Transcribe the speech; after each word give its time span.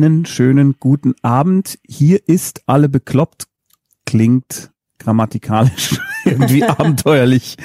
Einen 0.00 0.26
schönen 0.26 0.76
guten 0.78 1.16
Abend. 1.22 1.80
Hier 1.84 2.20
ist 2.28 2.62
alle 2.66 2.88
bekloppt. 2.88 3.48
Klingt 4.06 4.70
grammatikalisch 5.00 6.00
irgendwie 6.24 6.62
abenteuerlich. 6.68 7.56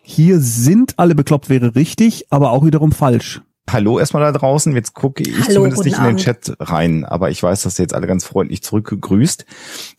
Hier 0.00 0.38
sind 0.38 1.00
alle 1.00 1.16
bekloppt 1.16 1.48
wäre 1.48 1.74
richtig, 1.74 2.26
aber 2.30 2.52
auch 2.52 2.64
wiederum 2.64 2.92
falsch. 2.92 3.42
Hallo 3.70 3.98
erstmal 3.98 4.22
da 4.22 4.38
draußen. 4.38 4.74
Jetzt 4.74 4.92
gucke 4.94 5.22
ich 5.22 5.34
Hallo, 5.42 5.54
zumindest 5.54 5.84
nicht 5.84 5.98
in 5.98 6.04
den. 6.04 6.16
Chat 6.18 6.54
rein, 6.60 7.04
aber 7.04 7.30
ich 7.30 7.42
weiß, 7.42 7.62
dass 7.62 7.78
ihr 7.78 7.84
jetzt 7.84 7.94
alle 7.94 8.06
ganz 8.06 8.24
freundlich 8.24 8.62
zurückgegrüßt. 8.62 9.46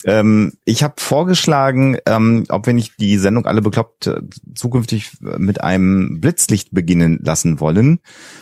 Ähm, 0.05 0.53
ich 0.65 0.83
habe 0.83 0.93
vorgeschlagen, 0.99 1.97
ähm, 2.05 2.45
ob 2.49 2.67
wir 2.67 2.73
nicht 2.73 2.93
die 2.99 3.17
Sendung 3.17 3.45
alle 3.47 3.61
bekloppt 3.63 4.07
äh, 4.07 4.21
zukünftig 4.53 5.17
mit 5.19 5.61
einem 5.61 6.21
Blitzlicht 6.21 6.69
beginnen 6.73 7.19
lassen 7.23 7.59
wollen. 7.59 7.99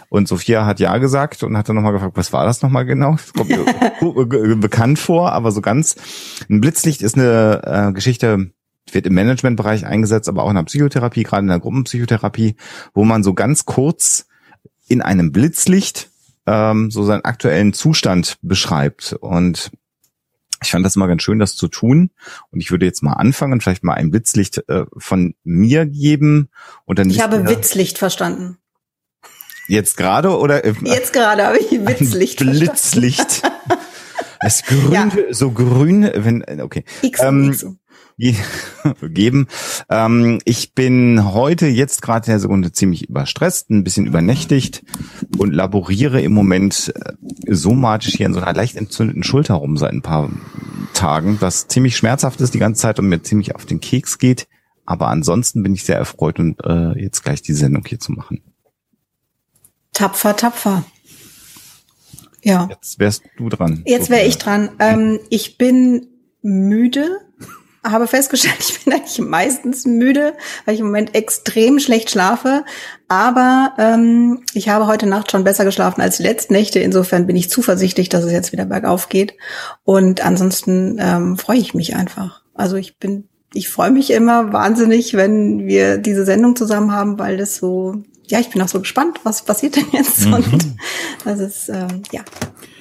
Und 0.09 0.27
Sophia 0.27 0.65
hat 0.65 0.79
ja 0.81 0.97
gesagt 0.97 1.41
und 1.43 1.55
hat 1.57 1.69
dann 1.69 1.77
nochmal 1.77 1.93
gefragt, 1.93 2.17
was 2.17 2.33
war 2.33 2.45
das 2.45 2.61
nochmal 2.61 2.85
genau? 2.85 3.13
Das 3.13 3.31
kommt 3.33 3.49
mir 3.49 3.63
gu- 4.01 4.55
bekannt 4.57 4.99
vor, 4.99 5.31
aber 5.31 5.51
so 5.51 5.61
ganz. 5.61 5.95
Ein 6.49 6.59
Blitzlicht 6.59 7.01
ist 7.01 7.17
eine 7.17 7.61
äh, 7.89 7.93
Geschichte, 7.93 8.51
wird 8.91 9.07
im 9.07 9.13
Managementbereich 9.13 9.85
eingesetzt, 9.85 10.27
aber 10.27 10.43
auch 10.43 10.49
in 10.49 10.55
der 10.57 10.63
Psychotherapie, 10.63 11.23
gerade 11.23 11.43
in 11.43 11.47
der 11.47 11.59
Gruppenpsychotherapie, 11.59 12.57
wo 12.93 13.05
man 13.05 13.23
so 13.23 13.33
ganz 13.33 13.65
kurz 13.65 14.27
in 14.93 15.01
einem 15.01 15.31
Blitzlicht 15.31 16.09
ähm, 16.45 16.89
so 16.91 17.03
seinen 17.03 17.25
aktuellen 17.25 17.73
Zustand 17.73 18.37
beschreibt. 18.41 19.13
Und 19.19 19.71
ich 20.61 20.71
fand 20.71 20.85
das 20.85 20.95
immer 20.95 21.07
ganz 21.07 21.21
schön, 21.23 21.39
das 21.39 21.55
zu 21.57 21.67
tun. 21.67 22.11
Und 22.51 22.61
ich 22.61 22.71
würde 22.71 22.85
jetzt 22.85 23.03
mal 23.03 23.13
anfangen, 23.13 23.59
vielleicht 23.61 23.83
mal 23.83 23.95
ein 23.95 24.11
Blitzlicht 24.11 24.63
äh, 24.69 24.85
von 24.97 25.35
mir 25.43 25.85
geben. 25.85 26.49
Und 26.85 26.99
dann 26.99 27.09
Ich 27.09 27.21
habe 27.21 27.47
Witzlicht 27.49 27.97
verstanden. 27.97 28.57
jetzt 29.67 29.97
gerade 29.97 30.37
oder 30.37 30.63
äh, 30.63 30.73
Jetzt 30.83 31.11
gerade 31.13 31.45
habe 31.45 31.57
ich 31.57 31.71
ein 31.71 31.87
Witzlicht 31.87 32.39
verstanden. 32.41 32.59
Blitzlicht. 32.65 33.41
Es 34.45 34.61
grün, 34.63 34.91
Ja. 34.91 35.09
so 35.31 35.51
grün, 35.51 36.01
wenn 36.13 36.43
okay. 36.61 36.83
X 37.01 37.21
Ähm, 37.23 37.51
X. 37.53 37.65
ge- 38.17 38.35
geben. 39.09 39.47
Ähm, 39.89 40.39
ich 40.45 40.73
bin 40.73 41.33
heute 41.33 41.67
jetzt 41.67 42.01
gerade 42.01 42.25
in 42.27 42.31
der 42.31 42.39
Sekunde 42.39 42.71
ziemlich 42.71 43.09
überstresst, 43.09 43.69
ein 43.69 43.83
bisschen 43.83 44.05
übernächtigt 44.05 44.83
und 45.37 45.53
laboriere 45.53 46.21
im 46.21 46.33
Moment 46.33 46.93
äh, 46.95 47.13
somatisch 47.53 48.13
hier 48.15 48.25
in 48.25 48.33
so 48.33 48.41
einer 48.41 48.53
leicht 48.53 48.75
entzündeten 48.75 49.23
Schulter 49.23 49.55
rum 49.55 49.77
seit 49.77 49.93
ein 49.93 50.01
paar 50.01 50.29
Tagen, 50.93 51.37
was 51.39 51.67
ziemlich 51.67 51.97
schmerzhaft 51.97 52.39
ist 52.41 52.53
die 52.53 52.59
ganze 52.59 52.81
Zeit 52.81 52.99
und 52.99 53.09
mir 53.09 53.21
ziemlich 53.23 53.55
auf 53.55 53.65
den 53.65 53.79
Keks 53.81 54.17
geht. 54.17 54.47
Aber 54.85 55.07
ansonsten 55.07 55.63
bin 55.63 55.73
ich 55.73 55.83
sehr 55.85 55.97
erfreut 55.97 56.39
und 56.39 56.59
äh, 56.65 56.99
jetzt 57.01 57.23
gleich 57.23 57.41
die 57.41 57.53
Sendung 57.53 57.83
hier 57.87 57.99
zu 57.99 58.11
machen. 58.11 58.41
Tapfer, 59.93 60.35
tapfer. 60.35 60.83
Ja. 62.43 62.67
Jetzt 62.69 62.99
wärst 62.99 63.23
du 63.37 63.47
dran. 63.47 63.83
Jetzt 63.85 64.09
wäre 64.09 64.25
ich 64.25 64.37
dran. 64.37 64.69
Ähm, 64.79 65.19
ich 65.29 65.57
bin 65.57 66.07
müde, 66.41 67.19
habe 67.83 68.07
festgestellt, 68.07 68.55
ich 68.59 68.83
bin 68.83 68.93
eigentlich 68.93 69.19
meistens 69.19 69.85
müde, 69.85 70.33
weil 70.65 70.75
ich 70.75 70.79
im 70.79 70.87
Moment 70.87 71.15
extrem 71.15 71.79
schlecht 71.79 72.09
schlafe. 72.09 72.63
Aber 73.07 73.73
ähm, 73.77 74.43
ich 74.53 74.69
habe 74.69 74.87
heute 74.87 75.05
Nacht 75.05 75.31
schon 75.31 75.43
besser 75.43 75.65
geschlafen 75.65 76.01
als 76.01 76.17
die 76.17 76.23
letzten 76.23 76.53
Nächte. 76.53 76.79
Insofern 76.79 77.27
bin 77.27 77.35
ich 77.35 77.49
zuversichtlich, 77.49 78.09
dass 78.09 78.23
es 78.23 78.31
jetzt 78.31 78.51
wieder 78.51 78.65
bergauf 78.65 79.09
geht. 79.09 79.35
Und 79.83 80.25
ansonsten 80.25 80.97
ähm, 80.99 81.37
freue 81.37 81.57
ich 81.57 81.73
mich 81.73 81.95
einfach. 81.95 82.41
Also 82.53 82.75
ich 82.75 82.97
bin, 82.97 83.29
ich 83.53 83.69
freue 83.69 83.91
mich 83.91 84.11
immer 84.11 84.53
wahnsinnig, 84.53 85.13
wenn 85.13 85.67
wir 85.67 85.97
diese 85.97 86.25
Sendung 86.25 86.55
zusammen 86.55 86.91
haben, 86.91 87.19
weil 87.19 87.37
das 87.37 87.57
so, 87.57 88.03
ja, 88.27 88.39
ich 88.39 88.49
bin 88.49 88.61
auch 88.61 88.67
so 88.67 88.79
gespannt, 88.79 89.19
was 89.23 89.43
passiert 89.43 89.75
denn 89.75 89.87
jetzt. 89.91 90.25
Mhm. 90.25 90.33
Und 90.33 90.75
das 91.25 91.39
ist 91.39 91.69
ähm, 91.69 92.03
ja 92.11 92.21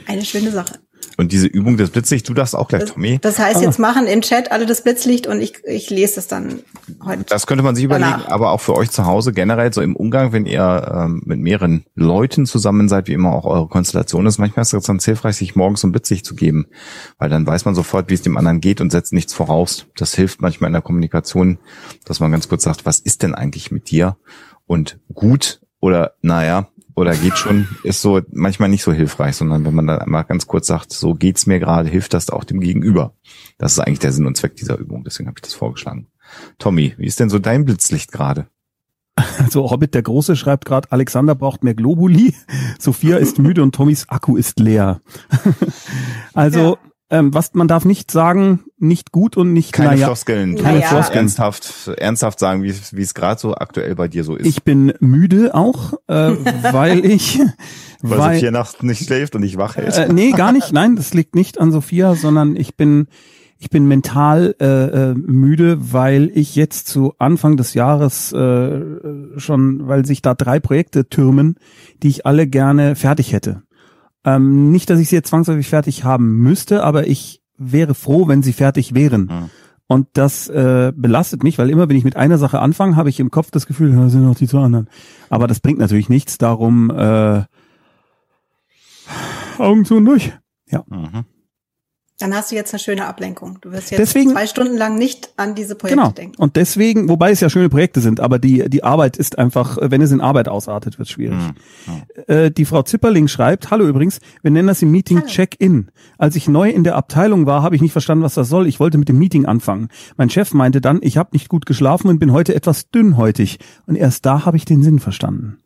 eine 0.06 0.24
schöne 0.24 0.50
Sache. 0.50 0.78
Und 1.16 1.32
diese 1.32 1.46
Übung 1.46 1.76
des 1.76 1.90
Blitzlichts, 1.90 2.26
du 2.26 2.34
darfst 2.34 2.56
auch 2.56 2.68
gleich, 2.68 2.86
Tommy. 2.86 3.18
Das 3.20 3.38
heißt, 3.38 3.60
jetzt 3.62 3.78
machen 3.78 4.06
im 4.06 4.22
Chat 4.22 4.50
alle 4.50 4.66
das 4.66 4.82
Blitzlicht 4.82 5.26
und 5.26 5.40
ich, 5.40 5.62
ich 5.64 5.90
lese 5.90 6.18
es 6.18 6.26
dann 6.26 6.60
heute. 7.04 7.24
Das 7.28 7.46
könnte 7.46 7.62
man 7.62 7.74
sich 7.74 7.86
Danach. 7.86 8.08
überlegen, 8.08 8.32
aber 8.32 8.52
auch 8.52 8.60
für 8.60 8.74
euch 8.74 8.90
zu 8.90 9.04
Hause 9.04 9.32
generell 9.32 9.72
so 9.72 9.82
im 9.82 9.94
Umgang, 9.94 10.32
wenn 10.32 10.46
ihr 10.46 10.92
ähm, 10.94 11.22
mit 11.24 11.38
mehreren 11.40 11.84
Leuten 11.94 12.46
zusammen 12.46 12.88
seid, 12.88 13.08
wie 13.08 13.12
immer 13.12 13.32
auch 13.32 13.44
eure 13.44 13.68
Konstellation 13.68 14.26
ist, 14.26 14.38
manchmal 14.38 14.62
ist 14.62 14.72
es 14.72 14.86
ganz 14.86 15.04
hilfreich, 15.04 15.36
sich 15.36 15.54
morgens 15.54 15.82
so 15.82 15.88
ein 15.88 15.92
Blitzlicht 15.92 16.24
zu 16.24 16.34
geben, 16.34 16.66
weil 17.18 17.28
dann 17.28 17.46
weiß 17.46 17.64
man 17.66 17.74
sofort, 17.74 18.08
wie 18.08 18.14
es 18.14 18.22
dem 18.22 18.36
anderen 18.36 18.60
geht 18.60 18.80
und 18.80 18.90
setzt 18.90 19.12
nichts 19.12 19.34
voraus. 19.34 19.86
Das 19.96 20.14
hilft 20.14 20.40
manchmal 20.40 20.68
in 20.68 20.74
der 20.74 20.82
Kommunikation, 20.82 21.58
dass 22.04 22.20
man 22.20 22.32
ganz 22.32 22.48
kurz 22.48 22.64
sagt, 22.64 22.86
was 22.86 22.98
ist 22.98 23.22
denn 23.22 23.34
eigentlich 23.34 23.70
mit 23.70 23.90
dir? 23.90 24.16
Und 24.66 24.98
gut 25.12 25.60
oder 25.80 26.14
naja, 26.22 26.68
oder 26.94 27.14
geht 27.14 27.38
schon, 27.38 27.68
ist 27.82 28.02
so 28.02 28.20
manchmal 28.30 28.68
nicht 28.68 28.82
so 28.82 28.92
hilfreich, 28.92 29.36
sondern 29.36 29.64
wenn 29.64 29.74
man 29.74 29.86
dann 29.86 30.00
einmal 30.00 30.24
ganz 30.24 30.46
kurz 30.46 30.66
sagt, 30.66 30.92
so 30.92 31.14
geht's 31.14 31.46
mir 31.46 31.58
gerade, 31.58 31.88
hilft 31.88 32.14
das 32.14 32.30
auch 32.30 32.44
dem 32.44 32.60
Gegenüber. 32.60 33.14
Das 33.58 33.72
ist 33.72 33.78
eigentlich 33.78 33.98
der 34.00 34.12
Sinn 34.12 34.26
und 34.26 34.36
Zweck 34.36 34.56
dieser 34.56 34.78
Übung, 34.78 35.04
deswegen 35.04 35.28
habe 35.28 35.38
ich 35.38 35.42
das 35.42 35.54
vorgeschlagen. 35.54 36.08
Tommy, 36.58 36.94
wie 36.98 37.06
ist 37.06 37.20
denn 37.20 37.30
so 37.30 37.38
dein 37.38 37.64
Blitzlicht 37.64 38.12
gerade? 38.12 38.48
Also 39.14 39.70
Hobbit 39.70 39.94
der 39.94 40.02
Große 40.02 40.36
schreibt 40.36 40.64
gerade, 40.64 40.90
Alexander 40.90 41.34
braucht 41.34 41.64
mehr 41.64 41.74
Globuli, 41.74 42.34
Sophia 42.78 43.18
ist 43.18 43.38
müde 43.38 43.62
und 43.62 43.74
Tommys 43.74 44.08
Akku 44.08 44.36
ist 44.36 44.58
leer. 44.58 45.00
also 46.34 46.78
ähm, 47.12 47.34
was 47.34 47.52
man 47.52 47.68
darf 47.68 47.84
nicht 47.84 48.10
sagen, 48.10 48.60
nicht 48.78 49.12
gut 49.12 49.36
und 49.36 49.52
nicht 49.52 49.74
Keine 49.74 49.90
naja. 49.90 50.06
Floskeln. 50.06 50.56
Du 50.56 50.62
Keine 50.62 50.78
musst 50.78 50.88
Floskeln. 50.88 51.18
Ernsthaft, 51.18 51.88
ernsthaft 51.98 52.38
sagen, 52.38 52.62
wie, 52.62 52.74
wie 52.92 53.02
es 53.02 53.12
gerade 53.12 53.38
so 53.38 53.54
aktuell 53.54 53.94
bei 53.94 54.08
dir 54.08 54.24
so 54.24 54.34
ist. 54.34 54.46
Ich 54.46 54.64
bin 54.64 54.94
müde 54.98 55.54
auch, 55.54 55.92
äh, 56.08 56.32
weil 56.72 57.04
ich 57.04 57.38
weil, 58.00 58.18
weil, 58.18 58.34
Sophia 58.34 58.50
nachts 58.50 58.82
nicht 58.82 59.04
schläft 59.04 59.34
und 59.34 59.42
nicht 59.42 59.58
wach 59.58 59.76
ist. 59.76 59.98
äh, 59.98 60.10
nee, 60.10 60.30
gar 60.30 60.52
nicht. 60.52 60.72
Nein, 60.72 60.96
das 60.96 61.12
liegt 61.12 61.34
nicht 61.34 61.60
an 61.60 61.70
Sophia, 61.70 62.14
sondern 62.14 62.56
ich 62.56 62.76
bin 62.76 63.08
ich 63.58 63.68
bin 63.68 63.86
mental 63.86 64.56
äh, 64.58 64.64
äh, 64.66 65.14
müde, 65.14 65.92
weil 65.92 66.32
ich 66.34 66.56
jetzt 66.56 66.88
zu 66.88 67.14
Anfang 67.18 67.58
des 67.58 67.74
Jahres 67.74 68.32
äh, 68.32 68.80
schon, 69.36 69.86
weil 69.86 70.06
sich 70.06 70.22
da 70.22 70.34
drei 70.34 70.58
Projekte 70.60 71.08
türmen, 71.08 71.56
die 72.02 72.08
ich 72.08 72.26
alle 72.26 72.48
gerne 72.48 72.96
fertig 72.96 73.32
hätte. 73.32 73.62
Ähm, 74.24 74.70
nicht, 74.70 74.88
dass 74.88 75.00
ich 75.00 75.08
sie 75.08 75.16
jetzt 75.16 75.28
zwangsläufig 75.28 75.68
fertig 75.68 76.04
haben 76.04 76.38
müsste, 76.38 76.84
aber 76.84 77.06
ich 77.06 77.42
wäre 77.56 77.94
froh, 77.94 78.28
wenn 78.28 78.42
sie 78.42 78.52
fertig 78.52 78.94
wären. 78.94 79.28
Hm. 79.28 79.50
Und 79.88 80.08
das 80.14 80.48
äh, 80.48 80.92
belastet 80.94 81.42
mich, 81.42 81.58
weil 81.58 81.68
immer, 81.68 81.88
wenn 81.88 81.96
ich 81.96 82.04
mit 82.04 82.16
einer 82.16 82.38
Sache 82.38 82.60
anfange, 82.60 82.96
habe 82.96 83.10
ich 83.10 83.20
im 83.20 83.30
Kopf 83.30 83.50
das 83.50 83.66
Gefühl, 83.66 83.92
da 83.94 84.08
sind 84.08 84.24
noch 84.24 84.36
die 84.36 84.48
zwei 84.48 84.62
anderen. 84.62 84.88
Aber 85.28 85.46
das 85.46 85.60
bringt 85.60 85.78
natürlich 85.78 86.08
nichts. 86.08 86.38
Darum 86.38 86.90
äh, 86.90 87.42
Augen 89.58 89.84
zu 89.84 89.96
und 89.96 90.06
durch. 90.06 90.32
Mhm. 90.70 91.24
Dann 92.22 92.34
hast 92.34 92.52
du 92.52 92.54
jetzt 92.54 92.72
eine 92.72 92.78
schöne 92.78 93.06
Ablenkung. 93.06 93.58
Du 93.62 93.72
wirst 93.72 93.90
jetzt 93.90 93.98
Deswegen- 93.98 94.30
zwei 94.30 94.46
Stunden 94.46 94.76
lang 94.76 94.96
nicht 94.96 95.30
an 95.36 95.56
diese 95.56 95.74
Projekte 95.74 95.98
Genau. 96.00 96.12
denken. 96.12 96.40
Und 96.40 96.54
deswegen, 96.54 97.08
wobei 97.08 97.32
es 97.32 97.40
ja 97.40 97.50
schöne 97.50 97.68
Projekte 97.68 98.00
sind, 98.00 98.20
aber 98.20 98.38
die 98.38 98.64
die 98.70 98.84
Arbeit 98.84 99.16
ist 99.16 99.38
einfach, 99.38 99.76
wenn 99.80 100.00
es 100.00 100.12
in 100.12 100.20
Arbeit 100.20 100.46
ausartet, 100.48 101.00
wird 101.00 101.08
schwierig. 101.08 101.38
Mhm. 101.38 102.02
Äh, 102.28 102.50
die 102.52 102.64
Frau 102.64 102.82
Zipperling 102.82 103.26
schreibt, 103.26 103.72
hallo 103.72 103.86
übrigens, 103.88 104.20
wir 104.42 104.52
nennen 104.52 104.68
das 104.68 104.80
im 104.82 104.92
Meeting. 104.92 105.24
Check-in. 105.26 105.90
Als 106.16 106.36
ich 106.36 106.46
neu 106.48 106.70
in 106.70 106.84
der 106.84 106.94
Abteilung 106.94 107.44
war, 107.46 107.62
habe 107.64 107.74
ich 107.74 107.82
nicht 107.82 107.92
verstanden, 107.92 108.22
was 108.22 108.34
das 108.34 108.48
soll. 108.48 108.68
Ich 108.68 108.78
wollte 108.78 108.98
mit 108.98 109.08
dem 109.08 109.18
Meeting 109.18 109.44
anfangen. 109.46 109.88
Mein 110.16 110.30
Chef 110.30 110.54
meinte 110.54 110.80
dann, 110.80 111.00
ich 111.02 111.16
habe 111.16 111.30
nicht 111.32 111.48
gut 111.48 111.66
geschlafen 111.66 112.06
und 112.08 112.20
bin 112.20 112.32
heute 112.32 112.54
etwas 112.54 112.88
dünnhäutig. 112.90 113.58
Und 113.86 113.96
erst 113.96 114.24
da 114.26 114.44
habe 114.46 114.56
ich 114.56 114.64
den 114.64 114.82
Sinn 114.84 115.00
verstanden. 115.00 115.58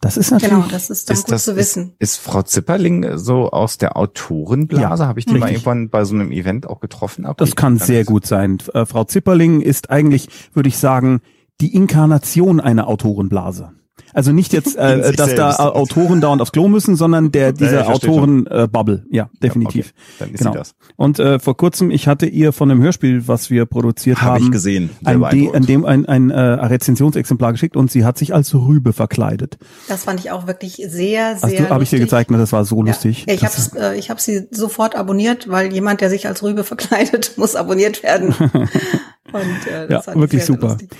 Das 0.00 0.16
ist 0.16 0.30
natürlich 0.30 0.54
Genau, 0.54 0.68
das 0.70 0.90
ist 0.90 1.10
dann 1.10 1.14
Ist 1.16 1.24
gut 1.24 1.32
das, 1.32 1.44
zu 1.44 1.56
wissen. 1.56 1.94
Ist, 1.98 2.12
ist 2.14 2.16
Frau 2.20 2.42
Zipperling 2.42 3.18
so 3.18 3.50
aus 3.50 3.78
der 3.78 3.96
Autorenblase? 3.96 5.02
Ja, 5.02 5.08
Habe 5.08 5.18
ich 5.18 5.26
die 5.26 5.32
mal 5.32 5.46
richtig. 5.46 5.56
irgendwann 5.64 5.88
bei 5.90 6.04
so 6.04 6.14
einem 6.14 6.30
Event 6.30 6.68
auch 6.68 6.80
getroffen? 6.80 7.26
Okay, 7.26 7.34
Das 7.38 7.56
kann 7.56 7.78
sehr 7.78 8.04
gut 8.04 8.24
sein. 8.24 8.58
Äh, 8.74 8.86
Frau 8.86 9.04
Zipperling 9.04 9.60
ist 9.60 9.90
eigentlich, 9.90 10.28
würde 10.54 10.68
ich 10.68 10.78
sagen, 10.78 11.20
die 11.60 11.74
Inkarnation 11.74 12.60
einer 12.60 12.86
Autorenblase. 12.86 13.72
Also 14.14 14.32
nicht 14.32 14.52
jetzt, 14.52 14.76
äh, 14.76 15.12
dass 15.16 15.34
da 15.34 15.52
selbst. 15.52 15.58
äh, 15.60 15.62
Autoren 15.62 16.20
dauernd 16.20 16.40
aufs 16.42 16.52
Klo 16.52 16.68
müssen, 16.68 16.96
sondern 16.96 17.30
der 17.32 17.46
Ja, 17.46 17.52
diese 17.52 17.78
ich 17.80 17.84
verstehe 17.84 18.10
Autoren-Bubble. 18.10 19.04
ja, 19.10 19.30
definitiv. 19.42 19.92
Okay, 19.94 20.14
dann 20.18 20.30
ist 20.32 20.38
Genau. 20.38 20.52
sie 20.52 20.58
das. 20.58 20.74
Und 20.96 21.18
äh, 21.18 21.38
vor 21.38 21.56
kurzem, 21.56 21.90
ich 21.90 22.08
hatte 22.08 22.26
ihr 22.26 22.52
von 22.52 22.70
einem 22.70 22.82
Hörspiel, 22.82 23.28
was 23.28 23.50
wir 23.50 23.66
produziert 23.66 24.20
Habe 24.22 24.34
haben, 24.34 24.44
ich 24.44 24.50
gesehen. 24.50 24.90
Ein, 25.04 25.22
an 25.24 25.66
dem 25.66 25.84
ein, 25.84 26.06
ein 26.06 26.30
äh, 26.30 26.38
Rezensionsexemplar 26.40 27.52
geschickt 27.52 27.76
und 27.76 27.90
sie 27.90 28.04
hat 28.04 28.18
sich 28.18 28.34
als 28.34 28.54
Rübe 28.54 28.92
verkleidet. 28.92 29.58
Das 29.88 30.04
fand 30.04 30.20
ich 30.20 30.30
auch 30.30 30.46
wirklich 30.46 30.76
sehr, 30.88 31.34
Hast 31.34 31.48
sehr 31.48 31.62
du, 31.64 31.70
habe 31.70 31.82
ich 31.82 31.90
dir 31.90 31.98
gezeigt, 31.98 32.30
ne, 32.30 32.38
das 32.38 32.52
war 32.52 32.64
so 32.64 32.82
lustig. 32.82 33.24
Ja, 33.28 33.34
ich 33.34 33.44
habe 33.44 33.54
äh, 33.76 33.98
ich 33.98 34.10
hab 34.10 34.20
sie 34.20 34.48
sofort 34.50 34.94
abonniert, 34.96 35.48
weil 35.48 35.72
jemand, 35.72 36.00
der 36.00 36.10
sich 36.10 36.26
als 36.26 36.42
Rübe 36.42 36.64
verkleidet, 36.64 37.32
muss 37.36 37.56
abonniert 37.56 38.02
werden. 38.02 38.34
Und 39.32 39.66
äh, 39.70 39.88
das 39.88 40.06
Ja, 40.06 40.14
wirklich 40.14 40.44
super. 40.44 40.68
lustig. 40.68 40.90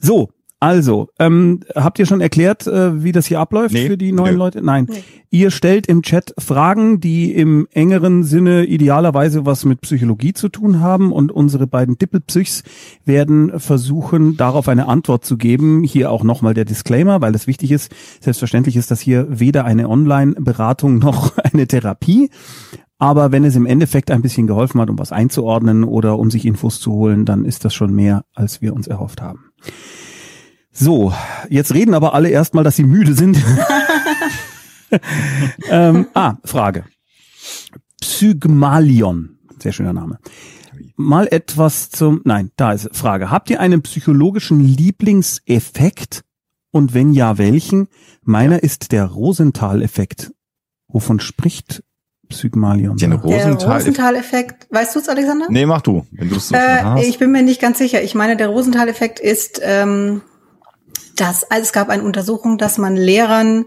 So, 0.00 0.28
Also, 0.60 1.08
ähm, 1.20 1.60
habt 1.76 2.00
ihr 2.00 2.06
schon 2.06 2.20
erklärt, 2.20 2.66
äh, 2.66 3.04
wie 3.04 3.12
das 3.12 3.26
hier 3.26 3.38
abläuft 3.38 3.74
Nee, 3.74 3.86
für 3.86 3.96
die 3.96 4.10
neuen 4.10 4.32
nö. 4.32 4.38
Leute? 4.38 4.60
Nein. 4.60 4.86
Nee. 4.90 5.04
Ihr 5.30 5.52
stellt 5.52 5.86
im 5.86 6.02
Chat 6.02 6.34
Fragen, 6.36 6.98
die 6.98 7.32
im 7.32 7.68
engeren 7.70 8.24
Sinne 8.24 8.64
idealerweise 8.64 9.46
was 9.46 9.64
mit 9.64 9.82
Psychologie 9.82 10.32
zu 10.32 10.48
tun 10.48 10.80
haben 10.80 11.12
und 11.12 11.30
unsere 11.30 11.68
beiden 11.68 11.96
Dippelpsychs 11.96 12.64
werden 13.04 13.60
versuchen, 13.60 14.36
darauf 14.36 14.68
eine 14.68 14.88
Antwort 14.88 15.24
zu 15.24 15.36
geben. 15.36 15.84
Hier 15.84 16.10
auch 16.10 16.24
nochmal 16.24 16.54
der 16.54 16.64
Disclaimer, 16.64 17.20
weil 17.20 17.32
das 17.32 17.46
wichtig 17.46 17.70
ist. 17.70 17.92
Selbstverständlich 18.20 18.74
ist 18.74 18.90
das 18.90 19.00
hier 19.00 19.26
weder 19.28 19.64
eine 19.64 19.88
Online-Beratung 19.88 20.98
noch 20.98 21.36
eine 21.52 21.68
Therapie. 21.68 22.30
Aber 22.98 23.30
wenn 23.30 23.44
es 23.44 23.54
im 23.54 23.66
Endeffekt 23.66 24.10
ein 24.10 24.22
bisschen 24.22 24.48
geholfen 24.48 24.80
hat, 24.80 24.90
um 24.90 24.98
was 24.98 25.12
einzuordnen 25.12 25.84
oder 25.84 26.18
um 26.18 26.32
sich 26.32 26.44
Infos 26.44 26.80
zu 26.80 26.92
holen, 26.92 27.26
dann 27.26 27.44
ist 27.44 27.64
das 27.64 27.74
schon 27.74 27.94
mehr, 27.94 28.24
als 28.34 28.60
wir 28.60 28.74
uns 28.74 28.88
erhofft 28.88 29.22
haben. 29.22 29.52
So, 30.72 31.12
jetzt 31.48 31.74
reden 31.74 31.94
aber 31.94 32.14
alle 32.14 32.28
erstmal, 32.28 32.64
dass 32.64 32.76
sie 32.76 32.84
müde 32.84 33.14
sind. 33.14 33.38
ähm, 35.70 36.06
ah, 36.14 36.36
Frage. 36.44 36.84
Pygmalion, 38.00 39.38
sehr 39.60 39.72
schöner 39.72 39.92
Name. 39.92 40.18
Mal 40.96 41.28
etwas 41.30 41.90
zum, 41.90 42.22
nein, 42.24 42.50
da 42.56 42.72
ist 42.72 42.88
Frage. 42.92 43.30
Habt 43.30 43.50
ihr 43.50 43.60
einen 43.60 43.82
psychologischen 43.82 44.60
Lieblingseffekt? 44.60 46.22
Und 46.70 46.94
wenn 46.94 47.12
ja, 47.12 47.38
welchen? 47.38 47.88
Meiner 48.22 48.62
ist 48.62 48.92
der 48.92 49.06
Rosenthal-Effekt. 49.06 50.32
Wovon 50.88 51.18
spricht 51.20 51.82
Pygmalion? 52.28 52.96
Den 52.96 53.10
Der 53.10 53.20
Rosenthal. 53.20 53.78
Rosenthal-Effekt, 53.78 54.66
weißt 54.70 54.94
du 54.94 55.00
es, 55.00 55.08
Alexander? 55.08 55.46
Nee, 55.48 55.66
mach 55.66 55.80
du, 55.82 56.06
wenn 56.10 56.30
so 56.30 56.54
Äh, 56.54 56.58
hast. 56.82 57.06
ich 57.06 57.18
bin 57.18 57.32
mir 57.32 57.42
nicht 57.42 57.60
ganz 57.60 57.78
sicher. 57.78 58.02
Ich 58.02 58.14
meine, 58.14 58.36
der 58.36 58.48
Rosenthal-Effekt 58.48 59.18
ist, 59.18 59.60
ähm, 59.62 60.22
dass 61.20 61.44
also 61.44 61.62
es 61.62 61.72
gab 61.72 61.88
eine 61.88 62.02
Untersuchung, 62.02 62.58
dass 62.58 62.78
man 62.78 62.96
Lehrern 62.96 63.66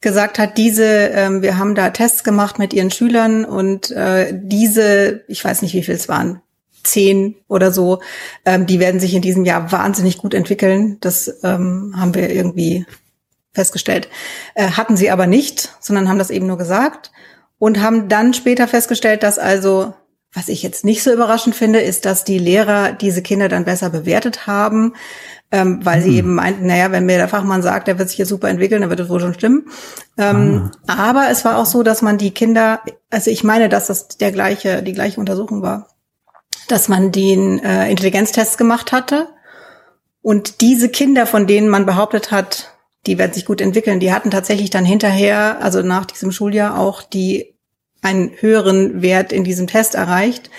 gesagt 0.00 0.38
hat, 0.38 0.58
diese, 0.58 0.84
ähm, 0.84 1.42
wir 1.42 1.58
haben 1.58 1.74
da 1.74 1.90
Tests 1.90 2.22
gemacht 2.22 2.58
mit 2.58 2.72
ihren 2.72 2.90
Schülern 2.90 3.44
und 3.44 3.90
äh, 3.90 4.32
diese, 4.34 5.24
ich 5.28 5.44
weiß 5.44 5.62
nicht, 5.62 5.74
wie 5.74 5.82
viel 5.82 5.94
es 5.94 6.08
waren, 6.08 6.42
zehn 6.84 7.34
oder 7.48 7.72
so, 7.72 8.00
ähm, 8.44 8.66
die 8.66 8.78
werden 8.78 9.00
sich 9.00 9.14
in 9.14 9.22
diesem 9.22 9.44
Jahr 9.44 9.72
wahnsinnig 9.72 10.18
gut 10.18 10.34
entwickeln. 10.34 10.98
Das 11.00 11.40
ähm, 11.42 11.94
haben 11.96 12.14
wir 12.14 12.30
irgendwie 12.30 12.86
festgestellt. 13.52 14.08
Äh, 14.54 14.70
hatten 14.70 14.96
sie 14.96 15.10
aber 15.10 15.26
nicht, 15.26 15.74
sondern 15.80 16.08
haben 16.08 16.18
das 16.18 16.30
eben 16.30 16.46
nur 16.46 16.58
gesagt 16.58 17.10
und 17.58 17.80
haben 17.80 18.08
dann 18.08 18.34
später 18.34 18.68
festgestellt, 18.68 19.22
dass 19.22 19.38
also, 19.38 19.94
was 20.32 20.48
ich 20.48 20.62
jetzt 20.62 20.84
nicht 20.84 21.02
so 21.02 21.12
überraschend 21.12 21.56
finde, 21.56 21.80
ist, 21.80 22.04
dass 22.04 22.24
die 22.24 22.38
Lehrer 22.38 22.92
diese 22.92 23.22
Kinder 23.22 23.48
dann 23.48 23.64
besser 23.64 23.90
bewertet 23.90 24.46
haben, 24.46 24.94
ähm, 25.56 25.80
weil 25.84 26.02
sie 26.02 26.16
eben 26.16 26.34
meinten, 26.34 26.66
naja, 26.66 26.92
wenn 26.92 27.06
mir 27.06 27.16
der 27.16 27.28
Fachmann 27.28 27.62
sagt, 27.62 27.88
der 27.88 27.98
wird 27.98 28.10
sich 28.10 28.18
jetzt 28.18 28.28
super 28.28 28.50
entwickeln, 28.50 28.82
dann 28.82 28.90
wird 28.90 29.00
es 29.00 29.08
wohl 29.08 29.20
schon 29.20 29.32
stimmen. 29.32 29.68
Ähm, 30.18 30.70
Aber 30.86 31.28
es 31.30 31.46
war 31.46 31.56
auch 31.56 31.64
so, 31.64 31.82
dass 31.82 32.02
man 32.02 32.18
die 32.18 32.30
Kinder, 32.30 32.82
also 33.10 33.30
ich 33.30 33.42
meine, 33.42 33.70
dass 33.70 33.86
das 33.86 34.08
der 34.08 34.32
gleiche, 34.32 34.82
die 34.82 34.92
gleiche 34.92 35.18
Untersuchung 35.18 35.62
war, 35.62 35.88
dass 36.68 36.88
man 36.88 37.10
den 37.10 37.58
äh, 37.60 37.90
Intelligenztests 37.90 38.58
gemacht 38.58 38.92
hatte 38.92 39.28
und 40.20 40.60
diese 40.60 40.90
Kinder, 40.90 41.26
von 41.26 41.46
denen 41.46 41.68
man 41.68 41.86
behauptet 41.86 42.30
hat, 42.30 42.74
die 43.06 43.16
werden 43.16 43.32
sich 43.32 43.46
gut 43.46 43.62
entwickeln, 43.62 43.98
die 43.98 44.12
hatten 44.12 44.30
tatsächlich 44.30 44.68
dann 44.68 44.84
hinterher, 44.84 45.62
also 45.62 45.80
nach 45.80 46.04
diesem 46.04 46.32
Schuljahr 46.32 46.78
auch 46.78 47.02
die 47.02 47.54
einen 48.02 48.30
höheren 48.40 49.00
Wert 49.00 49.32
in 49.32 49.42
diesem 49.42 49.68
Test 49.68 49.94
erreicht. 49.94 50.50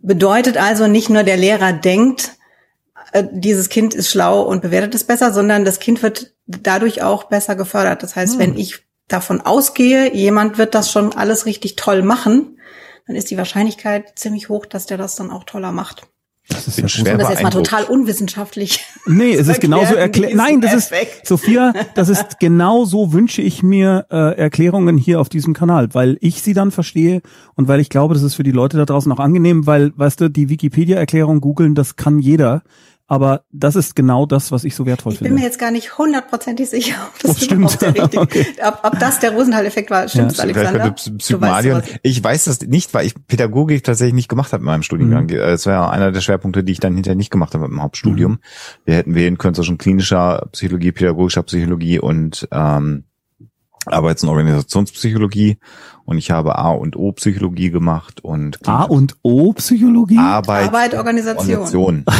Bedeutet 0.00 0.56
also 0.56 0.86
nicht 0.86 1.10
nur 1.10 1.24
der 1.24 1.36
Lehrer 1.36 1.74
denkt, 1.74 2.36
äh, 3.12 3.24
dieses 3.30 3.68
Kind 3.68 3.94
ist 3.94 4.10
schlau 4.10 4.42
und 4.42 4.62
bewertet 4.62 4.94
es 4.94 5.04
besser, 5.04 5.32
sondern 5.32 5.64
das 5.64 5.80
Kind 5.80 6.02
wird 6.02 6.34
dadurch 6.46 7.02
auch 7.02 7.24
besser 7.24 7.56
gefördert. 7.56 8.02
Das 8.02 8.16
heißt, 8.16 8.38
wenn 8.38 8.56
ich 8.56 8.84
davon 9.08 9.40
ausgehe, 9.40 10.14
jemand 10.14 10.58
wird 10.58 10.74
das 10.74 10.90
schon 10.90 11.12
alles 11.14 11.46
richtig 11.46 11.76
toll 11.76 12.02
machen, 12.02 12.58
dann 13.06 13.16
ist 13.16 13.30
die 13.30 13.36
Wahrscheinlichkeit 13.36 14.18
ziemlich 14.18 14.48
hoch, 14.48 14.66
dass 14.66 14.86
der 14.86 14.98
das 14.98 15.16
dann 15.16 15.30
auch 15.30 15.44
toller 15.44 15.72
macht. 15.72 16.06
Das 16.48 16.66
ist 16.66 16.78
ja 16.78 16.88
schwer 16.88 17.16
das 17.16 17.28
jetzt 17.30 17.42
mal 17.42 17.50
total 17.50 17.84
unwissenschaftlich. 17.84 18.84
Nee, 19.06 19.34
es 19.34 19.46
ist 19.46 19.60
genauso 19.60 19.94
erklärt. 19.94 20.34
Nein, 20.34 20.60
das 20.60 20.74
ist. 20.74 20.92
Sophia, 21.24 21.72
das 21.94 22.08
ist 22.08 22.38
genau 22.40 22.84
so 22.84 23.12
wünsche 23.12 23.40
ich 23.40 23.62
mir 23.62 24.06
äh, 24.10 24.36
Erklärungen 24.36 24.98
hier 24.98 25.20
auf 25.20 25.28
diesem 25.28 25.54
Kanal, 25.54 25.88
weil 25.92 26.18
ich 26.20 26.42
sie 26.42 26.52
dann 26.52 26.70
verstehe 26.70 27.22
und 27.54 27.68
weil 27.68 27.78
ich 27.78 27.88
glaube, 27.88 28.14
das 28.14 28.22
ist 28.24 28.34
für 28.34 28.42
die 28.42 28.50
Leute 28.50 28.76
da 28.76 28.84
draußen 28.84 29.10
auch 29.12 29.20
angenehm, 29.20 29.66
weil, 29.66 29.92
weißt 29.96 30.20
du, 30.20 30.28
die 30.28 30.48
Wikipedia-Erklärung 30.48 31.40
googeln, 31.40 31.74
das 31.74 31.96
kann 31.96 32.18
jeder. 32.18 32.62
Aber 33.10 33.42
das 33.50 33.74
ist 33.74 33.96
genau 33.96 34.24
das, 34.24 34.52
was 34.52 34.62
ich 34.62 34.76
so 34.76 34.86
wertvoll 34.86 35.12
Ich 35.12 35.18
bin 35.18 35.26
finde. 35.26 35.40
mir 35.40 35.46
jetzt 35.46 35.58
gar 35.58 35.72
nicht 35.72 35.98
hundertprozentig 35.98 36.70
sicher, 36.70 36.94
ob 37.08 37.18
das 37.18 37.30
Oh, 37.32 37.34
stimmt. 37.44 37.82
der 37.82 37.94
richtige, 37.96 38.20
Okay. 38.22 38.46
ob, 38.64 38.78
ob 38.84 38.98
das 39.00 39.18
der 39.18 39.32
Rosenthal-Effekt 39.32 39.90
war. 39.90 40.06
Stimmt's, 40.06 40.36
Ja. 40.36 40.44
Alexander? 40.44 40.94
Sowas. 41.20 41.82
Ich 42.04 42.22
weiß 42.22 42.44
das 42.44 42.60
nicht, 42.60 42.94
weil 42.94 43.06
ich 43.06 43.14
Pädagogik 43.26 43.82
tatsächlich 43.82 44.14
nicht 44.14 44.28
gemacht 44.28 44.52
habe 44.52 44.60
in 44.62 44.66
meinem 44.66 44.84
Studiengang. 44.84 45.24
Mhm. 45.24 45.36
Das 45.38 45.66
war 45.66 45.72
ja 45.72 45.90
einer 45.90 46.12
der 46.12 46.20
Schwerpunkte, 46.20 46.62
die 46.62 46.70
ich 46.70 46.78
dann 46.78 46.94
hinterher 46.94 47.16
nicht 47.16 47.32
gemacht 47.32 47.52
habe 47.54 47.64
im 47.66 47.82
Hauptstudium. 47.82 48.38
Wir 48.84 48.94
hätten 48.94 49.16
wählen 49.16 49.38
können 49.38 49.56
zwischen 49.56 49.76
klinischer 49.76 50.46
Psychologie, 50.52 50.92
pädagogischer 50.92 51.42
Psychologie 51.42 51.98
und 51.98 52.46
ähm, 52.52 53.02
Arbeits- 53.86 54.22
und 54.22 54.28
Organisationspsychologie. 54.28 55.58
Und 56.04 56.18
ich 56.18 56.30
habe 56.30 56.58
A 56.58 56.70
und 56.70 56.94
O 56.96 57.10
Psychologie 57.12 57.70
gemacht 57.70 58.22
und 58.22 58.58
A 58.68 58.84
und 58.84 59.16
O 59.22 59.52
Psychologie? 59.54 60.18
Arbeit, 60.18 60.68
Arbeit, 60.68 60.94
Organisation. 60.94 61.56
Organisation. 61.58 62.04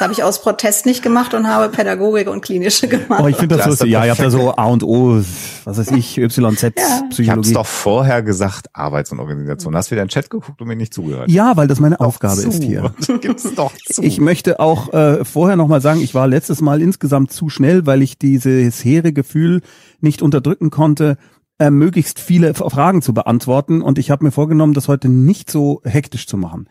Das 0.00 0.06
habe 0.06 0.14
ich 0.14 0.22
aus 0.24 0.40
Protest 0.40 0.86
nicht 0.86 1.02
gemacht 1.02 1.34
und 1.34 1.46
habe 1.46 1.70
Pädagogik 1.70 2.26
und 2.30 2.40
klinische 2.40 2.88
gemacht. 2.88 3.20
Oh, 3.22 3.26
ich 3.26 3.36
finde 3.36 3.56
das 3.58 3.66
lustig. 3.66 3.88
doch 3.88 3.92
Ja, 3.92 4.06
ihr 4.06 4.12
habt 4.12 4.22
da 4.22 4.30
so 4.30 4.56
A 4.56 4.64
und 4.64 4.82
O, 4.82 5.18
was 5.64 5.76
weiß 5.76 5.90
ich, 5.90 6.16
YZ, 6.16 6.38
Ja. 6.38 6.48
Ich 6.48 6.64
habe 6.64 6.70
es 7.10 7.16
Psychologie. 7.18 7.52
doch 7.52 7.66
vorher 7.66 8.22
gesagt, 8.22 8.68
Arbeits- 8.72 9.12
und 9.12 9.20
Organisation. 9.20 9.76
Hast 9.76 9.88
du 9.88 9.90
wieder 9.90 10.00
in 10.00 10.06
den 10.06 10.12
Chat 10.12 10.30
geguckt 10.30 10.58
und 10.58 10.66
mir 10.68 10.74
nicht 10.74 10.94
zugehört? 10.94 11.30
Ja, 11.30 11.54
weil 11.58 11.68
das 11.68 11.80
meine 11.80 11.96
Doch 11.96 12.06
Aufgabe 12.06 12.40
zu. 12.40 12.48
ist 12.48 12.62
hier. 12.62 12.94
Gibt's 13.20 13.54
doch 13.54 13.72
zu. 13.92 14.02
Ich 14.02 14.18
möchte 14.20 14.58
auch 14.58 14.90
äh, 14.94 15.22
vorher 15.26 15.56
nochmal 15.56 15.82
sagen, 15.82 16.00
ich 16.00 16.14
war 16.14 16.26
letztes 16.26 16.62
Mal 16.62 16.80
insgesamt 16.80 17.30
zu 17.30 17.50
schnell, 17.50 17.84
weil 17.84 18.00
ich 18.00 18.16
dieses 18.18 18.82
hehre 18.82 19.12
Gefühl 19.12 19.60
nicht 20.00 20.22
unterdrücken 20.22 20.70
konnte, 20.70 21.18
äh, 21.58 21.68
möglichst 21.70 22.20
viele 22.20 22.54
Fragen 22.54 23.02
zu 23.02 23.12
beantworten. 23.12 23.82
Und 23.82 23.98
ich 23.98 24.10
habe 24.10 24.24
mir 24.24 24.30
vorgenommen, 24.30 24.72
das 24.72 24.88
heute 24.88 25.10
nicht 25.10 25.50
so 25.50 25.82
hektisch 25.84 26.26
zu 26.26 26.38
machen. 26.38 26.68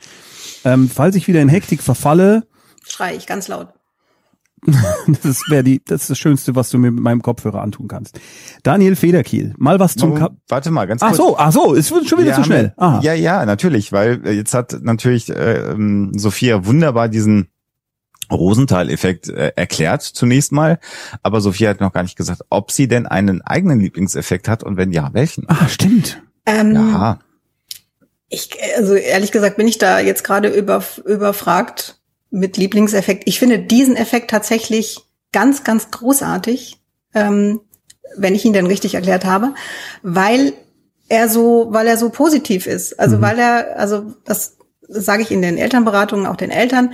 Ähm, 0.66 0.90
falls 0.92 1.16
ich 1.16 1.28
wieder 1.28 1.42
in 1.42 1.48
Hektik 1.50 1.84
verfalle, 1.84 2.48
Schrei 2.90 3.16
ich 3.16 3.28
ganz 3.28 3.48
laut. 3.48 3.70
das 5.24 5.42
wäre 5.50 5.64
die, 5.64 5.82
das 5.86 6.02
ist 6.02 6.10
das 6.10 6.18
Schönste, 6.18 6.56
was 6.56 6.70
du 6.70 6.78
mir 6.78 6.92
mit 6.92 7.02
meinem 7.02 7.22
Kopfhörer 7.22 7.62
antun 7.62 7.88
kannst. 7.88 8.20
Daniel 8.64 8.96
Federkiel, 8.96 9.54
mal 9.58 9.80
was 9.80 9.96
zum 9.96 10.16
Kap 10.16 10.36
Warte 10.50 10.70
mal, 10.72 10.86
ganz 10.86 11.02
Ach 11.02 11.08
kurz. 11.08 11.18
so, 11.18 11.38
ach 11.38 11.52
so, 11.52 11.76
es 11.76 11.92
wird 11.92 12.08
schon 12.08 12.20
wieder 12.20 12.32
Wir 12.32 12.36
zu 12.36 12.44
schnell. 12.44 12.74
Aha. 12.78 13.00
Ja, 13.02 13.14
ja, 13.14 13.46
natürlich, 13.46 13.92
weil 13.92 14.26
äh, 14.26 14.32
jetzt 14.32 14.54
hat 14.54 14.78
natürlich 14.82 15.30
äh, 15.30 15.72
ähm, 15.72 16.12
Sophia 16.18 16.66
wunderbar 16.66 17.08
diesen 17.08 17.48
Rosenthal-Effekt 18.32 19.30
äh, 19.30 19.54
erklärt 19.56 20.04
zunächst 20.04 20.52
mal, 20.52 20.80
aber 21.24 21.42
Sophia 21.42 21.70
hat 21.70 21.80
noch 21.80 21.94
gar 21.94 22.04
nicht 22.04 22.18
gesagt, 22.18 22.42
ob 22.50 22.72
sie 22.72 22.88
denn 22.88 23.08
einen 23.08 23.42
eigenen 23.42 23.80
Lieblingseffekt 23.80 24.48
hat 24.48 24.64
und 24.64 24.78
wenn 24.78 24.92
ja, 24.92 25.10
welchen? 25.14 25.46
Ah, 25.48 25.68
stimmt. 25.68 26.22
Ähm, 26.46 26.76
Ja, 26.76 27.20
Ich, 28.28 28.52
also 28.78 28.94
ehrlich 28.94 29.32
gesagt 29.32 29.58
bin 29.58 29.68
ich 29.68 29.78
da 29.78 30.00
jetzt 30.00 30.24
gerade 30.24 30.50
über, 30.50 30.84
überfragt 31.06 31.99
mit 32.32 32.58
Lieblingseffekt. 32.58 33.24
Ich 33.26 33.40
finde 33.40 33.60
diesen 33.60 33.96
Effekt 33.96 34.30
tatsächlich 34.30 35.00
ganz, 35.32 35.64
ganz 35.64 35.92
großartig, 35.92 36.78
ähm, 37.14 37.62
wenn 38.18 38.36
ich 38.36 38.46
ihn 38.46 38.54
denn 38.54 38.66
richtig 38.66 38.96
erklärt 38.96 39.26
habe, 39.26 39.54
weil 40.02 40.54
er 41.08 41.30
so, 41.30 41.68
weil 41.72 41.88
er 41.88 41.98
so 41.98 42.10
positiv 42.10 42.68
ist. 42.68 43.00
Also 43.00 43.18
Mhm. 43.18 43.22
weil 43.22 43.40
er, 43.40 43.80
also 43.80 44.14
das 44.26 44.58
sage 44.88 45.24
ich 45.24 45.32
in 45.32 45.42
den 45.42 45.58
Elternberatungen 45.58 46.26
auch 46.26 46.36
den 46.36 46.52
Eltern, 46.52 46.94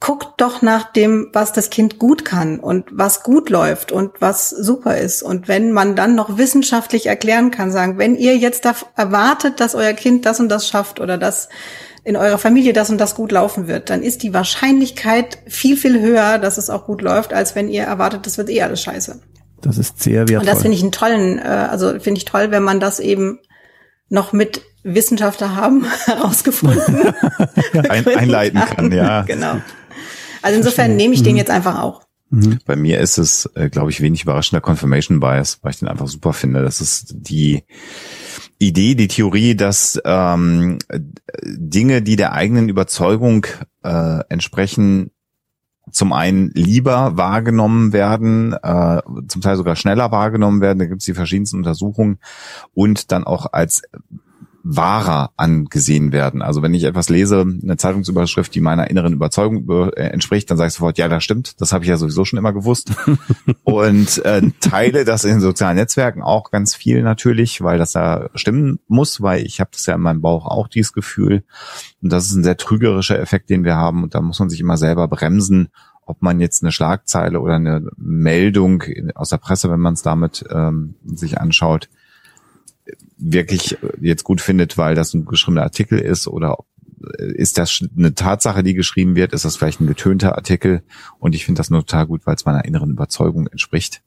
guckt 0.00 0.40
doch 0.40 0.62
nach 0.62 0.92
dem, 0.92 1.28
was 1.32 1.52
das 1.52 1.70
Kind 1.70 2.00
gut 2.00 2.24
kann 2.24 2.58
und 2.58 2.86
was 2.90 3.22
gut 3.22 3.50
läuft 3.50 3.92
und 3.92 4.20
was 4.20 4.50
super 4.50 4.98
ist. 4.98 5.22
Und 5.22 5.46
wenn 5.46 5.70
man 5.70 5.94
dann 5.94 6.16
noch 6.16 6.38
wissenschaftlich 6.38 7.06
erklären 7.06 7.52
kann, 7.52 7.70
sagen, 7.70 7.98
wenn 7.98 8.16
ihr 8.16 8.36
jetzt 8.36 8.66
erwartet, 8.96 9.60
dass 9.60 9.76
euer 9.76 9.92
Kind 9.92 10.26
das 10.26 10.40
und 10.40 10.48
das 10.48 10.66
schafft 10.66 10.98
oder 10.98 11.18
dass 11.18 11.48
in 12.04 12.16
eurer 12.16 12.38
Familie 12.38 12.72
das 12.72 12.90
und 12.90 12.98
das 12.98 13.14
gut 13.14 13.32
laufen 13.32 13.68
wird, 13.68 13.90
dann 13.90 14.02
ist 14.02 14.22
die 14.22 14.34
Wahrscheinlichkeit 14.34 15.38
viel, 15.46 15.76
viel 15.76 16.00
höher, 16.00 16.38
dass 16.38 16.58
es 16.58 16.68
auch 16.68 16.86
gut 16.86 17.00
läuft, 17.00 17.32
als 17.32 17.54
wenn 17.54 17.68
ihr 17.68 17.84
erwartet, 17.84 18.26
das 18.26 18.38
wird 18.38 18.50
eh 18.50 18.62
alles 18.62 18.82
scheiße. 18.82 19.20
Das 19.60 19.78
ist 19.78 20.02
sehr 20.02 20.28
wertvoll. 20.28 20.38
Und 20.38 20.48
das 20.48 20.62
finde 20.62 20.76
ich 20.76 20.82
einen 20.82 20.92
tollen, 20.92 21.38
äh, 21.38 21.42
also 21.42 21.98
finde 22.00 22.18
ich 22.18 22.24
toll, 22.24 22.50
wenn 22.50 22.64
man 22.64 22.80
das 22.80 22.98
eben 22.98 23.38
noch 24.08 24.32
mit 24.32 24.62
Wissenschaftler 24.82 25.54
haben 25.54 25.86
herausgefunden. 26.04 27.14
ein, 27.88 28.06
einleiten 28.06 28.60
kann, 28.60 28.90
ja. 28.90 29.22
genau. 29.22 29.58
Also 30.42 30.58
insofern 30.58 30.96
nehme 30.96 31.14
ich 31.14 31.22
den 31.22 31.36
jetzt 31.36 31.50
einfach 31.50 31.80
auch. 31.80 32.02
Bei 32.64 32.76
mir 32.76 32.98
ist 32.98 33.18
es, 33.18 33.48
äh, 33.54 33.68
glaube 33.68 33.90
ich, 33.90 34.00
wenig 34.00 34.22
überraschender 34.22 34.62
Confirmation 34.62 35.20
Bias, 35.20 35.58
weil 35.60 35.72
ich 35.72 35.78
den 35.78 35.88
einfach 35.88 36.08
super 36.08 36.32
finde. 36.32 36.62
Das 36.62 36.80
ist 36.80 37.14
die 37.14 37.62
Idee, 38.66 38.94
die 38.94 39.08
Theorie, 39.08 39.54
dass 39.56 40.00
ähm, 40.04 40.78
Dinge, 41.44 42.02
die 42.02 42.16
der 42.16 42.32
eigenen 42.32 42.68
Überzeugung 42.68 43.46
äh, 43.82 44.20
entsprechen, 44.28 45.10
zum 45.90 46.12
einen 46.12 46.50
lieber 46.54 47.16
wahrgenommen 47.16 47.92
werden, 47.92 48.52
äh, 48.52 49.02
zum 49.26 49.42
Teil 49.42 49.56
sogar 49.56 49.74
schneller 49.74 50.12
wahrgenommen 50.12 50.60
werden. 50.60 50.78
Da 50.78 50.86
gibt 50.86 51.00
es 51.00 51.06
die 51.06 51.14
verschiedensten 51.14 51.56
Untersuchungen 51.56 52.18
und 52.72 53.10
dann 53.10 53.24
auch 53.24 53.46
als 53.52 53.82
wahrer 54.64 55.30
angesehen 55.36 56.12
werden. 56.12 56.42
Also 56.42 56.62
wenn 56.62 56.74
ich 56.74 56.84
etwas 56.84 57.08
lese, 57.08 57.40
eine 57.40 57.76
Zeitungsüberschrift, 57.76 58.54
die 58.54 58.60
meiner 58.60 58.88
inneren 58.90 59.12
Überzeugung 59.12 59.68
äh, 59.68 60.02
entspricht, 60.02 60.50
dann 60.50 60.58
sage 60.58 60.68
ich 60.68 60.74
sofort, 60.74 60.98
ja, 60.98 61.08
das 61.08 61.24
stimmt, 61.24 61.60
das 61.60 61.72
habe 61.72 61.84
ich 61.84 61.90
ja 61.90 61.96
sowieso 61.96 62.24
schon 62.24 62.38
immer 62.38 62.52
gewusst. 62.52 62.92
und 63.64 64.24
äh, 64.24 64.42
teile 64.60 65.04
das 65.04 65.24
in 65.24 65.40
sozialen 65.40 65.76
Netzwerken 65.76 66.22
auch 66.22 66.50
ganz 66.50 66.74
viel 66.74 67.02
natürlich, 67.02 67.62
weil 67.62 67.78
das 67.78 67.94
ja 67.94 68.28
stimmen 68.34 68.78
muss, 68.86 69.20
weil 69.20 69.44
ich 69.44 69.60
habe 69.60 69.70
das 69.72 69.86
ja 69.86 69.94
in 69.94 70.00
meinem 70.00 70.22
Bauch 70.22 70.46
auch 70.46 70.68
dieses 70.68 70.92
Gefühl. 70.92 71.44
Und 72.00 72.12
das 72.12 72.26
ist 72.26 72.34
ein 72.34 72.44
sehr 72.44 72.56
trügerischer 72.56 73.18
Effekt, 73.18 73.50
den 73.50 73.64
wir 73.64 73.76
haben. 73.76 74.02
Und 74.02 74.14
da 74.14 74.20
muss 74.20 74.38
man 74.38 74.50
sich 74.50 74.60
immer 74.60 74.76
selber 74.76 75.08
bremsen, 75.08 75.68
ob 76.04 76.22
man 76.22 76.40
jetzt 76.40 76.62
eine 76.62 76.72
Schlagzeile 76.72 77.40
oder 77.40 77.54
eine 77.54 77.88
Meldung 77.96 78.82
aus 79.14 79.30
der 79.30 79.38
Presse, 79.38 79.70
wenn 79.70 79.80
man 79.80 79.94
es 79.94 80.02
damit 80.02 80.44
ähm, 80.50 80.96
sich 81.04 81.40
anschaut, 81.40 81.88
wirklich 83.22 83.78
jetzt 84.00 84.24
gut 84.24 84.40
findet, 84.40 84.76
weil 84.78 84.94
das 84.94 85.14
ein 85.14 85.24
geschriebener 85.24 85.62
Artikel 85.62 85.98
ist 85.98 86.26
oder 86.26 86.58
ist 87.18 87.58
das 87.58 87.84
eine 87.96 88.14
Tatsache, 88.14 88.62
die 88.62 88.74
geschrieben 88.74 89.16
wird? 89.16 89.32
Ist 89.32 89.44
das 89.44 89.56
vielleicht 89.56 89.80
ein 89.80 89.86
getönter 89.86 90.36
Artikel? 90.36 90.82
Und 91.18 91.34
ich 91.34 91.44
finde 91.44 91.58
das 91.58 91.70
nur 91.70 91.80
total 91.80 92.06
gut, 92.06 92.26
weil 92.26 92.34
es 92.34 92.44
meiner 92.44 92.64
inneren 92.64 92.90
Überzeugung 92.90 93.46
entspricht. 93.48 94.02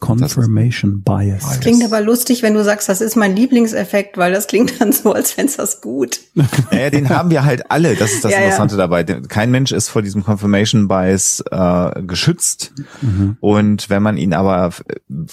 Confirmation 0.00 1.02
Bias. 1.02 1.42
Das 1.42 1.60
klingt 1.60 1.84
aber 1.84 2.00
lustig, 2.00 2.42
wenn 2.42 2.54
du 2.54 2.64
sagst, 2.64 2.88
das 2.88 3.00
ist 3.00 3.16
mein 3.16 3.36
Lieblingseffekt, 3.36 4.16
weil 4.16 4.32
das 4.32 4.46
klingt 4.46 4.80
dann 4.80 4.92
so, 4.92 5.12
als 5.12 5.32
fändest 5.32 5.58
das 5.58 5.80
gut. 5.80 6.20
Naja, 6.70 6.90
den 6.90 7.08
haben 7.10 7.30
wir 7.30 7.44
halt 7.44 7.70
alle. 7.70 7.96
Das 7.96 8.12
ist 8.12 8.24
das 8.24 8.32
ja, 8.32 8.38
Interessante 8.38 8.74
ja. 8.74 8.78
dabei. 8.78 9.04
Kein 9.04 9.50
Mensch 9.50 9.72
ist 9.72 9.88
vor 9.88 10.02
diesem 10.02 10.24
Confirmation 10.24 10.88
Bias 10.88 11.42
äh, 11.50 12.02
geschützt. 12.02 12.72
Mhm. 13.02 13.36
Und 13.40 13.90
wenn 13.90 14.02
man 14.02 14.16
ihn 14.16 14.32
aber 14.32 14.72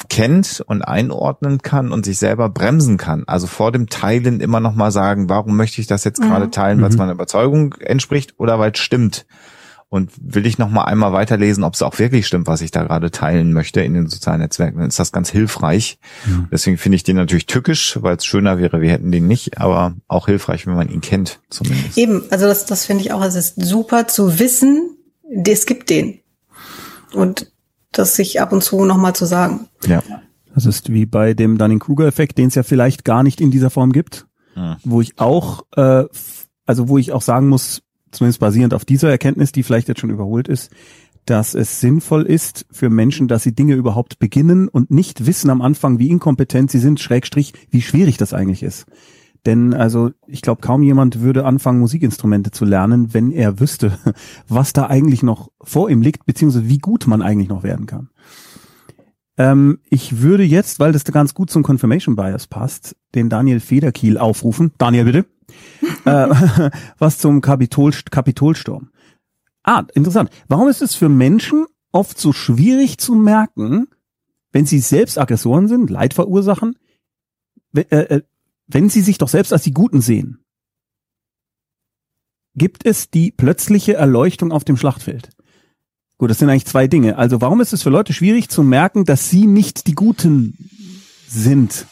kennt 0.09 0.63
und 0.67 0.81
einordnen 0.81 1.61
kann 1.61 1.91
und 1.91 2.05
sich 2.05 2.17
selber 2.17 2.49
bremsen 2.49 2.97
kann, 2.97 3.23
also 3.27 3.47
vor 3.47 3.71
dem 3.71 3.87
Teilen 3.87 4.41
immer 4.41 4.59
noch 4.59 4.75
mal 4.75 4.91
sagen, 4.91 5.29
warum 5.29 5.55
möchte 5.55 5.79
ich 5.79 5.87
das 5.87 6.03
jetzt 6.03 6.21
mhm. 6.21 6.27
gerade 6.27 6.51
teilen, 6.51 6.81
weil 6.81 6.89
es 6.89 6.95
mhm. 6.95 6.99
meiner 6.99 7.13
Überzeugung 7.13 7.73
entspricht 7.75 8.33
oder 8.37 8.59
weil 8.59 8.71
es 8.71 8.79
stimmt 8.79 9.25
und 9.89 10.11
will 10.19 10.45
ich 10.45 10.57
noch 10.57 10.69
mal 10.69 10.83
einmal 10.83 11.13
weiterlesen, 11.13 11.63
ob 11.63 11.73
es 11.73 11.81
auch 11.81 11.97
wirklich 11.97 12.27
stimmt, 12.27 12.47
was 12.47 12.61
ich 12.61 12.71
da 12.71 12.83
gerade 12.83 13.09
teilen 13.09 13.53
möchte 13.53 13.81
in 13.81 13.93
den 13.93 14.07
sozialen 14.07 14.41
Netzwerken, 14.41 14.79
dann 14.79 14.87
ist 14.87 14.99
das 14.99 15.13
ganz 15.13 15.29
hilfreich. 15.29 15.99
Mhm. 16.25 16.47
Deswegen 16.51 16.77
finde 16.77 16.97
ich 16.97 17.03
den 17.03 17.15
natürlich 17.15 17.45
tückisch, 17.45 17.97
weil 18.01 18.17
es 18.17 18.25
schöner 18.25 18.59
wäre, 18.59 18.81
wir 18.81 18.91
hätten 18.91 19.11
den 19.11 19.27
nicht, 19.27 19.59
aber 19.59 19.95
auch 20.07 20.25
hilfreich, 20.25 20.67
wenn 20.67 20.75
man 20.75 20.89
ihn 20.89 21.01
kennt 21.01 21.39
zumindest. 21.49 21.97
Eben, 21.97 22.23
also 22.29 22.47
das, 22.47 22.65
das 22.65 22.85
finde 22.85 23.03
ich 23.03 23.13
auch, 23.13 23.23
es 23.23 23.35
ist 23.35 23.61
super 23.61 24.07
zu 24.07 24.39
wissen, 24.39 24.97
es 25.45 25.65
gibt 25.65 25.89
den. 25.89 26.19
Und 27.13 27.51
das 27.91 28.15
sich 28.15 28.41
ab 28.41 28.51
und 28.51 28.63
zu 28.63 28.83
noch 28.83 28.97
mal 28.97 29.13
zu 29.13 29.25
sagen. 29.25 29.67
Ja. 29.85 30.03
Das 30.53 30.65
ist 30.65 30.91
wie 30.91 31.05
bei 31.05 31.33
dem 31.33 31.57
Dunning-Kruger-Effekt, 31.57 32.37
den 32.37 32.47
es 32.47 32.55
ja 32.55 32.63
vielleicht 32.63 33.05
gar 33.05 33.23
nicht 33.23 33.39
in 33.39 33.51
dieser 33.51 33.69
Form 33.69 33.93
gibt, 33.93 34.27
mhm. 34.55 34.75
wo 34.83 35.01
ich 35.01 35.17
auch, 35.19 35.63
äh, 35.75 36.05
also 36.65 36.89
wo 36.89 36.97
ich 36.97 37.13
auch 37.13 37.21
sagen 37.21 37.47
muss, 37.47 37.83
zumindest 38.11 38.39
basierend 38.39 38.73
auf 38.73 38.85
dieser 38.85 39.09
Erkenntnis, 39.09 39.51
die 39.51 39.63
vielleicht 39.63 39.87
jetzt 39.87 39.99
schon 39.99 40.09
überholt 40.09 40.47
ist, 40.47 40.71
dass 41.25 41.55
es 41.55 41.81
sinnvoll 41.81 42.23
ist 42.23 42.65
für 42.71 42.89
Menschen, 42.89 43.27
dass 43.27 43.43
sie 43.43 43.53
Dinge 43.53 43.75
überhaupt 43.75 44.19
beginnen 44.19 44.67
und 44.67 44.91
nicht 44.91 45.25
wissen 45.25 45.49
am 45.49 45.61
Anfang, 45.61 45.99
wie 45.99 46.09
inkompetent 46.09 46.71
sie 46.71 46.79
sind, 46.79 46.99
schrägstrich, 46.99 47.53
wie 47.69 47.81
schwierig 47.81 48.17
das 48.17 48.33
eigentlich 48.33 48.63
ist. 48.63 48.85
Denn 49.45 49.73
also 49.73 50.11
ich 50.25 50.41
glaube, 50.41 50.61
kaum 50.61 50.83
jemand 50.83 51.21
würde 51.21 51.45
anfangen, 51.45 51.79
Musikinstrumente 51.79 52.51
zu 52.51 52.65
lernen, 52.65 53.13
wenn 53.13 53.31
er 53.31 53.59
wüsste, 53.59 53.97
was 54.47 54.73
da 54.73 54.87
eigentlich 54.87 55.23
noch 55.23 55.49
vor 55.61 55.89
ihm 55.89 56.01
liegt, 56.01 56.25
beziehungsweise 56.25 56.67
wie 56.67 56.79
gut 56.79 57.07
man 57.07 57.21
eigentlich 57.21 57.49
noch 57.49 57.63
werden 57.63 57.85
kann. 57.85 58.09
Ähm, 59.37 59.79
ich 59.89 60.21
würde 60.21 60.43
jetzt, 60.43 60.79
weil 60.79 60.91
das 60.91 61.03
da 61.03 61.11
ganz 61.11 61.33
gut 61.33 61.49
zum 61.49 61.63
Confirmation 61.63 62.15
Bias 62.15 62.47
passt, 62.47 62.95
den 63.15 63.29
Daniel 63.29 63.59
Federkiel 63.59 64.17
aufrufen. 64.17 64.71
Daniel, 64.77 65.05
bitte 65.05 65.25
äh, 66.05 66.69
was 66.97 67.17
zum 67.17 67.41
Kapitol, 67.41 67.93
Kapitolsturm. 68.09 68.91
Ah, 69.63 69.85
interessant. 69.93 70.29
Warum 70.47 70.67
ist 70.67 70.81
es 70.81 70.95
für 70.95 71.09
Menschen 71.09 71.65
oft 71.91 72.17
so 72.17 72.33
schwierig 72.33 72.97
zu 72.97 73.15
merken, 73.15 73.87
wenn 74.51 74.65
sie 74.65 74.79
selbst 74.79 75.17
Aggressoren 75.17 75.67
sind, 75.67 75.89
Leid 75.89 76.13
verursachen, 76.13 76.77
äh, 77.75 77.81
äh, 77.81 78.21
wenn 78.67 78.89
sie 78.89 79.01
sich 79.01 79.17
doch 79.17 79.27
selbst 79.27 79.53
als 79.53 79.63
die 79.63 79.73
Guten 79.73 80.01
sehen? 80.01 80.39
Gibt 82.55 82.85
es 82.85 83.09
die 83.09 83.31
plötzliche 83.31 83.93
Erleuchtung 83.93 84.51
auf 84.51 84.63
dem 84.63 84.77
Schlachtfeld? 84.77 85.29
Gut, 86.17 86.31
das 86.31 86.39
sind 86.39 86.49
eigentlich 86.49 86.65
zwei 86.65 86.87
Dinge. 86.87 87.17
Also 87.17 87.41
warum 87.41 87.61
ist 87.61 87.73
es 87.73 87.83
für 87.83 87.91
Leute 87.91 88.13
schwierig 88.13 88.49
zu 88.49 88.63
merken, 88.63 89.05
dass 89.05 89.29
sie 89.29 89.45
nicht 89.45 89.85
die 89.85 89.93
Guten 89.93 90.57
sind? 91.27 91.85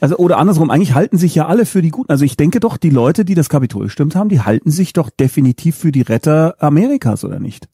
Also 0.00 0.16
oder 0.16 0.38
andersrum, 0.38 0.70
eigentlich 0.70 0.94
halten 0.94 1.18
sich 1.18 1.34
ja 1.34 1.46
alle 1.46 1.66
für 1.66 1.82
die 1.82 1.90
Guten. 1.90 2.10
Also 2.10 2.24
ich 2.24 2.36
denke 2.36 2.60
doch, 2.60 2.76
die 2.76 2.90
Leute, 2.90 3.24
die 3.24 3.34
das 3.34 3.48
Kapitol 3.48 3.84
gestimmt 3.84 4.14
haben, 4.14 4.28
die 4.28 4.40
halten 4.40 4.70
sich 4.70 4.92
doch 4.92 5.10
definitiv 5.10 5.76
für 5.76 5.92
die 5.92 6.02
Retter 6.02 6.56
Amerikas, 6.60 7.24
oder 7.24 7.40
nicht? 7.40 7.68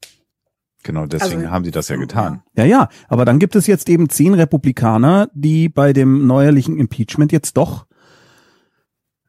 Genau, 0.82 1.06
deswegen 1.06 1.42
also, 1.42 1.50
haben 1.50 1.64
sie 1.64 1.70
das 1.70 1.88
ja 1.88 1.96
getan. 1.96 2.42
Ja, 2.56 2.64
ja, 2.64 2.88
aber 3.08 3.24
dann 3.24 3.38
gibt 3.38 3.56
es 3.56 3.66
jetzt 3.66 3.88
eben 3.88 4.08
zehn 4.08 4.34
Republikaner, 4.34 5.28
die 5.34 5.68
bei 5.68 5.92
dem 5.92 6.26
neuerlichen 6.26 6.78
Impeachment 6.78 7.32
jetzt 7.32 7.56
doch 7.56 7.86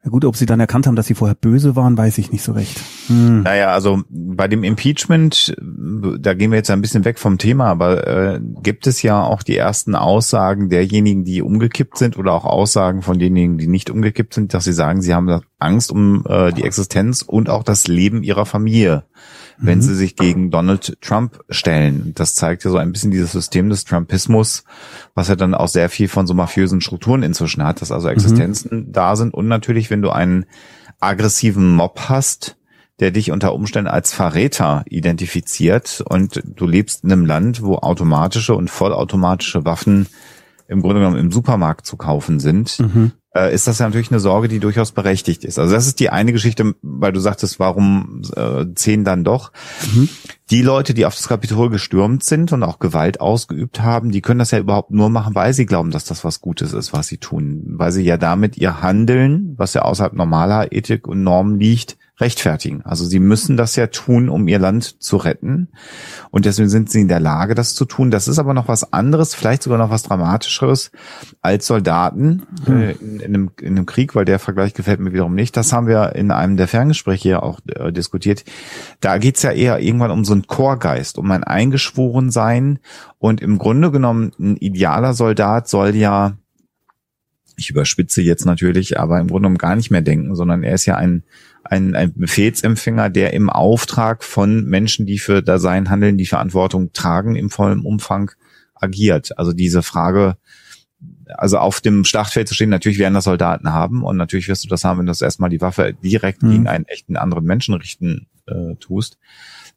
ja 0.05 0.11
gut, 0.11 0.23
ob 0.23 0.35
sie 0.35 0.45
dann 0.45 0.59
erkannt 0.59 0.85
haben, 0.85 0.95
dass 0.95 1.07
sie 1.07 1.15
vorher 1.15 1.33
böse 1.33 1.75
waren, 1.75 1.97
weiß 1.97 2.19
ich 2.19 2.31
nicht 2.31 2.43
so 2.43 2.51
recht. 2.51 2.79
Hm. 3.07 3.43
Naja, 3.43 3.71
also 3.71 4.03
bei 4.09 4.47
dem 4.47 4.63
Impeachment, 4.63 5.55
da 5.59 6.33
gehen 6.33 6.51
wir 6.51 6.57
jetzt 6.57 6.71
ein 6.71 6.81
bisschen 6.81 7.05
weg 7.05 7.19
vom 7.19 7.38
Thema, 7.38 7.67
aber 7.67 8.07
äh, 8.07 8.39
gibt 8.63 8.88
es 8.88 9.01
ja 9.01 9.21
auch 9.24 9.43
die 9.43 9.57
ersten 9.57 9.95
Aussagen 9.95 10.69
derjenigen, 10.69 11.24
die 11.24 11.41
umgekippt 11.41 11.97
sind 11.97 12.17
oder 12.17 12.33
auch 12.33 12.45
Aussagen 12.45 13.01
von 13.01 13.19
denjenigen, 13.19 13.57
die 13.57 13.67
nicht 13.67 13.89
umgekippt 13.89 14.33
sind, 14.33 14.53
dass 14.53 14.63
sie 14.63 14.74
sagen, 14.74 15.01
sie 15.01 15.13
haben 15.13 15.41
Angst 15.59 15.91
um 15.91 16.25
äh, 16.27 16.51
die 16.51 16.63
Existenz 16.63 17.21
und 17.21 17.50
auch 17.50 17.63
das 17.63 17.88
Leben 17.88 18.24
ihrer 18.24 18.45
Familie 18.45 19.03
wenn 19.57 19.79
mhm. 19.79 19.83
sie 19.83 19.95
sich 19.95 20.15
gegen 20.15 20.51
Donald 20.51 20.97
Trump 21.01 21.43
stellen. 21.50 22.13
Das 22.15 22.35
zeigt 22.35 22.63
ja 22.63 22.71
so 22.71 22.77
ein 22.77 22.91
bisschen 22.91 23.12
dieses 23.12 23.31
System 23.31 23.69
des 23.69 23.85
Trumpismus, 23.85 24.63
was 25.13 25.27
ja 25.27 25.35
dann 25.35 25.53
auch 25.53 25.67
sehr 25.67 25.89
viel 25.89 26.07
von 26.07 26.27
so 26.27 26.33
mafiösen 26.33 26.81
Strukturen 26.81 27.24
inzwischen 27.24 27.63
hat, 27.63 27.81
dass 27.81 27.91
also 27.91 28.09
Existenzen 28.09 28.77
mhm. 28.77 28.91
da 28.91 29.15
sind 29.15 29.33
und 29.33 29.47
natürlich, 29.47 29.89
wenn 29.89 30.01
du 30.01 30.09
einen 30.09 30.45
aggressiven 31.00 31.69
Mob 31.75 32.01
hast, 32.09 32.57
der 32.99 33.11
dich 33.11 33.31
unter 33.31 33.53
Umständen 33.53 33.89
als 33.89 34.13
Verräter 34.13 34.83
identifiziert 34.87 36.03
und 36.07 36.41
du 36.45 36.65
lebst 36.65 37.03
in 37.03 37.11
einem 37.11 37.25
Land, 37.25 37.61
wo 37.61 37.75
automatische 37.75 38.55
und 38.55 38.69
vollautomatische 38.69 39.65
Waffen 39.65 40.07
im 40.67 40.81
Grunde 40.81 41.01
genommen 41.01 41.17
im 41.17 41.31
Supermarkt 41.31 41.85
zu 41.85 41.97
kaufen 41.97 42.39
sind, 42.39 42.79
mhm 42.79 43.11
äh, 43.35 43.53
ist 43.53 43.67
das 43.67 43.79
ja 43.79 43.85
natürlich 43.85 44.09
eine 44.09 44.19
Sorge, 44.19 44.47
die 44.47 44.59
durchaus 44.59 44.93
berechtigt 44.93 45.43
ist. 45.43 45.59
Also 45.59 45.75
das 45.75 45.85
ist 45.85 45.99
die 45.99 46.09
eine 46.09 46.31
Geschichte, 46.31 46.73
weil 46.81 47.11
du 47.11 47.19
sagtest, 47.19 47.59
warum 47.59 48.21
äh, 48.35 48.65
zehn 48.73 49.03
dann 49.03 49.23
doch. 49.23 49.51
Mhm. 49.93 50.09
Die 50.49 50.61
Leute, 50.61 50.93
die 50.93 51.05
auf 51.05 51.15
das 51.15 51.27
Kapitol 51.27 51.69
gestürmt 51.69 52.23
sind 52.23 52.53
und 52.53 52.63
auch 52.63 52.79
Gewalt 52.79 53.19
ausgeübt 53.19 53.81
haben, 53.81 54.11
die 54.11 54.21
können 54.21 54.39
das 54.39 54.51
ja 54.51 54.59
überhaupt 54.59 54.91
nur 54.91 55.09
machen, 55.09 55.35
weil 55.35 55.53
sie 55.53 55.65
glauben, 55.65 55.91
dass 55.91 56.05
das 56.05 56.23
was 56.23 56.39
Gutes 56.39 56.71
ist, 56.73 56.93
was 56.93 57.07
sie 57.07 57.17
tun. 57.17 57.63
Weil 57.67 57.91
sie 57.91 58.03
ja 58.03 58.17
damit 58.17 58.57
ihr 58.57 58.81
Handeln, 58.81 59.53
was 59.57 59.73
ja 59.73 59.81
außerhalb 59.81 60.13
normaler 60.13 60.71
Ethik 60.71 61.07
und 61.07 61.23
Normen 61.23 61.59
liegt, 61.59 61.97
rechtfertigen. 62.17 62.81
Also 62.86 63.03
sie 63.03 63.19
müssen 63.19 63.57
das 63.57 63.75
ja 63.75 63.88
tun, 63.88 64.29
um 64.29 64.48
ihr 64.48 64.60
Land 64.60 65.01
zu 65.03 65.17
retten. 65.17 65.69
Und 66.31 66.45
deswegen 66.45 66.69
sind 66.69 66.89
sie 66.89 67.01
in 67.01 67.10
der 67.10 67.19
Lage, 67.19 67.55
das 67.55 67.75
zu 67.75 67.84
tun. 67.84 68.10
Das 68.10 68.29
ist 68.29 68.39
aber 68.39 68.53
noch 68.53 68.69
was 68.69 68.93
anderes, 68.93 69.36
vielleicht 69.36 69.63
sogar 69.63 69.77
noch 69.77 69.89
was 69.89 70.03
Dramatischeres 70.03 70.91
als 71.41 71.67
Soldaten 71.67 72.43
hm. 72.65 72.81
äh, 72.81 72.91
in, 72.93 73.19
in, 73.19 73.24
einem, 73.24 73.51
in 73.60 73.75
einem 73.75 73.86
Krieg, 73.86 74.15
weil 74.15 74.25
der 74.25 74.39
Vergleich 74.39 74.74
gefällt 74.74 75.01
mir 75.01 75.12
wiederum 75.12 75.36
nicht. 75.36 75.57
Das 75.57 75.74
haben 75.74 75.88
wir 75.88 76.15
in 76.15 76.31
einem 76.31 76.55
der 76.55 76.69
Ferngespräche 76.69 77.29
ja 77.29 77.43
auch 77.43 77.60
äh, 77.67 77.91
diskutiert. 77.91 78.45
Da 79.01 79.17
geht's 79.17 79.41
ja 79.41 79.51
eher 79.51 79.79
irgendwann 79.79 80.12
um 80.12 80.24
so 80.24 80.34
einen 80.34 80.48
Chorgeist, 80.48 81.17
um 81.17 81.29
ein 81.31 81.43
Eingeschworensein. 81.43 82.79
Und 83.19 83.41
im 83.41 83.57
Grunde 83.57 83.91
genommen, 83.91 84.31
ein 84.39 84.55
idealer 84.55 85.13
Soldat 85.13 85.67
soll 85.67 85.95
ja 85.95 86.38
ich 87.57 87.69
überspitze 87.69 88.22
jetzt 88.22 88.45
natürlich, 88.45 89.00
aber 89.00 89.19
im 89.19 89.27
Grunde 89.27 89.43
genommen 89.43 89.57
gar 89.57 89.75
nicht 89.75 89.91
mehr 89.91 90.01
denken, 90.01 90.36
sondern 90.36 90.63
er 90.63 90.74
ist 90.74 90.86
ja 90.86 90.95
ein, 90.95 91.24
ein, 91.65 91.95
ein 91.95 92.13
Befehlsempfänger, 92.13 93.10
der 93.10 93.34
im 93.34 93.50
Auftrag 93.50 94.24
von 94.24 94.65
Menschen, 94.65 95.05
die 95.05 95.19
für 95.19 95.41
Dasein 95.41 95.89
handeln, 95.89 96.17
die 96.17 96.25
Verantwortung 96.25 96.93
tragen, 96.93 97.36
im 97.36 97.50
vollen 97.50 97.81
Umfang 97.81 98.31
agiert. 98.75 99.38
Also 99.38 99.51
diese 99.51 99.81
Frage, 99.81 100.38
also 101.27 101.57
auf 101.57 101.81
dem 101.81 102.05
Schlachtfeld 102.05 102.48
zu 102.48 102.53
stehen, 102.53 102.69
natürlich 102.69 103.00
werden 103.00 103.15
das 103.15 103.24
Soldaten 103.24 103.74
haben 103.74 104.03
und 104.03 104.17
natürlich 104.17 104.48
wirst 104.48 104.63
du 104.63 104.69
das 104.69 104.84
haben, 104.84 105.00
wenn 105.00 105.05
du 105.07 105.12
das 105.12 105.22
erstmal 105.22 105.50
die 105.50 105.62
Waffe 105.62 105.93
direkt 105.93 106.43
mhm. 106.43 106.51
gegen 106.51 106.67
einen 106.67 106.86
echten 106.86 107.17
anderen 107.17 107.45
Menschen 107.45 107.74
richten 107.74 108.27
äh, 108.45 108.75
tust. 108.75 109.17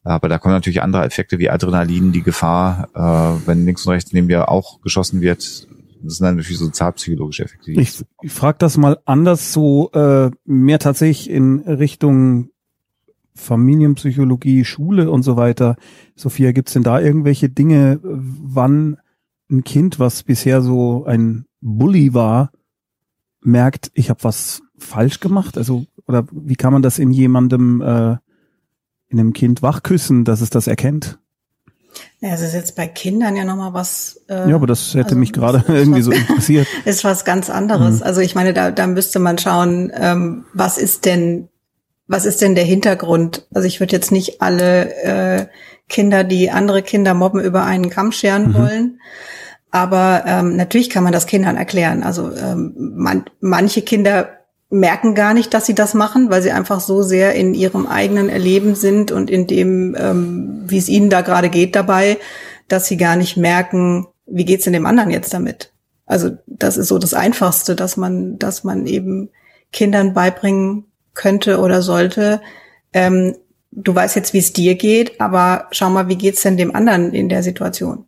Aber 0.04 0.28
da 0.28 0.38
kommen 0.38 0.54
natürlich 0.54 0.82
andere 0.82 1.04
Effekte 1.04 1.38
wie 1.38 1.50
Adrenalin, 1.50 2.12
die 2.12 2.22
Gefahr, 2.22 2.88
äh, 2.94 3.46
wenn 3.46 3.64
links 3.64 3.86
und 3.86 3.92
rechts 3.92 4.12
neben 4.12 4.28
dir 4.28 4.48
auch 4.48 4.80
geschossen 4.80 5.20
wird, 5.20 5.66
das 6.02 6.16
sind 6.16 6.26
dann 6.26 6.36
natürlich 6.36 6.58
sozialpsychologische 6.58 7.44
Effekte. 7.44 7.72
Ich, 7.72 8.04
ich 8.22 8.32
frage 8.32 8.58
das 8.58 8.76
mal 8.76 8.98
anders, 9.04 9.52
so 9.52 9.90
äh, 9.92 10.30
mehr 10.44 10.78
tatsächlich 10.78 11.30
in 11.30 11.60
Richtung 11.60 12.50
Familienpsychologie, 13.34 14.64
Schule 14.64 15.10
und 15.10 15.22
so 15.22 15.36
weiter. 15.36 15.76
Sophia, 16.16 16.52
gibt's 16.52 16.72
denn 16.72 16.82
da 16.82 17.00
irgendwelche 17.00 17.48
Dinge, 17.48 18.00
wann 18.02 18.98
ein 19.50 19.64
Kind, 19.64 19.98
was 19.98 20.22
bisher 20.24 20.60
so 20.60 21.04
ein 21.06 21.46
Bully 21.60 22.14
war, 22.14 22.50
merkt, 23.40 23.90
ich 23.94 24.10
habe 24.10 24.24
was 24.24 24.62
falsch 24.76 25.20
gemacht? 25.20 25.56
Also, 25.56 25.86
oder 26.06 26.26
wie 26.32 26.56
kann 26.56 26.72
man 26.72 26.82
das 26.82 26.98
in 26.98 27.12
jemandem, 27.12 27.80
äh, 27.80 28.16
in 29.08 29.18
einem 29.18 29.32
Kind 29.32 29.62
wachküssen, 29.62 30.24
dass 30.24 30.40
es 30.40 30.50
das 30.50 30.66
erkennt? 30.66 31.18
Ja, 32.20 32.30
es 32.30 32.40
ist 32.40 32.54
jetzt 32.54 32.76
bei 32.76 32.86
Kindern 32.86 33.36
ja 33.36 33.44
nochmal 33.44 33.72
was. 33.74 34.20
Äh, 34.28 34.50
ja, 34.50 34.56
aber 34.56 34.66
das 34.66 34.94
hätte 34.94 35.04
also, 35.04 35.16
mich 35.16 35.32
gerade 35.32 35.64
irgendwie 35.68 36.02
so 36.02 36.10
interessiert. 36.10 36.66
ist 36.84 37.04
was 37.04 37.24
ganz 37.24 37.50
anderes. 37.50 38.00
Mhm. 38.00 38.02
Also 38.02 38.20
ich 38.20 38.34
meine, 38.34 38.52
da, 38.52 38.70
da 38.70 38.86
müsste 38.86 39.18
man 39.18 39.38
schauen, 39.38 39.92
ähm, 39.94 40.44
was 40.52 40.78
ist 40.78 41.04
denn, 41.04 41.48
was 42.06 42.24
ist 42.24 42.40
denn 42.40 42.54
der 42.54 42.64
Hintergrund? 42.64 43.46
Also 43.54 43.66
ich 43.66 43.80
würde 43.80 43.94
jetzt 43.94 44.10
nicht 44.10 44.40
alle 44.42 44.94
äh, 45.02 45.46
Kinder, 45.88 46.24
die 46.24 46.50
andere 46.50 46.82
Kinder 46.82 47.14
mobben, 47.14 47.40
über 47.40 47.64
einen 47.64 47.90
Kamm 47.90 48.12
scheren 48.12 48.48
mhm. 48.48 48.54
wollen. 48.54 49.00
Aber 49.70 50.24
ähm, 50.26 50.56
natürlich 50.56 50.90
kann 50.90 51.04
man 51.04 51.12
das 51.12 51.26
Kindern 51.26 51.56
erklären. 51.56 52.02
Also 52.02 52.32
ähm, 52.34 52.74
man, 52.76 53.24
manche 53.40 53.82
Kinder 53.82 54.37
merken 54.70 55.14
gar 55.14 55.34
nicht, 55.34 55.54
dass 55.54 55.66
sie 55.66 55.74
das 55.74 55.94
machen, 55.94 56.30
weil 56.30 56.42
sie 56.42 56.52
einfach 56.52 56.80
so 56.80 57.02
sehr 57.02 57.34
in 57.34 57.54
ihrem 57.54 57.86
eigenen 57.86 58.28
Erleben 58.28 58.74
sind 58.74 59.10
und 59.10 59.30
in 59.30 59.46
dem, 59.46 59.96
ähm, 59.98 60.64
wie 60.66 60.78
es 60.78 60.88
ihnen 60.88 61.10
da 61.10 61.22
gerade 61.22 61.48
geht 61.48 61.74
dabei, 61.74 62.18
dass 62.68 62.86
sie 62.86 62.98
gar 62.98 63.16
nicht 63.16 63.36
merken, 63.36 64.06
wie 64.26 64.44
geht's 64.44 64.64
denn 64.64 64.74
dem 64.74 64.86
anderen 64.86 65.10
jetzt 65.10 65.32
damit. 65.32 65.72
Also 66.04 66.36
das 66.46 66.76
ist 66.76 66.88
so 66.88 66.98
das 66.98 67.14
Einfachste, 67.14 67.76
dass 67.76 67.96
man, 67.96 68.38
dass 68.38 68.64
man 68.64 68.86
eben 68.86 69.30
Kindern 69.72 70.12
beibringen 70.14 70.84
könnte 71.14 71.60
oder 71.60 71.82
sollte. 71.82 72.40
Ähm, 72.92 73.36
du 73.70 73.94
weißt 73.94 74.16
jetzt, 74.16 74.32
wie 74.32 74.38
es 74.38 74.52
dir 74.52 74.74
geht, 74.74 75.20
aber 75.20 75.68
schau 75.70 75.90
mal, 75.90 76.08
wie 76.08 76.16
geht's 76.16 76.42
denn 76.42 76.56
dem 76.56 76.74
anderen 76.74 77.12
in 77.12 77.28
der 77.28 77.42
Situation? 77.42 78.04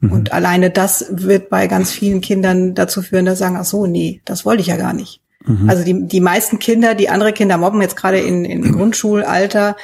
Mhm. 0.00 0.12
Und 0.12 0.32
alleine 0.32 0.70
das 0.70 1.06
wird 1.10 1.50
bei 1.50 1.66
ganz 1.66 1.90
vielen 1.90 2.20
Kindern 2.20 2.74
dazu 2.74 3.02
führen, 3.02 3.24
dass 3.24 3.38
sie 3.38 3.44
sagen, 3.44 3.56
ach 3.56 3.64
so, 3.64 3.86
nee, 3.86 4.20
das 4.24 4.44
wollte 4.44 4.62
ich 4.62 4.68
ja 4.68 4.76
gar 4.76 4.92
nicht. 4.92 5.20
Mhm. 5.44 5.68
Also 5.68 5.84
die, 5.84 6.06
die 6.06 6.20
meisten 6.20 6.58
Kinder, 6.58 6.94
die 6.94 7.08
andere 7.08 7.32
Kinder 7.32 7.58
mobben, 7.58 7.82
jetzt 7.82 7.96
gerade 7.96 8.20
in, 8.20 8.44
in 8.44 8.72
Grundschulalter, 8.72 9.76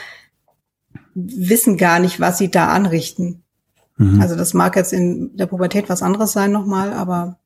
wissen 1.14 1.76
gar 1.76 1.98
nicht, 1.98 2.20
was 2.20 2.38
sie 2.38 2.50
da 2.50 2.68
anrichten. 2.68 3.42
Mhm. 3.96 4.20
Also 4.20 4.36
das 4.36 4.54
mag 4.54 4.76
jetzt 4.76 4.92
in 4.92 5.36
der 5.36 5.46
Pubertät 5.46 5.88
was 5.88 6.02
anderes 6.02 6.32
sein 6.32 6.52
nochmal, 6.52 6.92
aber 6.92 7.38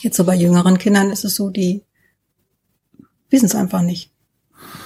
jetzt 0.00 0.16
so 0.16 0.24
bei 0.24 0.34
jüngeren 0.34 0.78
Kindern 0.78 1.10
ist 1.10 1.24
es 1.24 1.34
so, 1.34 1.50
die 1.50 1.82
wissen 3.30 3.46
es 3.46 3.54
einfach 3.54 3.82
nicht. 3.82 4.12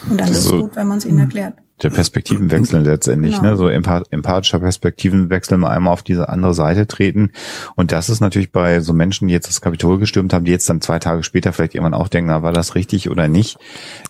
Und 0.08 0.20
dann 0.20 0.28
ist 0.30 0.44
es 0.44 0.50
gut, 0.50 0.76
wenn 0.76 0.86
man 0.86 0.98
es 0.98 1.04
ihnen 1.04 1.16
mhm. 1.16 1.22
erklärt 1.22 1.54
der 1.82 1.90
Perspektivenwechsel 1.90 2.82
letztendlich, 2.82 3.36
genau. 3.36 3.50
ne? 3.50 3.56
so 3.56 3.68
empathischer 3.68 4.60
Perspektivenwechsel 4.60 5.58
mal 5.58 5.70
einmal 5.70 5.92
auf 5.92 6.02
diese 6.02 6.28
andere 6.28 6.54
Seite 6.54 6.86
treten. 6.86 7.32
Und 7.74 7.92
das 7.92 8.08
ist 8.08 8.20
natürlich 8.20 8.52
bei 8.52 8.80
so 8.80 8.92
Menschen, 8.92 9.28
die 9.28 9.34
jetzt 9.34 9.48
das 9.48 9.60
Kapitol 9.60 9.98
gestürmt 9.98 10.32
haben, 10.32 10.44
die 10.44 10.52
jetzt 10.52 10.68
dann 10.68 10.80
zwei 10.80 10.98
Tage 10.98 11.22
später 11.22 11.52
vielleicht 11.52 11.74
irgendwann 11.74 11.94
auch 11.94 12.08
denken, 12.08 12.30
na, 12.30 12.42
war 12.42 12.52
das 12.52 12.74
richtig 12.74 13.10
oder 13.10 13.28
nicht? 13.28 13.58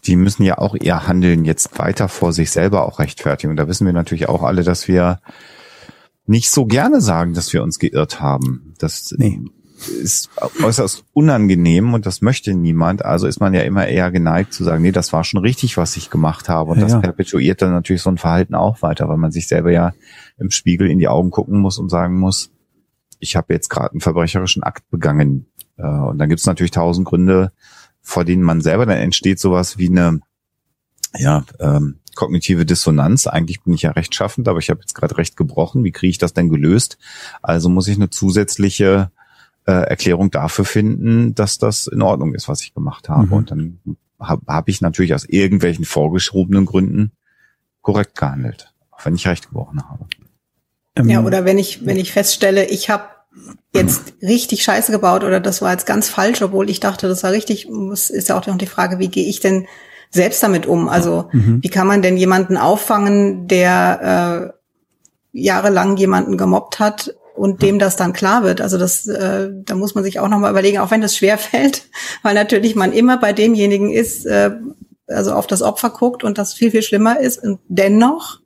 Die 0.04 0.16
müssen 0.16 0.42
ja 0.42 0.59
auch 0.59 0.75
ihr 0.75 1.07
Handeln 1.07 1.45
jetzt 1.45 1.78
weiter 1.78 2.09
vor 2.09 2.33
sich 2.33 2.50
selber 2.50 2.87
auch 2.87 2.99
rechtfertigen. 2.99 3.50
Und 3.50 3.57
da 3.57 3.69
wissen 3.69 3.87
wir 3.87 3.92
natürlich 3.92 4.28
auch 4.28 4.42
alle, 4.42 4.64
dass 4.64 4.88
wir 4.88 5.21
nicht 6.26 6.50
so 6.50 6.66
gerne 6.66 7.00
sagen, 7.00 7.35
dass 7.35 7.52
wir 7.52 7.62
uns 7.62 7.78
geirrt 7.78 8.21
haben. 8.21 8.75
Das 8.78 9.14
nee 9.16 9.40
ist 9.89 10.31
äußerst 10.62 11.05
unangenehm 11.12 11.95
und 11.95 12.07
das 12.07 12.23
möchte 12.23 12.55
niemand. 12.55 13.05
Also 13.05 13.27
ist 13.27 13.41
man 13.41 13.55
ja 13.55 13.62
immer 13.62 13.87
eher 13.87 14.11
geneigt 14.11 14.53
zu 14.53 14.65
sagen, 14.65 14.83
nee, 14.83 14.93
das 14.93 15.12
war 15.12 15.25
schon 15.25 15.41
richtig, 15.41 15.77
was 15.77 15.97
ich 15.97 16.11
gemacht 16.11 16.49
habe. 16.49 16.73
Und 16.73 16.79
ja, 16.79 16.87
das 16.87 17.01
perpetuiert 17.01 17.62
dann 17.62 17.73
natürlich 17.73 18.03
so 18.03 18.11
ein 18.11 18.19
Verhalten 18.19 18.55
auch 18.55 18.83
weiter, 18.83 19.09
weil 19.09 19.17
man 19.17 19.33
sich 19.33 19.49
selber 19.49 19.71
ja 19.71 19.93
im 20.39 20.51
Spiegel 20.51 20.91
in 20.91 20.99
die 20.99 21.09
Augen 21.09 21.31
gucken 21.31 21.59
muss 21.61 21.79
und 21.79 21.89
sagen 21.89 22.19
muss, 22.19 22.51
ich 23.19 23.37
habe 23.37 23.53
jetzt 23.53 23.69
gerade 23.69 23.93
einen 23.93 24.01
verbrecherischen 24.01 24.62
Akt 24.62 24.89
begangen. 24.91 25.47
Äh, 25.77 25.87
und 25.87 26.19
dann 26.19 26.29
gibt 26.29 26.41
es 26.41 26.47
natürlich 26.47 26.73
tausend 26.73 27.07
Gründe, 27.07 27.53
vor 28.01 28.25
denen 28.25 28.43
man 28.43 28.61
selber 28.61 28.87
dann 28.87 28.99
entsteht 28.99 29.39
sowas 29.39 29.79
wie 29.79 29.89
eine 29.89 30.21
ja, 31.17 31.45
ähm, 31.61 32.01
kognitive 32.15 32.67
Dissonanz. 32.67 33.27
Eigentlich 33.27 33.62
bin 33.62 33.75
ich 33.75 33.83
ja 33.83 33.93
rechtschaffend, 33.93 34.49
aber 34.49 34.59
ich 34.59 34.71
habe 34.71 34.81
jetzt 34.81 34.95
gerade 34.95 35.17
recht 35.19 35.37
gebrochen. 35.37 35.85
Wie 35.85 35.92
kriege 35.92 36.11
ich 36.11 36.18
das 36.18 36.35
denn 36.35 36.49
gelöst? 36.49 36.99
Also 37.42 37.68
muss 37.68 37.88
ich 37.88 37.97
eine 37.97 38.11
zusätzliche 38.11 39.11
äh, 39.66 39.72
Erklärung 39.72 40.31
dafür 40.31 40.64
finden, 40.64 41.35
dass 41.35 41.59
das 41.59 41.87
in 41.87 42.03
Ordnung 42.03 42.35
ist, 42.35 42.48
was 42.48 42.62
ich 42.62 42.75
gemacht 42.75 43.09
habe. 43.09 43.27
Mhm. 43.27 43.33
Und 43.33 43.51
dann 43.51 43.79
habe 44.18 44.42
hab 44.46 44.68
ich 44.68 44.81
natürlich 44.81 45.14
aus 45.14 45.25
irgendwelchen 45.25 45.85
vorgeschobenen 45.85 46.64
Gründen 46.64 47.12
korrekt 47.81 48.16
gehandelt, 48.16 48.72
auch 48.90 49.05
wenn 49.05 49.14
ich 49.14 49.27
recht 49.27 49.48
gebrochen 49.48 49.83
habe. 49.88 50.07
Ähm, 50.96 51.09
ja, 51.09 51.22
oder 51.22 51.44
wenn 51.44 51.59
ich, 51.59 51.87
wenn 51.87 51.96
ich 51.96 52.12
feststelle, 52.12 52.64
ich 52.66 52.90
habe 52.90 53.05
jetzt 53.72 54.14
richtig 54.20 54.62
Scheiße 54.62 54.92
gebaut 54.92 55.25
oder 55.25 55.40
das 55.40 55.62
war 55.62 55.72
jetzt 55.72 55.87
ganz 55.87 56.09
falsch, 56.09 56.42
obwohl 56.42 56.68
ich 56.68 56.81
dachte, 56.81 57.09
das 57.09 57.22
war 57.22 57.33
richtig, 57.33 57.68
muss, 57.68 58.11
ist 58.11 58.29
ja 58.29 58.38
auch 58.38 58.46
noch 58.46 58.59
die 58.59 58.66
Frage, 58.66 58.98
wie 58.98 59.09
gehe 59.09 59.27
ich 59.27 59.40
denn 59.40 59.66
selbst 60.11 60.42
damit 60.42 60.66
um? 60.66 60.88
Also 60.88 61.31
mhm. 61.33 61.61
wie 61.62 61.68
kann 61.68 61.87
man 61.87 62.03
denn 62.03 62.18
jemanden 62.18 62.59
auffangen, 62.59 63.48
der 63.48 64.53
äh, 65.33 65.38
jahrelang 65.38 65.96
jemanden 65.96 66.37
gemobbt 66.37 66.79
hat 66.79 67.14
und 67.42 67.61
dem 67.61 67.81
das 67.81 67.96
dann 67.96 68.12
klar 68.12 68.44
wird. 68.44 68.61
Also 68.61 68.78
das, 68.78 69.05
äh, 69.09 69.50
da 69.52 69.74
muss 69.74 69.96
man 69.96 70.05
sich 70.05 70.20
auch 70.20 70.28
nochmal 70.28 70.52
überlegen, 70.52 70.78
auch 70.78 70.92
wenn 70.92 71.00
das 71.00 71.16
schwer 71.16 71.38
fällt, 71.38 71.88
weil 72.22 72.35
natürlich 72.35 72.76
man 72.76 72.92
immer 72.92 73.16
bei 73.16 73.33
demjenigen 73.33 73.90
ist, 73.90 74.26
äh, 74.26 74.52
also 75.09 75.33
auf 75.33 75.48
das 75.48 75.61
Opfer 75.61 75.90
guckt 75.90 76.22
und 76.22 76.38
das 76.38 76.55
viel, 76.55 76.70
viel 76.70 76.85
schlimmer 76.85 77.18
ist. 77.18 77.42
Und 77.42 77.59
dennoch 77.66 78.38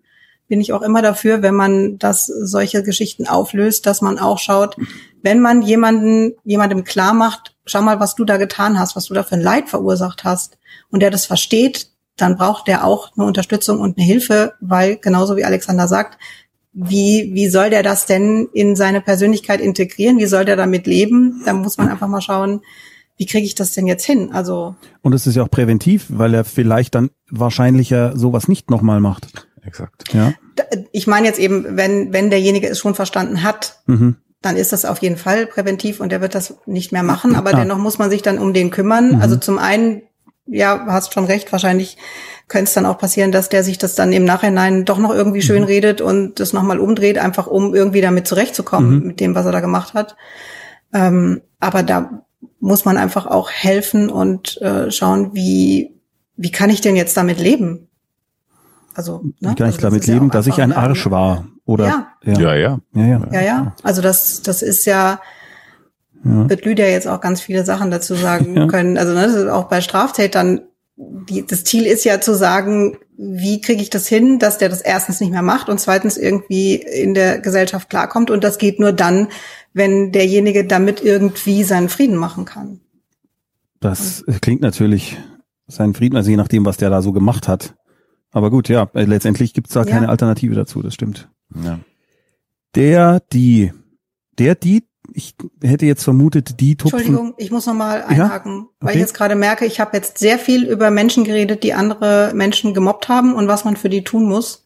bin 0.48 0.62
ich 0.62 0.72
auch 0.72 0.80
immer 0.80 1.02
dafür, 1.02 1.42
wenn 1.42 1.54
man 1.54 1.98
das 1.98 2.24
solche 2.24 2.82
Geschichten 2.82 3.28
auflöst, 3.28 3.84
dass 3.84 4.00
man 4.00 4.18
auch 4.18 4.38
schaut, 4.38 4.78
wenn 5.22 5.40
man 5.40 5.60
jemanden, 5.60 6.32
jemandem 6.44 6.82
klar 6.82 7.12
macht, 7.12 7.54
schau 7.66 7.82
mal, 7.82 8.00
was 8.00 8.14
du 8.14 8.24
da 8.24 8.38
getan 8.38 8.78
hast, 8.78 8.96
was 8.96 9.04
du 9.04 9.12
da 9.12 9.24
für 9.24 9.34
ein 9.34 9.42
Leid 9.42 9.68
verursacht 9.68 10.24
hast 10.24 10.56
und 10.90 11.00
der 11.00 11.10
das 11.10 11.26
versteht, 11.26 11.90
dann 12.16 12.38
braucht 12.38 12.66
der 12.66 12.86
auch 12.86 13.12
eine 13.14 13.26
Unterstützung 13.26 13.78
und 13.78 13.98
eine 13.98 14.06
Hilfe, 14.06 14.54
weil 14.62 14.96
genauso 14.96 15.36
wie 15.36 15.44
Alexander 15.44 15.86
sagt, 15.86 16.16
wie, 16.78 17.30
wie 17.32 17.48
soll 17.48 17.70
der 17.70 17.82
das 17.82 18.04
denn 18.04 18.48
in 18.52 18.76
seine 18.76 19.00
Persönlichkeit 19.00 19.62
integrieren? 19.62 20.18
Wie 20.18 20.26
soll 20.26 20.44
der 20.44 20.56
damit 20.56 20.86
leben? 20.86 21.42
Da 21.46 21.54
muss 21.54 21.78
man 21.78 21.88
einfach 21.88 22.06
mal 22.06 22.20
schauen, 22.20 22.60
wie 23.16 23.24
kriege 23.24 23.46
ich 23.46 23.54
das 23.54 23.72
denn 23.72 23.86
jetzt 23.86 24.04
hin? 24.04 24.30
Also 24.30 24.76
und 25.00 25.14
es 25.14 25.26
ist 25.26 25.36
ja 25.36 25.42
auch 25.42 25.50
präventiv, 25.50 26.04
weil 26.10 26.34
er 26.34 26.44
vielleicht 26.44 26.94
dann 26.94 27.08
wahrscheinlicher 27.30 28.14
sowas 28.14 28.46
nicht 28.46 28.70
nochmal 28.70 29.00
macht. 29.00 29.48
Exakt. 29.64 30.12
Ja. 30.12 30.34
Ich 30.92 31.06
meine 31.06 31.26
jetzt 31.26 31.40
eben, 31.40 31.64
wenn 31.78 32.12
wenn 32.12 32.28
derjenige 32.28 32.68
es 32.68 32.78
schon 32.78 32.94
verstanden 32.94 33.42
hat, 33.42 33.80
mhm. 33.86 34.16
dann 34.42 34.58
ist 34.58 34.74
das 34.74 34.84
auf 34.84 34.98
jeden 34.98 35.16
Fall 35.16 35.46
präventiv 35.46 36.00
und 36.00 36.12
er 36.12 36.20
wird 36.20 36.34
das 36.34 36.56
nicht 36.66 36.92
mehr 36.92 37.02
machen. 37.02 37.34
Aber 37.36 37.54
ah. 37.54 37.56
dennoch 37.56 37.78
muss 37.78 37.98
man 37.98 38.10
sich 38.10 38.20
dann 38.20 38.38
um 38.38 38.52
den 38.52 38.70
kümmern. 38.70 39.14
Mhm. 39.14 39.22
Also 39.22 39.36
zum 39.36 39.58
einen, 39.58 40.02
ja, 40.46 40.86
hast 40.86 41.14
schon 41.14 41.24
recht, 41.24 41.52
wahrscheinlich 41.52 41.96
könnte 42.48 42.64
es 42.64 42.74
dann 42.74 42.86
auch 42.86 42.98
passieren, 42.98 43.32
dass 43.32 43.48
der 43.48 43.64
sich 43.64 43.78
das 43.78 43.94
dann 43.94 44.12
im 44.12 44.24
Nachhinein 44.24 44.84
doch 44.84 44.98
noch 44.98 45.12
irgendwie 45.12 45.42
schön 45.42 45.62
mhm. 45.62 45.68
redet 45.68 46.00
und 46.00 46.38
das 46.38 46.52
nochmal 46.52 46.78
umdreht, 46.78 47.18
einfach 47.18 47.46
um 47.46 47.74
irgendwie 47.74 48.00
damit 48.00 48.26
zurechtzukommen 48.26 49.00
mhm. 49.00 49.06
mit 49.06 49.20
dem, 49.20 49.34
was 49.34 49.46
er 49.46 49.52
da 49.52 49.60
gemacht 49.60 49.94
hat. 49.94 50.16
Ähm, 50.92 51.42
aber 51.58 51.82
da 51.82 52.22
muss 52.60 52.84
man 52.84 52.96
einfach 52.96 53.26
auch 53.26 53.50
helfen 53.50 54.08
und 54.08 54.60
äh, 54.62 54.90
schauen, 54.90 55.34
wie, 55.34 55.92
wie 56.36 56.50
kann 56.50 56.70
ich 56.70 56.80
denn 56.80 56.96
jetzt 56.96 57.16
damit 57.16 57.40
leben? 57.40 57.88
Also, 58.94 59.22
ne? 59.40 59.50
Wie 59.50 59.54
kann 59.54 59.68
ich 59.68 59.76
also 59.76 59.88
damit 59.88 60.06
leben, 60.06 60.26
ja 60.26 60.32
dass 60.32 60.46
ich 60.46 60.60
ein 60.60 60.72
Arsch 60.72 61.10
war? 61.10 61.46
Oder? 61.64 61.86
Ja. 61.86 62.06
Ja, 62.22 62.54
ja. 62.54 62.80
Ja, 62.94 63.04
ja. 63.04 63.20
ja, 63.32 63.40
ja. 63.40 63.76
Also 63.82 64.00
das, 64.00 64.42
das 64.42 64.62
ist 64.62 64.86
ja, 64.86 65.20
ja. 66.28 66.50
wird 66.50 66.64
Lydia 66.64 66.86
jetzt 66.86 67.08
auch 67.08 67.20
ganz 67.20 67.40
viele 67.40 67.64
Sachen 67.64 67.90
dazu 67.90 68.14
sagen 68.14 68.56
ja. 68.56 68.66
können. 68.66 68.98
Also 68.98 69.14
ne, 69.14 69.52
auch 69.52 69.64
bei 69.64 69.80
Straftätern 69.80 70.62
die, 70.96 71.46
das 71.46 71.64
Ziel 71.64 71.86
ist 71.86 72.04
ja 72.04 72.20
zu 72.20 72.34
sagen, 72.34 72.96
wie 73.18 73.60
kriege 73.60 73.82
ich 73.82 73.90
das 73.90 74.08
hin, 74.08 74.38
dass 74.38 74.58
der 74.58 74.68
das 74.68 74.80
erstens 74.80 75.20
nicht 75.20 75.30
mehr 75.30 75.42
macht 75.42 75.68
und 75.68 75.78
zweitens 75.78 76.16
irgendwie 76.16 76.74
in 76.74 77.14
der 77.14 77.40
Gesellschaft 77.40 77.90
klarkommt. 77.90 78.30
Und 78.30 78.44
das 78.44 78.58
geht 78.58 78.80
nur 78.80 78.92
dann, 78.92 79.28
wenn 79.72 80.12
derjenige 80.12 80.66
damit 80.66 81.02
irgendwie 81.02 81.64
seinen 81.64 81.88
Frieden 81.88 82.16
machen 82.16 82.44
kann. 82.46 82.80
Das 83.80 84.24
klingt 84.40 84.62
natürlich 84.62 85.18
seinen 85.66 85.94
Frieden, 85.94 86.16
also 86.16 86.30
je 86.30 86.36
nachdem, 86.36 86.64
was 86.64 86.78
der 86.78 86.90
da 86.90 87.02
so 87.02 87.12
gemacht 87.12 87.46
hat. 87.46 87.74
Aber 88.30 88.50
gut, 88.50 88.68
ja, 88.68 88.88
letztendlich 88.94 89.52
gibt's 89.52 89.74
da 89.74 89.80
ja. 89.80 89.90
keine 89.90 90.08
Alternative 90.08 90.54
dazu, 90.54 90.82
das 90.82 90.94
stimmt. 90.94 91.28
Ja. 91.62 91.78
Der, 92.74 93.20
die, 93.32 93.72
der, 94.38 94.54
die 94.54 94.84
ich 95.12 95.34
hätte 95.62 95.86
jetzt 95.86 96.04
vermutet, 96.04 96.60
die 96.60 96.76
Tupfen. 96.76 96.98
Entschuldigung, 96.98 97.34
ich 97.38 97.50
muss 97.50 97.66
nochmal 97.66 98.02
einhaken, 98.02 98.52
ja? 98.52 98.58
okay. 98.58 98.70
weil 98.80 98.94
ich 98.94 99.00
jetzt 99.00 99.14
gerade 99.14 99.34
merke, 99.34 99.66
ich 99.66 99.80
habe 99.80 99.96
jetzt 99.96 100.18
sehr 100.18 100.38
viel 100.38 100.64
über 100.64 100.90
Menschen 100.90 101.24
geredet, 101.24 101.62
die 101.62 101.74
andere 101.74 102.32
Menschen 102.34 102.74
gemobbt 102.74 103.08
haben 103.08 103.34
und 103.34 103.48
was 103.48 103.64
man 103.64 103.76
für 103.76 103.88
die 103.88 104.04
tun 104.04 104.28
muss. 104.28 104.64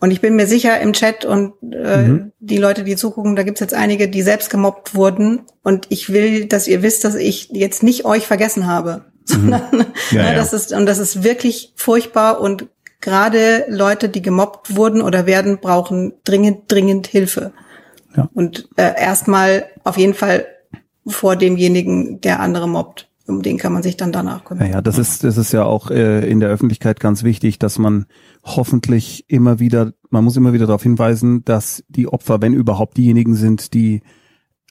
Und 0.00 0.12
ich 0.12 0.20
bin 0.20 0.36
mir 0.36 0.46
sicher 0.46 0.80
im 0.80 0.92
Chat 0.92 1.24
und 1.24 1.54
äh, 1.72 2.02
mhm. 2.02 2.32
die 2.38 2.58
Leute, 2.58 2.84
die 2.84 2.94
zugucken, 2.94 3.34
da 3.34 3.42
gibt's 3.42 3.60
jetzt 3.60 3.74
einige, 3.74 4.08
die 4.08 4.22
selbst 4.22 4.48
gemobbt 4.48 4.94
wurden. 4.94 5.42
Und 5.64 5.86
ich 5.88 6.12
will, 6.12 6.46
dass 6.46 6.68
ihr 6.68 6.82
wisst, 6.82 7.04
dass 7.04 7.16
ich 7.16 7.48
jetzt 7.50 7.82
nicht 7.82 8.04
euch 8.04 8.26
vergessen 8.26 8.66
habe. 8.66 9.04
Mhm. 9.28 9.34
Sondern 9.34 9.86
ja, 10.10 10.22
ja. 10.22 10.34
das 10.34 10.54
ist, 10.54 10.72
und 10.72 10.86
das 10.86 10.96
ist 10.96 11.22
wirklich 11.22 11.74
furchtbar 11.76 12.40
und 12.40 12.66
gerade 13.02 13.66
Leute, 13.68 14.08
die 14.08 14.22
gemobbt 14.22 14.74
wurden 14.74 15.02
oder 15.02 15.26
werden, 15.26 15.58
brauchen 15.58 16.14
dringend, 16.24 16.72
dringend 16.72 17.06
Hilfe. 17.06 17.52
Ja. 18.16 18.28
Und 18.34 18.68
äh, 18.76 18.94
erstmal 19.00 19.66
auf 19.84 19.96
jeden 19.96 20.14
Fall 20.14 20.46
vor 21.06 21.36
demjenigen, 21.36 22.20
der 22.20 22.40
andere 22.40 22.68
mobbt. 22.68 23.06
Um 23.26 23.42
den 23.42 23.58
kann 23.58 23.74
man 23.74 23.82
sich 23.82 23.98
dann 23.98 24.10
danach 24.10 24.44
kümmern. 24.44 24.66
Ja, 24.66 24.72
ja, 24.76 24.80
das 24.80 24.96
ist, 24.96 25.22
das 25.22 25.36
ist 25.36 25.52
ja 25.52 25.62
auch 25.64 25.90
äh, 25.90 26.26
in 26.26 26.40
der 26.40 26.48
Öffentlichkeit 26.48 26.98
ganz 26.98 27.24
wichtig, 27.24 27.58
dass 27.58 27.78
man 27.78 28.06
hoffentlich 28.42 29.28
immer 29.28 29.58
wieder, 29.58 29.92
man 30.08 30.24
muss 30.24 30.38
immer 30.38 30.54
wieder 30.54 30.66
darauf 30.66 30.82
hinweisen, 30.82 31.44
dass 31.44 31.84
die 31.88 32.08
Opfer, 32.08 32.40
wenn 32.40 32.54
überhaupt 32.54 32.96
diejenigen 32.96 33.34
sind, 33.34 33.74
die 33.74 34.02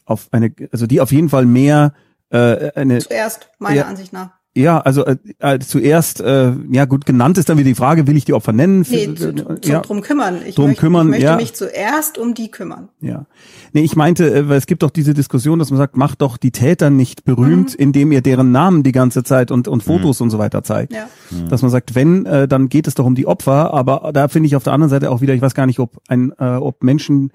auf 0.06 0.30
eine, 0.32 0.56
also 0.72 0.88
die 0.88 1.02
auf 1.02 1.12
jeden 1.12 1.30
Fall 1.30 1.46
mehr 1.46 1.94
äh, 2.32 2.72
eine 2.72 2.98
Zuerst, 2.98 3.52
meiner 3.60 3.76
Ja. 3.76 3.86
Ansicht 3.86 4.12
nach. 4.12 4.32
Ja, 4.58 4.80
also 4.80 5.06
äh, 5.06 5.18
äh, 5.40 5.60
zuerst, 5.60 6.22
äh, 6.22 6.52
ja 6.72 6.86
gut, 6.86 7.06
genannt 7.06 7.38
ist 7.38 7.48
dann 7.50 7.58
wieder 7.58 7.68
die 7.70 7.76
Frage, 7.76 8.08
will 8.08 8.18
ich 8.18 8.26
die 8.26 8.34
Opfer 8.34 8.54
nennen? 8.54 8.86
Nee, 8.90 9.14
zu, 9.14 9.34
zu, 9.34 9.72
ja, 9.72 9.80
drum 9.82 10.02
kümmern. 10.02 10.40
Ich 10.46 10.56
Drum 10.56 10.68
möchte, 10.68 10.80
kümmern, 10.82 11.08
ich 11.08 11.12
möchte 11.12 11.26
ja. 11.26 11.36
mich 11.36 11.54
zuerst 11.54 12.18
um 12.18 12.34
die 12.34 12.50
kümmern. 12.50 12.90
ja. 13.02 13.26
Nee, 13.74 13.82
ich 13.82 13.96
meinte, 13.98 14.34
äh, 14.34 14.50
weil 14.50 14.58
es 14.58 14.66
gibt 14.66 14.82
doch 14.82 14.90
diese 14.90 15.14
Diskussion, 15.14 15.60
dass 15.60 15.70
man 15.70 15.78
sagt, 15.78 15.98
macht 15.98 16.22
doch 16.22 16.38
die 16.38 16.52
Täter 16.52 16.90
nicht 16.90 17.26
berühmt, 17.26 17.72
Mhm. 17.72 17.76
indem 17.84 18.12
ihr 18.14 18.22
deren 18.22 18.52
Namen 18.52 18.82
die 18.82 18.94
ganze 18.94 19.24
Zeit 19.24 19.52
und, 19.52 19.68
und 19.68 19.84
Fotos 19.84 20.22
und 20.22 20.30
so 20.30 20.40
weiter 20.40 20.64
zeigt. 20.64 20.94
Ja. 20.94 21.08
Dass 21.50 21.62
man 21.62 21.70
sagt, 21.70 21.94
wenn, 21.94 22.26
äh, 22.26 22.48
dann 22.48 22.70
geht 22.70 22.88
es 22.88 22.96
doch 22.96 23.06
um 23.06 23.14
die 23.14 23.28
Opfer, 23.28 23.74
aber 23.74 24.12
da 24.14 24.28
finde 24.30 24.48
ich 24.48 24.56
auf 24.56 24.64
der 24.64 24.74
anderen 24.74 24.90
Seite 24.90 25.12
auch 25.12 25.22
wieder, 25.22 25.34
ich 25.34 25.42
weiß 25.42 25.54
gar 25.54 25.66
nicht, 25.66 25.80
ob 25.80 25.98
ein, 26.08 26.32
äh, 26.40 26.46
ob 26.56 26.82
Menschen 26.84 27.32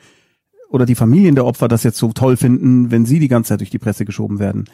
oder 0.73 0.87
die 0.87 0.95
Familien 0.95 1.35
der 1.37 1.45
Opfer 1.45 1.69
das 1.69 1.85
jetzt 1.85 1.99
so 1.99 2.13
toll 2.13 2.37
finden, 2.37 2.91
wenn 2.91 3.07
sie 3.07 3.19
die 3.21 3.29
ganze 3.29 3.51
Zeit 3.51 3.61
durch 3.61 3.71
die 3.71 3.79
Presse 3.79 4.05
geschoben 4.05 4.39
werden. 4.41 4.65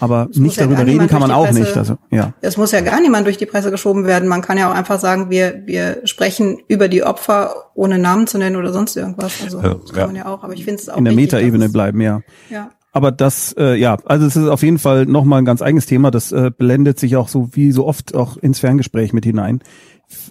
Aber 0.00 0.26
muss 0.26 0.36
nicht 0.36 0.56
ja 0.56 0.64
darüber 0.64 0.78
gar 0.78 0.86
reden 0.86 1.06
kann 1.06 1.20
man 1.20 1.30
auch 1.30 1.48
die 1.48 1.54
nicht. 1.54 1.72
Presse- 1.72 1.78
Also, 1.78 1.98
ja. 2.10 2.34
Es 2.40 2.56
muss 2.56 2.72
ja 2.72 2.80
gar 2.80 3.00
niemand 3.00 3.26
durch 3.26 3.38
die 3.38 3.46
Presse 3.46 3.70
geschoben 3.70 4.04
werden. 4.04 4.28
Man 4.28 4.42
kann 4.42 4.58
ja 4.58 4.68
auch 4.70 4.74
einfach 4.74 4.98
sagen, 5.00 5.30
wir, 5.30 5.62
wir 5.66 6.00
sprechen 6.04 6.58
über 6.68 6.88
die 6.88 7.04
Opfer, 7.04 7.54
ohne 7.74 7.98
Namen 7.98 8.26
zu 8.26 8.36
nennen 8.36 8.56
oder 8.56 8.72
sonst 8.72 8.96
irgendwas. 8.96 9.40
Also 9.42 9.62
Ja, 9.62 9.74
das 9.74 9.90
kann 9.92 9.98
ja. 10.00 10.06
man 10.08 10.16
ja 10.16 10.26
auch. 10.26 10.42
Aber 10.42 10.52
ich 10.52 10.64
finde 10.64 10.80
es 10.82 10.88
auch 10.88 10.98
In 10.98 11.04
der 11.04 11.14
Metaebene 11.14 11.66
es- 11.66 11.72
bleiben, 11.72 12.00
ja. 12.00 12.20
Ja. 12.50 12.70
Aber 12.92 13.10
das, 13.10 13.54
äh, 13.58 13.74
ja, 13.76 13.96
also 14.04 14.26
es 14.26 14.36
ist 14.36 14.46
auf 14.48 14.62
jeden 14.62 14.78
Fall 14.78 15.06
nochmal 15.06 15.40
ein 15.40 15.44
ganz 15.44 15.62
eigenes 15.62 15.86
Thema. 15.86 16.10
Das 16.12 16.30
äh, 16.32 16.50
blendet 16.56 16.98
sich 17.00 17.16
auch 17.16 17.28
so 17.28 17.48
wie 17.52 17.72
so 17.72 17.86
oft 17.86 18.14
auch 18.14 18.36
ins 18.36 18.58
Ferngespräch 18.60 19.12
mit 19.12 19.24
hinein. 19.24 19.60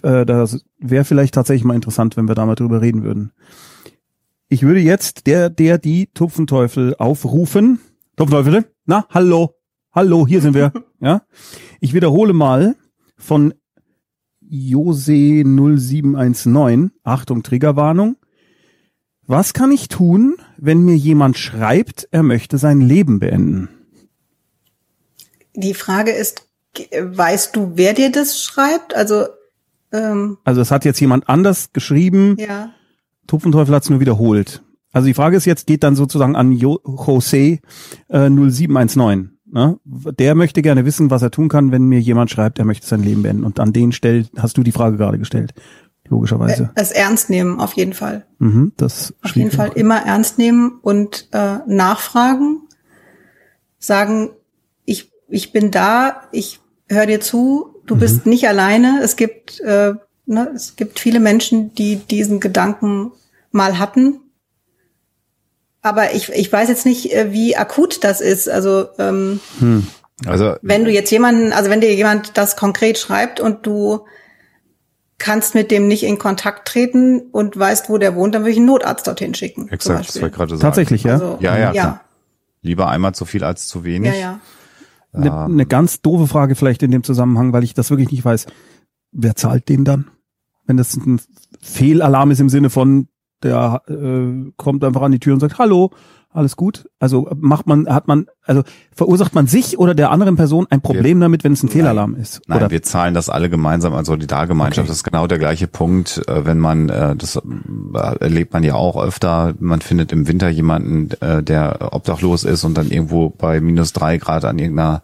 Äh, 0.02 0.24
das 0.24 0.64
wäre 0.78 1.04
vielleicht 1.04 1.34
tatsächlich 1.34 1.64
mal 1.64 1.74
interessant, 1.74 2.16
wenn 2.16 2.28
wir 2.28 2.34
da 2.34 2.46
mal 2.46 2.54
drüber 2.54 2.80
reden 2.80 3.02
würden. 3.02 3.32
Ich 4.54 4.62
würde 4.62 4.78
jetzt 4.78 5.26
der, 5.26 5.50
der, 5.50 5.78
die 5.78 6.06
Tupfenteufel 6.14 6.94
aufrufen. 6.94 7.80
Tupfenteufel, 8.16 8.64
na, 8.86 9.04
hallo, 9.10 9.56
hallo, 9.92 10.28
hier 10.28 10.40
sind 10.40 10.54
wir. 10.54 10.72
ja. 11.00 11.22
Ich 11.80 11.92
wiederhole 11.92 12.32
mal 12.32 12.76
von 13.16 13.52
Jose 14.40 15.42
0719. 15.44 16.92
Achtung, 17.02 17.42
Triggerwarnung. 17.42 18.14
Was 19.26 19.54
kann 19.54 19.72
ich 19.72 19.88
tun, 19.88 20.36
wenn 20.56 20.84
mir 20.84 20.94
jemand 20.94 21.36
schreibt, 21.36 22.06
er 22.12 22.22
möchte 22.22 22.56
sein 22.56 22.80
Leben 22.80 23.18
beenden? 23.18 23.68
Die 25.54 25.74
Frage 25.74 26.12
ist, 26.12 26.46
weißt 26.96 27.56
du, 27.56 27.72
wer 27.74 27.92
dir 27.92 28.12
das 28.12 28.40
schreibt? 28.40 28.94
Also, 28.94 29.26
ähm, 29.90 30.38
Also 30.44 30.60
es 30.60 30.70
hat 30.70 30.84
jetzt 30.84 31.00
jemand 31.00 31.28
anders 31.28 31.72
geschrieben, 31.72 32.36
ja. 32.38 32.72
Tupfenteufel 33.26 33.74
hat 33.74 33.82
es 33.84 33.90
nur 33.90 34.00
wiederholt. 34.00 34.62
Also 34.92 35.06
die 35.06 35.14
Frage 35.14 35.36
ist 35.36 35.44
jetzt, 35.44 35.66
geht 35.66 35.82
dann 35.82 35.96
sozusagen 35.96 36.36
an 36.36 36.52
jo 36.52 36.78
Jose 36.84 37.58
äh, 38.08 38.30
0719. 38.30 39.38
Ne? 39.50 39.78
Der 39.84 40.34
möchte 40.34 40.62
gerne 40.62 40.84
wissen, 40.84 41.10
was 41.10 41.22
er 41.22 41.30
tun 41.30 41.48
kann, 41.48 41.72
wenn 41.72 41.84
mir 41.84 42.00
jemand 42.00 42.30
schreibt, 42.30 42.58
er 42.58 42.64
möchte 42.64 42.86
sein 42.86 43.02
Leben 43.02 43.22
beenden. 43.22 43.44
Und 43.44 43.60
an 43.60 43.72
den 43.72 43.92
stellt, 43.92 44.30
hast 44.36 44.56
du 44.56 44.62
die 44.62 44.72
Frage 44.72 44.96
gerade 44.96 45.18
gestellt, 45.18 45.52
logischerweise. 46.08 46.70
Es 46.74 46.92
ernst 46.92 47.30
nehmen, 47.30 47.60
auf 47.60 47.72
jeden 47.74 47.92
Fall. 47.92 48.26
Mhm, 48.38 48.72
das 48.76 49.14
Auf 49.22 49.34
jeden 49.36 49.50
Fall 49.50 49.70
auch. 49.70 49.76
immer 49.76 50.04
ernst 50.04 50.38
nehmen 50.38 50.78
und 50.82 51.28
äh, 51.32 51.58
nachfragen, 51.66 52.62
sagen, 53.78 54.30
ich, 54.84 55.12
ich 55.28 55.52
bin 55.52 55.70
da, 55.70 56.22
ich 56.32 56.60
höre 56.88 57.06
dir 57.06 57.20
zu, 57.20 57.74
du 57.86 57.96
bist 57.96 58.26
nicht 58.26 58.48
alleine. 58.48 59.00
Es 59.02 59.16
gibt, 59.16 59.60
äh, 59.60 59.94
ne, 60.26 60.50
es 60.54 60.76
gibt 60.76 61.00
viele 61.00 61.20
Menschen, 61.20 61.74
die 61.74 61.96
diesen 61.96 62.40
Gedanken 62.40 63.12
mal 63.50 63.78
hatten. 63.78 64.20
Aber 65.82 66.14
ich, 66.14 66.30
ich 66.30 66.50
weiß 66.50 66.68
jetzt 66.68 66.86
nicht, 66.86 67.12
äh, 67.12 67.32
wie 67.32 67.56
akut 67.56 68.02
das 68.04 68.20
ist. 68.20 68.48
Also 68.48 68.88
ähm, 68.98 69.40
Also 70.26 70.56
wenn 70.62 70.84
du 70.84 70.90
jetzt 70.90 71.10
jemanden, 71.10 71.52
also 71.52 71.70
wenn 71.70 71.80
dir 71.80 71.94
jemand 71.94 72.36
das 72.38 72.56
konkret 72.56 72.98
schreibt 72.98 73.40
und 73.40 73.66
du 73.66 74.06
kannst 75.18 75.54
mit 75.54 75.70
dem 75.70 75.86
nicht 75.86 76.02
in 76.02 76.18
Kontakt 76.18 76.68
treten 76.68 77.20
und 77.32 77.58
weißt, 77.58 77.88
wo 77.88 77.98
der 77.98 78.14
wohnt, 78.14 78.34
dann 78.34 78.42
würde 78.42 78.52
ich 78.52 78.56
einen 78.56 78.66
Notarzt 78.66 79.06
dorthin 79.06 79.34
schicken. 79.34 79.68
exakt, 79.68 80.08
das 80.08 80.16
ich 80.16 80.22
gerade 80.22 80.50
sagen. 80.50 80.60
Tatsächlich, 80.60 81.04
ja. 81.04 81.14
Also, 81.14 81.38
Ja, 81.40 81.56
ja, 81.58 81.72
ja. 81.72 82.00
Lieber 82.62 82.88
einmal 82.88 83.14
zu 83.14 83.24
viel 83.24 83.44
als 83.44 83.68
zu 83.68 83.84
wenig. 83.84 84.12
ja, 84.14 84.18
ja. 84.18 84.40
Eine, 85.12 85.44
eine 85.44 85.66
ganz 85.66 86.02
doofe 86.02 86.26
Frage 86.26 86.56
vielleicht 86.56 86.82
in 86.82 86.90
dem 86.90 87.04
Zusammenhang, 87.04 87.52
weil 87.52 87.62
ich 87.62 87.72
das 87.72 87.90
wirklich 87.90 88.10
nicht 88.10 88.24
weiß. 88.24 88.46
Wer 89.14 89.36
zahlt 89.36 89.68
den 89.68 89.84
dann? 89.84 90.08
Wenn 90.66 90.76
das 90.76 90.96
ein 90.96 91.20
Fehlalarm 91.60 92.30
ist 92.30 92.40
im 92.40 92.48
Sinne 92.48 92.68
von, 92.68 93.08
der 93.42 93.82
äh, 93.88 94.50
kommt 94.56 94.84
einfach 94.84 95.02
an 95.02 95.12
die 95.12 95.20
Tür 95.20 95.34
und 95.34 95.40
sagt, 95.40 95.58
hallo, 95.58 95.90
alles 96.34 96.56
gut? 96.56 96.88
Also 96.98 97.30
macht 97.36 97.68
man, 97.68 97.86
hat 97.86 98.08
man, 98.08 98.26
also 98.42 98.64
verursacht 98.92 99.36
man 99.36 99.46
sich 99.46 99.78
oder 99.78 99.94
der 99.94 100.10
anderen 100.10 100.34
Person 100.34 100.66
ein 100.68 100.80
Problem 100.80 101.20
damit, 101.20 101.44
wenn 101.44 101.52
es 101.52 101.62
ein 101.62 101.68
Fehlalarm 101.68 102.16
ist? 102.16 102.42
Nein, 102.48 102.58
oder? 102.58 102.70
wir 102.72 102.82
zahlen 102.82 103.14
das 103.14 103.28
alle 103.28 103.48
gemeinsam 103.48 103.94
als 103.94 104.08
Solidargemeinschaft. 104.08 104.80
Okay. 104.80 104.88
Das 104.88 104.96
ist 104.96 105.04
genau 105.04 105.28
der 105.28 105.38
gleiche 105.38 105.68
Punkt, 105.68 106.22
äh, 106.26 106.44
wenn 106.44 106.58
man, 106.58 106.88
äh, 106.88 107.14
das 107.14 107.36
äh, 107.36 107.40
erlebt 108.18 108.52
man 108.52 108.64
ja 108.64 108.74
auch 108.74 109.00
öfter, 109.00 109.54
man 109.60 109.80
findet 109.80 110.10
im 110.10 110.26
Winter 110.26 110.48
jemanden, 110.48 111.10
der 111.20 111.92
obdachlos 111.92 112.42
ist 112.42 112.64
und 112.64 112.76
dann 112.76 112.90
irgendwo 112.90 113.30
bei 113.30 113.60
minus 113.60 113.92
drei 113.92 114.18
Grad 114.18 114.44
an 114.44 114.58
irgendeiner 114.58 115.02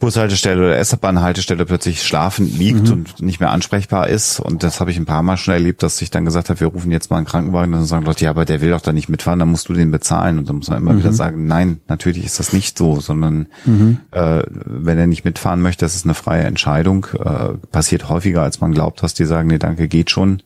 Bushaltestelle 0.00 0.60
oder 0.60 0.76
S-Bahn-Haltestelle 0.78 1.64
plötzlich 1.64 2.02
schlafend 2.02 2.58
liegt 2.58 2.90
und 2.90 3.22
nicht 3.22 3.40
mehr 3.40 3.52
ansprechbar 3.52 4.08
ist. 4.08 4.40
Und 4.40 4.62
das 4.62 4.80
habe 4.80 4.90
ich 4.90 4.96
ein 4.96 5.06
paar 5.06 5.22
Mal 5.22 5.36
schon 5.36 5.54
erlebt, 5.54 5.82
dass 5.82 6.02
ich 6.02 6.10
dann 6.10 6.24
gesagt 6.24 6.50
habe, 6.50 6.60
wir 6.60 6.66
rufen 6.66 6.90
jetzt 6.90 7.10
mal 7.10 7.18
einen 7.18 7.26
Krankenwagen. 7.26 7.72
Und 7.72 7.80
dann 7.80 7.86
sagen 7.86 8.04
Leute, 8.04 8.24
ja, 8.24 8.30
aber 8.30 8.44
der 8.44 8.60
will 8.60 8.70
doch 8.70 8.80
da 8.80 8.92
nicht 8.92 9.08
mitfahren, 9.08 9.38
dann 9.38 9.50
musst 9.50 9.68
du 9.68 9.72
den 9.72 9.90
bezahlen. 9.90 10.38
Und 10.38 10.48
dann 10.48 10.56
muss 10.56 10.68
man 10.68 10.78
immer 10.78 10.98
wieder 10.98 11.12
sagen, 11.12 11.46
nein, 11.46 11.80
natürlich 11.88 12.24
ist 12.24 12.38
das 12.40 12.52
nicht 12.52 12.76
so, 12.76 13.00
sondern 13.00 13.46
äh, 14.10 14.42
wenn 14.66 14.98
er 14.98 15.06
nicht 15.06 15.24
mitfahren 15.24 15.62
möchte, 15.62 15.84
das 15.84 15.94
ist 15.94 16.04
eine 16.04 16.14
freie 16.14 16.42
Entscheidung. 16.42 17.06
Äh, 17.18 17.56
passiert 17.70 18.08
häufiger, 18.08 18.42
als 18.42 18.60
man 18.60 18.72
glaubt, 18.72 19.02
dass 19.02 19.14
die 19.14 19.24
sagen, 19.24 19.48
nee, 19.48 19.58
danke, 19.58 19.88
geht 19.88 20.10
schon. 20.10 20.42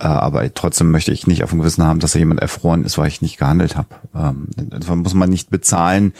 Äh, 0.00 0.06
aber 0.06 0.52
trotzdem 0.54 0.90
möchte 0.90 1.12
ich 1.12 1.26
nicht 1.26 1.44
auf 1.44 1.50
dem 1.50 1.58
Gewissen 1.58 1.84
haben, 1.84 2.00
dass 2.00 2.12
da 2.12 2.18
jemand 2.18 2.40
erfroren 2.40 2.84
ist, 2.84 2.98
weil 2.98 3.08
ich 3.08 3.22
nicht 3.22 3.38
gehandelt 3.38 3.76
habe. 3.76 3.88
Ähm, 4.14 4.48
das 4.56 4.88
muss 4.88 5.14
man 5.14 5.28
nicht 5.28 5.50
bezahlen. 5.50 6.12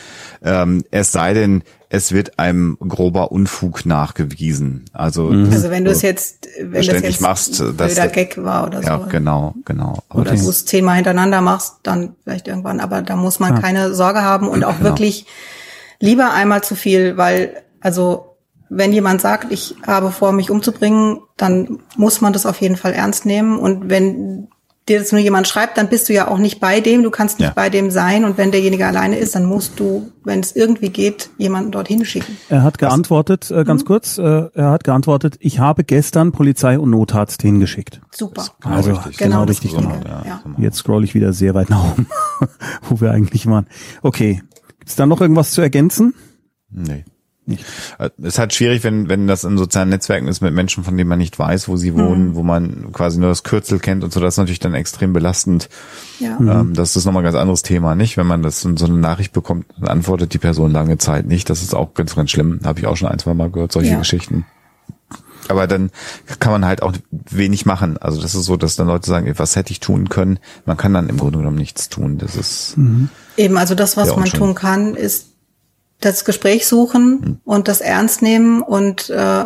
Ähm, 0.43 0.85
es 0.91 1.13
sei 1.13 1.33
denn, 1.35 1.63
es 1.91 2.13
wird 2.13 2.39
einem 2.39 2.77
grober 2.87 3.33
Unfug 3.33 3.87
nachgewiesen. 3.87 4.85
Also, 4.93 5.33
das- 5.33 5.55
Also 5.55 5.71
wenn 5.71 5.85
du 5.85 5.91
es 5.91 6.03
jetzt, 6.03 6.47
wenn 6.59 6.73
das 6.73 6.85
Verständlich 6.87 7.15
jetzt 7.17 7.21
machst, 7.23 7.61
dass- 7.61 7.75
blöder 7.77 8.09
Gag 8.09 8.43
war 8.43 8.67
oder 8.67 8.83
ja, 8.83 8.99
so. 9.01 9.07
genau, 9.07 9.55
genau. 9.65 9.99
Aber 10.09 10.21
Oder 10.21 10.31
du 10.37 10.49
es 10.51 10.65
zehnmal 10.67 10.97
hintereinander 10.97 11.41
machst, 11.41 11.77
dann 11.83 12.15
vielleicht 12.25 12.47
irgendwann. 12.49 12.81
Aber 12.81 13.03
da 13.03 13.17
muss 13.17 13.41
man 13.41 13.55
Ja. 13.57 13.61
keine 13.61 13.95
Sorge 13.95 14.23
haben 14.23 14.49
und 14.49 14.65
auch 14.65 14.77
Genau. 14.79 14.91
wirklich 14.91 15.27
lieber 16.01 16.33
einmal 16.33 16.63
zu 16.63 16.75
viel, 16.75 17.17
weil, 17.17 17.55
also, 17.81 18.37
wenn 18.71 18.93
jemand 18.93 19.23
sagt, 19.23 19.51
ich 19.51 19.75
habe 19.87 20.11
vor, 20.11 20.33
mich 20.33 20.51
umzubringen, 20.51 21.21
dann 21.39 21.79
muss 21.97 22.21
man 22.21 22.35
das 22.35 22.45
auf 22.45 22.61
jeden 22.61 22.77
Fall 22.77 22.93
ernst 22.93 23.25
nehmen. 23.25 23.59
Und 23.59 23.89
wenn 23.89 24.49
dir 24.89 24.99
das 24.99 25.13
nur 25.13 25.21
jemand 25.21 25.47
schreibt, 25.49 25.77
dann 25.79 25.89
bist 25.89 26.09
du 26.09 26.13
ja 26.13 26.29
auch 26.29 26.39
nicht 26.39 26.61
bei 26.61 26.81
dem, 26.81 27.03
du 27.03 27.11
kannst 27.11 27.39
nicht 27.39 27.49
Ja. 27.49 27.53
bei 27.55 27.71
dem 27.71 27.91
sein. 27.91 28.25
Und 28.25 28.39
wenn 28.39 28.51
derjenige 28.51 28.87
alleine 28.87 29.19
ist, 29.19 29.35
dann 29.35 29.45
musst 29.45 29.79
du, 29.81 30.11
wenn 30.25 30.41
es 30.41 30.57
irgendwie 30.57 30.89
geht, 30.91 31.31
jemanden 31.39 31.71
dorthin 31.71 32.05
schicken. 32.05 32.37
Er 32.49 32.63
hat 32.63 32.79
geantwortet, 32.79 33.51
äh, 33.51 33.61
Mhm. 33.61 33.65
ganz 33.65 33.85
kurz, 33.85 34.19
äh, 34.19 34.23
er 34.55 34.71
hat 34.71 34.85
geantwortet, 34.85 35.37
ich 35.41 35.59
habe 35.59 35.85
gestern 35.85 36.33
Polizei 36.33 36.79
und 36.79 36.91
Notarzt 36.91 37.43
hingeschickt. 37.43 38.01
Super. 38.11 38.47
Genau 38.61 38.75
Also, 38.77 38.91
richtig. 38.93 39.17
genau 39.19 39.45
das 39.45 39.63
richtig 39.63 39.77
gemacht. 39.77 40.01
Ja. 40.07 40.41
Jetzt 40.59 40.79
scroll 40.79 41.05
ich 41.05 41.15
wieder 41.15 41.33
sehr 41.33 41.55
weit 41.55 41.71
nach 41.71 41.93
oben, 41.93 42.07
wo 42.89 43.01
wir 43.01 43.11
eigentlich 43.13 43.47
waren. 43.47 43.67
Okay. 44.03 44.43
Gibt's 44.79 44.97
da 44.97 45.07
noch 45.07 45.21
irgendwas 45.21 45.51
zu 45.51 45.61
ergänzen? 45.61 46.15
Nee. 46.71 47.05
Nicht. 47.49 47.65
Es 47.99 48.11
ist 48.35 48.39
halt 48.39 48.53
schwierig, 48.53 48.85
wenn, 48.85 49.09
wenn 49.09 49.27
das 49.27 49.43
in 49.45 49.57
sozialen 49.57 49.89
Netzwerken 49.89 50.29
ist 50.29 50.43
mit 50.43 50.53
Menschen, 50.53 50.85
von 50.85 50.97
denen 50.97 51.09
man 51.09 51.19
nicht 51.19 51.39
weiß, 51.39 51.67
wo 51.69 51.77
sie 51.77 51.95
wohnen, 51.95 52.35
wo 52.35 52.43
man 52.43 52.93
quasi 52.93 53.19
nur 53.19 53.31
das 53.31 53.43
Kürzel 53.43 53.79
kennt 53.79 54.05
und 54.05 54.13
so, 54.13 54.21
das 54.21 54.35
ist 54.35 54.39
natürlich 54.39 54.61
dann 54.61 54.75
extrem 54.75 55.15
belastend. 55.15 55.71
Ja. 56.21 56.37
Ähm, 56.39 56.75
das 56.75 56.95
ist 56.95 57.07
nochmal 57.07 57.23
ein 57.23 57.25
ganz 57.25 57.37
anderes 57.37 57.63
Thema, 57.63 57.95
nicht? 57.95 58.19
Wenn 58.19 58.27
man 58.27 58.43
das 58.43 58.63
in 58.65 58.77
so 58.77 58.85
eine 58.85 58.99
Nachricht 58.99 59.33
bekommt, 59.33 59.65
dann 59.79 59.89
antwortet 59.89 60.35
die 60.35 60.39
Person 60.39 60.73
lange 60.73 60.99
Zeit 60.99 61.27
nicht. 61.27 61.49
Das 61.49 61.63
ist 61.63 61.75
auch 61.75 61.95
ganz, 61.95 62.15
ganz 62.15 62.31
schlimm. 62.31 62.61
Habe 62.65 62.81
ich 62.81 62.87
auch 62.87 62.97
schon 62.97 63.09
ein, 63.09 63.19
zwei 63.19 63.33
Mal 63.33 63.51
gehört, 63.51 63.73
solche 63.73 63.93
Ja. 63.93 63.99
Geschichten. 63.99 64.45
Aber 65.49 65.67
dann 65.67 65.91
kann 66.41 66.53
man 66.53 66.67
halt 66.67 66.83
auch 66.83 66.93
wenig 67.11 67.65
machen. 67.65 67.97
Also 67.97 68.21
das 68.21 68.35
ist 68.35 68.45
so, 68.45 68.59
dass 68.59 68.77
dann 68.77 68.87
Leute 68.87 69.09
sagen, 69.09 69.33
was 69.39 69.57
hätte 69.57 69.71
ich 69.73 69.81
tun 69.81 70.11
können? 70.11 70.39
Man 70.67 70.77
kann 70.77 70.93
dann 70.93 71.09
im 71.09 71.17
Grunde 71.17 71.39
genommen 71.39 71.57
nichts 71.57 71.89
tun. 71.89 72.19
Das 72.19 72.37
ist, 72.37 72.77
Eben, 73.39 73.57
also 73.57 73.75
das, 73.75 73.97
was 73.97 74.15
man 74.15 74.27
tun 74.27 74.55
kann, 74.55 74.95
ist 74.95 75.29
das 76.01 76.25
Gespräch 76.25 76.67
suchen 76.67 77.23
Hm. 77.23 77.41
und 77.45 77.69
das 77.69 77.81
ernst 77.81 78.23
nehmen 78.23 78.63
und 78.63 79.11
äh, 79.11 79.45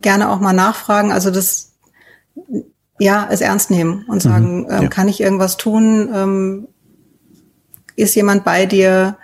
gerne 0.00 0.30
auch 0.30 0.40
mal 0.40 0.52
nachfragen. 0.52 1.12
Also 1.12 1.30
das 1.30 1.72
ja, 2.98 3.28
es 3.30 3.40
ernst 3.40 3.70
nehmen 3.70 4.04
und 4.08 4.22
sagen, 4.22 4.60
Mhm, 4.60 4.66
ähm, 4.70 4.82
ja. 4.84 4.88
kann 4.88 5.08
ich 5.08 5.20
irgendwas 5.20 5.56
tun? 5.56 6.08
Ähm, 6.14 6.68
ist 7.96 8.14
jemand 8.14 8.44
bei 8.44 8.64
dir? 8.66 9.16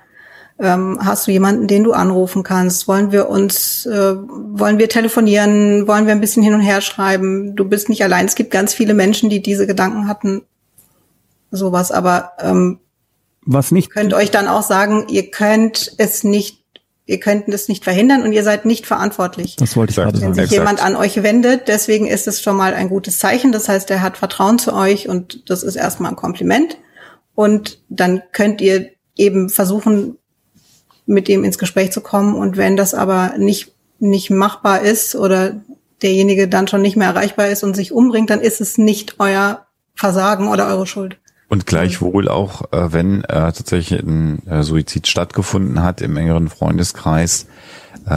Ähm, 0.60 0.98
hast 1.00 1.26
du 1.28 1.30
jemanden, 1.30 1.68
den 1.68 1.84
du 1.84 1.92
anrufen 1.92 2.42
kannst? 2.42 2.88
Wollen 2.88 3.12
wir 3.12 3.28
uns, 3.28 3.86
äh, 3.86 4.16
wollen 4.16 4.78
wir 4.78 4.88
telefonieren? 4.88 5.86
Wollen 5.86 6.06
wir 6.06 6.12
ein 6.12 6.20
bisschen 6.20 6.42
hin 6.42 6.54
und 6.54 6.60
her 6.60 6.80
schreiben? 6.80 7.54
Du 7.54 7.64
bist 7.64 7.88
nicht 7.88 8.02
allein. 8.02 8.26
Es 8.26 8.34
gibt 8.34 8.50
ganz 8.50 8.74
viele 8.74 8.94
Menschen, 8.94 9.30
die 9.30 9.40
diese 9.40 9.66
Gedanken 9.68 10.08
hatten. 10.08 10.42
Sowas, 11.52 11.92
aber 11.92 12.32
ähm, 12.40 12.80
Was 13.42 13.70
nicht, 13.70 13.90
könnt 13.90 14.12
euch 14.12 14.30
dann 14.32 14.48
auch 14.48 14.62
sagen, 14.62 15.06
ihr 15.08 15.30
könnt 15.30 15.94
es 15.98 16.24
nicht, 16.24 16.64
ihr 17.08 17.18
könnt 17.18 17.48
es 17.48 17.68
nicht 17.68 17.84
verhindern 17.84 18.22
und 18.22 18.32
ihr 18.34 18.44
seid 18.44 18.66
nicht 18.66 18.86
verantwortlich. 18.86 19.56
das 19.56 19.76
wollte 19.76 19.92
ich 19.92 19.98
Exakt. 19.98 20.12
gerade 20.12 20.26
Wenn 20.26 20.34
sagen. 20.34 20.46
sich 20.46 20.58
Exakt. 20.58 20.60
jemand 20.60 20.84
an 20.84 20.94
euch 20.94 21.22
wendet, 21.22 21.66
deswegen 21.66 22.06
ist 22.06 22.28
es 22.28 22.42
schon 22.42 22.54
mal 22.54 22.74
ein 22.74 22.90
gutes 22.90 23.18
Zeichen. 23.18 23.50
Das 23.50 23.66
heißt, 23.66 23.90
er 23.90 24.02
hat 24.02 24.18
Vertrauen 24.18 24.58
zu 24.58 24.74
euch 24.74 25.08
und 25.08 25.48
das 25.48 25.62
ist 25.62 25.76
erstmal 25.76 26.12
ein 26.12 26.16
Kompliment. 26.16 26.76
Und 27.34 27.80
dann 27.88 28.22
könnt 28.32 28.60
ihr 28.60 28.90
eben 29.16 29.48
versuchen, 29.48 30.18
mit 31.06 31.30
ihm 31.30 31.44
ins 31.44 31.56
Gespräch 31.56 31.92
zu 31.92 32.02
kommen. 32.02 32.34
Und 32.34 32.58
wenn 32.58 32.76
das 32.76 32.92
aber 32.92 33.38
nicht, 33.38 33.72
nicht 33.98 34.28
machbar 34.28 34.82
ist 34.82 35.16
oder 35.16 35.62
derjenige 36.02 36.46
dann 36.46 36.68
schon 36.68 36.82
nicht 36.82 36.96
mehr 36.96 37.08
erreichbar 37.08 37.48
ist 37.48 37.64
und 37.64 37.74
sich 37.74 37.90
umbringt, 37.90 38.28
dann 38.28 38.42
ist 38.42 38.60
es 38.60 38.76
nicht 38.76 39.14
euer 39.18 39.66
Versagen 39.94 40.48
oder 40.48 40.66
eure 40.66 40.86
Schuld. 40.86 41.16
Und 41.48 41.66
gleichwohl 41.66 42.28
auch, 42.28 42.72
äh, 42.72 42.92
wenn 42.92 43.24
äh, 43.24 43.52
tatsächlich 43.52 44.00
ein 44.00 44.46
äh, 44.46 44.62
Suizid 44.62 45.06
stattgefunden 45.06 45.82
hat 45.82 46.02
im 46.02 46.16
engeren 46.16 46.48
Freundeskreis, 46.48 47.46
äh, 48.06 48.12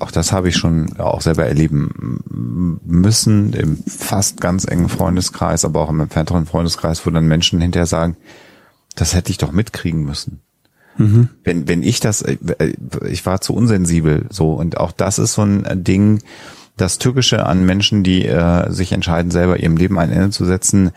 auch 0.00 0.10
das 0.10 0.32
habe 0.32 0.48
ich 0.48 0.56
schon 0.56 0.98
auch 0.98 1.20
selber 1.20 1.46
erleben 1.46 2.80
müssen, 2.84 3.52
im 3.52 3.78
fast 3.86 4.40
ganz 4.40 4.64
engen 4.64 4.88
Freundeskreis, 4.88 5.64
aber 5.64 5.80
auch 5.80 5.90
im 5.90 6.00
entfernteren 6.00 6.46
Freundeskreis, 6.46 7.06
wo 7.06 7.10
dann 7.10 7.26
Menschen 7.26 7.60
hinterher 7.60 7.86
sagen, 7.86 8.16
das 8.96 9.14
hätte 9.14 9.30
ich 9.30 9.38
doch 9.38 9.52
mitkriegen 9.52 10.04
müssen. 10.04 10.40
Wenn, 11.44 11.68
wenn 11.68 11.82
ich 11.82 12.00
das, 12.00 12.22
äh, 12.22 12.36
ich 13.08 13.24
war 13.24 13.40
zu 13.40 13.54
unsensibel, 13.54 14.26
so, 14.30 14.54
und 14.54 14.78
auch 14.78 14.92
das 14.92 15.18
ist 15.18 15.34
so 15.34 15.42
ein 15.42 15.84
Ding, 15.84 16.20
das 16.76 16.98
Tückische 16.98 17.46
an 17.46 17.64
Menschen, 17.64 18.02
die 18.02 18.24
äh, 18.26 18.70
sich 18.70 18.92
entscheiden, 18.92 19.30
selber 19.30 19.58
ihrem 19.58 19.76
Leben 19.76 19.98
ein 19.98 20.10
Ende 20.10 20.30
zu 20.30 20.44
setzen, 20.44 20.92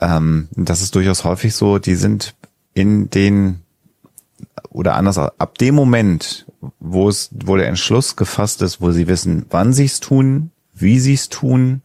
ähm, 0.00 0.48
das 0.52 0.82
ist 0.82 0.94
durchaus 0.94 1.24
häufig 1.24 1.54
so, 1.54 1.78
die 1.78 1.96
sind 1.96 2.34
in 2.74 3.10
den 3.10 3.62
oder 4.70 4.94
anders 4.94 5.18
ab 5.18 5.58
dem 5.58 5.74
Moment, 5.74 6.46
wo 6.78 7.08
es, 7.08 7.30
wo 7.32 7.56
der 7.56 7.68
Entschluss 7.68 8.16
gefasst 8.16 8.62
ist, 8.62 8.80
wo 8.80 8.92
sie 8.92 9.08
wissen, 9.08 9.46
wann 9.50 9.72
sie 9.72 9.86
es 9.86 10.00
tun, 10.00 10.50
wie 10.74 11.00
sie 11.00 11.14
es 11.14 11.28
tun, 11.28 11.82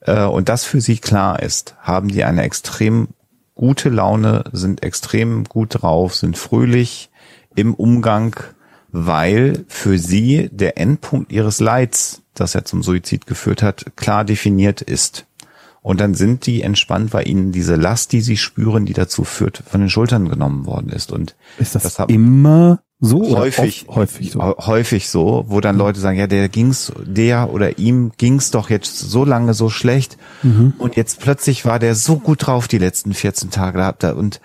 äh, 0.00 0.24
und 0.24 0.48
das 0.48 0.64
für 0.64 0.80
sie 0.80 0.98
klar 0.98 1.42
ist, 1.42 1.74
haben 1.80 2.08
die 2.08 2.24
eine 2.24 2.42
extrem 2.42 3.08
gute 3.54 3.88
Laune, 3.88 4.44
sind 4.52 4.82
extrem 4.82 5.44
gut 5.44 5.82
drauf, 5.82 6.14
sind 6.14 6.36
fröhlich 6.36 7.10
im 7.54 7.74
Umgang, 7.74 8.36
weil 8.92 9.64
für 9.68 9.98
sie 9.98 10.48
der 10.52 10.78
Endpunkt 10.78 11.32
ihres 11.32 11.60
Leids, 11.60 12.22
das 12.34 12.52
ja 12.52 12.64
zum 12.64 12.82
Suizid 12.82 13.26
geführt 13.26 13.62
hat, 13.62 13.86
klar 13.96 14.24
definiert 14.24 14.80
ist. 14.82 15.26
Und 15.82 16.00
dann 16.00 16.14
sind 16.14 16.46
die 16.46 16.62
entspannt, 16.62 17.12
weil 17.12 17.26
ihnen 17.26 17.50
diese 17.50 17.74
Last, 17.74 18.12
die 18.12 18.20
sie 18.20 18.36
spüren, 18.36 18.86
die 18.86 18.92
dazu 18.92 19.24
führt, 19.24 19.64
von 19.68 19.80
den 19.80 19.90
Schultern 19.90 20.28
genommen 20.28 20.64
worden 20.64 20.90
ist. 20.90 21.10
Und 21.10 21.34
Ist 21.58 21.74
das, 21.74 21.82
das 21.82 21.98
hab- 21.98 22.10
immer 22.10 22.80
so 23.00 23.36
häufig, 23.36 23.86
oft, 23.88 23.96
häufig 23.96 24.30
so? 24.30 24.40
hä- 24.40 24.54
häufig 24.64 25.08
so, 25.08 25.44
wo 25.48 25.60
dann 25.60 25.76
Leute 25.76 25.98
sagen, 25.98 26.16
ja, 26.20 26.28
der 26.28 26.48
ging's, 26.48 26.92
der 27.04 27.52
oder 27.52 27.78
ihm 27.80 28.12
ging's 28.16 28.52
doch 28.52 28.70
jetzt 28.70 28.96
so 28.96 29.24
lange 29.24 29.54
so 29.54 29.70
schlecht 29.70 30.16
und 30.78 30.94
jetzt 30.94 31.18
plötzlich 31.18 31.64
war 31.64 31.80
der 31.80 31.96
so 31.96 32.16
gut 32.20 32.46
drauf 32.46 32.68
die 32.68 32.78
letzten 32.78 33.12
14 33.12 33.50
Tage 33.50 33.92
da 33.98 34.12
und 34.12 34.40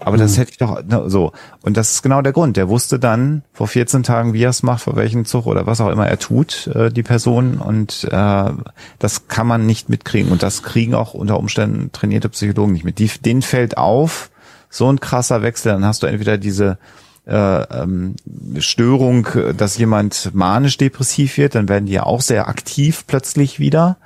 aber 0.00 0.16
das 0.16 0.38
hätte 0.38 0.52
ich 0.52 0.58
doch 0.58 0.82
ne, 0.82 1.04
so 1.06 1.32
und 1.62 1.76
das 1.76 1.92
ist 1.92 2.02
genau 2.02 2.22
der 2.22 2.32
Grund. 2.32 2.56
Der 2.56 2.68
wusste 2.68 2.98
dann 2.98 3.42
vor 3.52 3.68
14 3.68 4.02
Tagen, 4.02 4.32
wie 4.32 4.42
er 4.42 4.50
es 4.50 4.62
macht, 4.62 4.82
vor 4.82 4.96
welchem 4.96 5.24
Zug 5.24 5.46
oder 5.46 5.66
was 5.66 5.80
auch 5.80 5.90
immer 5.90 6.06
er 6.06 6.18
tut, 6.18 6.68
äh, 6.68 6.90
die 6.90 7.02
Person 7.02 7.58
und 7.58 8.04
äh, 8.10 8.50
das 8.98 9.28
kann 9.28 9.46
man 9.46 9.66
nicht 9.66 9.88
mitkriegen 9.88 10.32
und 10.32 10.42
das 10.42 10.62
kriegen 10.62 10.94
auch 10.94 11.14
unter 11.14 11.38
Umständen 11.38 11.92
trainierte 11.92 12.28
Psychologen 12.28 12.72
nicht 12.72 12.84
mit. 12.84 12.98
Die, 12.98 13.08
denen 13.08 13.42
fällt 13.42 13.76
auf, 13.76 14.30
so 14.70 14.90
ein 14.90 15.00
krasser 15.00 15.42
Wechsel, 15.42 15.72
dann 15.72 15.84
hast 15.84 16.02
du 16.02 16.06
entweder 16.06 16.38
diese 16.38 16.78
äh, 17.26 17.82
ähm, 17.82 18.16
Störung, 18.58 19.28
dass 19.56 19.76
jemand 19.76 20.34
manisch-depressiv 20.34 21.36
wird, 21.36 21.54
dann 21.54 21.68
werden 21.68 21.86
die 21.86 21.92
ja 21.92 22.04
auch 22.04 22.22
sehr 22.22 22.48
aktiv 22.48 23.04
plötzlich 23.06 23.58
wieder. 23.60 23.98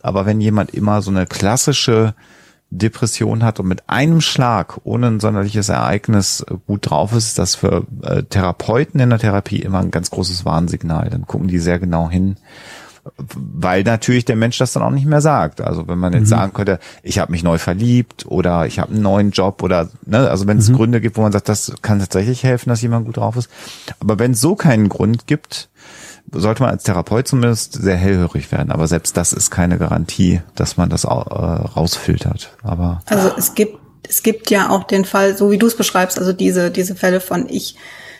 Aber 0.00 0.26
wenn 0.26 0.40
jemand 0.40 0.72
immer 0.74 1.02
so 1.02 1.10
eine 1.10 1.26
klassische 1.26 2.14
Depression 2.70 3.42
hat 3.44 3.60
und 3.60 3.68
mit 3.68 3.88
einem 3.88 4.20
Schlag, 4.20 4.78
ohne 4.84 5.06
ein 5.06 5.20
sonderliches 5.20 5.68
Ereignis, 5.68 6.44
äh, 6.48 6.54
gut 6.66 6.90
drauf 6.90 7.12
ist, 7.12 7.28
ist 7.28 7.38
das 7.38 7.54
für 7.54 7.86
äh, 8.02 8.22
Therapeuten 8.24 9.00
in 9.00 9.10
der 9.10 9.18
Therapie 9.18 9.60
immer 9.62 9.80
ein 9.80 9.90
ganz 9.90 10.10
großes 10.10 10.44
Warnsignal. 10.44 11.08
Dann 11.10 11.26
gucken 11.26 11.48
die 11.48 11.58
sehr 11.58 11.78
genau 11.78 12.10
hin, 12.10 12.36
weil 13.16 13.84
natürlich 13.84 14.26
der 14.26 14.36
Mensch 14.36 14.58
das 14.58 14.74
dann 14.74 14.82
auch 14.82 14.90
nicht 14.90 15.06
mehr 15.06 15.22
sagt. 15.22 15.62
Also 15.62 15.88
wenn 15.88 15.98
man 15.98 16.12
jetzt 16.12 16.28
sagen 16.28 16.52
könnte, 16.52 16.78
ich 17.02 17.18
habe 17.18 17.32
mich 17.32 17.42
neu 17.42 17.56
verliebt 17.56 18.26
oder 18.26 18.66
ich 18.66 18.78
habe 18.78 18.92
einen 18.92 19.02
neuen 19.02 19.30
Job 19.30 19.62
oder 19.62 19.88
ne, 20.04 20.28
also 20.28 20.46
wenn 20.46 20.58
es 20.58 20.70
Gründe 20.70 21.00
gibt, 21.00 21.16
wo 21.16 21.22
man 21.22 21.32
sagt, 21.32 21.48
das 21.48 21.72
kann 21.80 22.00
tatsächlich 22.00 22.44
helfen, 22.44 22.68
dass 22.68 22.82
jemand 22.82 23.06
gut 23.06 23.16
drauf 23.16 23.36
ist. 23.36 23.48
Aber 24.00 24.18
wenn 24.18 24.32
es 24.32 24.42
so 24.42 24.56
keinen 24.56 24.90
Grund 24.90 25.26
gibt, 25.26 25.70
sollte 26.32 26.62
man 26.62 26.70
als 26.70 26.82
Therapeut 26.84 27.28
zumindest 27.28 27.74
sehr 27.74 27.96
hellhörig 27.96 28.50
werden. 28.52 28.70
Aber 28.70 28.86
selbst 28.86 29.16
das 29.16 29.32
ist 29.32 29.50
keine 29.50 29.78
Garantie, 29.78 30.40
dass 30.54 30.76
man 30.76 30.90
das 30.90 31.04
äh, 31.04 31.08
rausfiltert. 31.08 32.56
Aber 32.62 33.02
Also 33.06 33.30
es 33.36 33.54
gibt, 33.54 33.78
es 34.08 34.22
gibt 34.22 34.50
ja 34.50 34.70
auch 34.70 34.84
den 34.84 35.04
Fall, 35.04 35.36
so 35.36 35.50
wie 35.50 35.58
du 35.58 35.66
es 35.66 35.76
beschreibst, 35.76 36.18
also 36.18 36.32
diese, 36.32 36.70
diese 36.70 36.94
Fälle 36.94 37.20
von 37.20 37.48
ich 37.48 37.76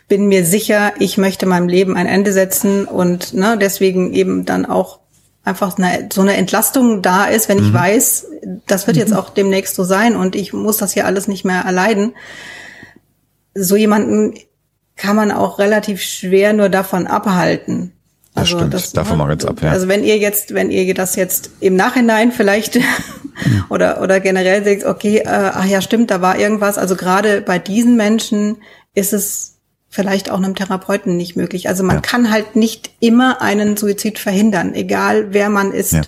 bin 0.08 0.26
mir 0.26 0.44
sicher, 0.44 0.92
ich 0.98 1.18
möchte 1.18 1.44
meinem 1.44 1.68
Leben 1.68 1.96
ein 1.96 2.06
Ende 2.06 2.32
setzen 2.32 2.86
und 2.86 3.34
ne, 3.34 3.58
deswegen 3.60 4.14
eben 4.14 4.46
dann 4.46 4.64
auch 4.64 5.00
einfach 5.44 5.78
eine, 5.78 6.08
so 6.12 6.22
eine 6.22 6.36
Entlastung 6.36 7.02
da 7.02 7.24
ist, 7.24 7.48
wenn 7.48 7.58
ich 7.58 7.72
weiß, 7.72 8.26
das 8.66 8.86
wird 8.86 8.96
jetzt 8.96 9.14
auch 9.14 9.30
demnächst 9.30 9.74
so 9.74 9.84
sein 9.84 10.16
und 10.16 10.34
ich 10.34 10.52
muss 10.52 10.78
das 10.78 10.92
hier 10.92 11.06
alles 11.06 11.28
nicht 11.28 11.44
mehr 11.44 11.62
erleiden. 11.62 12.14
So 13.54 13.76
jemanden 13.76 14.34
kann 14.96 15.16
man 15.16 15.30
auch 15.30 15.58
relativ 15.58 16.02
schwer 16.02 16.52
nur 16.52 16.68
davon 16.68 17.06
abhalten. 17.06 17.92
Das 18.40 18.48
stimmt. 18.50 18.96
Davon 18.96 19.18
mal 19.18 19.28
ganz 19.28 19.44
ab, 19.44 19.60
ja. 19.62 19.70
Also 19.70 19.88
wenn 19.88 20.04
ihr 20.04 20.18
jetzt, 20.18 20.54
wenn 20.54 20.70
ihr 20.70 20.92
das 20.94 21.16
jetzt 21.16 21.50
im 21.60 21.76
Nachhinein 21.76 22.32
vielleicht 22.32 22.78
oder 23.68 24.00
oder 24.02 24.20
generell 24.20 24.64
sagt, 24.64 24.84
okay, 24.84 25.18
äh, 25.18 25.26
ach 25.26 25.64
ja, 25.64 25.80
stimmt, 25.80 26.10
da 26.10 26.20
war 26.20 26.38
irgendwas. 26.38 26.78
Also 26.78 26.96
gerade 26.96 27.40
bei 27.40 27.58
diesen 27.58 27.96
Menschen 27.96 28.56
ist 28.94 29.12
es 29.12 29.54
vielleicht 29.90 30.30
auch 30.30 30.36
einem 30.38 30.54
Therapeuten 30.54 31.16
nicht 31.16 31.36
möglich. 31.36 31.68
Also 31.68 31.82
man 31.82 31.96
Ja. 31.96 32.02
kann 32.02 32.30
halt 32.30 32.56
nicht 32.56 32.90
immer 33.00 33.40
einen 33.40 33.76
Suizid 33.76 34.18
verhindern, 34.18 34.74
egal 34.74 35.28
wer 35.32 35.48
man 35.48 35.72
ist. 35.72 35.92
Ja. 35.92 36.02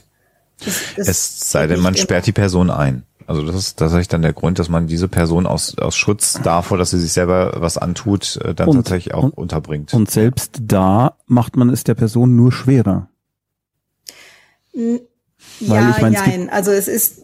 Das- 0.65 0.81
das 0.97 1.09
es 1.09 1.51
sei 1.51 1.67
denn, 1.67 1.81
man 1.81 1.97
sperrt 1.97 2.27
die 2.27 2.33
Person 2.33 2.71
ein. 2.71 3.05
Also 3.31 3.43
das 3.47 3.55
ist 3.55 3.79
tatsächlich 3.79 4.09
dann 4.09 4.23
der 4.23 4.33
Grund, 4.33 4.59
dass 4.59 4.69
man 4.69 4.89
diese 4.89 5.07
Person 5.07 5.47
aus, 5.47 5.79
aus 5.79 5.97
Schutz 5.97 6.41
davor, 6.43 6.79
dass 6.79 6.91
sie 6.91 6.99
sich 6.99 7.13
selber 7.13 7.53
was 7.59 7.79
antut, 7.79 8.39
äh, 8.45 8.55
dann 8.57 8.69
Und- 8.69 8.75
tatsächlich 8.75 9.15
auch 9.15 9.23
und- 9.23 9.39
unterbringt. 9.39 9.95
Und 9.95 10.11
selbst 10.11 10.59
da 10.61 11.17
macht 11.27 11.57
man 11.57 11.71
es 11.71 11.85
der 11.85 11.95
Person 11.95 12.35
nur 12.35 12.51
schwerer. 12.51 13.09
N- 14.75 15.01
Weil 15.61 15.81
Ja, 15.83 15.91
ich 15.91 15.97
gibt- 15.99 16.13
nein. 16.27 16.51
Also 16.51 16.73
es 16.73 16.89
ist, 16.89 17.23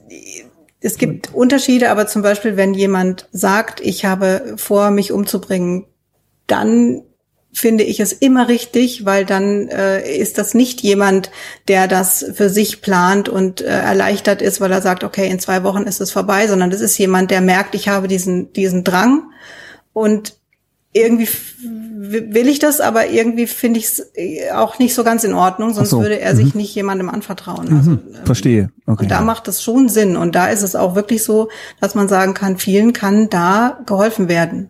es 0.78 0.96
gibt 0.96 1.34
Unterschiede, 1.34 1.90
aber 1.90 2.06
zum 2.06 2.22
Beispiel, 2.22 2.56
wenn 2.56 2.72
jemand 2.72 3.28
sagt, 3.32 3.80
ich 3.80 4.04
habe 4.04 4.54
vor, 4.58 4.92
mich 4.92 5.10
umzubringen, 5.10 5.86
dann 6.46 7.02
finde 7.56 7.84
ich 7.84 8.00
es 8.00 8.12
immer 8.12 8.48
richtig, 8.48 9.06
weil 9.06 9.24
dann 9.24 9.68
äh, 9.68 10.06
ist 10.14 10.36
das 10.36 10.52
nicht 10.52 10.82
jemand, 10.82 11.30
der 11.68 11.88
das 11.88 12.22
für 12.34 12.50
sich 12.50 12.82
plant 12.82 13.30
und 13.30 13.62
äh, 13.62 13.64
erleichtert 13.64 14.42
ist, 14.42 14.60
weil 14.60 14.70
er 14.70 14.82
sagt, 14.82 15.04
okay, 15.04 15.30
in 15.30 15.40
zwei 15.40 15.64
Wochen 15.64 15.84
ist 15.84 16.02
es 16.02 16.12
vorbei, 16.12 16.48
sondern 16.48 16.68
das 16.68 16.82
ist 16.82 16.98
jemand, 16.98 17.30
der 17.30 17.40
merkt, 17.40 17.74
ich 17.74 17.88
habe 17.88 18.08
diesen, 18.08 18.52
diesen 18.52 18.84
Drang 18.84 19.30
und 19.94 20.34
irgendwie 20.92 21.28
will 21.58 22.46
ich 22.46 22.58
das, 22.58 22.80
aber 22.80 23.08
irgendwie 23.08 23.46
finde 23.46 23.80
ich 23.80 23.86
es 23.86 24.12
auch 24.52 24.78
nicht 24.78 24.94
so 24.94 25.02
ganz 25.02 25.24
in 25.24 25.32
Ordnung, 25.32 25.72
sonst 25.72 25.90
so, 25.90 26.02
würde 26.02 26.20
er 26.20 26.36
sich 26.36 26.54
nicht 26.54 26.74
jemandem 26.74 27.08
anvertrauen. 27.08 27.74
Also, 27.74 27.92
ähm, 27.92 28.00
Verstehe. 28.24 28.70
Okay. 28.86 29.04
und 29.04 29.10
da 29.10 29.22
macht 29.22 29.48
es 29.48 29.62
schon 29.62 29.88
Sinn. 29.88 30.16
Und 30.16 30.34
da 30.34 30.48
ist 30.48 30.62
es 30.62 30.76
auch 30.76 30.94
wirklich 30.94 31.24
so, 31.24 31.48
dass 31.80 31.94
man 31.94 32.08
sagen 32.08 32.34
kann, 32.34 32.58
vielen 32.58 32.92
kann 32.92 33.30
da 33.30 33.80
geholfen 33.86 34.28
werden. 34.28 34.68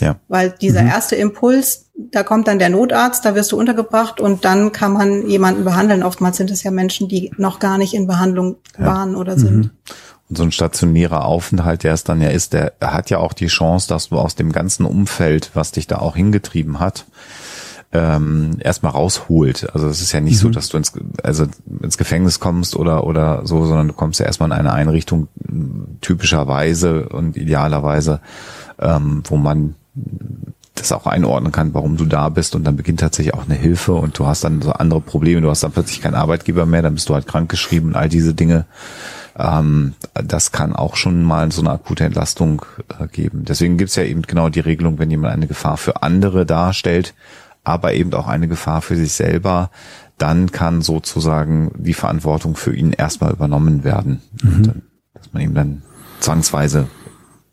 Ja. 0.00 0.16
Weil 0.28 0.50
dieser 0.60 0.82
erste 0.82 1.16
Impuls, 1.16 1.83
da 1.96 2.22
kommt 2.22 2.48
dann 2.48 2.58
der 2.58 2.70
Notarzt, 2.70 3.24
da 3.24 3.34
wirst 3.34 3.52
du 3.52 3.58
untergebracht 3.58 4.20
und 4.20 4.44
dann 4.44 4.72
kann 4.72 4.92
man 4.92 5.28
jemanden 5.28 5.64
behandeln. 5.64 6.02
Oftmals 6.02 6.36
sind 6.36 6.50
es 6.50 6.62
ja 6.62 6.70
Menschen, 6.70 7.08
die 7.08 7.30
noch 7.36 7.60
gar 7.60 7.78
nicht 7.78 7.94
in 7.94 8.06
Behandlung 8.06 8.56
waren 8.76 9.14
oder 9.14 9.38
sind. 9.38 9.70
Und 10.28 10.38
so 10.38 10.42
ein 10.42 10.52
stationärer 10.52 11.24
Aufenthalt, 11.24 11.84
der 11.84 11.94
es 11.94 12.02
dann 12.02 12.20
ja 12.20 12.30
ist, 12.30 12.52
der 12.52 12.72
hat 12.80 13.10
ja 13.10 13.18
auch 13.18 13.32
die 13.32 13.46
Chance, 13.46 13.88
dass 13.88 14.08
du 14.08 14.16
aus 14.16 14.34
dem 14.34 14.52
ganzen 14.52 14.86
Umfeld, 14.86 15.50
was 15.54 15.70
dich 15.70 15.86
da 15.86 15.98
auch 15.98 16.16
hingetrieben 16.16 16.80
hat, 16.80 17.04
ähm, 17.92 18.56
erstmal 18.58 18.92
rausholt. 18.92 19.72
Also 19.72 19.86
es 19.86 20.00
ist 20.00 20.12
ja 20.12 20.20
nicht 20.20 20.36
mhm. 20.36 20.38
so, 20.38 20.48
dass 20.50 20.70
du 20.70 20.78
ins, 20.78 20.92
also 21.22 21.46
ins 21.80 21.96
Gefängnis 21.96 22.40
kommst 22.40 22.74
oder 22.74 23.04
oder 23.04 23.46
so, 23.46 23.64
sondern 23.66 23.88
du 23.88 23.94
kommst 23.94 24.18
ja 24.18 24.26
erstmal 24.26 24.48
in 24.48 24.56
eine 24.56 24.72
Einrichtung 24.72 25.28
typischerweise 26.00 27.08
und 27.08 27.36
idealerweise, 27.36 28.20
ähm, 28.80 29.22
wo 29.28 29.36
man 29.36 29.76
das 30.74 30.92
auch 30.92 31.06
einordnen 31.06 31.52
kann, 31.52 31.72
warum 31.72 31.96
du 31.96 32.04
da 32.04 32.28
bist 32.28 32.54
und 32.54 32.64
dann 32.64 32.76
beginnt 32.76 33.00
tatsächlich 33.00 33.34
auch 33.34 33.44
eine 33.44 33.54
Hilfe 33.54 33.94
und 33.94 34.18
du 34.18 34.26
hast 34.26 34.42
dann 34.44 34.60
so 34.60 34.72
andere 34.72 35.00
Probleme, 35.00 35.40
du 35.40 35.50
hast 35.50 35.62
dann 35.62 35.72
plötzlich 35.72 36.00
keinen 36.00 36.14
Arbeitgeber 36.14 36.66
mehr, 36.66 36.82
dann 36.82 36.94
bist 36.94 37.08
du 37.08 37.14
halt 37.14 37.26
krankgeschrieben 37.26 37.90
und 37.90 37.96
all 37.96 38.08
diese 38.08 38.34
Dinge. 38.34 38.66
Ähm, 39.36 39.94
das 40.14 40.52
kann 40.52 40.74
auch 40.74 40.96
schon 40.96 41.22
mal 41.22 41.52
so 41.52 41.60
eine 41.60 41.70
akute 41.70 42.04
Entlastung 42.04 42.64
äh, 42.98 43.06
geben. 43.06 43.44
Deswegen 43.44 43.78
gibt's 43.78 43.96
ja 43.96 44.02
eben 44.02 44.22
genau 44.22 44.48
die 44.48 44.60
Regelung, 44.60 44.98
wenn 44.98 45.10
jemand 45.10 45.32
eine 45.32 45.46
Gefahr 45.46 45.76
für 45.76 46.02
andere 46.02 46.44
darstellt, 46.44 47.14
aber 47.62 47.94
eben 47.94 48.12
auch 48.14 48.26
eine 48.26 48.48
Gefahr 48.48 48.82
für 48.82 48.96
sich 48.96 49.12
selber, 49.12 49.70
dann 50.18 50.52
kann 50.52 50.82
sozusagen 50.82 51.72
die 51.76 51.94
Verantwortung 51.94 52.56
für 52.56 52.74
ihn 52.74 52.92
erstmal 52.92 53.32
übernommen 53.32 53.84
werden. 53.84 54.22
Mhm. 54.42 54.62
Dann, 54.62 54.82
dass 55.14 55.32
man 55.32 55.42
ihm 55.42 55.54
dann 55.54 55.82
zwangsweise 56.20 56.88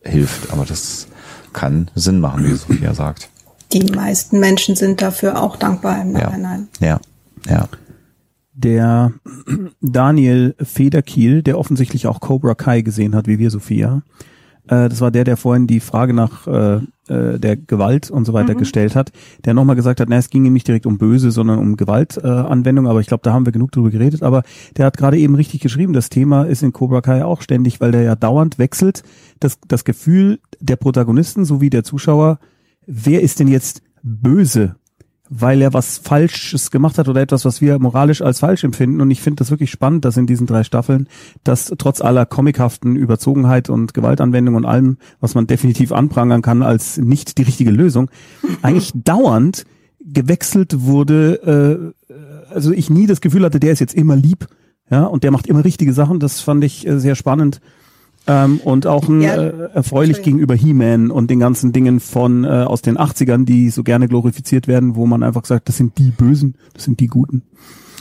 hilft. 0.04 0.52
Aber 0.52 0.66
das 0.66 1.08
kann 1.54 1.90
Sinn 1.96 2.20
machen, 2.20 2.46
wie 2.46 2.54
Sophia 2.54 2.94
sagt. 2.94 3.30
Die 3.74 3.92
meisten 3.92 4.40
Menschen 4.40 4.76
sind 4.76 5.02
dafür 5.02 5.42
auch 5.42 5.56
dankbar 5.56 6.02
im 6.02 6.12
Nachhinein. 6.12 6.68
Ja, 6.80 7.00
ja. 7.46 7.52
ja. 7.52 7.70
Der 8.54 9.14
Daniel 9.82 10.56
Federkiel, 10.62 11.42
der 11.42 11.58
offensichtlich 11.58 12.08
auch 12.08 12.20
Cobra 12.20 12.54
Kai 12.54 12.82
gesehen 12.82 13.16
hat, 13.16 13.28
wie 13.28 13.40
wir, 13.40 13.50
Sophia, 13.50 14.02
äh, 14.68 14.90
das 14.90 15.02
war 15.02 15.12
der, 15.12 15.24
der 15.24 15.38
vorhin 15.38 15.68
die 15.68 15.80
Frage 15.80 16.14
nach 16.14 16.48
äh, 16.48 16.80
äh, 17.08 17.40
der 17.40 17.58
Gewalt 17.58 18.10
und 18.10 18.26
so 18.26 18.34
weiter 18.34 18.54
mhm. 18.54 18.60
gestellt 18.60 18.96
hat, 18.96 19.12
der 19.44 19.54
nochmal 19.54 19.76
gesagt 19.76 20.00
hat, 20.00 20.10
na, 20.10 20.18
es 20.18 20.30
ging 20.30 20.46
ihm 20.46 20.54
nicht 20.54 20.68
direkt 20.68 20.86
um 20.86 20.98
Böse, 20.98 21.32
sondern 21.32 21.60
um 21.60 21.78
Gewaltanwendung, 21.78 22.86
äh, 22.86 22.90
aber 22.90 23.00
ich 23.02 23.08
glaube, 23.08 23.24
da 23.24 23.34
haben 23.34 23.46
wir 23.46 23.52
genug 23.52 23.72
drüber 23.72 23.90
geredet, 23.90 24.24
aber 24.24 24.44
der 24.78 24.86
hat 24.86 24.98
gerade 24.98 25.18
eben 25.18 25.36
richtig 25.36 25.62
geschrieben, 25.62 25.94
das 25.94 26.10
Thema 26.10 26.44
ist 26.44 26.64
in 26.64 26.74
Cobra 26.74 27.02
Kai 27.02 27.26
auch 27.26 27.42
ständig, 27.42 27.82
weil 27.82 27.92
der 27.92 28.04
ja 28.04 28.16
dauernd 28.16 28.60
wechselt, 28.60 29.04
das, 29.40 29.60
das 29.68 29.84
Gefühl 29.84 30.40
der 30.60 30.76
Protagonisten 30.76 31.46
sowie 31.46 31.70
der 31.70 31.84
Zuschauer, 31.84 32.40
wer 32.86 33.22
ist 33.22 33.40
denn 33.40 33.48
jetzt 33.48 33.82
böse 34.04 34.76
weil 35.34 35.62
er 35.62 35.74
was 35.74 35.98
Falsches 35.98 36.72
gemacht 36.72 36.98
hat 36.98 37.08
oder 37.08 37.22
etwas, 37.22 37.46
was 37.46 37.62
wir 37.62 37.80
moralisch 37.80 38.22
als 38.22 38.40
falsch 38.40 38.66
empfinden. 38.66 39.00
Und 39.00 39.10
ich 39.12 39.22
finde 39.22 39.38
das 39.38 39.50
wirklich 39.50 39.72
spannend, 39.72 40.04
dass 40.04 40.18
in 40.18 40.28
diesen 40.28 40.46
drei 40.46 40.66
Staffeln, 40.66 41.08
dass 41.46 41.74
trotz 41.78 42.02
aller 42.02 42.26
comichaften 42.26 42.98
Überzogenheit 42.98 43.70
und 43.70 43.94
Gewaltanwendung 43.94 44.56
und 44.56 44.66
allem, 44.66 44.98
was 45.22 45.34
man 45.34 45.48
definitiv 45.48 45.94
anprangern 45.94 46.42
kann 46.42 46.64
als 46.64 46.98
nicht 46.98 47.38
die 47.38 47.44
richtige 47.44 47.72
Lösung, 47.72 48.12
eigentlich 48.62 48.92
dauernd 48.94 49.64
gewechselt 50.02 50.82
wurde, 50.82 51.94
äh, 52.10 52.54
also 52.54 52.74
ich 52.74 52.90
nie 52.90 53.08
das 53.08 53.22
Gefühl 53.22 53.46
hatte, 53.46 53.62
der 53.62 53.72
ist 53.72 53.80
jetzt 53.80 53.94
immer 53.94 54.18
lieb, 54.18 54.48
ja, 54.90 55.06
und 55.06 55.24
der 55.24 55.32
macht 55.32 55.48
immer 55.48 55.64
richtige 55.64 55.94
Sachen. 55.94 56.20
Das 56.20 56.42
fand 56.42 56.62
ich 56.66 56.86
äh, 56.86 57.00
sehr 57.00 57.16
spannend. 57.16 57.62
Ähm, 58.28 58.62
und 58.64 58.86
auch 58.86 59.08
ein, 59.08 59.22
ja, 59.22 59.36
äh, 59.36 59.70
erfreulich 59.74 60.22
gegenüber 60.22 60.54
He-Man 60.54 61.10
und 61.10 61.32
den 61.32 61.40
ganzen 61.40 61.74
Dingen 61.74 62.00
von 62.00 62.44
äh, 62.44 62.48
aus 62.48 62.82
den 62.82 62.98
80ern, 62.98 63.46
die 63.46 63.70
so 63.72 63.84
gerne 63.84 64.08
glorifiziert 64.08 64.68
werden, 64.68 64.96
wo 64.96 65.08
man 65.08 65.24
einfach 65.24 65.46
sagt, 65.46 65.70
das 65.70 65.78
sind 65.78 65.98
die 65.98 66.12
Bösen, 66.12 66.56
das 66.74 66.84
sind 66.84 67.00
die 67.00 67.08
Guten. 67.08 67.42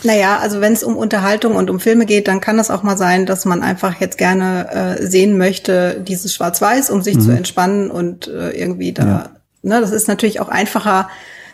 Naja, 0.02 0.38
also 0.38 0.60
wenn 0.60 0.72
es 0.72 0.82
um 0.82 0.96
Unterhaltung 0.96 1.56
und 1.56 1.70
um 1.70 1.80
Filme 1.80 2.06
geht, 2.06 2.28
dann 2.28 2.40
kann 2.40 2.58
es 2.58 2.70
auch 2.70 2.82
mal 2.82 2.96
sein, 2.96 3.26
dass 3.26 3.44
man 3.44 3.62
einfach 3.62 4.00
jetzt 4.00 4.18
gerne 4.18 4.98
äh, 4.98 5.06
sehen 5.06 5.36
möchte, 5.36 6.02
dieses 6.06 6.34
Schwarz-Weiß, 6.34 6.90
um 6.90 7.02
sich 7.02 7.16
mhm. 7.16 7.20
zu 7.20 7.30
entspannen 7.30 7.90
und 7.90 8.28
äh, 8.28 8.50
irgendwie 8.50 8.92
da, 8.92 9.04
ja. 9.04 9.30
ne, 9.62 9.80
das 9.80 9.90
ist 9.90 10.08
natürlich 10.08 10.40
auch 10.40 10.48
einfacher 10.48 11.08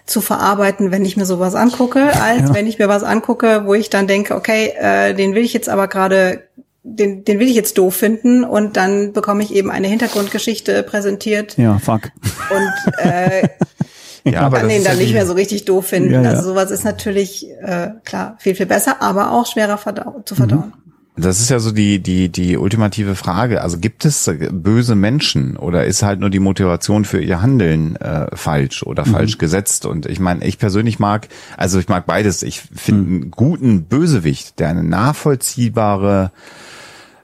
zu 0.07 0.20
verarbeiten, 0.20 0.92
wenn 0.92 1.05
ich 1.05 1.16
mir 1.16 1.26
sowas 1.26 1.57
angucke, 1.57 2.02
als 2.20 2.48
ja. 2.48 2.55
wenn 2.55 2.68
ich 2.68 2.79
mir 2.79 2.88
was 2.88 3.02
angucke, 3.02 3.62
wo 3.64 3.74
ich 3.74 3.90
dann 3.90 4.07
denke, 4.07 4.37
okay, 4.37 4.72
äh, 4.79 5.14
den 5.14 5.35
will 5.35 5.42
ich 5.42 5.52
jetzt 5.52 5.68
aber 5.68 5.88
gerade 5.88 6.42
den, 6.87 7.25
den 7.25 7.40
will 7.40 7.49
ich 7.49 7.57
jetzt 7.57 7.79
doof 7.79 7.96
finden 7.96 8.44
und 8.44 8.77
dann 8.77 9.12
bekomme 9.12 9.42
ich 9.42 9.53
eben 9.55 9.70
eine 9.70 9.88
Hintergrundgeschichte 9.88 10.83
präsentiert. 10.85 11.59
Ja, 11.59 11.79
fuck. 11.79 12.03
Und 12.51 12.92
äh, 12.99 13.49
ja, 14.25 14.42
aber 14.42 14.59
kann 14.59 14.68
den 14.68 14.85
dann 14.85 14.96
ja 14.96 15.03
nicht 15.03 15.12
mehr 15.12 15.27
so 15.27 15.33
richtig 15.33 15.64
doof 15.64 15.87
finden. 15.87 16.12
Ja, 16.12 16.22
ja. 16.22 16.31
Also 16.31 16.51
sowas 16.51 16.70
ist 16.70 16.85
natürlich 16.85 17.49
äh, 17.61 17.90
klar 18.05 18.37
viel 18.38 18.55
viel 18.55 18.66
besser, 18.66 19.03
aber 19.03 19.33
auch 19.33 19.46
schwerer 19.46 19.79
verdau 19.79 20.22
zu 20.25 20.37
verdauen. 20.37 20.72
Mhm. 20.77 20.87
Das 21.18 21.40
ist 21.40 21.49
ja 21.49 21.59
so 21.59 21.72
die, 21.72 21.99
die, 21.99 22.29
die 22.29 22.59
ultimative 22.59 23.14
Frage. 23.14 23.62
Also 23.62 23.79
gibt 23.79 24.05
es 24.05 24.31
böse 24.51 24.94
Menschen 24.94 25.57
oder 25.57 25.87
ist 25.87 26.03
halt 26.03 26.20
nur 26.20 26.29
die 26.29 26.40
Motivation 26.40 27.07
für 27.07 27.22
ihr 27.22 27.40
Handeln 27.40 27.96
äh, 27.96 28.27
falsch 28.37 28.83
oder 28.83 29.07
mhm. 29.07 29.12
falsch 29.12 29.38
gesetzt? 29.38 29.87
Und 29.87 30.05
ich 30.05 30.20
meine, 30.20 30.44
ich 30.44 30.59
persönlich 30.59 30.99
mag, 30.99 31.29
also 31.57 31.79
ich 31.79 31.88
mag 31.88 32.05
beides. 32.05 32.42
Ich 32.42 32.61
finde 32.61 33.03
mhm. 33.03 33.22
einen 33.22 33.31
guten 33.31 33.85
Bösewicht, 33.85 34.59
der 34.59 34.68
eine 34.68 34.85
nachvollziehbare 34.85 36.33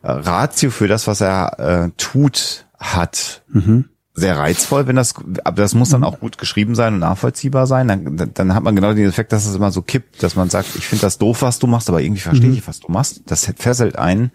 Ratio 0.03 0.71
für 0.71 0.89
das, 0.89 1.07
was 1.07 1.21
er 1.21 1.59
äh, 1.59 1.91
tut, 1.97 2.67
hat. 2.79 3.43
Mhm. 3.49 3.87
Sehr 4.15 4.37
reizvoll, 4.37 4.87
wenn 4.87 4.97
das, 4.97 5.15
aber 5.43 5.63
das 5.63 5.75
muss 5.75 5.89
dann 5.89 6.01
mhm. 6.01 6.07
auch 6.07 6.21
gut 6.21 6.37
geschrieben 6.37 6.75
sein 6.75 6.95
und 6.95 7.01
nachvollziehbar 7.01 7.67
sein. 7.67 7.89
Dann, 7.89 8.31
dann 8.35 8.55
hat 8.55 8.63
man 8.63 8.77
genau 8.77 8.93
den 8.93 9.09
Effekt, 9.09 9.33
dass 9.33 9.47
es 9.47 9.55
immer 9.55 9.71
so 9.71 9.81
kippt, 9.81 10.23
dass 10.23 10.37
man 10.37 10.51
sagt, 10.51 10.77
ich 10.77 10.87
finde 10.87 11.03
das 11.03 11.17
doof, 11.17 11.41
was 11.41 11.59
du 11.59 11.67
machst, 11.67 11.89
aber 11.89 12.03
irgendwie 12.03 12.21
verstehe 12.21 12.51
mhm. 12.51 12.57
ich, 12.57 12.69
was 12.69 12.81
du 12.81 12.93
machst. 12.93 13.23
Das 13.27 13.51
fesselt 13.57 13.97
einen. 13.97 14.31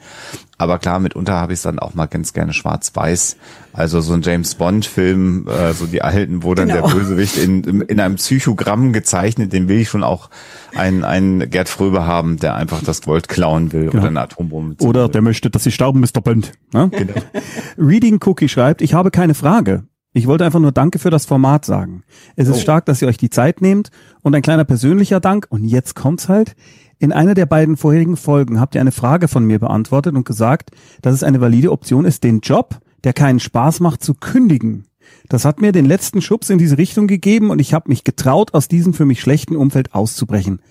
Aber 0.59 0.79
klar, 0.79 0.99
mitunter 0.99 1.33
habe 1.33 1.53
ich 1.53 1.59
es 1.59 1.63
dann 1.63 1.77
auch 1.77 1.93
mal 1.93 2.07
ganz 2.07 2.33
gerne 2.33 2.51
schwarz-weiß. 2.51 3.37
Also 3.73 4.01
so 4.01 4.13
ein 4.13 4.23
James 4.23 4.55
Bond-Film, 4.55 5.47
äh, 5.47 5.73
so 5.73 5.85
die 5.85 6.01
alten, 6.01 6.41
wo 6.41 6.55
dann 6.55 6.67
genau. 6.67 6.87
der 6.87 6.95
Bösewicht 6.95 7.37
in, 7.37 7.63
in 7.81 7.99
einem 7.99 8.15
Psychogramm 8.15 8.91
gezeichnet, 8.91 9.53
den 9.53 9.67
will 9.67 9.79
ich 9.79 9.89
schon 9.89 10.03
auch 10.03 10.31
einen, 10.75 11.03
einen 11.03 11.49
Gerd 11.51 11.69
Fröbe 11.69 12.07
haben, 12.07 12.37
der 12.37 12.55
einfach 12.55 12.81
das 12.83 13.03
Gold 13.03 13.27
klauen 13.27 13.71
will 13.71 13.89
genau. 13.89 13.99
oder 13.99 14.07
eine 14.07 14.21
Atombombe. 14.21 14.83
Oder 14.83 15.03
will. 15.03 15.11
der 15.11 15.21
möchte, 15.21 15.51
dass 15.51 15.63
sie 15.63 15.71
stauben, 15.71 16.01
Mr. 16.01 16.21
Bond. 16.21 16.53
Ne? 16.73 16.89
Genau. 16.89 17.13
Reading 17.77 18.19
Cookie 18.25 18.49
schreibt, 18.49 18.81
ich 18.81 18.95
habe 18.95 19.11
keine 19.11 19.35
Frage. 19.35 19.83
Ich 20.13 20.25
wollte 20.25 20.45
einfach 20.45 20.59
nur 20.59 20.71
Danke 20.71 20.97
für 20.97 21.11
das 21.11 21.27
Format 21.27 21.65
sagen. 21.65 22.03
Es 22.35 22.47
ist 22.47 22.57
oh. 22.57 22.61
stark, 22.61 22.87
dass 22.87 23.03
ihr 23.03 23.07
euch 23.07 23.17
die 23.17 23.29
Zeit 23.29 23.61
nehmt 23.61 23.91
und 24.23 24.33
ein 24.33 24.41
kleiner 24.41 24.65
persönlicher 24.65 25.19
Dank. 25.19 25.45
Und 25.49 25.65
jetzt 25.65 25.93
kommt's 25.93 26.27
halt. 26.27 26.55
In 26.99 27.11
einer 27.11 27.35
der 27.35 27.45
beiden 27.45 27.77
vorherigen 27.77 28.17
Folgen 28.17 28.59
habt 28.59 28.75
ihr 28.75 28.81
eine 28.81 28.91
Frage 28.91 29.27
von 29.27 29.45
mir 29.45 29.59
beantwortet 29.59 30.15
und 30.15 30.25
gesagt, 30.25 30.71
dass 31.01 31.13
es 31.13 31.23
eine 31.23 31.41
valide 31.41 31.71
Option 31.71 32.05
ist, 32.05 32.23
den 32.23 32.39
Job, 32.39 32.79
der 33.03 33.13
keinen 33.13 33.39
Spaß 33.39 33.81
macht, 33.81 34.03
zu 34.03 34.15
kündigen. 34.15 34.85
Das 35.29 35.45
hat 35.45 35.61
mir 35.61 35.71
den 35.71 35.85
letzten 35.85 36.21
Schubs 36.21 36.49
in 36.49 36.57
diese 36.57 36.77
Richtung 36.77 37.07
gegeben 37.07 37.51
und 37.51 37.59
ich 37.59 37.73
habe 37.73 37.89
mich 37.89 38.03
getraut, 38.03 38.53
aus 38.53 38.67
diesem 38.67 38.93
für 38.93 39.05
mich 39.05 39.21
schlechten 39.21 39.55
Umfeld 39.55 39.93
auszubrechen. 39.93 40.61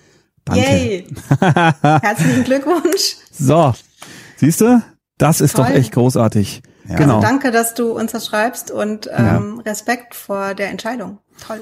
Danke. 0.43 0.61
Yay. 0.61 1.07
Herzlichen 1.81 2.43
Glückwunsch. 2.43 3.17
So, 3.31 3.73
siehst 4.35 4.61
du? 4.61 4.81
Das 5.17 5.41
ist 5.41 5.55
Toll. 5.55 5.65
doch 5.65 5.73
echt 5.73 5.93
großartig. 5.93 6.61
Ja. 6.87 6.95
Genau. 6.95 7.17
Also 7.17 7.27
danke, 7.27 7.51
dass 7.51 7.73
du 7.73 7.91
uns 7.91 8.11
das 8.11 8.27
schreibst 8.27 8.71
und 8.71 9.09
ähm, 9.11 9.55
ja. 9.57 9.71
Respekt 9.71 10.15
vor 10.15 10.53
der 10.53 10.69
Entscheidung. 10.69 11.19
Toll. 11.45 11.61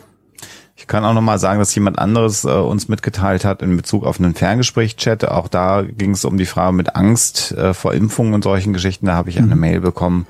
Ich 0.77 0.87
kann 0.87 1.05
auch 1.05 1.13
nochmal 1.13 1.39
sagen, 1.39 1.59
dass 1.59 1.73
jemand 1.73 1.99
anderes 1.99 2.43
äh, 2.43 2.49
uns 2.49 2.89
mitgeteilt 2.89 3.45
hat 3.45 3.61
in 3.61 3.77
Bezug 3.77 4.05
auf 4.05 4.19
einen 4.19 4.35
Ferngespräch-Chat. 4.35 5.25
Auch 5.25 5.47
da 5.47 5.83
ging 5.83 6.11
es 6.11 6.25
um 6.25 6.37
die 6.37 6.45
Frage 6.45 6.73
mit 6.73 6.97
Angst 6.97 7.53
äh, 7.53 7.73
vor 7.73 7.93
Impfungen 7.93 8.33
und 8.33 8.43
solchen 8.43 8.73
Geschichten. 8.73 9.05
Da 9.05 9.13
habe 9.13 9.29
ich 9.29 9.37
eine 9.37 9.55
mhm. 9.55 9.61
Mail 9.61 9.79
bekommen, 9.79 10.27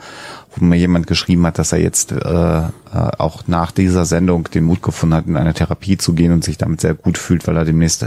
wo 0.55 0.63
mir 0.63 0.75
jemand 0.75 1.07
geschrieben 1.07 1.47
hat, 1.47 1.57
dass 1.57 1.71
er 1.71 1.79
jetzt 1.79 2.11
äh, 2.11 2.17
äh, 2.17 2.61
auch 2.91 3.47
nach 3.47 3.71
dieser 3.71 4.05
Sendung 4.05 4.43
den 4.43 4.65
Mut 4.65 4.83
gefunden 4.83 5.15
hat, 5.15 5.25
in 5.25 5.35
eine 5.35 5.55
Therapie 5.55 5.97
zu 5.97 6.13
gehen 6.13 6.31
und 6.31 6.43
sich 6.43 6.59
damit 6.59 6.79
sehr 6.79 6.93
gut 6.93 7.17
fühlt, 7.17 7.47
weil 7.47 7.57
er 7.57 7.65
demnächst 7.65 8.05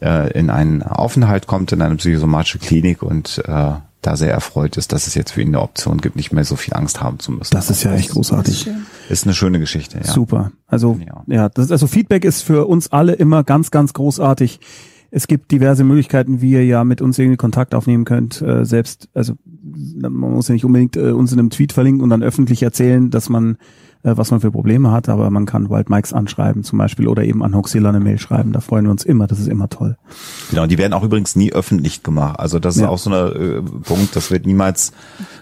äh, 0.00 0.32
in 0.32 0.48
einen 0.48 0.82
Aufenthalt 0.82 1.46
kommt, 1.46 1.72
in 1.72 1.82
eine 1.82 1.96
psychosomatische 1.96 2.58
Klinik 2.58 3.02
und 3.02 3.42
äh, 3.46 3.72
da 4.02 4.16
sehr 4.16 4.32
erfreut 4.32 4.76
ist, 4.76 4.92
dass 4.92 5.06
es 5.06 5.14
jetzt 5.14 5.32
für 5.32 5.42
ihn 5.42 5.48
eine 5.48 5.60
Option 5.60 5.98
gibt, 5.98 6.16
nicht 6.16 6.32
mehr 6.32 6.44
so 6.44 6.56
viel 6.56 6.74
Angst 6.74 7.00
haben 7.00 7.18
zu 7.18 7.32
müssen. 7.32 7.54
Das 7.54 7.70
ist 7.70 7.82
ja 7.82 7.92
echt 7.94 8.10
großartig. 8.10 8.68
Ist 9.08 9.24
eine 9.24 9.34
schöne 9.34 9.58
Geschichte, 9.58 9.98
ja. 9.98 10.04
Super. 10.04 10.52
Also, 10.66 10.98
ja, 11.04 11.24
ja 11.26 11.48
das, 11.48 11.70
also 11.70 11.86
Feedback 11.86 12.24
ist 12.24 12.42
für 12.42 12.66
uns 12.66 12.92
alle 12.92 13.14
immer 13.14 13.42
ganz, 13.42 13.70
ganz 13.70 13.92
großartig. 13.92 14.60
Es 15.10 15.26
gibt 15.26 15.50
diverse 15.50 15.84
Möglichkeiten, 15.84 16.40
wie 16.40 16.52
ihr 16.52 16.64
ja 16.64 16.84
mit 16.84 17.00
uns 17.00 17.18
irgendwie 17.18 17.36
Kontakt 17.36 17.74
aufnehmen 17.74 18.04
könnt. 18.04 18.42
Äh, 18.42 18.64
selbst, 18.64 19.08
also 19.14 19.34
man 19.62 20.12
muss 20.12 20.48
ja 20.48 20.54
nicht 20.54 20.64
unbedingt 20.64 20.96
äh, 20.96 21.10
uns 21.10 21.32
in 21.32 21.38
einem 21.38 21.50
Tweet 21.50 21.72
verlinken 21.72 22.02
und 22.02 22.10
dann 22.10 22.22
öffentlich 22.22 22.62
erzählen, 22.62 23.10
dass 23.10 23.28
man 23.28 23.54
äh, 23.54 23.56
was 24.14 24.30
man 24.30 24.40
für 24.40 24.50
Probleme 24.50 24.92
hat, 24.92 25.08
aber 25.08 25.30
man 25.30 25.46
kann 25.46 25.68
Wild 25.68 25.90
Mikes 25.90 26.12
anschreiben 26.12 26.62
zum 26.62 26.78
Beispiel 26.78 27.08
oder 27.08 27.24
eben 27.24 27.42
an 27.42 27.54
Hoxilla 27.54 27.88
eine 27.88 28.00
Mail 28.00 28.18
schreiben. 28.18 28.52
Da 28.52 28.60
freuen 28.60 28.84
wir 28.84 28.90
uns 28.90 29.04
immer. 29.04 29.26
Das 29.26 29.40
ist 29.40 29.48
immer 29.48 29.68
toll. 29.68 29.96
Genau, 30.50 30.66
die 30.66 30.78
werden 30.78 30.92
auch 30.92 31.02
übrigens 31.02 31.34
nie 31.34 31.52
öffentlich 31.52 32.02
gemacht. 32.02 32.38
Also 32.38 32.58
das 32.58 32.76
ist 32.76 32.82
ja. 32.82 32.88
auch 32.88 32.98
so 32.98 33.10
ein 33.10 33.32
äh, 33.32 33.62
Punkt, 33.62 34.14
das 34.14 34.30
wird 34.30 34.46
niemals 34.46 34.92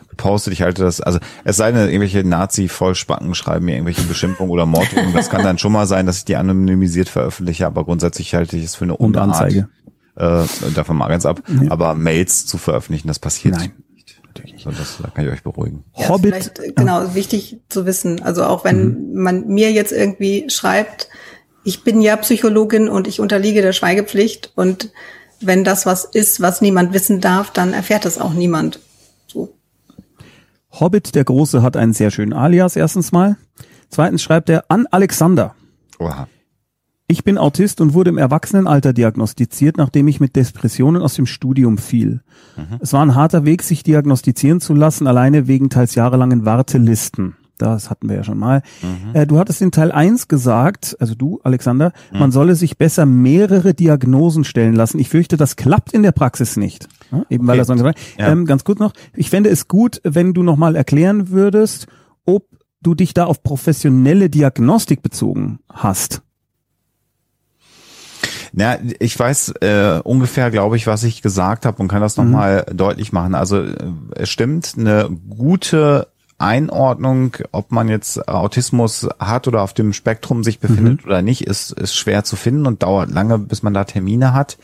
gepostet. 0.09 0.53
Ich 0.53 0.63
halte 0.63 0.83
das, 0.83 1.01
also 1.01 1.19
es 1.45 1.57
sei 1.57 1.73
denn, 1.73 1.89
irgendwelche 1.89 2.25
Nazi-Vollspacken 2.25 3.35
schreiben 3.35 3.67
mir 3.67 3.73
irgendwelche 3.73 4.03
Beschimpfungen 4.03 4.51
oder 4.51 4.67
Morddrohungen. 4.67 5.13
Das 5.13 5.29
kann 5.29 5.43
dann 5.43 5.59
schon 5.59 5.73
mal 5.73 5.87
sein, 5.87 6.07
dass 6.07 6.19
ich 6.19 6.25
die 6.25 6.37
anonymisiert 6.37 7.09
veröffentliche, 7.09 7.67
aber 7.67 7.85
grundsätzlich 7.85 8.35
halte 8.35 8.57
ich 8.57 8.65
es 8.65 8.75
für 8.77 8.85
eine 8.85 8.97
Unart. 8.97 9.25
Und 9.27 9.33
Anzeige. 9.33 9.69
Äh, 10.17 10.45
davon 10.75 10.97
mal 10.97 11.09
ganz 11.09 11.27
ab. 11.27 11.43
Ja. 11.49 11.71
Aber 11.71 11.95
Mails 11.95 12.47
zu 12.47 12.57
veröffentlichen, 12.57 13.09
das 13.09 13.19
passiert 13.19 13.57
Nein 13.57 13.73
Und 14.65 14.79
das, 14.79 14.99
da 15.03 15.09
kann 15.11 15.27
ich 15.27 15.33
euch 15.33 15.43
beruhigen. 15.43 15.85
Ja, 15.97 16.09
Hobbit. 16.09 16.35
Vielleicht, 16.35 16.59
äh, 16.59 16.73
genau, 16.73 17.15
wichtig 17.15 17.61
zu 17.69 17.87
wissen. 17.87 18.23
Also 18.23 18.45
auch 18.45 18.65
wenn 18.65 19.11
mhm. 19.13 19.23
man 19.23 19.47
mir 19.47 19.73
jetzt 19.73 19.93
irgendwie 19.93 20.49
schreibt, 20.49 21.09
ich 21.65 21.83
bin 21.83 22.01
ja 22.01 22.17
Psychologin 22.17 22.89
und 22.89 23.09
ich 23.09 23.21
unterliege 23.21 23.63
der 23.63 23.73
Schweigepflicht 23.73 24.53
und 24.55 24.91
wenn 25.41 25.65
das 25.65 25.87
was 25.87 26.05
ist, 26.05 26.41
was 26.41 26.61
niemand 26.61 26.93
wissen 26.93 27.21
darf, 27.21 27.51
dann 27.51 27.73
erfährt 27.73 28.07
es 28.07 28.19
auch 28.19 28.33
niemand. 28.33 28.81
So. 29.27 29.55
Hobbit 30.71 31.15
der 31.15 31.25
Große 31.25 31.63
hat 31.63 31.77
einen 31.77 31.93
sehr 31.93 32.11
schönen 32.11 32.33
Alias 32.33 32.77
erstens 32.77 33.13
mal. 33.13 33.37
Zweitens 33.89 34.23
schreibt 34.23 34.49
er 34.49 34.65
an 34.69 34.87
Alexander. 34.91 35.55
Oha. 35.99 36.29
Ich 37.07 37.23
bin 37.23 37.37
Autist 37.37 37.83
und 37.83 37.93
wurde 37.93 38.09
im 38.09 38.17
Erwachsenenalter 38.17 38.95
diagnostiziert, 38.95 39.77
nachdem 39.77 40.09
ich 40.09 40.21
mit 40.21 40.37
Depressionen 40.37 41.03
aus 41.03 41.15
dem 41.15 41.27
Studium 41.27 41.77
fiel. 41.77 42.23
Mhm. 42.57 42.79
Es 42.81 42.95
war 42.95 43.05
ein 43.05 43.15
harter 43.15 43.45
Weg, 43.45 43.63
sich 43.63 43.83
diagnostizieren 43.83 44.61
zu 44.61 44.73
lassen, 44.73 45.07
alleine 45.07 45.47
wegen 45.47 45.69
teils 45.69 45.95
jahrelangen 45.95 46.47
Wartelisten. 46.47 47.37
Das 47.59 47.91
hatten 47.91 48.09
wir 48.09 48.17
ja 48.17 48.25
schon 48.25 48.39
mal. 48.39 48.63
Mhm. 48.83 49.15
Äh, 49.15 49.27
du 49.27 49.39
hattest 49.39 49.61
in 49.61 49.71
Teil 49.71 49.93
1 49.93 50.29
gesagt, 50.29 50.97
also 50.99 51.15
du, 51.15 51.41
Alexander, 51.45 51.93
mhm. 52.11 52.21
man 52.21 52.33
solle 52.33 52.55
sich 52.55 52.79
besser 52.79 53.05
mehrere 53.05 53.75
Diagnosen 53.75 54.45
stellen 54.45 54.75
lassen. 54.75 54.99
Ich 54.99 55.11
fürchte, 55.11 55.37
das 55.37 55.57
klappt 55.57 55.93
in 55.93 56.03
der 56.03 56.13
Praxis 56.13 56.57
nicht. 56.57 56.89
Ja, 57.13 57.25
eben 57.29 57.45
okay. 57.45 57.49
weil 57.49 57.59
er 57.59 57.65
so 57.67 57.75
ja. 57.75 57.93
ähm, 58.19 58.47
Ganz 58.47 58.65
gut 58.65 58.81
noch. 58.81 58.93
Ich 59.15 59.29
fände 59.29 59.51
es 59.51 59.69
gut, 59.69 60.01
wenn 60.05 60.33
du 60.33 60.43
nochmal 60.43 60.75
erklären 60.75 61.29
würdest, 61.29 61.87
ob 62.25 62.49
du 62.81 62.95
dich 62.95 63.15
da 63.15 63.27
auf 63.27 63.43
professionelle 63.43 64.31
Diagnostik 64.31 65.03
bezogen 65.03 65.61
hast. 65.73 66.24
Na, 68.57 68.79
ich 69.01 69.19
weiß 69.19 69.55
äh, 69.63 70.01
ungefähr, 70.05 70.53
glaube 70.53 70.77
ich, 70.77 70.87
was 70.87 71.03
ich 71.03 71.23
gesagt 71.23 71.67
habe 71.67 71.83
und 71.83 71.89
kann 71.89 72.01
das 72.01 72.17
nochmal 72.17 72.65
mhm. 72.71 72.77
deutlich 72.77 73.13
machen. 73.13 73.35
Also 73.35 73.63
äh, 73.63 73.75
es 74.15 74.31
stimmt, 74.31 74.75
eine 74.79 75.11
gute 75.29 76.07
Einordnung, 76.45 77.37
ob 77.53 77.73
man 77.73 77.89
jetzt 77.89 78.29
Autismus 78.29 79.09
hat 79.19 79.49
oder 79.49 79.63
auf 79.63 79.73
dem 79.73 79.95
Spektrum 79.95 80.45
sich 80.45 80.61
befindet 80.61 81.03
mhm. 81.03 81.07
oder 81.07 81.23
nicht, 81.23 81.47
ist, 81.47 81.73
ist 81.73 81.97
schwer 81.97 82.23
zu 82.23 82.37
finden 82.37 82.67
und 82.67 82.83
dauert 82.83 83.11
lange, 83.11 83.39
bis 83.39 83.63
man 83.63 83.73
da 83.73 83.85
Termine 83.85 84.35
hat. 84.35 84.59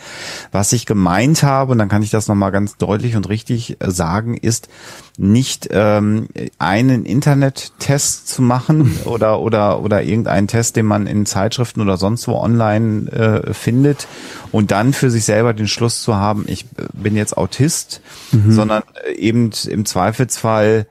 Was 0.52 0.74
ich 0.74 0.84
gemeint 0.84 1.42
habe, 1.42 1.72
und 1.72 1.78
dann 1.78 1.88
kann 1.88 2.02
ich 2.02 2.10
das 2.10 2.28
nochmal 2.28 2.52
ganz 2.52 2.76
deutlich 2.76 3.16
und 3.16 3.28
richtig 3.30 3.78
sagen, 3.82 4.36
ist 4.36 4.68
nicht 5.16 5.68
ähm, 5.72 6.28
einen 6.58 7.04
Internet-Test 7.04 8.28
zu 8.28 8.42
machen 8.42 8.98
oder, 9.06 9.40
oder, 9.40 9.80
oder 9.80 10.02
irgendeinen 10.02 10.48
Test, 10.48 10.76
den 10.76 10.86
man 10.86 11.06
in 11.06 11.24
Zeitschriften 11.24 11.80
oder 11.80 11.96
sonst 11.96 12.28
wo 12.28 12.34
online 12.36 13.10
äh, 13.10 13.54
findet 13.54 14.06
und 14.52 14.70
dann 14.70 14.92
für 14.92 15.10
sich 15.10 15.24
selber 15.24 15.54
den 15.54 15.68
Schluss 15.68 16.02
zu 16.02 16.16
haben, 16.16 16.44
ich 16.46 16.66
bin 16.92 17.16
jetzt 17.16 17.36
Autist, 17.38 18.02
mhm. 18.32 18.52
sondern 18.52 18.82
eben 19.16 19.50
im 19.66 19.86
Zweifelsfall 19.86 20.86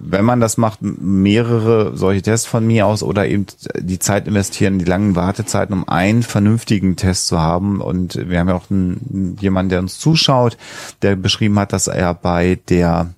wenn 0.00 0.24
man 0.24 0.40
das 0.40 0.56
macht, 0.56 0.80
mehrere 0.80 1.96
solche 1.96 2.22
Tests 2.22 2.46
von 2.46 2.66
mir 2.66 2.86
aus 2.86 3.02
oder 3.02 3.26
eben 3.26 3.46
die 3.78 3.98
Zeit 3.98 4.26
investieren, 4.26 4.78
die 4.78 4.84
langen 4.84 5.16
Wartezeiten, 5.16 5.74
um 5.74 5.88
einen 5.88 6.22
vernünftigen 6.22 6.96
Test 6.96 7.26
zu 7.26 7.38
haben. 7.40 7.80
Und 7.80 8.28
wir 8.28 8.38
haben 8.38 8.48
ja 8.48 8.54
auch 8.54 8.70
einen, 8.70 9.36
jemanden, 9.40 9.70
der 9.70 9.80
uns 9.80 9.98
zuschaut, 9.98 10.56
der 11.02 11.16
beschrieben 11.16 11.58
hat, 11.58 11.72
dass 11.72 11.88
er 11.88 12.14
bei 12.14 12.58
der 12.68 13.10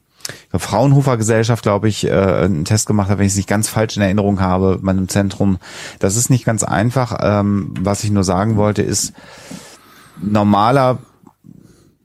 Fraunhofer 0.52 1.16
Gesellschaft, 1.16 1.62
glaube 1.62 1.88
ich, 1.88 2.06
äh, 2.06 2.12
einen 2.12 2.64
Test 2.64 2.86
gemacht 2.86 3.10
hat, 3.10 3.18
wenn 3.18 3.26
ich 3.26 3.32
es 3.32 3.36
nicht 3.36 3.48
ganz 3.48 3.68
falsch 3.68 3.96
in 3.96 4.02
Erinnerung 4.02 4.40
habe, 4.40 4.78
meinem 4.80 5.08
Zentrum. 5.08 5.58
Das 5.98 6.16
ist 6.16 6.30
nicht 6.30 6.44
ganz 6.44 6.62
einfach. 6.62 7.18
Ähm, 7.20 7.74
was 7.80 8.04
ich 8.04 8.10
nur 8.10 8.24
sagen 8.24 8.56
wollte, 8.56 8.82
ist, 8.82 9.12
normaler 10.20 10.98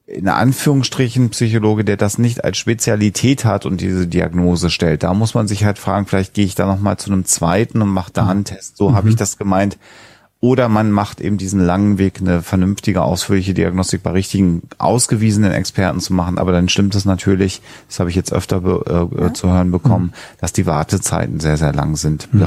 in 0.08 0.28
Anführungsstrichen 0.28 1.32
Psychologe, 1.32 1.84
der 1.84 1.98
das 1.98 2.18
nicht 2.18 2.44
als 2.44 2.58
Spezialität 2.58 3.44
hat 3.44 3.66
und 3.66 3.82
diese 3.82 4.06
Diagnose 4.08 4.70
stellt. 4.70 5.04
Da 5.04 5.14
muss 5.14 5.34
man 5.34 5.48
sich 5.48 5.66
halt 5.66 5.80
fragen, 5.80 6.06
vielleicht 6.06 6.36
gehe 6.36 6.46
ich 6.46 6.56
da 6.56 6.68
nochmal 6.68 6.98
zu 6.98 7.12
einem 7.12 7.26
zweiten 7.26 7.82
und 7.82 7.90
mache 7.90 8.12
da 8.14 8.28
einen 8.28 8.44
Test. 8.44 8.78
So 8.78 8.90
mhm. 8.90 8.96
habe 8.96 9.10
ich 9.10 9.16
das 9.16 9.38
gemeint. 9.38 9.78
Oder 10.42 10.70
man 10.70 10.92
macht 10.92 11.22
eben 11.22 11.38
diesen 11.38 11.60
langen 11.60 11.98
Weg, 11.98 12.20
eine 12.22 12.44
vernünftige, 12.44 13.02
ausführliche 13.02 13.56
Diagnostik 13.56 14.04
bei 14.04 14.12
richtigen, 14.12 14.62
ausgewiesenen 14.78 15.52
Experten 15.52 16.00
zu 16.00 16.14
machen. 16.14 16.38
Aber 16.38 16.52
dann 16.52 16.70
stimmt 16.70 16.94
es 16.94 17.06
natürlich, 17.06 17.64
das 17.88 18.00
habe 18.00 18.12
ich 18.12 18.16
jetzt 18.16 18.32
öfter 18.32 18.62
äh, 18.86 19.22
ja. 19.22 19.34
zu 19.34 19.50
hören 19.50 19.72
bekommen, 19.72 20.08
mhm. 20.08 20.38
dass 20.40 20.54
die 20.54 20.68
Wartezeiten 20.68 21.40
sehr, 21.40 21.58
sehr 21.58 21.74
lang 21.74 21.96
sind, 21.96 22.32
mhm. 22.32 22.42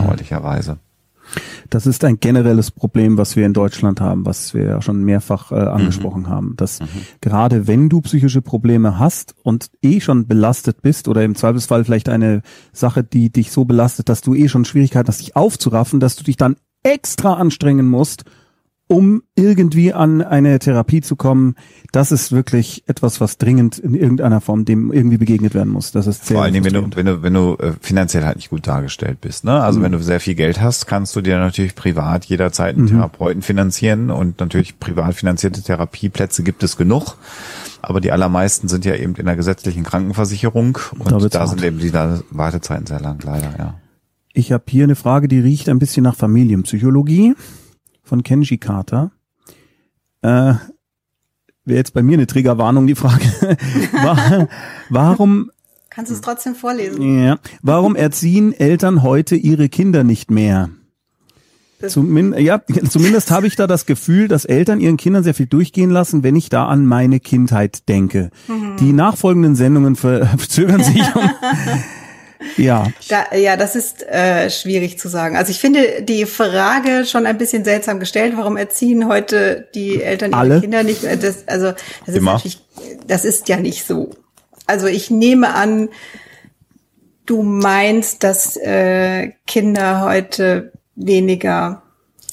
Das 1.70 1.86
ist 1.86 2.04
ein 2.04 2.20
generelles 2.20 2.70
Problem, 2.70 3.18
was 3.18 3.36
wir 3.36 3.46
in 3.46 3.52
Deutschland 3.52 4.00
haben, 4.00 4.26
was 4.26 4.54
wir 4.54 4.64
ja 4.64 4.82
schon 4.82 5.04
mehrfach 5.04 5.52
äh, 5.52 5.56
angesprochen 5.56 6.22
mhm. 6.22 6.28
haben, 6.28 6.54
dass 6.56 6.80
mhm. 6.80 6.86
gerade 7.20 7.66
wenn 7.66 7.88
du 7.88 8.00
psychische 8.00 8.42
Probleme 8.42 8.98
hast 8.98 9.34
und 9.42 9.70
eh 9.82 10.00
schon 10.00 10.26
belastet 10.26 10.82
bist 10.82 11.08
oder 11.08 11.24
im 11.24 11.34
Zweifelsfall 11.34 11.84
vielleicht 11.84 12.08
eine 12.08 12.42
Sache, 12.72 13.04
die 13.04 13.30
dich 13.30 13.50
so 13.50 13.64
belastet, 13.64 14.08
dass 14.08 14.20
du 14.20 14.34
eh 14.34 14.48
schon 14.48 14.64
Schwierigkeiten 14.64 15.08
hast, 15.08 15.20
dich 15.20 15.36
aufzuraffen, 15.36 16.00
dass 16.00 16.16
du 16.16 16.24
dich 16.24 16.36
dann 16.36 16.56
extra 16.82 17.34
anstrengen 17.34 17.88
musst, 17.88 18.24
um 18.88 19.22
irgendwie 19.36 19.92
an 19.92 20.22
eine 20.22 20.58
Therapie 20.58 21.02
zu 21.02 21.14
kommen, 21.14 21.56
das 21.92 22.10
ist 22.10 22.32
wirklich 22.32 22.84
etwas, 22.86 23.20
was 23.20 23.36
dringend 23.36 23.78
in 23.78 23.94
irgendeiner 23.94 24.40
Form 24.40 24.64
dem 24.64 24.90
irgendwie 24.90 25.18
begegnet 25.18 25.54
werden 25.54 25.68
muss. 25.68 25.92
Das 25.92 26.06
ist 26.06 26.26
sehr 26.26 26.36
Vor 26.36 26.44
allen 26.44 26.54
Dingen, 26.54 26.64
wenn 26.64 26.72
du, 26.72 26.96
wenn 26.96 27.06
du, 27.06 27.22
wenn 27.22 27.34
du 27.34 27.56
äh, 27.60 27.72
finanziell 27.80 28.24
halt 28.24 28.36
nicht 28.36 28.48
gut 28.48 28.66
dargestellt 28.66 29.20
bist. 29.20 29.44
Ne? 29.44 29.62
Also 29.62 29.78
mhm. 29.78 29.84
wenn 29.84 29.92
du 29.92 29.98
sehr 30.02 30.20
viel 30.20 30.34
Geld 30.34 30.60
hast, 30.60 30.86
kannst 30.86 31.14
du 31.14 31.20
dir 31.20 31.38
natürlich 31.38 31.74
privat 31.74 32.24
jederzeit 32.24 32.76
einen 32.76 32.86
mhm. 32.86 32.88
Therapeuten 32.88 33.42
finanzieren 33.42 34.10
und 34.10 34.40
natürlich 34.40 34.80
privat 34.80 35.14
finanzierte 35.14 35.62
Therapieplätze 35.62 36.42
gibt 36.42 36.62
es 36.62 36.78
genug. 36.78 37.16
Aber 37.82 38.00
die 38.00 38.10
allermeisten 38.10 38.68
sind 38.68 38.86
ja 38.86 38.94
eben 38.96 39.14
in 39.16 39.26
der 39.26 39.36
gesetzlichen 39.36 39.84
Krankenversicherung 39.84 40.78
und 40.98 41.12
da, 41.12 41.18
da 41.18 41.46
sind 41.46 41.62
eben 41.62 41.78
die 41.78 41.92
Wartezeiten 41.92 42.86
sehr 42.86 43.00
lang, 43.00 43.20
leider, 43.22 43.54
ja. 43.56 43.74
Ich 44.32 44.52
habe 44.52 44.64
hier 44.68 44.84
eine 44.84 44.94
Frage, 44.94 45.26
die 45.26 45.40
riecht 45.40 45.68
ein 45.68 45.78
bisschen 45.78 46.04
nach 46.04 46.14
Familienpsychologie 46.14 47.34
von 48.08 48.22
Kenji 48.22 48.58
Carter. 48.58 49.12
Äh, 50.22 50.54
Wäre 51.64 51.78
jetzt 51.80 51.92
bei 51.92 52.02
mir 52.02 52.14
eine 52.14 52.26
Triggerwarnung 52.26 52.86
die 52.86 52.94
Frage. 52.94 53.22
War, 53.92 54.48
warum 54.88 55.50
Kannst 55.90 56.10
du 56.10 56.14
es 56.14 56.20
trotzdem 56.20 56.54
vorlesen? 56.54 57.22
Ja. 57.22 57.38
Warum 57.60 57.94
erziehen 57.94 58.52
Eltern 58.52 59.02
heute 59.02 59.36
ihre 59.36 59.68
Kinder 59.68 60.04
nicht 60.04 60.30
mehr? 60.30 60.70
Zumin 61.86 62.34
ja, 62.38 62.60
zumindest 62.88 63.30
habe 63.30 63.46
ich 63.46 63.54
da 63.54 63.66
das 63.66 63.86
Gefühl, 63.86 64.26
dass 64.26 64.44
Eltern 64.44 64.80
ihren 64.80 64.96
Kindern 64.96 65.22
sehr 65.22 65.34
viel 65.34 65.46
durchgehen 65.46 65.90
lassen, 65.90 66.24
wenn 66.24 66.34
ich 66.34 66.48
da 66.48 66.66
an 66.66 66.86
meine 66.86 67.20
Kindheit 67.20 67.88
denke. 67.88 68.30
Mhm. 68.48 68.76
Die 68.80 68.92
nachfolgenden 68.92 69.54
Sendungen 69.54 69.94
verzögern 69.96 70.82
sich 70.82 71.02
um, 71.14 71.22
Ja. 72.56 72.86
Da, 73.08 73.36
ja, 73.36 73.56
das 73.56 73.76
ist 73.76 74.02
äh, 74.06 74.50
schwierig 74.50 74.98
zu 74.98 75.08
sagen. 75.08 75.36
Also 75.36 75.50
ich 75.50 75.58
finde 75.58 76.02
die 76.02 76.26
Frage 76.26 77.04
schon 77.04 77.26
ein 77.26 77.38
bisschen 77.38 77.64
seltsam 77.64 78.00
gestellt. 78.00 78.34
Warum 78.36 78.56
erziehen 78.56 79.08
heute 79.08 79.68
die 79.74 80.02
Eltern 80.02 80.30
ihre 80.30 80.40
Alle? 80.40 80.60
Kinder 80.60 80.82
nicht? 80.82 81.04
Das, 81.04 81.48
also 81.48 81.72
das 82.06 82.14
ist 82.14 82.22
natürlich, 82.22 82.60
das 83.06 83.24
ist 83.24 83.48
ja 83.48 83.56
nicht 83.56 83.84
so. 83.84 84.10
Also 84.66 84.86
ich 84.86 85.10
nehme 85.10 85.54
an, 85.54 85.88
du 87.26 87.42
meinst, 87.42 88.22
dass 88.22 88.56
äh, 88.56 89.32
Kinder 89.46 90.02
heute 90.02 90.72
weniger 90.94 91.82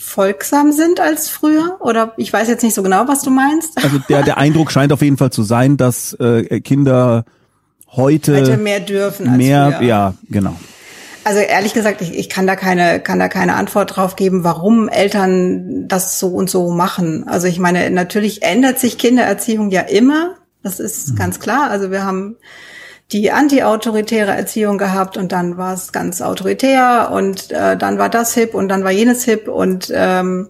folgsam 0.05 0.71
sind 0.71 0.99
als 0.99 1.29
früher? 1.29 1.77
Oder 1.79 2.13
ich 2.17 2.31
weiß 2.31 2.47
jetzt 2.47 2.63
nicht 2.63 2.75
so 2.75 2.83
genau, 2.83 3.07
was 3.07 3.23
du 3.23 3.31
meinst. 3.31 3.83
Also 3.83 3.99
der, 4.07 4.23
der 4.23 4.37
Eindruck 4.37 4.71
scheint 4.71 4.93
auf 4.93 5.01
jeden 5.01 5.17
Fall 5.17 5.31
zu 5.31 5.43
sein, 5.43 5.77
dass 5.77 6.13
äh, 6.13 6.61
Kinder 6.61 7.25
heute, 7.95 8.35
heute 8.35 8.57
mehr 8.57 8.79
dürfen 8.79 9.27
als 9.27 9.37
mehr, 9.37 9.73
früher. 9.77 9.87
ja, 9.87 10.13
genau. 10.29 10.55
Also 11.23 11.39
ehrlich 11.39 11.73
gesagt, 11.73 12.01
ich, 12.01 12.15
ich 12.15 12.29
kann 12.29 12.45
da 12.45 12.55
keine, 12.55 12.99
kann 12.99 13.17
da 13.17 13.27
keine 13.27 13.55
Antwort 13.55 13.95
drauf 13.95 14.15
geben, 14.15 14.43
warum 14.43 14.87
Eltern 14.87 15.87
das 15.87 16.19
so 16.19 16.27
und 16.27 16.51
so 16.51 16.69
machen. 16.69 17.27
Also 17.27 17.47
ich 17.47 17.57
meine, 17.57 17.89
natürlich 17.89 18.43
ändert 18.43 18.79
sich 18.79 18.99
Kindererziehung 18.99 19.71
ja 19.71 19.81
immer. 19.81 20.35
Das 20.61 20.79
ist 20.79 21.11
mhm. 21.11 21.15
ganz 21.15 21.39
klar. 21.39 21.71
Also 21.71 21.89
wir 21.89 22.03
haben 22.03 22.37
die 23.11 23.31
anti-autoritäre 23.31 24.31
Erziehung 24.31 24.77
gehabt 24.77 25.17
und 25.17 25.31
dann 25.31 25.57
war 25.57 25.73
es 25.73 25.91
ganz 25.91 26.21
autoritär 26.21 27.09
und 27.11 27.51
äh, 27.51 27.77
dann 27.77 27.97
war 27.97 28.09
das 28.09 28.33
hip 28.33 28.53
und 28.53 28.67
dann 28.69 28.83
war 28.83 28.91
jenes 28.91 29.23
hip 29.23 29.47
und 29.47 29.91
ähm, 29.93 30.49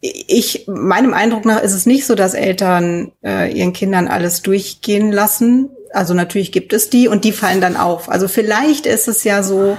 ich, 0.00 0.66
meinem 0.66 1.14
Eindruck 1.14 1.44
nach 1.44 1.62
ist 1.62 1.72
es 1.72 1.86
nicht 1.86 2.06
so, 2.06 2.14
dass 2.14 2.34
Eltern 2.34 3.12
äh, 3.24 3.50
ihren 3.50 3.72
Kindern 3.72 4.08
alles 4.08 4.42
durchgehen 4.42 5.10
lassen, 5.10 5.70
also 5.92 6.14
natürlich 6.14 6.52
gibt 6.52 6.72
es 6.72 6.90
die 6.90 7.08
und 7.08 7.24
die 7.24 7.32
fallen 7.32 7.60
dann 7.60 7.76
auf. 7.76 8.08
Also 8.08 8.28
vielleicht 8.28 8.86
ist 8.86 9.08
es 9.08 9.24
ja 9.24 9.42
so, 9.42 9.76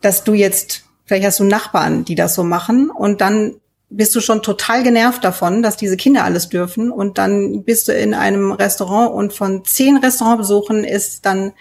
dass 0.00 0.24
du 0.24 0.34
jetzt, 0.34 0.84
vielleicht 1.04 1.26
hast 1.26 1.40
du 1.40 1.44
Nachbarn, 1.44 2.04
die 2.04 2.14
das 2.14 2.34
so 2.34 2.44
machen 2.44 2.90
und 2.90 3.20
dann 3.20 3.56
bist 3.90 4.14
du 4.14 4.20
schon 4.20 4.42
total 4.42 4.84
genervt 4.84 5.24
davon, 5.24 5.62
dass 5.62 5.76
diese 5.76 5.96
Kinder 5.96 6.24
alles 6.24 6.48
dürfen 6.48 6.92
und 6.92 7.18
dann 7.18 7.64
bist 7.64 7.88
du 7.88 7.92
in 7.92 8.14
einem 8.14 8.52
Restaurant 8.52 9.12
und 9.12 9.32
von 9.32 9.64
zehn 9.64 9.96
Restaurantbesuchen 9.96 10.84
ist 10.84 11.26
dann 11.26 11.52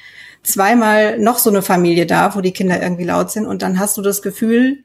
zweimal 0.43 1.17
noch 1.17 1.39
so 1.39 1.49
eine 1.49 1.63
Familie 1.63 2.05
da, 2.05 2.35
wo 2.35 2.41
die 2.41 2.53
Kinder 2.53 2.81
irgendwie 2.81 3.03
laut 3.03 3.31
sind 3.31 3.47
und 3.47 3.63
dann 3.63 3.79
hast 3.79 3.97
du 3.97 4.03
das 4.03 4.21
Gefühl, 4.21 4.83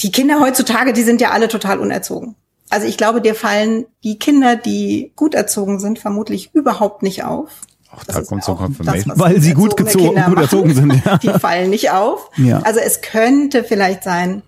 die 0.00 0.10
Kinder 0.10 0.40
heutzutage, 0.40 0.92
die 0.92 1.02
sind 1.02 1.20
ja 1.20 1.30
alle 1.30 1.48
total 1.48 1.78
unerzogen. 1.78 2.34
Also 2.70 2.86
ich 2.86 2.96
glaube, 2.96 3.20
dir 3.20 3.34
fallen 3.34 3.86
die 4.04 4.18
Kinder, 4.18 4.56
die 4.56 5.12
gut 5.16 5.34
erzogen 5.34 5.80
sind, 5.80 5.98
vermutlich 5.98 6.50
überhaupt 6.54 7.02
nicht 7.02 7.24
auf. 7.24 7.50
Auch 7.90 8.04
da 8.04 8.20
kommt 8.20 8.44
so 8.44 8.54
Confirmation. 8.54 9.18
Weil 9.18 9.40
sie 9.40 9.54
gut, 9.54 9.76
gezogen, 9.76 10.22
gut 10.26 10.38
erzogen 10.38 10.74
sind. 10.74 11.02
Ja. 11.04 11.16
Die 11.22 11.30
fallen 11.30 11.70
nicht 11.70 11.90
auf. 11.90 12.30
Ja. 12.36 12.60
Also 12.60 12.80
es 12.80 13.00
könnte 13.00 13.64
vielleicht 13.64 14.04
sein, 14.04 14.42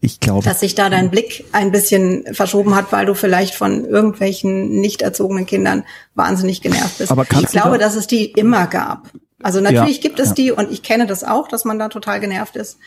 Ich 0.00 0.20
glaube. 0.20 0.44
Dass 0.44 0.60
sich 0.60 0.74
da 0.74 0.90
dein 0.90 1.10
Blick 1.10 1.44
ein 1.52 1.70
bisschen 1.70 2.24
verschoben 2.34 2.74
hat, 2.74 2.92
weil 2.92 3.06
du 3.06 3.14
vielleicht 3.14 3.54
von 3.54 3.86
irgendwelchen 3.86 4.80
nicht 4.80 5.00
erzogenen 5.00 5.46
Kindern 5.46 5.84
wahnsinnig 6.14 6.60
genervt 6.60 6.98
bist. 6.98 7.10
Aber 7.10 7.22
ich 7.22 7.46
glaube, 7.46 7.78
da 7.78 7.84
dass 7.84 7.94
es 7.94 8.08
die 8.08 8.26
immer 8.32 8.66
gab. 8.66 9.08
Also 9.42 9.60
natürlich 9.60 9.96
Ja, 9.96 10.02
gibt 10.02 10.20
es 10.20 10.30
ja. 10.30 10.34
die 10.34 10.50
und 10.52 10.70
ich 10.70 10.82
kenne 10.82 11.06
das 11.06 11.24
auch, 11.24 11.48
dass 11.48 11.64
man 11.64 11.78
da 11.78 11.88
total 11.88 12.20
genervt 12.20 12.56
ist. 12.56 12.78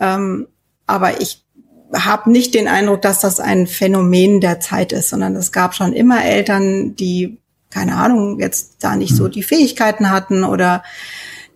Ähm, 0.00 0.48
aber 0.86 1.20
ich 1.20 1.45
habe 1.92 2.30
nicht 2.30 2.54
den 2.54 2.68
Eindruck, 2.68 3.02
dass 3.02 3.20
das 3.20 3.40
ein 3.40 3.66
Phänomen 3.66 4.40
der 4.40 4.60
Zeit 4.60 4.92
ist, 4.92 5.08
sondern 5.10 5.36
es 5.36 5.52
gab 5.52 5.74
schon 5.74 5.92
immer 5.92 6.24
Eltern, 6.24 6.96
die, 6.96 7.38
keine 7.70 7.96
Ahnung, 7.96 8.38
jetzt 8.40 8.76
da 8.82 8.96
nicht 8.96 9.12
Mhm. 9.12 9.16
so 9.16 9.28
die 9.28 9.42
Fähigkeiten 9.42 10.10
hatten 10.10 10.44
oder 10.44 10.82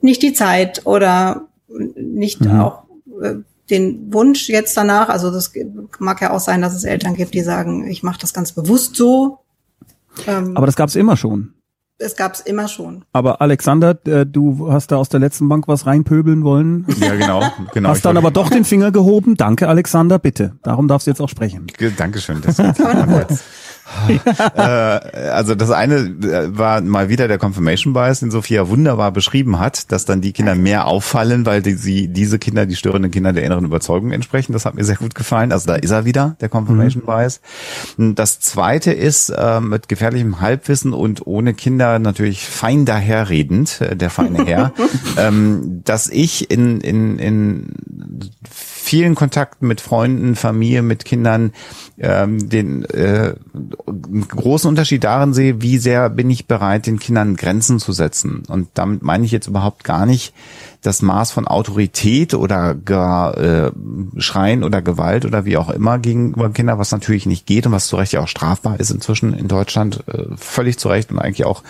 nicht 0.01 0.23
die 0.23 0.33
Zeit 0.33 0.87
oder 0.87 1.49
nicht 1.69 2.41
Mhm. 2.45 2.61
auch 2.61 2.83
äh, 3.23 3.35
den 3.71 4.13
Wunsch 4.13 4.49
jetzt 4.49 4.77
danach. 4.77 5.09
Also 5.09 5.31
das 5.31 5.53
mag 5.99 6.21
ja 6.21 6.31
auch 6.33 6.41
sein, 6.41 6.61
dass 6.63 6.75
es 6.75 6.85
Eltern 6.85 7.15
gibt, 7.15 7.35
die 7.35 7.43
sagen, 7.43 7.89
ich 7.89 8.03
mache 8.03 8.19
das 8.21 8.33
ganz 8.35 8.53
bewusst 8.53 8.97
so. 8.97 9.39
Ähm, 10.27 10.57
Aber 10.57 10.67
das 10.67 10.75
gab 10.77 10.89
es 10.89 10.97
immer 10.97 11.17
schon. 11.17 11.55
Es 12.01 12.17
gab 12.17 12.35
es 12.35 12.41
immer 12.41 12.67
schon. 12.67 13.05
Aber 13.13 13.41
Alexander, 13.41 13.99
äh, 14.07 14.27
du 14.27 14.73
hast 14.73 14.91
da 14.91 14.97
aus 14.97 15.09
der 15.09 15.21
letzten 15.21 15.49
Bank 15.49 15.69
was 15.69 15.87
reinpöbeln 15.87 16.43
wollen. 16.45 16.87
Ja, 16.99 17.15
genau. 17.15 17.43
genau. 17.75 17.91
Hast 17.91 18.05
dann 18.05 18.17
aber 18.17 18.31
doch 18.31 18.49
den 18.49 18.65
Finger 18.65 18.91
gehoben. 18.91 19.37
Danke, 19.37 19.69
Alexander, 19.69 20.19
bitte. 20.19 20.55
Darum 20.63 20.89
darfst 20.89 21.07
du 21.07 21.11
jetzt 21.11 21.21
auch 21.21 21.29
sprechen. 21.29 21.67
Dankeschön. 21.97 22.41
Das 22.41 22.59
äh, 24.57 24.61
also 24.61 25.55
das 25.55 25.71
eine 25.71 25.97
äh, 25.97 26.57
war 26.57 26.81
mal 26.81 27.09
wieder 27.09 27.29
der 27.29 27.39
Confirmation 27.39 27.93
Bias, 27.93 28.21
den 28.21 28.31
Sophia 28.31 28.69
wunderbar 28.69 29.13
beschrieben 29.13 29.59
hat, 29.59 29.91
dass 29.93 30.05
dann 30.05 30.21
die 30.21 30.33
Kinder 30.33 30.55
mehr 30.55 30.87
auffallen, 30.87 31.47
weil 31.47 31.63
die, 31.63 31.75
sie 31.75 32.09
diese 32.09 32.39
Kinder, 32.39 32.67
die 32.67 32.77
störenden 32.77 33.11
Kinder 33.11 33.33
der 33.33 33.45
inneren 33.45 33.65
Überzeugung 33.65 34.13
entsprechen. 34.13 34.53
Das 34.53 34.65
hat 34.65 34.75
mir 34.75 34.85
sehr 34.85 34.97
gut 34.97 35.15
gefallen. 35.15 35.53
Also 35.53 35.67
da 35.67 35.75
ist 35.77 35.91
er 35.91 36.05
wieder, 36.05 36.37
der 36.41 36.49
Confirmation 36.49 37.05
Bias. 37.05 37.41
Das 37.99 38.41
zweite 38.41 38.93
ist 38.93 39.31
äh, 39.31 39.61
mit 39.61 39.89
gefährlichem 39.89 40.41
Halbwissen 40.41 40.93
und 40.93 41.27
ohne 41.27 41.55
Kinder 41.55 41.99
natürlich 41.99 42.47
fein 42.47 42.85
daherredend, 42.85 43.81
äh, 43.81 43.97
der 43.97 44.11
feine 44.11 44.45
Herr, 44.47 44.73
ähm, 45.17 45.83
dass 45.85 46.09
ich 46.09 46.51
in, 46.51 46.81
in, 46.81 47.19
in 47.19 47.75
vielen 48.49 49.15
Kontakten 49.15 49.69
mit 49.69 49.81
Freunden, 49.81 50.35
Familie, 50.35 50.83
mit 50.83 51.05
Kindern 51.05 51.53
ähm, 51.99 52.49
den 52.49 52.85
äh, 52.87 53.35
großen 53.87 54.69
Unterschied 54.69 55.05
darin 55.05 55.35
sehe, 55.35 55.63
wie 55.63 55.79
sehr 55.79 56.11
bin 56.11 56.31
ich 56.31 56.47
bereit, 56.47 56.87
den 56.87 56.99
Kindern 56.99 57.37
Grenzen 57.37 57.79
zu 57.79 57.93
setzen. 57.93 58.43
Und 58.49 58.69
damit 58.75 59.03
meine 59.03 59.25
ich 59.25 59.33
jetzt 59.33 59.47
überhaupt 59.47 59.85
gar 59.85 60.07
nicht 60.07 60.35
das 60.83 61.03
Maß 61.03 61.31
von 61.31 61.47
Autorität 61.47 62.33
oder 62.33 62.75
gar 62.75 63.37
äh, 63.37 63.71
Schreien 64.17 64.65
oder 64.65 64.81
Gewalt 64.81 65.27
oder 65.27 65.45
wie 65.45 65.59
auch 65.59 65.69
immer 65.69 65.99
gegenüber 65.99 66.51
Kindern, 66.51 66.79
was 66.79 66.91
natürlich 66.91 67.27
nicht 67.27 67.47
geht 67.47 67.67
und 67.67 67.73
was 67.73 67.87
zu 67.87 67.97
Recht 67.97 68.13
ja 68.13 68.21
auch 68.21 68.29
strafbar 68.29 68.81
ist 68.81 68.91
inzwischen 68.91 69.35
in 69.35 69.47
Deutschland, 69.47 70.05
äh, 70.09 70.25
völlig 70.37 70.79
zu 70.79 70.89
Recht 70.89 71.11
und 71.11 71.19
eigentlich 71.19 71.45
auch 71.45 71.63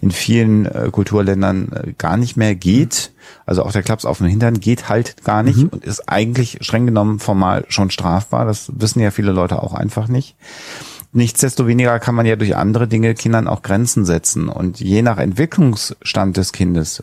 in 0.00 0.10
vielen 0.10 0.66
äh, 0.66 0.88
Kulturländern 0.90 1.72
äh, 1.72 1.92
gar 1.96 2.16
nicht 2.16 2.36
mehr 2.36 2.54
geht. 2.54 3.12
Also 3.46 3.62
auch 3.62 3.72
der 3.72 3.82
Klaps 3.82 4.04
auf 4.04 4.18
dem 4.18 4.26
Hintern 4.26 4.58
geht 4.58 4.88
halt 4.88 5.22
gar 5.24 5.42
nicht 5.42 5.58
und 5.72 5.84
ist 5.84 6.08
eigentlich 6.08 6.58
streng 6.62 6.86
genommen 6.86 7.18
formal 7.18 7.64
schon 7.68 7.90
strafbar. 7.90 8.44
Das 8.46 8.72
wissen 8.74 9.00
ja 9.00 9.10
viele 9.10 9.32
Leute 9.32 9.62
auch 9.62 9.74
einfach 9.74 10.08
nicht. 10.08 10.34
Nichtsdestoweniger 11.12 11.98
kann 12.00 12.14
man 12.14 12.26
ja 12.26 12.36
durch 12.36 12.54
andere 12.54 12.86
Dinge 12.86 13.14
Kindern 13.14 13.48
auch 13.48 13.62
Grenzen 13.62 14.04
setzen. 14.04 14.48
Und 14.50 14.78
je 14.78 15.00
nach 15.00 15.16
Entwicklungsstand 15.16 16.36
des 16.36 16.52
Kindes, 16.52 17.02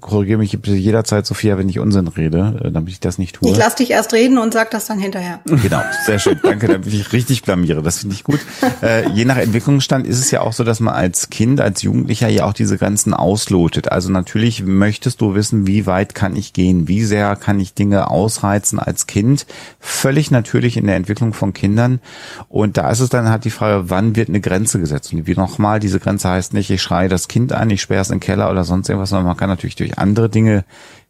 korrigiere 0.00 0.38
mich 0.38 0.50
bitte 0.60 0.74
jederzeit, 0.74 1.24
Sophia, 1.24 1.56
wenn 1.56 1.68
ich 1.68 1.78
Unsinn 1.78 2.08
rede, 2.08 2.60
äh, 2.64 2.72
damit 2.72 2.90
ich 2.90 2.98
das 2.98 3.16
nicht 3.16 3.36
tue. 3.36 3.52
Ich 3.52 3.56
lass 3.56 3.76
dich 3.76 3.92
erst 3.92 4.12
reden 4.12 4.38
und 4.38 4.52
sag 4.52 4.72
das 4.72 4.86
dann 4.86 4.98
hinterher. 4.98 5.40
Genau, 5.44 5.80
sehr 6.04 6.18
schön. 6.18 6.40
Danke, 6.42 6.66
damit 6.66 6.92
ich 6.92 7.12
richtig 7.12 7.42
blamiere. 7.42 7.82
Das 7.82 8.00
finde 8.00 8.16
ich 8.16 8.24
gut. 8.24 8.40
Äh, 8.82 9.08
je 9.10 9.24
nach 9.24 9.36
Entwicklungsstand 9.36 10.04
ist 10.04 10.18
es 10.18 10.32
ja 10.32 10.40
auch 10.40 10.52
so, 10.52 10.64
dass 10.64 10.80
man 10.80 10.94
als 10.94 11.30
Kind, 11.30 11.60
als 11.60 11.82
Jugendlicher 11.82 12.28
ja 12.28 12.46
auch 12.46 12.54
diese 12.54 12.76
Grenzen 12.76 13.14
auslotet. 13.14 13.92
Also 13.92 14.10
natürlich 14.10 14.64
möchtest 14.64 15.20
du 15.20 15.36
wissen, 15.36 15.68
wie 15.68 15.86
weit 15.86 16.16
kann 16.16 16.34
ich 16.34 16.54
gehen, 16.54 16.88
wie 16.88 17.04
sehr 17.04 17.36
kann 17.36 17.60
ich 17.60 17.72
Dinge 17.74 18.10
ausreizen 18.10 18.80
als 18.80 19.06
Kind. 19.06 19.46
Völlig 19.78 20.32
natürlich 20.32 20.76
in 20.76 20.86
der 20.86 20.96
Entwicklung 20.96 21.32
von 21.32 21.52
Kindern. 21.52 22.00
Und 22.48 22.76
da 22.76 22.90
ist 22.90 23.00
es 23.00 23.10
dann 23.10 23.28
halt 23.28 23.43
die 23.44 23.50
Frage, 23.50 23.90
wann 23.90 24.16
wird 24.16 24.28
eine 24.28 24.40
Grenze 24.40 24.80
gesetzt? 24.80 25.12
Und 25.12 25.26
wie 25.26 25.34
nochmal, 25.34 25.80
diese 25.80 26.00
Grenze 26.00 26.28
heißt 26.28 26.52
nicht, 26.54 26.70
ich 26.70 26.82
schreie 26.82 27.08
das 27.08 27.28
Kind 27.28 27.52
an, 27.52 27.70
ich 27.70 27.82
sperre 27.82 28.00
es 28.02 28.10
in 28.10 28.16
den 28.16 28.20
Keller 28.20 28.50
oder 28.50 28.64
sonst 28.64 28.88
irgendwas, 28.88 29.10
sondern 29.10 29.26
man 29.26 29.36
kann 29.36 29.48
natürlich 29.48 29.76
durch 29.76 29.98
andere 29.98 30.28
Dinge 30.28 30.64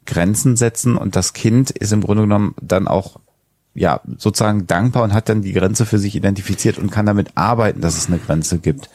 Grenzen 0.06 0.56
setzen 0.56 0.96
und 0.96 1.16
das 1.16 1.32
Kind 1.32 1.70
ist 1.70 1.92
im 1.92 2.02
Grunde 2.02 2.24
genommen 2.24 2.54
dann 2.60 2.86
auch 2.88 3.18
ja, 3.76 4.00
sozusagen 4.18 4.66
dankbar 4.68 5.02
und 5.02 5.12
hat 5.14 5.28
dann 5.28 5.42
die 5.42 5.52
Grenze 5.52 5.84
für 5.86 5.98
sich 5.98 6.14
identifiziert 6.14 6.78
und 6.78 6.90
kann 6.92 7.06
damit 7.06 7.32
arbeiten, 7.36 7.80
dass 7.80 7.96
es 7.96 8.06
eine 8.06 8.18
Grenze 8.18 8.58
gibt. 8.58 8.88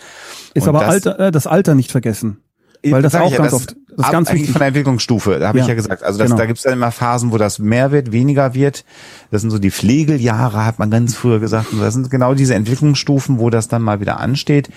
Ist 0.53 0.63
Und 0.63 0.69
aber 0.69 0.79
das- 0.85 0.89
Alter, 0.89 1.19
äh, 1.19 1.31
das 1.31 1.47
Alter 1.47 1.75
nicht 1.75 1.91
vergessen. 1.91 2.37
Weil 2.83 3.01
das 3.01 3.11
Sag 3.13 3.21
auch 3.23 3.31
ja, 3.31 3.37
ganz 3.39 3.51
das 3.51 3.61
oft, 3.61 3.75
das 3.97 4.05
ist 4.05 4.11
ganz 4.11 4.31
wichtig. 4.31 4.51
von 4.51 4.59
der 4.59 4.67
Entwicklungsstufe, 4.69 5.39
da 5.39 5.49
habe 5.49 5.57
Ja, 5.57 5.63
ich 5.65 5.67
ja 5.69 5.75
gesagt. 5.75 6.01
Also 6.03 6.17
das, 6.17 6.27
genau. 6.27 6.37
da 6.37 6.45
gibt 6.45 6.57
es 6.59 6.63
dann 6.63 6.71
immer 6.73 6.91
Phasen, 6.91 7.31
wo 7.33 7.37
das 7.37 7.59
mehr 7.59 7.91
wird, 7.91 8.13
weniger 8.13 8.53
wird. 8.53 8.85
Das 9.31 9.41
sind 9.41 9.51
so 9.51 9.59
die 9.59 9.71
Pflegeljahre, 9.71 10.65
hat 10.65 10.79
man 10.79 10.89
ganz 10.89 11.13
früher 11.15 11.39
gesagt. 11.39 11.73
Und 11.73 11.81
das 11.81 11.93
sind 11.93 12.09
genau 12.09 12.33
diese 12.35 12.55
Entwicklungsstufen, 12.55 13.39
wo 13.39 13.49
das 13.49 13.67
dann 13.67 13.81
mal 13.81 13.99
wieder 13.99 14.19
ansteht. 14.21 14.69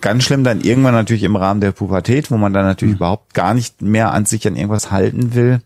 Ganz 0.00 0.22
schlimm 0.22 0.44
dann 0.44 0.60
irgendwann 0.60 0.94
natürlich 0.94 1.24
im 1.24 1.34
Rahmen 1.34 1.60
der 1.60 1.72
Pubertät, 1.72 2.30
wo 2.30 2.36
man 2.36 2.52
dann 2.52 2.62
Mhm. 2.62 2.68
natürlich 2.68 2.94
überhaupt 2.94 3.34
gar 3.34 3.54
nicht 3.54 3.82
mehr 3.82 4.12
an 4.12 4.26
sich 4.26 4.46
an 4.46 4.54
irgendwas 4.54 4.92
halten 4.92 5.34
will. 5.34 5.60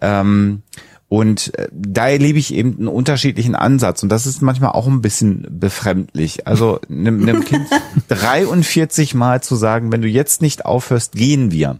Ähm, 0.00 0.62
und 1.08 1.56
äh, 1.56 1.68
da 1.72 2.08
erlebe 2.08 2.38
ich 2.38 2.52
eben 2.52 2.76
einen 2.78 2.88
unterschiedlichen 2.88 3.54
Ansatz. 3.54 4.02
Und 4.02 4.08
das 4.08 4.26
ist 4.26 4.42
manchmal 4.42 4.72
auch 4.72 4.86
ein 4.86 5.02
bisschen 5.02 5.46
befremdlich. 5.48 6.46
Also 6.46 6.80
einem, 6.90 7.22
einem 7.22 7.44
Kind 7.44 7.66
43 8.08 9.14
Mal 9.14 9.42
zu 9.42 9.54
sagen, 9.54 9.92
wenn 9.92 10.02
du 10.02 10.08
jetzt 10.08 10.42
nicht 10.42 10.64
aufhörst, 10.64 11.12
gehen 11.12 11.52
wir. 11.52 11.78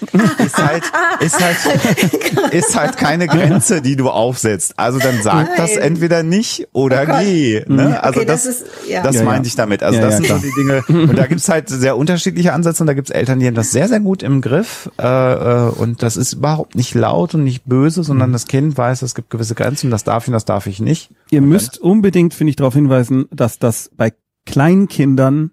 Ist 0.38 0.56
halt, 0.56 0.82
ist 1.20 1.40
halt, 1.40 2.52
ist 2.52 2.76
halt 2.78 2.96
keine 2.96 3.26
Grenze, 3.26 3.82
die 3.82 3.96
du 3.96 4.08
aufsetzt. 4.10 4.74
Also 4.78 4.98
dann 4.98 5.22
sag 5.22 5.56
das 5.56 5.74
Nein. 5.74 5.82
entweder 5.82 6.22
nicht 6.22 6.68
oder 6.72 7.02
Oh 7.08 7.18
geh. 7.20 7.62
Ne? 7.66 8.02
Also 8.02 8.20
Okay, 8.20 8.26
das, 8.26 8.44
das 8.44 8.60
ist- 8.60 8.66
ja. 8.88 9.02
das 9.02 9.16
Ja, 9.16 9.20
ja. 9.22 9.26
meinte 9.26 9.48
ich 9.48 9.56
damit. 9.56 9.82
Also 9.82 9.98
Ja, 9.98 10.06
das 10.06 10.20
ja, 10.20 10.26
sind 10.26 10.28
so 10.28 10.38
die 10.38 10.52
Dinge. 10.54 11.08
Und 11.10 11.16
da 11.18 11.26
gibt's 11.26 11.48
halt 11.48 11.68
sehr 11.68 11.96
unterschiedliche 11.96 12.52
Ansätze 12.52 12.82
und 12.82 12.86
da 12.86 12.94
gibt's 12.94 13.10
Eltern, 13.10 13.40
die 13.40 13.46
haben 13.46 13.54
das 13.54 13.70
sehr, 13.72 13.88
sehr 13.88 14.00
gut 14.00 14.22
im 14.22 14.40
Griff. 14.40 14.90
Äh, 14.98 15.04
äh, 15.06 15.70
und 15.70 16.02
das 16.02 16.16
ist 16.16 16.34
überhaupt 16.34 16.74
nicht 16.76 16.94
laut 16.94 17.34
und 17.34 17.44
nicht 17.44 17.64
böse, 17.66 18.00
Mhm. 18.00 18.04
sondern 18.04 18.32
das 18.32 18.46
Kind 18.46 18.76
weiß, 18.78 19.02
es 19.02 19.14
gibt 19.14 19.30
gewisse 19.30 19.54
Grenzen, 19.54 19.90
das 19.90 20.04
darf 20.04 20.24
ich 20.24 20.28
und 20.28 20.34
das 20.34 20.44
darf 20.44 20.66
ich 20.66 20.80
nicht. 20.80 21.10
Ihr 21.30 21.40
müsst 21.42 21.78
unbedingt, 21.78 22.34
finde 22.34 22.50
ich, 22.50 22.56
darauf 22.56 22.74
hinweisen, 22.74 23.26
dass 23.32 23.58
das 23.58 23.90
bei 23.96 24.12
Kleinkindern 24.46 25.50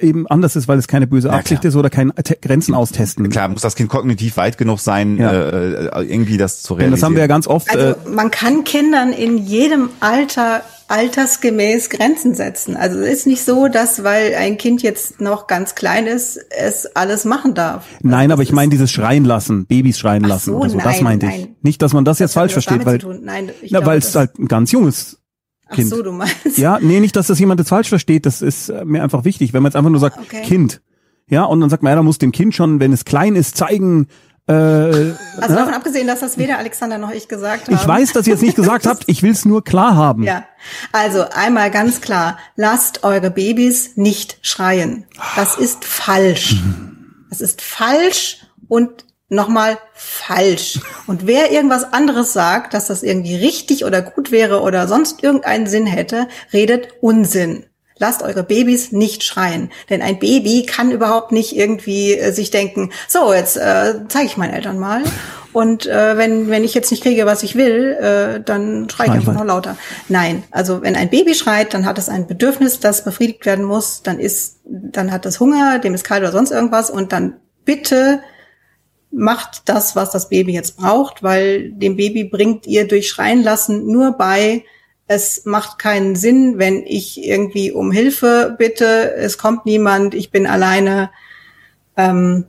eben 0.00 0.26
anders 0.28 0.56
ist, 0.56 0.68
weil 0.68 0.78
es 0.78 0.88
keine 0.88 1.06
böse 1.06 1.28
Ja, 1.28 1.34
Absicht 1.34 1.60
klar. 1.62 1.68
ist 1.70 1.76
oder 1.76 1.90
kein 1.90 2.12
Te- 2.22 2.36
Grenzen 2.40 2.74
austesten. 2.74 3.28
Klar, 3.28 3.48
muss 3.48 3.62
das 3.62 3.74
Kind 3.76 3.88
kognitiv 3.88 4.36
weit 4.36 4.58
genug 4.58 4.80
sein, 4.80 5.16
Ja. 5.18 5.30
äh, 5.32 5.86
äh, 5.86 6.02
irgendwie 6.04 6.36
das 6.36 6.62
zu 6.62 6.74
realisieren. 6.74 6.90
das 6.92 7.02
haben 7.02 7.14
wir 7.14 7.20
ja 7.22 7.26
ganz 7.26 7.46
oft. 7.46 7.70
Also 7.70 7.86
äh, 7.88 7.94
man 8.10 8.30
kann 8.30 8.64
Kindern 8.64 9.12
in 9.12 9.38
jedem 9.38 9.90
Alter 10.00 10.62
altersgemäß 11.12 11.90
Grenzen 11.90 12.34
setzen. 12.34 12.76
Also 12.76 12.98
es 13.00 13.18
ist 13.20 13.26
nicht 13.26 13.44
so, 13.44 13.68
dass 13.68 14.04
weil 14.04 14.34
ein 14.34 14.56
Kind 14.56 14.82
jetzt 14.82 15.20
noch 15.20 15.46
ganz 15.46 15.74
klein 15.74 16.06
ist, 16.06 16.38
es 16.50 16.86
alles 16.96 17.24
machen 17.24 17.54
darf. 17.54 17.84
nein, 18.02 18.14
also 18.30 18.32
aber 18.34 18.42
das 18.42 18.48
ich 18.48 18.52
meine 18.54 18.70
dieses 18.70 18.90
Schreien 18.90 19.24
lassen, 19.24 19.66
Babys 19.66 19.98
schreien 19.98 20.24
Ach 20.24 20.28
lassen 20.30 20.52
so, 20.52 20.56
oder 20.58 20.70
so. 20.70 20.76
das 20.78 20.84
nein, 20.96 21.04
meinte 21.04 21.26
ich. 21.26 21.32
nein. 21.32 21.48
Nicht, 21.62 21.82
dass 21.82 21.92
man 21.92 22.04
das 22.04 22.18
jetzt 22.20 22.30
hat 22.36 22.40
falsch 22.42 22.52
versteht, 22.52 22.84
weil. 22.86 22.98
Nein, 23.22 23.50
ich 23.62 23.70
na, 23.70 23.84
weil 23.84 24.00
das- 24.00 24.10
es 24.10 24.14
halt 24.16 24.38
ein 24.38 24.48
ganz 24.48 24.72
junges 24.72 25.17
Ach 25.70 25.74
Kind. 25.74 25.88
so, 25.88 26.02
du 26.02 26.12
meinst. 26.12 26.56
Ja, 26.58 26.78
nee, 26.80 27.00
nicht, 27.00 27.14
dass 27.16 27.26
das 27.26 27.38
jemand 27.38 27.60
jetzt 27.60 27.68
falsch 27.68 27.88
versteht. 27.88 28.26
Das 28.26 28.42
ist 28.42 28.68
äh, 28.68 28.84
mir 28.84 29.02
einfach 29.02 29.24
wichtig. 29.24 29.52
Wenn 29.52 29.62
man 29.62 29.70
jetzt 29.70 29.76
einfach 29.76 29.90
nur 29.90 30.00
sagt, 30.00 30.18
Okay. 30.18 30.42
Kind. 30.42 30.80
Ja, 31.28 31.44
und 31.44 31.60
dann 31.60 31.68
sagt 31.68 31.82
man, 31.82 31.90
ja, 31.90 31.96
da 31.96 32.02
muss 32.02 32.16
dem 32.18 32.32
Kind 32.32 32.54
schon, 32.54 32.80
wenn 32.80 32.92
es 32.92 33.04
klein 33.04 33.36
ist, 33.36 33.56
zeigen, 33.56 34.06
äh, 34.46 34.52
Also 34.52 35.14
ne? 35.50 35.56
davon 35.56 35.74
abgesehen, 35.74 36.06
dass 36.06 36.20
das 36.20 36.38
weder 36.38 36.56
Alexander 36.56 36.96
noch 36.96 37.10
ich 37.10 37.28
gesagt 37.28 37.66
haben. 37.68 37.74
ich 37.74 37.86
weiß, 37.86 38.14
dass 38.14 38.26
ihr 38.26 38.34
es 38.34 38.40
nicht 38.40 38.56
gesagt 38.56 38.86
habt, 38.86 39.04
ich 39.08 39.22
will 39.22 39.32
es 39.32 39.44
nur 39.44 39.62
klar 39.62 39.94
haben. 39.94 40.22
Ja, 40.22 40.44
also 40.92 41.24
einmal 41.34 41.70
ganz 41.70 42.00
klar, 42.00 42.38
lasst 42.56 43.04
eure 43.04 43.30
Babys 43.30 43.96
nicht 43.96 44.38
schreien. 44.40 45.04
Das 45.36 45.56
ist 45.58 45.84
falsch. 45.84 46.56
Das 47.28 47.42
ist 47.42 47.60
falsch 47.60 48.38
und 48.68 49.04
nochmal 49.28 49.78
falsch. 49.94 50.80
Und 51.06 51.26
wer 51.26 51.52
irgendwas 51.52 51.92
anderes 51.92 52.32
sagt, 52.32 52.74
dass 52.74 52.86
das 52.86 53.02
irgendwie 53.02 53.36
richtig 53.36 53.84
oder 53.84 54.02
gut 54.02 54.30
wäre 54.30 54.62
oder 54.62 54.88
sonst 54.88 55.22
irgendeinen 55.22 55.66
Sinn 55.66 55.86
hätte, 55.86 56.28
redet 56.52 56.88
Unsinn. 57.00 57.66
Lasst 58.00 58.22
eure 58.22 58.44
Babys 58.44 58.92
nicht 58.92 59.24
schreien. 59.24 59.70
Denn 59.90 60.02
ein 60.02 60.20
Baby 60.20 60.64
kann 60.64 60.92
überhaupt 60.92 61.32
nicht 61.32 61.56
irgendwie 61.56 62.14
äh, 62.14 62.32
sich 62.32 62.50
denken, 62.50 62.92
so, 63.08 63.34
jetzt 63.34 63.56
äh, 63.56 63.94
zeige 64.08 64.26
ich 64.26 64.36
meinen 64.36 64.54
Eltern 64.54 64.78
mal. 64.78 65.02
Und 65.52 65.86
äh, 65.86 66.16
wenn, 66.16 66.48
wenn 66.48 66.62
ich 66.62 66.74
jetzt 66.74 66.92
nicht 66.92 67.02
kriege, 67.02 67.26
was 67.26 67.42
ich 67.42 67.56
will, 67.56 67.96
äh, 68.00 68.40
dann 68.40 68.88
schreie 68.88 69.08
ich 69.08 69.14
einfach 69.14 69.34
noch 69.34 69.44
lauter. 69.44 69.76
Nein, 70.08 70.44
also 70.52 70.82
wenn 70.82 70.94
ein 70.94 71.10
Baby 71.10 71.34
schreit, 71.34 71.74
dann 71.74 71.86
hat 71.86 71.98
es 71.98 72.08
ein 72.08 72.28
Bedürfnis, 72.28 72.78
das 72.78 73.02
befriedigt 73.02 73.44
werden 73.46 73.64
muss. 73.64 74.02
Dann 74.02 74.20
ist, 74.20 74.60
dann 74.64 75.10
hat 75.10 75.26
es 75.26 75.40
Hunger, 75.40 75.80
dem 75.80 75.94
ist 75.94 76.04
kalt 76.04 76.22
oder 76.22 76.32
sonst 76.32 76.52
irgendwas. 76.52 76.90
Und 76.90 77.12
dann 77.12 77.38
bitte 77.64 78.20
macht 79.10 79.62
das, 79.68 79.96
was 79.96 80.10
das 80.10 80.28
Baby 80.28 80.52
jetzt 80.52 80.76
braucht, 80.76 81.22
weil 81.22 81.70
dem 81.72 81.96
Baby 81.96 82.24
bringt 82.24 82.66
ihr 82.66 82.86
durch 82.86 83.08
Schreien 83.08 83.42
lassen 83.42 83.86
nur 83.86 84.12
bei, 84.12 84.64
es 85.06 85.46
macht 85.46 85.78
keinen 85.78 86.14
Sinn, 86.16 86.58
wenn 86.58 86.84
ich 86.84 87.24
irgendwie 87.24 87.72
um 87.72 87.90
Hilfe 87.90 88.54
bitte, 88.58 89.14
es 89.14 89.38
kommt 89.38 89.64
niemand, 89.64 90.14
ich 90.14 90.30
bin 90.30 90.46
alleine. 90.46 91.10
Ähm, 91.96 92.44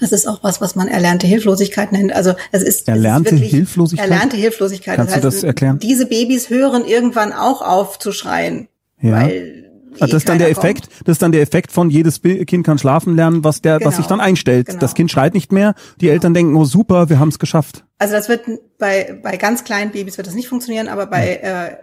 das 0.00 0.10
ist 0.10 0.26
auch 0.26 0.42
was, 0.42 0.60
was 0.60 0.74
man 0.74 0.88
erlernte 0.88 1.28
Hilflosigkeit 1.28 1.92
nennt. 1.92 2.12
Also 2.12 2.34
es 2.50 2.62
ist 2.62 2.88
erlernte 2.88 3.36
es 3.36 3.40
ist 3.40 3.50
Hilflosigkeit. 3.50 4.10
Erlernte 4.10 4.36
Hilflosigkeit. 4.36 4.96
Kannst 4.96 5.14
das 5.14 5.20
du 5.20 5.26
heißt, 5.28 5.36
das 5.36 5.44
erklären? 5.44 5.78
Diese 5.78 6.06
Babys 6.06 6.50
hören 6.50 6.84
irgendwann 6.84 7.32
auch 7.32 7.62
auf 7.62 8.00
zu 8.00 8.10
schreien, 8.10 8.66
Ja. 9.00 9.12
weil 9.12 9.70
Ah, 10.00 10.06
das 10.06 10.14
ist 10.14 10.28
dann 10.28 10.38
der 10.38 10.48
keiner 10.48 10.54
kommt. 10.54 10.64
Effekt, 10.64 10.88
das 11.04 11.14
ist 11.14 11.22
dann 11.22 11.32
der 11.32 11.42
Effekt 11.42 11.72
von 11.72 11.90
jedes 11.90 12.22
Kind 12.22 12.64
kann 12.64 12.78
schlafen 12.78 13.14
lernen, 13.16 13.44
was 13.44 13.60
der, 13.60 13.74
was 13.76 13.80
Genau. 13.80 13.96
sich 13.96 14.06
dann 14.06 14.20
einstellt. 14.20 14.66
Genau. 14.66 14.78
Das 14.78 14.94
Kind 14.94 15.10
schreit 15.10 15.34
nicht 15.34 15.52
mehr, 15.52 15.74
die 16.00 16.08
Eltern 16.08 16.34
denken, 16.34 16.54
oh 16.56 16.64
super, 16.64 17.08
wir 17.08 17.18
haben 17.18 17.28
es 17.28 17.38
geschafft. 17.38 17.84
Also 17.98 18.14
das 18.14 18.28
wird 18.28 18.42
bei, 18.78 19.18
bei 19.22 19.36
ganz 19.36 19.64
kleinen 19.64 19.92
Babys 19.92 20.16
wird 20.16 20.26
das 20.26 20.34
nicht 20.34 20.48
funktionieren, 20.48 20.88
aber 20.88 21.06
bei 21.06 21.36
äh, 21.36 21.76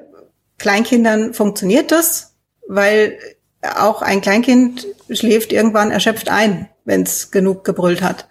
Kleinkindern 0.57 1.33
funktioniert 1.33 1.91
das, 1.91 2.35
weil 2.67 3.17
auch 3.75 4.01
ein 4.01 4.21
Kleinkind 4.21 4.87
schläft 5.09 5.51
irgendwann 5.51 5.91
erschöpft 5.91 6.29
ein, 6.29 6.69
wenn 6.85 7.03
es 7.03 7.31
genug 7.31 7.63
gebrüllt 7.63 8.01
hat. 8.01 8.27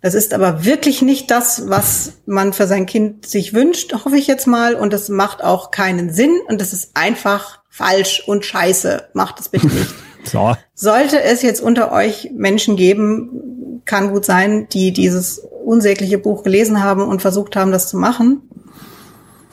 Das 0.00 0.14
ist 0.14 0.34
aber 0.34 0.64
wirklich 0.64 1.00
nicht 1.00 1.30
das, 1.30 1.68
was 1.68 2.14
man 2.26 2.52
für 2.52 2.66
sein 2.66 2.86
Kind 2.86 3.24
sich 3.24 3.54
wünscht, 3.54 3.92
hoffe 3.92 4.16
ich 4.16 4.26
jetzt 4.26 4.46
mal. 4.48 4.74
Und 4.74 4.92
das 4.92 5.08
macht 5.08 5.44
auch 5.44 5.70
keinen 5.70 6.12
Sinn 6.12 6.40
und 6.48 6.60
das 6.60 6.72
ist 6.72 6.90
einfach 6.94 7.61
falsch 7.72 8.22
und 8.26 8.44
scheiße. 8.44 9.08
Macht 9.14 9.40
es 9.40 9.48
bitte 9.48 9.66
nicht. 9.66 9.94
So. 10.24 10.54
Sollte 10.72 11.20
es 11.20 11.42
jetzt 11.42 11.60
unter 11.60 11.90
euch 11.90 12.30
Menschen 12.32 12.76
geben, 12.76 13.82
kann 13.86 14.12
gut 14.12 14.24
sein, 14.24 14.68
die 14.68 14.92
dieses 14.92 15.40
unsägliche 15.64 16.16
Buch 16.16 16.44
gelesen 16.44 16.80
haben 16.80 17.02
und 17.02 17.20
versucht 17.20 17.56
haben, 17.56 17.72
das 17.72 17.88
zu 17.88 17.96
machen. 17.96 18.48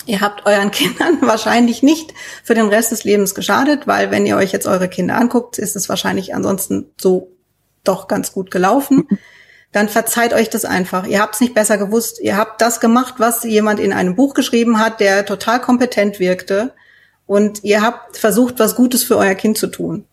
Ihr 0.06 0.22
habt 0.22 0.46
euren 0.46 0.70
Kindern 0.72 1.18
wahrscheinlich 1.22 1.82
nicht 1.82 2.14
für 2.44 2.54
den 2.54 2.68
Rest 2.68 2.92
des 2.92 3.04
Lebens 3.04 3.34
geschadet, 3.34 3.88
weil 3.88 4.12
wenn 4.12 4.28
ihr 4.28 4.38
euch 4.38 4.52
jetzt 4.52 4.68
eure 4.68 4.90
Kinder 4.90 5.18
anguckt, 5.18 5.58
ist 5.58 5.76
es 5.76 5.90
wahrscheinlich 5.90 6.36
ansonsten 6.36 6.92
so 7.02 7.32
doch 7.84 8.08
ganz 8.08 8.32
gut 8.32 8.52
gelaufen. 8.52 9.08
Dann 9.72 9.90
verzeiht 9.90 10.34
euch 10.34 10.52
das 10.52 10.66
einfach. 10.66 11.08
Ihr 11.08 11.20
habt 11.20 11.34
es 11.34 11.42
nicht 11.42 11.56
besser 11.56 11.80
gewusst. 11.80 12.20
Ihr 12.22 12.38
habt 12.38 12.62
das 12.62 12.80
gemacht, 12.80 13.16
was 13.18 13.44
jemand 13.44 13.80
in 13.80 13.92
einem 13.92 14.16
Buch 14.16 14.36
geschrieben 14.36 14.80
hat, 14.80 15.00
der 15.00 15.26
total 15.26 15.62
kompetent 15.62 16.20
wirkte. 16.20 16.76
Und 17.30 17.64
ihr 17.64 17.84
habt 17.84 18.18
versucht, 18.18 18.58
was 18.58 18.76
Gutes 18.76 19.04
für 19.04 19.16
euer 19.16 19.36
Kind 19.36 19.56
zu 19.56 19.68
tun. 19.68 20.04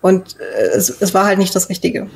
Und 0.00 0.36
äh, 0.38 0.76
es, 0.76 0.88
es 0.88 1.12
war 1.12 1.24
halt 1.26 1.40
nicht 1.40 1.56
das 1.56 1.68
Richtige. 1.68 2.08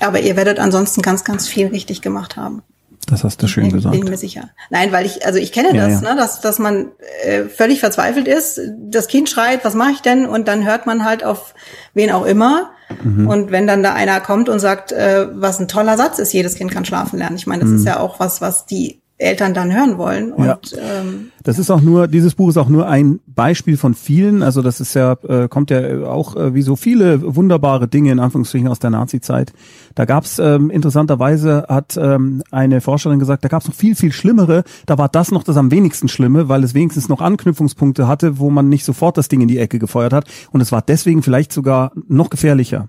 Aber 0.00 0.18
ihr 0.18 0.34
werdet 0.34 0.58
ansonsten 0.58 1.02
ganz, 1.02 1.22
ganz 1.22 1.46
viel 1.46 1.68
richtig 1.68 2.02
gemacht 2.02 2.36
haben. 2.36 2.64
Das 3.06 3.22
hast 3.22 3.40
du 3.40 3.46
schön 3.46 3.68
bin, 3.68 3.74
gesagt. 3.74 3.94
Bin 3.94 4.10
mir 4.10 4.16
sicher. 4.16 4.50
Nein, 4.70 4.90
weil 4.90 5.06
ich, 5.06 5.24
also 5.24 5.38
ich 5.38 5.52
kenne 5.52 5.68
Ja, 5.72 5.86
das, 5.86 6.02
ja. 6.02 6.14
Ne, 6.14 6.20
dass, 6.20 6.40
dass 6.40 6.58
man 6.58 6.88
äh, 7.22 7.44
völlig 7.44 7.78
verzweifelt 7.78 8.26
ist. 8.26 8.60
Das 8.76 9.06
Kind 9.06 9.30
schreit, 9.30 9.64
was 9.64 9.74
mache 9.74 9.92
ich 9.92 10.02
denn? 10.02 10.26
Und 10.26 10.48
dann 10.48 10.66
hört 10.66 10.86
man 10.86 11.04
halt 11.04 11.22
auf 11.22 11.54
wen 11.94 12.10
auch 12.10 12.26
immer. 12.26 12.72
Mhm. 13.04 13.28
Und 13.28 13.52
wenn 13.52 13.68
dann 13.68 13.84
da 13.84 13.94
einer 13.94 14.20
kommt 14.20 14.48
und 14.48 14.58
sagt, 14.58 14.90
äh, 14.90 15.28
was 15.32 15.60
ein 15.60 15.68
toller 15.68 15.96
Satz 15.96 16.18
ist, 16.18 16.32
jedes 16.32 16.56
Kind 16.56 16.72
kann 16.72 16.84
schlafen 16.84 17.20
lernen. 17.20 17.36
Ich 17.36 17.46
meine, 17.46 17.62
das 17.62 17.70
ist 17.70 17.86
ja 17.86 18.00
auch 18.00 18.18
was, 18.18 18.40
was 18.40 18.66
die 18.66 19.01
Eltern 19.22 19.54
dann 19.54 19.72
hören 19.72 19.98
wollen. 19.98 20.32
Und. 20.32 20.44
Ja. 20.44 20.58
ähm, 21.00 21.30
Das 21.42 21.58
ist 21.58 21.70
auch 21.70 21.80
nur, 21.80 22.08
dieses 22.08 22.34
Buch 22.34 22.50
ist 22.50 22.56
auch 22.56 22.68
nur 22.68 22.88
ein 22.88 23.20
Beispiel 23.26 23.76
von 23.76 23.94
vielen. 23.94 24.42
Also 24.42 24.62
das 24.62 24.80
ist 24.80 24.94
ja, 24.94 25.16
äh, 25.26 25.48
kommt 25.48 25.70
ja 25.70 26.04
auch 26.06 26.36
äh, 26.36 26.54
wie 26.54 26.62
so 26.62 26.76
viele 26.76 27.34
wunderbare 27.34 27.88
Dinge 27.88 28.12
in 28.12 28.18
Anführungsstrichen 28.18 28.68
aus 28.68 28.78
der 28.78 28.90
Nazi-Zeit. 28.90 29.52
Da 29.94 30.04
gab's 30.04 30.38
ähm, 30.38 30.70
interessanterweise 30.70 31.66
hat 31.68 31.96
ähm, 31.96 32.42
eine 32.50 32.80
Forscherin 32.80 33.18
gesagt, 33.18 33.44
da 33.44 33.48
gab's 33.48 33.66
noch 33.66 33.74
viel 33.74 33.94
viel 33.94 34.12
schlimmere. 34.12 34.64
Da 34.86 34.98
war 34.98 35.08
das 35.08 35.30
noch 35.30 35.44
das 35.44 35.56
am 35.56 35.70
wenigsten 35.70 36.08
schlimme, 36.08 36.48
weil 36.48 36.64
es 36.64 36.74
wenigstens 36.74 37.08
noch 37.08 37.20
Anknüpfungspunkte 37.20 38.08
hatte, 38.08 38.38
wo 38.38 38.50
man 38.50 38.68
nicht 38.68 38.84
sofort 38.84 39.16
das 39.16 39.28
Ding 39.28 39.40
in 39.40 39.48
die 39.48 39.58
Ecke 39.58 39.78
gefeuert 39.78 40.12
hat. 40.12 40.26
Und 40.50 40.60
es 40.60 40.72
war 40.72 40.82
deswegen 40.82 41.22
vielleicht 41.22 41.52
sogar 41.52 41.92
noch 42.08 42.30
gefährlicher. 42.30 42.88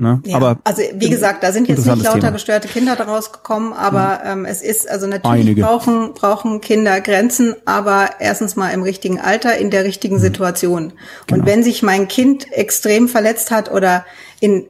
Ne? 0.00 0.22
Ja, 0.24 0.36
Aber 0.36 0.58
also 0.64 0.82
wie 0.94 1.10
gesagt, 1.10 1.42
da 1.42 1.52
sind 1.52 1.68
jetzt 1.68 1.84
nicht 1.86 2.02
lauter 2.02 2.18
Thema. 2.20 2.30
gestörte 2.32 2.68
Kinder 2.68 2.96
daraus 2.96 3.32
gekommen, 3.32 3.74
aber 3.74 4.22
ähm, 4.24 4.46
es 4.46 4.62
ist 4.62 4.88
also 4.90 5.06
natürlich 5.06 5.42
Einige. 5.46 5.62
brauchen 5.62 6.14
brauchen 6.14 6.60
Kinder 6.62 7.00
Grenzen, 7.02 7.54
aber 7.66 8.08
erstens 8.18 8.56
mal 8.56 8.70
im 8.70 8.82
richtigen 8.82 9.20
Alter 9.20 9.58
in 9.58 9.70
der 9.70 9.84
richtigen 9.84 10.16
Mhm. 10.16 10.20
Situation. 10.20 10.92
Genau. 11.26 11.40
Und 11.42 11.46
wenn 11.46 11.62
sich 11.62 11.82
mein 11.82 12.08
Kind 12.08 12.50
extrem 12.50 13.08
verletzt 13.08 13.50
hat 13.50 13.70
oder 13.70 14.06
in 14.40 14.66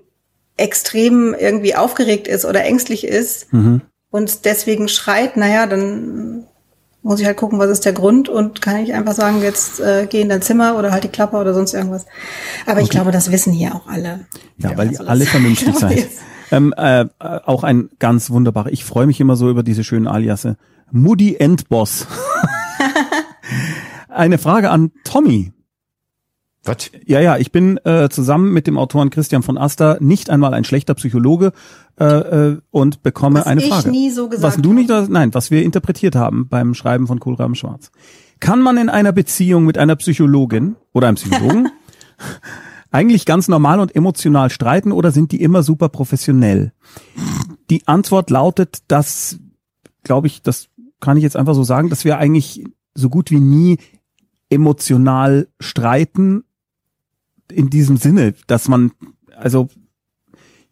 extrem 0.57 1.33
irgendwie 1.35 1.77
aufgeregt 1.77 2.27
ist 2.29 2.45
oder 2.45 2.65
ängstlich 2.65 3.05
ist 3.07 3.53
Mhm. 3.53 3.83
und 4.11 4.45
deswegen 4.45 4.89
schreit, 4.89 5.37
naja, 5.37 5.67
dann 5.67 6.47
muss 7.03 7.21
ich 7.21 7.27
halt 7.27 7.37
gucken, 7.37 7.59
was 7.59 7.71
ist 7.71 7.85
der 7.85 7.93
Grund 7.93 8.29
und 8.29 8.61
kann 8.61 8.77
ich 8.79 8.93
einfach 8.93 9.15
sagen, 9.15 9.41
jetzt 9.43 9.81
äh, 9.81 10.07
geh 10.09 10.21
in 10.21 10.29
dein 10.29 10.43
Zimmer 10.43 10.77
oder 10.79 10.93
halt 10.93 11.05
die 11.05 11.09
Klappe 11.09 11.37
oder 11.37 11.55
sonst 11.55 11.73
irgendwas. 11.73 12.07
Aber 12.67 12.81
ich 12.81 12.91
glaube, 12.91 13.11
das 13.11 13.31
wissen 13.33 13.53
hier 13.53 13.75
auch 13.75 13.87
alle. 13.87 14.27
Ja, 14.59 14.77
weil 14.77 14.89
Also 14.89 15.05
alle 15.05 15.25
vernünftig 15.27 15.75
seid. 15.77 16.09
Ähm, 16.51 16.75
äh, 16.77 17.03
äh, 17.03 17.07
auch 17.19 17.65
ein 17.65 17.91
ganz 17.99 18.31
wunderbarer. 18.31 18.71
Ich 18.71 18.85
freue 18.85 19.07
mich 19.07 19.21
immer 19.21 19.37
so 19.37 19.49
über 19.49 19.63
diese 19.63 19.85
schönen 19.85 20.07
Aliasse. 20.07 20.57
Moody 20.91 21.37
Endboss. 21.37 22.07
Eine 24.09 24.39
Frage 24.39 24.71
an 24.71 24.91
Tommy. 25.05 25.53
Was? 26.65 26.91
Ja, 27.07 27.21
ja, 27.21 27.39
ich 27.39 27.53
bin 27.53 27.79
äh, 27.85 28.09
zusammen 28.11 28.53
mit 28.53 28.67
dem 28.67 28.77
Autoren 28.77 29.09
Christian 29.09 29.43
von 29.43 29.57
Aster 29.57 29.97
nicht 30.01 30.29
einmal 30.29 30.53
ein 30.53 30.65
schlechter 30.65 30.95
Psychologe 30.95 31.53
äh, 31.99 32.05
äh, 32.05 32.59
und 32.71 33.03
bekomme 33.03 33.41
Was 33.41 33.47
eine 33.47 33.63
ich 33.63 33.69
Frage. 33.69 33.91
nie 33.91 34.11
so 34.11 34.29
gesagt 34.29 34.43
was 34.57 34.63
du 34.63 34.75
nicht, 34.75 34.91
nein, 35.09 35.33
was 35.33 35.51
wir 35.51 35.63
interpretiert 35.63 36.17
haben 36.17 36.49
beim 36.49 36.75
Schreiben 36.75 37.07
von 37.07 37.19
Kohlraben 37.19 37.55
Schwarz. 37.55 37.91
Kann 38.41 38.61
man 38.61 38.77
in 38.77 38.91
einer 38.91 39.13
Beziehung 39.13 39.65
mit 39.65 39.79
einer 39.79 39.97
Psychologin 39.97 40.77
oder 40.93 41.09
einem 41.09 41.17
Psychologen 41.17 41.71
eigentlich 42.91 43.25
ganz 43.25 43.49
normal 43.49 43.81
und 43.81 43.95
emotional 43.97 44.51
streiten 44.51 44.93
oder 44.93 45.13
sind 45.13 45.33
die 45.33 45.43
immer 45.43 45.63
super 45.63 45.89
professionell? 45.89 46.73
Die 47.71 47.87
Antwort 47.87 48.29
lautet, 48.29 48.83
dass, 48.89 49.39
glaube 50.03 50.27
ich, 50.27 50.43
das 50.43 50.69
kann 51.01 51.17
ich 51.17 51.23
jetzt 51.23 51.37
einfach 51.37 51.55
so 51.55 51.65
sagen, 51.65 51.89
dass 51.89 52.05
wir 52.05 52.19
eigentlich 52.19 52.65
so 52.95 53.09
gut 53.09 53.31
wie 53.31 53.41
nie 53.41 53.79
emotional 54.51 55.49
streiten 55.61 56.45
in 57.51 57.71
diesem 57.71 57.97
Sinne, 57.97 58.35
dass 58.47 58.69
man, 58.69 58.93
also 59.37 59.69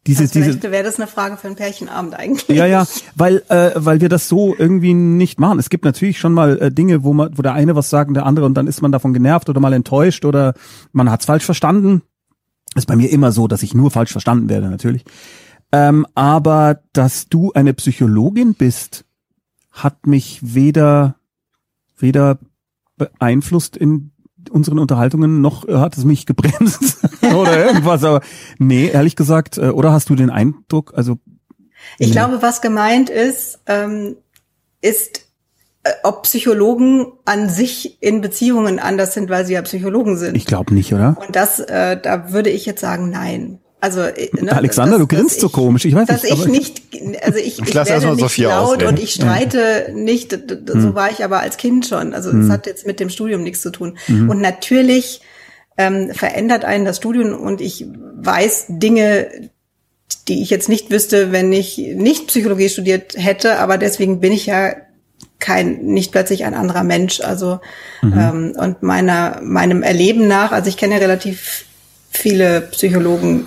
diese, 0.07 0.23
Also 0.23 0.41
diese, 0.41 0.63
wäre 0.71 0.85
das 0.85 0.97
eine 0.97 1.07
Frage 1.07 1.37
für 1.37 1.49
einen 1.49 1.57
Pärchenabend 1.57 2.15
eigentlich. 2.15 2.49
ja, 2.57 2.65
ja, 2.65 2.87
weil 3.15 3.43
äh, 3.49 3.73
weil 3.75 4.01
wir 4.01 4.09
das 4.09 4.29
so 4.29 4.55
irgendwie 4.57 4.95
nicht 4.95 5.39
machen. 5.39 5.59
Es 5.59 5.69
gibt 5.69 5.85
natürlich 5.85 6.19
schon 6.19 6.33
mal 6.33 6.59
äh, 6.59 6.73
Dinge, 6.73 7.05
wo 7.05 7.13
man, 7.13 7.37
wo 7.37 7.43
der 7.43 7.53
eine 7.53 7.77
was 7.77 7.91
sagt 7.91 8.09
und 8.09 8.15
der 8.15 8.25
andere 8.25 8.47
und 8.47 8.55
dann 8.55 8.67
ist 8.67 8.81
man 8.81 8.91
davon 8.91 9.13
genervt 9.13 9.51
oder 9.51 9.61
mal 9.61 9.75
enttäuscht 9.75 10.25
oder 10.25 10.55
man 10.93 11.11
hat's 11.11 11.27
falsch 11.27 11.45
verstanden. 11.45 12.01
Ist 12.75 12.87
bei 12.87 12.97
mir 12.97 13.11
immer 13.11 13.33
so, 13.33 13.49
dass 13.49 13.63
ich 13.63 13.75
nur 13.75 13.91
falsch 13.91 14.13
verstanden 14.13 14.49
werde, 14.49 14.71
natürlich. 14.71 15.05
Ähm, 15.73 16.07
aber 16.15 16.81
dass 16.95 17.29
du 17.29 17.53
eine 17.53 17.75
Psychologin 17.75 18.55
bist, 18.55 19.05
hat 19.73 20.07
mich 20.07 20.41
weder 20.43 21.17
weder 21.99 22.39
beeinflusst 22.97 23.77
in 23.77 24.13
unseren 24.51 24.79
Unterhaltungen 24.79 25.41
noch 25.41 25.67
äh, 25.69 25.77
hat 25.77 25.97
es 25.97 26.05
mich 26.05 26.27
gebremst 26.27 26.99
oder 27.35 27.67
irgendwas. 27.67 28.05
Aber 28.05 28.21
nee, 28.59 28.89
ehrlich 28.89 29.17
gesagt, 29.17 29.59
äh, 29.59 29.69
oder 29.69 29.93
hast 29.93 30.09
du 30.11 30.15
den 30.15 30.31
Eindruck, 30.31 30.93
also 30.95 31.19
Ich 31.99 32.13
glaube, 32.13 32.43
was 32.43 32.61
gemeint 32.61 33.11
ist, 33.11 33.61
ähm, 33.67 34.17
ist, 34.81 35.29
äh, 35.83 35.91
ob 36.03 36.23
Psychologen 36.23 37.07
an 37.25 37.49
sich 37.49 38.03
in 38.03 38.21
Beziehungen 38.21 38.79
anders 38.79 39.15
sind, 39.15 39.31
weil 39.31 39.47
sie 39.47 39.55
ja 39.55 39.63
Psychologen 39.63 40.17
sind. 40.17 40.37
Ich 40.37 40.47
glaube 40.47 40.75
nicht, 40.75 40.93
oder? 40.93 41.17
Und 41.25 41.37
das, 41.37 41.61
äh, 41.61 42.01
da 42.01 42.33
würde 42.33 42.51
ich 42.51 42.67
jetzt 42.67 42.81
sagen, 42.81 43.11
nein. 43.11 43.61
Also 43.81 44.01
äh, 44.01 44.29
ne, 44.41 44.53
Alexander, 44.57 44.99
du 44.99 45.07
grinst 45.07 45.41
so 45.41 45.49
komisch. 45.49 45.85
Ich 45.85 45.95
weiß 45.95 46.09
dass 46.09 46.23
nicht, 46.25 46.33
ich 46.35 46.41
aber- 46.41 46.51
nicht, 46.51 46.83
also 47.25 47.39
ich, 47.39 47.59
ich 47.61 47.75
werde 47.75 48.07
nicht 48.11 48.21
Sophia 48.21 48.49
laut 48.51 48.65
ausreden. 48.75 48.87
und 48.89 48.99
ich 48.99 49.13
streite 49.15 49.93
nicht. 49.95 50.33
d- 50.33 50.37
d- 50.57 50.73
Hm. 50.73 50.81
So 50.83 50.95
war 50.95 51.11
ich 51.11 51.23
aber 51.23 51.41
als 51.41 51.57
Kind 51.59 51.87
schon. 51.87 52.13
Also 52.13 52.33
das 52.33 52.51
hat 52.51 52.67
jetzt 52.67 52.87
mit 52.87 52.99
dem 52.99 53.09
Studium 53.11 53.43
nichts 53.45 53.63
zu 53.63 53.71
tun. 53.71 53.97
Mhm. 54.09 54.29
Und 54.31 54.41
natürlich 54.41 55.21
ähm, 55.77 56.11
verändert 56.13 56.65
einen 56.65 56.85
das 56.85 56.97
Studium 56.97 57.35
und 57.39 57.61
ich 57.61 57.87
weiß 58.17 58.67
Dinge, 58.69 59.29
die 60.27 60.43
ich 60.43 60.51
jetzt 60.51 60.69
nicht 60.69 60.91
wüsste, 60.91 61.31
wenn 61.31 61.53
ich 61.53 61.79
nicht 61.79 62.27
Psychologie 62.27 62.69
studiert 62.69 63.15
hätte. 63.17 63.59
Aber 63.61 63.79
deswegen 63.79 64.19
bin 64.19 64.33
ich 64.33 64.47
ja 64.47 64.75
kein 65.39 65.79
nicht 65.85 66.11
plötzlich 66.11 66.45
ein 66.45 66.55
anderer 66.55 66.83
Mensch. 66.83 67.21
Also 67.21 67.61
ähm, 68.03 68.55
und 68.59 68.83
meiner 68.83 69.41
meinem 69.43 69.85
Erleben 69.85 70.27
nach, 70.27 70.51
also 70.51 70.69
ich 70.69 70.77
kenne 70.77 70.95
ja 70.95 71.01
relativ 71.01 71.65
viele 72.11 72.63
Psychologen, 72.73 73.47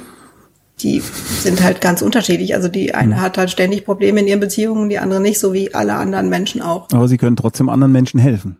die 0.84 1.02
sind 1.40 1.64
halt 1.64 1.80
ganz 1.82 2.02
unterschiedlich. 2.02 2.56
Also 2.56 2.68
die 2.68 2.94
eine 2.94 3.22
hat 3.22 3.38
halt 3.38 3.50
ständig 3.52 3.86
Probleme 3.86 4.20
in 4.20 4.28
ihren 4.28 4.40
Beziehungen, 4.40 4.90
die 4.90 5.00
andere 5.00 5.20
nicht, 5.22 5.40
so 5.40 5.54
wie 5.54 5.74
alle 5.74 5.94
anderen 5.94 6.30
Menschen 6.30 6.62
auch. 6.62 6.88
aber 6.92 7.08
sie 7.08 7.18
können 7.18 7.36
trotzdem 7.36 7.70
anderen 7.70 7.92
Menschen 7.92 8.20
helfen. 8.20 8.58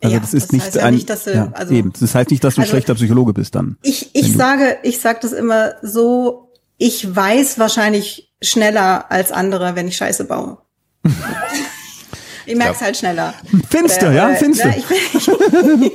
Also 0.00 0.14
Ja, 0.14 0.20
das 0.20 0.34
ist 0.34 0.46
das 0.46 0.52
nicht 0.52 0.64
heißt 0.66 0.74
ja 0.76 0.82
ein, 0.84 0.94
nicht, 0.94 1.08
dass 1.08 1.24
du- 1.24 1.32
ja, 1.34 1.48
also- 1.52 1.72
eben. 1.72 1.92
Das 1.98 2.14
heißt 2.14 2.30
nicht, 2.30 2.42
dass 2.42 2.56
du 2.56 2.60
ein 2.60 2.62
Also- 2.64 2.72
schlechter 2.72 2.94
Psychologe 2.96 3.32
bist 3.32 3.54
dann. 3.54 3.76
Ich, 3.82 4.10
ich 4.14 4.32
sage, 4.36 4.78
ich 4.82 4.98
sage 5.00 5.20
das 5.22 5.32
immer 5.32 5.74
so, 5.82 6.50
ich 6.76 7.14
weiß 7.14 7.58
wahrscheinlich 7.60 8.32
schneller 8.42 9.10
als 9.12 9.30
andere, 9.30 9.76
wenn 9.76 9.86
ich 9.86 9.96
Scheiße 9.96 10.24
baue. 10.24 10.58
Ich 12.46 12.56
merke 12.56 12.74
es 12.74 12.80
halt 12.80 12.96
schneller. 12.96 13.34
Finster, 13.68 14.10
Äh, 14.10 14.16
ja, 14.16 14.28
finster. 14.34 14.68
ne, 14.68 14.76
ich 14.78 15.30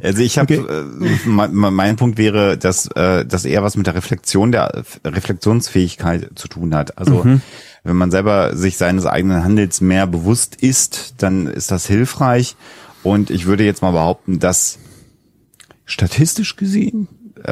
Also 0.02 0.22
ich 0.22 0.38
habe, 0.38 0.58
Okay. 0.58 1.06
äh, 1.06 1.18
mein, 1.26 1.52
mein 1.54 1.96
Punkt 1.96 2.18
wäre, 2.18 2.56
dass 2.58 2.86
äh, 2.94 3.24
das 3.24 3.44
eher 3.44 3.62
was 3.62 3.76
mit 3.76 3.86
der 3.86 3.94
Reflexion 3.94 4.52
der 4.52 4.82
Reflexionsfähigkeit 5.04 6.30
zu 6.34 6.48
tun 6.48 6.74
hat. 6.74 6.98
Also 6.98 7.24
wenn 7.84 7.96
man 7.96 8.10
selber 8.10 8.56
sich 8.56 8.76
seines 8.76 9.06
eigenen 9.06 9.42
Handels 9.44 9.80
mehr 9.80 10.06
bewusst 10.06 10.56
ist, 10.56 11.14
dann 11.18 11.46
ist 11.46 11.70
das 11.70 11.86
hilfreich. 11.86 12.56
Und 13.02 13.30
ich 13.30 13.46
würde 13.46 13.64
jetzt 13.64 13.82
mal 13.82 13.90
behaupten, 13.90 14.38
dass 14.38 14.78
statistisch 15.84 16.56
gesehen 16.56 17.08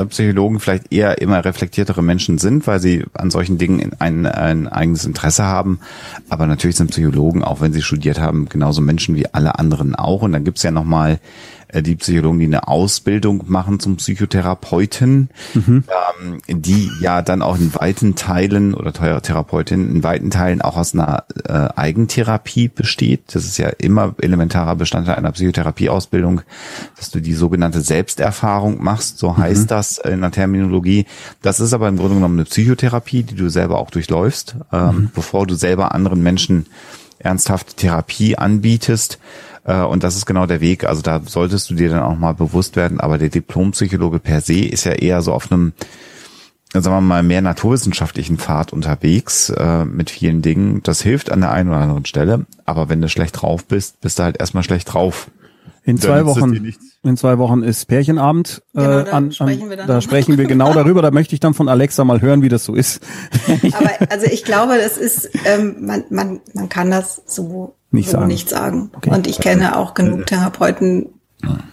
Psychologen 0.09 0.61
vielleicht 0.61 0.93
eher 0.93 1.20
immer 1.20 1.45
reflektiertere 1.45 2.03
Menschen 2.03 2.38
sind, 2.38 2.66
weil 2.66 2.80
sie 2.80 3.05
an 3.14 3.30
solchen 3.30 3.59
Dingen 3.59 3.93
ein, 3.99 4.26
ein 4.26 4.68
eigenes 4.68 5.05
Interesse 5.05 5.45
haben. 5.45 5.80
Aber 6.28 6.47
natürlich 6.47 6.76
sind 6.76 6.91
Psychologen, 6.91 7.43
auch 7.43 7.61
wenn 7.61 7.72
sie 7.72 7.82
studiert 7.82 8.20
haben, 8.20 8.49
genauso 8.49 8.80
Menschen 8.80 9.16
wie 9.16 9.32
alle 9.32 9.59
anderen 9.59 9.95
auch. 9.95 10.22
Und 10.22 10.32
dann 10.32 10.45
gibt's 10.45 10.62
ja 10.62 10.70
nochmal 10.70 11.12
äh, 11.14 11.18
die 11.75 11.97
Psychologen, 11.97 12.39
die 12.39 12.47
eine 12.47 12.68
Ausbildung 12.68 13.45
machen 13.47 13.81
zum 13.81 13.97
Psychotherapeuten, 13.97 15.31
ähm, 15.55 16.41
die 16.49 16.91
ja 17.01 17.23
dann 17.23 17.43
auch 17.43 17.57
in 17.57 17.75
weiten 17.75 18.14
Teilen 18.14 18.75
oder 18.75 18.93
teure 18.93 19.23
Therapeutin 19.23 19.91
in 19.91 20.03
weiten 20.03 20.31
Teilen 20.31 20.62
auch 20.62 20.77
aus 20.77 20.95
einer 20.95 21.25
äh, 21.45 21.68
Eigentherapie 21.77 22.68
besteht. 22.68 23.35
Das 23.35 23.45
ist 23.45 23.59
ja 23.59 23.68
immer 23.68 24.14
elementarer 24.21 24.77
Bestandteil 24.77 25.16
einer 25.16 25.33
Psychotherapieausbildung, 25.33 26.43
dass 26.97 27.11
du 27.11 27.21
die 27.21 27.35
sogenannte 27.35 27.81
Selbsterfahrung 27.81 28.83
machst, 28.83 29.18
so 29.18 29.37
heißt 29.37 29.71
das 29.71 29.99
in 29.99 30.21
der 30.21 30.31
Terminologie. 30.31 31.07
Das 31.43 31.61
ist 31.61 31.73
aber 31.73 31.89
im 31.89 31.97
Grunde 31.97 32.16
genommen 32.16 32.39
eine 32.39 32.45
Psychotherapie, 32.45 33.23
die 33.23 33.35
du 33.37 33.49
selber 33.49 33.79
auch 33.79 33.91
durchläufst, 33.91 34.57
ähm, 34.73 35.11
bevor 35.14 35.47
du 35.47 35.55
selber 35.55 35.95
anderen 35.95 36.23
Menschen 36.23 36.66
ernsthaft 37.21 37.77
Therapie 37.77 38.37
anbietest. 38.37 39.18
Äh, 39.64 39.80
Und 39.82 40.02
das 40.04 40.16
ist 40.16 40.26
genau 40.26 40.46
der 40.46 40.61
Weg. 40.61 40.84
Also 40.84 41.02
da 41.02 41.20
solltest 41.24 41.70
du 41.70 41.74
dir 41.74 41.90
dann 41.90 42.02
auch 42.02 42.16
mal 42.16 42.32
bewusst 42.34 42.76
werden. 42.76 43.00
Aber 43.00 43.18
der 43.18 43.28
Diplompsychologe 43.28 44.18
per 44.18 44.40
se 44.40 44.61
ist 44.64 44.84
ja 44.84 44.92
eher 44.92 45.20
so 45.22 45.32
auf 45.32 45.50
einem, 45.50 45.72
sagen 46.72 46.94
wir 46.96 47.00
mal, 47.00 47.22
mehr 47.22 47.42
naturwissenschaftlichen 47.42 48.38
Pfad 48.38 48.72
unterwegs 48.72 49.50
äh, 49.50 49.84
mit 49.84 50.11
vielen 50.11 50.42
Dingen. 50.42 50.82
Das 50.82 51.02
hilft 51.02 51.30
an 51.32 51.40
der 51.40 51.50
einen 51.52 51.68
oder 51.68 51.78
anderen 51.78 52.06
Stelle. 52.06 52.46
Aber 52.64 52.88
wenn 52.88 53.00
du 53.00 53.08
schlecht 53.08 53.40
drauf 53.40 53.64
bist, 53.64 54.00
bist 54.00 54.18
du 54.18 54.22
halt 54.22 54.38
erstmal 54.40 54.62
schlecht 54.64 54.92
drauf. 54.92 55.30
In 55.82 55.96
zwei 55.96 56.26
Wochen, 56.26 56.74
in 57.02 57.16
zwei 57.16 57.38
Wochen 57.38 57.62
ist 57.62 57.86
Pärchenabend. 57.86 58.62
äh, 58.74 58.80
Genau, 58.82 59.02
da 59.04 59.30
sprechen 59.32 59.70
wir 59.70 59.76
dann 59.78 59.86
da 59.88 59.94
noch. 59.94 60.02
sprechen 60.02 60.36
wir 60.38 60.44
genau 60.44 60.74
darüber. 60.74 61.00
Da 61.00 61.11
möchte 61.11 61.34
ich 61.34 61.40
dann 61.40 61.54
von 61.54 61.68
Alexa 61.70 62.04
mal 62.04 62.20
hören, 62.20 62.42
wie 62.42 62.50
das 62.50 62.64
so 62.64 62.74
ist. 62.74 63.00
aber 63.72 63.90
also 64.11 64.26
ich 64.26 64.44
glaube, 64.44 64.76
das 64.76 64.98
ist, 64.98 65.30
ähm, 65.46 65.76
man, 65.80 66.04
man, 66.11 66.40
man 66.52 66.68
kann 66.68 66.90
das 66.90 67.22
so 67.26 67.76
Nicht 67.91 68.11
sagen. 68.11 68.26
nicht 68.26 68.49
sagen. 68.49 68.91
Okay. 68.97 69.11
Und 69.11 69.26
ich 69.26 69.41
kenne 69.41 69.76
auch 69.76 69.95
genug 69.95 70.26
Therapeuten, 70.26 71.07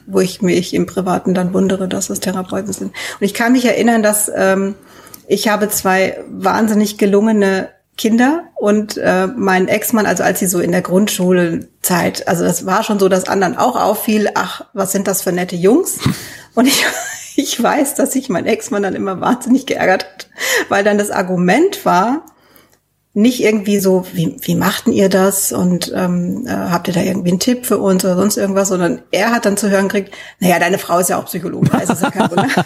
wo 0.07 0.19
ich 0.19 0.41
mich 0.41 0.73
im 0.73 0.85
Privaten 0.85 1.33
dann 1.33 1.53
wundere, 1.53 1.87
dass 1.87 2.09
es 2.09 2.19
Therapeuten 2.19 2.73
sind. 2.73 2.87
Und 2.87 3.21
ich 3.21 3.33
kann 3.33 3.51
mich 3.51 3.65
erinnern, 3.65 4.01
dass 4.01 4.31
ähm, 4.33 4.75
ich 5.27 5.47
habe 5.47 5.69
zwei 5.69 6.23
wahnsinnig 6.29 6.97
gelungene 6.97 7.69
Kinder 7.97 8.43
und 8.55 8.97
äh, 8.97 9.27
mein 9.27 9.67
Ex-Mann, 9.67 10.05
also 10.05 10.23
als 10.23 10.39
sie 10.39 10.47
so 10.47 10.59
in 10.59 10.71
der 10.71 10.83
Grundschulzeit, 10.83 12.27
also 12.27 12.43
das 12.43 12.65
war 12.65 12.83
schon 12.83 12.99
so, 12.99 13.09
dass 13.09 13.27
anderen 13.27 13.57
auch 13.57 13.75
auffiel, 13.75 14.29
ach, 14.35 14.65
was 14.73 14.91
sind 14.91 15.07
das 15.07 15.23
für 15.23 15.31
nette 15.31 15.55
Jungs? 15.55 15.99
Und 16.53 16.67
ich, 16.67 16.85
ich 17.35 17.61
weiß, 17.61 17.95
dass 17.95 18.13
sich 18.13 18.29
mein 18.29 18.45
Ex-Mann 18.45 18.83
dann 18.83 18.95
immer 18.95 19.19
wahnsinnig 19.19 19.65
geärgert 19.65 20.05
hat, 20.05 20.29
weil 20.69 20.83
dann 20.83 20.97
das 20.97 21.11
Argument 21.11 21.85
war, 21.85 22.23
nicht 23.13 23.41
irgendwie 23.41 23.79
so, 23.79 24.05
wie, 24.13 24.37
wie 24.41 24.55
machten 24.55 24.91
ihr 24.91 25.09
das 25.09 25.51
und 25.51 25.91
ähm, 25.95 26.45
äh, 26.45 26.51
habt 26.51 26.87
ihr 26.87 26.93
da 26.93 27.01
irgendwie 27.01 27.29
einen 27.29 27.39
Tipp 27.39 27.65
für 27.65 27.79
uns 27.79 28.05
oder 28.05 28.15
sonst 28.15 28.37
irgendwas, 28.37 28.67
sondern 28.67 29.01
er 29.11 29.31
hat 29.31 29.45
dann 29.45 29.57
zu 29.57 29.69
hören 29.69 29.87
gekriegt, 29.87 30.13
naja, 30.39 30.59
deine 30.59 30.77
Frau 30.77 30.99
ist 30.99 31.09
ja 31.09 31.17
auch 31.17 31.25
Psychologin, 31.25 31.71
also 31.71 31.93
ist 31.93 32.03
ja 32.03 32.11
kein 32.11 32.29
Wunder. 32.29 32.47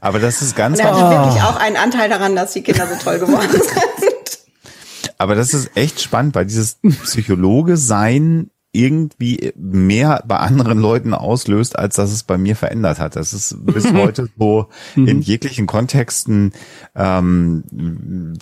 Aber 0.00 0.18
das 0.18 0.40
ist 0.40 0.56
ganz 0.56 0.78
Und 0.78 0.84
er 0.86 0.94
hatte 0.94 1.26
wirklich 1.26 1.42
auch 1.42 1.56
einen 1.56 1.76
Anteil 1.76 2.08
daran, 2.08 2.34
dass 2.34 2.52
die 2.54 2.62
Kinder 2.62 2.86
so 2.86 2.94
toll 3.02 3.18
geworden 3.18 3.50
sind. 3.50 4.38
Aber 5.18 5.34
das 5.34 5.52
ist 5.52 5.76
echt 5.76 6.00
spannend, 6.00 6.34
weil 6.34 6.46
dieses 6.46 6.78
Psychologe 7.04 7.76
sein 7.76 8.50
irgendwie 8.72 9.52
mehr 9.56 10.22
bei 10.26 10.36
anderen 10.36 10.78
Leuten 10.78 11.12
auslöst, 11.12 11.76
als 11.76 11.96
dass 11.96 12.12
es 12.12 12.22
bei 12.22 12.38
mir 12.38 12.54
verändert 12.54 13.00
hat. 13.00 13.16
Das 13.16 13.32
ist 13.32 13.56
bis 13.66 13.92
heute 13.92 14.28
so 14.38 14.66
in 14.94 15.20
jeglichen 15.22 15.66
Kontexten, 15.66 16.52
ähm, 16.94 17.64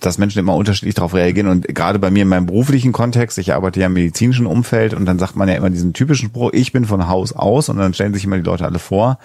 dass 0.00 0.18
Menschen 0.18 0.40
immer 0.40 0.54
unterschiedlich 0.54 0.94
darauf 0.94 1.14
reagieren. 1.14 1.48
Und 1.48 1.66
gerade 1.74 1.98
bei 1.98 2.10
mir 2.10 2.22
in 2.22 2.28
meinem 2.28 2.44
beruflichen 2.46 2.92
Kontext, 2.92 3.38
ich 3.38 3.54
arbeite 3.54 3.80
ja 3.80 3.86
im 3.86 3.94
medizinischen 3.94 4.44
Umfeld 4.46 4.92
und 4.92 5.06
dann 5.06 5.18
sagt 5.18 5.34
man 5.34 5.48
ja 5.48 5.54
immer 5.54 5.70
diesen 5.70 5.94
typischen 5.94 6.28
Spruch, 6.28 6.50
ich 6.52 6.72
bin 6.72 6.84
von 6.84 7.08
Haus 7.08 7.32
aus 7.32 7.70
und 7.70 7.78
dann 7.78 7.94
stellen 7.94 8.12
sich 8.12 8.24
immer 8.24 8.36
die 8.36 8.42
Leute 8.42 8.66
alle 8.66 8.78
vor. 8.78 9.18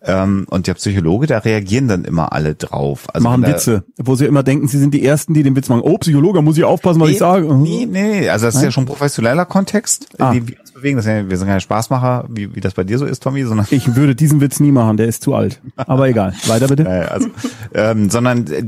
Ähm, 0.00 0.46
und 0.48 0.66
der 0.66 0.74
Psychologe, 0.74 1.26
da 1.26 1.38
reagieren 1.38 1.88
dann 1.88 2.04
immer 2.04 2.32
alle 2.32 2.54
drauf. 2.54 3.06
Also 3.12 3.28
machen 3.28 3.44
Witze, 3.44 3.84
wo 3.98 4.14
sie 4.14 4.26
immer 4.26 4.44
denken, 4.44 4.68
sie 4.68 4.78
sind 4.78 4.94
die 4.94 5.04
Ersten, 5.04 5.34
die 5.34 5.42
den 5.42 5.56
Witz 5.56 5.68
machen. 5.68 5.82
Oh, 5.82 5.98
Psychologe, 5.98 6.40
muss 6.40 6.56
ich 6.56 6.64
aufpassen, 6.64 7.00
was 7.00 7.10
ich 7.10 7.18
sage. 7.18 7.52
Nee, 7.54 7.86
nee, 7.90 8.28
also 8.28 8.46
das 8.46 8.54
ist 8.54 8.62
ja 8.62 8.70
schon 8.70 8.86
professioneller 8.86 9.44
Kontext, 9.44 10.06
Ah. 10.18 10.30
uns 10.30 10.47
bewegen. 10.78 10.96
Das 10.96 11.04
sind 11.04 11.16
ja, 11.16 11.30
wir 11.30 11.36
sind 11.36 11.48
keine 11.48 11.60
Spaßmacher, 11.60 12.24
wie, 12.28 12.54
wie 12.54 12.60
das 12.60 12.74
bei 12.74 12.84
dir 12.84 12.98
so 12.98 13.04
ist, 13.04 13.22
Tommy, 13.22 13.44
sondern 13.44 13.66
Ich 13.70 13.94
würde 13.94 14.14
diesen 14.14 14.40
Witz 14.40 14.60
nie 14.60 14.72
machen, 14.72 14.96
der 14.96 15.06
ist 15.06 15.22
zu 15.22 15.34
alt. 15.34 15.60
Aber 15.76 16.08
egal. 16.08 16.34
Weiter 16.46 16.68
bitte. 16.68 16.82
äh, 16.86 17.04
also, 17.04 17.28
ähm, 17.74 18.10
sondern 18.10 18.46
äh, 18.46 18.64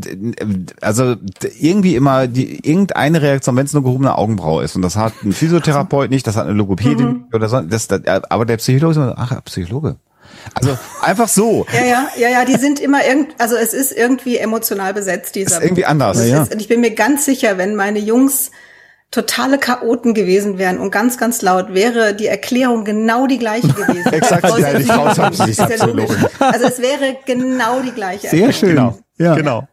also 0.81 1.17
irgendwie 1.59 1.97
immer 1.97 2.27
die 2.27 2.67
irgendeine 2.67 3.23
Reaktion, 3.23 3.57
wenn 3.57 3.67
es 3.67 3.75
eine 3.75 3.83
gehobene 3.83 4.17
Augenbraue 4.17 4.65
ist 4.65 4.77
und 4.77 4.83
das 4.83 4.97
hat 4.97 5.13
ein 5.25 5.33
Physiotherapeut 5.33 6.11
nicht, 6.11 6.27
das 6.27 6.37
hat 6.37 6.47
eine 6.47 6.55
Logopädin 6.55 7.25
oder 7.33 7.49
so, 7.49 7.61
das, 7.61 7.89
das, 7.89 8.01
aber 8.05 8.45
der 8.45 8.57
Psychologe 8.59 8.93
ist 8.93 8.97
immer, 8.97 9.15
ach, 9.17 9.43
Psychologe. 9.45 9.97
Also 10.55 10.79
einfach 11.03 11.29
so. 11.29 11.67
Ja, 11.73 11.85
ja, 11.85 12.09
ja, 12.17 12.29
ja, 12.29 12.45
die 12.45 12.57
sind 12.57 12.81
immer 12.81 13.05
irgend, 13.07 13.35
also 13.39 13.57
es 13.57 13.75
ist 13.75 13.93
irgendwie 13.93 14.39
emotional 14.39 14.95
besetzt, 14.95 15.35
dieser 15.35 15.59
Ist 15.59 15.65
irgendwie 15.65 15.85
anders. 15.85 16.19
Ja, 16.19 16.25
ja. 16.25 16.43
Ist, 16.43 16.55
und 16.55 16.61
ich 16.61 16.69
bin 16.69 16.81
mir 16.81 16.95
ganz 16.95 17.25
sicher, 17.25 17.59
wenn 17.59 17.77
meine 17.77 17.99
Jungs 17.99 18.51
totale 19.11 19.59
Chaoten 19.59 20.15
gewesen 20.15 20.59
wären 20.59 20.79
und 20.79 20.91
ganz, 20.91 21.19
ganz 21.19 21.43
laut, 21.43 21.75
wäre 21.75 22.15
die 22.15 22.27
Erklärung 22.27 22.85
genau 22.85 23.27
die 23.27 23.39
gleiche 23.39 23.69
gewesen. 23.73 24.13
Exakt. 24.13 24.45
Die 24.57 24.61
ja. 24.63 26.29
Also 26.39 26.67
es 26.67 26.81
wäre 26.81 27.17
genau 27.27 27.81
die 27.83 27.91
gleiche 27.93 28.29
Sehr 28.29 28.47
Erklärung. 28.47 28.53
schön. 28.53 28.69
Genau. 28.71 28.99
Ja. 29.19 29.35
Genau. 29.35 29.69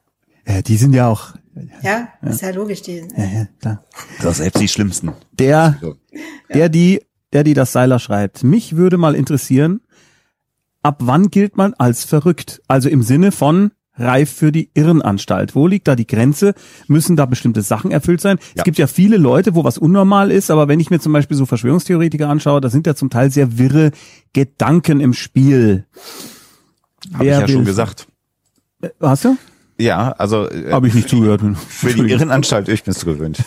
Ja, 0.47 0.61
die 0.61 0.77
sind 0.77 0.93
ja 0.93 1.07
auch. 1.07 1.33
Ja, 1.81 2.09
ist 2.21 2.41
ja 2.41 2.51
logisch. 2.51 2.81
Die, 2.83 3.03
Ja, 3.15 3.23
ja, 3.23 3.47
klar. 3.59 3.83
Das 4.21 4.31
ist 4.33 4.37
selbst 4.37 4.61
die 4.61 4.67
Schlimmsten. 4.67 5.13
Der, 5.33 5.77
der, 6.53 6.69
die, 6.69 7.01
der, 7.33 7.43
die 7.43 7.53
das 7.53 7.71
Seiler 7.71 7.99
schreibt. 7.99 8.43
Mich 8.43 8.75
würde 8.75 8.97
mal 8.97 9.15
interessieren, 9.15 9.81
ab 10.83 10.97
wann 10.99 11.29
gilt 11.31 11.57
man 11.57 11.73
als 11.73 12.05
verrückt? 12.05 12.61
Also 12.67 12.89
im 12.89 13.01
Sinne 13.01 13.31
von 13.31 13.71
reif 13.97 14.31
für 14.31 14.51
die 14.51 14.69
Irrenanstalt. 14.73 15.55
Wo 15.55 15.67
liegt 15.67 15.87
da 15.87 15.95
die 15.95 16.07
Grenze? 16.07 16.53
Müssen 16.87 17.15
da 17.15 17.25
bestimmte 17.25 17.61
Sachen 17.61 17.91
erfüllt 17.91 18.21
sein? 18.21 18.37
Es 18.39 18.57
Ja. 18.57 18.63
gibt 18.63 18.77
ja 18.77 18.87
viele 18.87 19.17
Leute, 19.17 19.55
wo 19.55 19.63
was 19.63 19.77
unnormal 19.77 20.31
ist, 20.31 20.51
aber 20.51 20.67
wenn 20.67 20.79
ich 20.79 20.89
mir 20.89 20.99
zum 20.99 21.13
Beispiel 21.13 21.35
so 21.37 21.45
Verschwörungstheoretiker 21.45 22.29
anschaue, 22.29 22.61
da 22.61 22.69
sind 22.69 22.87
ja 22.87 22.95
zum 22.95 23.09
Teil 23.09 23.31
sehr 23.31 23.57
wirre 23.57 23.91
Gedanken 24.33 24.99
im 24.99 25.13
Spiel. 25.13 25.85
Habe 27.13 27.25
ich 27.25 27.29
ja 27.31 27.47
schon 27.47 27.65
gesagt. 27.65 28.07
Äh, 28.81 28.89
Hast 29.01 29.25
du? 29.25 29.37
Ja, 29.79 30.11
also 30.13 30.49
äh, 30.49 30.71
Habe 30.71 30.87
ich 30.87 30.95
nicht 30.95 31.07
zugehört. 31.07 31.41
Für 31.67 31.93
die 31.93 32.09
Irrenanstalt, 32.11 32.67
ich 32.67 32.83
bin's 32.83 33.05
gewöhnt. 33.05 33.43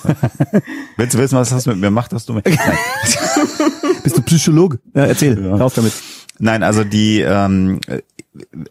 Willst 0.96 1.14
du 1.14 1.18
wissen, 1.18 1.36
was 1.36 1.50
das 1.50 1.66
mit 1.66 1.76
mir 1.78 1.90
macht, 1.90 2.12
dass 2.12 2.24
du? 2.26 2.34
Nein. 2.34 2.42
Bist 4.04 4.16
du 4.16 4.22
Psychologe? 4.22 4.78
Ja, 4.94 5.04
erzähl, 5.06 5.42
Ja. 5.44 5.56
raus 5.56 5.74
damit. 5.74 5.92
Nein, 6.40 6.62
also 6.62 6.84
die, 6.84 7.20
ähm, 7.20 7.80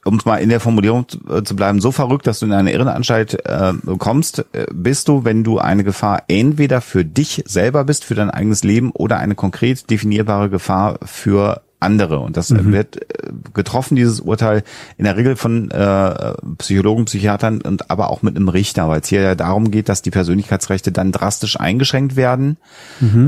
um 0.04 0.20
mal 0.26 0.38
in 0.38 0.50
der 0.50 0.60
Formulierung 0.60 1.08
zu, 1.08 1.20
äh, 1.30 1.44
zu 1.44 1.56
bleiben, 1.56 1.82
so 1.82 1.92
verrückt, 1.92 2.28
dass 2.28 2.40
du 2.40 2.48
in 2.48 2.54
eine 2.54 2.74
Irrenanstalt 2.74 3.46
äh, 3.46 3.74
kommst, 3.98 4.46
äh, 4.54 4.66
bist 4.74 5.08
du, 5.08 5.24
wenn 5.24 5.44
du 5.44 5.60
eine 5.60 5.84
Gefahr 5.84 6.24
entweder 6.28 6.82
für 6.82 7.06
dich 7.06 7.44
selber 7.46 7.84
bist, 7.84 8.06
für 8.06 8.16
dein 8.16 8.32
eigenes 8.32 8.64
Leben 8.64 8.92
oder 8.92 9.18
eine 9.20 9.36
konkret 9.36 9.90
definierbare 9.90 10.50
Gefahr 10.50 11.00
für 11.06 11.62
andere. 11.80 12.20
Und 12.20 12.38
das 12.38 12.52
äh, 12.52 12.66
wird 12.66 12.98
äh, 12.98 13.32
getroffen, 13.54 13.96
dieses 13.96 14.20
Urteil, 14.20 14.64
in 14.98 15.06
der 15.06 15.18
Regel 15.18 15.36
von 15.36 15.72
äh, 15.72 16.34
Psychologen, 16.58 17.06
Psychiatern 17.06 17.62
und 17.62 17.90
aber 17.90 18.10
auch 18.10 18.22
mit 18.22 18.36
einem 18.36 18.50
Richter, 18.50 18.90
weil 18.90 19.02
es 19.02 19.08
hier 19.08 19.22
ja 19.22 19.36
darum 19.36 19.72
geht, 19.72 19.90
dass 19.90 20.02
die 20.02 20.12
Persönlichkeitsrechte 20.12 20.92
dann 20.92 21.12
drastisch 21.12 21.60
eingeschränkt 21.60 22.16
werden. 22.16 22.58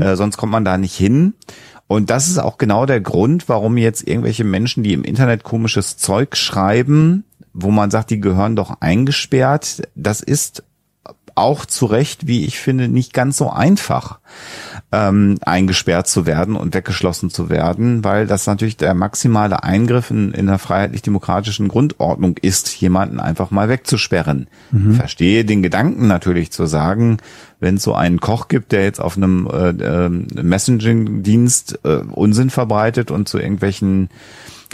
Äh, 0.00 0.16
sonst 0.16 0.36
kommt 0.36 0.52
man 0.52 0.64
da 0.64 0.76
nicht 0.76 0.96
hin. 0.96 1.34
Und 1.92 2.08
das 2.08 2.26
ist 2.26 2.38
auch 2.38 2.56
genau 2.56 2.86
der 2.86 3.02
Grund, 3.02 3.50
warum 3.50 3.76
jetzt 3.76 4.08
irgendwelche 4.08 4.44
Menschen, 4.44 4.82
die 4.82 4.94
im 4.94 5.04
Internet 5.04 5.44
komisches 5.44 5.98
Zeug 5.98 6.38
schreiben, 6.38 7.24
wo 7.52 7.70
man 7.70 7.90
sagt, 7.90 8.08
die 8.08 8.18
gehören 8.18 8.56
doch 8.56 8.80
eingesperrt, 8.80 9.82
das 9.94 10.22
ist 10.22 10.64
auch 11.34 11.66
zu 11.66 11.84
Recht, 11.84 12.26
wie 12.26 12.46
ich 12.46 12.58
finde, 12.58 12.88
nicht 12.88 13.12
ganz 13.12 13.36
so 13.36 13.50
einfach 13.50 14.20
ähm, 14.92 15.38
eingesperrt 15.40 16.06
zu 16.06 16.26
werden 16.26 16.54
und 16.54 16.74
weggeschlossen 16.74 17.30
zu 17.30 17.48
werden, 17.48 18.04
weil 18.04 18.26
das 18.26 18.46
natürlich 18.46 18.76
der 18.76 18.92
maximale 18.92 19.62
Eingriff 19.62 20.10
in, 20.10 20.32
in 20.32 20.46
der 20.46 20.58
freiheitlich-demokratischen 20.58 21.68
Grundordnung 21.68 22.36
ist, 22.40 22.68
jemanden 22.80 23.18
einfach 23.18 23.50
mal 23.50 23.70
wegzusperren. 23.70 24.48
Mhm. 24.70 24.94
Verstehe 24.94 25.46
den 25.46 25.62
Gedanken 25.62 26.06
natürlich 26.08 26.52
zu 26.52 26.66
sagen, 26.66 27.16
wenn 27.58 27.76
es 27.76 27.82
so 27.82 27.94
einen 27.94 28.20
Koch 28.20 28.48
gibt, 28.48 28.72
der 28.72 28.84
jetzt 28.84 29.00
auf 29.00 29.16
einem 29.16 29.48
äh, 29.50 29.70
äh, 29.70 30.08
Messaging-Dienst 30.08 31.80
äh, 31.84 31.96
Unsinn 32.10 32.50
verbreitet 32.50 33.10
und 33.10 33.28
zu 33.28 33.38
irgendwelchen 33.38 34.10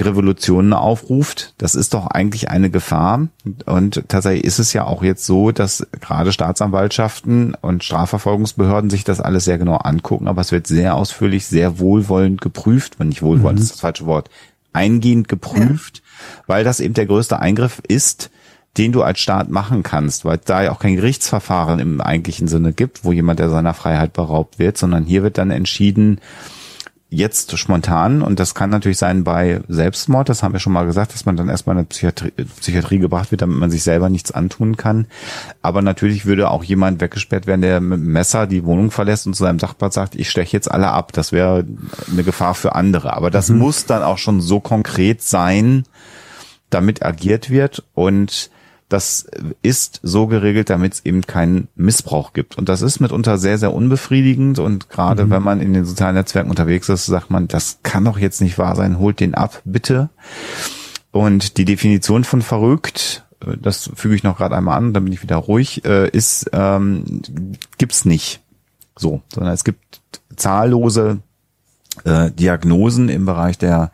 Revolutionen 0.04 0.72
aufruft. 0.72 1.54
Das 1.58 1.74
ist 1.74 1.94
doch 1.94 2.06
eigentlich 2.06 2.50
eine 2.50 2.70
Gefahr. 2.70 3.28
Und 3.66 4.04
tatsächlich 4.08 4.44
ist 4.44 4.58
es 4.58 4.72
ja 4.72 4.84
auch 4.84 5.02
jetzt 5.02 5.26
so, 5.26 5.52
dass 5.52 5.86
gerade 6.00 6.32
Staatsanwaltschaften 6.32 7.54
und 7.60 7.84
Strafverfolgungsbehörden 7.84 8.90
sich 8.90 9.04
das 9.04 9.20
alles 9.20 9.44
sehr 9.44 9.58
genau 9.58 9.76
angucken, 9.76 10.28
aber 10.28 10.40
es 10.40 10.52
wird 10.52 10.66
sehr 10.66 10.94
ausführlich, 10.94 11.46
sehr 11.46 11.78
wohlwollend 11.78 12.40
geprüft, 12.40 12.98
wenn 12.98 13.08
nicht 13.08 13.22
wohlwollend 13.22 13.58
mhm. 13.58 13.64
ist 13.64 13.72
das 13.72 13.80
falsche 13.80 14.06
Wort, 14.06 14.30
eingehend 14.72 15.28
geprüft, 15.28 15.98
ja. 15.98 16.42
weil 16.46 16.64
das 16.64 16.80
eben 16.80 16.94
der 16.94 17.06
größte 17.06 17.38
Eingriff 17.38 17.80
ist, 17.86 18.30
den 18.76 18.92
du 18.92 19.02
als 19.02 19.18
Staat 19.18 19.50
machen 19.50 19.82
kannst, 19.82 20.24
weil 20.24 20.38
da 20.44 20.62
ja 20.62 20.72
auch 20.72 20.78
kein 20.78 20.96
Gerichtsverfahren 20.96 21.80
im 21.80 22.00
eigentlichen 22.00 22.46
Sinne 22.46 22.72
gibt, 22.72 23.04
wo 23.04 23.12
jemand 23.12 23.40
der 23.40 23.50
seiner 23.50 23.74
Freiheit 23.74 24.12
beraubt 24.12 24.58
wird, 24.58 24.78
sondern 24.78 25.04
hier 25.04 25.22
wird 25.22 25.38
dann 25.38 25.50
entschieden, 25.50 26.20
jetzt 27.10 27.56
spontan, 27.58 28.20
und 28.20 28.38
das 28.38 28.54
kann 28.54 28.68
natürlich 28.68 28.98
sein 28.98 29.24
bei 29.24 29.62
Selbstmord, 29.68 30.28
das 30.28 30.42
haben 30.42 30.52
wir 30.52 30.60
schon 30.60 30.74
mal 30.74 30.84
gesagt, 30.84 31.14
dass 31.14 31.24
man 31.24 31.36
dann 31.36 31.48
erstmal 31.48 31.74
in 31.74 31.78
eine 31.78 31.86
Psychiatrie, 31.86 32.32
Psychiatrie 32.60 32.98
gebracht 32.98 33.30
wird, 33.30 33.40
damit 33.40 33.56
man 33.56 33.70
sich 33.70 33.82
selber 33.82 34.10
nichts 34.10 34.30
antun 34.30 34.76
kann. 34.76 35.06
Aber 35.62 35.80
natürlich 35.80 36.26
würde 36.26 36.50
auch 36.50 36.64
jemand 36.64 37.00
weggesperrt 37.00 37.46
werden, 37.46 37.62
der 37.62 37.80
mit 37.80 37.98
dem 37.98 38.12
Messer 38.12 38.46
die 38.46 38.64
Wohnung 38.64 38.90
verlässt 38.90 39.26
und 39.26 39.34
zu 39.34 39.44
seinem 39.44 39.58
Sachbart 39.58 39.94
sagt, 39.94 40.16
ich 40.16 40.28
steche 40.28 40.54
jetzt 40.54 40.70
alle 40.70 40.88
ab. 40.88 41.12
Das 41.12 41.32
wäre 41.32 41.64
eine 42.12 42.24
Gefahr 42.24 42.54
für 42.54 42.74
andere. 42.74 43.14
Aber 43.14 43.30
das 43.30 43.48
mhm. 43.48 43.58
muss 43.58 43.86
dann 43.86 44.02
auch 44.02 44.18
schon 44.18 44.42
so 44.42 44.60
konkret 44.60 45.22
sein, 45.22 45.84
damit 46.68 47.02
agiert 47.02 47.48
wird 47.48 47.84
und 47.94 48.50
das 48.88 49.26
ist 49.62 50.00
so 50.02 50.26
geregelt, 50.26 50.70
damit 50.70 50.94
es 50.94 51.04
eben 51.04 51.22
keinen 51.22 51.68
Missbrauch 51.76 52.32
gibt. 52.32 52.56
Und 52.56 52.68
das 52.68 52.80
ist 52.80 53.00
mitunter 53.00 53.36
sehr, 53.36 53.58
sehr 53.58 53.74
unbefriedigend. 53.74 54.58
Und 54.58 54.88
gerade 54.88 55.26
mhm. 55.26 55.30
wenn 55.30 55.42
man 55.42 55.60
in 55.60 55.74
den 55.74 55.84
sozialen 55.84 56.14
Netzwerken 56.14 56.50
unterwegs 56.50 56.88
ist, 56.88 57.06
sagt 57.06 57.30
man, 57.30 57.48
das 57.48 57.80
kann 57.82 58.04
doch 58.04 58.18
jetzt 58.18 58.40
nicht 58.40 58.58
wahr 58.58 58.76
sein, 58.76 58.98
holt 58.98 59.20
den 59.20 59.34
ab, 59.34 59.60
bitte. 59.64 60.08
Und 61.10 61.58
die 61.58 61.66
Definition 61.66 62.24
von 62.24 62.40
verrückt, 62.40 63.26
äh, 63.44 63.56
das 63.60 63.90
füge 63.94 64.14
ich 64.14 64.22
noch 64.22 64.38
gerade 64.38 64.56
einmal 64.56 64.78
an, 64.78 64.94
dann 64.94 65.04
bin 65.04 65.12
ich 65.12 65.22
wieder 65.22 65.36
ruhig, 65.36 65.84
äh, 65.84 66.08
ist, 66.08 66.50
ähm, 66.52 67.22
gibt's 67.76 68.04
nicht. 68.06 68.40
So, 68.96 69.22
sondern 69.32 69.52
es 69.52 69.64
gibt 69.64 70.10
zahllose 70.34 71.18
äh, 72.04 72.30
Diagnosen 72.30 73.08
im 73.08 73.26
Bereich 73.26 73.58
der 73.58 73.92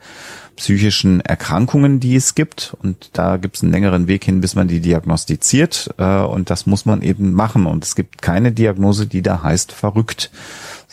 psychischen 0.56 1.20
Erkrankungen, 1.20 2.00
die 2.00 2.16
es 2.16 2.34
gibt. 2.34 2.76
Und 2.82 3.10
da 3.12 3.36
gibt 3.36 3.56
es 3.56 3.62
einen 3.62 3.72
längeren 3.72 4.08
Weg 4.08 4.24
hin, 4.24 4.40
bis 4.40 4.54
man 4.54 4.68
die 4.68 4.80
diagnostiziert. 4.80 5.94
Äh, 5.98 6.20
und 6.20 6.50
das 6.50 6.66
muss 6.66 6.86
man 6.86 7.02
eben 7.02 7.32
machen. 7.32 7.66
Und 7.66 7.84
es 7.84 7.94
gibt 7.94 8.22
keine 8.22 8.52
Diagnose, 8.52 9.06
die 9.06 9.22
da 9.22 9.42
heißt 9.42 9.72
verrückt 9.72 10.30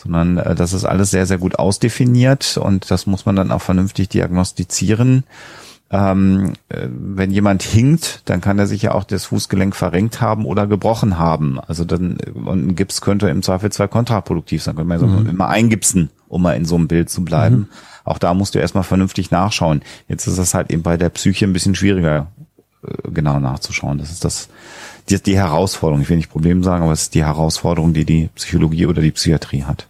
sondern 0.02 0.38
äh, 0.38 0.54
das 0.54 0.72
ist 0.72 0.84
alles 0.84 1.10
sehr, 1.10 1.26
sehr 1.26 1.38
gut 1.38 1.58
ausdefiniert 1.58 2.56
und 2.56 2.90
das 2.90 3.06
muss 3.06 3.24
man 3.24 3.36
dann 3.36 3.52
auch 3.52 3.62
vernünftig 3.62 4.08
diagnostizieren. 4.08 5.24
Ähm, 5.90 6.54
äh, 6.70 6.88
wenn 6.90 7.30
jemand 7.30 7.62
hinkt, 7.62 8.22
dann 8.24 8.40
kann 8.40 8.58
er 8.58 8.66
sich 8.66 8.82
ja 8.82 8.94
auch 8.94 9.04
das 9.04 9.26
Fußgelenk 9.26 9.76
verrenkt 9.76 10.20
haben 10.20 10.46
oder 10.46 10.66
gebrochen 10.66 11.18
haben. 11.18 11.60
Also 11.60 11.84
dann 11.84 12.16
und 12.34 12.66
ein 12.66 12.76
Gips 12.76 13.02
könnte 13.02 13.28
im 13.28 13.42
Zweifel 13.42 13.70
zwar 13.70 13.88
kontraproduktiv 13.88 14.62
sein, 14.62 14.74
könnte 14.74 14.96
man 14.96 15.24
mhm. 15.24 15.28
immer 15.28 15.48
eingipsen, 15.48 16.10
um 16.28 16.42
mal 16.42 16.56
in 16.56 16.64
so 16.64 16.76
einem 16.76 16.88
Bild 16.88 17.10
zu 17.10 17.24
bleiben. 17.24 17.56
Mhm. 17.56 17.68
Auch 18.04 18.18
da 18.18 18.34
musst 18.34 18.54
du 18.54 18.58
erstmal 18.58 18.84
vernünftig 18.84 19.30
nachschauen. 19.30 19.82
Jetzt 20.08 20.26
ist 20.26 20.38
das 20.38 20.54
halt 20.54 20.70
eben 20.70 20.82
bei 20.82 20.96
der 20.96 21.08
Psyche 21.08 21.46
ein 21.46 21.52
bisschen 21.52 21.74
schwieriger, 21.74 22.28
äh, 22.86 23.10
genau 23.10 23.38
nachzuschauen. 23.38 23.98
Das 23.98 24.10
ist 24.10 24.24
das, 24.24 24.48
die, 25.08 25.22
die 25.22 25.36
Herausforderung. 25.36 26.02
Ich 26.02 26.08
will 26.08 26.16
nicht 26.16 26.30
Problem 26.30 26.62
sagen, 26.62 26.82
aber 26.84 26.92
es 26.92 27.02
ist 27.02 27.14
die 27.14 27.24
Herausforderung, 27.24 27.92
die 27.92 28.04
die 28.04 28.28
Psychologie 28.34 28.86
oder 28.86 29.02
die 29.02 29.12
Psychiatrie 29.12 29.64
hat. 29.64 29.86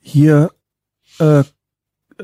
Hier, 0.00 0.50
äh, 1.18 1.44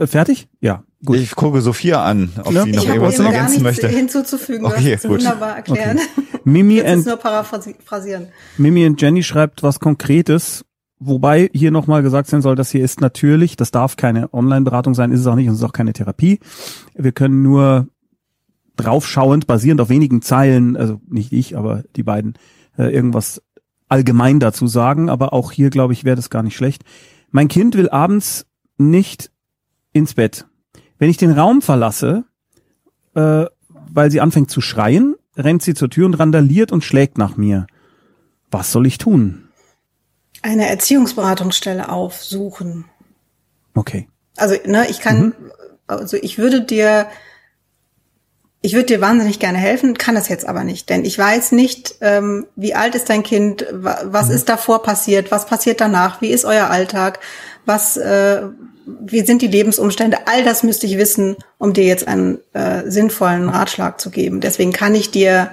fertig? 0.06 0.48
Ja. 0.60 0.84
Gut. 1.04 1.18
Ich 1.18 1.34
gucke 1.34 1.60
Sophia 1.60 2.02
an, 2.02 2.32
ob 2.42 2.52
ja. 2.52 2.64
sie 2.64 2.72
noch 2.72 2.86
irgendwas 2.86 3.18
ergänzen 3.18 3.62
möchte. 3.62 3.88
hinzuzufügen. 3.88 4.64
Okay, 4.64 4.96
gut. 4.96 5.10
wunderbar 5.10 5.56
erklären. 5.56 5.98
Okay. 5.98 6.38
Mimi 6.44 6.80
and, 6.80 7.04
nur 7.04 7.16
paraphrasieren. 7.16 8.28
Mimi 8.56 8.86
und 8.86 9.00
Jenny 9.00 9.22
schreibt 9.22 9.62
was 9.62 9.80
Konkretes 9.80 10.64
Wobei 11.06 11.50
hier 11.52 11.70
nochmal 11.70 12.02
gesagt 12.02 12.28
sein 12.28 12.40
soll, 12.40 12.56
das 12.56 12.70
hier 12.70 12.82
ist 12.82 13.02
natürlich, 13.02 13.56
das 13.56 13.70
darf 13.70 13.96
keine 13.96 14.32
Online-Beratung 14.32 14.94
sein, 14.94 15.12
ist 15.12 15.20
es 15.20 15.26
auch 15.26 15.34
nicht 15.34 15.48
und 15.48 15.54
es 15.54 15.60
ist 15.60 15.64
auch 15.64 15.72
keine 15.72 15.92
Therapie. 15.92 16.40
Wir 16.94 17.12
können 17.12 17.42
nur 17.42 17.88
draufschauend, 18.76 19.46
basierend 19.46 19.82
auf 19.82 19.90
wenigen 19.90 20.22
Zeilen, 20.22 20.78
also 20.78 21.02
nicht 21.06 21.30
ich, 21.32 21.58
aber 21.58 21.82
die 21.94 22.02
beiden, 22.02 22.34
äh, 22.78 22.84
irgendwas 22.84 23.42
allgemein 23.88 24.40
dazu 24.40 24.66
sagen. 24.66 25.10
Aber 25.10 25.34
auch 25.34 25.52
hier, 25.52 25.68
glaube 25.68 25.92
ich, 25.92 26.04
wäre 26.04 26.16
das 26.16 26.30
gar 26.30 26.42
nicht 26.42 26.56
schlecht. 26.56 26.84
Mein 27.30 27.48
Kind 27.48 27.76
will 27.76 27.90
abends 27.90 28.46
nicht 28.78 29.30
ins 29.92 30.14
Bett. 30.14 30.46
Wenn 30.98 31.10
ich 31.10 31.18
den 31.18 31.32
Raum 31.32 31.60
verlasse, 31.60 32.24
äh, 33.14 33.44
weil 33.92 34.10
sie 34.10 34.22
anfängt 34.22 34.50
zu 34.50 34.62
schreien, 34.62 35.16
rennt 35.36 35.62
sie 35.62 35.74
zur 35.74 35.90
Tür 35.90 36.06
und 36.06 36.14
randaliert 36.14 36.72
und 36.72 36.82
schlägt 36.82 37.18
nach 37.18 37.36
mir. 37.36 37.66
Was 38.50 38.72
soll 38.72 38.86
ich 38.86 38.96
tun? 38.96 39.43
Eine 40.44 40.68
Erziehungsberatungsstelle 40.68 41.88
aufsuchen. 41.88 42.84
Okay. 43.74 44.08
Also, 44.36 44.56
ne, 44.66 44.86
ich 44.90 45.00
kann, 45.00 45.24
mhm. 45.24 45.34
also 45.86 46.18
ich 46.18 46.36
würde 46.36 46.60
dir, 46.60 47.06
ich 48.60 48.74
würde 48.74 48.86
dir 48.86 49.00
wahnsinnig 49.00 49.38
gerne 49.38 49.56
helfen, 49.56 49.96
kann 49.96 50.14
das 50.14 50.28
jetzt 50.28 50.46
aber 50.46 50.62
nicht, 50.62 50.90
denn 50.90 51.06
ich 51.06 51.18
weiß 51.18 51.52
nicht, 51.52 51.96
ähm, 52.02 52.46
wie 52.56 52.74
alt 52.74 52.94
ist 52.94 53.08
dein 53.08 53.22
Kind, 53.22 53.66
was 53.72 54.28
mhm. 54.28 54.34
ist 54.34 54.48
davor 54.50 54.82
passiert, 54.82 55.30
was 55.30 55.46
passiert 55.46 55.80
danach, 55.80 56.20
wie 56.20 56.30
ist 56.30 56.44
euer 56.44 56.68
Alltag, 56.68 57.20
was, 57.64 57.96
äh, 57.96 58.42
wie 58.84 59.24
sind 59.24 59.40
die 59.40 59.48
Lebensumstände, 59.48 60.26
all 60.26 60.44
das 60.44 60.62
müsste 60.62 60.86
ich 60.86 60.98
wissen, 60.98 61.36
um 61.56 61.72
dir 61.72 61.84
jetzt 61.84 62.06
einen 62.06 62.38
äh, 62.52 62.82
sinnvollen 62.90 63.48
Ratschlag 63.48 63.98
zu 63.98 64.10
geben. 64.10 64.42
Deswegen 64.42 64.74
kann 64.74 64.94
ich 64.94 65.10
dir 65.10 65.52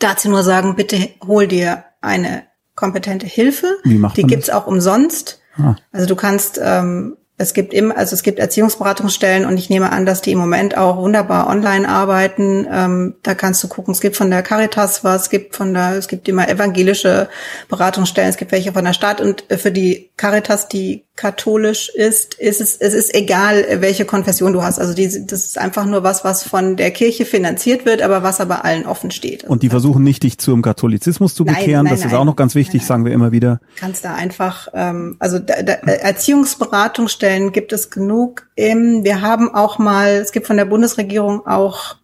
dazu 0.00 0.28
nur 0.28 0.42
sagen, 0.42 0.74
bitte 0.74 1.10
hol 1.24 1.46
dir 1.46 1.84
eine 2.00 2.47
kompetente 2.78 3.26
Hilfe. 3.26 3.66
Wie 3.84 3.98
macht 3.98 4.16
Die 4.16 4.22
gibt's 4.22 4.46
das? 4.46 4.54
auch 4.54 4.66
umsonst. 4.66 5.40
Ah. 5.56 5.74
Also 5.92 6.06
du 6.06 6.16
kannst 6.16 6.60
ähm, 6.62 7.16
es 7.40 7.54
gibt 7.54 7.72
immer, 7.72 7.96
also 7.96 8.14
es 8.14 8.24
gibt 8.24 8.40
Erziehungsberatungsstellen 8.40 9.46
und 9.46 9.56
ich 9.58 9.70
nehme 9.70 9.92
an, 9.92 10.04
dass 10.04 10.20
die 10.20 10.32
im 10.32 10.38
Moment 10.38 10.76
auch 10.76 10.96
wunderbar 10.96 11.46
online 11.46 11.88
arbeiten. 11.88 12.66
Ähm, 12.70 13.14
da 13.22 13.34
kannst 13.34 13.62
du 13.62 13.68
gucken, 13.68 13.92
es 13.92 14.00
gibt 14.00 14.16
von 14.16 14.28
der 14.28 14.42
Caritas 14.42 15.04
was, 15.04 15.22
es 15.22 15.30
gibt 15.30 15.54
von 15.54 15.72
der, 15.72 15.92
es 15.92 16.08
gibt 16.08 16.28
immer 16.28 16.48
evangelische 16.48 17.28
Beratungsstellen, 17.68 18.30
es 18.30 18.36
gibt 18.36 18.50
welche 18.50 18.72
von 18.72 18.84
der 18.84 18.92
Stadt 18.92 19.20
und 19.20 19.44
für 19.56 19.70
die 19.70 20.10
Caritas, 20.16 20.68
die 20.68 21.04
katholisch 21.18 21.88
ist, 21.88 22.34
ist 22.34 22.60
es, 22.60 22.76
es 22.76 22.94
ist 22.94 23.12
egal, 23.12 23.64
welche 23.80 24.04
Konfession 24.04 24.52
du 24.52 24.62
hast. 24.62 24.78
Also 24.78 24.94
die, 24.94 25.26
das 25.26 25.46
ist 25.46 25.58
einfach 25.58 25.84
nur 25.84 26.04
was, 26.04 26.24
was 26.24 26.44
von 26.44 26.76
der 26.76 26.92
Kirche 26.92 27.24
finanziert 27.24 27.84
wird, 27.84 28.02
aber 28.02 28.22
was 28.22 28.40
aber 28.40 28.64
allen 28.64 28.86
offen 28.86 29.10
steht. 29.10 29.42
und 29.44 29.64
die 29.64 29.68
versuchen 29.68 30.04
nicht, 30.04 30.22
dich 30.22 30.38
zum 30.38 30.62
Katholizismus 30.62 31.34
zu 31.34 31.44
bekehren. 31.44 31.72
Nein, 31.72 31.84
nein, 31.84 31.94
das 31.94 32.04
ist 32.04 32.14
auch 32.14 32.24
noch 32.24 32.36
ganz 32.36 32.54
wichtig, 32.54 32.86
sagen 32.86 33.04
wir 33.04 33.12
immer 33.12 33.32
wieder. 33.32 33.60
Kannst 33.76 34.04
da 34.04 34.14
einfach, 34.14 34.68
ähm, 34.72 35.16
also 35.18 35.40
da, 35.40 35.62
da, 35.62 35.72
Erziehungsberatungsstellen 35.72 37.18
Stellen 37.18 37.52
gibt 37.52 37.72
es 37.72 37.90
genug. 37.90 38.46
Wir 38.54 39.20
haben 39.20 39.52
auch 39.54 39.78
mal, 39.78 40.10
es 40.16 40.30
gibt 40.30 40.46
von 40.46 40.56
der 40.56 40.66
Bundesregierung 40.66 41.46
auch 41.46 41.96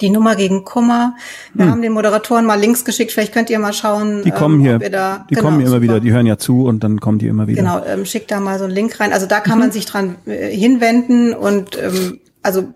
die 0.00 0.10
Nummer 0.10 0.36
gegen 0.36 0.64
Kummer. 0.64 1.16
Wir 1.54 1.66
hm. 1.66 1.72
haben 1.72 1.82
den 1.82 1.92
Moderatoren 1.92 2.46
mal 2.46 2.58
Links 2.58 2.84
geschickt. 2.84 3.12
Vielleicht 3.12 3.32
könnt 3.32 3.50
ihr 3.50 3.58
mal 3.58 3.72
schauen. 3.72 4.22
Die 4.24 4.30
kommen 4.30 4.56
ähm, 4.56 4.80
hier. 4.80 4.90
Da, 4.90 5.26
die 5.28 5.34
genau, 5.34 5.46
kommen 5.46 5.58
hier 5.58 5.68
immer 5.68 5.82
wieder. 5.82 6.00
Die 6.00 6.12
hören 6.12 6.26
ja 6.26 6.38
zu 6.38 6.64
und 6.64 6.82
dann 6.84 7.00
kommen 7.00 7.18
die 7.18 7.26
immer 7.26 7.46
wieder. 7.46 7.62
Genau. 7.62 7.84
Ähm, 7.84 8.04
schickt 8.04 8.30
da 8.30 8.40
mal 8.40 8.58
so 8.58 8.64
einen 8.64 8.74
Link 8.74 8.98
rein. 9.00 9.12
Also 9.12 9.26
da 9.26 9.40
kann 9.40 9.54
mhm. 9.54 9.60
man 9.60 9.72
sich 9.72 9.86
dran 9.86 10.16
äh, 10.26 10.50
hinwenden 10.50 11.34
und 11.34 11.78
ähm, 11.78 12.20
also 12.42 12.72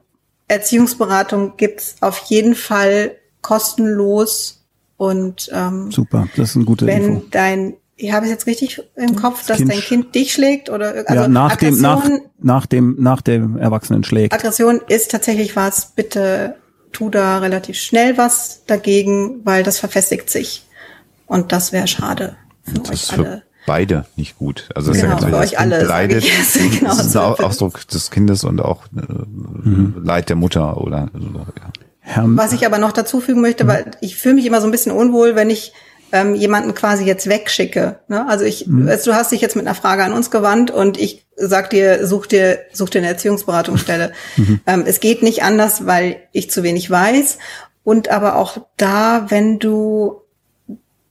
Erziehungsberatung 0.48 1.54
gibt's 1.56 1.96
auf 2.00 2.18
jeden 2.26 2.54
Fall 2.54 3.12
kostenlos 3.40 4.64
und 4.96 5.50
ähm, 5.52 5.90
super. 5.90 6.28
Das 6.36 6.50
ist 6.50 6.56
ein 6.56 6.64
guter 6.64 6.86
Wenn 6.86 7.04
Info. 7.04 7.24
dein 7.30 7.74
ich 7.96 8.12
habe 8.12 8.26
es 8.26 8.32
jetzt 8.32 8.46
richtig 8.46 8.82
im 8.96 9.14
Kopf, 9.14 9.46
dass 9.46 9.58
kind 9.58 9.70
dein 9.70 9.80
Kind 9.80 10.14
dich 10.14 10.32
schlägt 10.32 10.68
oder 10.68 11.04
also 11.06 11.14
ja, 11.14 11.28
nach 11.28 11.52
Aggression, 11.52 11.76
dem 11.76 11.82
nach, 11.82 12.08
nach 12.40 12.66
dem 12.66 12.96
nach 12.98 13.22
dem 13.22 13.56
Erwachsenen 13.56 14.02
schlägt. 14.02 14.32
Aggression 14.32 14.80
ist 14.88 15.12
tatsächlich 15.12 15.54
was. 15.54 15.92
Bitte 15.94 16.56
tu 16.94 17.10
da 17.10 17.38
relativ 17.38 17.76
schnell 17.78 18.16
was 18.16 18.62
dagegen, 18.66 19.44
weil 19.44 19.62
das 19.62 19.78
verfestigt 19.78 20.30
sich 20.30 20.64
und 21.26 21.52
das 21.52 21.72
wäre 21.72 21.86
schade 21.86 22.36
für 22.62 22.78
das 22.78 22.90
euch 22.90 23.18
alle. 23.18 23.42
beide 23.66 24.06
nicht 24.16 24.38
gut. 24.38 24.68
Also 24.74 24.92
das 24.92 25.00
genau, 25.00 25.16
ist 25.16 25.22
ja 25.22 25.28
ganz 25.28 25.36
für 25.36 25.42
euch 25.42 25.58
alle. 25.58 25.82
Leidet, 25.84 26.24
genau, 26.78 26.96
das 26.96 27.06
ist 27.06 27.16
ein 27.16 27.22
Ausdruck 27.22 27.86
des 27.88 28.10
Kindes 28.10 28.44
und 28.44 28.60
auch 28.60 28.86
äh, 28.96 29.00
mhm. 29.68 30.02
Leid 30.02 30.28
der 30.28 30.36
Mutter 30.36 30.78
oder 30.78 31.10
so. 31.12 31.38
Ja. 31.38 31.72
Herr, 32.06 32.24
Was 32.26 32.52
ich 32.52 32.66
aber 32.66 32.78
noch 32.78 32.92
dazu 32.92 33.20
fügen 33.20 33.40
möchte, 33.40 33.66
weil 33.66 33.92
ich 34.02 34.16
fühle 34.16 34.34
mich 34.34 34.44
immer 34.44 34.60
so 34.60 34.68
ein 34.68 34.70
bisschen 34.70 34.92
unwohl, 34.92 35.36
wenn 35.36 35.48
ich 35.48 35.72
ähm, 36.14 36.34
jemanden 36.34 36.74
quasi 36.74 37.04
jetzt 37.04 37.28
wegschicke. 37.28 37.98
Ne? 38.08 38.26
Also 38.28 38.44
ich, 38.44 38.66
also 38.86 39.10
du 39.10 39.16
hast 39.16 39.32
dich 39.32 39.40
jetzt 39.40 39.56
mit 39.56 39.66
einer 39.66 39.74
Frage 39.74 40.04
an 40.04 40.12
uns 40.12 40.30
gewandt 40.30 40.70
und 40.70 40.96
ich 40.98 41.26
sag 41.36 41.70
dir, 41.70 42.06
such 42.06 42.26
dir, 42.26 42.60
such 42.72 42.90
dir 42.90 42.98
eine 43.00 43.08
Erziehungsberatungsstelle. 43.08 44.12
Ähm, 44.66 44.84
es 44.86 45.00
geht 45.00 45.22
nicht 45.24 45.42
anders, 45.42 45.86
weil 45.86 46.16
ich 46.32 46.50
zu 46.50 46.62
wenig 46.62 46.88
weiß. 46.88 47.38
Und 47.82 48.08
aber 48.08 48.36
auch 48.36 48.58
da, 48.76 49.26
wenn 49.30 49.58
du 49.58 50.20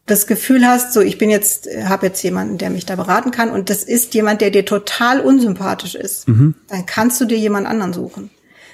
das 0.06 0.28
Gefühl 0.28 0.66
hast, 0.66 0.93
so 0.93 1.01
ich 1.01 1.18
bin 1.18 1.30
jetzt, 1.30 1.68
habe 1.86 2.08
jetzt 2.08 2.22
jemanden, 2.24 2.58
der 2.58 2.70
mich 2.70 2.86
da 2.86 2.95
beraten 2.95 3.32
kann 3.32 3.49
und 3.51 3.70
das 3.70 3.84
ist 3.84 4.14
jemand, 4.14 4.41
der 4.41 4.49
dir 4.51 4.66
total 4.66 5.20
unsympathisch 5.22 5.95
ist, 5.95 6.26
dann 6.28 6.86
kannst 6.86 7.22
du 7.22 7.26
dir 7.26 7.38
jemand 7.38 7.68
anderen 7.68 7.93
suchen. 7.93 8.30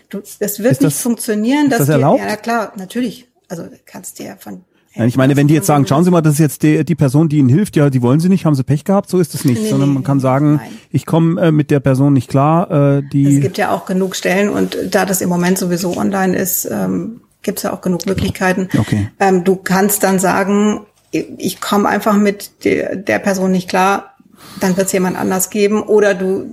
Du, 0.10 0.20
das 0.40 0.40
wird 0.60 0.72
Ist 0.74 0.82
nicht 0.82 0.96
das- 0.96 1.02
funktionieren, 1.02 1.70
dass 1.70 1.80
das 1.80 1.88
dir, 1.88 1.94
erlaubt? 1.94 2.20
ja 2.22 2.36
klar, 2.36 2.74
natürlich. 2.78 3.28
Also 3.48 3.68
kannst 3.86 4.18
dir 4.20 4.38
von 4.40 4.64
Ja, 4.96 5.06
ich 5.06 5.18
meine, 5.18 5.36
wenn 5.36 5.48
die 5.48 5.54
jetzt 5.54 5.68
sagen, 5.68 5.86
schauen 5.86 6.04
Sie 6.04 6.10
mal, 6.12 6.22
das 6.22 6.34
ist 6.34 6.40
jetzt 6.40 6.64
die, 6.64 6.84
die 6.84 6.96
Person, 6.96 7.30
die 7.30 7.38
Ihnen 7.38 7.50
hilft, 7.50 7.76
ja, 7.76 7.90
die 7.90 8.02
wollen 8.02 8.20
Sie 8.20 8.28
nicht, 8.28 8.46
haben 8.46 8.56
Sie 8.56 8.64
Pech 8.64 8.84
gehabt, 8.84 9.10
so 9.10 9.20
ist 9.20 9.36
es 9.36 9.46
nicht, 9.46 9.62
Nee, 9.62 9.70
sondern 9.70 9.94
man 9.94 10.04
kann 10.04 10.20
sagen, 10.20 10.56
nein. 10.56 10.72
ich 10.92 11.06
komme 11.06 11.40
äh, 11.42 11.52
mit 11.52 11.70
der 11.70 11.80
Person 11.80 12.14
nicht 12.14 12.30
klar, 12.30 12.70
äh, 12.72 12.98
Es 13.00 13.10
die, 13.12 13.40
gibt 13.40 13.58
ja 13.58 13.72
auch 13.72 13.86
genug 13.86 14.16
Stellen 14.16 14.50
und 14.50 14.78
da 14.90 15.06
das 15.06 15.22
im 15.22 15.30
Moment 15.30 15.58
sowieso 15.60 15.96
online 15.96 16.36
ist, 16.36 16.66
ähm, 16.72 17.22
gibt 17.44 17.60
es 17.60 17.64
ja 17.64 17.74
auch 17.74 17.82
genug 17.82 18.06
Möglichkeiten. 18.08 18.68
Okay. 18.78 19.10
Ähm, 19.20 19.44
du 19.44 19.56
kannst 19.56 20.04
dann 20.04 20.20
sagen, 20.20 20.82
ich 21.12 21.62
komme 21.62 21.88
einfach 21.88 22.18
mit 22.18 22.66
der, 22.66 22.96
der 22.96 23.20
Person 23.20 23.52
nicht 23.52 23.70
klar, 23.70 24.16
dann 24.60 24.76
wird 24.76 24.88
es 24.88 24.94
jemand 24.94 25.18
anders 25.18 25.50
geben 25.50 25.82
oder 25.82 26.14
du 26.14 26.46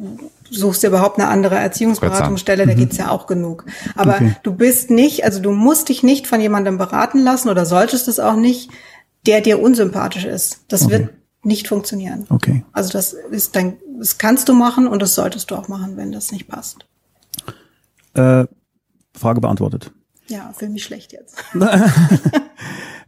suchst 0.51 0.83
dir 0.83 0.89
überhaupt 0.89 1.19
eine 1.19 1.29
andere 1.29 1.57
Erziehungsberatungsstelle, 1.57 2.67
da 2.67 2.75
gibt's 2.75 2.97
ja 2.97 3.11
auch 3.11 3.27
genug. 3.27 3.65
Aber 3.95 4.21
Mhm. 4.21 4.27
Okay. 4.29 4.37
du 4.43 4.55
bist 4.55 4.91
nicht, 4.91 5.25
also 5.25 5.41
du 5.41 5.53
musst 5.53 5.89
dich 5.89 6.03
nicht 6.03 6.27
von 6.27 6.41
jemandem 6.41 6.79
beraten 6.79 7.19
lassen 7.19 7.49
oder 7.49 7.67
solltest 7.67 8.09
es 8.09 8.21
auch 8.21 8.37
nicht, 8.37 8.71
der 9.27 9.41
dir 9.41 9.61
unsympathisch 9.61 10.25
ist. 10.25 10.61
Das 10.69 10.89
wird 10.89 11.11
nicht 11.43 11.69
funktionieren. 11.69 12.27
okay. 12.31 12.65
Also 12.73 12.91
das 12.91 13.13
ist 13.13 13.55
dann, 13.57 13.75
das 13.99 14.19
kannst 14.19 14.49
du 14.49 14.55
machen 14.55 14.87
und 14.89 15.01
das 15.03 15.15
solltest 15.15 15.51
du 15.51 15.55
auch 15.57 15.69
machen, 15.69 15.97
wenn 15.97 16.13
das 16.13 16.33
nicht 16.33 16.49
passt. 16.49 16.87
Äh, 18.15 18.47
Frage 19.17 19.41
beantwortet. 19.41 19.93
Ja, 20.29 20.53
fühle 20.57 20.73
mich 20.73 20.85
schlecht 20.85 21.13
jetzt. 21.13 21.37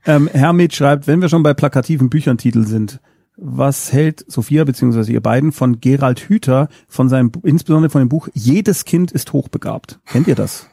Ähm, 0.06 0.28
Hermit 0.32 0.74
schreibt, 0.74 1.06
wenn 1.06 1.20
wir 1.20 1.28
schon 1.28 1.42
bei 1.42 1.52
plakativen 1.52 2.08
Bücherntitel 2.08 2.64
sind, 2.64 3.00
was 3.40 3.92
hält 3.92 4.24
Sophia 4.26 4.64
beziehungsweise 4.64 5.12
ihr 5.12 5.22
beiden 5.22 5.52
von 5.52 5.80
Gerald 5.80 6.20
Hüther 6.20 6.68
von 6.88 7.08
seinem, 7.08 7.32
insbesondere 7.44 7.90
von 7.90 8.02
dem 8.02 8.08
Buch 8.08 8.28
Jedes 8.34 8.84
Kind 8.84 9.12
ist 9.12 9.32
hochbegabt? 9.32 10.00
Kennt 10.06 10.26
ihr 10.26 10.34
das? 10.34 10.66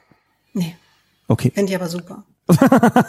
Nee, 0.53 0.76
Okay, 1.28 1.51
finde 1.53 1.72
ich 1.72 1.76
aber 1.76 1.88
super. 1.88 2.24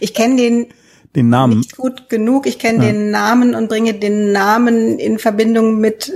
ich 0.00 0.14
kenne 0.14 0.36
den 0.36 0.66
den 1.14 1.28
Namen. 1.28 1.58
nicht 1.58 1.76
gut 1.76 2.08
genug. 2.08 2.46
Ich 2.46 2.58
kenne 2.58 2.80
den 2.80 3.10
Namen 3.10 3.54
und 3.54 3.68
bringe 3.68 3.94
den 3.94 4.32
Namen 4.32 4.98
in 4.98 5.18
Verbindung 5.18 5.78
mit 5.78 6.12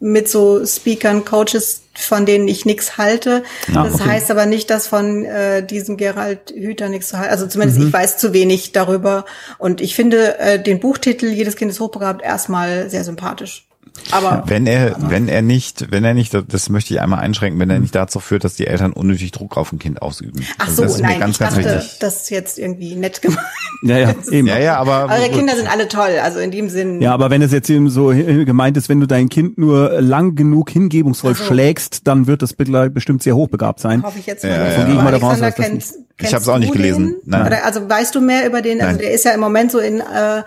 mit 0.00 0.28
so 0.28 0.64
Speakern, 0.64 1.24
Coaches, 1.24 1.82
von 1.94 2.24
denen 2.24 2.46
ich 2.46 2.64
nichts 2.64 2.98
halte. 2.98 3.42
Ah, 3.74 3.84
das 3.84 3.94
okay. 3.94 4.04
heißt 4.04 4.30
aber 4.30 4.46
nicht, 4.46 4.70
dass 4.70 4.86
von 4.86 5.24
äh, 5.24 5.64
diesem 5.66 5.96
Gerald 5.96 6.50
Hüther 6.54 6.88
nichts 6.88 7.08
zu 7.08 7.18
halten. 7.18 7.32
Also 7.32 7.46
zumindest 7.46 7.80
Mhm. 7.80 7.88
ich 7.88 7.92
weiß 7.92 8.18
zu 8.18 8.32
wenig 8.32 8.72
darüber. 8.72 9.24
Und 9.58 9.80
ich 9.80 9.94
finde 9.94 10.38
äh, 10.38 10.62
den 10.62 10.80
Buchtitel 10.80 11.26
Jedes 11.26 11.56
Kind 11.56 11.70
ist 11.70 11.80
hochbegabt 11.80 12.22
erstmal 12.22 12.88
sehr 12.90 13.04
sympathisch. 13.04 13.67
Aber 14.10 14.44
Wenn 14.46 14.66
er, 14.66 14.96
wenn 15.10 15.28
er 15.28 15.42
nicht, 15.42 15.90
wenn 15.90 16.04
er 16.04 16.14
nicht, 16.14 16.34
das 16.48 16.68
möchte 16.70 16.94
ich 16.94 17.00
einmal 17.00 17.20
einschränken, 17.20 17.60
wenn 17.60 17.68
er 17.70 17.78
nicht 17.78 17.94
dazu 17.94 18.20
führt, 18.20 18.44
dass 18.44 18.54
die 18.54 18.66
Eltern 18.66 18.92
unnötig 18.92 19.32
Druck 19.32 19.56
auf 19.56 19.72
ein 19.72 19.78
Kind 19.78 20.00
ausüben. 20.02 20.44
ach 20.58 20.66
Also 20.68 20.76
so, 20.76 20.82
das 20.82 20.94
ist 20.96 21.00
nein, 21.02 21.12
mir 21.14 21.18
ganz, 21.20 21.32
ich 21.34 21.38
ganz 21.40 21.54
dachte, 21.56 21.74
wichtig. 21.76 21.98
das 22.00 22.16
ist 22.22 22.30
jetzt 22.30 22.58
irgendwie 22.58 22.94
nett 22.96 23.20
gemeint. 23.22 23.40
Ja, 23.82 23.98
ja, 23.98 24.14
eben. 24.30 24.46
Ja, 24.48 24.58
ja, 24.58 24.76
aber 24.76 25.08
Eure. 25.12 25.30
Kinder 25.30 25.54
sind 25.56 25.70
alle 25.70 25.86
toll, 25.88 26.18
also 26.22 26.38
in 26.40 26.50
dem 26.50 26.68
Sinn. 26.68 27.00
Ja, 27.00 27.12
aber 27.14 27.30
wenn 27.30 27.42
es 27.42 27.52
jetzt 27.52 27.68
eben 27.70 27.90
so 27.90 28.06
gemeint 28.08 28.76
ist, 28.76 28.88
wenn 28.88 29.00
du 29.00 29.06
dein 29.06 29.28
Kind 29.28 29.56
nur 29.58 30.00
lang 30.00 30.34
genug 30.34 30.70
hingebungsvoll 30.70 31.34
so. 31.34 31.44
schlägst, 31.44 32.06
dann 32.06 32.26
wird 32.26 32.42
das 32.42 32.54
bestimmt 32.54 33.22
sehr 33.22 33.36
hochbegabt 33.36 33.78
sein. 33.80 34.02
Hoffe 34.02 34.18
ich 34.18 34.26
jetzt 34.26 34.42
Ja, 34.44 34.50
mal. 34.50 34.56
ja, 34.58 34.64
ja. 34.78 34.84
Gehe 34.84 34.94
ich 34.94 35.02
mal 35.02 35.12
davon 35.12 35.28
aus, 35.30 35.42
Alexander, 35.42 35.46
dass 35.50 35.56
das 35.56 35.66
kennst, 35.66 35.96
nicht- 35.98 36.08
Ich 36.28 36.34
hab's 36.34 36.48
auch 36.48 36.58
nicht 36.58 36.72
gelesen. 36.72 37.16
Oder, 37.26 37.64
also 37.64 37.88
weißt 37.88 38.14
du 38.14 38.20
mehr 38.20 38.46
über 38.46 38.62
den? 38.62 38.80
Also 38.80 38.92
Nein. 38.92 38.98
der 38.98 39.12
ist 39.12 39.24
ja 39.24 39.30
im 39.32 39.40
Moment 39.40 39.70
so 39.70 39.78
in 39.78 40.00
äh, 40.00 40.42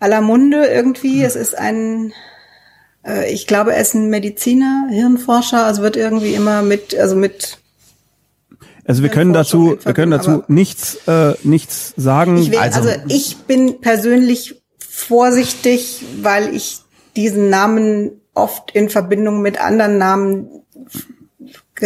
aller 0.00 0.20
Munde 0.22 0.64
irgendwie. 0.64 1.22
Es 1.22 1.36
ist 1.36 1.56
ein, 1.58 2.12
ich 3.30 3.46
glaube, 3.46 3.72
er 3.74 3.80
ist 3.80 3.94
ein 3.94 4.08
Mediziner, 4.10 4.86
Hirnforscher. 4.90 5.64
Also 5.64 5.82
wird 5.82 5.96
irgendwie 5.96 6.34
immer 6.34 6.62
mit, 6.62 6.94
also 6.94 7.16
mit. 7.16 7.58
Also 8.84 9.02
wir 9.02 9.10
können 9.10 9.32
dazu, 9.32 9.78
wir 9.82 9.94
können 9.94 10.10
dazu 10.10 10.42
nichts, 10.48 10.96
äh, 11.06 11.34
nichts 11.42 11.94
sagen. 11.96 12.36
Ich 12.36 12.50
will, 12.50 12.58
Also- 12.58 12.80
also, 12.88 13.00
ich 13.08 13.36
bin 13.46 13.80
persönlich 13.80 14.62
vorsichtig, 14.78 16.04
weil 16.20 16.54
ich 16.54 16.80
diesen 17.16 17.48
Namen 17.50 18.12
oft 18.34 18.70
in 18.72 18.88
Verbindung 18.88 19.42
mit 19.42 19.60
anderen 19.60 19.98
Namen 19.98 20.48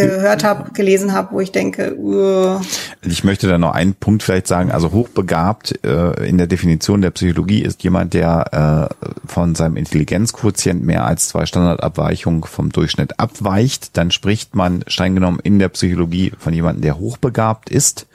gehört 0.05 0.43
habe, 0.43 0.71
gelesen 0.71 1.13
habe, 1.13 1.33
wo 1.33 1.41
ich 1.41 1.51
denke, 1.51 1.95
uh, 1.97 2.59
Ich 3.03 3.23
möchte 3.23 3.47
da 3.47 3.57
noch 3.57 3.71
einen 3.71 3.95
Punkt 3.95 4.23
vielleicht 4.23 4.47
sagen. 4.47 4.71
Also 4.71 4.91
hochbegabt 4.91 5.83
äh, 5.83 6.27
in 6.27 6.37
der 6.37 6.47
Definition 6.47 7.01
der 7.01 7.11
Psychologie 7.11 7.61
ist 7.61 7.83
jemand, 7.83 8.13
der 8.13 8.89
äh, 8.91 9.07
von 9.27 9.55
seinem 9.55 9.75
Intelligenzquotient 9.75 10.83
mehr 10.83 11.05
als 11.05 11.29
zwei 11.29 11.45
Standardabweichungen 11.45 12.43
vom 12.43 12.71
Durchschnitt 12.71 13.19
abweicht. 13.19 13.97
Dann 13.97 14.11
spricht 14.11 14.55
man 14.55 14.83
streng 14.87 15.15
genommen 15.15 15.39
in 15.41 15.59
der 15.59 15.69
Psychologie 15.69 16.31
von 16.37 16.53
jemandem, 16.53 16.81
der 16.83 16.99
hochbegabt 16.99 17.69
ist. 17.69 18.07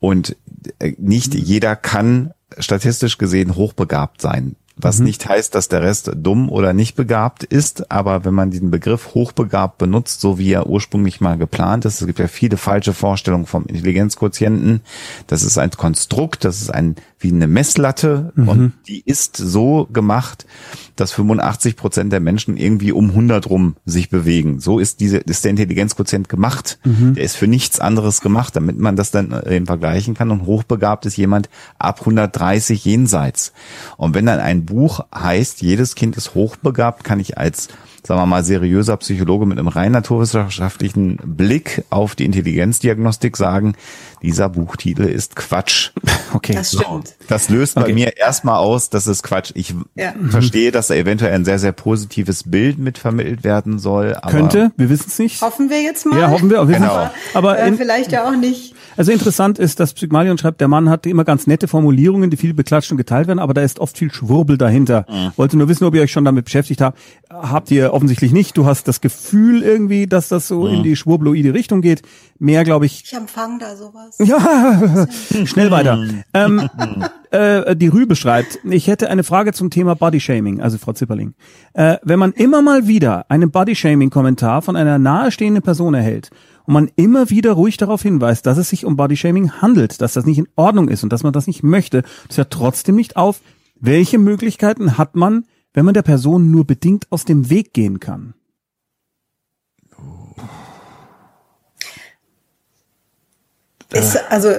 Und 0.00 0.36
äh, 0.78 0.94
nicht 0.98 1.34
jeder 1.34 1.76
kann 1.76 2.32
statistisch 2.58 3.18
gesehen 3.18 3.56
hochbegabt 3.56 4.20
sein. 4.20 4.56
Was 4.76 4.98
nicht 4.98 5.28
heißt, 5.28 5.54
dass 5.54 5.68
der 5.68 5.82
Rest 5.82 6.10
dumm 6.16 6.48
oder 6.48 6.72
nicht 6.72 6.96
begabt 6.96 7.44
ist, 7.44 7.92
aber 7.92 8.24
wenn 8.24 8.34
man 8.34 8.50
diesen 8.50 8.72
Begriff 8.72 9.14
hochbegabt 9.14 9.78
benutzt, 9.78 10.20
so 10.20 10.36
wie 10.36 10.50
er 10.50 10.66
ursprünglich 10.66 11.20
mal 11.20 11.38
geplant 11.38 11.84
ist, 11.84 12.00
es 12.00 12.06
gibt 12.08 12.18
ja 12.18 12.26
viele 12.26 12.56
falsche 12.56 12.92
Vorstellungen 12.92 13.46
vom 13.46 13.66
Intelligenzquotienten. 13.66 14.80
Das 15.28 15.44
ist 15.44 15.58
ein 15.58 15.70
Konstrukt, 15.70 16.44
das 16.44 16.60
ist 16.60 16.70
ein 16.70 16.96
wie 17.20 17.30
eine 17.32 17.46
Messlatte 17.46 18.32
und 18.36 18.72
die 18.86 19.02
ist 19.06 19.36
so 19.36 19.88
gemacht, 19.92 20.44
dass 20.96 21.12
85 21.12 21.76
Prozent 21.76 22.12
der 22.12 22.20
Menschen 22.20 22.56
irgendwie 22.56 22.92
um 22.92 23.10
100 23.10 23.48
rum 23.50 23.76
sich 23.84 24.10
bewegen. 24.10 24.60
So 24.60 24.78
ist 24.78 25.00
diese 25.00 25.18
ist 25.18 25.44
der 25.44 25.50
Intelligenzquotient 25.50 26.28
gemacht. 26.28 26.78
Der 27.14 27.24
ist 27.24 27.36
für 27.36 27.48
nichts 27.48 27.80
anderes 27.80 28.20
gemacht, 28.20 28.56
damit 28.56 28.78
man 28.78 28.96
das 28.96 29.10
dann 29.10 29.32
äh, 29.32 29.56
eben 29.56 29.66
vergleichen 29.66 30.14
kann. 30.14 30.30
Und 30.30 30.46
hochbegabt 30.46 31.06
ist 31.06 31.16
jemand 31.16 31.48
ab 31.78 32.00
130 32.00 32.84
jenseits. 32.84 33.52
Und 33.96 34.14
wenn 34.14 34.26
dann 34.26 34.40
ein 34.40 34.64
Buch 34.64 35.00
heißt, 35.14 35.62
jedes 35.62 35.94
Kind 35.94 36.16
ist 36.16 36.34
hochbegabt, 36.34 37.04
kann 37.04 37.20
ich 37.20 37.38
als 37.38 37.68
sagen 38.06 38.20
wir 38.20 38.26
mal, 38.26 38.44
seriöser 38.44 38.96
Psychologe 38.98 39.46
mit 39.46 39.58
einem 39.58 39.68
rein 39.68 39.92
naturwissenschaftlichen 39.92 41.16
Blick 41.24 41.84
auf 41.90 42.14
die 42.14 42.24
Intelligenzdiagnostik 42.24 43.36
sagen, 43.36 43.74
dieser 44.22 44.48
Buchtitel 44.48 45.04
ist 45.04 45.36
Quatsch. 45.36 45.90
Okay. 46.34 46.54
das 46.54 46.72
stimmt. 46.72 47.14
Das 47.28 47.48
löst 47.48 47.76
bei 47.76 47.82
Okay. 47.82 47.92
mir 47.92 48.16
erstmal 48.16 48.56
aus, 48.56 48.90
das 48.90 49.06
ist 49.06 49.22
Quatsch. 49.22 49.52
Ich 49.54 49.72
Ja. 49.94 50.12
verstehe, 50.30 50.72
dass 50.72 50.88
da 50.88 50.94
eventuell 50.94 51.32
ein 51.32 51.44
sehr, 51.44 51.60
sehr 51.60 51.70
positives 51.70 52.42
Bild 52.50 52.78
mit 52.80 52.98
vermittelt 52.98 53.44
werden 53.44 53.78
soll. 53.78 54.16
Aber 54.20 54.30
Könnte, 54.32 54.72
wir 54.76 54.90
wissen 54.90 55.06
es 55.08 55.18
nicht. 55.20 55.40
Hoffen 55.42 55.70
wir 55.70 55.80
jetzt 55.82 56.04
mal. 56.06 56.18
Ja, 56.18 56.30
hoffen 56.30 56.50
wir. 56.50 56.56
Genau. 56.66 56.68
wissen- 56.96 57.10
Aber 57.34 57.58
äh, 57.60 57.72
vielleicht 57.74 58.10
ja 58.10 58.26
auch 58.28 58.34
nicht. 58.36 58.74
Also 58.96 59.12
interessant 59.12 59.58
ist, 59.58 59.80
dass 59.80 59.94
Psychmalion 59.94 60.38
schreibt, 60.38 60.60
der 60.60 60.68
Mann 60.68 60.88
hatte 60.88 61.10
immer 61.10 61.24
ganz 61.24 61.46
nette 61.46 61.68
Formulierungen, 61.68 62.30
die 62.30 62.36
viel 62.36 62.54
beklatscht 62.54 62.90
und 62.90 62.96
geteilt 62.96 63.26
werden, 63.28 63.38
aber 63.38 63.54
da 63.54 63.62
ist 63.62 63.78
oft 63.80 63.96
viel 63.96 64.12
Schwurbel 64.12 64.58
dahinter. 64.58 65.06
Wollte 65.36 65.56
nur 65.56 65.68
wissen, 65.68 65.84
ob 65.84 65.94
ihr 65.94 66.02
euch 66.02 66.12
schon 66.12 66.24
damit 66.24 66.44
beschäftigt 66.44 66.80
habt. 66.80 66.98
Habt 67.30 67.70
ihr 67.70 67.92
offensichtlich 67.92 68.32
nicht. 68.32 68.56
Du 68.56 68.66
hast 68.66 68.88
das 68.88 69.00
Gefühl 69.00 69.62
irgendwie, 69.62 70.06
dass 70.06 70.28
das 70.28 70.48
so 70.48 70.66
in 70.66 70.82
die 70.82 70.96
schwurbloide 70.96 71.54
Richtung 71.54 71.80
geht. 71.80 72.02
Mehr, 72.38 72.64
glaube 72.64 72.86
ich, 72.86 73.04
Ich 73.04 73.12
empfange 73.12 73.58
da 73.58 73.76
sowas. 73.76 74.16
Ja, 74.18 75.06
schnell 75.46 75.70
weiter. 75.70 75.98
ähm, 76.34 76.68
äh, 77.30 77.76
die 77.76 77.88
Rübe 77.88 78.16
schreibt, 78.16 78.60
ich 78.64 78.86
hätte 78.86 79.10
eine 79.10 79.24
Frage 79.24 79.52
zum 79.52 79.70
Thema 79.70 79.94
Bodyshaming, 79.94 80.60
also 80.60 80.78
Frau 80.78 80.92
Zipperling. 80.92 81.34
Äh, 81.72 81.96
wenn 82.02 82.18
man 82.18 82.32
immer 82.32 82.62
mal 82.62 82.86
wieder 82.86 83.26
einen 83.28 83.50
Bodyshaming-Kommentar 83.50 84.62
von 84.62 84.76
einer 84.76 84.98
nahestehenden 84.98 85.62
Person 85.62 85.94
erhält 85.94 86.30
und 86.66 86.74
man 86.74 86.90
immer 86.96 87.30
wieder 87.30 87.52
ruhig 87.52 87.76
darauf 87.76 88.02
hinweist, 88.02 88.46
dass 88.46 88.58
es 88.58 88.68
sich 88.68 88.84
um 88.84 88.96
Bodyshaming 88.96 89.52
handelt, 89.60 90.00
dass 90.00 90.14
das 90.14 90.26
nicht 90.26 90.38
in 90.38 90.48
Ordnung 90.56 90.88
ist 90.88 91.02
und 91.02 91.12
dass 91.12 91.22
man 91.22 91.32
das 91.32 91.46
nicht 91.46 91.62
möchte, 91.62 92.02
das 92.28 92.38
hört 92.38 92.50
trotzdem 92.50 92.96
nicht 92.96 93.16
auf. 93.16 93.40
Welche 93.78 94.18
Möglichkeiten 94.18 94.96
hat 94.96 95.14
man, 95.16 95.44
wenn 95.72 95.84
man 95.84 95.94
der 95.94 96.02
Person 96.02 96.50
nur 96.50 96.66
bedingt 96.66 97.06
aus 97.10 97.24
dem 97.24 97.50
Weg 97.50 97.74
gehen 97.74 98.00
kann? 98.00 98.34
Ist, 103.92 104.18
also 104.28 104.50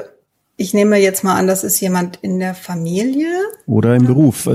ich 0.57 0.73
nehme 0.73 0.97
jetzt 0.97 1.23
mal 1.23 1.35
an, 1.35 1.47
das 1.47 1.63
ist 1.63 1.79
jemand 1.81 2.17
in 2.21 2.39
der 2.39 2.55
Familie. 2.55 3.27
Oder 3.65 3.95
im 3.95 4.05
Beruf? 4.05 4.47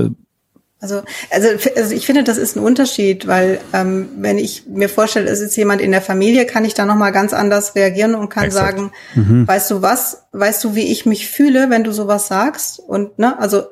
Also, 0.81 1.03
also, 1.29 1.47
also 1.75 1.93
ich 1.93 2.07
finde, 2.07 2.23
das 2.23 2.39
ist 2.39 2.55
ein 2.55 2.63
Unterschied, 2.63 3.27
weil 3.27 3.61
ähm, 3.71 4.09
wenn 4.17 4.39
ich 4.39 4.65
mir 4.65 4.89
vorstelle, 4.89 5.29
es 5.29 5.39
ist 5.39 5.55
jemand 5.55 5.79
in 5.79 5.91
der 5.91 6.01
Familie, 6.01 6.47
kann 6.47 6.65
ich 6.65 6.73
da 6.73 6.85
noch 6.85 6.95
mal 6.95 7.11
ganz 7.11 7.33
anders 7.33 7.75
reagieren 7.75 8.15
und 8.15 8.29
kann 8.29 8.45
Exakt. 8.45 8.77
sagen, 8.77 8.91
mhm. 9.13 9.47
weißt 9.47 9.69
du 9.69 9.83
was, 9.83 10.23
weißt 10.31 10.63
du, 10.63 10.73
wie 10.73 10.91
ich 10.91 11.05
mich 11.05 11.29
fühle, 11.29 11.69
wenn 11.69 11.83
du 11.83 11.91
sowas 11.91 12.27
sagst? 12.27 12.79
Und 12.79 13.19
ne, 13.19 13.37
also, 13.39 13.65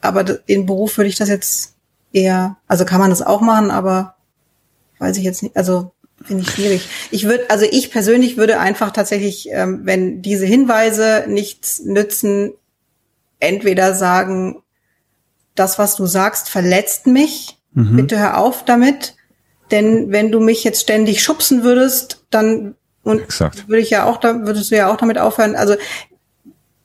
aber 0.00 0.24
in 0.46 0.64
Beruf 0.64 0.96
würde 0.96 1.08
ich 1.08 1.16
das 1.16 1.28
jetzt 1.28 1.74
eher, 2.12 2.56
also 2.68 2.84
kann 2.84 3.00
man 3.00 3.10
das 3.10 3.20
auch 3.20 3.40
machen, 3.40 3.72
aber 3.72 4.14
weiß 5.00 5.16
ich 5.16 5.24
jetzt 5.24 5.42
nicht, 5.42 5.56
also 5.56 5.90
finde 6.24 6.44
ich 6.44 6.50
schwierig. 6.50 6.88
Ich 7.10 7.24
würde, 7.24 7.50
also 7.50 7.66
ich 7.68 7.90
persönlich 7.90 8.36
würde 8.36 8.60
einfach 8.60 8.92
tatsächlich, 8.92 9.48
ähm, 9.50 9.80
wenn 9.82 10.22
diese 10.22 10.46
Hinweise 10.46 11.24
nichts 11.26 11.80
nützen, 11.80 12.52
entweder 13.40 13.94
sagen, 13.94 14.62
das, 15.58 15.78
was 15.78 15.96
du 15.96 16.06
sagst, 16.06 16.48
verletzt 16.48 17.06
mich. 17.06 17.58
Mhm. 17.72 17.96
Bitte 17.96 18.18
hör 18.18 18.38
auf 18.38 18.64
damit. 18.64 19.14
Denn 19.70 20.10
wenn 20.10 20.32
du 20.32 20.40
mich 20.40 20.64
jetzt 20.64 20.80
ständig 20.80 21.22
schubsen 21.22 21.62
würdest, 21.62 22.24
dann 22.30 22.74
und 23.02 23.22
Exakt. 23.22 23.68
würde 23.68 23.80
ich 23.80 23.90
ja 23.90 24.04
auch, 24.04 24.18
da 24.18 24.46
würdest 24.46 24.70
du 24.70 24.76
ja 24.76 24.92
auch 24.92 24.96
damit 24.96 25.18
aufhören. 25.18 25.56
Also 25.56 25.76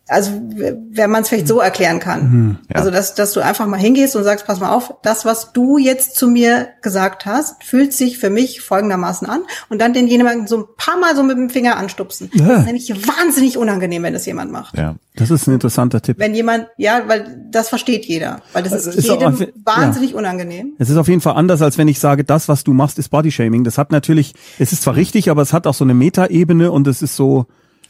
also 0.07 0.31
wenn 0.49 1.09
man 1.09 1.21
es 1.21 1.29
vielleicht 1.29 1.47
so 1.47 1.59
erklären 1.59 1.99
kann. 1.99 2.31
Mhm, 2.31 2.57
ja. 2.69 2.75
Also 2.75 2.91
dass, 2.91 3.15
dass 3.15 3.31
du 3.31 3.39
einfach 3.39 3.67
mal 3.67 3.79
hingehst 3.79 4.15
und 4.17 4.23
sagst, 4.25 4.45
pass 4.45 4.59
mal 4.59 4.73
auf, 4.73 4.95
das, 5.01 5.23
was 5.23 5.53
du 5.53 5.77
jetzt 5.77 6.15
zu 6.15 6.27
mir 6.27 6.67
gesagt 6.81 7.25
hast, 7.25 7.63
fühlt 7.63 7.93
sich 7.93 8.17
für 8.17 8.29
mich 8.29 8.61
folgendermaßen 8.61 9.27
an 9.29 9.43
und 9.69 9.79
dann 9.81 9.93
denjenigen 9.93 10.45
so 10.45 10.57
ein 10.57 10.65
paar 10.75 10.99
Mal 10.99 11.15
so 11.15 11.23
mit 11.23 11.37
dem 11.37 11.49
Finger 11.49 11.77
anstupsen. 11.77 12.29
Ja. 12.33 12.47
Das 12.47 12.59
ist 12.59 12.65
nämlich 12.65 13.07
wahnsinnig 13.07 13.57
unangenehm, 13.57 14.03
wenn 14.03 14.13
das 14.13 14.25
jemand 14.25 14.51
macht. 14.51 14.77
Ja. 14.77 14.95
Das 15.15 15.31
ist 15.31 15.47
ein 15.47 15.53
interessanter 15.53 16.01
Tipp. 16.01 16.17
Wenn 16.19 16.33
jemand, 16.33 16.67
ja, 16.77 17.03
weil 17.07 17.45
das 17.49 17.69
versteht 17.69 18.05
jeder, 18.05 18.41
weil 18.51 18.63
das 18.63 18.73
ist, 18.73 18.95
ist 18.95 19.07
jedem 19.07 19.35
auch, 19.35 19.41
wahnsinnig 19.63 20.11
ja. 20.11 20.17
unangenehm. 20.17 20.73
Es 20.79 20.89
ist 20.89 20.97
auf 20.97 21.07
jeden 21.07 21.21
Fall 21.21 21.35
anders, 21.35 21.61
als 21.61 21.77
wenn 21.77 21.87
ich 21.87 21.99
sage, 21.99 22.23
das, 22.23 22.49
was 22.49 22.63
du 22.63 22.73
machst, 22.73 22.99
ist 22.99 23.09
Bodyshaming. 23.09 23.63
Das 23.63 23.77
hat 23.77 23.91
natürlich, 23.91 24.33
es 24.59 24.73
ist 24.73 24.81
zwar 24.81 24.95
richtig, 24.95 25.29
aber 25.29 25.43
es 25.43 25.53
hat 25.53 25.65
auch 25.65 25.75
so 25.75 25.85
eine 25.85 25.93
Metaebene 25.93 26.71
und 26.71 26.87
es 26.87 27.01
ist 27.01 27.15
so, 27.15 27.45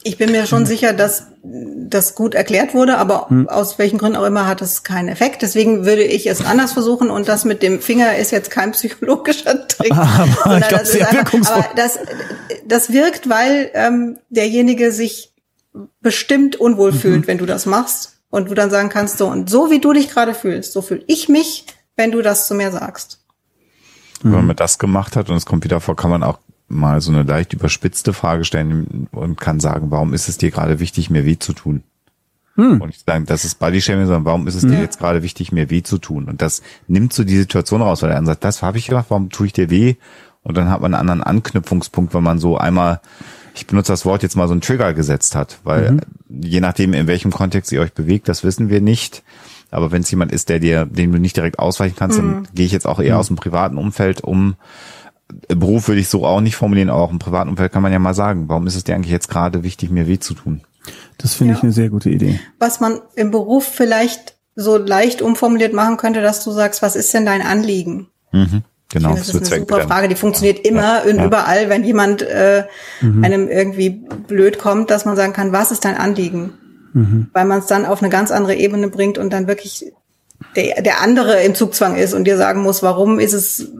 ich 0.06 0.18
bin 0.18 0.30
mir 0.30 0.46
schon 0.46 0.66
sicher, 0.66 0.92
dass 0.92 1.28
das 1.42 2.14
gut 2.14 2.34
erklärt 2.34 2.74
wurde, 2.74 2.98
aber 2.98 3.30
hm. 3.30 3.48
aus 3.48 3.78
welchen 3.78 3.98
Gründen 3.98 4.16
auch 4.16 4.26
immer 4.26 4.46
hat 4.46 4.60
es 4.60 4.82
keinen 4.82 5.08
Effekt. 5.08 5.40
Deswegen 5.40 5.86
würde 5.86 6.04
ich 6.04 6.26
es 6.26 6.44
anders 6.44 6.74
versuchen 6.74 7.10
und 7.10 7.26
das 7.26 7.46
mit 7.46 7.62
dem 7.62 7.80
Finger 7.80 8.14
ist 8.16 8.30
jetzt 8.30 8.50
kein 8.50 8.72
psychologischer 8.72 9.66
Trick. 9.68 9.92
Aber, 9.92 10.60
das, 10.60 10.94
ist 10.94 11.02
einfach, 11.02 11.32
aber 11.50 11.68
das, 11.74 11.98
das 12.66 12.92
wirkt, 12.92 13.30
weil 13.30 13.70
ähm, 13.72 14.18
derjenige 14.28 14.92
sich 14.92 15.32
bestimmt 16.02 16.56
unwohl 16.56 16.92
mhm. 16.92 16.96
fühlt, 16.96 17.26
wenn 17.26 17.38
du 17.38 17.46
das 17.46 17.64
machst 17.64 18.18
und 18.28 18.50
du 18.50 18.54
dann 18.54 18.70
sagen 18.70 18.90
kannst, 18.90 19.16
so 19.16 19.26
und 19.28 19.48
so 19.48 19.70
wie 19.70 19.80
du 19.80 19.94
dich 19.94 20.10
gerade 20.10 20.34
fühlst, 20.34 20.74
so 20.74 20.82
fühle 20.82 21.02
ich 21.06 21.30
mich, 21.30 21.64
wenn 21.96 22.12
du 22.12 22.20
das 22.20 22.46
zu 22.46 22.54
mir 22.54 22.70
sagst. 22.70 23.24
Wenn 24.22 24.46
man 24.46 24.56
das 24.56 24.78
gemacht 24.78 25.16
hat 25.16 25.28
und 25.28 25.36
es 25.36 25.44
kommt 25.44 25.64
wieder 25.64 25.80
vor, 25.80 25.96
kann 25.96 26.10
man 26.10 26.22
auch 26.22 26.38
mal 26.74 27.00
so 27.00 27.12
eine 27.12 27.22
leicht 27.22 27.52
überspitzte 27.52 28.12
Frage 28.12 28.44
stellen 28.44 29.08
und 29.12 29.40
kann 29.40 29.60
sagen, 29.60 29.90
warum 29.90 30.12
ist 30.12 30.28
es 30.28 30.38
dir 30.38 30.50
gerade 30.50 30.80
wichtig, 30.80 31.10
mir 31.10 31.24
weh 31.24 31.38
zu 31.38 31.52
tun? 31.52 31.82
Hm. 32.56 32.80
Und 32.80 32.90
ich 32.90 33.02
sage, 33.04 33.24
das 33.24 33.44
ist 33.44 33.58
Bodyshaming, 33.58 34.06
sondern 34.06 34.24
warum 34.24 34.46
ist 34.46 34.54
es 34.54 34.62
dir 34.62 34.78
jetzt 34.78 34.98
gerade 34.98 35.22
wichtig, 35.22 35.50
mir 35.50 35.70
weh 35.70 35.82
zu 35.82 35.98
tun? 35.98 36.26
Und 36.26 36.40
das 36.40 36.62
nimmt 36.86 37.12
so 37.12 37.24
die 37.24 37.36
Situation 37.36 37.82
raus, 37.82 38.02
weil 38.02 38.10
er 38.10 38.16
dann 38.16 38.26
sagt, 38.26 38.44
das 38.44 38.62
habe 38.62 38.78
ich 38.78 38.86
gemacht, 38.86 39.06
warum 39.08 39.30
tue 39.30 39.46
ich 39.46 39.52
dir 39.52 39.70
weh? 39.70 39.96
Und 40.42 40.56
dann 40.56 40.68
hat 40.68 40.80
man 40.80 40.94
einen 40.94 41.00
anderen 41.00 41.22
Anknüpfungspunkt, 41.22 42.14
wenn 42.14 42.22
man 42.22 42.38
so 42.38 42.56
einmal, 42.56 43.00
ich 43.54 43.66
benutze 43.66 43.92
das 43.92 44.04
Wort 44.04 44.22
jetzt 44.22 44.36
mal 44.36 44.46
so 44.46 44.52
einen 44.52 44.60
Trigger 44.60 44.94
gesetzt 44.94 45.34
hat, 45.34 45.58
weil 45.64 45.92
mhm. 45.92 46.00
je 46.28 46.60
nachdem, 46.60 46.92
in 46.92 47.06
welchem 47.06 47.32
Kontext 47.32 47.72
ihr 47.72 47.80
euch 47.80 47.92
bewegt, 47.92 48.28
das 48.28 48.44
wissen 48.44 48.68
wir 48.68 48.80
nicht. 48.80 49.24
Aber 49.70 49.90
wenn 49.90 50.02
es 50.02 50.10
jemand 50.10 50.30
ist, 50.30 50.50
der 50.50 50.60
dir, 50.60 50.84
den 50.84 51.10
du 51.10 51.18
nicht 51.18 51.36
direkt 51.36 51.58
ausweichen 51.58 51.96
kannst, 51.98 52.22
mhm. 52.22 52.44
dann 52.44 52.48
gehe 52.54 52.66
ich 52.66 52.72
jetzt 52.72 52.86
auch 52.86 53.00
eher 53.00 53.14
mhm. 53.14 53.20
aus 53.20 53.26
dem 53.28 53.36
privaten 53.36 53.78
Umfeld 53.78 54.20
um 54.20 54.54
Beruf 55.48 55.88
würde 55.88 56.00
ich 56.00 56.08
so 56.08 56.26
auch 56.26 56.40
nicht 56.40 56.56
formulieren, 56.56 56.90
aber 56.90 57.02
auch 57.02 57.10
im 57.10 57.18
privaten 57.18 57.50
Umfeld 57.50 57.72
kann 57.72 57.82
man 57.82 57.92
ja 57.92 57.98
mal 57.98 58.14
sagen, 58.14 58.48
warum 58.48 58.66
ist 58.66 58.76
es 58.76 58.84
dir 58.84 58.94
eigentlich 58.94 59.12
jetzt 59.12 59.28
gerade 59.28 59.62
wichtig, 59.62 59.90
mir 59.90 60.06
weh 60.06 60.18
zu 60.18 60.34
tun? 60.34 60.60
Das 61.18 61.34
finde 61.34 61.52
ja. 61.52 61.58
ich 61.58 61.62
eine 61.62 61.72
sehr 61.72 61.88
gute 61.88 62.10
Idee. 62.10 62.40
Was 62.58 62.80
man 62.80 63.00
im 63.14 63.30
Beruf 63.30 63.64
vielleicht 63.64 64.36
so 64.54 64.76
leicht 64.76 65.22
umformuliert 65.22 65.72
machen 65.72 65.96
könnte, 65.96 66.20
dass 66.20 66.44
du 66.44 66.50
sagst, 66.50 66.82
was 66.82 66.96
ist 66.96 67.12
denn 67.14 67.26
dein 67.26 67.42
Anliegen? 67.42 68.08
Mhm. 68.32 68.62
Genau, 68.90 69.08
finde, 69.08 69.22
das, 69.22 69.32
das 69.32 69.42
ist 69.42 69.52
eine 69.52 69.60
super 69.62 69.80
Frage. 69.80 70.08
Die 70.08 70.14
funktioniert 70.14 70.64
immer 70.64 71.02
und 71.08 71.16
ja. 71.16 71.24
überall, 71.24 71.68
wenn 71.68 71.84
jemand 71.84 72.22
äh, 72.22 72.64
mhm. 73.00 73.24
einem 73.24 73.48
irgendwie 73.48 73.90
blöd 74.28 74.58
kommt, 74.58 74.90
dass 74.90 75.04
man 75.04 75.16
sagen 75.16 75.32
kann, 75.32 75.52
was 75.52 75.72
ist 75.72 75.84
dein 75.84 75.96
Anliegen? 75.96 76.52
Mhm. 76.92 77.28
Weil 77.32 77.46
man 77.46 77.58
es 77.58 77.66
dann 77.66 77.86
auf 77.86 78.02
eine 78.02 78.10
ganz 78.10 78.30
andere 78.30 78.54
Ebene 78.54 78.88
bringt 78.88 79.18
und 79.18 79.32
dann 79.32 79.48
wirklich 79.48 79.92
der, 80.54 80.82
der 80.82 81.00
andere 81.00 81.42
im 81.42 81.54
Zugzwang 81.54 81.96
ist 81.96 82.14
und 82.14 82.24
dir 82.24 82.36
sagen 82.36 82.62
muss, 82.62 82.82
warum 82.82 83.18
ist 83.18 83.32
es 83.32 83.72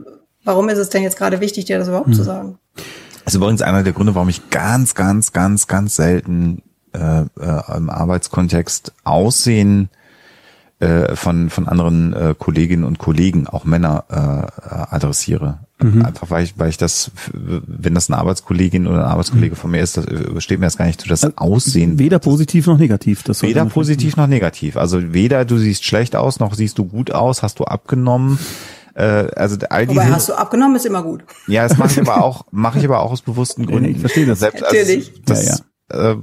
Warum 0.45 0.69
ist 0.69 0.79
es 0.79 0.91
denn 0.91 1.03
jetzt 1.03 1.17
gerade 1.17 1.41
wichtig, 1.41 1.65
dir 1.65 1.79
das 1.79 1.89
überhaupt 1.89 2.09
hm. 2.09 2.15
zu 2.15 2.23
sagen? 2.23 2.59
Das 3.25 3.33
ist 3.33 3.37
übrigens 3.37 3.63
einer 3.63 3.83
der 3.83 3.95
Gründe, 3.95 4.15
warum 4.15 4.29
ich 4.29 4.51
ganz, 4.51 4.95
ganz, 4.95 5.33
ganz, 5.33 5.67
ganz 5.67 5.97
selten 5.97 6.63
äh, 6.93 7.23
äh, 7.23 7.77
im 7.77 7.91
Arbeitskontext 7.91 8.93
Aussehen 9.03 9.89
äh, 10.81 11.17
von 11.17 11.51
von 11.51 11.67
anderen 11.69 12.13
äh, 12.13 12.35
Kolleginnen 12.39 12.85
und 12.85 12.99
Kollegen, 12.99 13.47
auch 13.47 13.65
Männer, 13.65 14.05
äh, 14.11 14.95
adressiere. 14.95 15.61
Mhm. 15.83 16.05
Einfach 16.05 16.31
weil 16.31 16.45
ich, 16.45 16.59
weil 16.59 16.69
ich 16.69 16.77
das, 16.77 17.11
wenn 17.33 17.95
das 17.95 18.11
eine 18.11 18.19
Arbeitskollegin 18.19 18.87
oder 18.87 19.05
ein 19.05 19.11
Arbeitskollege 19.11 19.55
mhm. 19.55 19.59
von 19.59 19.71
mir 19.71 19.81
ist, 19.81 19.97
das 19.97 20.07
steht 20.39 20.61
mir 20.61 20.67
das 20.67 20.77
gar 20.77 20.87
nicht 20.87 21.01
zu, 21.01 21.09
das 21.09 21.37
Aussehen. 21.37 21.99
Weder 21.99 22.19
positiv 22.19 22.67
noch 22.67 22.79
negativ. 22.79 23.23
Das 23.23 23.43
weder 23.43 23.65
positiv 23.67 24.17
noch 24.17 24.27
negativ. 24.27 24.77
Also 24.77 25.13
weder 25.13 25.45
du 25.45 25.59
siehst 25.59 25.85
schlecht 25.85 26.17
aus, 26.17 26.39
noch 26.39 26.55
siehst 26.55 26.79
du 26.79 26.85
gut 26.85 27.13
aus, 27.13 27.43
hast 27.43 27.59
du 27.59 27.65
abgenommen. 27.65 28.39
Äh, 28.95 29.29
also 29.35 29.57
all 29.71 29.87
diese. 29.87 30.01
Aber 30.01 30.11
hast 30.11 30.29
du 30.29 30.35
abgenommen, 30.35 30.77
ist 30.77 30.87
immer 30.87 31.03
gut. 31.03 31.25
Ja, 31.47 31.67
das 31.67 31.79
mache 31.79 31.93
ich 31.93 32.01
aber 32.01 32.23
auch, 32.23 32.47
mache 32.51 32.79
ich 32.79 32.85
aber 32.85 33.01
auch 33.01 33.11
aus 33.11 33.23
bewussten 33.23 33.67
Gründen. 33.67 33.91
ich 33.91 33.99
verstehe 33.99 34.27
das. 34.27 34.41
Selbst, 34.41 34.63
also, 34.63 34.77
Natürlich. 34.77 35.13
Das, 35.25 35.47
ja, 35.47 35.57
ja. 35.57 36.13
Äh, 36.13 36.17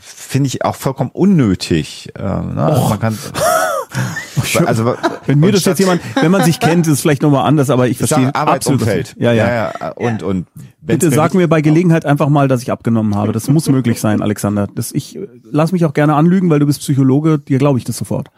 finde 0.00 0.48
ich 0.48 0.64
auch 0.64 0.74
vollkommen 0.74 1.10
unnötig. 1.12 2.10
Äh, 2.16 2.22
ne? 2.22 2.64
Also 2.64 2.88
man 2.88 3.00
kann. 3.00 3.18
also 4.66 4.94
wenn 5.26 5.40
mir 5.40 5.52
das 5.52 5.64
jetzt 5.64 5.78
jemand, 5.78 6.02
wenn 6.20 6.30
man 6.30 6.44
sich 6.44 6.60
kennt, 6.60 6.86
ist 6.86 6.94
es 6.94 7.00
vielleicht 7.00 7.22
nochmal 7.22 7.46
anders, 7.46 7.70
aber 7.70 7.88
ich 7.88 7.96
verstehe 7.96 8.34
Arbeitsumfeld. 8.34 9.16
Ja, 9.18 9.32
ja, 9.32 9.48
ja, 9.48 9.72
ja. 9.80 9.90
Und 9.92 10.22
und 10.22 10.46
bitte 10.82 11.10
sag 11.10 11.32
mir 11.34 11.48
bei 11.48 11.62
Gelegenheit 11.62 12.04
einfach 12.04 12.28
mal, 12.28 12.48
dass 12.48 12.60
ich 12.60 12.70
abgenommen 12.70 13.14
habe. 13.14 13.32
Das 13.32 13.48
muss 13.48 13.68
möglich 13.68 14.00
sein, 14.00 14.20
Alexander. 14.20 14.68
Das 14.74 14.92
ich 14.92 15.18
lass 15.50 15.72
mich 15.72 15.84
auch 15.84 15.94
gerne 15.94 16.14
anlügen, 16.14 16.50
weil 16.50 16.58
du 16.58 16.66
bist 16.66 16.80
Psychologe. 16.80 17.38
Dir 17.38 17.58
glaube 17.58 17.78
ich 17.78 17.84
das 17.84 17.96
sofort. 17.96 18.30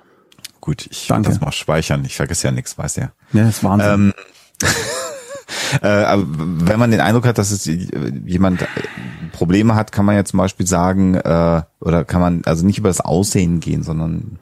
Gut, 0.61 0.87
ich 0.91 1.07
Danke. 1.07 1.31
das 1.31 1.41
mal 1.41 1.53
speichern. 1.53 2.05
Ich 2.05 2.17
vergesse 2.17 2.49
ja 2.49 2.53
nichts, 2.53 2.77
weißt 2.77 2.99
ja. 2.99 3.13
Ja, 3.33 3.45
das 3.45 3.59
ist 3.59 3.65
Wahnsinn. 3.65 3.91
Ähm, 3.91 4.15
äh, 5.83 5.87
aber 5.87 6.25
wenn 6.27 6.79
man 6.79 6.91
den 6.91 7.01
Eindruck 7.01 7.27
hat, 7.27 7.39
dass 7.39 7.51
es 7.51 7.65
jemand 8.27 8.67
Probleme 9.33 9.75
hat, 9.75 9.93
kann 9.93 10.05
man 10.05 10.17
ja 10.17 10.25
zum 10.25 10.39
Beispiel 10.39 10.67
sagen, 10.67 11.15
äh, 11.15 11.63
oder 11.81 12.05
kann 12.05 12.21
man 12.21 12.43
also 12.45 12.67
nicht 12.67 12.79
über 12.79 12.89
das 12.89 13.01
Aussehen 13.01 13.61
gehen, 13.61 13.83
sondern 13.83 14.39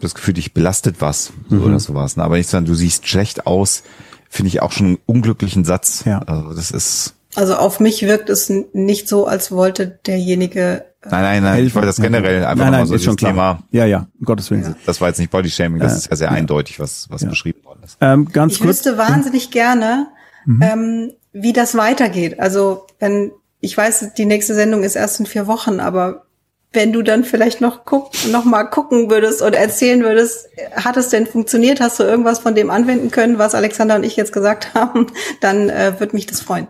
das 0.00 0.14
Gefühl, 0.14 0.34
dich 0.34 0.52
belastet 0.52 0.96
was 1.00 1.32
mhm. 1.48 1.62
oder 1.62 1.80
sowas. 1.80 2.16
Ne? 2.16 2.24
Aber 2.24 2.36
nicht 2.36 2.50
sagen, 2.50 2.66
du 2.66 2.74
siehst 2.74 3.08
schlecht 3.08 3.46
aus, 3.46 3.82
finde 4.28 4.48
ich 4.48 4.60
auch 4.60 4.72
schon 4.72 4.86
einen 4.86 4.98
unglücklichen 5.06 5.64
Satz. 5.64 6.04
Ja. 6.04 6.18
Also 6.20 6.54
das 6.54 6.70
ist. 6.70 7.14
Also 7.34 7.54
auf 7.56 7.80
mich 7.80 8.02
wirkt 8.02 8.28
es 8.28 8.50
nicht 8.72 9.08
so, 9.08 9.26
als 9.26 9.50
wollte 9.50 9.86
derjenige 9.86 10.84
Nein, 11.04 11.22
nein, 11.22 11.42
nein, 11.42 11.66
ich 11.66 11.74
wollte 11.74 11.86
das 11.86 11.96
generell 11.96 12.44
einfach 12.44 12.64
nein, 12.64 12.72
nein, 12.72 12.80
mal 12.82 12.86
so 12.86 12.94
ist 12.94 13.04
schon 13.04 13.16
klar. 13.16 13.32
Thema. 13.32 13.62
Ja, 13.72 13.86
ja, 13.86 14.06
um 14.20 14.24
Gottes 14.24 14.50
Willen. 14.50 14.76
Das 14.86 15.00
war 15.00 15.08
jetzt 15.08 15.18
nicht 15.18 15.32
Bodyshaming, 15.32 15.80
das 15.80 15.96
ist 15.96 16.10
ja 16.10 16.16
sehr 16.16 16.30
eindeutig, 16.30 16.78
was, 16.78 17.08
was 17.10 17.22
ja. 17.22 17.28
beschrieben 17.28 17.64
worden 17.64 17.80
ist. 17.84 17.96
Ähm, 18.00 18.28
ganz 18.30 18.52
ich 18.52 18.58
kurz. 18.60 18.68
wüsste 18.68 18.98
wahnsinnig 18.98 19.50
gerne, 19.50 20.08
mhm. 20.44 20.62
ähm, 20.62 21.12
wie 21.32 21.52
das 21.52 21.76
weitergeht. 21.76 22.38
Also, 22.38 22.86
wenn, 23.00 23.32
ich 23.58 23.76
weiß, 23.76 24.14
die 24.16 24.26
nächste 24.26 24.54
Sendung 24.54 24.84
ist 24.84 24.94
erst 24.94 25.18
in 25.18 25.26
vier 25.26 25.48
Wochen, 25.48 25.80
aber 25.80 26.26
wenn 26.72 26.92
du 26.92 27.02
dann 27.02 27.24
vielleicht 27.24 27.60
noch 27.60 27.84
guck, 27.84 28.12
noch 28.30 28.44
mal 28.44 28.64
gucken 28.64 29.10
würdest 29.10 29.42
oder 29.42 29.58
erzählen 29.58 30.02
würdest, 30.02 30.48
hat 30.76 30.96
es 30.96 31.08
denn 31.08 31.26
funktioniert? 31.26 31.80
Hast 31.80 31.98
du 31.98 32.04
irgendwas 32.04 32.38
von 32.38 32.54
dem 32.54 32.70
anwenden 32.70 33.10
können, 33.10 33.38
was 33.38 33.54
Alexander 33.54 33.96
und 33.96 34.04
ich 34.04 34.16
jetzt 34.16 34.32
gesagt 34.32 34.74
haben? 34.74 35.08
Dann 35.40 35.68
äh, 35.68 35.98
würde 35.98 36.14
mich 36.14 36.26
das 36.26 36.40
freuen. 36.40 36.68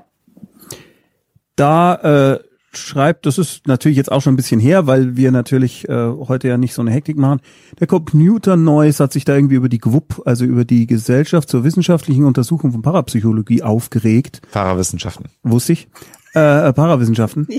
Da 1.62 1.94
äh, 2.32 2.40
schreibt, 2.72 3.24
das 3.24 3.38
ist 3.38 3.68
natürlich 3.68 3.96
jetzt 3.96 4.10
auch 4.10 4.20
schon 4.20 4.34
ein 4.34 4.36
bisschen 4.36 4.58
her, 4.58 4.88
weil 4.88 5.16
wir 5.16 5.30
natürlich 5.30 5.88
äh, 5.88 6.08
heute 6.26 6.48
ja 6.48 6.58
nicht 6.58 6.74
so 6.74 6.82
eine 6.82 6.90
Hektik 6.90 7.16
machen. 7.16 7.38
Der 7.78 7.86
Computer 7.86 8.56
Noise 8.56 9.04
hat 9.04 9.12
sich 9.12 9.24
da 9.24 9.36
irgendwie 9.36 9.54
über 9.54 9.68
die 9.68 9.78
GWUP, 9.78 10.22
also 10.24 10.44
über 10.44 10.64
die 10.64 10.88
Gesellschaft 10.88 11.48
zur 11.48 11.62
wissenschaftlichen 11.62 12.24
Untersuchung 12.24 12.72
von 12.72 12.82
Parapsychologie 12.82 13.62
aufgeregt. 13.62 14.42
Parawissenschaften. 14.50 15.26
Wusste 15.44 15.74
ich. 15.74 15.86
Äh, 16.34 16.72
Parawissenschaften. 16.72 17.46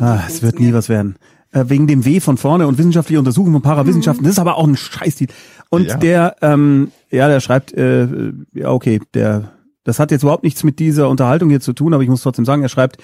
Ah, 0.00 0.20
es 0.26 0.40
wird 0.40 0.58
nie 0.58 0.72
was 0.72 0.88
werden. 0.88 1.16
Äh, 1.50 1.64
wegen 1.66 1.86
dem 1.86 2.06
W 2.06 2.20
von 2.20 2.38
vorne 2.38 2.66
und 2.66 2.78
wissenschaftliche 2.78 3.18
Untersuchung 3.18 3.52
von 3.52 3.60
Parawissenschaften. 3.60 4.22
Mhm. 4.22 4.26
Das 4.26 4.32
ist 4.36 4.38
aber 4.38 4.56
auch 4.56 4.66
ein 4.66 4.74
Scheißstil. 4.74 5.28
Und 5.68 5.88
ja. 5.88 5.96
der, 5.98 6.36
ähm, 6.40 6.92
ja, 7.10 7.28
der 7.28 7.40
schreibt, 7.40 7.74
äh, 7.74 8.32
ja, 8.54 8.70
okay, 8.70 9.02
der, 9.12 9.52
das 9.84 9.98
hat 9.98 10.10
jetzt 10.10 10.22
überhaupt 10.22 10.44
nichts 10.44 10.64
mit 10.64 10.78
dieser 10.78 11.10
Unterhaltung 11.10 11.50
hier 11.50 11.60
zu 11.60 11.74
tun, 11.74 11.92
aber 11.92 12.02
ich 12.02 12.08
muss 12.08 12.22
trotzdem 12.22 12.46
sagen, 12.46 12.62
er 12.62 12.70
schreibt, 12.70 13.02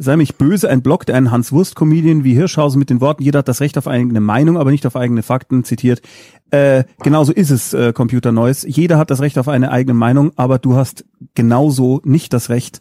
sei 0.00 0.16
mich 0.16 0.36
böse, 0.36 0.68
ein 0.70 0.82
Blog, 0.82 1.04
der 1.04 1.14
einen 1.16 1.30
Hans-Wurst-Comedian 1.30 2.24
wie 2.24 2.34
Hirschhausen 2.34 2.78
mit 2.78 2.88
den 2.88 3.02
Worten, 3.02 3.22
jeder 3.22 3.40
hat 3.40 3.48
das 3.48 3.60
Recht 3.60 3.76
auf 3.76 3.86
eigene 3.86 4.20
Meinung, 4.20 4.56
aber 4.56 4.70
nicht 4.70 4.86
auf 4.86 4.96
eigene 4.96 5.22
Fakten 5.22 5.62
zitiert. 5.62 6.00
Äh, 6.50 6.84
genauso 7.02 7.32
ist 7.32 7.50
es, 7.50 7.74
äh, 7.74 7.92
Computer 7.92 8.32
Neues. 8.32 8.64
Jeder 8.66 8.96
hat 8.96 9.10
das 9.10 9.20
Recht 9.20 9.38
auf 9.38 9.46
eine 9.46 9.70
eigene 9.70 9.94
Meinung, 9.94 10.32
aber 10.36 10.58
du 10.58 10.74
hast 10.74 11.04
genauso 11.34 12.00
nicht 12.02 12.32
das 12.32 12.48
Recht 12.48 12.80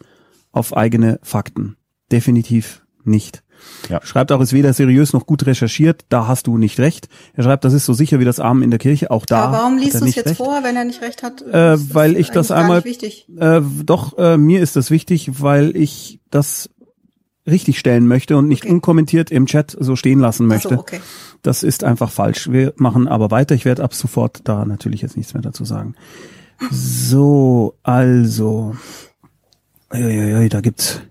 auf 0.53 0.75
eigene 0.75 1.19
Fakten. 1.21 1.75
Definitiv 2.09 2.83
nicht. 3.03 3.43
Ja. 3.89 3.99
Schreibt 4.01 4.31
auch, 4.31 4.39
ist 4.39 4.53
weder 4.53 4.71
seriös 4.71 5.11
noch 5.11 5.25
gut 5.25 5.45
recherchiert, 5.45 6.05
da 6.07 6.27
hast 6.27 6.47
du 6.47 6.57
nicht 6.57 6.79
recht. 6.79 7.09
Er 7.33 7.43
schreibt, 7.43 7.65
das 7.65 7.73
ist 7.73 7.85
so 7.85 7.93
sicher 7.93 8.21
wie 8.21 8.25
das 8.25 8.39
Armen 8.39 8.63
in 8.63 8.71
der 8.71 8.79
Kirche, 8.79 9.11
auch 9.11 9.25
da. 9.25 9.43
Aber 9.43 9.57
warum 9.57 9.77
liest 9.77 9.99
du 9.99 10.05
es 10.05 10.15
jetzt 10.15 10.27
recht. 10.27 10.37
vor, 10.37 10.63
wenn 10.63 10.77
er 10.77 10.85
nicht 10.85 11.01
recht 11.01 11.21
hat? 11.21 11.41
Äh, 11.41 11.77
weil 11.93 12.15
ich 12.15 12.29
das 12.31 12.51
einmal-. 12.51 12.81
Äh, 12.85 13.61
doch, 13.83 14.17
äh, 14.17 14.37
mir 14.37 14.61
ist 14.61 14.77
das 14.77 14.89
wichtig, 14.89 15.41
weil 15.41 15.75
ich 15.75 16.21
das 16.29 16.69
richtig 17.49 17.79
stellen 17.79 18.07
möchte 18.07 18.37
und 18.37 18.47
nicht 18.47 18.63
Okay. 18.63 18.73
unkommentiert 18.73 19.31
im 19.31 19.45
Chat 19.45 19.75
so 19.79 19.95
stehen 19.95 20.19
lassen 20.19 20.47
möchte. 20.47 20.69
so, 20.69 20.79
okay. 20.79 20.99
Das 21.41 21.63
ist 21.63 21.83
einfach 21.83 22.11
falsch. 22.11 22.51
Wir 22.51 22.73
machen 22.75 23.07
aber 23.07 23.31
weiter. 23.31 23.55
Ich 23.55 23.65
werde 23.65 23.83
ab 23.83 23.93
sofort 23.93 24.41
da 24.43 24.65
natürlich 24.65 25.01
jetzt 25.01 25.17
nichts 25.17 25.33
mehr 25.33 25.41
dazu 25.41 25.65
sagen. 25.65 25.95
So, 26.71 27.75
also. 27.83 28.75
Uiuiui, 29.93 30.49
da 30.49 30.61
gibt's 30.61 31.01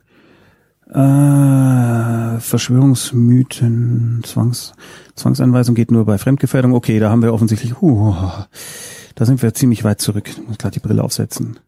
äh, 0.91 2.41
Verschwörungsmythen, 2.41 4.23
Zwangs, 4.25 4.73
Zwangseinweisung 5.17 5.75
geht 5.75 5.91
nur 5.91 6.05
bei 6.05 6.19
Fremdgefährdung. 6.19 6.75
Okay, 6.75 6.99
da 6.99 7.11
haben 7.11 7.23
wir 7.23 7.35
offensichtlich, 7.35 7.83
uh, 7.83 8.15
da 9.15 9.25
sind 9.25 9.43
wir 9.43 9.53
ziemlich 9.55 9.85
weit 9.85 10.01
zurück. 10.01 10.29
Ich 10.29 10.47
muss 10.47 10.59
gleich 10.59 10.73
die 10.73 10.81
Brille 10.81 11.03
aufsetzen. 11.03 11.59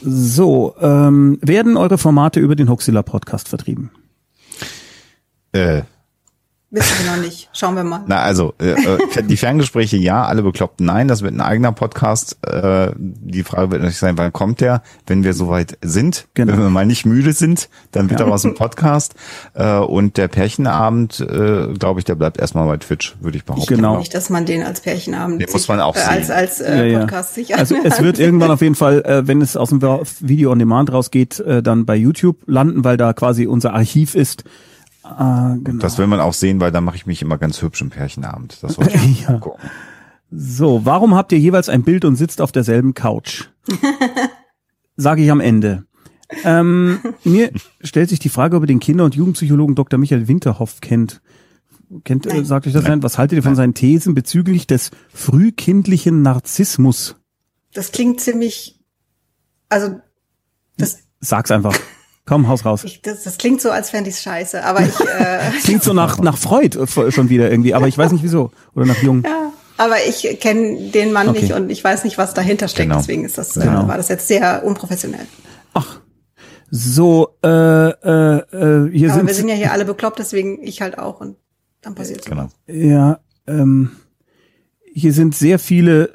So, 0.00 0.74
ähm, 0.80 1.38
werden 1.42 1.76
eure 1.76 1.98
Formate 1.98 2.40
über 2.40 2.54
den 2.54 2.70
Hoaxilla 2.70 3.02
Podcast 3.02 3.48
vertrieben? 3.48 3.90
Äh, 5.52 5.82
Wissen 6.70 7.06
wir 7.06 7.16
noch 7.16 7.22
nicht. 7.22 7.48
Schauen 7.54 7.76
wir 7.76 7.82
mal. 7.84 8.02
na 8.06 8.18
also, 8.18 8.52
äh, 8.60 8.72
äh, 8.72 9.22
die 9.22 9.38
Ferngespräche 9.38 9.96
ja, 9.96 10.24
alle 10.24 10.42
bekloppten 10.42 10.84
nein, 10.84 11.08
das 11.08 11.22
wird 11.22 11.32
ein 11.32 11.40
eigener 11.40 11.72
Podcast. 11.72 12.36
Äh, 12.46 12.90
die 12.98 13.42
Frage 13.42 13.70
wird 13.70 13.80
natürlich 13.80 13.96
sein, 13.98 14.18
wann 14.18 14.34
kommt 14.34 14.60
der? 14.60 14.82
Wenn 15.06 15.24
wir 15.24 15.32
soweit 15.32 15.78
sind, 15.80 16.28
Genau. 16.34 16.52
wenn 16.52 16.60
wir 16.60 16.68
mal 16.68 16.84
nicht 16.84 17.06
müde 17.06 17.32
sind, 17.32 17.70
dann 17.92 18.10
wird 18.10 18.20
Ja. 18.20 18.26
daraus 18.26 18.44
ein 18.44 18.54
Podcast. 18.54 19.14
Äh, 19.54 19.78
und 19.78 20.18
der 20.18 20.28
Pärchenabend, 20.28 21.20
äh, 21.20 21.68
glaube 21.72 22.00
ich, 22.00 22.04
der 22.04 22.16
bleibt 22.16 22.36
erstmal 22.38 22.66
bei 22.66 22.76
Twitch, 22.76 23.16
würde 23.20 23.38
ich 23.38 23.46
behaupten. 23.46 23.62
Ich 23.62 23.68
glaube 23.68 23.80
Genau. 23.82 23.98
nicht, 23.98 24.12
dass 24.14 24.28
man 24.28 24.44
den 24.44 24.62
als 24.62 24.82
Pärchenabend 24.82 25.40
Den 25.40 25.48
muss 25.50 25.68
man 25.68 25.80
auch 25.80 25.96
äh, 25.96 26.00
als 26.00 26.26
sehen. 26.26 26.36
als 26.36 26.60
äh, 26.60 26.98
Podcast 26.98 27.34
sich 27.34 27.56
Also 27.56 27.76
es 27.82 28.02
wird 28.02 28.18
irgendwann 28.18 28.50
auf 28.50 28.60
jeden 28.60 28.74
Fall, 28.74 29.00
äh, 29.06 29.26
wenn 29.26 29.40
es 29.40 29.56
aus 29.56 29.70
dem 29.70 29.80
Video 30.20 30.52
on 30.52 30.58
Demand 30.58 30.92
rausgeht, 30.92 31.40
äh, 31.40 31.62
dann 31.62 31.86
bei 31.86 31.96
YouTube 31.96 32.36
landen, 32.44 32.84
weil 32.84 32.98
da 32.98 33.14
quasi 33.14 33.46
unser 33.46 33.72
Archiv 33.72 34.14
ist. 34.14 34.44
Äh, 35.10 35.58
genau. 35.62 35.80
Das 35.80 35.98
will 35.98 36.06
man 36.06 36.20
auch 36.20 36.34
sehen, 36.34 36.60
weil 36.60 36.72
da 36.72 36.80
mache 36.80 36.96
ich 36.96 37.06
mich 37.06 37.22
immer 37.22 37.38
ganz 37.38 37.62
hübsch 37.62 37.80
im 37.80 37.90
Pärchenabend. 37.90 38.62
Das 38.62 38.78
wollte 38.78 38.96
ich 38.96 39.22
Ja. 39.28 39.38
gucken. 39.38 39.68
So, 40.30 40.84
warum 40.84 41.14
habt 41.14 41.32
ihr 41.32 41.38
jeweils 41.38 41.68
ein 41.70 41.82
Bild 41.84 42.04
und 42.04 42.16
sitzt 42.16 42.40
auf 42.42 42.52
derselben 42.52 42.92
Couch? 42.94 43.44
Sage 44.96 45.22
ich 45.22 45.30
am 45.30 45.40
Ende. 45.40 45.84
Ähm, 46.44 46.98
mir 47.24 47.52
stellt 47.82 48.10
sich 48.10 48.18
die 48.18 48.28
Frage, 48.28 48.56
ob 48.56 48.62
ihr 48.64 48.66
den 48.66 48.80
Kinder- 48.80 49.04
und 49.04 49.14
Jugendpsychologen 49.14 49.74
Dr. 49.74 49.98
Michael 49.98 50.28
Winterhoff 50.28 50.80
kennt. 50.82 51.22
Kennt, 52.04 52.26
äh, 52.26 52.34
Nein. 52.34 52.44
sagt 52.44 52.66
euch 52.66 52.74
das 52.74 52.84
nein. 52.84 53.02
Was 53.02 53.16
haltet 53.16 53.36
ihr 53.36 53.42
von 53.42 53.54
seinen 53.56 53.72
Thesen 53.72 54.14
bezüglich 54.14 54.66
des 54.66 54.90
frühkindlichen 55.14 56.20
Narzissmus? 56.20 57.16
Das 57.72 57.92
klingt 57.92 58.20
ziemlich, 58.20 58.78
also 59.70 59.98
das, 60.76 60.98
Sag's 61.20 61.50
einfach. 61.50 61.74
Komm, 62.28 62.46
haus 62.48 62.64
raus. 62.64 62.84
ich, 62.84 63.00
das, 63.02 63.22
das 63.24 63.38
klingt 63.38 63.60
so, 63.60 63.70
als 63.70 63.90
fände 63.90 64.10
ich's 64.10 64.22
scheiße. 64.22 64.62
Aber 64.64 64.80
ich, 64.82 65.00
äh, 65.00 65.40
Klingt 65.64 65.82
so 65.82 65.92
nach, 65.94 66.18
nach 66.20 66.36
Freud 66.36 66.78
schon 66.86 67.28
wieder 67.30 67.50
irgendwie, 67.50 67.74
aber 67.74 67.88
ich 67.88 67.96
weiß 67.96 68.12
nicht 68.12 68.22
wieso. 68.22 68.50
Oder 68.74 68.86
nach 68.86 69.02
Jung. 69.02 69.22
ja, 69.24 69.52
aber 69.78 69.96
ich 70.08 70.38
kenne 70.40 70.90
den 70.90 71.12
Mann 71.12 71.28
Okay. 71.28 71.40
nicht 71.42 71.52
und 71.54 71.70
ich 71.70 71.82
weiß 71.82 72.04
nicht, 72.04 72.18
was 72.18 72.34
dahinter 72.34 72.68
steckt. 72.68 72.88
Genau. 72.90 73.00
Deswegen 73.00 73.24
ist 73.24 73.38
das, 73.38 73.54
Genau. 73.54 73.84
äh, 73.84 73.88
war 73.88 73.96
das 73.96 74.08
jetzt 74.08 74.28
sehr 74.28 74.62
unprofessionell. 74.64 75.26
Ach. 75.74 76.00
So, 76.70 77.30
äh, 77.42 77.48
äh, 77.48 77.90
äh, 77.92 78.90
hier 78.92 79.08
Aber 79.08 79.18
sind, 79.20 79.26
wir 79.26 79.34
sind 79.34 79.48
ja 79.48 79.54
hier 79.54 79.72
alle 79.72 79.86
bekloppt, 79.86 80.18
deswegen 80.18 80.62
ich 80.62 80.82
halt 80.82 80.98
auch 80.98 81.20
und 81.20 81.36
dann 81.80 81.94
passiert 81.94 82.24
so. 82.24 82.30
Genau. 82.30 82.48
ja, 82.66 83.20
ähm, 83.46 83.92
hier 84.92 85.12
sind 85.14 85.34
sehr 85.34 85.58
viele, 85.58 86.10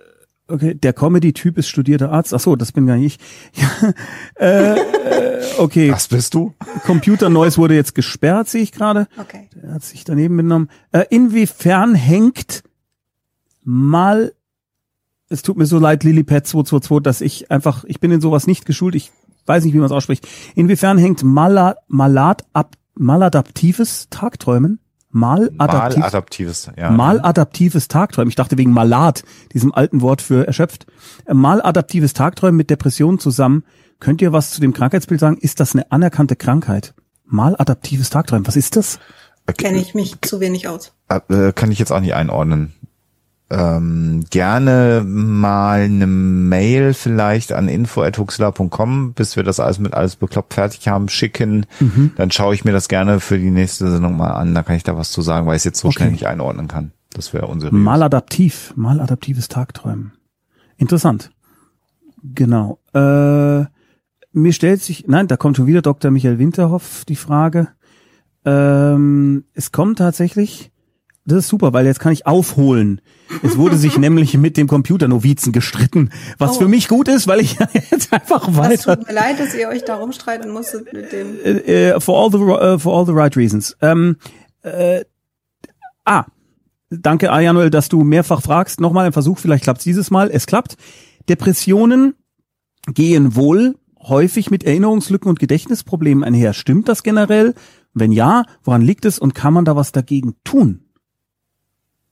okay, 0.48 0.74
der 0.76 0.94
Comedy-Typ 0.94 1.58
ist 1.58 1.68
studierter 1.68 2.12
Arzt. 2.12 2.34
Ach 2.34 2.40
so, 2.40 2.56
das 2.56 2.72
bin 2.72 2.88
gar 2.88 2.98
nicht 2.98 3.22
ich. 3.54 3.62
Ja, 4.40 4.46
äh, 4.46 4.80
äh, 4.80 5.44
okay, 5.58 5.92
Was 5.92 6.08
bist 6.08 6.34
du? 6.34 6.54
Computer 6.86 7.30
Noise 7.30 7.58
wurde 7.58 7.76
jetzt 7.76 7.96
gesperrt, 7.96 8.50
sehe 8.50 8.62
ich 8.62 8.72
gerade. 8.72 9.08
Okay. 9.18 9.50
Er 9.62 9.76
hat 9.76 9.84
sich 9.84 10.04
daneben 10.04 10.38
benommen. 10.38 10.70
Äh, 10.92 11.06
inwiefern 11.10 11.96
hängt 11.96 12.64
mal, 13.64 14.34
es 15.30 15.42
tut 15.42 15.58
mir 15.58 15.66
so 15.66 15.80
leid, 15.80 16.04
Lilipad 16.04 16.46
222, 16.46 17.04
dass 17.04 17.22
ich 17.22 17.52
einfach, 17.52 17.84
ich 17.86 18.00
bin 18.00 18.12
in 18.12 18.22
sowas 18.22 18.48
nicht 18.48 18.66
geschult, 18.66 18.96
ich 18.96 19.12
weiß 19.46 19.64
nicht, 19.66 19.74
wie 19.74 19.78
man 19.78 19.88
es 19.88 19.92
ausspricht. 19.92 20.28
Inwiefern 20.56 20.98
hängt 20.98 21.24
Mala, 21.24 21.76
Malat, 21.88 22.46
ab, 22.54 22.76
maladaptives 22.96 24.08
Tagträumen? 24.10 24.80
Maladaptiv, 25.16 26.00
Maladaptives, 26.00 26.72
ja. 26.76 26.90
maladaptives 26.90 27.88
Tagträumen. 27.88 28.30
Ich 28.30 28.36
dachte 28.36 28.58
wegen 28.58 28.72
Malat, 28.72 29.24
diesem 29.54 29.72
alten 29.72 30.02
Wort 30.02 30.24
für 30.24 30.48
erschöpft. 30.48 30.88
Äh, 31.26 31.36
Maladaptives 31.36 32.14
Tagträumen 32.14 32.58
mit 32.58 32.72
Depressionen 32.72 33.20
zusammen. 33.20 33.64
Könnt 34.00 34.24
ihr 34.24 34.34
was 34.34 34.50
zu 34.50 34.60
dem 34.60 34.74
Krankheitsbild 34.74 35.20
sagen? 35.20 35.38
Ist 35.38 35.60
das 35.60 35.76
eine 35.76 35.92
anerkannte 35.92 36.36
Krankheit? 36.36 36.96
Maladaptives 37.26 38.10
Tagträumen, 38.10 38.48
was 38.48 38.56
ist 38.56 38.76
das? 38.76 39.00
Kenne 39.56 39.78
ich 39.78 39.94
mich 39.94 40.20
zu 40.22 40.40
wenig 40.40 40.68
aus. 40.68 40.94
Äh, 41.10 41.54
kann 41.54 41.72
ich 41.72 41.78
jetzt 41.78 41.92
auch 41.92 42.00
nicht 42.00 42.16
einordnen. 42.16 42.74
Ähm, 43.54 44.24
gerne 44.30 45.04
mal 45.06 45.82
eine 45.82 46.08
Mail 46.08 46.94
vielleicht 46.94 47.52
an 47.54 47.68
info.huxler.com, 47.68 49.14
bis 49.14 49.36
wir 49.36 49.44
das 49.44 49.60
alles 49.60 49.80
mit 49.80 49.94
alles 49.94 50.16
bekloppt 50.16 50.54
fertig 50.54 50.88
haben, 50.88 51.08
schicken. 51.10 51.66
Mhm. 51.80 52.12
Dann 52.16 52.32
schaue 52.32 52.56
ich 52.56 52.66
mir 52.66 52.72
das 52.72 52.88
gerne 52.88 53.20
für 53.20 53.38
die 53.38 53.52
nächste 53.52 53.90
Sendung 53.92 54.18
mal 54.18 54.32
an. 54.32 54.54
Da 54.56 54.64
kann 54.64 54.76
ich 54.76 54.84
da 54.84 54.98
was 54.98 55.12
zu 55.12 55.22
sagen, 55.22 55.46
weil 55.46 55.56
ich 55.56 55.62
es 55.62 55.66
jetzt 55.66 55.80
so 55.80 55.90
Okay. 55.90 55.98
schnell 55.98 56.12
nicht 56.12 56.28
einordnen 56.28 56.68
kann. 56.68 56.92
Das 57.14 57.34
wäre 57.34 57.46
unseriös. 57.48 57.74
Maladaptiv, 57.80 58.74
maladaptives 58.76 59.48
Tagträumen. 59.48 60.14
Interessant. 60.78 61.30
Genau. 62.24 62.80
Äh, 62.94 63.66
mir 64.36 64.52
stellt 64.54 64.82
sich, 64.82 65.06
nein, 65.08 65.28
da 65.28 65.38
kommt 65.38 65.58
schon 65.58 65.68
wieder 65.68 65.82
Dr. 65.84 66.10
Michael 66.10 66.40
Winterhoff 66.40 67.06
die 67.08 67.16
Frage. 67.16 67.68
Ähm, 68.46 69.46
es 69.54 69.72
kommt 69.72 70.00
tatsächlich, 70.00 70.72
das 71.26 71.40
ist 71.40 71.48
super, 71.48 71.72
weil 71.74 71.86
jetzt 71.86 72.00
kann 72.00 72.12
ich 72.12 72.26
aufholen. 72.28 73.00
Es 73.44 73.58
wurde 73.58 73.78
sich 73.78 73.98
nämlich 74.08 74.38
mit 74.38 74.58
dem 74.58 74.68
Computernovizen 74.68 75.54
gestritten, 75.54 76.10
was 76.38 76.58
Oh. 76.58 76.60
für 76.62 76.68
mich 76.68 76.88
gut 76.88 77.08
ist, 77.08 77.28
weil 77.28 77.40
ich 77.40 77.58
jetzt 77.92 78.12
einfach 78.12 78.48
Es 78.50 78.58
weiter 78.58 78.98
tut 78.98 79.08
mir 79.08 79.14
leid, 79.14 79.40
dass 79.40 79.56
ihr 79.56 79.70
euch 79.70 79.84
darum 79.86 80.12
streiten 80.12 80.52
musstet 80.52 80.92
mit 80.94 81.12
dem. 81.12 81.38
äh, 81.44 81.92
äh, 81.92 82.00
for 82.00 82.22
all 82.22 82.32
the 82.32 82.38
uh, 82.38 82.78
for 82.78 82.98
all 82.98 83.06
the 83.06 83.14
right 83.14 83.36
reasons. 83.38 83.76
Ähm, 83.82 84.18
äh, 84.64 85.04
ah, 86.06 86.26
danke 86.90 87.32
Ayanuel, 87.32 87.70
dass 87.70 87.90
du 87.90 88.04
mehrfach 88.04 88.42
fragst. 88.42 88.80
Nochmal 88.82 89.06
ein 89.06 89.14
Versuch, 89.14 89.38
vielleicht 89.40 89.64
klappt's 89.64 89.84
dieses 89.84 90.12
Mal. 90.12 90.30
Es 90.32 90.46
klappt. 90.46 90.76
Depressionen 91.30 92.16
gehen 92.94 93.36
wohl 93.36 93.76
häufig 94.02 94.52
mit 94.52 94.66
Erinnerungslücken 94.66 95.30
und 95.30 95.40
Gedächtnisproblemen 95.40 96.24
einher. 96.26 96.52
Stimmt 96.54 96.90
das 96.90 97.04
generell? 97.04 97.56
Wenn 97.94 98.12
ja, 98.12 98.44
woran 98.64 98.82
liegt 98.82 99.06
es 99.06 99.20
und 99.20 99.34
kann 99.34 99.54
man 99.54 99.64
da 99.66 99.76
was 99.78 99.94
dagegen 99.94 100.36
tun? 100.44 100.82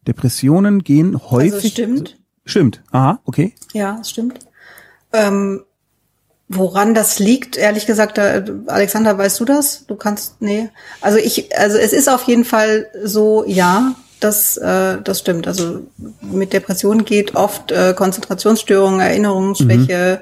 Depressionen 0.08 0.84
gehen 0.84 1.20
häufig. 1.30 1.54
Also 1.54 1.68
stimmt. 1.68 2.18
Stimmt. 2.46 2.82
Aha, 2.92 3.20
okay. 3.26 3.54
Ja, 3.74 4.00
es 4.02 4.10
stimmt. 4.10 4.40
Ähm, 5.14 5.64
woran 6.48 6.94
das 6.94 7.20
liegt, 7.20 7.58
ehrlich 7.58 7.86
gesagt, 7.86 8.18
da, 8.18 8.44
Alexander, 8.68 9.18
weißt 9.18 9.40
du 9.40 9.46
das? 9.46 9.86
Du 9.86 9.96
kannst, 9.96 10.42
nee. 10.42 10.70
Also 11.00 11.18
ich, 11.18 11.58
also 11.58 11.78
es 11.78 11.94
ist 11.94 12.10
auf 12.10 12.24
jeden 12.24 12.46
Fall 12.46 12.88
so, 13.04 13.46
ja, 13.46 13.96
das, 14.20 14.58
äh, 14.58 14.98
das 15.02 15.20
stimmt. 15.20 15.48
Also 15.48 15.82
mit 16.22 16.54
Depressionen 16.54 17.06
geht 17.06 17.36
oft 17.36 17.72
äh, 17.72 17.94
Konzentrationsstörungen, 17.96 19.00
Erinnerungsschwäche, 19.00 20.22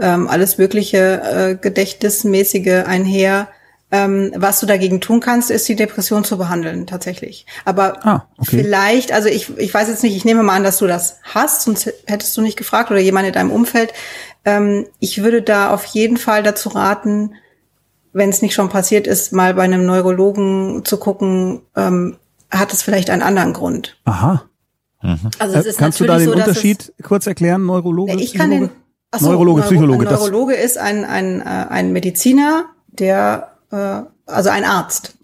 ähm, 0.00 0.28
alles 0.28 0.58
mögliche 0.58 1.22
äh, 1.22 1.54
Gedächtnismäßige 1.54 2.84
einher. 2.86 3.48
Ähm, 3.94 4.32
was 4.34 4.58
du 4.58 4.64
dagegen 4.64 5.02
tun 5.02 5.20
kannst, 5.20 5.50
ist 5.50 5.68
die 5.68 5.76
Depression 5.76 6.24
zu 6.24 6.38
behandeln, 6.38 6.86
tatsächlich. 6.86 7.44
Aber 7.66 8.04
Ah, 8.06 8.26
okay. 8.38 8.62
vielleicht, 8.62 9.12
also 9.12 9.28
ich, 9.28 9.56
ich 9.58 9.72
weiß 9.74 9.88
jetzt 9.88 10.02
nicht, 10.02 10.16
ich 10.16 10.24
nehme 10.24 10.42
mal 10.42 10.56
an, 10.56 10.64
dass 10.64 10.78
du 10.78 10.86
das 10.86 11.16
hast, 11.34 11.62
sonst 11.62 11.92
hättest 12.06 12.34
du 12.36 12.40
nicht 12.40 12.56
gefragt 12.56 12.90
oder 12.90 13.00
jemand 13.00 13.26
in 13.26 13.34
deinem 13.34 13.50
Umfeld. 13.50 13.92
Ähm, 14.46 14.86
ich 14.98 15.22
würde 15.22 15.42
da 15.42 15.72
auf 15.74 15.84
jeden 15.84 16.16
Fall 16.16 16.42
dazu 16.42 16.70
raten, 16.70 17.34
wenn 18.14 18.30
es 18.30 18.40
nicht 18.40 18.54
schon 18.54 18.70
passiert 18.70 19.06
ist, 19.06 19.32
mal 19.34 19.52
bei 19.54 19.62
einem 19.62 19.84
Neurologen 19.84 20.84
zu 20.86 20.96
gucken, 20.96 21.60
ähm, 21.76 22.16
hat 22.50 22.72
es 22.72 22.82
vielleicht 22.82 23.10
einen 23.10 23.22
anderen 23.22 23.52
Grund. 23.52 23.98
Aha. 24.04 24.42
Also 25.38 25.56
Äh, 25.56 25.58
es 25.60 25.66
ist 25.66 25.78
Kannst 25.78 26.00
du 26.00 26.04
da 26.04 26.16
den 26.16 26.28
so, 26.28 26.32
Unterschied 26.34 26.94
kurz 27.02 27.26
erklären, 27.26 27.66
Neurologe? 27.66 28.12
es, 28.14 28.20
ich 28.22 28.32
kann 28.34 28.50
den, 28.50 28.68
Psychologe? 28.68 28.82
ach 29.10 29.20
so, 29.20 29.26
Neurologe, 29.30 29.60
Neuro- 29.60 29.68
Psychologe, 29.70 30.06
Ein 30.06 30.10
das- 30.10 30.20
Neurologe 30.20 30.54
ist 30.54 30.78
ein, 30.78 31.04
ein, 31.04 31.40
äh, 31.40 31.44
ein 31.44 31.92
Mediziner, 31.92 32.64
der 32.88 33.48
äh, 33.48 33.51
also 33.72 34.50
ein 34.50 34.64
Arzt. 34.64 35.14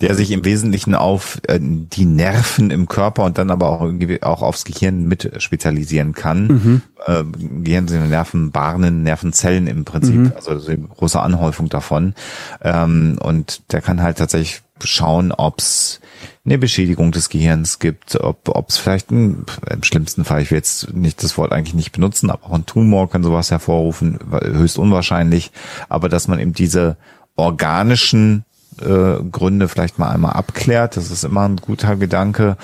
Der 0.00 0.14
sich 0.14 0.30
im 0.30 0.44
Wesentlichen 0.44 0.94
auf 0.94 1.38
äh, 1.46 1.58
die 1.60 2.06
Nerven 2.06 2.70
im 2.70 2.88
Körper 2.88 3.24
und 3.24 3.38
dann 3.38 3.50
aber 3.50 3.68
auch, 3.68 3.92
auch 4.22 4.42
aufs 4.42 4.64
Gehirn 4.64 5.06
mit 5.06 5.30
spezialisieren 5.38 6.14
kann. 6.14 6.46
Mhm. 6.46 6.82
Äh, 7.06 7.24
Gehirn 7.62 7.88
sind 7.88 8.08
Nervenbahnen, 8.08 9.02
Nervenzellen 9.02 9.66
im 9.66 9.84
Prinzip, 9.84 10.14
mhm. 10.14 10.32
also 10.34 10.52
eine 10.52 10.78
große 10.78 11.20
Anhäufung 11.20 11.68
davon. 11.68 12.14
Ähm, 12.62 13.18
und 13.20 13.72
der 13.72 13.82
kann 13.82 14.02
halt 14.02 14.18
tatsächlich 14.18 14.62
schauen, 14.82 15.32
ob's 15.32 16.00
eine 16.44 16.58
Beschädigung 16.58 17.12
des 17.12 17.28
Gehirns 17.28 17.78
gibt, 17.78 18.18
ob 18.20 18.68
es 18.68 18.76
vielleicht 18.76 19.10
ein, 19.10 19.46
im 19.70 19.82
schlimmsten 19.82 20.24
Fall, 20.24 20.42
ich 20.42 20.50
will 20.50 20.58
jetzt 20.58 20.92
nicht 20.92 21.22
das 21.22 21.38
Wort 21.38 21.52
eigentlich 21.52 21.74
nicht 21.74 21.92
benutzen, 21.92 22.28
aber 22.28 22.46
auch 22.46 22.52
ein 22.52 22.66
Tumor 22.66 23.08
kann 23.08 23.22
sowas 23.22 23.50
hervorrufen, 23.50 24.18
höchst 24.30 24.78
unwahrscheinlich, 24.78 25.52
aber 25.88 26.08
dass 26.08 26.28
man 26.28 26.38
eben 26.38 26.52
diese 26.52 26.96
organischen 27.36 28.44
äh, 28.80 29.22
Gründe 29.30 29.68
vielleicht 29.68 29.98
mal 29.98 30.10
einmal 30.10 30.32
abklärt, 30.32 30.96
das 30.96 31.10
ist 31.10 31.24
immer 31.24 31.48
ein 31.48 31.56
guter 31.56 31.96
Gedanke. 31.96 32.56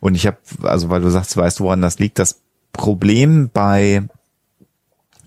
Und 0.00 0.14
ich 0.14 0.26
habe, 0.26 0.38
also 0.62 0.90
weil 0.90 1.00
du 1.00 1.10
sagst, 1.10 1.36
weißt 1.36 1.60
du, 1.60 1.64
woran 1.64 1.82
das 1.82 1.98
liegt, 1.98 2.18
das 2.18 2.40
Problem 2.72 3.50
bei 3.52 4.02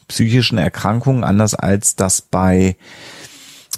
psychischen 0.08 0.58
Erkrankungen, 0.58 1.24
anders 1.24 1.56
als 1.56 1.96
das 1.96 2.22
bei 2.22 2.76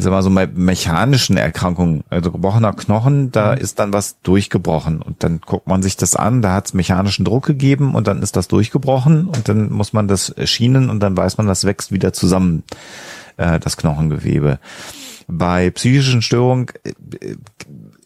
sag 0.04 0.12
mal 0.12 0.22
so 0.22 0.30
bei 0.30 0.48
mechanischen 0.48 1.38
Erkrankungen, 1.38 2.04
also 2.10 2.32
gebrochener 2.32 2.74
Knochen, 2.74 3.32
da 3.32 3.54
mhm. 3.54 3.62
ist 3.62 3.80
dann 3.80 3.94
was 3.94 4.22
durchgebrochen 4.22 5.02
und 5.02 5.24
dann 5.24 5.42
guckt 5.42 5.68
man 5.68 5.82
sich 5.82 5.98
das 5.98 6.16
an, 6.16 6.42
da 6.42 6.54
hat 6.54 6.68
es 6.68 6.74
mechanischen 6.74 7.26
Druck 7.26 7.46
gegeben 7.46 7.96
und 7.96 8.08
dann 8.08 8.22
ist 8.22 8.36
das 8.36 8.48
durchgebrochen 8.48 9.28
und 9.28 9.50
dann 9.50 9.72
muss 9.72 9.94
man 9.94 10.08
das 10.08 10.36
schienen 10.46 10.90
und 10.90 11.00
dann 11.00 11.18
weiß 11.18 11.38
man, 11.38 11.48
das 11.48 11.64
wächst 11.64 11.92
wieder 11.92 12.14
zusammen, 12.14 12.64
äh, 13.38 13.60
das 13.60 13.78
Knochengewebe. 13.78 14.60
Bei 15.28 15.70
psychischen 15.72 16.22
Störungen 16.22 16.68
äh, 16.84 17.36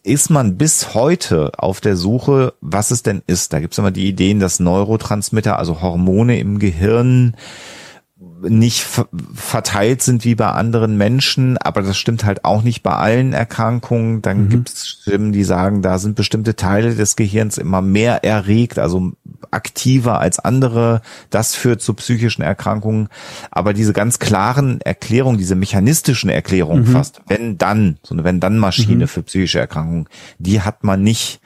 ist 0.02 0.30
man 0.30 0.56
bis 0.58 0.94
heute 0.94 1.52
auf 1.58 1.80
der 1.80 1.96
Suche, 1.96 2.54
was 2.60 2.90
es 2.90 3.02
denn 3.02 3.22
ist. 3.26 3.52
Da 3.52 3.60
gibt 3.60 3.72
es 3.72 3.78
immer 3.78 3.92
die 3.92 4.08
Ideen, 4.08 4.40
dass 4.40 4.60
Neurotransmitter, 4.60 5.58
also 5.58 5.80
Hormone 5.80 6.38
im 6.38 6.58
Gehirn, 6.58 7.36
nicht 8.48 8.86
verteilt 9.34 10.02
sind 10.02 10.24
wie 10.24 10.34
bei 10.34 10.48
anderen 10.48 10.96
Menschen, 10.96 11.58
aber 11.58 11.82
das 11.82 11.96
stimmt 11.96 12.24
halt 12.24 12.44
auch 12.44 12.62
nicht 12.62 12.82
bei 12.82 12.92
allen 12.92 13.32
Erkrankungen. 13.32 14.22
Dann 14.22 14.44
mhm. 14.44 14.48
gibt 14.48 14.68
es 14.68 14.88
Stimmen, 14.88 15.32
die 15.32 15.44
sagen, 15.44 15.82
da 15.82 15.98
sind 15.98 16.16
bestimmte 16.16 16.56
Teile 16.56 16.94
des 16.94 17.16
Gehirns 17.16 17.58
immer 17.58 17.82
mehr 17.82 18.24
erregt, 18.24 18.78
also 18.78 19.12
aktiver 19.50 20.18
als 20.18 20.38
andere. 20.38 21.02
Das 21.30 21.54
führt 21.54 21.82
zu 21.82 21.94
psychischen 21.94 22.42
Erkrankungen. 22.42 23.08
Aber 23.50 23.72
diese 23.72 23.92
ganz 23.92 24.18
klaren 24.18 24.80
Erklärungen, 24.80 25.38
diese 25.38 25.54
mechanistischen 25.54 26.30
Erklärungen 26.30 26.84
mhm. 26.84 26.92
fast, 26.92 27.20
wenn 27.28 27.58
dann, 27.58 27.98
so 28.02 28.14
eine 28.14 28.24
wenn 28.24 28.40
dann 28.40 28.58
Maschine 28.58 29.04
mhm. 29.04 29.08
für 29.08 29.22
psychische 29.22 29.60
Erkrankungen, 29.60 30.08
die 30.38 30.60
hat 30.60 30.84
man 30.84 31.02
nicht. 31.02 31.40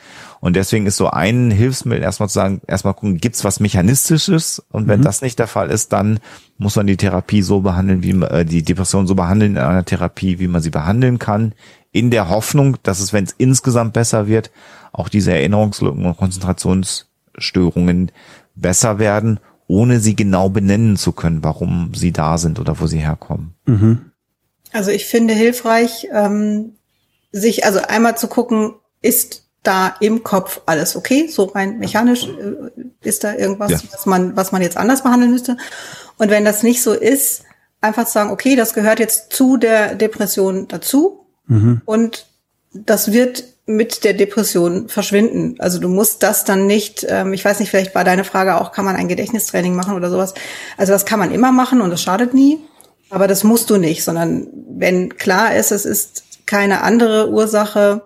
Und 0.46 0.54
deswegen 0.54 0.86
ist 0.86 0.96
so 0.96 1.10
ein 1.10 1.50
Hilfsmittel 1.50 2.04
erstmal 2.04 2.28
zu 2.28 2.34
sagen, 2.34 2.60
erstmal 2.68 2.94
gucken, 2.94 3.18
gibt's 3.18 3.42
was 3.42 3.58
Mechanistisches? 3.58 4.64
Und 4.70 4.86
wenn 4.86 5.00
mhm. 5.00 5.04
das 5.04 5.20
nicht 5.20 5.40
der 5.40 5.48
Fall 5.48 5.70
ist, 5.70 5.92
dann 5.92 6.20
muss 6.56 6.76
man 6.76 6.86
die 6.86 6.96
Therapie 6.96 7.42
so 7.42 7.62
behandeln, 7.62 8.04
wie 8.04 8.12
man, 8.12 8.30
äh, 8.30 8.44
die 8.44 8.62
Depression 8.62 9.08
so 9.08 9.16
behandeln 9.16 9.56
in 9.56 9.58
einer 9.58 9.84
Therapie, 9.84 10.38
wie 10.38 10.46
man 10.46 10.62
sie 10.62 10.70
behandeln 10.70 11.18
kann, 11.18 11.52
in 11.90 12.12
der 12.12 12.28
Hoffnung, 12.28 12.76
dass 12.84 13.00
es, 13.00 13.12
wenn 13.12 13.24
es 13.24 13.34
insgesamt 13.36 13.92
besser 13.92 14.28
wird, 14.28 14.52
auch 14.92 15.08
diese 15.08 15.32
Erinnerungslücken 15.32 16.06
und 16.06 16.16
Konzentrationsstörungen 16.16 18.12
besser 18.54 19.00
werden, 19.00 19.40
ohne 19.66 19.98
sie 19.98 20.14
genau 20.14 20.48
benennen 20.48 20.96
zu 20.96 21.10
können, 21.10 21.42
warum 21.42 21.92
sie 21.92 22.12
da 22.12 22.38
sind 22.38 22.60
oder 22.60 22.78
wo 22.78 22.86
sie 22.86 23.00
herkommen. 23.00 23.56
Mhm. 23.64 24.12
Also 24.70 24.92
ich 24.92 25.06
finde 25.06 25.34
hilfreich, 25.34 26.06
ähm, 26.14 26.74
sich 27.32 27.64
also 27.64 27.80
einmal 27.80 28.16
zu 28.16 28.28
gucken, 28.28 28.74
ist 29.02 29.45
da 29.66 29.94
im 30.00 30.22
Kopf 30.22 30.60
alles 30.66 30.96
okay, 30.96 31.28
so 31.28 31.44
rein 31.44 31.78
mechanisch 31.78 32.26
äh, 32.26 33.06
ist 33.06 33.24
da 33.24 33.34
irgendwas, 33.34 33.70
ja. 33.70 33.78
was 33.92 34.06
man, 34.06 34.36
was 34.36 34.52
man 34.52 34.62
jetzt 34.62 34.76
anders 34.76 35.02
behandeln 35.02 35.32
müsste. 35.32 35.56
Und 36.18 36.30
wenn 36.30 36.44
das 36.44 36.62
nicht 36.62 36.82
so 36.82 36.92
ist, 36.92 37.42
einfach 37.80 38.06
sagen, 38.06 38.30
okay, 38.30 38.56
das 38.56 38.74
gehört 38.74 38.98
jetzt 38.98 39.32
zu 39.32 39.56
der 39.56 39.94
Depression 39.94 40.68
dazu 40.68 41.26
mhm. 41.46 41.82
und 41.84 42.26
das 42.72 43.12
wird 43.12 43.44
mit 43.66 44.04
der 44.04 44.14
Depression 44.14 44.88
verschwinden. 44.88 45.56
Also 45.58 45.80
du 45.80 45.88
musst 45.88 46.22
das 46.22 46.44
dann 46.44 46.66
nicht, 46.66 47.04
ähm, 47.08 47.32
ich 47.32 47.44
weiß 47.44 47.58
nicht, 47.58 47.70
vielleicht 47.70 47.94
war 47.94 48.04
deine 48.04 48.24
Frage 48.24 48.60
auch, 48.60 48.70
kann 48.70 48.84
man 48.84 48.94
ein 48.94 49.08
Gedächtnistraining 49.08 49.74
machen 49.74 49.96
oder 49.96 50.08
sowas. 50.08 50.34
Also 50.76 50.92
das 50.92 51.04
kann 51.04 51.18
man 51.18 51.32
immer 51.32 51.50
machen 51.50 51.80
und 51.80 51.90
das 51.90 52.00
schadet 52.00 52.32
nie, 52.32 52.60
aber 53.10 53.26
das 53.26 53.42
musst 53.42 53.70
du 53.70 53.76
nicht, 53.76 54.04
sondern 54.04 54.46
wenn 54.68 55.16
klar 55.16 55.56
ist, 55.56 55.72
es 55.72 55.84
ist 55.84 56.22
keine 56.46 56.82
andere 56.82 57.30
Ursache, 57.30 58.02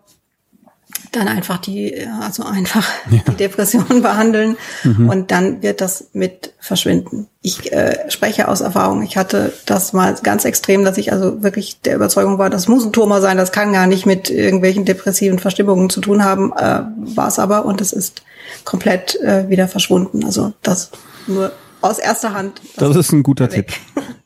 dann 1.12 1.28
einfach 1.28 1.58
die, 1.58 2.06
also 2.20 2.44
einfach 2.44 2.86
ja. 3.10 3.20
die 3.28 3.36
Depression 3.36 3.86
behandeln 4.02 4.56
mhm. 4.84 5.08
und 5.08 5.30
dann 5.30 5.62
wird 5.62 5.80
das 5.80 6.08
mit 6.12 6.52
verschwinden. 6.58 7.28
Ich 7.42 7.72
äh, 7.72 8.10
spreche 8.10 8.48
aus 8.48 8.60
Erfahrung. 8.60 9.02
Ich 9.02 9.16
hatte 9.16 9.52
das 9.66 9.92
mal 9.92 10.14
ganz 10.22 10.44
extrem, 10.44 10.84
dass 10.84 10.98
ich 10.98 11.12
also 11.12 11.42
wirklich 11.42 11.80
der 11.80 11.96
Überzeugung 11.96 12.38
war, 12.38 12.50
das 12.50 12.68
muss 12.68 12.84
ein 12.84 12.92
Tumor 12.92 13.20
sein, 13.20 13.36
das 13.36 13.52
kann 13.52 13.72
gar 13.72 13.86
nicht 13.86 14.06
mit 14.06 14.30
irgendwelchen 14.30 14.84
depressiven 14.84 15.38
Verstimmungen 15.38 15.90
zu 15.90 16.00
tun 16.00 16.24
haben, 16.24 16.52
äh, 16.52 16.82
war 17.16 17.28
es 17.28 17.38
aber 17.38 17.64
und 17.64 17.80
es 17.80 17.92
ist 17.92 18.22
komplett 18.64 19.16
äh, 19.20 19.48
wieder 19.48 19.68
verschwunden. 19.68 20.24
Also 20.24 20.52
das 20.62 20.90
nur 21.26 21.52
aus 21.80 21.98
erster 21.98 22.34
Hand. 22.34 22.60
Das, 22.76 22.88
das 22.88 22.96
ist 22.96 23.12
ein 23.12 23.22
guter. 23.22 23.48
Tipp. 23.48 23.72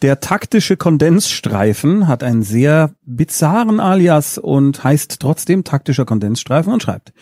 Der 0.00 0.20
taktische 0.20 0.76
Kondensstreifen 0.76 2.06
hat 2.06 2.22
einen 2.22 2.44
sehr 2.44 2.92
bizarren 3.04 3.80
Alias 3.80 4.38
und 4.38 4.84
heißt 4.84 5.18
trotzdem 5.18 5.64
taktischer 5.64 6.04
Kondensstreifen 6.04 6.72
und 6.72 6.84
schreibt. 6.84 7.12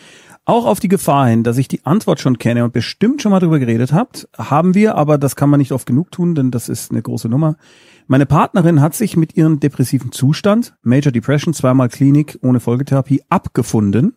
Auch 0.45 0.65
auf 0.67 0.79
die 0.79 0.87
Gefahr 0.87 1.27
hin, 1.27 1.43
dass 1.43 1.57
ich 1.57 1.67
die 1.67 1.85
Antwort 1.87 2.19
schon 2.19 2.37
kenne 2.37 2.63
und 2.63 2.73
bestimmt 2.73 3.23
schon 3.23 3.31
mal 3.31 3.39
drüber 3.39 3.57
geredet 3.57 3.93
habt, 3.93 4.29
haben 4.37 4.75
wir, 4.75 4.93
aber 4.93 5.17
das 5.17 5.35
kann 5.35 5.49
man 5.49 5.57
nicht 5.57 5.71
oft 5.71 5.87
genug 5.87 6.11
tun, 6.11 6.35
denn 6.35 6.51
das 6.51 6.69
ist 6.69 6.91
eine 6.91 7.01
große 7.01 7.27
Nummer. 7.27 7.55
Meine 8.05 8.27
Partnerin 8.27 8.79
hat 8.79 8.93
sich 8.93 9.17
mit 9.17 9.35
ihrem 9.35 9.59
depressiven 9.59 10.11
Zustand, 10.11 10.75
Major 10.83 11.11
Depression, 11.11 11.55
zweimal 11.55 11.89
Klinik 11.89 12.37
ohne 12.43 12.59
Folgetherapie, 12.59 13.23
abgefunden 13.27 14.13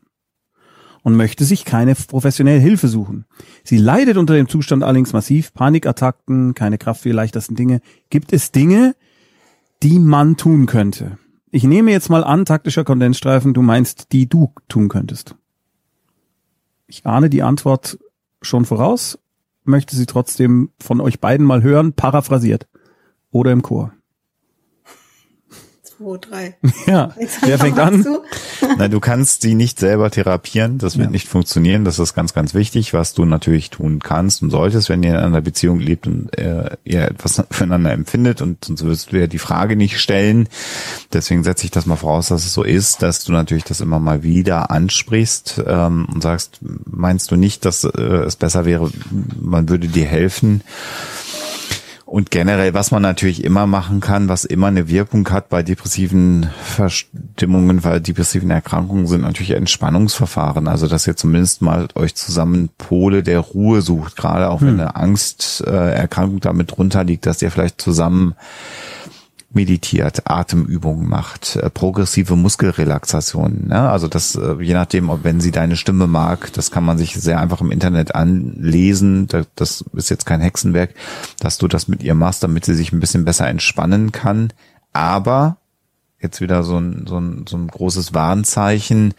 und 1.03 1.17
möchte 1.17 1.45
sich 1.45 1.65
keine 1.65 1.95
professionelle 1.95 2.61
Hilfe 2.61 2.89
suchen. 2.89 3.25
Sie 3.65 3.79
leidet 3.79 4.17
unter 4.17 4.35
dem 4.35 4.49
Zustand 4.49 4.83
allerdings 4.83 5.13
massiv, 5.13 5.53
Panikattacken, 5.55 6.55
keine 6.55 6.79
Kraft 6.79 7.03
für 7.03 7.09
die 7.09 7.15
leichtesten 7.15 7.57
Dinge. 7.57 7.81
Gibt 8.11 8.33
es 8.33 8.53
Dinge, 8.53 8.95
die 9.83 9.99
man 9.99 10.37
tun 10.37 10.67
könnte? 10.67 11.19
Ich 11.51 11.65
nehme 11.65 11.91
jetzt 11.91 12.11
mal 12.11 12.23
an, 12.23 12.45
taktischer 12.45 12.85
Kondensstreifen, 12.85 13.55
du 13.55 13.63
meinst, 13.63 14.13
die 14.13 14.29
du 14.29 14.53
tun 14.69 14.89
könntest. 14.89 15.35
Ich 16.87 17.07
ahne 17.07 17.31
die 17.31 17.43
Antwort 17.43 17.99
schon 18.43 18.65
voraus, 18.65 19.19
möchte 19.65 19.97
sie 19.97 20.07
trotzdem 20.07 20.71
von 20.79 21.01
euch 21.01 21.21
beiden 21.21 21.47
mal 21.47 21.63
hören, 21.63 21.93
paraphrasiert 21.93 22.69
oder 23.31 23.53
im 23.53 23.63
Chor 23.63 23.93
zwei, 26.01 26.19
drei. 26.19 26.57
Ja, 26.87 27.15
wer 27.43 27.59
fängt 27.59 27.79
an? 27.79 28.03
Du? 28.03 28.23
Nein, 28.79 28.91
du 28.91 29.01
kannst 29.01 29.43
sie 29.43 29.55
nicht 29.55 29.79
selber 29.79 30.11
therapieren, 30.11 30.79
das 30.79 30.97
wird 30.97 31.09
ja. 31.09 31.11
nicht 31.11 31.29
funktionieren, 31.29 31.85
das 31.85 31.99
ist 31.99 32.15
ganz, 32.15 32.33
ganz 32.33 32.55
wichtig, 32.55 32.95
was 32.95 33.13
du 33.13 33.25
natürlich 33.25 33.71
tun 33.71 34.01
kannst 34.01 34.43
und 34.43 34.51
solltest, 34.51 34.89
wenn 34.89 35.03
ihr 35.03 35.11
in 35.11 35.17
einer 35.17 35.41
Beziehung 35.41 35.79
lebt 35.79 36.07
und 36.07 36.37
äh, 36.39 36.77
ihr 36.85 37.03
etwas 37.03 37.43
füreinander 37.51 37.93
empfindet 37.93 38.41
und 38.41 38.65
sonst 38.65 38.85
wirst 38.85 39.13
du 39.13 39.21
ja 39.21 39.27
die 39.27 39.39
Frage 39.39 39.77
nicht 39.77 40.01
stellen. 40.01 40.49
Deswegen 41.13 41.45
setze 41.45 41.65
ich 41.67 41.71
das 41.71 41.87
mal 41.87 41.97
voraus, 41.97 42.29
dass 42.29 42.45
es 42.45 42.55
so 42.55 42.63
ist, 42.63 43.03
dass 43.03 43.25
du 43.25 43.33
natürlich 43.33 43.65
das 43.65 43.81
immer 43.81 44.01
mal 44.01 44.23
wieder 44.23 44.71
ansprichst 44.71 45.63
ähm, 45.67 46.07
und 46.13 46.23
sagst, 46.23 46.61
meinst 46.61 47.31
du 47.31 47.37
nicht, 47.37 47.65
dass 47.65 47.85
äh, 47.85 48.01
es 48.01 48.37
besser 48.37 48.65
wäre, 48.65 48.91
man 49.39 49.69
würde 49.69 49.89
dir 49.89 50.07
helfen? 50.07 50.63
Und 52.11 52.33
generell, 52.33 52.75
was 52.75 52.91
man 52.91 53.03
natürlich 53.03 53.45
immer 53.45 53.69
machen 53.69 54.01
kann, 54.01 54.29
was 54.29 54.45
immer 54.45 54.67
eine 54.67 54.89
Wirkung 54.89 55.31
hat 55.31 55.49
bei 55.49 55.63
depressiven 55.63 56.51
Verstimmungen, 56.61 57.85
weil 57.85 58.01
depressiven 58.01 58.51
Erkrankungen 58.51 59.07
sind 59.07 59.21
natürlich 59.21 59.53
Entspannungsverfahren. 59.53 60.67
Also, 60.67 60.89
dass 60.89 61.07
ihr 61.07 61.15
zumindest 61.15 61.63
mal 61.63 61.87
euch 61.95 62.17
zusammen 62.17 62.69
Pole 62.79 63.23
der 63.23 63.39
Ruhe 63.39 63.81
sucht, 63.81 64.17
gerade 64.17 64.51
auch 64.51 64.61
wenn 64.61 64.71
hm. 64.71 64.81
eine 64.81 64.97
Angsterkrankung 64.97 66.41
damit 66.41 66.73
drunter 66.77 67.05
liegt, 67.05 67.27
dass 67.27 67.43
ihr 67.43 67.53
vielleicht 67.53 67.81
zusammen 67.81 68.35
meditiert, 69.53 70.31
Atemübungen 70.31 71.09
macht, 71.09 71.57
äh, 71.57 71.71
progressive 71.71 72.37
Muskelrelaxation. 72.37 73.67
Ne? 73.67 73.91
Also 73.91 74.07
das, 74.07 74.37
äh, 74.37 74.57
je 74.61 74.75
nachdem, 74.75 75.11
ob 75.11 75.25
wenn 75.25 75.41
sie 75.41 75.51
deine 75.51 75.77
Stimme 75.77 76.07
mag, 76.07 76.53
das 76.53 76.71
kann 76.71 76.85
man 76.85 76.99
sich 76.99 77.15
sehr 77.15 77.41
einfach 77.41 77.61
im 77.61 77.73
Internet 77.73 78.15
anlesen. 78.15 79.27
Das 79.57 79.85
ist 79.93 80.09
jetzt 80.09 80.25
kein 80.25 80.41
Hexenwerk, 80.41 80.95
dass 81.41 81.59
du 81.59 81.67
das 81.67 81.89
mit 81.89 82.03
ihr 82.03 82.15
machst, 82.15 82.43
damit 82.43 82.65
sie 82.65 82.75
sich 82.75 82.93
ein 82.93 83.01
bisschen 83.01 83.25
besser 83.25 83.49
entspannen 83.49 84.13
kann. 84.13 84.53
Aber 84.93 85.57
jetzt 86.21 86.41
wieder 86.41 86.63
so 86.63 86.79
ein, 86.79 87.07
so 87.07 87.19
ein, 87.19 87.45
so 87.49 87.57
ein 87.57 87.69
großes 87.69 88.13
Warnzeichen, 88.13 89.15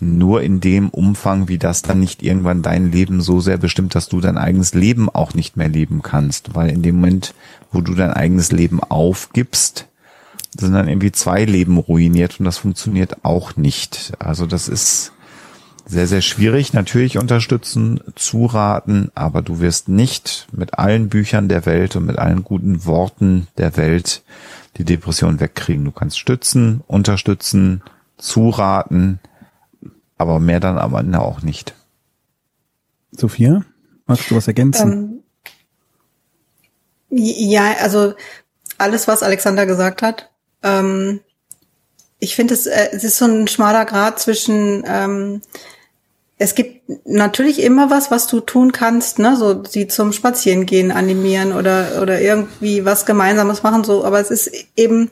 nur 0.00 0.42
in 0.42 0.60
dem 0.60 0.88
Umfang, 0.90 1.48
wie 1.48 1.58
das 1.58 1.82
dann 1.82 2.00
nicht 2.00 2.22
irgendwann 2.22 2.62
dein 2.62 2.92
Leben 2.92 3.20
so 3.20 3.40
sehr 3.40 3.58
bestimmt, 3.58 3.94
dass 3.94 4.08
du 4.08 4.20
dein 4.20 4.38
eigenes 4.38 4.74
Leben 4.74 5.08
auch 5.08 5.34
nicht 5.34 5.56
mehr 5.56 5.68
leben 5.68 6.02
kannst. 6.02 6.54
Weil 6.54 6.70
in 6.70 6.82
dem 6.82 6.96
Moment, 6.96 7.34
wo 7.72 7.80
du 7.80 7.94
dein 7.94 8.12
eigenes 8.12 8.52
Leben 8.52 8.80
aufgibst, 8.80 9.88
sind 10.56 10.72
dann 10.72 10.88
irgendwie 10.88 11.12
zwei 11.12 11.44
Leben 11.44 11.78
ruiniert 11.78 12.38
und 12.38 12.44
das 12.44 12.58
funktioniert 12.58 13.24
auch 13.24 13.56
nicht. 13.56 14.12
Also 14.20 14.46
das 14.46 14.68
ist 14.68 15.12
sehr, 15.86 16.06
sehr 16.06 16.22
schwierig. 16.22 16.72
Natürlich 16.72 17.18
unterstützen, 17.18 18.00
zuraten, 18.14 19.10
aber 19.14 19.42
du 19.42 19.60
wirst 19.60 19.88
nicht 19.88 20.46
mit 20.52 20.78
allen 20.78 21.08
Büchern 21.08 21.48
der 21.48 21.66
Welt 21.66 21.96
und 21.96 22.06
mit 22.06 22.18
allen 22.18 22.44
guten 22.44 22.84
Worten 22.84 23.48
der 23.58 23.76
Welt 23.76 24.22
die 24.76 24.84
Depression 24.84 25.40
wegkriegen. 25.40 25.84
Du 25.84 25.92
kannst 25.92 26.18
stützen, 26.18 26.82
unterstützen, 26.86 27.82
zuraten, 28.18 29.20
aber 30.18 30.40
mehr 30.40 30.60
dann 30.60 30.78
am 30.78 30.94
Ende 30.94 31.20
auch 31.20 31.42
nicht. 31.42 31.74
Sophia, 33.12 33.64
magst 34.06 34.30
du 34.30 34.36
was 34.36 34.48
ergänzen? 34.48 34.92
Ähm, 34.92 35.22
ja, 37.10 37.74
also 37.80 38.14
alles, 38.78 39.06
was 39.06 39.22
Alexander 39.22 39.66
gesagt 39.66 40.02
hat. 40.02 40.30
Ähm, 40.62 41.20
ich 42.18 42.34
finde, 42.34 42.54
es, 42.54 42.66
äh, 42.66 42.88
es 42.92 43.04
ist 43.04 43.18
so 43.18 43.26
ein 43.26 43.46
schmaler 43.46 43.84
Grad 43.84 44.18
zwischen 44.18 44.82
ähm, 44.86 45.42
es 46.36 46.54
gibt 46.54 47.06
natürlich 47.06 47.62
immer 47.62 47.90
was, 47.90 48.10
was 48.10 48.26
du 48.26 48.40
tun 48.40 48.72
kannst, 48.72 49.18
ne, 49.18 49.36
so 49.36 49.62
sie 49.64 49.86
zum 49.86 50.12
Spazierengehen 50.12 50.90
animieren 50.90 51.52
oder 51.52 52.02
oder 52.02 52.20
irgendwie 52.20 52.84
was 52.84 53.06
Gemeinsames 53.06 53.62
machen, 53.62 53.84
so. 53.84 54.04
Aber 54.04 54.20
es 54.20 54.30
ist 54.30 54.50
eben, 54.76 55.10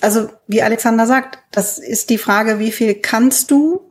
also 0.00 0.30
wie 0.46 0.62
Alexander 0.62 1.06
sagt, 1.06 1.38
das 1.50 1.78
ist 1.78 2.08
die 2.08 2.18
Frage, 2.18 2.58
wie 2.58 2.72
viel 2.72 2.94
kannst 2.94 3.50
du? 3.50 3.82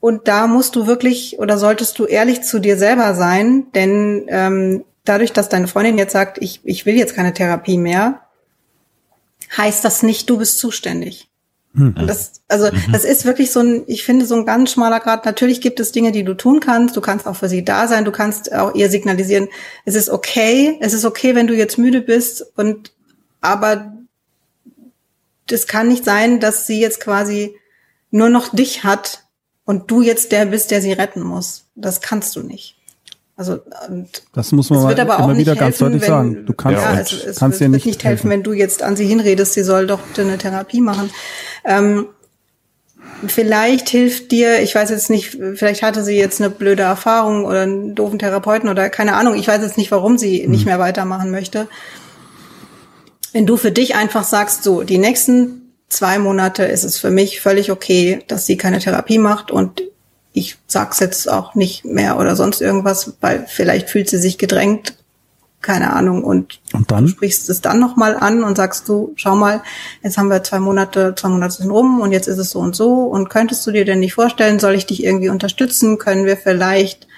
Und 0.00 0.28
da 0.28 0.46
musst 0.46 0.76
du 0.76 0.86
wirklich 0.86 1.38
oder 1.38 1.58
solltest 1.58 1.98
du 1.98 2.06
ehrlich 2.06 2.42
zu 2.42 2.58
dir 2.58 2.78
selber 2.78 3.14
sein, 3.14 3.66
denn 3.74 4.26
ähm, 4.28 4.84
dadurch, 5.04 5.32
dass 5.32 5.48
deine 5.50 5.68
Freundin 5.68 5.98
jetzt 5.98 6.12
sagt, 6.12 6.38
ich 6.40 6.60
ich 6.64 6.86
will 6.86 6.94
jetzt 6.94 7.14
keine 7.14 7.34
Therapie 7.34 7.78
mehr, 7.78 8.22
heißt 9.54 9.84
das 9.84 10.02
nicht, 10.02 10.30
du 10.30 10.38
bist 10.38 10.58
zuständig. 10.58 11.28
Hm. 11.76 11.94
Das, 12.06 12.40
also 12.48 12.66
mhm. 12.66 12.92
das 12.92 13.04
ist 13.04 13.26
wirklich 13.26 13.50
so 13.50 13.60
ein, 13.60 13.84
ich 13.86 14.02
finde, 14.02 14.24
so 14.24 14.34
ein 14.34 14.46
ganz 14.46 14.72
schmaler 14.72 14.98
Grad. 14.98 15.26
Natürlich 15.26 15.60
gibt 15.60 15.78
es 15.78 15.92
Dinge, 15.92 16.10
die 16.10 16.24
du 16.24 16.34
tun 16.34 16.60
kannst. 16.60 16.96
Du 16.96 17.02
kannst 17.02 17.26
auch 17.26 17.36
für 17.36 17.50
sie 17.50 17.64
da 17.64 17.86
sein. 17.86 18.06
Du 18.06 18.12
kannst 18.12 18.52
auch 18.52 18.74
ihr 18.74 18.88
signalisieren, 18.88 19.48
es 19.84 19.94
ist 19.94 20.08
okay, 20.08 20.78
es 20.80 20.94
ist 20.94 21.04
okay, 21.04 21.34
wenn 21.34 21.46
du 21.46 21.54
jetzt 21.54 21.76
müde 21.76 22.00
bist. 22.00 22.44
Und 22.56 22.92
aber 23.42 23.92
das 25.46 25.66
kann 25.66 25.88
nicht 25.88 26.04
sein, 26.04 26.40
dass 26.40 26.66
sie 26.66 26.80
jetzt 26.80 27.00
quasi 27.00 27.56
nur 28.10 28.30
noch 28.30 28.54
dich 28.54 28.82
hat 28.82 29.24
und 29.64 29.90
du 29.90 30.00
jetzt 30.00 30.32
der 30.32 30.46
bist, 30.46 30.70
der 30.70 30.80
sie 30.80 30.92
retten 30.92 31.22
muss. 31.22 31.66
Das 31.74 32.00
kannst 32.00 32.34
du 32.36 32.42
nicht. 32.42 32.75
Also 33.38 33.58
und 33.88 34.22
das 34.32 34.50
muss 34.52 34.70
man 34.70 34.88
wird 34.88 34.98
aber 34.98 35.16
immer 35.16 35.24
auch 35.24 35.36
wieder 35.36 35.52
nicht 35.52 35.60
ganz 35.60 35.78
helfen, 35.78 35.84
deutlich 35.84 36.02
wenn, 36.02 36.08
sagen. 36.08 36.46
Du 36.46 36.54
kannst, 36.54 36.82
ja, 36.82 37.00
es, 37.00 37.12
es, 37.12 37.38
kannst 37.38 37.60
wird, 37.60 37.68
dir 37.68 37.72
nicht, 37.72 37.86
nicht 37.86 38.04
helfen, 38.04 38.30
wenn 38.30 38.42
du 38.42 38.54
jetzt 38.54 38.82
an 38.82 38.96
sie 38.96 39.06
hinredest, 39.06 39.52
sie 39.52 39.62
soll 39.62 39.86
doch 39.86 40.00
eine 40.16 40.38
Therapie 40.38 40.80
machen. 40.80 41.10
Ähm, 41.64 42.06
vielleicht 43.26 43.90
hilft 43.90 44.32
dir, 44.32 44.62
ich 44.62 44.74
weiß 44.74 44.88
jetzt 44.88 45.10
nicht, 45.10 45.38
vielleicht 45.54 45.82
hatte 45.82 46.02
sie 46.02 46.16
jetzt 46.16 46.40
eine 46.40 46.48
blöde 46.48 46.84
Erfahrung 46.84 47.44
oder 47.44 47.62
einen 47.62 47.94
doofen 47.94 48.18
Therapeuten 48.18 48.70
oder 48.70 48.88
keine 48.88 49.14
Ahnung, 49.14 49.34
ich 49.34 49.48
weiß 49.48 49.62
jetzt 49.62 49.76
nicht, 49.76 49.90
warum 49.90 50.16
sie 50.16 50.42
hm. 50.42 50.50
nicht 50.50 50.64
mehr 50.64 50.78
weitermachen 50.78 51.30
möchte. 51.30 51.68
Wenn 53.34 53.44
du 53.44 53.58
für 53.58 53.70
dich 53.70 53.96
einfach 53.96 54.24
sagst, 54.24 54.62
so, 54.64 54.82
die 54.82 54.96
nächsten 54.96 55.74
zwei 55.90 56.18
Monate 56.18 56.64
ist 56.64 56.84
es 56.84 56.98
für 56.98 57.10
mich 57.10 57.40
völlig 57.40 57.70
okay, 57.70 58.20
dass 58.28 58.46
sie 58.46 58.56
keine 58.56 58.78
Therapie 58.78 59.18
macht 59.18 59.50
und 59.50 59.82
ich 60.36 60.58
sag's 60.66 61.00
jetzt 61.00 61.30
auch 61.30 61.54
nicht 61.54 61.86
mehr 61.86 62.18
oder 62.18 62.36
sonst 62.36 62.60
irgendwas, 62.60 63.14
weil 63.22 63.46
vielleicht 63.48 63.88
fühlt 63.88 64.10
sie 64.10 64.18
sich 64.18 64.36
gedrängt, 64.36 64.94
keine 65.62 65.94
Ahnung, 65.94 66.22
und, 66.22 66.60
und 66.74 66.90
dann? 66.90 67.06
du 67.06 67.10
sprichst 67.10 67.48
es 67.48 67.62
dann 67.62 67.80
nochmal 67.80 68.14
an 68.14 68.44
und 68.44 68.54
sagst 68.54 68.86
du, 68.86 69.14
schau 69.16 69.34
mal, 69.34 69.62
jetzt 70.02 70.18
haben 70.18 70.28
wir 70.28 70.42
zwei 70.42 70.60
Monate, 70.60 71.14
zwei 71.16 71.30
Monate 71.30 71.54
sind 71.54 71.70
rum 71.70 72.02
und 72.02 72.12
jetzt 72.12 72.28
ist 72.28 72.36
es 72.36 72.50
so 72.50 72.58
und 72.58 72.76
so 72.76 73.04
und 73.04 73.30
könntest 73.30 73.66
du 73.66 73.72
dir 73.72 73.86
denn 73.86 74.00
nicht 74.00 74.12
vorstellen, 74.12 74.58
soll 74.58 74.74
ich 74.74 74.84
dich 74.84 75.02
irgendwie 75.02 75.30
unterstützen? 75.30 75.96
Können 75.96 76.26
wir 76.26 76.36
vielleicht 76.36 77.08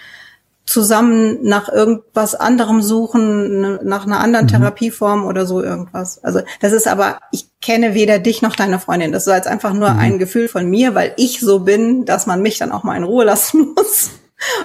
zusammen 0.68 1.38
nach 1.42 1.70
irgendwas 1.70 2.34
anderem 2.34 2.82
suchen, 2.82 3.60
ne, 3.60 3.80
nach 3.82 4.04
einer 4.04 4.20
anderen 4.20 4.44
mhm. 4.44 4.50
Therapieform 4.50 5.24
oder 5.24 5.46
so 5.46 5.62
irgendwas. 5.62 6.22
Also 6.22 6.40
das 6.60 6.72
ist 6.72 6.86
aber, 6.86 7.20
ich 7.32 7.48
kenne 7.62 7.94
weder 7.94 8.18
dich 8.18 8.42
noch 8.42 8.54
deine 8.54 8.78
Freundin. 8.78 9.10
Das 9.10 9.26
ist 9.26 9.32
jetzt 9.32 9.48
einfach 9.48 9.72
nur 9.72 9.90
mhm. 9.90 9.98
ein 9.98 10.18
Gefühl 10.18 10.46
von 10.46 10.68
mir, 10.68 10.94
weil 10.94 11.14
ich 11.16 11.40
so 11.40 11.60
bin, 11.60 12.04
dass 12.04 12.26
man 12.26 12.42
mich 12.42 12.58
dann 12.58 12.70
auch 12.70 12.84
mal 12.84 12.96
in 12.96 13.04
Ruhe 13.04 13.24
lassen 13.24 13.74
muss. 13.74 14.10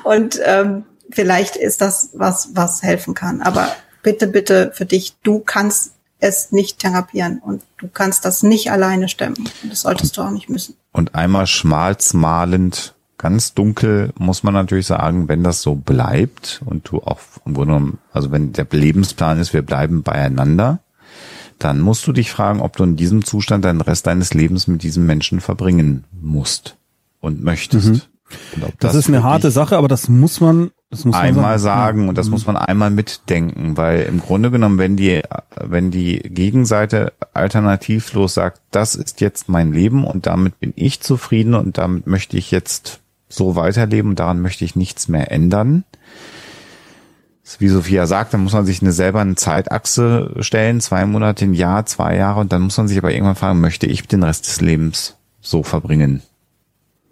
Und 0.03 0.41
ähm, 0.43 0.83
vielleicht 1.09 1.55
ist 1.55 1.79
das 1.79 2.09
was, 2.13 2.49
was 2.53 2.83
helfen 2.83 3.13
kann. 3.13 3.41
Aber 3.41 3.69
bitte, 4.01 4.27
bitte 4.27 4.71
für 4.73 4.85
dich, 4.85 5.15
du 5.23 5.39
kannst 5.39 5.93
es 6.19 6.51
nicht 6.51 6.79
therapieren 6.79 7.39
und 7.39 7.63
du 7.77 7.87
kannst 7.87 8.25
das 8.25 8.43
nicht 8.43 8.71
alleine 8.71 9.07
stemmen. 9.07 9.49
Das 9.63 9.81
solltest 9.81 10.17
du 10.17 10.21
auch 10.21 10.31
nicht 10.31 10.49
müssen. 10.49 10.75
Und 10.91 11.15
einmal 11.15 11.47
schmalzmalend 11.47 12.92
Ganz 13.23 13.53
dunkel 13.53 14.11
muss 14.17 14.43
man 14.43 14.53
natürlich 14.53 14.87
sagen, 14.87 15.29
wenn 15.29 15.45
das 15.45 15.61
so 15.61 15.75
bleibt 15.75 16.61
und 16.65 16.91
du 16.91 16.97
auch, 16.97 17.21
also 18.11 18.31
wenn 18.31 18.51
der 18.51 18.67
Lebensplan 18.69 19.39
ist, 19.39 19.53
wir 19.53 19.61
bleiben 19.61 20.03
beieinander, 20.03 20.79
dann 21.57 21.79
musst 21.79 22.05
du 22.05 22.11
dich 22.11 22.29
fragen, 22.29 22.59
ob 22.59 22.75
du 22.75 22.83
in 22.83 22.97
diesem 22.97 23.23
Zustand 23.23 23.63
deinen 23.63 23.79
Rest 23.79 24.07
deines 24.07 24.33
Lebens 24.33 24.67
mit 24.67 24.83
diesem 24.83 25.05
Menschen 25.05 25.39
verbringen 25.39 26.03
musst 26.21 26.75
und 27.21 27.41
möchtest. 27.41 27.87
Mhm. 27.87 28.01
Und 28.55 28.63
das, 28.63 28.91
das, 28.91 28.95
ist 28.95 29.07
eine 29.07 29.23
harte 29.23 29.51
Sache, 29.51 29.77
aber 29.77 29.87
das 29.87 30.09
muss 30.09 30.41
man, 30.41 30.71
das 30.89 31.05
muss 31.05 31.15
einmal 31.15 31.51
man 31.51 31.59
sagen. 31.59 31.99
sagen 31.99 32.09
und 32.09 32.17
das 32.17 32.25
mhm. 32.25 32.31
muss 32.33 32.45
man 32.45 32.57
einmal 32.57 32.91
mitdenken, 32.91 33.77
weil 33.77 34.01
im 34.01 34.19
Grunde 34.19 34.51
genommen, 34.51 34.79
wenn 34.79 34.97
die, 34.97 35.21
wenn 35.61 35.91
die 35.91 36.17
Gegenseite 36.17 37.13
alternativlos 37.33 38.33
sagt, 38.33 38.59
das 38.71 38.95
ist 38.95 39.21
jetzt 39.21 39.47
mein 39.47 39.71
Leben 39.71 40.03
und 40.03 40.25
damit 40.25 40.59
bin 40.59 40.73
ich 40.75 40.99
zufrieden 40.99 41.53
und 41.53 41.77
damit 41.77 42.05
möchte 42.05 42.35
ich 42.35 42.51
jetzt 42.51 42.99
so 43.33 43.55
weiterleben 43.55 44.15
daran 44.15 44.41
möchte 44.41 44.63
ich 44.63 44.75
nichts 44.75 45.07
mehr 45.07 45.31
ändern. 45.31 45.83
Wie 47.59 47.67
Sophia 47.67 48.05
sagt, 48.05 48.33
dann 48.33 48.43
muss 48.43 48.53
man 48.53 48.65
sich 48.65 48.81
eine 48.81 48.91
selber 48.91 49.19
eine 49.19 49.35
Zeitachse 49.35 50.33
stellen, 50.39 50.79
zwei 50.81 51.05
Monate, 51.05 51.45
ein 51.45 51.53
Jahr, 51.53 51.85
zwei 51.85 52.15
Jahre 52.15 52.39
und 52.39 52.53
dann 52.53 52.61
muss 52.61 52.77
man 52.77 52.87
sich 52.87 52.97
aber 52.97 53.11
irgendwann 53.11 53.35
fragen, 53.35 53.59
möchte 53.59 53.85
ich 53.85 54.07
den 54.07 54.23
Rest 54.23 54.47
des 54.47 54.61
Lebens 54.61 55.17
so 55.41 55.61
verbringen? 55.61 56.21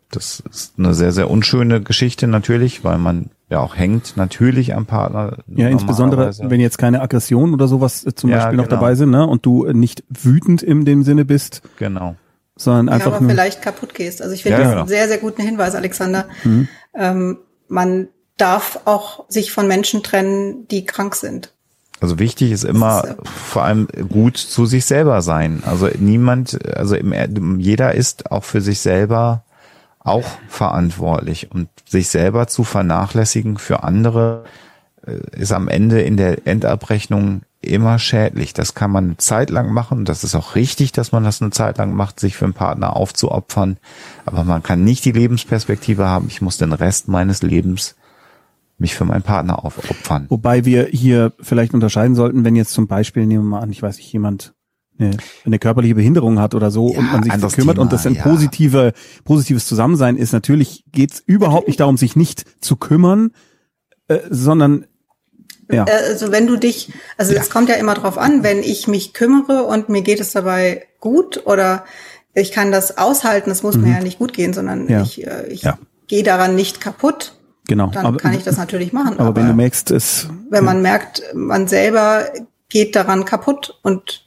Das 0.10 0.42
ist 0.50 0.74
eine 0.78 0.94
sehr, 0.94 1.12
sehr 1.12 1.30
unschöne 1.30 1.82
Geschichte 1.82 2.28
natürlich, 2.28 2.84
weil 2.84 2.98
man 2.98 3.30
ja 3.50 3.60
auch 3.60 3.76
hängt 3.76 4.16
natürlich 4.16 4.76
am 4.76 4.86
Partner. 4.86 5.38
Ja, 5.48 5.70
insbesondere 5.70 6.34
wenn 6.42 6.60
jetzt 6.60 6.78
keine 6.78 7.02
Aggression 7.02 7.54
oder 7.54 7.68
sowas 7.68 8.06
zum 8.16 8.30
ja, 8.30 8.38
Beispiel 8.38 8.58
noch 8.58 8.66
genau. 8.66 8.76
dabei 8.76 8.96
sind, 8.96 9.10
ne? 9.10 9.26
Und 9.26 9.46
du 9.46 9.66
nicht 9.72 10.04
wütend 10.10 10.64
in 10.64 10.86
dem 10.86 11.04
Sinne 11.04 11.26
bist. 11.26 11.62
Genau 11.78 12.16
sondern 12.64 12.90
einfach 12.90 13.12
ja, 13.12 13.18
aber 13.18 13.28
vielleicht 13.28 13.62
kaputt 13.62 13.94
gehst. 13.94 14.22
Also 14.22 14.34
ich 14.34 14.44
finde 14.44 14.60
ja, 14.60 14.64
das 14.64 14.70
genau. 14.70 14.82
einen 14.82 14.90
sehr, 14.90 15.08
sehr 15.08 15.18
guten 15.18 15.42
Hinweis, 15.42 15.76
Alexander. 15.76 16.28
Mhm. 16.44 16.68
Ähm, 16.94 17.38
man 17.68 18.08
darf 18.38 18.80
auch 18.86 19.26
sich 19.30 19.52
von 19.52 19.68
Menschen 19.68 20.04
trennen, 20.04 20.68
die 20.68 20.86
krank 20.86 21.16
sind. 21.16 21.54
Also 22.00 22.18
wichtig 22.18 22.52
ist 22.52 22.64
immer 22.64 23.04
ist, 23.04 23.10
äh, 23.12 23.16
vor 23.26 23.64
allem 23.64 23.88
gut 24.10 24.38
zu 24.38 24.66
sich 24.66 24.86
selber 24.86 25.22
sein. 25.22 25.62
Also 25.66 25.88
niemand, 26.00 26.58
also 26.76 26.96
im, 26.96 27.60
jeder 27.60 27.94
ist 27.94 28.32
auch 28.32 28.44
für 28.44 28.62
sich 28.62 28.80
selber 28.80 29.44
auch 30.00 30.26
verantwortlich 30.48 31.52
und 31.52 31.70
sich 31.88 32.10
selber 32.10 32.48
zu 32.48 32.64
vernachlässigen 32.64 33.60
für 33.60 33.84
andere 33.84 34.46
äh, 35.06 35.20
ist 35.40 35.52
am 35.52 35.68
Ende 35.68 36.02
in 36.02 36.18
der 36.18 36.48
Endabrechnung 36.48 37.44
immer 37.62 38.00
schädlich. 38.00 38.54
Das 38.54 38.74
kann 38.74 38.92
man 38.92 39.06
eine 39.06 39.18
Zeit 39.18 39.50
lang 39.50 39.72
machen. 39.72 40.06
Das 40.06 40.24
ist 40.24 40.36
auch 40.36 40.56
richtig, 40.56 40.92
dass 40.92 41.12
man 41.12 41.24
das 41.24 41.42
eine 41.42 41.52
Zeit 41.52 41.78
lang 41.78 41.94
macht, 41.94 42.20
sich 42.20 42.36
für 42.36 42.46
einen 42.46 42.54
Partner 42.54 42.96
aufzuopfern. 42.96 43.78
Aber 44.26 44.44
man 44.44 44.64
kann 44.64 44.84
nicht 44.84 45.06
die 45.06 45.12
Lebensperspektive 45.12 46.08
haben, 46.08 46.28
ich 46.28 46.42
muss 46.42 46.58
den 46.58 46.74
Rest 46.74 47.08
meines 47.08 47.42
Lebens 47.44 47.96
mich 48.78 48.96
für 48.96 49.06
meinen 49.06 49.22
Partner 49.22 49.64
aufopfern. 49.64 50.26
Wobei 50.30 50.66
wir 50.66 50.88
hier 50.88 51.34
vielleicht 51.40 51.76
unterscheiden 51.76 52.16
sollten, 52.16 52.44
wenn 52.44 52.56
jetzt 52.56 52.74
zum 52.74 52.88
Beispiel, 52.88 53.28
nehmen 53.28 53.44
wir 53.44 53.50
mal 53.50 53.60
an, 53.60 53.72
ich 53.72 53.84
weiß 53.84 53.98
nicht, 53.98 54.12
jemand 54.12 54.54
eine, 55.00 55.18
eine 55.46 55.60
körperliche 55.60 55.96
Behinderung 55.96 56.40
hat 56.40 56.56
oder 56.56 56.72
so 56.72 56.92
ja, 56.92 57.00
und 57.00 57.12
man 57.12 57.24
sich 57.24 57.32
kümmert 57.32 57.76
Thema, 57.76 57.82
und 57.84 57.94
das 57.94 58.06
ein 58.08 58.16
ja. 58.16 58.24
positive, 58.24 58.94
positives 59.24 59.68
Zusammensein 59.68 60.18
ist. 60.18 60.34
Natürlich 60.34 60.84
geht's 60.92 61.22
überhaupt 61.26 61.68
nicht 61.68 61.80
darum, 61.80 61.98
sich 61.98 62.16
nicht 62.16 62.44
zu 62.60 62.76
kümmern, 62.76 63.32
äh, 64.08 64.20
sondern 64.30 64.86
ja. 65.74 65.86
Äh, 65.88 66.10
also 66.10 66.32
wenn 66.32 66.48
du 66.48 66.58
dich, 66.58 66.92
also 67.18 67.34
es 67.34 67.50
kommt 67.50 67.70
ja 67.70 67.76
immer 67.76 67.94
drauf 67.94 68.18
an, 68.18 68.44
wenn 68.44 68.60
ich 68.60 68.88
mich 68.88 69.14
kümmere 69.14 69.64
und 69.64 69.90
mir 69.90 70.02
geht 70.02 70.20
es 70.20 70.32
dabei 70.32 70.88
gut 71.00 71.46
oder 71.46 71.86
ich 72.34 72.52
kann 72.52 72.72
das 72.72 72.98
aushalten, 72.98 73.50
das 73.50 73.64
muss 73.64 73.76
mhm. 73.76 73.84
mir 73.84 73.94
ja 73.96 74.02
nicht 74.02 74.20
gut 74.20 74.34
gehen, 74.34 74.54
sondern 74.54 74.88
ja. 74.88 75.02
ich, 75.02 75.26
äh, 75.26 75.48
ich 75.48 75.64
ja. 75.64 75.78
gehe 76.08 76.24
daran 76.24 76.56
nicht 76.56 76.82
kaputt. 76.82 77.34
Genau. 77.68 77.88
Dann 77.88 78.06
aber, 78.06 78.18
kann 78.18 78.34
ich 78.34 78.44
das 78.44 78.58
natürlich 78.58 78.92
machen. 78.94 79.14
Aber, 79.20 79.30
aber 79.30 79.36
wenn 79.36 79.48
du 79.48 79.54
merkst, 79.54 79.92
es. 79.92 80.28
Wenn 80.50 80.66
man 80.66 80.82
merkt, 80.82 81.24
man 81.34 81.68
selber 81.68 82.26
geht 82.70 82.96
daran 82.96 83.26
kaputt 83.26 83.80
und 83.84 84.26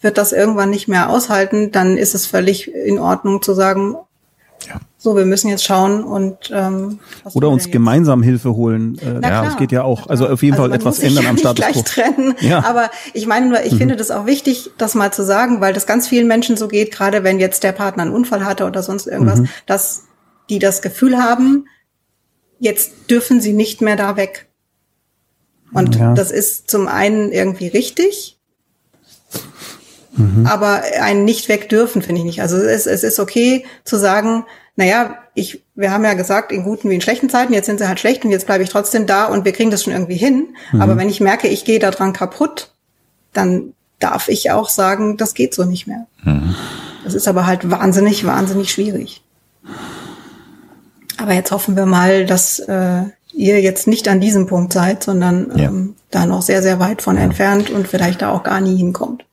wird 0.00 0.16
das 0.16 0.32
irgendwann 0.32 0.70
nicht 0.70 0.88
mehr 0.88 1.10
aushalten, 1.10 1.72
dann 1.72 1.98
ist 1.98 2.14
es 2.14 2.26
völlig 2.26 2.72
in 2.74 2.98
Ordnung 2.98 3.42
zu 3.42 3.52
sagen, 3.52 3.96
Ja. 4.68 4.80
So, 4.98 5.16
wir 5.16 5.24
müssen 5.24 5.48
jetzt 5.48 5.64
schauen 5.64 6.04
und 6.04 6.50
ähm, 6.52 7.00
Oder 7.32 7.48
uns 7.48 7.64
jetzt? 7.64 7.72
gemeinsam 7.72 8.22
Hilfe 8.22 8.54
holen. 8.54 8.98
Äh, 8.98 9.18
klar. 9.20 9.44
Das 9.46 9.56
geht 9.56 9.72
ja 9.72 9.82
auch. 9.82 10.08
Also 10.08 10.28
auf 10.28 10.42
jeden 10.42 10.54
Also 10.54 10.64
Fall 10.68 10.74
etwas 10.76 10.98
ändern 10.98 11.24
ja 11.24 11.30
am 11.30 11.38
Status 11.38 11.56
gleich 11.56 11.72
quo. 11.74 11.82
trennen. 11.82 12.34
Ja. 12.40 12.60
Mhm. 12.60 12.66
Aber 12.66 12.90
ich 13.14 13.26
meine 13.26 13.48
nur, 13.48 13.62
ich 13.64 13.74
finde 13.76 13.96
das 13.96 14.10
auch 14.10 14.26
wichtig, 14.26 14.70
das 14.76 14.94
mal 14.94 15.12
zu 15.12 15.24
sagen, 15.24 15.60
weil 15.62 15.72
das 15.72 15.86
ganz 15.86 16.06
vielen 16.08 16.28
Menschen 16.28 16.56
so 16.58 16.68
geht, 16.68 16.92
gerade 16.92 17.24
wenn 17.24 17.38
jetzt 17.40 17.62
der 17.62 17.72
Partner 17.72 18.02
einen 18.02 18.12
Unfall 18.12 18.44
hatte 18.44 18.66
oder 18.66 18.82
sonst 18.82 19.06
irgendwas, 19.06 19.40
Mhm. 19.40 19.48
dass 19.66 20.04
die 20.50 20.58
das 20.58 20.82
Gefühl 20.82 21.16
haben, 21.18 21.66
jetzt 22.58 22.92
dürfen 23.08 23.40
sie 23.40 23.52
nicht 23.54 23.80
mehr 23.80 23.96
da 23.96 24.16
weg. 24.16 24.48
Und 25.72 25.96
Ja. 25.96 26.14
das 26.14 26.30
ist 26.30 26.70
zum 26.70 26.88
einen 26.88 27.32
irgendwie 27.32 27.68
richtig, 27.68 28.38
Mhm. 30.20 30.46
aber 30.46 30.82
ein 31.00 31.24
nicht 31.24 31.48
weg 31.48 31.68
dürfen 31.68 32.02
finde 32.02 32.20
ich 32.20 32.24
nicht. 32.26 32.42
Also 32.42 32.56
es, 32.56 32.86
es 32.86 33.02
ist 33.02 33.18
okay 33.18 33.64
zu 33.84 33.96
sagen, 33.96 34.44
naja, 34.76 35.16
ich, 35.34 35.62
wir 35.74 35.90
haben 35.92 36.04
ja 36.04 36.14
gesagt, 36.14 36.52
in 36.52 36.62
guten 36.64 36.88
wie 36.90 36.94
in 36.94 37.00
schlechten 37.00 37.28
Zeiten, 37.28 37.52
jetzt 37.52 37.66
sind 37.66 37.78
sie 37.78 37.88
halt 37.88 38.00
schlecht 38.00 38.24
und 38.24 38.30
jetzt 38.30 38.46
bleibe 38.46 38.62
ich 38.64 38.70
trotzdem 38.70 39.06
da 39.06 39.26
und 39.26 39.44
wir 39.44 39.52
kriegen 39.52 39.70
das 39.70 39.82
schon 39.84 39.92
irgendwie 39.92 40.16
hin. 40.16 40.48
Mhm. 40.72 40.80
Aber 40.80 40.96
wenn 40.96 41.08
ich 41.08 41.20
merke, 41.20 41.48
ich 41.48 41.64
gehe 41.64 41.78
da 41.78 41.90
dran 41.90 42.12
kaputt, 42.12 42.72
dann 43.32 43.74
darf 43.98 44.28
ich 44.28 44.50
auch 44.50 44.68
sagen, 44.68 45.16
das 45.16 45.34
geht 45.34 45.54
so 45.54 45.64
nicht 45.64 45.86
mehr. 45.86 46.06
Mhm. 46.24 46.54
Das 47.04 47.14
ist 47.14 47.28
aber 47.28 47.46
halt 47.46 47.70
wahnsinnig, 47.70 48.24
wahnsinnig 48.26 48.70
schwierig. 48.72 49.22
Aber 51.18 51.34
jetzt 51.34 51.50
hoffen 51.50 51.76
wir 51.76 51.86
mal, 51.86 52.24
dass 52.24 52.58
äh, 52.60 53.02
ihr 53.32 53.60
jetzt 53.60 53.86
nicht 53.86 54.08
an 54.08 54.20
diesem 54.20 54.46
Punkt 54.46 54.72
seid, 54.72 55.02
sondern 55.02 55.52
Ja. 55.56 55.68
ähm, 55.68 55.94
da 56.10 56.26
noch 56.26 56.42
sehr, 56.42 56.62
sehr 56.62 56.80
weit 56.80 57.02
von 57.02 57.16
entfernt 57.16 57.70
und 57.70 57.86
vielleicht 57.86 58.22
da 58.22 58.30
auch 58.30 58.42
gar 58.42 58.60
nie 58.60 58.76
hinkommt. 58.76 59.24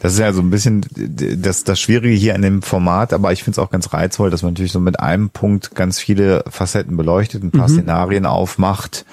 Das 0.00 0.12
ist 0.14 0.18
ja 0.18 0.32
so 0.32 0.40
ein 0.42 0.50
bisschen 0.50 0.84
das, 0.96 1.64
das 1.64 1.78
Schwierige 1.80 2.14
hier 2.14 2.34
an 2.34 2.42
dem 2.42 2.62
Format, 2.62 3.12
aber 3.12 3.32
ich 3.32 3.42
finde 3.44 3.60
es 3.60 3.64
auch 3.64 3.70
ganz 3.70 3.92
reizvoll, 3.92 4.30
dass 4.30 4.42
man 4.42 4.52
natürlich 4.52 4.72
so 4.72 4.80
mit 4.80 5.00
einem 5.00 5.30
Punkt 5.30 5.74
ganz 5.74 5.98
viele 5.98 6.44
Facetten 6.48 6.96
beleuchtet, 6.96 7.42
ein 7.42 7.46
Mhm. 7.52 7.58
paar 7.58 7.68
Szenarien 7.68 8.26
aufmacht. 8.26 9.04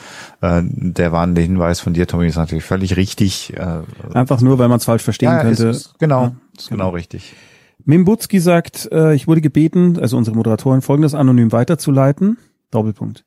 Äh, 0.41 0.61
der 0.63 1.11
warnende 1.11 1.41
Hinweis 1.41 1.79
von 1.79 1.93
dir, 1.93 2.07
Tommy, 2.07 2.27
ist 2.27 2.35
natürlich 2.37 2.63
völlig 2.63 2.95
richtig. 2.97 3.53
Äh, 3.57 3.81
Einfach 4.13 4.41
nur, 4.41 4.57
weil 4.59 4.67
man 4.69 4.77
es 4.77 4.85
falsch 4.85 5.03
verstehen 5.03 5.29
ja, 5.29 5.41
könnte. 5.41 5.67
ist, 5.67 5.77
ist, 5.87 5.99
genau, 5.99 6.35
ist 6.57 6.69
genau 6.69 6.89
richtig. 6.91 7.33
Mimbutski 7.85 8.39
sagt, 8.39 8.89
äh, 8.91 9.13
ich 9.13 9.27
wurde 9.27 9.41
gebeten, 9.41 9.97
also 9.99 10.15
unsere 10.17 10.35
Moderatorin, 10.37 10.81
folgendes 10.81 11.13
anonym 11.13 11.51
weiterzuleiten. 11.51 12.37
Doppelpunkt. 12.71 13.23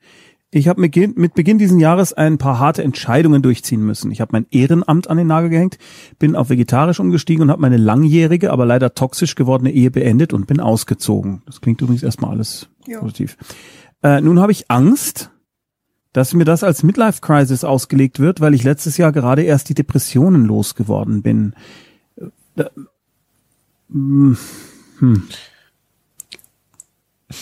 Ich 0.52 0.68
habe 0.68 0.80
mit, 0.80 0.92
Beginn- 0.94 1.14
mit 1.16 1.34
Beginn 1.34 1.58
dieses 1.58 1.78
Jahres 1.80 2.12
ein 2.12 2.38
paar 2.38 2.58
harte 2.58 2.82
Entscheidungen 2.84 3.42
durchziehen 3.42 3.80
müssen. 3.84 4.10
Ich 4.12 4.20
habe 4.20 4.30
mein 4.32 4.46
Ehrenamt 4.50 5.10
an 5.10 5.16
den 5.16 5.26
Nagel 5.26 5.50
gehängt, 5.50 5.76
bin 6.18 6.36
auf 6.36 6.50
vegetarisch 6.50 7.00
umgestiegen 7.00 7.42
und 7.42 7.50
habe 7.50 7.60
meine 7.60 7.76
langjährige, 7.76 8.52
aber 8.52 8.64
leider 8.64 8.94
toxisch 8.94 9.34
gewordene 9.34 9.72
Ehe 9.72 9.90
beendet 9.90 10.32
und 10.32 10.46
bin 10.46 10.60
ausgezogen. 10.60 11.42
Das 11.46 11.60
klingt 11.60 11.80
übrigens 11.82 12.02
erstmal 12.04 12.30
alles 12.30 12.68
Ja. 12.86 13.00
positiv. 13.00 13.36
Äh, 14.02 14.20
nun 14.20 14.38
habe 14.40 14.52
ich 14.52 14.70
Angst, 14.70 15.30
dass 16.12 16.32
mir 16.32 16.44
das 16.44 16.62
als 16.62 16.82
Midlife 16.84 17.20
Crisis 17.20 17.64
ausgelegt 17.64 18.20
wird, 18.20 18.40
weil 18.40 18.54
ich 18.54 18.62
letztes 18.62 18.96
Jahr 18.96 19.12
gerade 19.12 19.42
erst 19.42 19.68
die 19.68 19.74
Depressionen 19.74 20.44
losgeworden 20.46 21.22
bin. 21.22 21.54
Äh, 22.56 22.64
hm. 23.90 24.38
Hm. 25.00 25.22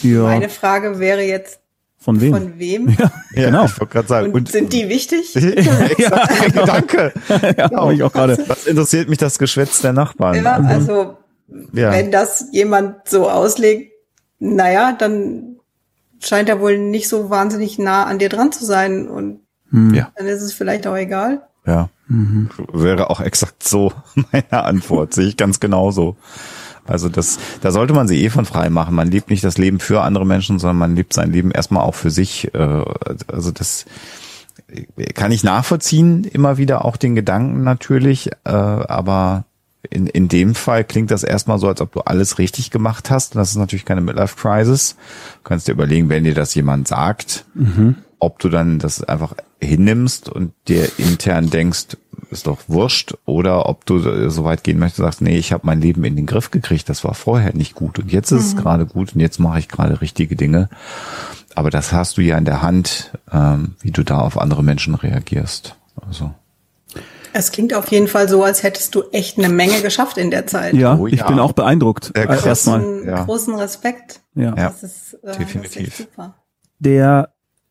Ja, 0.02 0.22
Meine 0.22 0.48
Frage 0.48 0.98
wäre 0.98 1.22
jetzt, 1.22 1.60
von 2.04 2.20
wem? 2.20 2.32
von 2.34 2.58
wem? 2.58 2.88
Ja, 2.98 3.10
Genau. 3.32 3.64
Ich 3.64 3.80
wollte 3.80 3.92
gerade 3.92 4.08
sagen. 4.08 4.32
Und, 4.32 4.50
sind 4.50 4.72
die 4.72 4.88
wichtig? 4.88 5.34
ja, 5.98 6.64
danke. 6.66 7.12
ja, 7.28 7.68
Genau. 7.68 7.90
ich 7.90 8.02
auch 8.02 8.12
gerade. 8.12 8.38
Was 8.46 8.66
interessiert 8.66 9.08
mich 9.08 9.18
das 9.18 9.38
Geschwätz 9.38 9.80
der 9.80 9.92
Nachbarn? 9.94 10.44
Ja, 10.44 10.56
also 10.56 11.16
ja. 11.72 11.90
wenn 11.92 12.10
das 12.12 12.46
jemand 12.52 13.08
so 13.08 13.28
auslegt, 13.30 13.92
naja, 14.38 14.92
dann 14.92 15.56
scheint 16.20 16.48
er 16.48 16.60
wohl 16.60 16.78
nicht 16.78 17.08
so 17.08 17.30
wahnsinnig 17.30 17.78
nah 17.78 18.04
an 18.04 18.18
dir 18.18 18.28
dran 18.28 18.52
zu 18.52 18.64
sein 18.64 19.08
und 19.08 19.40
Hm. 19.70 19.94
Ja. 19.94 20.12
dann 20.16 20.26
ist 20.26 20.42
es 20.42 20.52
vielleicht 20.52 20.86
auch 20.86 20.96
egal. 20.96 21.42
Ja, 21.66 21.88
Mhm. 22.06 22.50
wäre 22.72 23.08
auch 23.08 23.20
exakt 23.20 23.62
so 23.66 23.90
meine 24.30 24.62
Antwort. 24.64 25.14
Sehe 25.14 25.26
ich 25.26 25.36
ganz 25.38 25.58
genauso. 25.58 26.16
Also 26.86 27.08
das, 27.08 27.38
da 27.60 27.70
sollte 27.70 27.94
man 27.94 28.08
sich 28.08 28.22
eh 28.22 28.30
von 28.30 28.44
frei 28.44 28.70
machen. 28.70 28.94
Man 28.94 29.10
lebt 29.10 29.30
nicht 29.30 29.44
das 29.44 29.58
Leben 29.58 29.80
für 29.80 30.02
andere 30.02 30.26
Menschen, 30.26 30.58
sondern 30.58 30.76
man 30.76 30.96
lebt 30.96 31.12
sein 31.12 31.32
Leben 31.32 31.50
erstmal 31.50 31.82
auch 31.82 31.94
für 31.94 32.10
sich. 32.10 32.52
Äh, 32.54 32.84
Also 33.26 33.50
das 33.50 33.86
kann 35.14 35.32
ich 35.32 35.44
nachvollziehen, 35.44 36.24
immer 36.24 36.58
wieder 36.58 36.84
auch 36.84 36.96
den 36.96 37.14
Gedanken 37.14 37.62
natürlich, 37.62 38.30
äh, 38.44 38.50
aber 38.50 39.44
in, 39.90 40.06
in 40.06 40.28
dem 40.28 40.54
Fall 40.54 40.82
klingt 40.84 41.10
das 41.10 41.22
erstmal 41.22 41.58
so, 41.58 41.68
als 41.68 41.80
ob 41.80 41.92
du 41.92 42.00
alles 42.00 42.38
richtig 42.38 42.70
gemacht 42.70 43.10
hast. 43.10 43.34
Und 43.34 43.38
das 43.38 43.50
ist 43.50 43.56
natürlich 43.56 43.84
keine 43.84 44.00
Midlife 44.00 44.36
Crisis. 44.36 44.96
Du 45.42 45.48
kannst 45.48 45.68
dir 45.68 45.72
überlegen, 45.72 46.08
wenn 46.08 46.24
dir 46.24 46.34
das 46.34 46.54
jemand 46.54 46.88
sagt, 46.88 47.44
ob 48.24 48.38
du 48.38 48.48
dann 48.48 48.78
das 48.78 49.02
einfach 49.04 49.34
hinnimmst 49.60 50.28
und 50.28 50.52
dir 50.68 50.88
intern 50.98 51.50
denkst, 51.50 51.96
ist 52.30 52.46
doch 52.46 52.58
wurscht, 52.68 53.14
oder 53.26 53.68
ob 53.68 53.86
du 53.86 54.28
so 54.30 54.44
weit 54.44 54.64
gehen 54.64 54.78
möchtest, 54.78 54.98
sagst, 54.98 55.20
nee, 55.20 55.36
ich 55.36 55.52
habe 55.52 55.66
mein 55.66 55.80
Leben 55.80 56.02
in 56.04 56.16
den 56.16 56.26
Griff 56.26 56.50
gekriegt, 56.50 56.88
das 56.88 57.04
war 57.04 57.14
vorher 57.14 57.54
nicht 57.54 57.74
gut 57.74 57.98
und 57.98 58.10
jetzt 58.10 58.32
ist 58.32 58.44
es 58.46 58.56
gerade 58.56 58.86
gut 58.86 59.14
und 59.14 59.20
jetzt 59.20 59.38
mache 59.38 59.58
ich 59.58 59.68
gerade 59.68 60.00
richtige 60.00 60.34
Dinge. 60.36 60.68
Aber 61.54 61.70
das 61.70 61.92
hast 61.92 62.16
du 62.16 62.20
ja 62.22 62.36
in 62.36 62.44
der 62.44 62.62
Hand, 62.62 63.12
ähm, 63.32 63.74
wie 63.80 63.92
du 63.92 64.02
da 64.02 64.18
auf 64.18 64.38
andere 64.38 64.64
Menschen 64.64 64.94
reagierst. 64.96 65.76
Also 66.06 66.32
Es 67.32 67.52
klingt 67.52 67.74
auf 67.74 67.88
jeden 67.92 68.08
Fall 68.08 68.28
so, 68.28 68.42
als 68.42 68.62
hättest 68.64 68.94
du 68.94 69.04
echt 69.12 69.38
eine 69.38 69.48
Menge 69.48 69.80
geschafft 69.80 70.18
in 70.18 70.30
der 70.32 70.46
Zeit. 70.46 70.74
Ja, 70.74 70.96
Oh 70.96 71.06
ich 71.06 71.20
ja. 71.20 71.26
bin 71.28 71.38
auch 71.38 71.52
beeindruckt. 71.52 72.10
Äh, 72.14 72.26
krass. 72.26 72.44
Erstmal. 72.46 72.80
Großen, 72.80 73.06
Ja. 73.08 73.24
großen 73.24 73.54
Respekt. 73.54 74.20
Ja. 74.34 74.42
Ja. 74.56 74.68
Das 74.70 74.82
ist, 74.82 75.14
äh, 75.22 75.36
definitiv. 75.38 75.90
Das 75.90 76.00
ist 76.00 76.10
super. 76.10 76.34
Der, 76.80 77.28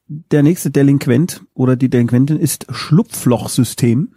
der 0.08 0.44
nächste 0.44 0.72
Delinquent 0.72 1.44
oder 1.54 1.76
die 1.76 1.90
Delinquentin 1.90 2.40
ist 2.40 2.68
Schlupflochsystem. 2.70 4.10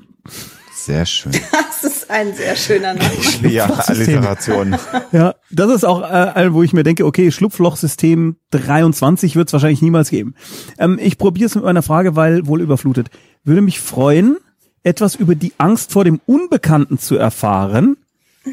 sehr 0.74 1.06
schön. 1.06 1.32
Das 1.82 1.92
ist 1.92 2.10
ein 2.10 2.34
sehr 2.34 2.56
schöner 2.56 2.94
Name. 2.94 3.10
ja, 3.50 3.66
Alliteration. 3.66 4.76
Ja, 5.12 5.34
das 5.50 5.70
ist 5.70 5.84
auch 5.84 6.02
äh, 6.10 6.54
wo 6.54 6.62
ich 6.62 6.72
mir 6.72 6.84
denke, 6.84 7.04
okay, 7.04 7.30
Schlupflochsystem 7.30 8.36
23 8.50 9.36
wird 9.36 9.48
es 9.48 9.52
wahrscheinlich 9.52 9.82
niemals 9.82 10.08
geben. 10.08 10.34
Ähm, 10.78 10.98
ich 10.98 11.18
probiere 11.18 11.46
es 11.46 11.54
mit 11.54 11.64
meiner 11.64 11.82
Frage, 11.82 12.16
weil 12.16 12.46
wohl 12.46 12.62
überflutet. 12.62 13.08
Würde 13.44 13.60
mich 13.60 13.78
freuen, 13.78 14.38
etwas 14.84 15.16
über 15.16 15.34
die 15.34 15.52
Angst 15.58 15.92
vor 15.92 16.04
dem 16.04 16.20
Unbekannten 16.24 16.98
zu 16.98 17.16
erfahren, 17.16 17.98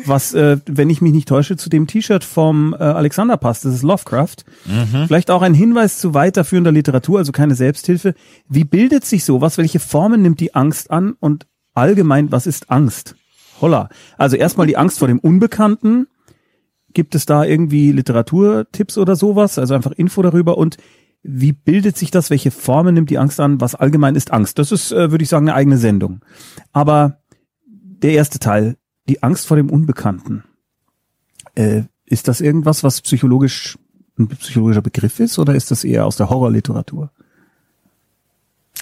was, 0.06 0.34
äh, 0.34 0.58
wenn 0.66 0.90
ich 0.90 1.02
mich 1.02 1.14
nicht 1.14 1.28
täusche, 1.28 1.56
zu 1.56 1.70
dem 1.70 1.88
T-Shirt 1.88 2.24
vom 2.24 2.74
äh, 2.74 2.78
Alexander 2.78 3.38
passt. 3.38 3.66
Das 3.66 3.74
ist 3.74 3.84
Lovecraft. 3.84 4.38
Vielleicht 5.08 5.32
auch 5.32 5.42
ein 5.42 5.54
Hinweis 5.54 6.00
zu 6.00 6.14
weiterführender 6.14 6.72
Literatur, 6.72 7.20
also 7.20 7.32
keine 7.32 7.56
Selbsthilfe. 7.56 8.16
Wie 8.48 8.64
bildet 8.64 9.06
sich 9.06 9.24
sowas? 9.26 9.58
Welche 9.58 9.80
Formen 9.80 10.22
nimmt 10.22 10.40
die 10.40 10.56
Angst 10.56 10.92
an? 10.92 11.14
Und 11.20 11.48
allgemein, 11.74 12.32
was 12.32 12.48
ist 12.48 12.70
Angst? 12.70 13.16
Holla. 13.62 13.90
Also 14.18 14.36
erstmal 14.36 14.68
die 14.68 14.78
Angst 14.78 15.00
vor 15.00 15.08
dem 15.08 15.20
Unbekannten. 15.20 16.08
Gibt 16.94 17.16
es 17.16 17.26
da 17.26 17.44
irgendwie 17.44 17.92
Literaturtipps 17.92 18.98
oder 18.98 19.16
sowas? 19.16 19.58
Also 19.58 19.74
einfach 19.74 19.92
Info 19.92 20.22
darüber 20.22 20.58
und 20.58 20.78
wie 21.24 21.54
bildet 21.54 21.98
sich 21.98 22.12
das? 22.12 22.30
Welche 22.30 22.52
Formen 22.52 22.94
nimmt 22.94 23.10
die 23.10 23.18
Angst 23.18 23.40
an? 23.40 23.62
Was 23.62 23.76
allgemein 23.76 24.16
ist 24.16 24.32
Angst? 24.32 24.60
Das 24.60 24.74
ist, 24.74 24.92
äh, 24.92 25.10
würde 25.10 25.24
ich 25.24 25.30
sagen, 25.30 25.48
eine 25.48 25.56
eigene 25.56 25.78
Sendung. 25.78 26.20
Aber 26.74 27.20
der 27.66 28.12
erste 28.12 28.40
Teil, 28.40 28.76
die 29.10 29.24
Angst 29.24 29.48
vor 29.48 29.58
dem 29.58 29.70
Unbekannten. 29.70 30.44
Äh, 31.56 31.84
ist 32.06 32.28
das 32.28 32.42
irgendwas, 32.42 32.84
was 32.84 33.02
psychologisch 33.02 33.78
ein 34.18 34.28
psychologischer 34.28 34.82
Begriff 34.82 35.20
ist 35.20 35.40
oder 35.40 35.56
ist 35.56 35.72
das 35.72 35.84
eher 35.84 36.06
aus 36.06 36.18
der 36.18 36.30
Horrorliteratur? 36.30 37.10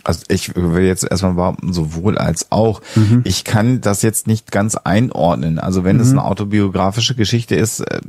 Also 0.03 0.23
ich 0.29 0.55
will 0.55 0.83
jetzt 0.83 1.03
erstmal 1.03 1.35
behaupten, 1.35 1.73
sowohl 1.73 2.17
als 2.17 2.51
auch. 2.51 2.81
Ich 3.23 3.43
kann 3.43 3.81
das 3.81 4.01
jetzt 4.01 4.25
nicht 4.25 4.51
ganz 4.51 4.75
einordnen. 4.75 5.59
Also 5.59 5.83
wenn 5.83 5.99
es 5.99 6.09
eine 6.09 6.23
autobiografische 6.23 7.13
Geschichte 7.13 7.55
ist, 7.55 7.81
äh, 7.81 8.01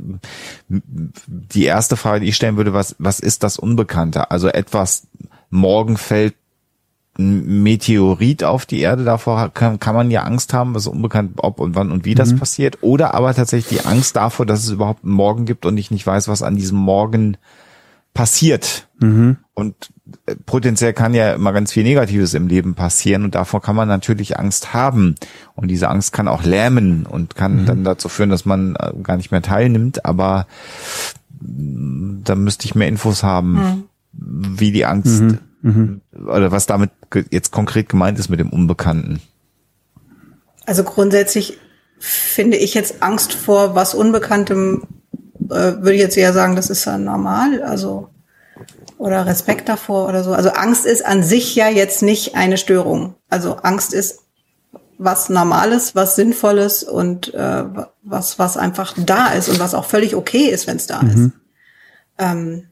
die 0.69 1.65
erste 1.65 1.95
Frage, 1.95 2.21
die 2.21 2.29
ich 2.29 2.35
stellen 2.35 2.57
würde, 2.57 2.73
was, 2.73 2.95
was 2.97 3.19
ist 3.19 3.43
das 3.43 3.59
Unbekannte? 3.59 4.31
Also 4.31 4.47
etwas, 4.47 5.07
morgen 5.49 5.97
fällt 5.97 6.35
ein 7.17 7.61
Meteorit 7.63 8.43
auf 8.43 8.65
die 8.65 8.79
Erde, 8.79 9.03
davor 9.03 9.49
kann, 9.53 9.79
kann 9.79 9.93
man 9.93 10.09
ja 10.09 10.23
Angst 10.23 10.53
haben, 10.53 10.73
was 10.73 10.87
unbekannt, 10.87 11.33
ob 11.37 11.59
und 11.59 11.75
wann 11.75 11.91
und 11.91 12.05
wie 12.05 12.15
das 12.15 12.31
passiert. 12.39 12.79
Oder 12.81 13.13
aber 13.13 13.33
tatsächlich 13.35 13.81
die 13.81 13.85
Angst 13.85 14.15
davor, 14.15 14.45
dass 14.45 14.63
es 14.63 14.71
überhaupt 14.71 15.03
einen 15.03 15.13
Morgen 15.13 15.45
gibt 15.45 15.65
und 15.65 15.77
ich 15.77 15.91
nicht 15.91 16.07
weiß, 16.07 16.27
was 16.27 16.41
an 16.41 16.55
diesem 16.55 16.77
Morgen 16.79 17.37
passiert. 18.15 18.87
Und 19.53 19.75
äh, 20.25 20.35
potenziell 20.45 20.93
kann 20.93 21.13
ja 21.13 21.33
immer 21.33 21.53
ganz 21.53 21.71
viel 21.71 21.83
Negatives 21.83 22.33
im 22.33 22.47
Leben 22.47 22.73
passieren 22.73 23.23
und 23.23 23.35
davor 23.35 23.61
kann 23.61 23.75
man 23.75 23.87
natürlich 23.87 24.39
Angst 24.39 24.73
haben. 24.73 25.15
Und 25.55 25.67
diese 25.69 25.89
Angst 25.89 26.13
kann 26.13 26.27
auch 26.27 26.43
lähmen 26.43 27.05
und 27.05 27.35
kann 27.35 27.57
dann 27.65 27.83
dazu 27.83 28.09
führen, 28.09 28.29
dass 28.31 28.45
man 28.45 28.75
äh, 28.75 28.91
gar 29.03 29.17
nicht 29.17 29.31
mehr 29.31 29.41
teilnimmt. 29.41 30.05
Aber 30.05 30.47
mh, 31.41 32.21
da 32.23 32.35
müsste 32.35 32.65
ich 32.65 32.75
mehr 32.75 32.87
Infos 32.87 33.21
haben, 33.23 33.83
wie 34.11 34.71
die 34.71 34.85
Angst 34.85 35.21
oder 35.63 36.51
was 36.51 36.65
damit 36.65 36.91
jetzt 37.31 37.51
konkret 37.51 37.89
gemeint 37.89 38.19
ist 38.19 38.29
mit 38.29 38.39
dem 38.39 38.49
Unbekannten. 38.49 39.21
Also 40.65 40.83
grundsätzlich 40.83 41.57
finde 41.99 42.57
ich 42.57 42.73
jetzt 42.73 43.01
Angst 43.01 43.33
vor 43.33 43.75
was 43.75 43.93
Unbekanntem 43.93 44.83
äh, 45.49 45.77
würde 45.81 45.93
ich 45.93 46.01
jetzt 46.01 46.17
eher 46.17 46.33
sagen, 46.33 46.55
das 46.55 46.69
ist 46.69 46.85
ja 46.85 46.97
normal, 46.97 47.63
also 47.63 48.09
oder 48.97 49.25
Respekt 49.25 49.67
davor 49.69 50.07
oder 50.07 50.23
so. 50.23 50.33
Also 50.33 50.49
Angst 50.49 50.85
ist 50.85 51.05
an 51.05 51.23
sich 51.23 51.55
ja 51.55 51.69
jetzt 51.69 52.01
nicht 52.01 52.35
eine 52.35 52.57
Störung. 52.57 53.15
Also 53.29 53.55
Angst 53.57 53.93
ist 53.93 54.19
was 54.97 55.29
Normales, 55.29 55.95
was 55.95 56.15
Sinnvolles 56.15 56.83
und 56.83 57.33
äh, 57.33 57.63
was 58.03 58.39
was 58.39 58.57
einfach 58.57 58.93
da 58.97 59.27
ist 59.29 59.49
und 59.49 59.59
was 59.59 59.73
auch 59.73 59.85
völlig 59.85 60.15
okay 60.15 60.49
ist, 60.49 60.67
wenn 60.67 60.77
es 60.77 60.87
da 60.87 61.01
mhm. 61.01 61.09
ist. 61.09 61.31
Ähm, 62.17 62.67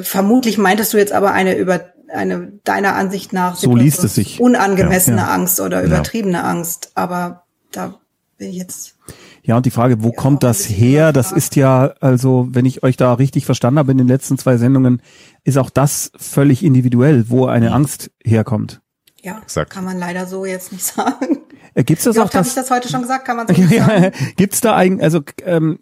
vermutlich 0.00 0.58
meintest 0.58 0.92
du 0.92 0.98
jetzt 0.98 1.12
aber 1.12 1.32
eine 1.32 1.56
über 1.56 1.92
eine 2.12 2.52
deiner 2.64 2.94
Ansicht 2.94 3.32
nach 3.32 3.56
so 3.56 3.74
liest 3.74 4.04
es 4.04 4.14
sich 4.14 4.40
unangemessene 4.40 5.18
ja, 5.18 5.28
ja. 5.28 5.34
Angst 5.34 5.60
oder 5.60 5.82
übertriebene 5.82 6.38
ja. 6.38 6.44
Angst, 6.44 6.92
aber 6.94 7.44
da 7.70 7.94
bin 8.36 8.50
ich 8.50 8.56
jetzt 8.56 8.96
ja, 9.44 9.56
und 9.56 9.66
die 9.66 9.72
Frage, 9.72 10.04
wo 10.04 10.12
kommt 10.12 10.44
das 10.44 10.68
her? 10.68 11.12
Das 11.12 11.32
ist 11.32 11.56
ja, 11.56 11.94
also, 12.00 12.46
wenn 12.52 12.64
ich 12.64 12.84
euch 12.84 12.96
da 12.96 13.14
richtig 13.14 13.44
verstanden 13.44 13.80
habe 13.80 13.90
in 13.90 13.98
den 13.98 14.06
letzten 14.06 14.38
zwei 14.38 14.56
Sendungen, 14.56 15.02
ist 15.42 15.58
auch 15.58 15.68
das 15.68 16.12
völlig 16.16 16.64
individuell, 16.64 17.28
wo 17.28 17.46
eine 17.46 17.72
Angst 17.72 18.12
herkommt. 18.22 18.80
Ja, 19.20 19.40
Exakt. 19.42 19.70
kann 19.72 19.84
man 19.84 19.98
leider 19.98 20.26
so 20.26 20.44
jetzt 20.44 20.70
nicht 20.70 20.84
sagen. 20.94 21.38
Äh, 21.74 21.82
gibt's 21.82 22.04
das 22.04 22.14
Wie 22.14 22.20
auch? 22.20 22.32
Habe 22.32 22.46
ich 22.46 22.54
das 22.54 22.70
heute 22.70 22.88
schon 22.88 23.02
gesagt? 23.02 23.24
Kann 23.24 23.36
man 23.36 23.48
so 23.48 23.52
nicht 23.60 23.84
sagen. 23.84 24.12
Gibt's 24.36 24.60
da 24.60 24.76
eigentlich, 24.76 25.02
also 25.02 25.22
ähm, 25.44 25.80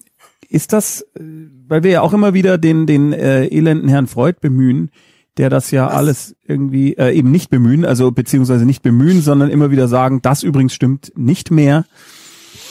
ist 0.50 0.72
das, 0.72 1.02
äh, 1.14 1.22
weil 1.68 1.82
wir 1.82 1.90
ja 1.90 2.00
auch 2.02 2.12
immer 2.12 2.34
wieder 2.34 2.58
den 2.58 2.86
den 2.86 3.12
äh, 3.12 3.46
elenden 3.46 3.88
Herrn 3.88 4.06
Freud 4.06 4.38
bemühen, 4.40 4.90
der 5.36 5.48
das 5.48 5.70
ja 5.70 5.86
Was? 5.86 5.94
alles 5.94 6.36
irgendwie 6.46 6.94
äh, 6.94 7.12
eben 7.16 7.30
nicht 7.30 7.50
bemühen, 7.50 7.84
also 7.84 8.10
beziehungsweise 8.10 8.66
nicht 8.66 8.82
bemühen, 8.82 9.22
sondern 9.22 9.50
immer 9.50 9.70
wieder 9.70 9.88
sagen, 9.88 10.20
das 10.22 10.42
übrigens 10.42 10.74
stimmt 10.74 11.12
nicht 11.16 11.50
mehr 11.50 11.86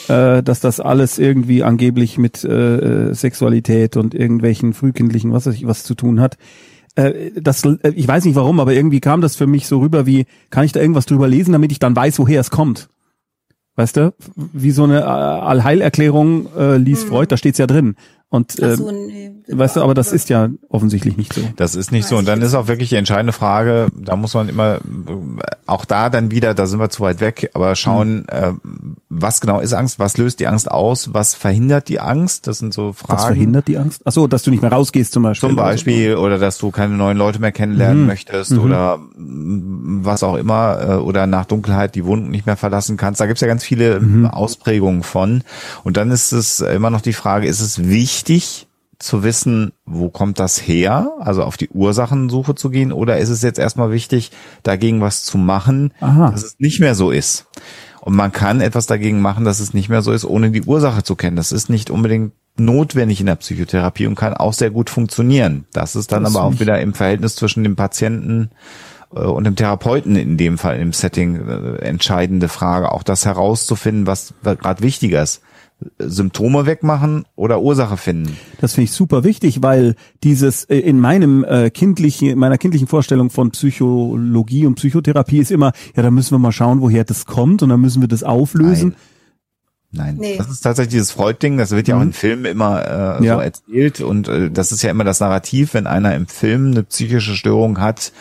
äh, 0.08 0.42
dass 0.42 0.60
das 0.60 0.80
alles 0.80 1.18
irgendwie 1.18 1.62
angeblich 1.62 2.18
mit 2.18 2.44
äh, 2.44 3.14
Sexualität 3.14 3.96
und 3.96 4.14
irgendwelchen 4.14 4.74
frühkindlichen 4.74 5.32
was 5.32 5.46
weiß 5.46 5.54
ich 5.54 5.66
was 5.66 5.84
zu 5.84 5.94
tun 5.94 6.20
hat. 6.20 6.36
Äh, 6.96 7.30
das, 7.40 7.64
äh, 7.64 7.92
ich 7.94 8.08
weiß 8.08 8.24
nicht 8.24 8.34
warum, 8.34 8.60
aber 8.60 8.72
irgendwie 8.74 9.00
kam 9.00 9.20
das 9.20 9.36
für 9.36 9.46
mich 9.46 9.66
so 9.66 9.78
rüber 9.78 10.06
wie, 10.06 10.26
kann 10.50 10.64
ich 10.64 10.72
da 10.72 10.80
irgendwas 10.80 11.06
drüber 11.06 11.28
lesen, 11.28 11.52
damit 11.52 11.72
ich 11.72 11.78
dann 11.78 11.94
weiß, 11.94 12.18
woher 12.18 12.40
es 12.40 12.50
kommt. 12.50 12.88
Weißt 13.80 13.96
du? 13.96 14.12
Wie 14.36 14.72
so 14.72 14.84
eine 14.84 15.00
äh, 15.00 15.04
Allheilerklärung 15.04 16.54
äh, 16.54 16.76
liest 16.76 17.04
hm. 17.04 17.08
Freud, 17.08 17.32
da 17.32 17.38
steht's 17.38 17.56
ja 17.56 17.66
drin. 17.66 17.96
Und 18.32 18.60
äh, 18.60 18.76
so, 18.76 18.92
nee, 18.92 19.32
weißt 19.48 19.74
du, 19.74 19.82
aber 19.82 19.92
das 19.92 20.12
ist 20.12 20.28
ja 20.28 20.48
offensichtlich 20.68 21.16
nicht 21.16 21.32
so. 21.32 21.40
Das 21.56 21.74
ist 21.74 21.90
nicht 21.90 22.06
so. 22.06 22.16
Und 22.16 22.28
dann 22.28 22.40
ist 22.42 22.54
auch 22.54 22.68
wirklich 22.68 22.88
die 22.88 22.94
entscheidende 22.94 23.32
Frage, 23.32 23.88
da 23.92 24.14
muss 24.14 24.34
man 24.34 24.48
immer, 24.48 24.78
auch 25.66 25.84
da 25.84 26.10
dann 26.10 26.30
wieder, 26.30 26.54
da 26.54 26.68
sind 26.68 26.78
wir 26.78 26.90
zu 26.90 27.02
weit 27.02 27.20
weg, 27.20 27.50
aber 27.54 27.74
schauen, 27.74 28.18
mhm. 28.18 28.26
äh, 28.28 28.52
was 29.08 29.40
genau 29.40 29.58
ist 29.58 29.72
Angst, 29.72 29.98
was 29.98 30.16
löst 30.16 30.38
die 30.38 30.46
Angst 30.46 30.70
aus, 30.70 31.12
was 31.12 31.34
verhindert 31.34 31.88
die 31.88 31.98
Angst? 31.98 32.46
Das 32.46 32.58
sind 32.58 32.72
so 32.72 32.92
Fragen. 32.92 33.18
Was 33.18 33.24
verhindert 33.26 33.66
die 33.66 33.78
Angst? 33.78 34.02
Ach 34.04 34.12
so, 34.12 34.28
dass 34.28 34.44
du 34.44 34.52
nicht 34.52 34.62
mehr 34.62 34.70
rausgehst 34.70 35.12
zum 35.12 35.24
Beispiel. 35.24 35.48
Zum 35.48 35.56
Beispiel, 35.56 36.14
oder, 36.14 36.38
dass 36.38 36.58
du 36.58 36.70
keine 36.70 36.94
neuen 36.94 37.18
Leute 37.18 37.40
mehr 37.40 37.50
kennenlernen 37.50 38.02
mhm. 38.02 38.06
möchtest 38.06 38.52
mhm. 38.52 38.60
oder 38.60 39.00
was 39.16 40.22
auch 40.22 40.36
immer, 40.36 40.78
äh, 40.80 40.94
oder 40.94 41.26
nach 41.26 41.46
Dunkelheit 41.46 41.96
die 41.96 42.04
Wohnung 42.04 42.30
nicht 42.30 42.46
mehr 42.46 42.56
verlassen 42.56 42.96
kannst. 42.96 43.20
Da 43.20 43.26
gibt's 43.26 43.40
ja 43.40 43.48
ganz 43.48 43.64
viele 43.64 43.98
mhm. 43.98 44.26
Ausprägungen 44.26 45.02
von. 45.02 45.42
Und 45.82 45.96
dann 45.96 46.12
ist 46.12 46.30
es 46.30 46.60
immer 46.60 46.90
noch 46.90 47.00
die 47.00 47.12
Frage, 47.12 47.48
ist 47.48 47.60
es 47.60 47.88
wichtig, 47.88 48.19
wichtig 48.20 48.66
zu 48.98 49.22
wissen, 49.22 49.72
wo 49.86 50.10
kommt 50.10 50.38
das 50.38 50.58
her, 50.58 51.12
also 51.20 51.42
auf 51.42 51.56
die 51.56 51.70
Ursachensuche 51.70 52.54
zu 52.54 52.68
gehen, 52.68 52.92
oder 52.92 53.16
ist 53.16 53.30
es 53.30 53.40
jetzt 53.40 53.58
erstmal 53.58 53.90
wichtig, 53.92 54.30
dagegen 54.62 55.00
was 55.00 55.24
zu 55.24 55.38
machen, 55.38 55.94
Aha. 56.00 56.30
dass 56.30 56.44
es 56.44 56.56
nicht 56.58 56.80
mehr 56.80 56.94
so 56.94 57.10
ist? 57.10 57.46
Und 58.02 58.14
man 58.14 58.30
kann 58.30 58.60
etwas 58.60 58.84
dagegen 58.86 59.22
machen, 59.22 59.46
dass 59.46 59.58
es 59.58 59.72
nicht 59.72 59.88
mehr 59.88 60.02
so 60.02 60.12
ist, 60.12 60.26
ohne 60.26 60.50
die 60.50 60.62
Ursache 60.62 61.02
zu 61.02 61.16
kennen. 61.16 61.36
Das 61.36 61.50
ist 61.50 61.70
nicht 61.70 61.90
unbedingt 61.90 62.32
notwendig 62.58 63.20
in 63.20 63.26
der 63.26 63.36
Psychotherapie 63.36 64.06
und 64.06 64.16
kann 64.16 64.34
auch 64.34 64.52
sehr 64.52 64.70
gut 64.70 64.90
funktionieren. 64.90 65.64
Das 65.72 65.96
ist 65.96 66.12
dann 66.12 66.24
das 66.24 66.34
aber 66.34 66.44
auch 66.44 66.60
wieder 66.60 66.78
im 66.80 66.92
Verhältnis 66.92 67.36
zwischen 67.36 67.64
dem 67.64 67.76
Patienten 67.76 68.50
äh, 69.14 69.20
und 69.20 69.44
dem 69.44 69.56
Therapeuten 69.56 70.16
in 70.16 70.36
dem 70.36 70.58
Fall 70.58 70.78
im 70.78 70.92
Setting 70.92 71.48
äh, 71.48 71.76
entscheidende 71.76 72.48
Frage, 72.48 72.92
auch 72.92 73.02
das 73.02 73.24
herauszufinden, 73.24 74.06
was 74.06 74.34
gerade 74.42 74.82
wichtiger 74.82 75.22
ist. 75.22 75.40
Symptome 75.98 76.66
wegmachen 76.66 77.24
oder 77.36 77.60
Ursache 77.60 77.96
finden. 77.96 78.36
Das 78.60 78.74
finde 78.74 78.84
ich 78.84 78.92
super 78.92 79.24
wichtig, 79.24 79.62
weil 79.62 79.94
dieses 80.22 80.64
äh, 80.64 80.78
in 80.78 81.00
meinem 81.00 81.44
äh, 81.44 81.70
kindlichen, 81.70 82.28
in 82.28 82.38
meiner 82.38 82.58
kindlichen 82.58 82.88
Vorstellung 82.88 83.30
von 83.30 83.50
Psychologie 83.50 84.66
und 84.66 84.74
Psychotherapie 84.76 85.38
ist 85.38 85.50
immer, 85.50 85.72
ja, 85.96 86.02
da 86.02 86.10
müssen 86.10 86.32
wir 86.32 86.38
mal 86.38 86.52
schauen, 86.52 86.80
woher 86.80 87.04
das 87.04 87.26
kommt 87.26 87.62
und 87.62 87.68
dann 87.68 87.80
müssen 87.80 88.02
wir 88.02 88.08
das 88.08 88.22
auflösen. 88.22 88.90
Nein. 88.90 88.96
Nein, 89.92 90.18
nee. 90.20 90.36
das 90.38 90.48
ist 90.48 90.60
tatsächlich 90.60 90.92
dieses 90.92 91.10
Freud-Ding, 91.10 91.58
das 91.58 91.72
wird 91.72 91.88
ja 91.88 91.96
auch 91.96 92.00
in 92.00 92.08
mhm. 92.08 92.12
Filmen 92.12 92.44
immer 92.44 93.18
äh, 93.20 93.24
ja. 93.24 93.34
so 93.34 93.40
erzählt 93.40 94.00
und 94.00 94.28
äh, 94.28 94.48
das 94.48 94.70
ist 94.70 94.82
ja 94.82 94.90
immer 94.90 95.02
das 95.02 95.18
Narrativ, 95.18 95.74
wenn 95.74 95.88
einer 95.88 96.14
im 96.14 96.28
Film 96.28 96.70
eine 96.70 96.84
psychische 96.84 97.34
Störung 97.34 97.80
hat, 97.80 98.12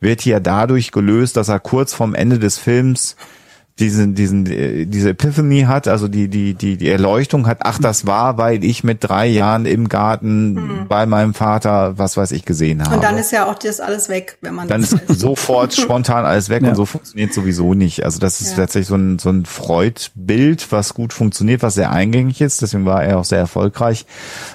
wird 0.00 0.20
hier 0.20 0.40
dadurch 0.40 0.90
gelöst, 0.90 1.36
dass 1.36 1.48
er 1.48 1.60
kurz 1.60 1.94
vorm 1.94 2.16
Ende 2.16 2.40
des 2.40 2.58
Films 2.58 3.14
diesen, 3.78 4.14
diesen, 4.14 4.46
äh, 4.46 4.84
diese 4.84 5.10
Epiphany 5.10 5.62
hat, 5.62 5.88
also 5.88 6.06
die, 6.06 6.28
die, 6.28 6.54
die, 6.54 6.76
die 6.76 6.90
Erleuchtung 6.90 7.46
hat, 7.46 7.58
ach, 7.62 7.78
das 7.78 8.06
war, 8.06 8.36
weil 8.36 8.64
ich 8.64 8.84
mit 8.84 8.98
drei 9.00 9.26
Jahren 9.26 9.64
im 9.64 9.88
Garten 9.88 10.52
mhm. 10.52 10.88
bei 10.88 11.06
meinem 11.06 11.32
Vater, 11.32 11.98
was 11.98 12.16
weiß 12.16 12.32
ich, 12.32 12.44
gesehen 12.44 12.82
habe. 12.84 12.96
Und 12.96 13.04
dann 13.04 13.16
ist 13.16 13.32
ja 13.32 13.50
auch 13.50 13.58
das 13.58 13.80
alles 13.80 14.08
weg, 14.08 14.36
wenn 14.42 14.54
man 14.54 14.68
Dann 14.68 14.82
ist 14.82 14.92
weiß. 14.92 15.18
sofort 15.18 15.74
spontan 15.74 16.24
alles 16.24 16.50
weg 16.50 16.62
ja. 16.62 16.68
und 16.68 16.74
so 16.74 16.84
funktioniert 16.84 17.32
sowieso 17.32 17.72
nicht. 17.72 18.04
Also 18.04 18.18
das 18.18 18.40
ist 18.40 18.50
ja. 18.50 18.56
tatsächlich 18.58 18.88
so 18.88 18.96
ein, 18.96 19.18
so 19.18 19.30
ein 19.30 19.46
Freud-Bild, 19.46 20.70
was 20.70 20.92
gut 20.92 21.12
funktioniert, 21.14 21.62
was 21.62 21.74
sehr 21.74 21.90
eingängig 21.90 22.40
ist, 22.40 22.60
deswegen 22.60 22.84
war 22.84 23.02
er 23.02 23.18
auch 23.18 23.24
sehr 23.24 23.38
erfolgreich, 23.38 24.06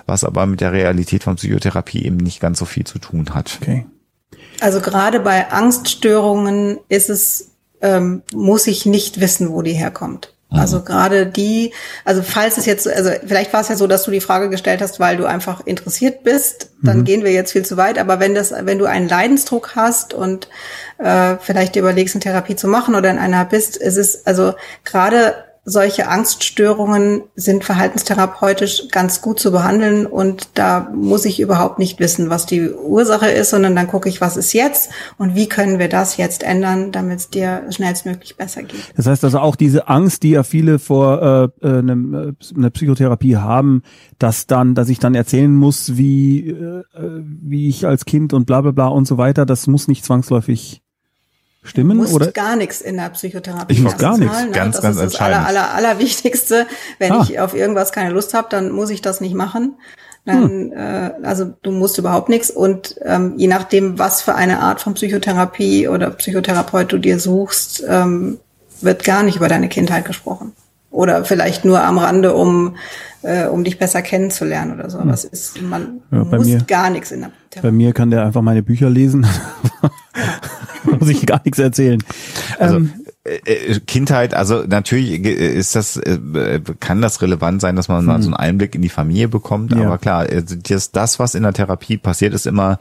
was 0.06 0.24
aber 0.24 0.46
mit 0.46 0.62
der 0.62 0.74
Realität 0.74 1.24
von 1.24 1.36
Psychotherapie 1.36 2.06
eben 2.06 2.18
nicht 2.18 2.40
ganz 2.40 2.60
so 2.60 2.66
viel 2.66 2.86
zu 2.86 3.00
tun 3.00 3.34
hat. 3.34 3.58
Okay. 3.62 3.86
Also 4.60 4.80
gerade 4.80 5.20
bei 5.20 5.52
Angststörungen 5.52 6.80
ist 6.90 7.10
es 7.10 7.57
ähm, 7.82 8.24
muss 8.34 8.68
ich 8.68 8.86
nicht 8.86 9.20
wissen, 9.20 9.52
wo 9.52 9.62
die 9.62 9.74
herkommt. 9.74 10.34
Mhm. 10.50 10.60
Also 10.60 10.82
gerade 10.82 11.26
die, 11.26 11.74
also 12.06 12.22
falls 12.22 12.58
es 12.58 12.66
jetzt, 12.66 12.88
also 12.88 13.12
vielleicht 13.26 13.52
war 13.54 13.62
es 13.62 13.70
ja 13.70 13.76
so, 13.76 13.88
dass 13.88 14.04
du 14.04 14.12
die 14.12 14.22
Frage 14.22 14.50
gestellt 14.50 14.82
hast, 14.82 15.00
weil 15.00 15.18
du 15.18 15.26
einfach 15.26 15.66
interessiert 15.66 16.24
bist, 16.24 16.72
dann 16.82 17.00
mhm. 17.00 17.04
gehen 17.04 17.24
wir 17.24 17.32
jetzt 17.32 17.52
viel 17.52 17.66
zu 17.66 17.78
weit. 17.78 17.98
Aber 17.98 18.20
wenn 18.20 18.34
das, 18.34 18.52
wenn 18.52 18.80
du 18.80 18.86
einen 18.86 19.10
Leidensdruck 19.10 19.76
hast 19.76 20.14
und 20.14 20.48
äh, 21.00 21.36
vielleicht 21.42 21.76
dir 21.76 21.82
überlegst, 21.82 22.16
eine 22.16 22.24
Therapie 22.24 22.56
zu 22.56 22.68
machen 22.68 22.96
oder 22.96 23.10
in 23.10 23.20
einer 23.20 23.46
bist, 23.46 23.78
ist 23.78 23.98
es 23.98 24.26
also 24.26 24.54
gerade 24.84 25.36
solche 25.70 26.08
Angststörungen 26.08 27.24
sind 27.36 27.66
verhaltenstherapeutisch 27.66 28.84
ganz 28.90 29.22
gut 29.22 29.38
zu 29.38 29.52
behandeln 29.52 30.06
und 30.06 30.48
da 30.54 30.90
muss 30.96 31.26
ich 31.26 31.42
überhaupt 31.42 31.78
nicht 31.78 32.00
wissen, 32.00 32.30
was 32.30 32.46
die 32.46 32.72
Ursache 32.72 33.28
ist, 33.28 33.50
sondern 33.50 33.76
dann 33.76 33.88
gucke 33.88 34.08
ich, 34.08 34.22
was 34.22 34.38
ist 34.38 34.54
jetzt 34.54 34.92
und 35.18 35.36
wie 35.36 35.50
können 35.50 35.78
wir 35.78 35.90
das 35.90 36.16
jetzt 36.16 36.44
ändern, 36.44 36.94
damit 36.94 37.20
es 37.20 37.30
dir 37.30 37.64
schnellstmöglich 37.70 38.38
besser 38.38 38.64
geht. 38.64 38.80
Das 38.96 39.08
heißt 39.08 39.26
also 39.26 39.40
auch 39.40 39.58
diese 39.58 39.90
Angst, 39.90 40.24
die 40.24 40.30
ja 40.30 40.44
viele 40.44 40.80
vor 40.80 41.52
äh, 41.62 41.68
äh, 41.68 41.80
eine, 41.80 42.34
eine 42.56 42.72
Psychotherapie 42.72 43.36
haben, 43.36 43.84
dass 44.20 44.48
dann, 44.48 44.74
dass 44.74 44.88
ich 44.88 45.00
dann 45.00 45.16
erzählen 45.16 45.54
muss, 45.54 45.98
wie 45.98 46.48
äh, 46.48 46.84
wie 46.94 47.68
ich 47.68 47.86
als 47.86 48.06
Kind 48.06 48.32
und 48.32 48.46
bla 48.46 48.62
bla 48.62 48.72
bla 48.72 48.88
und 48.88 49.06
so 49.06 49.18
weiter, 49.18 49.46
das 49.46 49.68
muss 49.68 49.90
nicht 49.90 50.06
zwangsläufig 50.06 50.82
stimmen? 51.68 52.00
Du 52.00 52.08
oder? 52.08 52.32
gar 52.32 52.56
nichts 52.56 52.82
in 52.82 52.98
der 52.98 53.10
Psychotherapie. 53.10 53.74
Ich 53.74 53.82
muss 53.82 53.98
gar 53.98 54.18
nichts. 54.18 54.42
Ne? 54.42 54.52
Ganz, 54.52 54.76
das 54.76 54.84
ganz 54.84 54.98
ist 54.98 55.14
das 55.14 55.22
aller, 55.22 55.46
aller, 55.46 55.74
allerwichtigste. 55.74 56.66
Wenn 57.00 57.12
ah. 57.12 57.22
ich 57.24 57.40
auf 57.40 57.54
irgendwas 57.54 57.92
keine 57.92 58.12
Lust 58.12 58.34
habe, 58.34 58.48
dann 58.50 58.72
muss 58.72 58.90
ich 58.90 59.02
das 59.02 59.22
nicht 59.22 59.36
machen. 59.36 59.76
Dann, 60.28 60.50
hm. 60.50 60.74
äh, 60.74 61.12
also 61.24 61.54
du 61.62 61.72
musst 61.72 61.98
überhaupt 61.98 62.28
nichts. 62.28 62.52
Und 62.52 62.96
ähm, 63.04 63.36
je 63.38 63.48
nachdem, 63.48 63.98
was 63.98 64.22
für 64.22 64.36
eine 64.36 64.60
Art 64.60 64.82
von 64.82 64.94
Psychotherapie 64.94 65.88
oder 65.88 66.10
Psychotherapeut 66.10 66.92
du 66.92 66.98
dir 66.98 67.18
suchst, 67.18 67.84
ähm, 67.88 68.38
wird 68.82 69.06
gar 69.06 69.24
nicht 69.24 69.38
über 69.38 69.48
deine 69.48 69.70
Kindheit 69.70 70.06
gesprochen. 70.06 70.52
Oder 70.92 71.24
vielleicht 71.24 71.64
nur 71.64 71.82
am 71.82 71.98
Rande, 71.98 72.34
um, 72.34 72.76
äh, 73.22 73.46
um 73.46 73.64
dich 73.64 73.80
besser 73.80 74.02
kennenzulernen 74.02 74.78
oder 74.78 74.90
so. 74.90 74.98
Aber 74.98 75.08
hm. 75.08 75.14
es 75.14 75.24
ist, 75.24 75.62
man 75.62 76.02
ja, 76.12 76.26
muss 76.26 76.46
mir, 76.46 76.62
gar 76.68 76.90
nichts 76.90 77.12
in 77.12 77.22
der 77.22 77.32
Therapie. 77.50 77.68
Bei 77.68 77.72
mir 77.72 77.94
kann 77.94 78.12
der 78.12 78.26
einfach 78.26 78.42
meine 78.42 78.64
Bücher 78.64 78.90
lesen. 78.90 79.26
muss 81.00 81.10
ich 81.10 81.26
gar 81.26 81.42
nichts 81.44 81.60
erzählen. 81.60 82.04
Also, 82.60 82.78
ähm, 82.78 82.94
äh, 83.28 83.40
äh, 83.54 83.80
Kindheit, 83.82 84.34
also 84.34 84.64
natürlich 84.68 85.26
ist 85.26 85.76
das, 85.76 85.98
äh, 85.98 86.20
kann 86.80 87.02
das 87.02 87.22
relevant 87.22 87.62
sein, 87.62 87.76
dass 87.76 87.90
man 87.90 88.06
mal 88.06 88.22
so 88.22 88.28
einen 88.28 88.36
Einblick 88.36 88.76
in 88.76 88.82
die 88.82 88.90
Familie 88.90 89.28
bekommt. 89.28 89.74
Ja. 89.74 89.86
Aber 89.86 89.98
klar, 89.98 90.26
das, 90.26 90.92
das, 90.92 91.20
was 91.20 91.36
in 91.36 91.44
der 91.44 91.54
Therapie 91.54 91.98
passiert, 91.98 92.34
ist 92.34 92.48
immer 92.48 92.80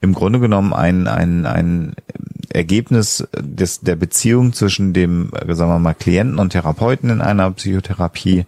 im 0.00 0.14
Grunde 0.14 0.40
genommen 0.40 0.72
ein, 0.72 1.08
ein, 1.08 1.46
ein 1.46 1.94
Ergebnis 2.50 3.26
des, 3.36 3.80
der 3.80 3.96
Beziehung 3.96 4.52
zwischen 4.52 4.92
dem, 4.92 5.30
sagen 5.48 5.70
wir 5.70 5.78
mal, 5.78 5.94
Klienten 5.94 6.38
und 6.38 6.50
Therapeuten 6.50 7.10
in 7.10 7.20
einer 7.20 7.50
Psychotherapie 7.50 8.46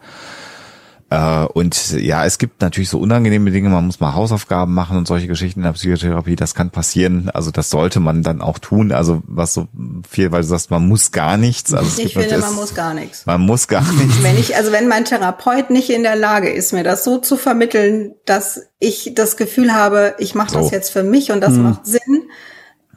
Äh, 1.10 1.44
und 1.44 1.90
ja, 1.92 2.24
es 2.24 2.38
gibt 2.38 2.62
natürlich 2.62 2.88
so 2.88 2.98
unangenehme 2.98 3.50
Dinge, 3.50 3.68
man 3.68 3.84
muss 3.84 3.98
mal 3.98 4.14
Hausaufgaben 4.14 4.72
machen 4.72 4.96
und 4.96 5.08
solche 5.08 5.26
Geschichten 5.26 5.60
in 5.60 5.64
der 5.64 5.72
Psychotherapie, 5.72 6.36
das 6.36 6.54
kann 6.54 6.70
passieren. 6.70 7.30
Also 7.30 7.50
das 7.50 7.68
sollte 7.68 7.98
man 7.98 8.22
dann 8.22 8.40
auch 8.40 8.60
tun. 8.60 8.92
Also 8.92 9.20
was 9.26 9.52
so 9.52 9.66
viel, 10.08 10.30
weil 10.30 10.42
du 10.42 10.46
sagst, 10.46 10.70
man 10.70 10.86
muss 10.86 11.10
gar 11.10 11.36
nichts. 11.36 11.74
Also 11.74 12.00
ich 12.00 12.14
finde, 12.14 12.38
man 12.38 12.54
muss 12.54 12.74
gar 12.74 12.94
nichts. 12.94 13.26
Man 13.26 13.40
muss 13.40 13.66
gar 13.66 13.82
nichts. 13.92 14.22
Wenn 14.22 14.38
ich, 14.38 14.54
also 14.56 14.70
wenn 14.70 14.86
mein 14.86 15.04
Therapeut 15.04 15.70
nicht 15.70 15.90
in 15.90 16.04
der 16.04 16.16
Lage 16.16 16.48
ist, 16.48 16.72
mir 16.72 16.84
das 16.84 17.02
so 17.02 17.18
zu 17.18 17.36
vermitteln, 17.36 18.14
dass 18.24 18.62
ich 18.78 19.12
das 19.16 19.36
Gefühl 19.36 19.74
habe, 19.74 20.14
ich 20.18 20.36
mache 20.36 20.52
das 20.52 20.66
so. 20.66 20.72
jetzt 20.72 20.90
für 20.90 21.02
mich 21.02 21.32
und 21.32 21.40
das 21.40 21.54
hm. 21.54 21.62
macht 21.64 21.86
Sinn, 21.86 22.28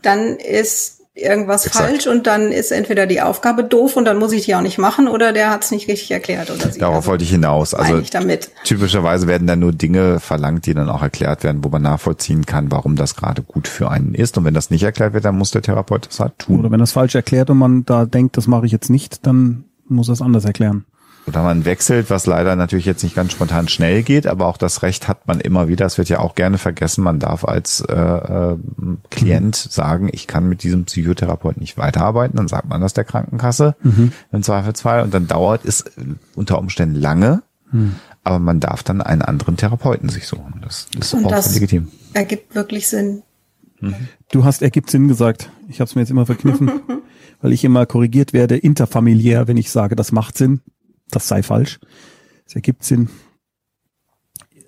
dann 0.03 0.35
ist 0.35 1.02
irgendwas 1.15 1.65
Exakt. 1.65 1.85
falsch 1.85 2.07
und 2.07 2.25
dann 2.25 2.51
ist 2.51 2.71
entweder 2.71 3.05
die 3.05 3.21
Aufgabe 3.21 3.63
doof 3.63 3.97
und 3.97 4.05
dann 4.05 4.17
muss 4.17 4.31
ich 4.31 4.45
die 4.45 4.55
auch 4.55 4.61
nicht 4.61 4.79
machen 4.79 5.07
oder 5.07 5.31
der 5.31 5.51
hat 5.51 5.63
es 5.63 5.71
nicht 5.71 5.87
richtig 5.87 6.09
erklärt 6.09 6.49
oder 6.49 6.71
sie. 6.71 6.79
Darauf 6.79 6.97
also, 6.97 7.09
wollte 7.09 7.23
ich 7.23 7.29
hinaus. 7.29 7.75
Also 7.75 7.99
ich 7.99 8.09
damit. 8.09 8.49
typischerweise 8.63 9.27
werden 9.27 9.45
dann 9.45 9.59
nur 9.59 9.73
Dinge 9.73 10.19
verlangt, 10.19 10.65
die 10.65 10.73
dann 10.73 10.89
auch 10.89 11.03
erklärt 11.03 11.43
werden, 11.43 11.63
wo 11.63 11.69
man 11.69 11.83
nachvollziehen 11.83 12.45
kann, 12.45 12.71
warum 12.71 12.95
das 12.95 13.15
gerade 13.15 13.43
gut 13.43 13.67
für 13.67 13.91
einen 13.91 14.15
ist. 14.15 14.37
Und 14.37 14.45
wenn 14.45 14.55
das 14.55 14.71
nicht 14.71 14.83
erklärt 14.83 15.13
wird, 15.13 15.25
dann 15.25 15.37
muss 15.37 15.51
der 15.51 15.61
Therapeut 15.61 16.07
das 16.07 16.19
halt 16.19 16.39
tun. 16.39 16.59
Oder 16.59 16.71
wenn 16.71 16.79
das 16.79 16.93
falsch 16.93 17.13
erklärt 17.13 17.51
und 17.51 17.59
man 17.59 17.85
da 17.85 18.05
denkt, 18.05 18.35
das 18.37 18.47
mache 18.47 18.65
ich 18.65 18.71
jetzt 18.71 18.89
nicht, 18.89 19.27
dann 19.27 19.65
muss 19.87 20.09
er 20.09 20.13
es 20.13 20.21
anders 20.21 20.45
erklären 20.45 20.85
oder 21.25 21.41
man 21.41 21.63
wechselt, 21.65 22.09
was 22.09 22.25
leider 22.25 22.55
natürlich 22.55 22.85
jetzt 22.85 23.03
nicht 23.03 23.15
ganz 23.15 23.31
spontan 23.31 23.67
schnell 23.67 24.03
geht, 24.03 24.27
aber 24.27 24.47
auch 24.47 24.57
das 24.57 24.81
Recht 24.81 25.07
hat 25.07 25.25
man 25.25 25.39
immer 25.39 25.67
wieder. 25.67 25.85
Es 25.85 25.97
wird 25.97 26.09
ja 26.09 26.19
auch 26.19 26.35
gerne 26.35 26.57
vergessen, 26.57 27.03
man 27.03 27.19
darf 27.19 27.45
als 27.45 27.81
äh, 27.81 27.95
äh, 27.95 28.57
Klient 29.09 29.55
sagen, 29.55 30.09
ich 30.11 30.27
kann 30.27 30.49
mit 30.49 30.63
diesem 30.63 30.85
Psychotherapeuten 30.85 31.61
nicht 31.61 31.77
weiterarbeiten. 31.77 32.35
Dann 32.35 32.47
sagt 32.47 32.67
man 32.67 32.81
das 32.81 32.93
der 32.93 33.05
Krankenkasse 33.05 33.75
mhm. 33.83 34.11
im 34.31 34.43
Zweifelsfall 34.43 35.03
und 35.03 35.13
dann 35.13 35.27
dauert 35.27 35.63
es 35.65 35.85
unter 36.35 36.59
Umständen 36.59 36.95
lange, 36.95 37.41
mhm. 37.71 37.95
aber 38.23 38.39
man 38.39 38.59
darf 38.59 38.83
dann 38.83 39.01
einen 39.01 39.21
anderen 39.21 39.55
Therapeuten 39.55 40.09
sich 40.09 40.27
suchen. 40.27 40.55
Das 40.61 40.87
ist 40.99 41.13
und 41.13 41.25
auch 41.25 41.31
das 41.31 41.53
legitim. 41.53 41.87
Ergibt 42.13 42.53
wirklich 42.53 42.89
Sinn. 42.89 43.23
Mhm. 43.79 43.95
Du 44.29 44.43
hast 44.43 44.61
ergibt 44.61 44.89
Sinn 44.89 45.07
gesagt. 45.07 45.49
Ich 45.69 45.79
habe 45.79 45.87
es 45.87 45.95
mir 45.95 46.01
jetzt 46.01 46.11
immer 46.11 46.25
verkniffen, 46.25 46.69
weil 47.41 47.53
ich 47.53 47.63
immer 47.63 47.85
korrigiert 47.85 48.33
werde, 48.33 48.57
interfamiliär, 48.57 49.47
wenn 49.47 49.57
ich 49.57 49.71
sage, 49.71 49.95
das 49.95 50.11
macht 50.11 50.37
Sinn 50.37 50.59
das 51.15 51.27
sei 51.27 51.43
falsch. 51.43 51.79
Es 52.45 52.55
ergibt 52.55 52.83
Sinn. 52.83 53.09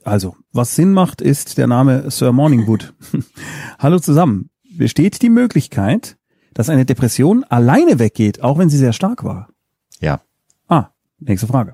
Also, 0.04 0.36
was 0.52 0.76
Sinn 0.76 0.94
macht, 0.94 1.22
ist 1.22 1.58
der 1.58 1.68
Name 1.68 2.12
Sir 2.12 2.32
Morningwood. 2.32 2.94
Hallo 3.80 4.00
zusammen. 4.00 4.50
Besteht 4.78 5.22
die 5.22 5.30
Möglichkeit, 5.30 6.18
dass 6.54 6.70
eine 6.70 6.86
Depression 6.86 7.44
alleine 7.44 7.98
weggeht, 7.98 8.42
auch 8.42 8.58
wenn 8.58 8.70
sie 8.70 8.78
sehr 8.78 8.94
stark 8.94 9.24
war? 9.24 9.50
Ja. 10.00 10.22
Ah, 10.68 10.90
nächste 11.20 11.48
Frage. 11.48 11.74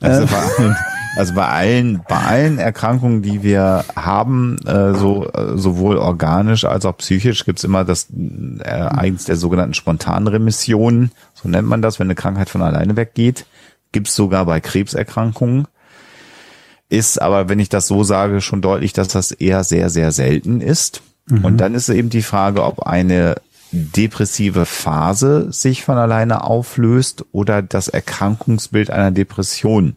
Also, 0.00 0.22
äh, 0.22 0.26
bei, 0.26 0.36
allen, 0.58 0.76
also 1.16 1.34
bei 1.34 1.48
allen, 1.48 2.02
bei 2.08 2.16
allen 2.16 2.58
Erkrankungen, 2.58 3.22
die 3.22 3.42
wir 3.42 3.84
haben, 3.96 4.58
äh, 4.64 4.94
so 4.94 5.28
äh, 5.32 5.58
sowohl 5.58 5.96
organisch 5.96 6.64
als 6.64 6.86
auch 6.86 6.96
psychisch, 6.98 7.44
gibt's 7.44 7.64
immer 7.64 7.84
das 7.84 8.08
äh, 8.60 8.70
eins 8.70 9.24
der 9.24 9.36
sogenannten 9.36 9.74
Spontanremissionen, 9.74 11.10
so 11.34 11.48
nennt 11.48 11.66
man 11.66 11.82
das, 11.82 11.98
wenn 11.98 12.06
eine 12.06 12.14
Krankheit 12.14 12.48
von 12.48 12.62
alleine 12.62 12.96
weggeht 12.96 13.46
gibt's 13.92 14.14
sogar 14.14 14.46
bei 14.46 14.60
Krebserkrankungen. 14.60 15.68
Ist 16.88 17.22
aber, 17.22 17.48
wenn 17.48 17.58
ich 17.58 17.68
das 17.68 17.86
so 17.86 18.04
sage, 18.04 18.40
schon 18.40 18.60
deutlich, 18.60 18.92
dass 18.92 19.08
das 19.08 19.30
eher 19.30 19.64
sehr, 19.64 19.88
sehr 19.88 20.12
selten 20.12 20.60
ist. 20.60 21.02
Mhm. 21.26 21.44
Und 21.44 21.56
dann 21.58 21.74
ist 21.74 21.88
eben 21.88 22.10
die 22.10 22.22
Frage, 22.22 22.64
ob 22.64 22.80
eine 22.80 23.36
depressive 23.72 24.66
Phase 24.66 25.50
sich 25.50 25.82
von 25.82 25.96
alleine 25.96 26.44
auflöst 26.44 27.24
oder 27.32 27.62
das 27.62 27.88
Erkrankungsbild 27.88 28.90
einer 28.90 29.10
Depression. 29.10 29.96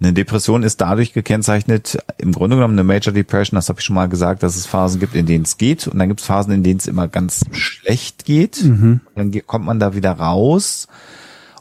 Eine 0.00 0.12
Depression 0.12 0.62
ist 0.62 0.80
dadurch 0.80 1.12
gekennzeichnet, 1.12 1.98
im 2.18 2.32
Grunde 2.32 2.56
genommen 2.56 2.74
eine 2.74 2.84
Major 2.84 3.12
Depression, 3.12 3.56
das 3.56 3.68
habe 3.68 3.80
ich 3.80 3.84
schon 3.84 3.96
mal 3.96 4.08
gesagt, 4.08 4.42
dass 4.42 4.56
es 4.56 4.66
Phasen 4.66 5.00
gibt, 5.00 5.14
in 5.14 5.26
denen 5.26 5.44
es 5.44 5.58
geht 5.58 5.88
und 5.88 5.98
dann 5.98 6.08
gibt 6.08 6.20
es 6.20 6.26
Phasen, 6.26 6.52
in 6.52 6.62
denen 6.62 6.78
es 6.78 6.86
immer 6.86 7.08
ganz 7.08 7.44
schlecht 7.52 8.24
geht. 8.24 8.62
Mhm. 8.62 9.00
Dann 9.14 9.32
kommt 9.46 9.64
man 9.64 9.80
da 9.80 9.94
wieder 9.94 10.12
raus 10.12 10.88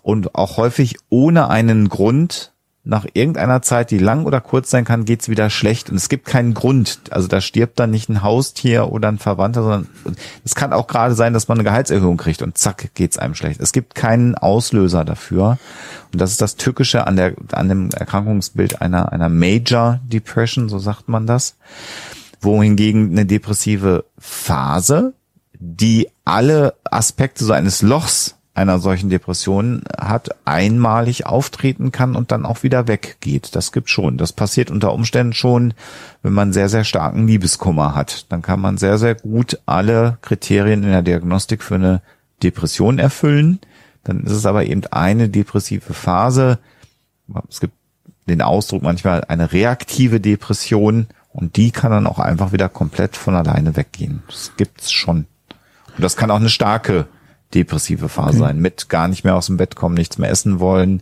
und 0.09 0.33
auch 0.33 0.57
häufig 0.57 0.97
ohne 1.09 1.51
einen 1.51 1.87
Grund 1.87 2.51
nach 2.83 3.05
irgendeiner 3.13 3.61
Zeit, 3.61 3.91
die 3.91 3.99
lang 3.99 4.25
oder 4.25 4.41
kurz 4.41 4.71
sein 4.71 4.83
kann, 4.83 5.05
geht's 5.05 5.29
wieder 5.29 5.51
schlecht 5.51 5.91
und 5.91 5.97
es 5.97 6.09
gibt 6.09 6.25
keinen 6.25 6.55
Grund. 6.55 6.99
Also 7.11 7.27
da 7.27 7.41
stirbt 7.41 7.79
dann 7.79 7.91
nicht 7.91 8.09
ein 8.09 8.23
Haustier 8.23 8.91
oder 8.91 9.07
ein 9.09 9.19
Verwandter, 9.19 9.61
sondern 9.61 9.87
es 10.43 10.55
kann 10.55 10.73
auch 10.73 10.87
gerade 10.87 11.13
sein, 11.13 11.33
dass 11.33 11.47
man 11.47 11.59
eine 11.59 11.69
Gehaltserhöhung 11.69 12.17
kriegt 12.17 12.41
und 12.41 12.57
zack 12.57 12.89
geht's 12.95 13.19
einem 13.19 13.35
schlecht. 13.35 13.61
Es 13.61 13.71
gibt 13.71 13.93
keinen 13.93 14.33
Auslöser 14.33 15.05
dafür 15.05 15.59
und 16.11 16.19
das 16.19 16.31
ist 16.31 16.41
das 16.41 16.55
Tückische 16.55 17.05
an 17.05 17.15
der 17.15 17.35
an 17.51 17.69
dem 17.69 17.91
Erkrankungsbild 17.91 18.81
einer 18.81 19.11
einer 19.11 19.29
Major 19.29 19.99
Depression, 20.07 20.69
so 20.69 20.79
sagt 20.79 21.07
man 21.07 21.27
das, 21.27 21.55
wohingegen 22.41 23.11
eine 23.11 23.27
depressive 23.27 24.05
Phase, 24.17 25.13
die 25.53 26.09
alle 26.25 26.73
Aspekte 26.89 27.45
so 27.45 27.53
eines 27.53 27.83
Lochs 27.83 28.38
einer 28.59 28.79
solchen 28.79 29.09
Depression 29.09 29.83
hat, 29.97 30.35
einmalig 30.43 31.25
auftreten 31.25 31.93
kann 31.93 32.17
und 32.17 32.31
dann 32.31 32.45
auch 32.45 32.61
wieder 32.61 32.89
weggeht. 32.89 33.55
Das 33.55 33.71
gibt 33.71 33.89
schon. 33.89 34.17
Das 34.17 34.33
passiert 34.33 34.69
unter 34.69 34.91
Umständen 34.91 35.31
schon, 35.31 35.73
wenn 36.23 36.33
man 36.33 36.51
sehr, 36.51 36.67
sehr 36.67 36.83
starken 36.83 37.25
Liebeskummer 37.25 37.95
hat. 37.95 38.25
Dann 38.29 38.41
kann 38.41 38.59
man 38.59 38.77
sehr, 38.77 38.97
sehr 38.97 39.15
gut 39.15 39.59
alle 39.65 40.17
Kriterien 40.21 40.83
in 40.83 40.89
der 40.89 41.01
Diagnostik 41.01 41.63
für 41.63 41.75
eine 41.75 42.01
Depression 42.43 42.99
erfüllen. 42.99 43.59
Dann 44.03 44.25
ist 44.25 44.33
es 44.33 44.45
aber 44.45 44.65
eben 44.65 44.85
eine 44.91 45.29
depressive 45.29 45.93
Phase. 45.93 46.59
Es 47.47 47.61
gibt 47.61 47.73
den 48.27 48.41
Ausdruck 48.41 48.83
manchmal 48.83 49.23
eine 49.23 49.53
reaktive 49.53 50.19
Depression 50.19 51.07
und 51.31 51.55
die 51.55 51.71
kann 51.71 51.91
dann 51.91 52.07
auch 52.07 52.19
einfach 52.19 52.51
wieder 52.51 52.67
komplett 52.67 53.15
von 53.15 53.35
alleine 53.35 53.77
weggehen. 53.77 54.21
Das 54.27 54.51
gibt's 54.57 54.91
schon. 54.91 55.27
Und 55.95 56.03
das 56.03 56.17
kann 56.17 56.29
auch 56.29 56.35
eine 56.35 56.49
starke 56.49 57.07
depressive 57.53 58.09
Phase 58.09 58.37
okay. 58.37 58.39
sein, 58.39 58.59
mit 58.59 58.89
gar 58.89 59.07
nicht 59.07 59.23
mehr 59.23 59.35
aus 59.35 59.47
dem 59.47 59.57
Bett 59.57 59.75
kommen, 59.75 59.95
nichts 59.95 60.17
mehr 60.17 60.29
essen 60.29 60.59
wollen, 60.59 61.01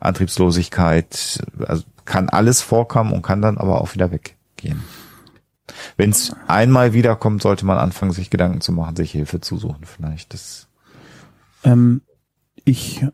Antriebslosigkeit, 0.00 1.44
also 1.66 1.84
kann 2.04 2.28
alles 2.28 2.60
vorkommen 2.60 3.12
und 3.12 3.22
kann 3.22 3.40
dann 3.40 3.58
aber 3.58 3.80
auch 3.80 3.94
wieder 3.94 4.10
weggehen. 4.10 4.82
Wenn 5.96 6.10
es 6.10 6.34
einmal 6.46 6.92
wiederkommt, 6.92 7.42
sollte 7.42 7.64
man 7.64 7.78
anfangen, 7.78 8.12
sich 8.12 8.28
Gedanken 8.28 8.60
zu 8.60 8.72
machen, 8.72 8.96
sich 8.96 9.12
Hilfe 9.12 9.40
zu 9.40 9.56
suchen 9.56 9.84
vielleicht. 9.84 10.34
Das 10.34 10.68
ähm, 11.64 12.02
ich 12.64 13.04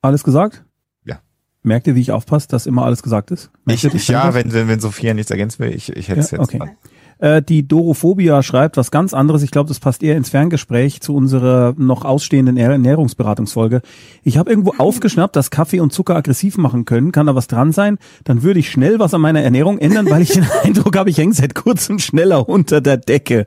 alles 0.00 0.22
gesagt? 0.24 0.64
Ja. 1.04 1.20
Merkt 1.62 1.86
ihr, 1.86 1.94
wie 1.94 2.00
ich 2.00 2.12
aufpasse, 2.12 2.48
dass 2.48 2.66
immer 2.66 2.84
alles 2.84 3.02
gesagt 3.02 3.30
ist? 3.30 3.50
Merkt 3.64 3.84
ich, 3.84 4.08
ja, 4.08 4.34
wenn, 4.34 4.52
wenn, 4.52 4.68
wenn 4.68 4.80
Sophia 4.80 5.14
nichts 5.14 5.30
ergänzen 5.30 5.60
will, 5.60 5.74
ich, 5.74 5.90
ich 5.90 6.08
hätte 6.08 6.20
es 6.20 6.30
ja, 6.30 6.38
jetzt 6.38 6.48
okay. 6.48 6.58
Dran. 6.58 6.76
Äh, 7.22 7.40
die 7.40 7.66
Dorophobia 7.66 8.42
schreibt 8.42 8.76
was 8.76 8.90
ganz 8.90 9.14
anderes. 9.14 9.44
Ich 9.44 9.52
glaube, 9.52 9.68
das 9.68 9.78
passt 9.78 10.02
eher 10.02 10.16
ins 10.16 10.30
Ferngespräch 10.30 11.00
zu 11.00 11.14
unserer 11.14 11.72
noch 11.78 12.04
ausstehenden 12.04 12.56
Ernährungsberatungsfolge. 12.56 13.80
Ich 14.24 14.38
habe 14.38 14.50
irgendwo 14.50 14.74
aufgeschnappt, 14.76 15.36
dass 15.36 15.52
Kaffee 15.52 15.78
und 15.78 15.92
Zucker 15.92 16.16
aggressiv 16.16 16.58
machen 16.58 16.84
können. 16.84 17.12
Kann 17.12 17.28
da 17.28 17.36
was 17.36 17.46
dran 17.46 17.70
sein? 17.70 17.98
Dann 18.24 18.42
würde 18.42 18.58
ich 18.58 18.72
schnell 18.72 18.98
was 18.98 19.14
an 19.14 19.20
meiner 19.20 19.40
Ernährung 19.40 19.78
ändern, 19.78 20.10
weil 20.10 20.22
ich 20.22 20.32
den 20.32 20.44
Eindruck 20.64 20.96
habe, 20.96 21.10
ich 21.10 21.18
hänge 21.18 21.32
seit 21.32 21.54
kurzem 21.54 22.00
schneller 22.00 22.48
unter 22.48 22.80
der 22.80 22.96
Decke. 22.96 23.46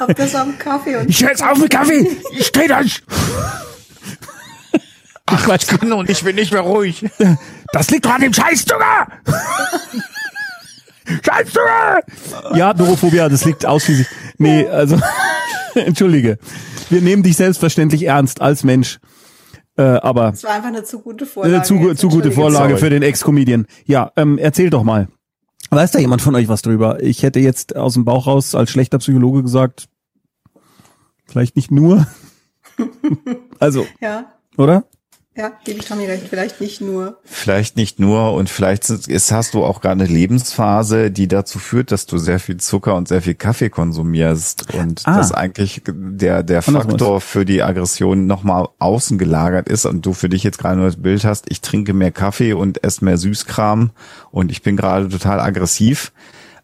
Hab 0.00 0.16
das 0.16 0.34
am 0.34 0.58
Kaffee 0.58 0.96
und 0.96 1.08
Ich 1.08 1.22
höre 1.22 1.30
jetzt 1.30 1.44
auf 1.44 1.56
mit 1.58 1.70
Kaffee! 1.70 2.04
Ich 2.32 2.50
dreh 2.50 2.66
das! 2.66 3.00
Ach, 5.26 5.44
Quatsch. 5.44 5.66
und 5.82 6.10
ich 6.10 6.24
bin 6.24 6.34
nicht 6.34 6.52
mehr 6.52 6.62
ruhig. 6.62 7.04
Das 7.72 7.90
liegt 7.90 8.06
doch 8.06 8.14
an 8.14 8.22
dem 8.22 8.32
Scheißzucker! 8.32 9.06
Scheiße! 11.24 11.60
Ja, 12.54 12.74
Dorophobia, 12.74 13.28
das 13.28 13.44
liegt 13.44 13.64
ausschließlich. 13.66 14.06
Nee, 14.38 14.66
also, 14.66 14.98
entschuldige. 15.74 16.38
Wir 16.90 17.00
nehmen 17.00 17.22
dich 17.22 17.36
selbstverständlich 17.36 18.04
ernst 18.04 18.40
als 18.40 18.64
Mensch. 18.64 18.98
Äh, 19.76 19.82
aber. 19.82 20.32
Das 20.32 20.44
war 20.44 20.52
einfach 20.52 20.68
eine 20.68 20.84
zu 20.84 21.00
gute 21.00 21.24
Vorlage. 21.24 21.54
Eine 21.54 21.64
zu, 21.64 21.94
zu 21.94 22.08
gute 22.08 22.32
Vorlage 22.32 22.70
Sorry. 22.70 22.80
für 22.80 22.90
den 22.90 23.02
Ex-Comedian. 23.02 23.66
Ja, 23.86 24.12
ähm, 24.16 24.38
erzähl 24.38 24.70
doch 24.70 24.82
mal. 24.82 25.08
Weiß 25.70 25.90
da 25.92 25.98
jemand 25.98 26.22
von 26.22 26.34
euch 26.34 26.48
was 26.48 26.62
drüber? 26.62 27.02
Ich 27.02 27.22
hätte 27.22 27.40
jetzt 27.40 27.76
aus 27.76 27.94
dem 27.94 28.04
Bauch 28.04 28.26
raus 28.26 28.54
als 28.54 28.70
schlechter 28.70 28.98
Psychologe 28.98 29.42
gesagt, 29.42 29.88
vielleicht 31.26 31.56
nicht 31.56 31.70
nur. 31.70 32.06
also. 33.60 33.86
Ja. 34.00 34.32
Oder? 34.56 34.84
Ja, 35.38 35.52
gebe 35.62 35.78
ich 35.78 35.86
Tommy 35.86 36.04
recht. 36.06 36.26
Vielleicht 36.28 36.60
nicht 36.60 36.80
nur. 36.80 37.18
Vielleicht 37.22 37.76
nicht 37.76 38.00
nur 38.00 38.32
und 38.32 38.50
vielleicht 38.50 38.90
ist, 38.90 39.30
hast 39.30 39.54
du 39.54 39.64
auch 39.64 39.80
gerade 39.80 40.02
eine 40.02 40.12
Lebensphase, 40.12 41.12
die 41.12 41.28
dazu 41.28 41.60
führt, 41.60 41.92
dass 41.92 42.06
du 42.06 42.18
sehr 42.18 42.40
viel 42.40 42.56
Zucker 42.56 42.96
und 42.96 43.06
sehr 43.06 43.22
viel 43.22 43.36
Kaffee 43.36 43.70
konsumierst 43.70 44.74
und 44.74 45.02
ah. 45.04 45.16
das 45.16 45.30
eigentlich 45.30 45.82
der, 45.86 46.42
der 46.42 46.62
Faktor 46.62 47.20
für 47.20 47.44
die 47.44 47.62
Aggression 47.62 48.26
nochmal 48.26 48.66
außen 48.80 49.16
gelagert 49.16 49.68
ist 49.68 49.86
und 49.86 50.04
du 50.04 50.12
für 50.12 50.28
dich 50.28 50.42
jetzt 50.42 50.58
gerade 50.58 50.74
nur 50.74 50.86
das 50.86 51.00
Bild 51.00 51.24
hast, 51.24 51.48
ich 51.48 51.60
trinke 51.60 51.92
mehr 51.92 52.10
Kaffee 52.10 52.52
und 52.52 52.82
esse 52.82 53.04
mehr 53.04 53.16
Süßkram 53.16 53.90
und 54.32 54.50
ich 54.50 54.62
bin 54.62 54.76
gerade 54.76 55.08
total 55.08 55.38
aggressiv. 55.38 56.10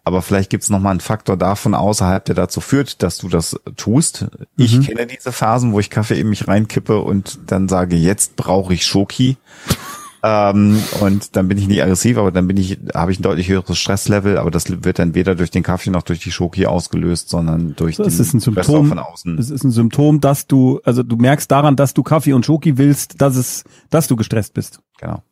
Aber 0.05 0.21
vielleicht 0.23 0.51
gibt's 0.51 0.69
noch 0.71 0.81
mal 0.81 0.91
einen 0.91 1.01
Faktor 1.01 1.37
davon 1.37 1.75
außerhalb, 1.75 2.25
der 2.25 2.35
dazu 2.35 2.61
führt, 2.61 3.03
dass 3.03 3.19
du 3.19 3.29
das 3.29 3.59
tust. 3.77 4.27
Ich 4.57 4.77
Mhm. 4.79 4.83
kenne 4.83 5.07
diese 5.07 5.33
Phasen, 5.33 5.73
wo 5.73 5.81
ich 5.81 5.91
Kaffee 5.91 6.21
in 6.21 6.29
mich 6.29 6.47
reinkippe 6.47 7.01
und 7.01 7.39
dann 7.47 7.69
sage, 7.69 7.97
jetzt 7.97 8.37
brauche 8.37 8.75
ich 8.75 8.85
Schoki. 8.87 9.37
ähm, 10.23 10.83
und 11.01 11.37
dann 11.37 11.49
bin 11.49 11.59
ich 11.59 11.69
nicht 11.69 11.83
aggressiv, 11.83 12.17
aber 12.19 12.33
dann 12.33 12.47
bin 12.47 12.57
ich, 12.57 12.79
habe 12.95 13.13
ich 13.13 13.19
ein 13.19 13.23
deutlich 13.23 13.49
höheres 13.49 13.79
Stresslevel, 13.79 14.39
aber 14.39 14.51
das 14.51 14.65
wird 14.85 14.99
dann 14.99 15.15
weder 15.15 15.35
durch 15.35 15.51
den 15.51 15.63
Kaffee 15.63 15.91
noch 15.91 16.03
durch 16.03 16.21
die 16.21 16.33
Schoki 16.33 16.67
ausgelöst, 16.67 17.29
sondern 17.29 17.75
durch 17.77 17.97
Das 17.97 18.15
den 18.17 18.21
ist 18.23 18.33
ein 18.35 18.41
Symptom. 18.41 18.89
von 18.89 18.99
außen. 18.99 19.39
Es 19.39 19.51
ist 19.51 19.65
ein 19.65 19.71
Symptom, 19.71 20.21
dass 20.21 20.47
du, 20.47 20.81
also 20.85 21.03
du 21.03 21.17
merkst 21.17 21.51
daran, 21.51 21.77
dass 21.77 21.93
du 21.95 22.03
Kaffee 22.03 22.33
und 22.33 22.47
Schoki 22.47 22.79
willst, 22.79 23.21
dass 23.21 23.37
es, 23.37 23.65
dass 23.91 24.07
du 24.07 24.17
gestresst 24.17 24.55
bist. 24.55 24.81
Genau. 24.99 25.23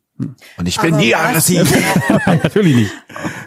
Und 0.57 0.67
ich 0.67 0.79
bin 0.79 0.93
Aber 0.93 1.01
nie 1.03 1.13
was- 1.13 1.19
aggressiv. 1.21 1.73
Natürlich 2.43 2.75
nicht. 2.75 2.91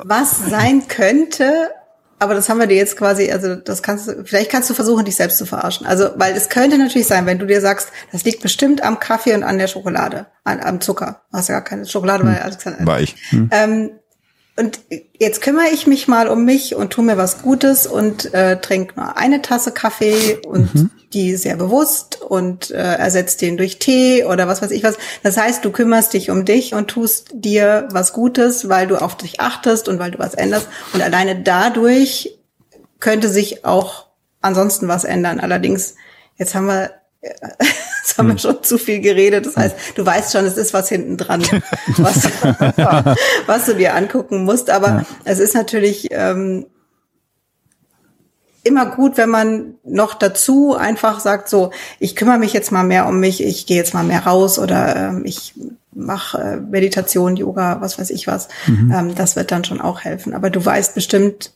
Was 0.04 0.38
sein 0.48 0.86
könnte, 0.88 1.70
aber 2.18 2.34
das 2.34 2.48
haben 2.48 2.58
wir 2.58 2.66
dir 2.66 2.76
jetzt 2.76 2.96
quasi, 2.96 3.30
also 3.30 3.56
das 3.56 3.82
kannst 3.82 4.08
du, 4.08 4.24
vielleicht 4.24 4.50
kannst 4.50 4.70
du 4.70 4.74
versuchen, 4.74 5.04
dich 5.04 5.16
selbst 5.16 5.36
zu 5.38 5.44
verarschen. 5.46 5.86
Also, 5.86 6.10
weil 6.16 6.34
es 6.34 6.48
könnte 6.48 6.78
natürlich 6.78 7.06
sein, 7.06 7.26
wenn 7.26 7.38
du 7.38 7.46
dir 7.46 7.60
sagst, 7.60 7.90
das 8.12 8.24
liegt 8.24 8.40
bestimmt 8.42 8.82
am 8.82 8.98
Kaffee 9.00 9.34
und 9.34 9.42
an 9.42 9.58
der 9.58 9.66
Schokolade, 9.66 10.26
an, 10.44 10.60
am 10.60 10.80
Zucker. 10.80 11.22
Du 11.30 11.38
hast 11.38 11.48
ja 11.48 11.56
gar 11.56 11.64
keine 11.64 11.84
Schokolade, 11.86 12.24
weil 12.24 12.38
Alexander. 12.38 12.86
War 12.86 13.00
ich. 13.00 13.16
Ähm, 13.50 13.90
und 14.58 14.80
jetzt 15.18 15.42
kümmere 15.42 15.68
ich 15.72 15.86
mich 15.86 16.08
mal 16.08 16.28
um 16.28 16.44
mich 16.44 16.74
und 16.74 16.90
tu 16.90 17.02
mir 17.02 17.18
was 17.18 17.42
Gutes 17.42 17.86
und 17.86 18.32
äh, 18.32 18.58
trinke 18.60 18.94
nur 18.98 19.16
eine 19.18 19.42
Tasse 19.42 19.70
Kaffee 19.70 20.40
und 20.46 20.90
die 21.12 21.36
sehr 21.36 21.56
bewusst 21.56 22.20
und 22.22 22.70
äh, 22.70 22.76
ersetzt 22.76 23.42
den 23.42 23.56
durch 23.56 23.78
Tee 23.78 24.24
oder 24.24 24.48
was 24.48 24.62
weiß 24.62 24.70
ich 24.70 24.82
was. 24.82 24.96
Das 25.22 25.36
heißt, 25.36 25.64
du 25.64 25.70
kümmerst 25.70 26.14
dich 26.14 26.30
um 26.30 26.44
dich 26.44 26.74
und 26.74 26.88
tust 26.88 27.28
dir 27.32 27.88
was 27.90 28.12
Gutes, 28.12 28.68
weil 28.68 28.86
du 28.86 28.96
auf 28.96 29.16
dich 29.16 29.40
achtest 29.40 29.88
und 29.88 29.98
weil 29.98 30.10
du 30.10 30.18
was 30.18 30.34
änderst. 30.34 30.68
Und 30.92 31.02
alleine 31.02 31.42
dadurch 31.42 32.38
könnte 32.98 33.28
sich 33.28 33.64
auch 33.64 34.06
ansonsten 34.40 34.88
was 34.88 35.04
ändern. 35.04 35.40
Allerdings, 35.40 35.96
jetzt 36.36 36.54
haben 36.54 36.66
wir, 36.66 36.90
jetzt 38.02 38.18
haben 38.18 38.28
wir 38.28 38.38
schon 38.38 38.62
zu 38.62 38.78
viel 38.78 39.00
geredet. 39.00 39.46
Das 39.46 39.56
heißt, 39.56 39.76
du 39.94 40.06
weißt 40.06 40.32
schon, 40.32 40.44
es 40.44 40.56
ist 40.56 40.74
was 40.74 40.88
hinten 40.88 41.16
dran, 41.16 41.42
was, 41.96 42.28
was 43.46 43.66
du 43.66 43.74
dir 43.74 43.94
angucken 43.94 44.44
musst. 44.44 44.70
Aber 44.70 45.04
es 45.24 45.38
ist 45.38 45.54
natürlich 45.54 46.08
ähm, 46.10 46.66
immer 48.62 48.86
gut, 48.86 49.16
wenn 49.16 49.30
man 49.30 49.74
noch 49.84 50.14
dazu 50.14 50.74
einfach 50.74 51.20
sagt, 51.20 51.48
so, 51.48 51.70
ich 51.98 52.16
kümmere 52.16 52.38
mich 52.38 52.52
jetzt 52.52 52.72
mal 52.72 52.84
mehr 52.84 53.06
um 53.06 53.20
mich, 53.20 53.42
ich 53.42 53.66
gehe 53.66 53.76
jetzt 53.76 53.94
mal 53.94 54.04
mehr 54.04 54.26
raus 54.26 54.58
oder 54.58 54.96
ähm, 54.96 55.22
ich 55.24 55.54
mache 55.92 56.38
äh, 56.38 56.56
Meditation, 56.56 57.36
Yoga, 57.36 57.80
was 57.80 57.98
weiß 57.98 58.10
ich 58.10 58.26
was. 58.26 58.48
Ähm, 58.68 59.14
das 59.14 59.36
wird 59.36 59.50
dann 59.50 59.64
schon 59.64 59.80
auch 59.80 60.00
helfen. 60.00 60.34
Aber 60.34 60.50
du 60.50 60.64
weißt 60.64 60.94
bestimmt 60.94 61.52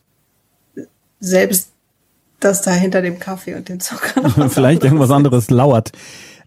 selbst, 1.21 1.70
dass 2.41 2.63
da 2.63 2.73
hinter 2.73 3.03
dem 3.03 3.19
Kaffee 3.19 3.55
und 3.55 3.69
dem 3.69 3.81
Zucker 3.81 4.29
Vielleicht 4.51 4.85
irgendwas 4.85 5.11
anderes 5.11 5.51
lauert. 5.51 5.93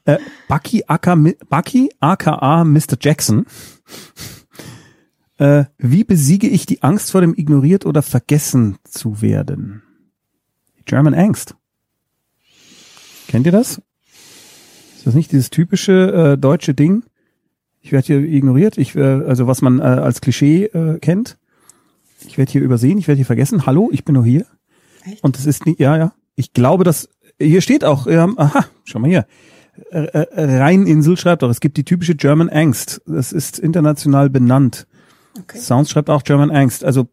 Äh, 0.06 0.18
Bucky, 0.48 0.84
aka, 0.88 1.16
Bucky, 1.50 1.90
aka 2.00 2.64
Mr. 2.64 2.98
Jackson. 3.00 3.46
Äh, 5.38 5.66
wie 5.78 6.04
besiege 6.04 6.48
ich 6.48 6.66
die 6.66 6.84
Angst 6.84 7.12
vor 7.12 7.22
dem 7.22 7.34
ignoriert 7.36 7.86
oder 7.86 8.02
vergessen 8.02 8.78
zu 8.84 9.22
werden? 9.22 9.82
German 10.86 11.14
Angst. 11.14 11.56
Kennt 13.28 13.46
ihr 13.46 13.52
das? 13.52 13.82
Ist 14.98 15.08
das 15.08 15.16
nicht 15.16 15.32
dieses 15.32 15.50
typische 15.50 16.34
äh, 16.34 16.38
deutsche 16.38 16.74
Ding? 16.74 17.04
Ich 17.82 17.92
werde 17.92 18.08
hier 18.08 18.20
ignoriert, 18.20 18.78
ich, 18.78 18.96
äh, 18.96 19.02
also 19.02 19.48
was 19.48 19.62
man 19.62 19.80
äh, 19.80 19.84
als 19.84 20.22
Klischee 20.22 20.66
äh, 20.66 21.00
kennt. 21.00 21.38
Ich 22.26 22.38
werde 22.38 22.52
hier 22.52 22.62
übersehen, 22.62 22.98
ich 22.98 23.08
werde 23.08 23.18
hier 23.18 23.26
vergessen. 23.26 23.66
Hallo, 23.66 23.90
ich 23.92 24.06
bin 24.06 24.16
nur 24.16 24.24
hier. 24.24 24.46
Echt? 25.06 25.24
Und 25.24 25.38
das 25.38 25.46
ist 25.46 25.66
nicht, 25.66 25.80
ja, 25.80 25.98
ja. 25.98 26.14
Ich 26.36 26.54
glaube, 26.54 26.84
dass 26.84 27.10
hier 27.40 27.62
steht 27.62 27.84
auch, 27.84 28.08
ähm, 28.08 28.38
aha, 28.38 28.66
schau 28.84 29.00
mal 29.00 29.10
hier. 29.10 29.26
Äh, 29.92 30.02
äh, 30.06 30.58
Rheininsel 30.62 31.18
schreibt 31.18 31.44
auch, 31.44 31.50
es 31.50 31.60
gibt 31.60 31.78
die 31.78 31.84
typische 31.84 32.16
German 32.16 32.50
Angst. 32.50 33.02
Das 33.08 33.32
ist 33.32 33.58
international 33.60 34.30
benannt. 34.30 34.86
Okay. 35.40 35.58
Sounds 35.58 35.90
schreibt 35.90 36.10
auch 36.10 36.24
German 36.24 36.52
Angst. 36.52 36.84
Also 36.84 37.08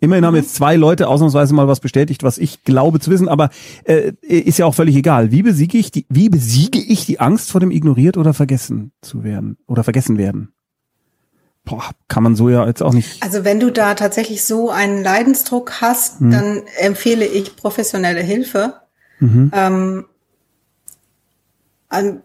immerhin 0.00 0.22
Mhm. 0.22 0.26
haben 0.26 0.36
jetzt 0.36 0.54
zwei 0.54 0.76
Leute 0.76 1.08
ausnahmsweise 1.08 1.54
mal 1.54 1.68
was 1.68 1.80
bestätigt, 1.80 2.22
was 2.22 2.36
ich 2.36 2.64
glaube 2.64 3.00
zu 3.00 3.10
wissen, 3.10 3.28
aber 3.28 3.48
äh, 3.84 4.12
ist 4.20 4.58
ja 4.58 4.66
auch 4.66 4.74
völlig 4.74 4.94
egal. 4.96 5.30
Wie 5.30 5.42
besiege 5.42 5.78
ich 5.78 5.90
die, 5.90 6.04
wie 6.10 6.28
besiege 6.28 6.80
ich 6.80 7.06
die 7.06 7.18
Angst 7.18 7.50
vor 7.50 7.60
dem 7.60 7.70
ignoriert 7.70 8.18
oder 8.18 8.34
vergessen 8.34 8.92
zu 9.00 9.24
werden 9.24 9.56
oder 9.66 9.82
vergessen 9.84 10.18
werden? 10.18 10.52
Boah, 11.64 11.90
kann 12.08 12.22
man 12.24 12.34
so 12.34 12.48
ja 12.48 12.66
jetzt 12.66 12.82
auch 12.82 12.92
nicht. 12.92 13.22
Also 13.22 13.44
wenn 13.44 13.60
du 13.60 13.70
da 13.70 13.94
tatsächlich 13.94 14.44
so 14.44 14.70
einen 14.70 15.02
Leidensdruck 15.02 15.80
hast, 15.80 16.16
dann 16.32 16.62
empfehle 16.78 17.24
ich 17.24 17.54
professionelle 17.56 18.20
Hilfe. 18.20 18.74
Ähm, 19.52 20.06
an- 21.88 22.22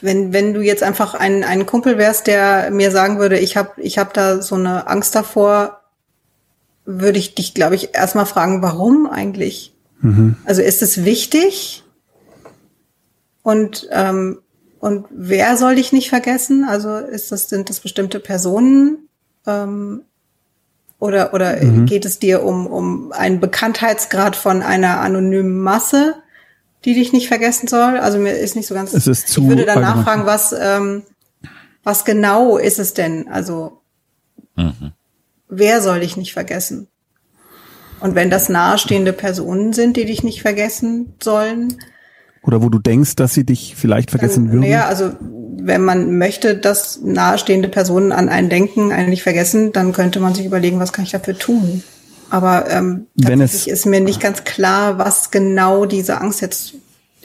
wenn, 0.00 0.32
wenn 0.32 0.54
du 0.54 0.60
jetzt 0.62 0.82
einfach 0.82 1.14
ein, 1.14 1.44
ein 1.44 1.66
Kumpel 1.66 1.98
wärst, 1.98 2.26
der 2.26 2.70
mir 2.70 2.90
sagen 2.90 3.18
würde, 3.18 3.38
ich 3.38 3.56
habe 3.56 3.80
ich 3.82 3.98
hab 3.98 4.12
da 4.14 4.40
so 4.42 4.54
eine 4.54 4.86
Angst 4.88 5.14
davor, 5.14 5.80
würde 6.84 7.18
ich 7.18 7.34
dich, 7.34 7.52
glaube 7.54 7.74
ich, 7.74 7.94
erstmal 7.94 8.26
fragen, 8.26 8.62
warum 8.62 9.06
eigentlich? 9.08 9.74
Also 10.44 10.62
ist 10.62 10.82
es 10.82 11.04
wichtig? 11.04 11.82
Und, 13.42 13.88
ähm, 13.90 14.38
und 14.78 15.06
wer 15.10 15.56
soll 15.56 15.76
dich 15.76 15.92
nicht 15.92 16.10
vergessen? 16.10 16.64
Also 16.64 16.96
ist 16.96 17.32
das, 17.32 17.48
sind 17.48 17.70
das 17.70 17.80
bestimmte 17.80 18.20
Personen? 18.20 19.08
Ähm, 19.46 20.02
oder 20.98 21.34
oder 21.34 21.56
geht 21.56 22.06
es 22.06 22.18
dir 22.18 22.42
um, 22.42 22.66
um 22.66 23.12
einen 23.12 23.38
Bekanntheitsgrad 23.38 24.34
von 24.34 24.62
einer 24.62 25.00
anonymen 25.00 25.60
Masse, 25.60 26.14
die 26.84 26.94
dich 26.94 27.12
nicht 27.12 27.28
vergessen 27.28 27.68
soll? 27.68 27.98
Also 27.98 28.18
mir 28.18 28.32
ist 28.32 28.56
nicht 28.56 28.66
so 28.66 28.74
ganz. 28.74 28.94
Es 28.94 29.06
ist 29.06 29.28
zu 29.28 29.42
ich 29.42 29.48
würde 29.48 29.66
dann 29.66 29.82
nachfragen, 29.82 30.24
was, 30.24 30.54
ähm, 30.58 31.02
was 31.82 32.04
genau 32.04 32.56
ist 32.56 32.78
es 32.78 32.94
denn? 32.94 33.28
Also 33.28 33.82
wer 35.48 35.82
soll 35.82 36.00
dich 36.00 36.16
nicht 36.16 36.32
vergessen? 36.32 36.88
Und 38.00 38.14
wenn 38.14 38.30
das 38.30 38.48
nahestehende 38.48 39.12
Personen 39.12 39.72
sind, 39.72 39.96
die 39.96 40.04
dich 40.04 40.22
nicht 40.22 40.42
vergessen 40.42 41.14
sollen, 41.22 41.78
Oder 42.46 42.62
wo 42.62 42.68
du 42.68 42.78
denkst, 42.78 43.16
dass 43.16 43.34
sie 43.34 43.44
dich 43.44 43.74
vielleicht 43.76 44.10
vergessen 44.10 44.44
dann, 44.46 44.52
würden. 44.52 44.60
naja, 44.70 44.86
also 44.86 45.10
wenn 45.58 45.82
man 45.82 46.16
möchte, 46.18 46.56
dass 46.56 47.00
nahestehende 47.02 47.68
Personen 47.68 48.12
an 48.12 48.28
einen 48.28 48.48
denken, 48.48 48.92
einen 48.92 49.10
nicht 49.10 49.22
vergessen, 49.24 49.72
dann 49.72 49.92
könnte 49.92 50.20
man 50.20 50.34
sich 50.34 50.46
überlegen, 50.46 50.78
was 50.78 50.92
kann 50.92 51.04
ich 51.04 51.10
dafür 51.10 51.36
tun. 51.36 51.82
Aber 52.30 52.70
ähm, 52.70 53.06
Wenn 53.14 53.40
es- 53.40 53.52
tatsächlich 53.52 53.72
ist 53.72 53.86
mir 53.86 54.00
nicht 54.00 54.20
ganz 54.20 54.44
klar, 54.44 54.98
was 54.98 55.30
genau 55.30 55.86
diese 55.86 56.20
Angst 56.20 56.40
jetzt 56.40 56.74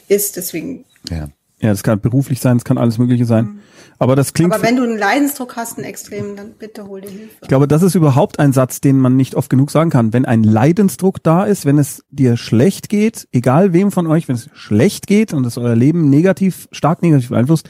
ist. 0.07 0.37
Deswegen. 0.37 0.85
Ja. 1.09 1.27
Ja, 1.61 1.69
das 1.69 1.83
kann 1.83 2.01
beruflich 2.01 2.39
sein, 2.39 2.57
es 2.57 2.63
kann 2.63 2.77
alles 2.79 2.97
Mögliche 2.97 3.25
sein. 3.25 3.59
Aber 3.99 4.15
das 4.15 4.33
klingt. 4.33 4.51
Aber 4.51 4.63
wenn 4.63 4.77
du 4.77 4.83
einen 4.83 4.97
Leidensdruck 4.97 5.55
hast, 5.55 5.77
einen 5.77 5.85
extremen, 5.85 6.35
dann 6.35 6.53
bitte 6.57 6.87
hol 6.87 7.01
dir 7.01 7.09
Hilfe. 7.11 7.35
Ich 7.43 7.47
glaube, 7.47 7.67
das 7.67 7.83
ist 7.83 7.93
überhaupt 7.93 8.39
ein 8.39 8.51
Satz, 8.51 8.81
den 8.81 8.97
man 8.97 9.15
nicht 9.15 9.35
oft 9.35 9.47
genug 9.47 9.69
sagen 9.69 9.91
kann. 9.91 10.11
Wenn 10.11 10.25
ein 10.25 10.43
Leidensdruck 10.43 11.21
da 11.21 11.43
ist, 11.43 11.67
wenn 11.67 11.77
es 11.77 12.03
dir 12.09 12.35
schlecht 12.35 12.89
geht, 12.89 13.27
egal 13.31 13.73
wem 13.73 13.91
von 13.91 14.07
euch, 14.07 14.27
wenn 14.27 14.35
es 14.35 14.49
schlecht 14.53 15.05
geht 15.05 15.33
und 15.33 15.45
es 15.45 15.59
euer 15.59 15.75
Leben 15.75 16.09
negativ, 16.09 16.67
stark 16.71 17.03
negativ 17.03 17.29
beeinflusst, 17.29 17.69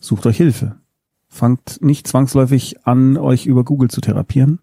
sucht 0.00 0.26
euch 0.26 0.36
Hilfe. 0.38 0.76
Fangt 1.28 1.80
nicht 1.80 2.08
zwangsläufig 2.08 2.84
an, 2.84 3.16
euch 3.16 3.46
über 3.46 3.62
Google 3.62 3.90
zu 3.90 4.00
therapieren, 4.00 4.58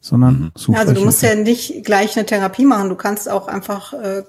sondern 0.00 0.52
sucht 0.54 0.78
Also 0.78 0.92
euch 0.92 0.98
du 0.98 1.04
musst 1.04 1.20
Hilfe. 1.20 1.36
ja 1.36 1.42
nicht 1.42 1.84
gleich 1.84 2.16
eine 2.16 2.24
Therapie 2.24 2.64
machen. 2.64 2.88
Du 2.88 2.94
kannst 2.94 3.30
auch 3.30 3.46
einfach, 3.46 3.92
äh, 3.92 4.22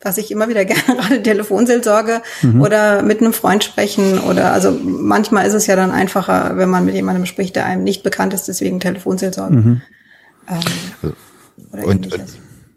was 0.00 0.18
ich 0.18 0.30
immer 0.30 0.48
wieder 0.48 0.64
gerne 0.66 0.98
rate, 0.98 1.22
Telefonseelsorge 1.22 2.22
Mhm. 2.42 2.60
oder 2.60 3.02
mit 3.02 3.20
einem 3.20 3.32
Freund 3.32 3.64
sprechen 3.64 4.18
oder 4.20 4.52
also 4.52 4.70
manchmal 4.82 5.46
ist 5.46 5.54
es 5.54 5.66
ja 5.66 5.76
dann 5.76 5.90
einfacher, 5.90 6.56
wenn 6.56 6.68
man 6.68 6.84
mit 6.84 6.94
jemandem 6.94 7.26
spricht, 7.26 7.56
der 7.56 7.66
einem 7.66 7.82
nicht 7.84 8.02
bekannt 8.02 8.34
ist, 8.34 8.48
deswegen 8.48 8.80
Telefonseelsorge. 8.80 9.54
Mhm. 9.56 9.82
Ähm, 10.48 11.12
oder 11.72 11.84
Und 11.86 12.06
ähnliches. 12.06 12.36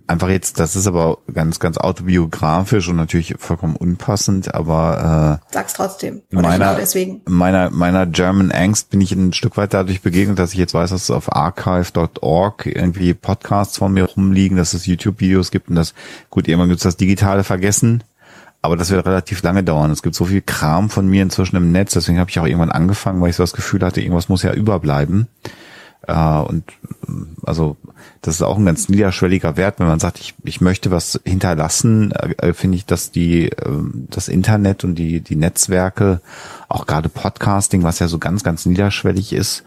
Einfach 0.09 0.29
jetzt, 0.29 0.59
das 0.59 0.75
ist 0.75 0.87
aber 0.87 1.19
ganz, 1.31 1.59
ganz 1.59 1.77
autobiografisch 1.77 2.87
und 2.89 2.95
natürlich 2.95 3.35
vollkommen 3.37 3.75
unpassend, 3.75 4.53
aber 4.53 5.39
äh, 5.39 5.53
Sag's 5.53 5.73
trotzdem. 5.73 6.23
Oder 6.31 6.41
meiner, 6.41 6.65
genau 6.65 6.79
deswegen. 6.79 7.21
meiner, 7.25 7.69
meiner 7.69 8.07
German 8.07 8.51
Angst 8.51 8.89
bin 8.89 9.01
ich 9.01 9.11
ein 9.11 9.33
Stück 9.33 9.55
weit 9.55 9.73
dadurch 9.73 10.01
begegnet, 10.01 10.39
dass 10.39 10.53
ich 10.53 10.57
jetzt 10.57 10.73
weiß, 10.73 10.89
dass 10.89 11.03
es 11.03 11.11
auf 11.11 11.33
archive.org 11.35 12.65
irgendwie 12.65 13.13
Podcasts 13.13 13.77
von 13.77 13.93
mir 13.93 14.05
rumliegen, 14.05 14.57
dass 14.57 14.73
es 14.73 14.87
YouTube-Videos 14.87 15.51
gibt 15.51 15.69
und 15.69 15.75
das, 15.75 15.93
gut, 16.31 16.47
irgendwann 16.47 16.69
gibt's 16.69 16.83
das 16.83 16.97
digitale 16.97 17.43
Vergessen, 17.43 18.03
aber 18.63 18.75
das 18.75 18.89
wird 18.89 19.05
relativ 19.05 19.43
lange 19.43 19.63
dauern. 19.63 19.91
Es 19.91 20.01
gibt 20.01 20.15
so 20.15 20.25
viel 20.25 20.41
Kram 20.41 20.89
von 20.89 21.07
mir 21.07 21.21
inzwischen 21.21 21.55
im 21.55 21.71
Netz, 21.71 21.93
deswegen 21.93 22.19
habe 22.19 22.31
ich 22.31 22.39
auch 22.39 22.47
irgendwann 22.47 22.71
angefangen, 22.71 23.21
weil 23.21 23.29
ich 23.29 23.35
so 23.35 23.43
das 23.43 23.53
Gefühl 23.53 23.81
hatte, 23.81 24.01
irgendwas 24.01 24.27
muss 24.27 24.41
ja 24.41 24.53
überbleiben. 24.53 25.27
Äh, 26.07 26.39
und 26.39 26.63
also 27.45 27.77
das 28.21 28.35
ist 28.35 28.41
auch 28.41 28.57
ein 28.57 28.65
ganz 28.65 28.89
niederschwelliger 28.89 29.57
Wert, 29.57 29.79
wenn 29.79 29.87
man 29.87 29.99
sagt, 29.99 30.19
ich, 30.19 30.35
ich 30.43 30.61
möchte 30.61 30.91
was 30.91 31.19
hinterlassen, 31.25 32.11
äh, 32.11 32.53
finde 32.53 32.77
ich, 32.77 32.85
dass 32.85 33.11
die 33.11 33.49
ähm, 33.65 34.07
das 34.09 34.27
Internet 34.27 34.83
und 34.83 34.95
die 34.95 35.19
die 35.21 35.35
Netzwerke, 35.35 36.21
auch 36.67 36.85
gerade 36.85 37.09
Podcasting, 37.09 37.83
was 37.83 37.99
ja 37.99 38.07
so 38.07 38.17
ganz 38.17 38.43
ganz 38.43 38.65
niederschwellig 38.65 39.33
ist, 39.33 39.63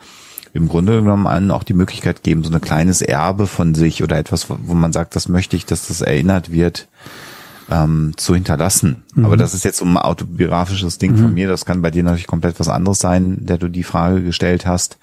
im 0.54 0.68
Grunde 0.68 1.00
genommen 1.00 1.26
allen 1.26 1.50
auch 1.50 1.64
die 1.64 1.74
Möglichkeit 1.74 2.22
geben, 2.22 2.44
so 2.44 2.52
ein 2.52 2.60
kleines 2.60 3.02
Erbe 3.02 3.46
von 3.46 3.74
sich 3.74 4.02
oder 4.02 4.18
etwas, 4.18 4.46
wo 4.48 4.74
man 4.74 4.92
sagt, 4.92 5.16
das 5.16 5.28
möchte 5.28 5.56
ich, 5.56 5.66
dass 5.66 5.88
das 5.88 6.00
erinnert 6.00 6.50
wird, 6.50 6.88
ähm, 7.70 8.12
zu 8.16 8.34
hinterlassen. 8.34 9.02
Mhm. 9.14 9.24
Aber 9.24 9.36
das 9.36 9.54
ist 9.54 9.64
jetzt 9.64 9.78
so 9.78 9.84
ein 9.84 9.96
autobiografisches 9.96 10.98
Ding 10.98 11.12
mhm. 11.12 11.18
von 11.18 11.34
mir. 11.34 11.48
Das 11.48 11.64
kann 11.64 11.82
bei 11.82 11.90
dir 11.90 12.02
natürlich 12.02 12.26
komplett 12.26 12.60
was 12.60 12.68
anderes 12.68 12.98
sein, 12.98 13.46
der 13.46 13.58
du 13.58 13.68
die 13.68 13.82
Frage 13.82 14.22
gestellt 14.22 14.66
hast. 14.66 14.98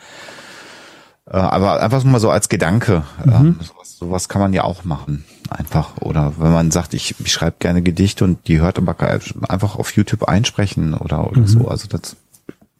Äh, 1.30 1.38
aber 1.38 1.81
einfach 1.81 2.03
mal 2.03 2.19
so 2.19 2.30
als 2.30 2.49
Gedanke. 2.49 3.03
Mhm. 3.23 3.31
Ähm, 3.31 3.56
sowas, 3.61 3.97
sowas 3.97 4.30
kann 4.30 4.41
man 4.41 4.53
ja 4.53 4.64
auch 4.64 4.84
machen. 4.84 5.23
Einfach. 5.49 5.97
Oder 6.01 6.34
wenn 6.38 6.51
man 6.51 6.72
sagt, 6.72 6.93
ich, 6.93 7.15
ich 7.19 7.31
schreibe 7.31 7.57
gerne 7.60 7.81
Gedichte 7.81 8.23
und 8.23 8.47
die 8.47 8.60
hört 8.60 8.77
aber 8.77 8.95
einfach 9.47 9.76
auf 9.76 9.95
YouTube 9.95 10.23
einsprechen 10.23 10.93
oder, 10.93 11.30
oder 11.30 11.41
mhm. 11.41 11.47
so. 11.47 11.68
Also 11.68 11.88
das 11.88 12.15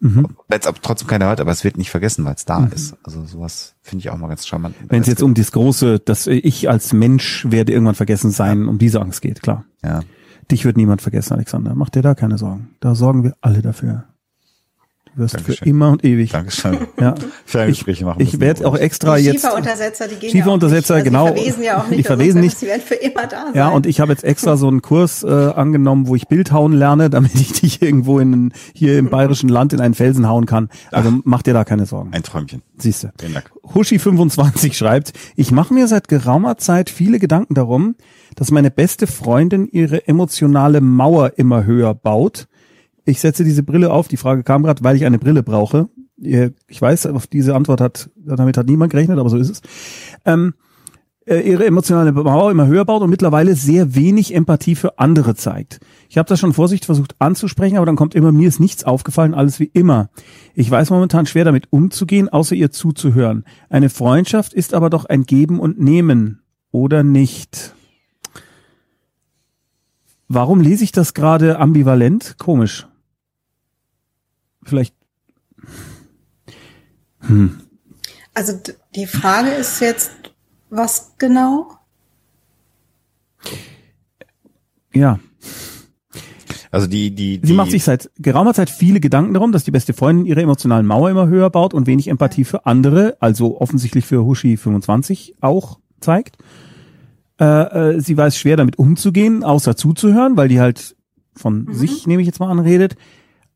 Mhm. 0.02 0.28
Wenn 0.48 0.60
es 0.62 0.70
trotzdem 0.82 1.08
keiner 1.08 1.26
hört, 1.26 1.42
aber 1.42 1.52
es 1.52 1.64
wird 1.64 1.78
nicht 1.78 1.90
vergessen, 1.90 2.24
weil 2.24 2.36
es 2.36 2.46
da 2.46 2.60
mhm. 2.60 2.72
ist. 2.72 2.96
Also 3.04 3.26
sowas 3.26 3.76
finde 3.82 4.04
ich 4.04 4.10
auch 4.10 4.18
mal 4.18 4.28
ganz 4.28 4.48
charmant. 4.48 4.76
Wenn 4.88 5.02
es 5.02 5.08
jetzt 5.08 5.22
um 5.22 5.34
das 5.34 5.52
große, 5.52 6.00
dass 6.00 6.26
ich 6.28 6.70
als 6.70 6.94
Mensch 6.94 7.46
werde 7.50 7.74
irgendwann 7.74 7.96
vergessen 7.96 8.32
sein, 8.32 8.64
ja. 8.64 8.70
um 8.70 8.78
diese 8.78 9.02
Angst 9.02 9.22
geht, 9.22 9.42
klar. 9.42 9.66
Ja. 9.84 10.02
Dich 10.52 10.64
wird 10.66 10.78
niemand 10.78 11.02
vergessen, 11.02 11.34
Alexander. 11.34 11.76
Mach 11.76 11.90
dir 11.90 12.02
da 12.02 12.16
keine 12.16 12.38
Sorgen. 12.38 12.70
Da 12.80 12.96
sorgen 12.96 13.24
wir 13.24 13.36
alle 13.42 13.62
dafür 13.62 14.06
wirst 15.16 15.36
Dankeschön. 15.36 15.58
für 15.58 15.70
immer 15.70 15.92
und 15.92 16.04
ewig. 16.04 16.32
Dankeschön. 16.32 16.78
Ja. 17.00 17.16
Ferngespräche 17.46 18.06
machen. 18.06 18.22
Ich 18.22 18.40
werde 18.40 18.68
auch 18.68 18.76
extra 18.76 19.18
die 19.18 19.24
jetzt. 19.24 19.42
Schieferuntersetzer, 19.42 20.08
die 20.08 20.16
gehen 20.16 20.32
Schieferuntersetzer, 20.32 20.98
ja 20.98 21.04
genau. 21.04 21.30
Die 21.30 21.42
verwesen 21.42 21.64
ja 21.64 21.82
auch 21.82 21.88
nicht. 21.88 22.00
Die 22.00 22.04
verwesen 22.04 22.42
nicht. 22.42 22.62
Die 22.62 22.68
werden 22.68 22.82
für 22.82 22.96
immer 22.96 23.28
da 23.28 23.46
sein. 23.46 23.56
Ja, 23.56 23.70
und 23.70 23.86
ich 23.86 24.00
habe 24.00 24.12
jetzt 24.12 24.24
extra 24.24 24.58
so 24.58 24.68
einen 24.68 24.82
Kurs 24.82 25.24
äh, 25.24 25.28
angenommen, 25.28 26.08
wo 26.08 26.16
ich 26.16 26.28
Bildhauen 26.28 26.74
lerne, 26.74 27.10
damit 27.10 27.36
ich 27.36 27.54
dich 27.54 27.82
irgendwo 27.82 28.20
in 28.20 28.54
hier 28.74 28.98
im 28.98 29.10
bayerischen 29.10 29.50
Land 29.50 29.74
in 29.74 29.82
einen 29.82 29.94
Felsen 29.94 30.28
hauen 30.28 30.46
kann. 30.46 30.70
Also 30.92 31.10
Ach, 31.14 31.22
mach 31.24 31.42
dir 31.42 31.54
da 31.54 31.64
keine 31.64 31.86
Sorgen. 31.86 32.14
Ein 32.14 32.24
Träumchen. 32.24 32.62
Siehst 32.78 33.04
du. 33.04 33.12
Vielen 33.20 33.34
Dank. 33.34 33.52
Hushi25 33.74 34.74
schreibt, 34.74 35.14
ich 35.36 35.52
mache 35.52 35.74
mir 35.74 35.88
seit 35.88 36.08
geraumer 36.08 36.58
Zeit 36.58 36.90
viele 36.90 37.20
Gedanken 37.20 37.54
darum, 37.54 37.96
dass 38.36 38.52
meine 38.52 38.72
beste 38.72 39.08
Freundin 39.08 39.68
ihre 39.68 40.08
emotionale 40.08 40.82
Mauer 40.82 41.34
immer 41.38 41.66
höher 41.66 41.94
baut 41.94 42.48
ich 43.10 43.20
setze 43.20 43.44
diese 43.44 43.64
Brille 43.64 43.92
auf. 43.92 44.08
Die 44.08 44.18
Frage 44.18 44.44
kam 44.44 44.64
gerade, 44.64 44.84
weil 44.84 44.96
ich 44.96 45.06
eine 45.06 45.20
Brille 45.20 45.44
brauche. 45.44 45.90
Ich 46.18 46.82
weiß, 46.82 47.08
auf 47.08 47.28
diese 47.28 47.56
Antwort 47.56 47.82
hat, 47.82 48.10
damit 48.16 48.58
hat 48.58 48.68
niemand 48.68 48.92
gerechnet, 48.92 49.20
aber 49.20 49.30
so 49.30 49.38
ist 49.38 49.50
es. 49.50 49.62
Ähm, 50.26 50.54
äh, 51.30 51.42
ihre 51.42 51.66
emotionale 51.66 52.12
Mauer 52.12 52.50
immer 52.50 52.66
höher 52.66 52.86
baut 52.86 53.04
und 53.04 53.10
mittlerweile 53.10 53.56
sehr 53.56 53.94
wenig 53.94 54.34
Empathie 54.34 54.76
für 54.76 54.98
andere 54.98 55.36
zeigt. 55.36 55.80
Ich 56.10 56.18
habe 56.18 56.28
das 56.28 56.40
schon 56.40 56.54
vorsichtig 56.54 56.88
versucht 56.88 57.16
anzusprechen, 57.20 57.78
aber 57.78 57.86
dann 57.86 57.96
kommt 57.96 58.16
immer, 58.16 58.32
mir 58.32 58.48
ist 58.48 58.60
nichts 58.60 58.84
aufgefallen, 58.84 59.36
alles 59.36 59.60
wie 59.60 59.70
immer. 59.72 60.10
Ich 60.56 60.70
weiß 60.72 60.90
momentan 60.90 61.28
schwer 61.28 61.46
damit 61.46 61.68
umzugehen, 61.70 62.30
außer 62.30 62.56
ihr 62.56 62.72
zuzuhören. 62.72 63.46
Eine 63.70 63.90
Freundschaft 63.90 64.54
ist 64.54 64.74
aber 64.74 64.90
doch 64.90 65.06
ein 65.06 65.24
Geben 65.24 65.60
und 65.60 65.80
Nehmen, 65.80 66.42
oder 66.72 67.04
nicht? 67.04 67.76
Warum 70.28 70.62
lese 70.62 70.84
ich 70.84 70.92
das 70.92 71.14
gerade 71.14 71.60
ambivalent? 71.60 72.36
Komisch 72.40 72.89
vielleicht. 74.70 74.96
Hm. 77.22 77.62
Also 78.34 78.54
die 78.96 79.08
Frage 79.08 79.50
ist 79.50 79.82
jetzt, 79.82 80.12
was 80.70 81.14
genau? 81.18 81.72
Ja. 84.94 85.20
Also 86.72 86.86
die, 86.86 87.12
die, 87.12 87.40
die 87.40 87.48
Sie 87.48 87.54
macht 87.54 87.72
sich 87.72 87.84
seit 87.84 88.12
geraumer 88.18 88.54
Zeit 88.54 88.70
viele 88.70 89.00
Gedanken 89.00 89.34
darum, 89.34 89.52
dass 89.52 89.64
die 89.64 89.72
beste 89.72 89.94
Freundin 89.94 90.26
ihre 90.26 90.42
emotionalen 90.42 90.86
Mauer 90.86 91.10
immer 91.10 91.28
höher 91.28 91.50
baut 91.50 91.74
und 91.74 91.88
wenig 91.88 92.08
Empathie 92.08 92.44
für 92.44 92.66
andere, 92.68 93.18
also 93.20 93.60
offensichtlich 93.60 94.06
für 94.06 94.24
Hushi 94.24 94.56
25 94.56 95.36
auch 95.42 95.80
zeigt. 96.00 96.38
Äh, 97.40 97.46
äh, 97.96 98.00
sie 98.02 98.16
weiß 98.16 98.38
schwer 98.38 98.58
damit 98.58 98.78
umzugehen, 98.78 99.44
außer 99.44 99.76
zuzuhören, 99.76 100.38
weil 100.38 100.48
die 100.48 100.60
halt 100.60 100.96
von 101.36 101.64
mhm. 101.64 101.74
sich, 101.74 102.06
nehme 102.06 102.22
ich 102.22 102.28
jetzt 102.28 102.40
mal 102.40 102.52
an, 102.52 102.60
redet 102.60 102.96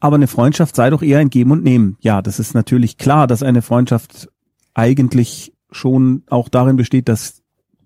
aber 0.03 0.17
eine 0.17 0.27
Freundschaft 0.27 0.75
sei 0.75 0.89
doch 0.89 1.01
eher 1.01 1.19
ein 1.19 1.29
Geben 1.29 1.51
und 1.51 1.63
Nehmen. 1.63 1.95
Ja, 2.01 2.21
das 2.21 2.37
ist 2.37 2.53
natürlich 2.53 2.97
klar, 2.97 3.25
dass 3.25 3.41
eine 3.41 3.61
Freundschaft 3.61 4.27
eigentlich 4.73 5.53
schon 5.71 6.23
auch 6.29 6.49
darin 6.49 6.75
besteht, 6.75 7.07
dass 7.07 7.41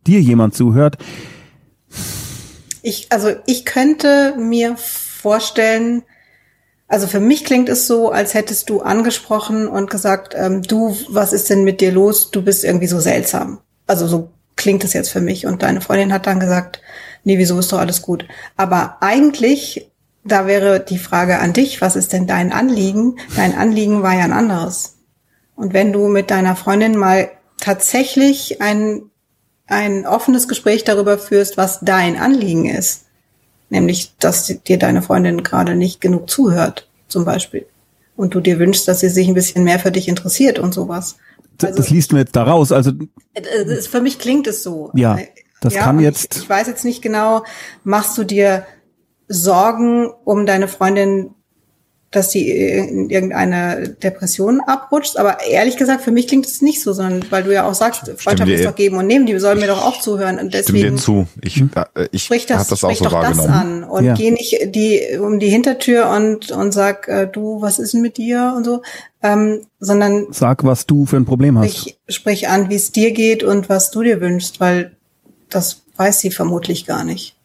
dir 0.08 0.20
jemand 0.20 0.56
zuhört. 0.56 0.98
Ich, 2.82 3.12
also 3.12 3.30
ich 3.46 3.66
könnte 3.66 4.34
mir 4.36 4.78
vorstellen, 4.78 6.02
also 6.88 7.06
für 7.06 7.20
mich 7.20 7.46
klingt 7.46 7.70
es 7.70 7.86
so, 7.86 8.10
als 8.10 8.34
hättest 8.34 8.72
du 8.72 8.82
angesprochen 8.82 9.68
und 9.68 9.92
gesagt, 9.92 10.34
ähm, 10.36 10.64
du, 10.64 10.98
was 11.10 11.34
ist 11.34 11.52
denn 11.52 11.64
mit 11.64 11.82
dir 11.82 11.92
los? 11.92 12.32
Du 12.32 12.42
bist 12.42 12.64
irgendwie 12.64 12.88
so 12.88 13.00
seltsam. 13.00 13.60
Also 13.86 14.08
so 14.08 14.32
klingt 14.56 14.84
es 14.84 14.94
jetzt 14.94 15.12
für 15.12 15.22
mich. 15.22 15.46
Und 15.46 15.62
deine 15.62 15.82
Freundin 15.82 16.12
hat 16.12 16.26
dann 16.26 16.40
gesagt, 16.40 16.82
nee, 17.24 17.38
wieso 17.38 17.60
ist 17.60 17.72
doch 17.72 17.78
alles 17.78 18.02
gut. 18.02 18.26
Aber 18.56 18.98
eigentlich 19.02 19.92
da 20.28 20.48
wäre 20.48 20.80
die 20.80 20.98
Frage 20.98 21.40
an 21.40 21.54
dich, 21.54 21.82
was 21.82 21.96
ist 21.96 22.14
denn 22.14 22.28
dein 22.28 22.52
Anliegen? 22.52 23.18
Dein 23.36 23.56
Anliegen 23.56 24.04
war 24.04 24.14
ja 24.14 24.24
ein 24.24 24.34
anderes. 24.34 24.98
Und 25.56 25.74
wenn 25.74 25.92
du 25.92 26.08
mit 26.08 26.30
deiner 26.30 26.56
Freundin 26.56 26.98
mal 26.98 27.30
tatsächlich 27.60 28.62
ein, 28.62 29.04
ein 29.66 30.06
offenes 30.06 30.48
Gespräch 30.48 30.84
darüber 30.84 31.18
führst, 31.18 31.58
was 31.58 31.80
dein 31.82 32.18
Anliegen 32.18 32.70
ist, 32.70 33.06
nämlich, 33.70 34.16
dass 34.20 34.46
dir 34.46 34.78
deine 34.78 35.02
Freundin 35.02 35.44
gerade 35.44 35.76
nicht 35.76 36.00
genug 36.00 36.30
zuhört, 36.30 36.88
zum 37.08 37.26
Beispiel, 37.26 37.66
und 38.16 38.34
du 38.34 38.40
dir 38.40 38.60
wünschst, 38.60 38.88
dass 38.88 39.00
sie 39.00 39.10
sich 39.10 39.28
ein 39.28 39.34
bisschen 39.34 39.64
mehr 39.64 39.80
für 39.80 39.92
dich 39.92 40.08
interessiert 40.08 40.60
und 40.60 40.74
sowas. 40.74 41.18
Also, 41.62 41.78
das 41.78 41.90
liest 41.90 42.14
mir 42.14 42.20
jetzt 42.20 42.36
daraus. 42.36 42.72
Also 42.72 42.92
äh, 43.34 43.82
für 43.82 44.02
mich 44.02 44.20
klingt 44.20 44.48
es 44.48 44.64
so. 44.64 44.92
Ja, 44.94 45.18
das 45.62 45.74
ja, 45.74 45.84
kann 45.84 46.00
jetzt. 46.00 46.36
Ich, 46.36 46.44
ich 46.44 46.50
weiß 46.50 46.68
jetzt 46.68 46.86
nicht 46.86 47.02
genau. 47.02 47.44
Machst 47.84 48.18
du 48.18 48.24
dir 48.24 48.66
Sorgen 49.28 50.10
um 50.24 50.46
deine 50.46 50.68
Freundin, 50.68 51.32
dass 52.12 52.32
sie 52.32 52.50
in 52.50 53.10
irgendeine 53.10 53.90
Depression 54.02 54.62
abrutscht. 54.62 55.18
Aber 55.18 55.44
ehrlich 55.46 55.76
gesagt, 55.76 56.02
für 56.02 56.12
mich 56.12 56.28
klingt 56.28 56.46
es 56.46 56.62
nicht 56.62 56.82
so, 56.82 56.94
sondern 56.94 57.26
weil 57.32 57.44
du 57.44 57.54
ja 57.54 57.68
auch 57.68 57.74
sagst, 57.74 58.10
Freundschaft 58.18 58.50
ist 58.50 58.66
doch 58.66 58.76
geben 58.76 58.96
und 58.96 59.08
nehmen, 59.08 59.26
die 59.26 59.38
sollen 59.40 59.60
mir 59.60 59.68
doch 59.68 59.86
auch 59.86 60.00
zuhören. 60.00 60.40
Und 60.40 60.54
deswegen 60.54 60.78
Stimm 60.78 60.96
dir 60.96 61.02
zu. 61.02 61.28
Ich, 61.42 61.56
hm. 61.58 61.70
äh, 61.96 62.08
ich 62.12 62.24
sprich 62.24 62.46
das, 62.46 62.70
das 62.70 62.84
auch 62.86 62.96
so 62.96 63.04
doch 63.04 63.22
das 63.22 63.40
an 63.40 63.84
und 63.84 64.06
ja. 64.06 64.14
geh 64.14 64.32
nicht 64.32 64.74
die 64.74 65.18
um 65.20 65.40
die 65.40 65.50
Hintertür 65.50 66.10
und 66.10 66.52
und 66.52 66.72
sag, 66.72 67.10
äh, 67.10 67.28
du, 67.28 67.62
was 67.62 67.78
ist 67.78 67.94
denn 67.94 68.02
mit 68.02 68.16
dir 68.16 68.54
und 68.56 68.64
so, 68.64 68.82
ähm, 69.22 69.66
sondern 69.80 70.28
sag, 70.32 70.64
was 70.64 70.86
du 70.86 71.06
für 71.06 71.18
ein 71.18 71.26
Problem 71.26 71.60
hast. 71.60 71.78
Sprich, 71.78 72.00
sprich 72.08 72.48
an, 72.48 72.70
wie 72.70 72.76
es 72.76 72.94
dir 72.94 73.12
geht 73.12 73.44
und 73.44 73.68
was 73.68 73.92
du 73.92 74.02
dir 74.02 74.22
wünschst, 74.22 74.62
weil 74.62 74.96
das 75.50 75.84
weiß 75.98 76.20
sie 76.20 76.32
vermutlich 76.32 76.86
gar 76.86 77.04
nicht. 77.04 77.37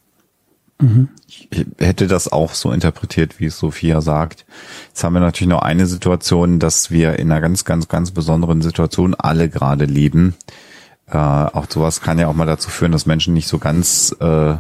Mhm. 0.83 1.09
Ich 1.29 1.49
hätte 1.79 2.09
das 2.09 2.31
auch 2.31 2.55
so 2.55 2.73
interpretiert, 2.73 3.41
wie 3.41 3.47
es 3.47 3.59
Sophia 3.59 4.01
sagt. 4.01 4.45
Jetzt 4.89 5.03
haben 5.03 5.15
wir 5.15 5.21
natürlich 5.21 5.49
noch 5.49 5.63
eine 5.63 5.87
Situation, 5.87 6.59
dass 6.59 6.91
wir 6.91 7.19
in 7.19 7.31
einer 7.31 7.41
ganz, 7.41 7.65
ganz, 7.65 7.89
ganz 7.89 8.11
besonderen 8.11 8.61
Situation 8.63 9.15
alle 9.15 9.49
gerade 9.49 9.87
leben. 9.87 10.35
Äh, 11.07 11.17
auch 11.17 11.67
sowas 11.69 12.01
kann 12.01 12.19
ja 12.19 12.29
auch 12.29 12.35
mal 12.35 12.47
dazu 12.47 12.69
führen, 12.69 12.93
dass 12.93 13.07
Menschen 13.07 13.33
nicht 13.33 13.49
so 13.49 13.59
ganz 13.59 14.15
äh, 14.21 14.57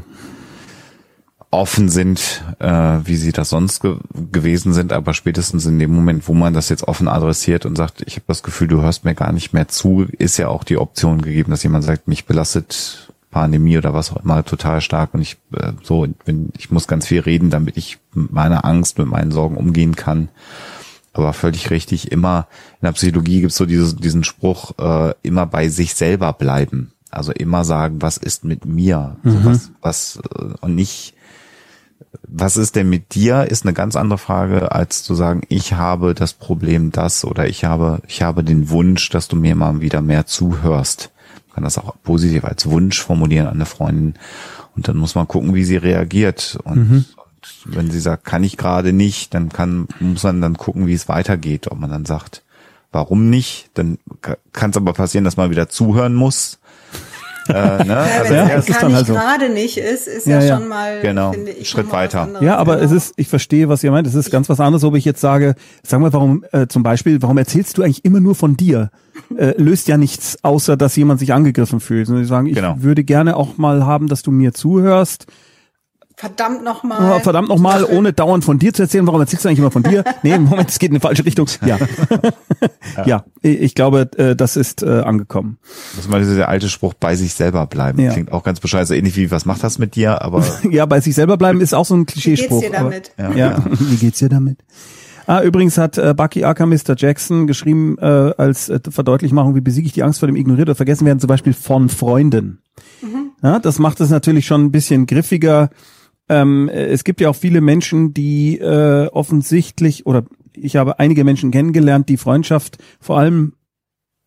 offen 1.51 1.91
sind, 1.91 2.45
äh, 2.61 2.99
wie 3.05 3.17
sie 3.17 3.33
das 3.33 3.51
sonst 3.51 3.81
ge 3.83 3.97
gewesen 4.15 4.73
sind, 4.73 4.93
aber 4.93 5.13
spätestens 5.13 5.67
in 5.67 5.79
dem 5.79 5.95
Moment, 5.95 6.27
wo 6.27 6.33
man 6.33 6.55
das 6.55 6.71
jetzt 6.71 6.85
offen 6.85 7.09
adressiert 7.09 7.67
und 7.67 7.77
sagt, 7.77 8.03
ich 8.07 8.15
habe 8.15 8.25
das 8.29 8.43
Gefühl, 8.43 8.69
du 8.69 8.81
hörst 8.81 9.05
mir 9.05 9.15
gar 9.15 9.33
nicht 9.33 9.53
mehr 9.53 9.69
zu, 9.69 10.07
ist 10.17 10.39
ja 10.39 10.49
auch 10.49 10.65
die 10.65 10.79
Option 10.79 11.21
gegeben, 11.21 11.51
dass 11.51 11.63
jemand 11.63 11.85
sagt, 11.85 12.09
mich 12.09 12.25
belastet 12.25 13.12
Pandemie 13.33 13.79
oder 13.79 13.95
was 13.95 14.13
auch 14.13 14.23
immer 14.23 14.45
total 14.45 14.81
stark 14.81 15.15
und 15.15 15.23
ich 15.23 15.39
äh, 15.57 15.73
so 15.83 16.07
bin, 16.25 16.51
ich 16.57 16.71
muss 16.71 16.87
ganz 16.87 17.09
viel 17.09 17.21
reden, 17.21 17.51
damit 17.51 17.77
ich 17.77 17.99
mit 18.15 18.31
meiner 18.31 18.65
Angst, 18.65 18.99
mit 18.99 19.09
meinen 19.09 19.33
Sorgen 19.33 19.57
umgehen 19.57 19.97
kann. 19.97 20.29
Aber 21.15 21.33
völlig 21.33 21.71
richtig, 21.71 22.13
immer 22.13 22.47
in 22.81 22.87
der 22.87 22.93
Psychologie 22.93 23.41
gibt 23.41 23.51
es 23.51 23.59
so 23.59 23.67
dieses, 23.67 23.97
diesen 23.97 24.23
Spruch, 24.23 24.79
äh, 24.79 25.15
immer 25.23 25.47
bei 25.47 25.69
sich 25.69 25.95
selber 25.95 26.33
bleiben. 26.33 26.93
Also 27.11 27.33
immer 27.33 27.65
sagen, 27.65 28.01
was 28.01 28.17
ist 28.17 28.45
mit 28.45 28.65
mir? 28.65 29.17
Mhm. 29.23 29.31
So 29.31 29.45
was, 29.45 29.71
was 29.81 30.23
äh, 30.39 30.55
und 30.61 30.75
nicht, 30.75 31.15
was 32.29 32.57
ist 32.57 32.77
denn 32.77 32.89
mit 32.89 33.15
dir, 33.15 33.45
ist 33.45 33.65
eine 33.65 33.75
ganz 33.75 33.97
andere 33.97 34.19
Frage, 34.19 34.73
als 34.73 35.03
zu 35.03 35.15
sagen, 35.15 35.43
ich 35.49 35.75
habe 35.75 36.15
das 36.15 36.35
Problem 36.35 36.93
das 36.93 37.25
oder 37.25 37.47
ich 37.47 37.65
habe, 37.65 38.01
ich 38.09 38.23
habe 38.23 38.45
den 38.45 38.71
Wunsch, 38.71 39.09
dass 39.11 39.29
du 39.29 39.37
mir 39.37 39.55
mal 39.55 39.81
wieder 39.81 40.03
mehr 40.03 40.27
zuhörst 40.27 41.12
kann 41.55 41.65
das 41.65 41.79
auch 41.79 41.95
positiv 42.03 42.45
als 42.45 42.67
Wunsch 42.67 43.01
formulieren 43.03 43.47
an 43.47 43.55
eine 43.55 43.67
Freundin. 43.67 44.15
Und 44.75 44.89
dann 44.89 44.97
muss 44.97 45.15
man 45.15 45.29
gucken, 45.29 45.55
wie 45.55 45.65
sie 45.65 45.77
reagiert. 45.77 46.59
Und, 46.65 46.77
mhm. 46.77 47.05
und 47.17 47.77
wenn 47.77 47.91
sie 47.91 48.01
sagt, 48.01 48.25
kann 48.25 48.45
ich 48.45 48.57
gerade 48.57 48.93
nicht, 48.93 49.35
dann 49.35 49.51
kann, 49.51 49.87
muss 50.01 50.23
man 50.23 50.41
dann 50.41 50.57
gucken, 50.57 50.87
wie 50.87 50.95
es 50.95 51.09
weitergeht. 51.09 51.71
Ob 51.71 51.79
man 51.79 51.91
dann 51.91 52.07
sagt, 52.07 52.43
warum 52.91 53.31
nicht? 53.31 53.71
Dann 53.75 53.99
kann 54.53 54.71
es 54.71 54.77
aber 54.77 54.93
passieren, 54.93 55.25
dass 55.25 55.37
man 55.37 55.51
wieder 55.51 55.69
zuhören 55.69 56.15
muss. 56.15 56.59
Äh, 57.49 57.53
ne? 57.53 57.87
Ja, 57.87 58.03
also 58.21 58.31
wenn 58.31 58.37
ja, 58.37 58.55
es 58.55 58.67
das 58.67 58.77
kann 58.79 58.91
ich 58.91 58.95
halt 58.95 59.07
so. 59.09 59.15
gerade 59.15 59.49
nicht 59.49 59.77
ist, 59.77 60.07
ist 60.07 60.29
Ja, 60.29 60.39
ja, 60.39 60.47
ja. 60.47 60.57
schon 60.59 60.69
mal 60.69 61.01
Genau, 61.01 61.33
finde 61.33 61.51
ich, 61.51 61.69
Schritt 61.69 61.91
weiter. 61.91 62.29
Ja, 62.41 62.57
aber 62.57 62.77
Genau. 62.77 62.87
es 62.87 62.93
ist, 62.93 63.15
ich 63.17 63.27
verstehe, 63.27 63.69
was 63.69 63.83
ihr 63.83 63.91
meint. 63.91 64.07
Es 64.07 64.15
ist 64.15 64.31
ganz 64.31 64.49
was 64.49 64.61
anderes, 64.61 64.85
ob 64.85 64.95
ich 64.95 65.05
jetzt 65.05 65.21
sage, 65.21 65.57
sag 65.83 65.99
mal, 65.99 66.13
warum 66.13 66.45
äh, 66.53 66.69
zum 66.69 66.85
Beispiel, 66.85 67.21
warum 67.21 67.37
erzählst 67.39 67.77
du 67.77 67.83
eigentlich 67.83 68.05
immer 68.05 68.21
nur 68.21 68.37
von 68.37 68.57
dir? 68.57 68.93
Äh, 69.37 69.55
löst 69.61 69.89
ja 69.89 69.97
nichts, 69.99 70.39
außer 70.43 70.77
dass 70.77 70.97
jemand 70.97 71.21
sich 71.21 71.33
angegriffen 71.33 71.81
fühlt. 71.81 72.07
Sondern 72.07 72.25
sie 72.25 72.29
sagen, 72.29 72.47
ich 72.47 72.55
Genau. 72.55 72.77
würde 72.79 73.05
gerne 73.05 73.37
auch 73.37 73.59
mal 73.59 73.85
haben, 73.85 74.07
dass 74.09 74.23
du 74.23 74.31
mir 74.31 74.53
zuhörst. 74.53 75.27
verdammt 76.17 76.63
nochmal. 76.63 77.17
Oh, 77.17 77.21
verdammt 77.21 77.49
nochmal, 77.49 77.85
ohne 77.85 78.13
dauernd 78.13 78.45
von 78.45 78.59
dir 78.59 78.73
zu 78.73 78.83
erzählen. 78.83 79.07
Warum 79.07 79.21
erzählst 79.21 79.45
du 79.45 79.49
eigentlich 79.49 79.59
immer 79.59 79.71
von 79.73 79.83
dir? 79.83 80.05
Nee, 80.23 80.39
Moment, 80.39 80.71
es 80.71 80.79
geht 80.79 80.91
in 80.91 80.95
die 80.95 81.01
falsche 81.01 81.25
Richtung. 81.25 81.47
Ja, 81.67 81.79
ja, 83.07 83.25
ich 83.43 83.75
glaube, 83.75 84.09
äh, 84.19 84.37
das 84.37 84.57
ist 84.57 84.83
äh, 84.83 85.01
angekommen. 85.01 85.59
Das 85.97 86.05
ist 86.05 86.11
mal 86.11 86.21
dieser 86.21 86.49
alte 86.49 86.69
Spruch, 86.69 86.95
bei 86.95 87.17
sich 87.17 87.35
selber 87.35 87.67
bleiben. 87.67 87.99
Ja. 87.99 88.13
Klingt 88.13 88.31
auch 88.33 88.45
ganz 88.45 88.61
bescheuert, 88.61 88.87
so 88.87 88.95
ähnlich 88.95 89.17
wie, 89.17 89.31
was 89.33 89.47
macht 89.47 89.65
das 89.65 89.79
mit 89.79 89.97
dir? 89.97 90.23
Aber 90.23 90.45
Ja, 90.71 90.87
bei 90.87 91.01
sich 91.01 91.15
selber 91.15 91.37
bleiben 91.37 91.61
ist 91.61 91.75
auch 91.75 91.87
so 91.87 91.95
ein 91.97 92.01
Wie 92.03 92.05
geht's 92.07 92.23
Klischeespruch. 92.23 92.61
dir 92.61 92.69
aber- 92.79 92.91
damit? 92.91 93.13
Ja. 93.19 93.33
Ja, 93.33 93.65
wie 93.71 93.97
geht's 93.97 94.19
dir 94.21 94.29
damit? 94.29 94.59
Ah, 95.27 95.43
übrigens 95.43 95.79
hat 95.79 95.99
äh, 95.99 96.15
Bucky 96.17 96.45
Aka 96.45 96.67
Mr. 96.67 96.95
Jackson 96.97 97.47
geschrieben, 97.47 97.97
äh, 97.99 98.05
als 98.37 98.69
äh, 98.69 98.81
Verdeutlichmachung, 98.89 99.55
wie 99.55 99.61
besiege 99.61 99.87
ich 99.87 99.93
die 99.93 100.03
Angst 100.03 100.19
vor 100.19 100.27
dem 100.27 100.37
ignoriert 100.37 100.69
oder 100.69 100.75
vergessen 100.75 101.07
werden, 101.07 101.21
zum 101.21 101.29
Beispiel 101.29 101.53
von 101.53 101.89
Freunden. 101.89 102.63
Ja, 103.43 103.59
das 103.59 103.79
macht 103.79 104.01
es 104.01 104.11
natürlich 104.11 104.47
schon 104.47 104.65
ein 104.65 104.73
bisschen 104.73 105.07
griffiger. 105.07 105.71
Ähm, 106.29 106.69
äh, 106.69 106.87
es 106.87 107.05
gibt 107.05 107.21
ja 107.21 107.29
auch 107.29 107.37
viele 107.37 107.61
Menschen, 107.61 108.15
die 108.15 108.59
äh, 108.59 109.09
offensichtlich, 109.09 110.07
oder 110.07 110.25
ich 110.55 110.77
habe 110.77 111.01
einige 111.01 111.25
Menschen 111.25 111.51
kennengelernt, 111.51 112.09
die 112.09 112.17
Freundschaft 112.17 112.79
vor 113.01 113.19
allem, 113.19 113.55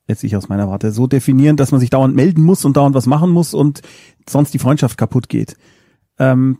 jetzt 0.07 0.23
ich 0.23 0.35
aus 0.35 0.49
meiner 0.49 0.67
Warte, 0.67 0.91
so 0.91 1.07
definieren, 1.07 1.55
dass 1.55 1.72
man 1.72 1.80
sich 1.80 1.89
dauernd 1.89 2.15
melden 2.15 2.43
muss 2.43 2.65
und 2.65 2.76
dauernd 2.76 2.95
was 2.95 3.05
machen 3.05 3.30
muss 3.30 3.53
und 3.53 3.81
sonst 4.30 4.53
die 4.53 4.59
Freundschaft 4.59 4.97
kaputt 4.97 5.30
geht. 5.30 5.55
Ähm, 6.19 6.57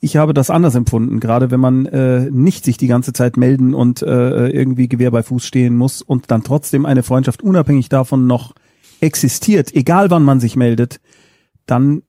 ich 0.00 0.16
habe 0.16 0.32
das 0.32 0.50
anders 0.50 0.74
empfunden, 0.74 1.18
gerade 1.20 1.50
wenn 1.50 1.60
man 1.60 1.86
äh, 1.86 2.30
nicht 2.30 2.64
sich 2.64 2.76
die 2.76 2.86
ganze 2.86 3.12
Zeit 3.12 3.36
melden 3.36 3.74
und 3.74 4.02
äh, 4.02 4.48
irgendwie 4.48 4.88
Gewehr 4.88 5.10
bei 5.10 5.22
Fuß 5.22 5.44
stehen 5.44 5.76
muss 5.76 6.02
und 6.02 6.30
dann 6.30 6.44
trotzdem 6.44 6.86
eine 6.86 7.02
Freundschaft 7.02 7.42
unabhängig 7.42 7.88
davon 7.88 8.26
noch 8.26 8.54
existiert, 9.00 9.74
egal 9.74 10.10
wann 10.10 10.22
man 10.22 10.40
sich 10.40 10.56
meldet, 10.56 11.00
dann 11.66 12.02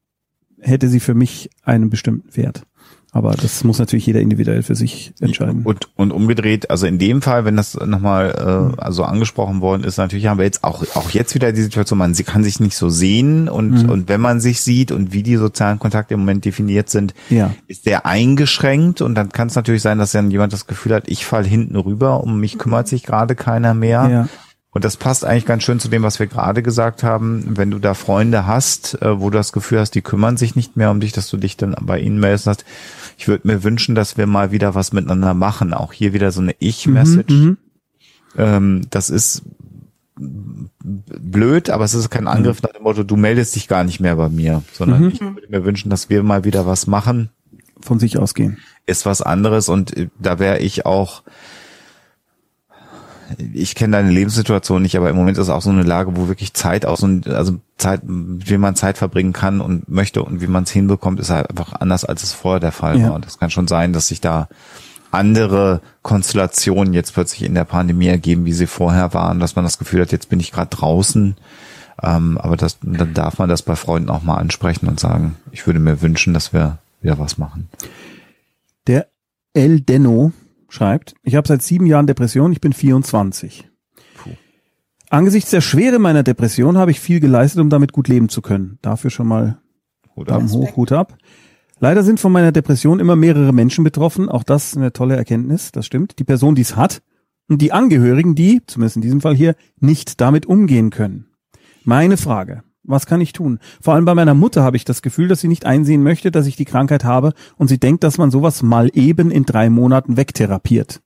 hätte 0.59 0.87
sie 0.87 0.99
für 0.99 1.13
mich 1.13 1.49
einen 1.63 1.89
bestimmten 1.89 2.35
Wert. 2.35 2.63
Aber 3.11 3.31
das 3.31 3.63
muss 3.63 3.79
natürlich 3.79 4.05
jeder 4.05 4.19
individuell 4.19 4.61
für 4.61 4.75
sich 4.75 5.13
entscheiden. 5.19 5.63
Und, 5.63 5.89
und 5.95 6.11
umgedreht, 6.11 6.69
also 6.69 6.85
in 6.85 6.99
dem 6.99 7.23
Fall, 7.23 7.43
wenn 7.43 7.57
das 7.57 7.73
nochmal 7.73 8.75
äh, 8.77 8.79
also 8.81 9.03
angesprochen 9.03 9.61
worden 9.61 9.83
ist, 9.83 9.97
natürlich 9.97 10.27
haben 10.27 10.37
wir 10.37 10.45
jetzt 10.45 10.63
auch, 10.63 10.83
auch 10.95 11.09
jetzt 11.09 11.33
wieder 11.33 11.51
die 11.51 11.61
Situation, 11.63 11.97
man 11.97 12.13
sie- 12.13 12.23
kann 12.23 12.43
sich 12.43 12.59
nicht 12.59 12.75
so 12.77 12.89
sehen 12.89 13.49
und, 13.49 13.83
Mhm. 13.85 13.89
und 13.89 14.09
wenn 14.09 14.21
man 14.21 14.39
sich 14.39 14.61
sieht 14.61 14.91
und 14.91 15.11
wie 15.11 15.23
die 15.23 15.37
sozialen 15.37 15.79
Kontakte 15.79 16.13
im 16.13 16.19
Moment 16.19 16.45
definiert 16.45 16.91
sind, 16.91 17.15
Ja. 17.31 17.51
ist 17.65 17.87
der 17.87 18.05
eingeschränkt 18.05 19.01
und 19.01 19.15
dann 19.15 19.29
kann 19.29 19.47
es 19.47 19.55
natürlich 19.55 19.81
sein, 19.81 19.97
dass 19.97 20.11
dann 20.11 20.29
jemand 20.29 20.53
das 20.53 20.67
Gefühl 20.67 20.93
hat, 20.93 21.07
ich 21.07 21.25
fall 21.25 21.45
hinten 21.45 21.75
rüber, 21.77 22.23
um 22.23 22.39
mich 22.39 22.59
kümmert 22.59 22.87
sich 22.87 23.01
gerade 23.03 23.33
keiner 23.33 23.73
mehr. 23.73 24.07
Ja. 24.09 24.27
Und 24.71 24.85
das 24.85 24.97
passt 24.97 25.25
eigentlich 25.25 25.45
ganz 25.47 25.63
schön 25.63 25.79
zu 25.79 25.87
dem, 25.87 26.03
was 26.03 26.19
wir 26.19 26.27
gerade 26.27 26.61
gesagt 26.61 27.01
haben. 27.03 27.57
Wenn 27.57 27.71
du 27.71 27.79
da 27.79 27.95
Freunde 27.95 28.45
hast, 28.45 29.01
äh, 29.01 29.19
wo 29.19 29.29
du 29.31 29.37
das 29.37 29.51
Gefühl 29.51 29.79
hast, 29.79 29.91
die 29.95 30.01
kümmern 30.03 30.37
sich 30.37 30.55
nicht 30.55 30.77
mehr 30.77 30.91
um 30.91 30.99
dich, 30.99 31.11
dass 31.11 31.27
du 31.29 31.37
dich 31.37 31.57
dann 31.57 31.75
bei 31.81 31.99
ihnen 31.99 32.19
meldest. 32.19 32.45
hast. 32.47 32.65
Ich 33.17 33.27
würde 33.27 33.47
mir 33.47 33.63
wünschen, 33.63 33.95
dass 33.95 34.15
wir 34.17 34.27
mal 34.27 34.51
wieder 34.51 34.75
was 34.75 34.93
miteinander 34.93 35.33
machen. 35.33 35.73
Auch 35.73 35.91
hier 35.91 36.13
wieder 36.13 36.31
so 36.31 36.41
eine 36.41 36.55
Ich-Message. 36.59 37.33
Mhm, 37.33 37.57
Ähm, 38.37 38.81
das 38.91 39.09
ist 39.09 39.41
blöd, 40.83 41.69
aber 41.69 41.83
es 41.85 41.93
ist 41.93 42.09
kein 42.09 42.27
Angriff 42.27 42.61
nach 42.61 42.71
dem 42.73 42.83
Motto, 42.83 43.03
du 43.03 43.15
meldest 43.15 43.55
dich 43.55 43.67
gar 43.67 43.83
nicht 43.83 43.99
mehr 43.99 44.15
bei 44.15 44.29
mir, 44.29 44.63
sondern 44.73 45.03
Mhm. 45.03 45.07
ich 45.09 45.21
würde 45.21 45.47
mir 45.49 45.65
wünschen, 45.65 45.89
dass 45.89 46.09
wir 46.09 46.23
mal 46.23 46.43
wieder 46.43 46.65
was 46.65 46.87
machen 46.87 47.29
Von 47.81 47.99
sich 47.99 48.17
ausgehen. 48.17 48.57
ist 48.85 49.05
was 49.05 49.21
anderes 49.21 49.69
und 49.69 49.95
äh, 49.95 50.09
da 50.19 50.37
wäre 50.39 50.59
ich 50.59 50.85
auch 50.85 51.23
ich 53.53 53.75
kenne 53.75 53.97
deine 53.97 54.11
Lebenssituation 54.11 54.81
nicht, 54.81 54.97
aber 54.97 55.09
im 55.09 55.15
Moment 55.15 55.37
ist 55.37 55.43
es 55.43 55.49
auch 55.49 55.61
so 55.61 55.69
eine 55.69 55.83
Lage, 55.83 56.15
wo 56.15 56.27
wirklich 56.27 56.53
Zeit 56.53 56.85
aus 56.85 57.03
und 57.03 57.27
also 57.27 57.59
Zeit, 57.77 58.01
wie 58.03 58.57
man 58.57 58.75
Zeit 58.75 58.97
verbringen 58.97 59.33
kann 59.33 59.61
und 59.61 59.89
möchte 59.89 60.23
und 60.23 60.41
wie 60.41 60.47
man 60.47 60.63
es 60.63 60.71
hinbekommt, 60.71 61.19
ist 61.19 61.29
halt 61.29 61.49
einfach 61.49 61.73
anders, 61.73 62.05
als 62.05 62.23
es 62.23 62.33
vorher 62.33 62.59
der 62.59 62.71
Fall 62.71 62.99
Ja. 62.99 63.09
war. 63.09 63.15
Und 63.15 63.25
das 63.25 63.39
kann 63.39 63.49
schon 63.51 63.67
sein, 63.67 63.93
dass 63.93 64.07
sich 64.07 64.21
da 64.21 64.47
andere 65.11 65.81
Konstellationen 66.01 66.93
jetzt 66.93 67.13
plötzlich 67.13 67.43
in 67.43 67.55
der 67.55 67.65
Pandemie 67.65 68.07
ergeben, 68.07 68.45
wie 68.45 68.53
sie 68.53 68.67
vorher 68.67 69.13
waren, 69.13 69.39
dass 69.39 69.55
man 69.55 69.65
das 69.65 69.79
Gefühl 69.79 70.01
hat, 70.01 70.11
jetzt 70.11 70.29
bin 70.29 70.39
ich 70.39 70.51
gerade 70.51 70.75
draußen. 70.75 71.35
Ähm, 72.01 72.37
aber 72.37 72.55
das, 72.57 72.77
dann 72.81 73.13
darf 73.13 73.39
man 73.39 73.49
das 73.49 73.61
bei 73.61 73.75
Freunden 73.75 74.09
auch 74.09 74.23
mal 74.23 74.35
ansprechen 74.37 74.87
und 74.87 74.99
sagen, 74.99 75.35
ich 75.51 75.65
würde 75.67 75.79
mir 75.79 76.01
wünschen, 76.01 76.33
dass 76.33 76.53
wir 76.53 76.77
wieder 77.01 77.19
was 77.19 77.37
machen. 77.37 77.69
Der 78.87 79.07
El 79.53 79.81
Denno 79.81 80.31
schreibt, 80.69 81.15
ich 81.23 81.35
habe 81.35 81.47
seit 81.47 81.61
sieben 81.61 81.85
Jahren 81.85 82.07
Depression, 82.07 82.51
ich 82.51 82.61
bin 82.61 82.73
24. 82.73 83.69
Puh. 84.17 84.29
Angesichts 85.09 85.51
der 85.51 85.61
Schwere 85.61 85.99
meiner 85.99 86.23
Depression 86.23 86.77
habe 86.77 86.91
ich 86.91 86.99
viel 86.99 87.19
geleistet, 87.19 87.61
um 87.61 87.69
damit 87.69 87.91
gut 87.91 88.07
leben 88.07 88.29
zu 88.29 88.41
können. 88.41 88.79
Dafür 88.81 89.09
schon 89.09 89.27
mal 89.27 89.61
Hut 90.15 90.31
ab. 90.31 90.43
Hoch, 90.49 90.75
Hut 90.75 90.91
ab. 90.91 91.17
Leider 91.79 92.03
sind 92.03 92.19
von 92.19 92.31
meiner 92.31 92.51
Depression 92.51 92.99
immer 92.99 93.15
mehrere 93.15 93.53
Menschen 93.53 93.83
betroffen. 93.83 94.29
Auch 94.29 94.43
das 94.43 94.67
ist 94.67 94.77
eine 94.77 94.91
tolle 94.91 95.15
Erkenntnis, 95.15 95.71
das 95.71 95.85
stimmt. 95.85 96.19
Die 96.19 96.25
Person, 96.25 96.55
die 96.55 96.61
es 96.61 96.75
hat 96.75 97.01
und 97.47 97.61
die 97.61 97.71
Angehörigen, 97.71 98.35
die, 98.35 98.61
zumindest 98.67 98.97
in 98.97 99.01
diesem 99.01 99.21
Fall 99.21 99.35
hier, 99.35 99.55
nicht 99.79 100.19
damit 100.19 100.45
umgehen 100.45 100.89
können. 100.89 101.27
Meine 101.85 102.17
Frage, 102.17 102.63
was 102.89 103.05
kann 103.05 103.21
ich 103.21 103.33
tun? 103.33 103.59
Vor 103.81 103.93
allem 103.93 104.05
bei 104.05 104.15
meiner 104.15 104.33
Mutter 104.33 104.63
habe 104.63 104.77
ich 104.77 104.83
das 104.83 105.01
Gefühl, 105.01 105.27
dass 105.27 105.41
sie 105.41 105.47
nicht 105.47 105.65
einsehen 105.65 106.03
möchte, 106.03 106.31
dass 106.31 106.47
ich 106.47 106.55
die 106.55 106.65
Krankheit 106.65 107.03
habe 107.03 107.33
und 107.57 107.67
sie 107.67 107.79
denkt, 107.79 108.03
dass 108.03 108.17
man 108.17 108.31
sowas 108.31 108.63
mal 108.63 108.89
eben 108.93 109.31
in 109.31 109.45
drei 109.45 109.69
Monaten 109.69 110.17
wegtherapiert. 110.17 111.01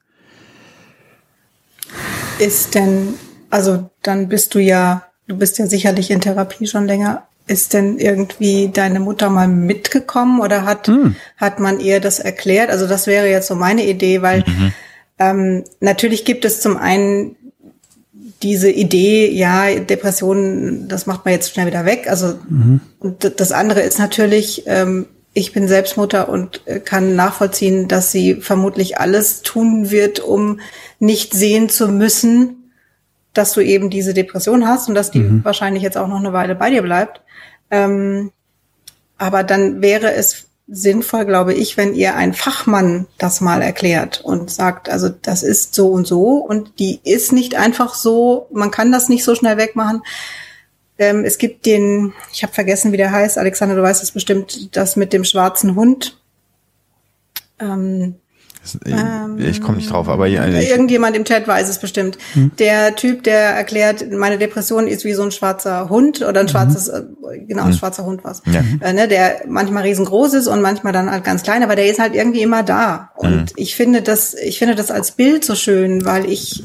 Ist 2.39 2.75
denn, 2.75 3.13
also 3.49 3.89
dann 4.01 4.29
bist 4.29 4.55
du 4.55 4.59
ja, 4.59 5.03
du 5.27 5.37
bist 5.37 5.59
ja 5.59 5.67
sicherlich 5.67 6.09
in 6.09 6.21
Therapie 6.21 6.67
schon 6.67 6.87
länger. 6.87 7.27
Ist 7.45 7.73
denn 7.73 7.99
irgendwie 7.99 8.69
deine 8.73 9.01
Mutter 9.01 9.29
mal 9.29 9.49
mitgekommen 9.49 10.39
oder 10.39 10.63
hat, 10.63 10.89
hat 11.35 11.59
man 11.59 11.81
ihr 11.81 11.99
das 11.99 12.19
erklärt? 12.19 12.69
Also 12.69 12.87
das 12.87 13.05
wäre 13.05 13.29
jetzt 13.29 13.47
so 13.47 13.55
meine 13.55 13.85
Idee, 13.85 14.21
weil 14.21 14.45
ähm, 15.19 15.65
natürlich 15.81 16.23
gibt 16.23 16.45
es 16.45 16.61
zum 16.61 16.77
einen 16.77 17.35
diese 18.43 18.69
Idee, 18.69 19.31
ja, 19.31 19.73
Depressionen, 19.79 20.87
das 20.87 21.05
macht 21.05 21.25
man 21.25 21.33
jetzt 21.33 21.51
schnell 21.51 21.67
wieder 21.67 21.85
weg. 21.85 22.07
Also 22.09 22.35
und 22.99 23.23
d- 23.23 23.31
das 23.35 23.51
andere 23.51 23.81
ist 23.81 23.97
natürlich, 23.97 24.63
ähm, 24.67 25.07
ich 25.33 25.51
bin 25.53 25.67
selbst 25.67 25.97
Mutter 25.97 26.29
und 26.29 26.61
äh, 26.65 26.79
kann 26.79 27.15
nachvollziehen, 27.15 27.87
dass 27.87 28.11
sie 28.11 28.35
vermutlich 28.35 28.99
alles 28.99 29.41
tun 29.41 29.89
wird, 29.89 30.19
um 30.19 30.59
nicht 30.99 31.33
sehen 31.33 31.69
zu 31.69 31.87
müssen, 31.87 32.71
dass 33.33 33.53
du 33.53 33.61
eben 33.61 33.89
diese 33.89 34.13
Depression 34.13 34.67
hast 34.67 34.89
und 34.89 34.95
dass 34.95 35.09
die 35.09 35.43
wahrscheinlich 35.43 35.81
jetzt 35.81 35.97
auch 35.97 36.07
noch 36.07 36.19
eine 36.19 36.33
Weile 36.33 36.53
bei 36.53 36.69
dir 36.69 36.83
bleibt. 36.83 37.21
Ähm, 37.71 38.31
aber 39.17 39.43
dann 39.43 39.81
wäre 39.81 40.13
es 40.13 40.45
sinnvoll, 40.67 41.25
glaube 41.25 41.53
ich, 41.53 41.75
wenn 41.77 41.93
ihr 41.93 42.15
ein 42.15 42.33
Fachmann 42.33 43.07
das 43.17 43.41
mal 43.41 43.61
erklärt 43.61 44.21
und 44.21 44.49
sagt, 44.49 44.89
also 44.89 45.09
das 45.09 45.43
ist 45.43 45.75
so 45.75 45.89
und 45.89 46.07
so 46.07 46.37
und 46.37 46.79
die 46.79 47.01
ist 47.03 47.33
nicht 47.33 47.55
einfach 47.55 47.95
so, 47.95 48.47
man 48.51 48.71
kann 48.71 48.91
das 48.91 49.09
nicht 49.09 49.23
so 49.23 49.35
schnell 49.35 49.57
wegmachen. 49.57 50.01
Ähm, 50.97 51.25
es 51.25 51.37
gibt 51.37 51.65
den, 51.65 52.13
ich 52.31 52.43
habe 52.43 52.53
vergessen, 52.53 52.91
wie 52.91 52.97
der 52.97 53.11
heißt, 53.11 53.37
Alexander, 53.37 53.75
du 53.75 53.81
weißt 53.81 54.01
es 54.03 54.11
bestimmt, 54.11 54.75
das 54.75 54.95
mit 54.95 55.11
dem 55.11 55.25
schwarzen 55.25 55.75
Hund. 55.75 56.17
Ähm, 57.59 58.15
Das- 58.63 58.77
Ich 59.45 59.61
komme 59.61 59.77
nicht 59.77 59.91
drauf, 59.91 60.07
aber 60.07 60.25
ja, 60.27 60.47
ich, 60.47 60.69
Irgendjemand 60.69 61.15
im 61.17 61.25
Chat 61.25 61.47
weiß 61.47 61.67
es 61.67 61.79
bestimmt. 61.79 62.17
Der 62.59 62.95
Typ, 62.95 63.23
der 63.23 63.39
erklärt, 63.39 64.09
meine 64.11 64.37
Depression 64.37 64.87
ist 64.87 65.03
wie 65.03 65.13
so 65.13 65.23
ein 65.23 65.31
schwarzer 65.31 65.89
Hund 65.89 66.21
oder 66.21 66.39
ein 66.39 66.47
schwarzes, 66.47 66.87
äh, 66.87 67.01
genau, 67.47 67.63
ein 67.63 67.73
schwarzer 67.73 68.05
Hund 68.05 68.23
was. 68.23 68.41
Ja. 68.45 68.63
Äh, 68.79 68.93
ne, 68.93 69.07
der 69.09 69.41
manchmal 69.47 69.83
riesengroß 69.83 70.33
ist 70.35 70.47
und 70.47 70.61
manchmal 70.61 70.93
dann 70.93 71.11
halt 71.11 71.23
ganz 71.25 71.43
klein, 71.43 71.61
aber 71.63 71.75
der 71.75 71.87
ist 71.87 71.99
halt 71.99 72.15
irgendwie 72.15 72.41
immer 72.41 72.63
da. 72.63 73.11
Und 73.17 73.51
ich 73.57 73.75
finde 73.75 74.01
das, 74.01 74.33
ich 74.33 74.59
finde 74.59 74.75
das 74.75 74.91
als 74.91 75.11
Bild 75.11 75.43
so 75.43 75.55
schön, 75.55 76.05
weil 76.05 76.25
ich 76.31 76.63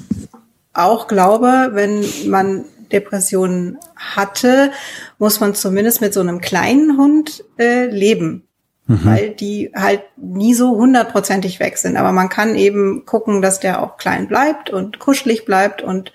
auch 0.75 1.09
glaube, 1.09 1.71
wenn 1.73 2.05
man 2.27 2.65
Depressionen 2.93 3.79
hatte, 3.97 4.71
muss 5.19 5.41
man 5.41 5.55
zumindest 5.55 6.01
mit 6.01 6.15
so 6.15 6.21
einem 6.21 6.41
kleinen 6.41 6.97
Hund 6.97 7.45
äh, 7.59 7.87
leben 7.87 8.45
weil 8.89 9.31
die 9.31 9.71
halt 9.75 10.03
nie 10.17 10.55
so 10.55 10.71
hundertprozentig 10.71 11.61
weg 11.61 11.77
sind. 11.77 11.99
Aber 11.99 12.11
man 12.11 12.31
kann 12.31 12.55
eben 12.55 13.05
gucken, 13.05 13.43
dass 13.43 13.61
der 13.61 13.83
auch 13.83 13.99
klein 13.99 14.29
bleibt 14.29 14.71
und 14.71 14.99
kuschelig 14.99 15.45
bleibt. 15.45 15.83
Und 15.83 16.11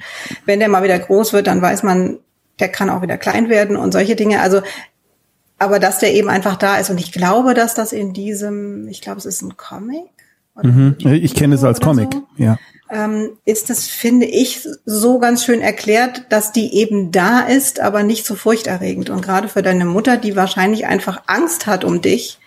wenn 0.45 0.59
der 0.59 0.69
mal 0.69 0.83
wieder 0.83 0.97
groß 0.97 1.33
wird, 1.33 1.45
dann 1.45 1.61
weiß 1.61 1.83
man, 1.83 2.17
der 2.59 2.69
kann 2.69 2.89
auch 2.89 3.03
wieder 3.03 3.17
klein 3.17 3.47
werden 3.47 3.77
und 3.77 3.91
solche 3.91 4.15
Dinge. 4.15 4.41
Also, 4.41 4.61
aber 5.59 5.77
dass 5.77 5.99
der 5.99 6.15
eben 6.15 6.29
einfach 6.29 6.55
da 6.55 6.77
ist. 6.77 6.89
Und 6.89 6.99
ich 6.99 7.11
glaube, 7.11 7.53
dass 7.53 7.75
das 7.75 7.93
in 7.93 8.11
diesem, 8.11 8.87
ich 8.87 9.01
glaube, 9.01 9.19
es 9.19 9.25
ist 9.25 9.43
ein 9.43 9.55
Comic. 9.55 10.09
Mhm. 10.61 10.95
Ich 10.99 11.35
kenne 11.35 11.53
es 11.55 11.63
als 11.63 11.79
Comic. 11.79 12.11
so. 12.11 12.23
Ja. 12.37 12.57
ähm, 12.89 13.37
ist 13.45 13.69
das, 13.69 13.87
finde 13.87 14.25
ich, 14.25 14.67
so 14.85 15.19
ganz 15.19 15.45
schön 15.45 15.61
erklärt, 15.61 16.25
dass 16.29 16.51
die 16.51 16.75
eben 16.75 17.11
da 17.11 17.41
ist, 17.41 17.79
aber 17.79 18.01
nicht 18.01 18.25
so 18.25 18.33
furchterregend. 18.33 19.11
Und 19.11 19.21
gerade 19.21 19.47
für 19.47 19.61
deine 19.61 19.85
Mutter, 19.85 20.17
die 20.17 20.35
wahrscheinlich 20.35 20.87
einfach 20.87 21.21
Angst 21.27 21.67
hat 21.67 21.83
um 21.83 22.01
dich, 22.01 22.39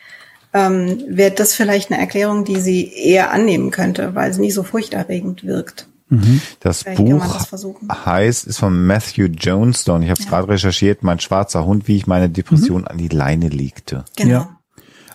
ähm, 0.57 1.05
wäre 1.09 1.33
das 1.33 1.55
vielleicht 1.55 1.91
eine 1.93 2.01
Erklärung, 2.01 2.45
die 2.45 2.61
sie 2.61 2.91
eher 2.91 3.31
annehmen 3.31 3.71
könnte, 3.71 4.15
weil 4.15 4.33
sie 4.33 4.41
nicht 4.41 4.55
so 4.55 4.63
furchterregend 4.63 5.45
wirkt. 5.45 5.87
Mhm. 6.09 6.41
Das 6.61 6.83
Vielleicht 6.83 7.05
Buch 7.05 7.27
das 7.27 8.07
heißt, 8.07 8.47
ist 8.47 8.59
von 8.59 8.87
Matthew 8.87 9.27
Jonestone. 9.27 10.05
Ich 10.05 10.11
habe 10.11 10.19
es 10.19 10.25
ja. 10.25 10.31
gerade 10.31 10.49
recherchiert, 10.49 11.03
mein 11.03 11.21
schwarzer 11.21 11.67
Hund, 11.67 11.89
wie 11.89 11.97
ich 11.97 12.07
meine 12.07 12.31
Depression 12.31 12.83
mhm. 12.83 12.89
an 12.89 12.99
die 12.99 13.09
Leine 13.09 13.49
legte. 13.49 14.05
Genau. 14.17 14.31
Ja. 14.31 14.59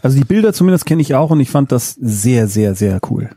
Also 0.04 0.18
die 0.18 0.26
Bilder 0.26 0.54
zumindest 0.54 0.86
kenne 0.86 1.02
ich 1.02 1.16
auch 1.16 1.32
und 1.32 1.40
ich 1.40 1.50
fand 1.50 1.72
das 1.72 1.96
sehr, 2.00 2.48
sehr, 2.48 2.76
sehr 2.76 3.00
cool. 3.10 3.30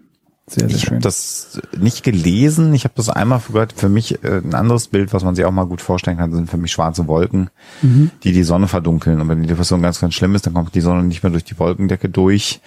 Sehr, 0.46 0.68
sehr 0.68 0.76
ich 0.76 0.86
habe 0.86 0.98
das 0.98 1.58
nicht 1.78 2.02
gelesen. 2.02 2.74
Ich 2.74 2.84
habe 2.84 2.92
das 2.96 3.08
einmal 3.08 3.40
gehört. 3.46 3.72
Für 3.72 3.88
mich 3.88 4.22
äh, 4.22 4.42
ein 4.44 4.54
anderes 4.54 4.88
Bild, 4.88 5.14
was 5.14 5.24
man 5.24 5.34
sich 5.34 5.46
auch 5.46 5.50
mal 5.50 5.64
gut 5.64 5.80
vorstellen 5.80 6.18
kann, 6.18 6.32
sind 6.32 6.50
für 6.50 6.58
mich 6.58 6.72
schwarze 6.72 7.06
Wolken, 7.06 7.48
mhm. 7.80 8.10
die 8.22 8.32
die 8.32 8.42
Sonne 8.42 8.68
verdunkeln. 8.68 9.22
Und 9.22 9.28
wenn 9.28 9.40
die 9.40 9.48
Depression 9.48 9.80
ganz, 9.80 10.00
ganz 10.00 10.12
schlimm 10.12 10.34
ist, 10.34 10.46
dann 10.46 10.52
kommt 10.52 10.74
die 10.74 10.82
Sonne 10.82 11.02
nicht 11.02 11.22
mehr 11.22 11.32
durch 11.32 11.44
die 11.44 11.58
Wolkendecke 11.58 12.10
durch. 12.10 12.60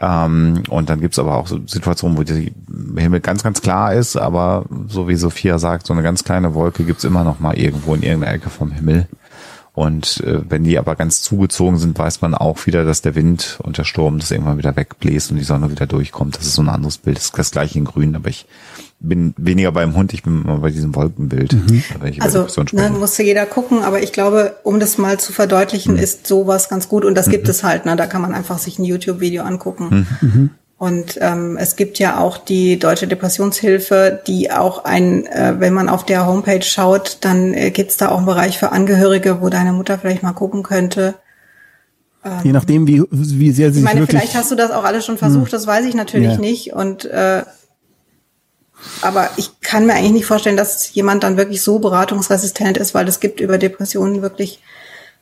Ähm, 0.00 0.64
und 0.68 0.90
dann 0.90 1.00
gibt's 1.00 1.20
aber 1.20 1.36
auch 1.36 1.46
so 1.46 1.60
Situationen, 1.66 2.18
wo 2.18 2.24
der 2.24 2.36
Himmel 2.96 3.20
ganz, 3.20 3.44
ganz 3.44 3.62
klar 3.62 3.94
ist, 3.94 4.16
aber 4.16 4.64
so 4.88 5.08
wie 5.08 5.14
Sophia 5.14 5.58
sagt, 5.58 5.86
so 5.86 5.92
eine 5.92 6.02
ganz 6.02 6.24
kleine 6.24 6.54
Wolke 6.54 6.84
gibt's 6.84 7.04
immer 7.04 7.22
noch 7.22 7.38
mal 7.38 7.56
irgendwo 7.56 7.94
in 7.94 8.02
irgendeiner 8.02 8.34
Ecke 8.34 8.50
vom 8.50 8.72
Himmel. 8.72 9.06
Und 9.80 10.22
äh, 10.26 10.42
wenn 10.46 10.64
die 10.64 10.78
aber 10.78 10.94
ganz 10.94 11.22
zugezogen 11.22 11.78
sind, 11.78 11.98
weiß 11.98 12.20
man 12.20 12.34
auch 12.34 12.66
wieder, 12.66 12.84
dass 12.84 13.00
der 13.00 13.14
Wind 13.14 13.58
und 13.62 13.78
der 13.78 13.84
Sturm 13.84 14.18
das 14.18 14.30
irgendwann 14.30 14.58
wieder 14.58 14.76
wegbläst 14.76 15.30
und 15.30 15.38
die 15.38 15.42
Sonne 15.42 15.70
wieder 15.70 15.86
durchkommt. 15.86 16.36
Das 16.36 16.44
ist 16.44 16.52
so 16.52 16.60
ein 16.60 16.68
anderes 16.68 16.98
Bild. 16.98 17.16
Das 17.16 17.24
ist 17.24 17.38
das 17.38 17.50
gleiche 17.50 17.78
in 17.78 17.86
Grün, 17.86 18.14
aber 18.14 18.28
ich 18.28 18.44
bin 18.98 19.32
weniger 19.38 19.72
beim 19.72 19.96
Hund, 19.96 20.12
ich 20.12 20.22
bin 20.22 20.42
immer 20.42 20.58
bei 20.58 20.70
diesem 20.70 20.94
Wolkenbild. 20.94 21.54
Mhm. 21.54 21.82
Also 22.18 22.46
ne, 22.72 22.90
musste 22.90 23.22
jeder 23.22 23.46
gucken, 23.46 23.82
aber 23.82 24.02
ich 24.02 24.12
glaube, 24.12 24.56
um 24.64 24.80
das 24.80 24.98
mal 24.98 25.18
zu 25.18 25.32
verdeutlichen, 25.32 25.94
mhm. 25.94 26.00
ist 26.00 26.26
sowas 26.26 26.68
ganz 26.68 26.90
gut 26.90 27.06
und 27.06 27.14
das 27.14 27.28
mhm. 27.28 27.30
gibt 27.30 27.48
es 27.48 27.64
halt. 27.64 27.86
Ne? 27.86 27.96
Da 27.96 28.06
kann 28.06 28.20
man 28.20 28.34
einfach 28.34 28.58
sich 28.58 28.78
ein 28.78 28.84
YouTube-Video 28.84 29.44
angucken. 29.44 30.50
Und 30.80 31.18
ähm, 31.20 31.58
es 31.60 31.76
gibt 31.76 31.98
ja 31.98 32.18
auch 32.18 32.38
die 32.38 32.78
Deutsche 32.78 33.06
Depressionshilfe, 33.06 34.18
die 34.26 34.50
auch 34.50 34.86
ein, 34.86 35.26
äh, 35.26 35.56
wenn 35.58 35.74
man 35.74 35.90
auf 35.90 36.06
der 36.06 36.26
Homepage 36.26 36.62
schaut, 36.62 37.18
dann 37.20 37.52
äh, 37.52 37.70
gibt's 37.70 37.98
da 37.98 38.08
auch 38.08 38.16
einen 38.16 38.24
Bereich 38.24 38.56
für 38.56 38.72
Angehörige, 38.72 39.42
wo 39.42 39.50
deine 39.50 39.74
Mutter 39.74 39.98
vielleicht 39.98 40.22
mal 40.22 40.32
gucken 40.32 40.62
könnte. 40.62 41.16
Ähm, 42.24 42.40
Je 42.44 42.52
nachdem, 42.52 42.86
wie, 42.86 43.04
wie 43.10 43.50
sehr 43.50 43.72
sie 43.72 43.80
Ich 43.80 43.84
meine, 43.84 44.06
vielleicht 44.06 44.34
hast 44.34 44.50
du 44.50 44.54
das 44.54 44.70
auch 44.70 44.84
alles 44.84 45.04
schon 45.04 45.18
versucht, 45.18 45.48
hm. 45.48 45.50
das 45.50 45.66
weiß 45.66 45.84
ich 45.84 45.94
natürlich 45.94 46.32
ja. 46.32 46.38
nicht. 46.38 46.72
Und 46.72 47.04
äh, 47.04 47.42
aber 49.02 49.28
ich 49.36 49.60
kann 49.60 49.84
mir 49.84 49.92
eigentlich 49.92 50.12
nicht 50.12 50.26
vorstellen, 50.26 50.56
dass 50.56 50.94
jemand 50.94 51.24
dann 51.24 51.36
wirklich 51.36 51.60
so 51.60 51.78
beratungsresistent 51.78 52.78
ist, 52.78 52.94
weil 52.94 53.06
es 53.06 53.20
gibt 53.20 53.40
über 53.40 53.58
Depressionen 53.58 54.22
wirklich 54.22 54.62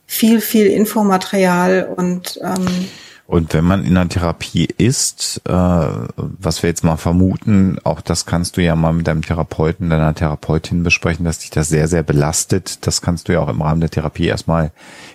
viel, 0.07 0.41
viel 0.41 0.69
Infomaterial 0.69 1.93
und 1.97 2.39
ähm, 2.45 2.89
und 3.29 3.53
wenn 3.53 3.67
man 3.67 3.85
in 3.85 3.95
einer 3.95 4.09
Therapie 4.09 4.65
ist, 4.65 5.43
äh, 5.45 5.53
was 5.53 6.63
wir 6.63 6.71
jetzt 6.71 6.83
mal 6.83 6.97
vermuten, 6.97 7.79
auch 7.85 8.01
das 8.01 8.25
kannst 8.25 8.57
du 8.57 8.63
ja 8.63 8.75
mal 8.75 8.95
mit 8.95 9.07
deinem 9.07 9.21
Therapeuten, 9.21 9.91
deiner 9.91 10.15
Therapeutin 10.15 10.83
besprechen, 10.83 11.27
dass 11.27 11.41
dich 11.41 11.51
das 11.51 11.69
sehr, 11.69 11.89
sehr 11.89 12.03
belastet. 12.03 12.87
Das 12.87 13.03
kannst 13.03 13.29
du 13.29 13.35
ja 13.35 13.41
auch 13.41 13.51
im 13.51 13.61
Rahmen 13.61 13.83
der 13.83 13.91
Therapie 13.91 14.25
erstmal 14.25 14.71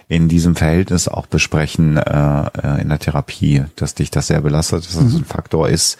in 0.09 0.27
diesem 0.27 0.55
Verhältnis 0.55 1.07
auch 1.07 1.25
besprechen, 1.25 1.97
äh, 1.97 2.49
äh 2.61 2.81
in 2.83 2.89
der 2.89 2.99
Therapie, 2.99 3.63
dass 3.77 3.95
dich 3.95 4.11
das 4.11 4.27
sehr 4.27 4.41
belastet, 4.41 4.85
dass 4.85 4.93
das 4.93 5.05
mhm. 5.05 5.21
ein 5.21 5.25
Faktor 5.25 5.67
ist. 5.69 5.97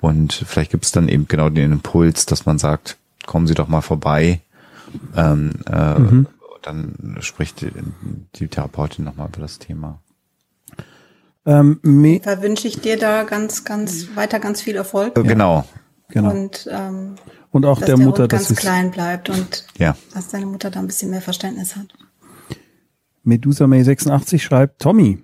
Und 0.00 0.32
vielleicht 0.32 0.70
gibt 0.70 0.86
es 0.86 0.92
dann 0.92 1.10
eben 1.10 1.28
genau 1.28 1.50
den 1.50 1.72
Impuls, 1.72 2.24
dass 2.24 2.46
man 2.46 2.58
sagt, 2.58 2.96
kommen 3.26 3.46
Sie 3.46 3.54
doch 3.54 3.68
mal 3.68 3.82
vorbei. 3.82 4.40
Ähm, 5.14 5.50
äh, 5.70 5.98
mhm. 5.98 6.26
Dann 6.62 7.18
spricht 7.20 7.60
die, 7.60 7.70
die 8.36 8.48
Therapeutin 8.48 9.04
nochmal 9.04 9.28
über 9.28 9.42
das 9.42 9.58
Thema. 9.58 9.98
Ähm, 11.46 12.20
da 12.22 12.42
wünsche 12.42 12.68
ich 12.68 12.80
dir 12.80 12.98
da 12.98 13.24
ganz, 13.24 13.64
ganz 13.64 14.08
weiter 14.14 14.40
ganz 14.40 14.60
viel 14.60 14.76
Erfolg. 14.76 15.16
Ja. 15.16 15.22
Genau. 15.22 15.64
genau. 16.08 16.30
Und, 16.30 16.68
ähm, 16.70 17.14
und 17.50 17.64
auch 17.64 17.78
dass 17.78 17.86
der, 17.86 17.96
der 17.96 18.04
Mutter, 18.04 18.22
Hund 18.24 18.32
ganz 18.32 18.54
klein 18.54 18.90
bleibt 18.90 19.30
und 19.30 19.66
ja. 19.78 19.96
dass 20.14 20.28
deine 20.28 20.46
Mutter 20.46 20.70
da 20.70 20.80
ein 20.80 20.86
bisschen 20.86 21.10
mehr 21.10 21.22
Verständnis 21.22 21.76
hat. 21.76 21.86
Medusa 23.22 23.66
May 23.66 23.82
86 23.82 24.42
schreibt, 24.42 24.80
Tommy, 24.80 25.18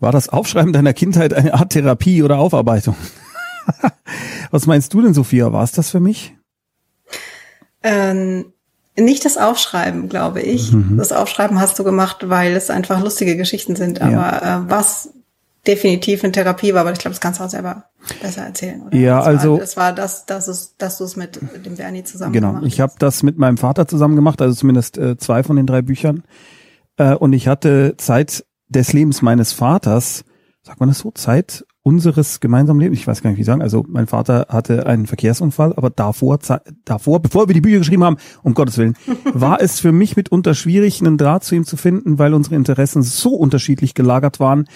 war 0.00 0.12
das 0.12 0.28
Aufschreiben 0.28 0.72
deiner 0.72 0.94
Kindheit 0.94 1.34
eine 1.34 1.54
Art 1.54 1.70
Therapie 1.70 2.22
oder 2.22 2.38
Aufarbeitung? 2.38 2.96
Was 4.50 4.66
meinst 4.66 4.94
du 4.94 5.02
denn, 5.02 5.14
Sophia? 5.14 5.52
War 5.52 5.64
es 5.64 5.72
das 5.72 5.90
für 5.90 6.00
mich? 6.00 6.36
Ähm, 7.82 8.52
nicht 8.98 9.24
das 9.24 9.36
Aufschreiben, 9.36 10.08
glaube 10.08 10.40
ich. 10.40 10.72
Mhm. 10.72 10.96
Das 10.98 11.12
Aufschreiben 11.12 11.60
hast 11.60 11.78
du 11.78 11.84
gemacht, 11.84 12.28
weil 12.28 12.52
es 12.54 12.70
einfach 12.70 13.00
lustige 13.02 13.36
Geschichten 13.36 13.76
sind. 13.76 14.00
Aber 14.00 14.12
ja. 14.12 14.58
äh, 14.58 14.70
was 14.70 15.10
definitiv 15.66 16.24
eine 16.24 16.32
Therapie 16.32 16.72
war, 16.72 16.80
aber 16.82 16.92
ich 16.92 16.98
glaube, 16.98 17.12
das 17.12 17.20
kannst 17.20 17.40
du 17.40 17.44
auch 17.44 17.50
selber 17.50 17.84
besser 18.22 18.42
erzählen. 18.42 18.82
Oder? 18.82 18.96
Ja, 18.96 19.18
das 19.18 19.26
also 19.26 19.52
war, 19.52 19.58
das 19.58 19.76
war 19.76 19.92
das, 19.92 20.26
dass 20.76 20.98
du 20.98 21.04
es 21.04 21.16
mit 21.16 21.38
dem 21.64 21.76
Bernie 21.76 22.04
zusammen 22.04 22.32
genau. 22.32 22.48
gemacht 22.48 22.66
Ich 22.66 22.80
habe 22.80 22.94
das 22.98 23.22
mit 23.22 23.38
meinem 23.38 23.58
Vater 23.58 23.86
zusammen 23.86 24.16
gemacht, 24.16 24.40
also 24.40 24.54
zumindest 24.54 24.96
äh, 24.98 25.18
zwei 25.18 25.42
von 25.42 25.56
den 25.56 25.66
drei 25.66 25.82
Büchern. 25.82 26.22
Äh, 26.96 27.14
und 27.14 27.32
ich 27.34 27.48
hatte 27.48 27.94
Zeit 27.98 28.44
des 28.68 28.92
Lebens 28.92 29.20
meines 29.20 29.52
Vaters, 29.52 30.24
sagt 30.62 30.80
man 30.80 30.88
das 30.88 31.00
so, 31.00 31.10
Zeit 31.10 31.64
unseres 31.88 32.40
gemeinsamen 32.40 32.80
Lebens, 32.80 32.98
ich 32.98 33.06
weiß 33.06 33.22
gar 33.22 33.30
nicht, 33.30 33.38
wie 33.38 33.44
sagen, 33.44 33.62
also 33.62 33.82
mein 33.88 34.06
Vater 34.06 34.44
hatte 34.50 34.84
einen 34.84 35.06
Verkehrsunfall, 35.06 35.72
aber 35.74 35.88
davor, 35.88 36.38
davor, 36.84 37.22
bevor 37.22 37.48
wir 37.48 37.54
die 37.54 37.62
Bücher 37.62 37.78
geschrieben 37.78 38.04
haben, 38.04 38.18
um 38.42 38.52
Gottes 38.52 38.76
Willen, 38.76 38.94
war 39.32 39.62
es 39.62 39.80
für 39.80 39.90
mich 39.90 40.14
mitunter 40.14 40.54
schwierig, 40.54 41.00
einen 41.00 41.16
Draht 41.16 41.44
zu 41.44 41.54
ihm 41.54 41.64
zu 41.64 41.78
finden, 41.78 42.18
weil 42.18 42.34
unsere 42.34 42.56
Interessen 42.56 43.02
so 43.02 43.30
unterschiedlich 43.30 43.94
gelagert 43.94 44.38
waren, 44.38 44.66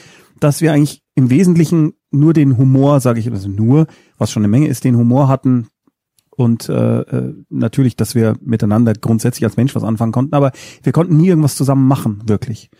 dass 0.41 0.63
wir 0.63 0.73
eigentlich 0.73 1.03
im 1.15 1.29
Wesentlichen 1.29 1.93
nur 2.11 2.33
den 2.33 2.57
Humor, 2.57 3.01
sage 3.01 3.21
ich 3.21 3.31
also 3.31 3.51
nur, 3.51 3.89
was 4.17 4.31
schon 4.31 4.41
eine 4.41 4.49
Menge 4.49 4.69
ist, 4.69 4.85
den 4.85 4.97
Humor 4.97 5.29
hatten 5.29 5.69
und 6.31 6.71
äh, 6.71 7.01
äh, 7.01 7.35
natürlich, 7.51 7.95
dass 7.95 8.15
wir 8.15 8.37
miteinander 8.41 8.95
grundsätzlich 8.95 9.45
als 9.45 9.59
Mensch 9.59 9.75
was 9.75 9.85
anfangen 9.85 10.13
konnten, 10.13 10.35
aber 10.35 10.53
wir 10.83 10.93
konnten 10.93 11.19
nie 11.19 11.29
irgendwas 11.29 11.57
zusammen 11.57 11.87
machen, 11.87 12.23
wirklich. 12.25 12.71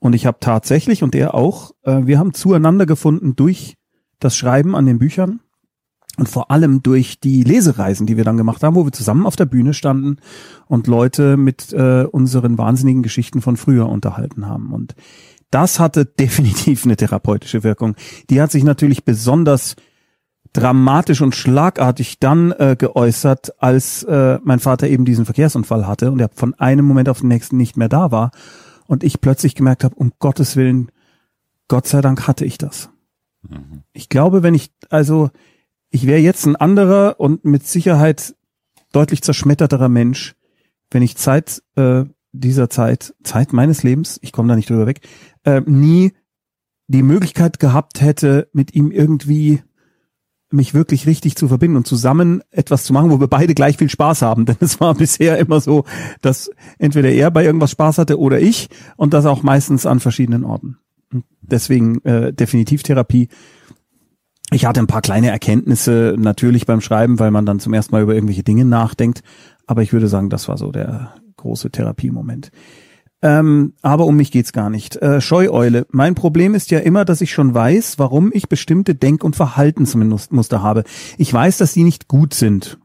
Und 0.00 0.14
ich 0.14 0.26
habe 0.26 0.38
tatsächlich 0.40 1.02
und 1.02 1.14
er 1.14 1.34
auch, 1.34 1.72
äh, 1.82 2.06
wir 2.06 2.18
haben 2.18 2.34
zueinander 2.34 2.86
gefunden 2.86 3.34
durch 3.36 3.76
das 4.20 4.36
Schreiben 4.36 4.76
an 4.76 4.86
den 4.86 4.98
Büchern 4.98 5.40
und 6.16 6.28
vor 6.28 6.50
allem 6.50 6.82
durch 6.82 7.20
die 7.20 7.42
Lesereisen, 7.42 8.06
die 8.06 8.16
wir 8.16 8.24
dann 8.24 8.36
gemacht 8.36 8.62
haben, 8.62 8.74
wo 8.74 8.84
wir 8.84 8.92
zusammen 8.92 9.26
auf 9.26 9.36
der 9.36 9.46
Bühne 9.46 9.74
standen 9.74 10.16
und 10.66 10.86
Leute 10.86 11.36
mit 11.36 11.72
äh, 11.72 12.04
unseren 12.10 12.58
wahnsinnigen 12.58 13.02
Geschichten 13.02 13.40
von 13.40 13.56
früher 13.56 13.88
unterhalten 13.88 14.46
haben. 14.46 14.72
Und 14.72 14.94
das 15.50 15.80
hatte 15.80 16.04
definitiv 16.18 16.84
eine 16.84 16.96
therapeutische 16.96 17.62
Wirkung. 17.64 17.94
Die 18.30 18.40
hat 18.40 18.50
sich 18.50 18.64
natürlich 18.64 19.04
besonders 19.04 19.76
dramatisch 20.52 21.20
und 21.20 21.34
schlagartig 21.34 22.18
dann 22.20 22.52
äh, 22.52 22.74
geäußert, 22.78 23.60
als 23.62 24.02
äh, 24.04 24.38
mein 24.42 24.60
Vater 24.60 24.88
eben 24.88 25.04
diesen 25.04 25.24
Verkehrsunfall 25.24 25.86
hatte 25.86 26.10
und 26.10 26.20
er 26.20 26.30
von 26.34 26.54
einem 26.54 26.86
Moment 26.86 27.08
auf 27.08 27.20
den 27.20 27.28
nächsten 27.28 27.58
nicht 27.58 27.76
mehr 27.76 27.88
da 27.88 28.10
war 28.10 28.30
und 28.88 29.04
ich 29.04 29.20
plötzlich 29.20 29.54
gemerkt 29.54 29.84
habe, 29.84 29.94
um 29.94 30.12
Gottes 30.18 30.56
Willen, 30.56 30.90
Gott 31.68 31.86
sei 31.86 32.00
Dank 32.00 32.26
hatte 32.26 32.44
ich 32.44 32.58
das. 32.58 32.90
Mhm. 33.42 33.82
Ich 33.92 34.08
glaube, 34.08 34.42
wenn 34.42 34.54
ich, 34.54 34.72
also 34.88 35.30
ich 35.90 36.06
wäre 36.06 36.18
jetzt 36.18 36.46
ein 36.46 36.56
anderer 36.56 37.20
und 37.20 37.44
mit 37.44 37.66
Sicherheit 37.66 38.34
deutlich 38.90 39.22
zerschmetterterer 39.22 39.88
Mensch, 39.88 40.34
wenn 40.90 41.02
ich 41.02 41.16
Zeit 41.16 41.62
äh, 41.76 42.04
dieser 42.32 42.70
Zeit, 42.70 43.14
Zeit 43.22 43.52
meines 43.52 43.82
Lebens, 43.82 44.18
ich 44.22 44.32
komme 44.32 44.48
da 44.48 44.56
nicht 44.56 44.70
drüber 44.70 44.86
weg, 44.86 45.00
äh, 45.44 45.60
nie 45.60 46.14
die 46.86 47.02
Möglichkeit 47.02 47.58
gehabt 47.58 48.00
hätte, 48.00 48.48
mit 48.54 48.74
ihm 48.74 48.90
irgendwie 48.90 49.62
mich 50.50 50.74
wirklich 50.74 51.06
richtig 51.06 51.36
zu 51.36 51.48
verbinden 51.48 51.76
und 51.76 51.86
zusammen 51.86 52.42
etwas 52.50 52.84
zu 52.84 52.92
machen, 52.92 53.10
wo 53.10 53.20
wir 53.20 53.28
beide 53.28 53.54
gleich 53.54 53.76
viel 53.76 53.90
Spaß 53.90 54.22
haben. 54.22 54.46
Denn 54.46 54.56
es 54.60 54.80
war 54.80 54.94
bisher 54.94 55.38
immer 55.38 55.60
so, 55.60 55.84
dass 56.20 56.50
entweder 56.78 57.10
er 57.10 57.30
bei 57.30 57.44
irgendwas 57.44 57.70
Spaß 57.72 57.98
hatte 57.98 58.18
oder 58.18 58.40
ich 58.40 58.68
und 58.96 59.14
das 59.14 59.26
auch 59.26 59.42
meistens 59.42 59.86
an 59.86 60.00
verschiedenen 60.00 60.44
Orten. 60.44 60.78
Deswegen 61.40 62.04
äh, 62.04 62.32
definitiv 62.32 62.82
Therapie. 62.82 63.28
Ich 64.50 64.64
hatte 64.64 64.80
ein 64.80 64.86
paar 64.86 65.02
kleine 65.02 65.30
Erkenntnisse 65.30 66.14
natürlich 66.18 66.66
beim 66.66 66.80
Schreiben, 66.80 67.18
weil 67.18 67.30
man 67.30 67.46
dann 67.46 67.60
zum 67.60 67.74
ersten 67.74 67.94
Mal 67.94 68.02
über 68.02 68.14
irgendwelche 68.14 68.42
Dinge 68.42 68.64
nachdenkt. 68.64 69.22
Aber 69.66 69.82
ich 69.82 69.92
würde 69.92 70.08
sagen, 70.08 70.30
das 70.30 70.48
war 70.48 70.56
so 70.56 70.72
der 70.72 71.14
große 71.36 71.70
Therapiemoment. 71.70 72.50
Ähm, 73.20 73.72
aber 73.82 74.06
um 74.06 74.16
mich 74.16 74.30
geht's 74.30 74.52
gar 74.52 74.70
nicht. 74.70 74.96
Äh, 74.96 75.20
Scheueule. 75.20 75.86
Mein 75.90 76.14
Problem 76.14 76.54
ist 76.54 76.70
ja 76.70 76.78
immer, 76.78 77.04
dass 77.04 77.20
ich 77.20 77.32
schon 77.32 77.52
weiß, 77.52 77.98
warum 77.98 78.30
ich 78.32 78.48
bestimmte 78.48 78.94
Denk- 78.94 79.24
und 79.24 79.34
Verhaltensmuster 79.34 80.62
habe. 80.62 80.84
Ich 81.16 81.32
weiß, 81.32 81.58
dass 81.58 81.72
die 81.72 81.82
nicht 81.82 82.06
gut 82.06 82.32
sind. 82.32 82.78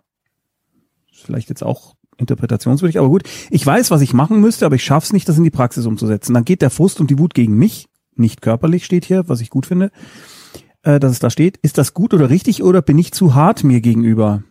Vielleicht 1.13 1.49
jetzt 1.49 1.63
auch 1.63 1.95
interpretationswürdig, 2.17 2.97
aber 2.97 3.09
gut. 3.09 3.23
Ich 3.51 3.65
weiß, 3.65 3.91
was 3.91 4.01
ich 4.01 4.13
machen 4.13 4.39
müsste, 4.41 4.65
aber 4.65 4.75
ich 4.75 4.83
schaff's 4.83 5.13
nicht, 5.13 5.29
das 5.29 5.37
in 5.37 5.43
die 5.43 5.51
Praxis 5.51 5.85
umzusetzen. 5.85 6.33
Dann 6.33 6.45
geht 6.45 6.61
der 6.61 6.69
Frust 6.69 6.99
und 6.99 7.09
die 7.09 7.19
Wut 7.19 7.33
gegen 7.33 7.55
mich, 7.55 7.87
nicht 8.15 8.41
körperlich 8.41 8.85
steht 8.85 9.05
hier, 9.05 9.27
was 9.29 9.41
ich 9.41 9.49
gut 9.49 9.65
finde. 9.65 9.91
äh, 10.83 10.99
dass 10.99 11.11
es 11.13 11.19
da 11.19 11.29
steht. 11.29 11.57
Ist 11.57 11.77
das 11.77 11.93
gut 11.93 12.13
oder 12.13 12.29
richtig 12.29 12.63
oder 12.63 12.81
bin 12.81 12.97
ich 12.99 13.11
zu 13.13 13.35
hart 13.35 13.63
mir 13.63 13.81
gegenüber? 13.81 14.43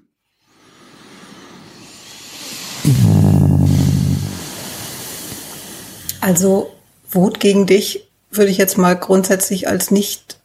Also 6.23 6.73
Wut 7.11 7.40
gegen 7.40 7.66
dich 7.66 8.09
würde 8.31 8.51
ich 8.51 8.57
jetzt 8.57 8.78
mal 8.78 8.94
grundsätzlich 8.94 9.69
als 9.69 9.90
nicht 9.90 10.39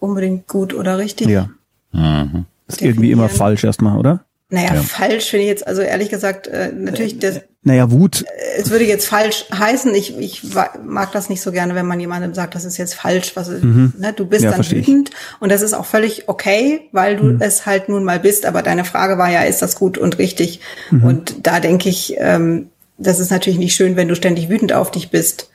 unbedingt 0.00 0.48
gut 0.48 0.74
oder 0.74 0.98
richtig. 0.98 1.28
Ja. 1.28 1.50
Mhm. 1.92 2.46
Ist 2.66 2.82
irgendwie 2.82 3.12
immer 3.12 3.28
falsch 3.28 3.62
erstmal, 3.62 3.98
oder? 3.98 4.24
Naja, 4.50 4.74
ja. 4.74 4.80
falsch 4.80 5.26
finde 5.26 5.44
ich 5.44 5.50
jetzt, 5.50 5.66
also 5.66 5.82
ehrlich 5.82 6.08
gesagt, 6.08 6.46
äh, 6.46 6.72
natürlich 6.72 7.18
das. 7.18 7.42
Naja, 7.62 7.90
Wut. 7.90 8.22
Äh, 8.22 8.60
es 8.62 8.70
würde 8.70 8.86
jetzt 8.86 9.06
falsch 9.06 9.44
heißen. 9.52 9.94
Ich, 9.94 10.16
ich 10.18 10.42
mag 10.82 11.12
das 11.12 11.28
nicht 11.28 11.42
so 11.42 11.52
gerne, 11.52 11.74
wenn 11.74 11.86
man 11.86 12.00
jemandem 12.00 12.32
sagt, 12.32 12.54
das 12.54 12.64
ist 12.64 12.78
jetzt 12.78 12.94
falsch, 12.94 13.32
was 13.34 13.48
mhm. 13.48 13.92
ne, 13.98 14.14
du 14.14 14.24
bist 14.24 14.44
ja, 14.44 14.52
dann 14.52 14.70
wütend. 14.70 15.10
Und 15.40 15.52
das 15.52 15.60
ist 15.60 15.74
auch 15.74 15.84
völlig 15.84 16.28
okay, 16.30 16.88
weil 16.92 17.16
du 17.16 17.24
mhm. 17.24 17.42
es 17.42 17.66
halt 17.66 17.90
nun 17.90 18.04
mal 18.04 18.20
bist. 18.20 18.46
Aber 18.46 18.62
deine 18.62 18.86
Frage 18.86 19.18
war 19.18 19.30
ja, 19.30 19.42
ist 19.42 19.60
das 19.60 19.76
gut 19.76 19.98
und 19.98 20.16
richtig? 20.18 20.60
Mhm. 20.90 21.04
Und 21.04 21.46
da 21.46 21.60
denke 21.60 21.90
ich, 21.90 22.14
ähm, 22.16 22.70
das 22.98 23.20
ist 23.20 23.30
natürlich 23.30 23.58
nicht 23.58 23.74
schön, 23.74 23.96
wenn 23.96 24.08
du 24.08 24.16
ständig 24.16 24.48
wütend 24.48 24.72
auf 24.72 24.90
dich 24.90 25.10
bist. 25.10 25.50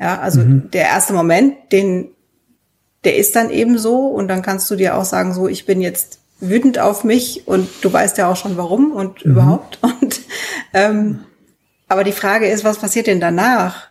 Ja, 0.00 0.20
also 0.20 0.40
mhm. 0.40 0.70
der 0.72 0.82
erste 0.82 1.12
Moment, 1.12 1.72
den, 1.72 2.10
der 3.04 3.16
ist 3.16 3.34
dann 3.36 3.50
eben 3.50 3.78
so 3.78 4.06
und 4.06 4.28
dann 4.28 4.42
kannst 4.42 4.70
du 4.70 4.76
dir 4.76 4.96
auch 4.96 5.04
sagen, 5.04 5.32
so, 5.32 5.48
ich 5.48 5.64
bin 5.64 5.80
jetzt 5.80 6.20
wütend 6.40 6.78
auf 6.78 7.04
mich 7.04 7.46
und 7.46 7.68
du 7.82 7.92
weißt 7.92 8.18
ja 8.18 8.30
auch 8.30 8.36
schon 8.36 8.56
warum 8.56 8.92
und 8.92 9.24
mhm. 9.24 9.32
überhaupt. 9.32 9.78
Und 10.00 10.20
ähm, 10.74 11.20
aber 11.88 12.04
die 12.04 12.12
Frage 12.12 12.46
ist, 12.48 12.64
was 12.64 12.78
passiert 12.78 13.06
denn 13.06 13.18
danach? 13.18 13.88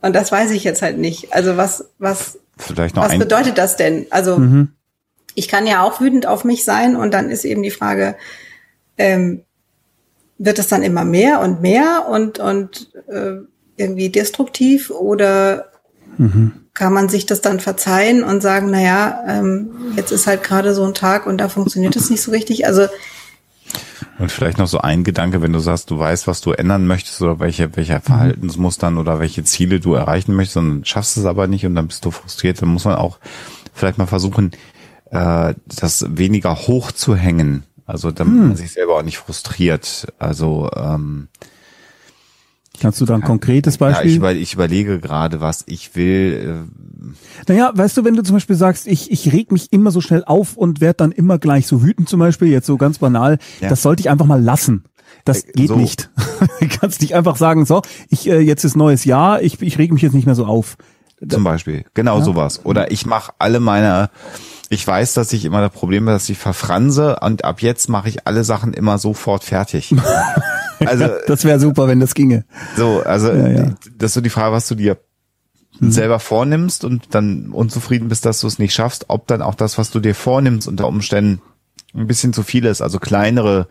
Und 0.00 0.14
das 0.14 0.30
weiß 0.30 0.52
ich 0.52 0.62
jetzt 0.62 0.82
halt 0.82 0.96
nicht. 0.98 1.32
Also 1.34 1.56
was, 1.56 1.90
was, 1.98 2.38
Vielleicht 2.56 2.94
noch 2.94 3.04
was 3.04 3.18
bedeutet 3.18 3.58
das 3.58 3.76
denn? 3.76 4.06
Also 4.10 4.38
mhm. 4.38 4.72
ich 5.34 5.48
kann 5.48 5.66
ja 5.66 5.82
auch 5.82 6.00
wütend 6.00 6.26
auf 6.26 6.44
mich 6.44 6.64
sein 6.64 6.94
und 6.96 7.12
dann 7.12 7.30
ist 7.30 7.44
eben 7.44 7.62
die 7.62 7.72
Frage, 7.72 8.16
ähm, 8.96 9.42
wird 10.38 10.58
es 10.58 10.68
dann 10.68 10.82
immer 10.82 11.04
mehr 11.04 11.40
und 11.40 11.60
mehr 11.60 12.06
und, 12.10 12.38
und 12.38 12.90
äh, 13.08 13.36
irgendwie 13.76 14.10
destruktiv 14.10 14.90
oder 14.90 15.66
mhm 16.16 16.52
kann 16.78 16.92
man 16.92 17.08
sich 17.08 17.26
das 17.26 17.40
dann 17.40 17.58
verzeihen 17.58 18.22
und 18.22 18.40
sagen, 18.40 18.68
na 18.70 18.80
ja, 18.80 19.24
ähm, 19.26 19.70
jetzt 19.96 20.12
ist 20.12 20.28
halt 20.28 20.44
gerade 20.44 20.74
so 20.74 20.84
ein 20.84 20.94
Tag 20.94 21.26
und 21.26 21.38
da 21.38 21.48
funktioniert 21.48 21.96
es 21.96 22.08
nicht 22.08 22.22
so 22.22 22.30
richtig. 22.30 22.66
Also 22.66 22.86
und 24.20 24.30
vielleicht 24.30 24.58
noch 24.58 24.68
so 24.68 24.78
ein 24.78 25.02
Gedanke, 25.02 25.42
wenn 25.42 25.52
du 25.52 25.58
sagst, 25.58 25.90
du 25.90 25.98
weißt, 25.98 26.28
was 26.28 26.40
du 26.40 26.52
ändern 26.52 26.86
möchtest 26.86 27.20
oder 27.20 27.40
welche, 27.40 27.74
welche 27.76 28.00
Verhaltensmustern 28.00 28.96
oder 28.96 29.18
welche 29.18 29.42
Ziele 29.42 29.80
du 29.80 29.94
erreichen 29.94 30.36
möchtest 30.36 30.56
und 30.58 30.86
schaffst 30.86 31.16
es 31.16 31.24
aber 31.24 31.48
nicht 31.48 31.66
und 31.66 31.74
dann 31.74 31.88
bist 31.88 32.04
du 32.04 32.12
frustriert, 32.12 32.62
dann 32.62 32.68
muss 32.68 32.84
man 32.84 32.94
auch 32.94 33.18
vielleicht 33.74 33.98
mal 33.98 34.06
versuchen, 34.06 34.52
äh, 35.10 35.54
das 35.66 36.06
weniger 36.08 36.54
hoch 36.54 36.92
zu 36.92 37.16
hängen. 37.16 37.64
Also 37.88 38.10
damit 38.10 38.34
hm. 38.34 38.48
man 38.48 38.56
sich 38.56 38.70
selber 38.70 38.96
auch 38.96 39.02
nicht 39.02 39.16
frustriert. 39.16 40.06
Also 40.18 40.70
ähm, 40.76 41.28
Kannst 42.80 43.00
du 43.00 43.06
da 43.06 43.14
ein 43.14 43.22
konkretes 43.22 43.78
Beispiel? 43.78 44.06
Ja, 44.06 44.10
ich, 44.10 44.16
über, 44.16 44.32
ich 44.32 44.54
überlege 44.54 45.00
gerade, 45.00 45.40
was 45.40 45.64
ich 45.66 45.96
will. 45.96 46.66
Äh. 46.68 47.48
Naja, 47.48 47.72
weißt 47.74 47.96
du, 47.96 48.04
wenn 48.04 48.14
du 48.14 48.22
zum 48.22 48.36
Beispiel 48.36 48.56
sagst, 48.56 48.86
ich, 48.86 49.10
ich 49.10 49.32
reg 49.32 49.50
mich 49.50 49.72
immer 49.72 49.90
so 49.90 50.02
schnell 50.02 50.22
auf 50.24 50.56
und 50.56 50.82
werde 50.82 50.98
dann 50.98 51.12
immer 51.12 51.38
gleich 51.38 51.66
so 51.66 51.82
wütend 51.82 52.10
zum 52.10 52.20
Beispiel, 52.20 52.48
jetzt 52.48 52.66
so 52.66 52.76
ganz 52.76 52.98
banal, 52.98 53.38
ja. 53.60 53.70
das 53.70 53.82
sollte 53.82 54.00
ich 54.00 54.10
einfach 54.10 54.26
mal 54.26 54.40
lassen. 54.40 54.84
Das 55.24 55.44
äh, 55.44 55.52
geht 55.52 55.68
so. 55.68 55.76
nicht. 55.76 56.10
du 56.60 56.68
kannst 56.68 57.00
nicht 57.00 57.14
einfach 57.14 57.36
sagen, 57.36 57.64
so, 57.64 57.80
ich 58.10 58.28
äh, 58.28 58.38
jetzt 58.38 58.64
ist 58.64 58.76
neues 58.76 59.06
Jahr, 59.06 59.42
ich, 59.42 59.60
ich 59.62 59.78
reg 59.78 59.92
mich 59.92 60.02
jetzt 60.02 60.14
nicht 60.14 60.26
mehr 60.26 60.34
so 60.34 60.44
auf. 60.44 60.76
Zum 61.26 61.42
Beispiel, 61.42 61.84
genau 61.94 62.18
ja. 62.18 62.24
sowas. 62.24 62.60
Oder 62.64 62.92
ich 62.92 63.06
mache 63.06 63.32
alle 63.38 63.58
meine, 63.58 64.10
ich 64.70 64.86
weiß, 64.86 65.14
dass 65.14 65.32
ich 65.32 65.44
immer 65.44 65.60
das 65.60 65.72
Problem 65.72 66.04
habe, 66.04 66.12
dass 66.12 66.28
ich 66.28 66.38
verfranse 66.38 67.18
und 67.20 67.44
ab 67.44 67.62
jetzt 67.62 67.88
mache 67.88 68.08
ich 68.08 68.26
alle 68.26 68.44
Sachen 68.44 68.74
immer 68.74 68.98
sofort 68.98 69.44
fertig. 69.44 69.94
Also 70.86 71.08
das 71.26 71.44
wäre 71.44 71.58
super, 71.58 71.88
wenn 71.88 71.98
das 71.98 72.14
ginge. 72.14 72.44
So, 72.76 73.02
also 73.04 73.32
ja, 73.32 73.48
ja. 73.48 73.74
das 73.96 74.10
ist 74.10 74.14
so 74.14 74.20
die 74.20 74.30
Frage, 74.30 74.54
was 74.54 74.68
du 74.68 74.76
dir 74.76 74.96
mhm. 75.80 75.90
selber 75.90 76.20
vornimmst 76.20 76.84
und 76.84 77.16
dann 77.16 77.50
unzufrieden 77.50 78.08
bist, 78.08 78.24
dass 78.24 78.40
du 78.40 78.46
es 78.46 78.60
nicht 78.60 78.74
schaffst, 78.74 79.06
ob 79.08 79.26
dann 79.26 79.42
auch 79.42 79.56
das, 79.56 79.76
was 79.76 79.90
du 79.90 79.98
dir 79.98 80.14
vornimmst, 80.14 80.68
unter 80.68 80.86
Umständen 80.86 81.42
ein 81.94 82.06
bisschen 82.06 82.32
zu 82.32 82.42
viel 82.42 82.64
ist, 82.64 82.80
also 82.80 82.98
kleinere 82.98 83.66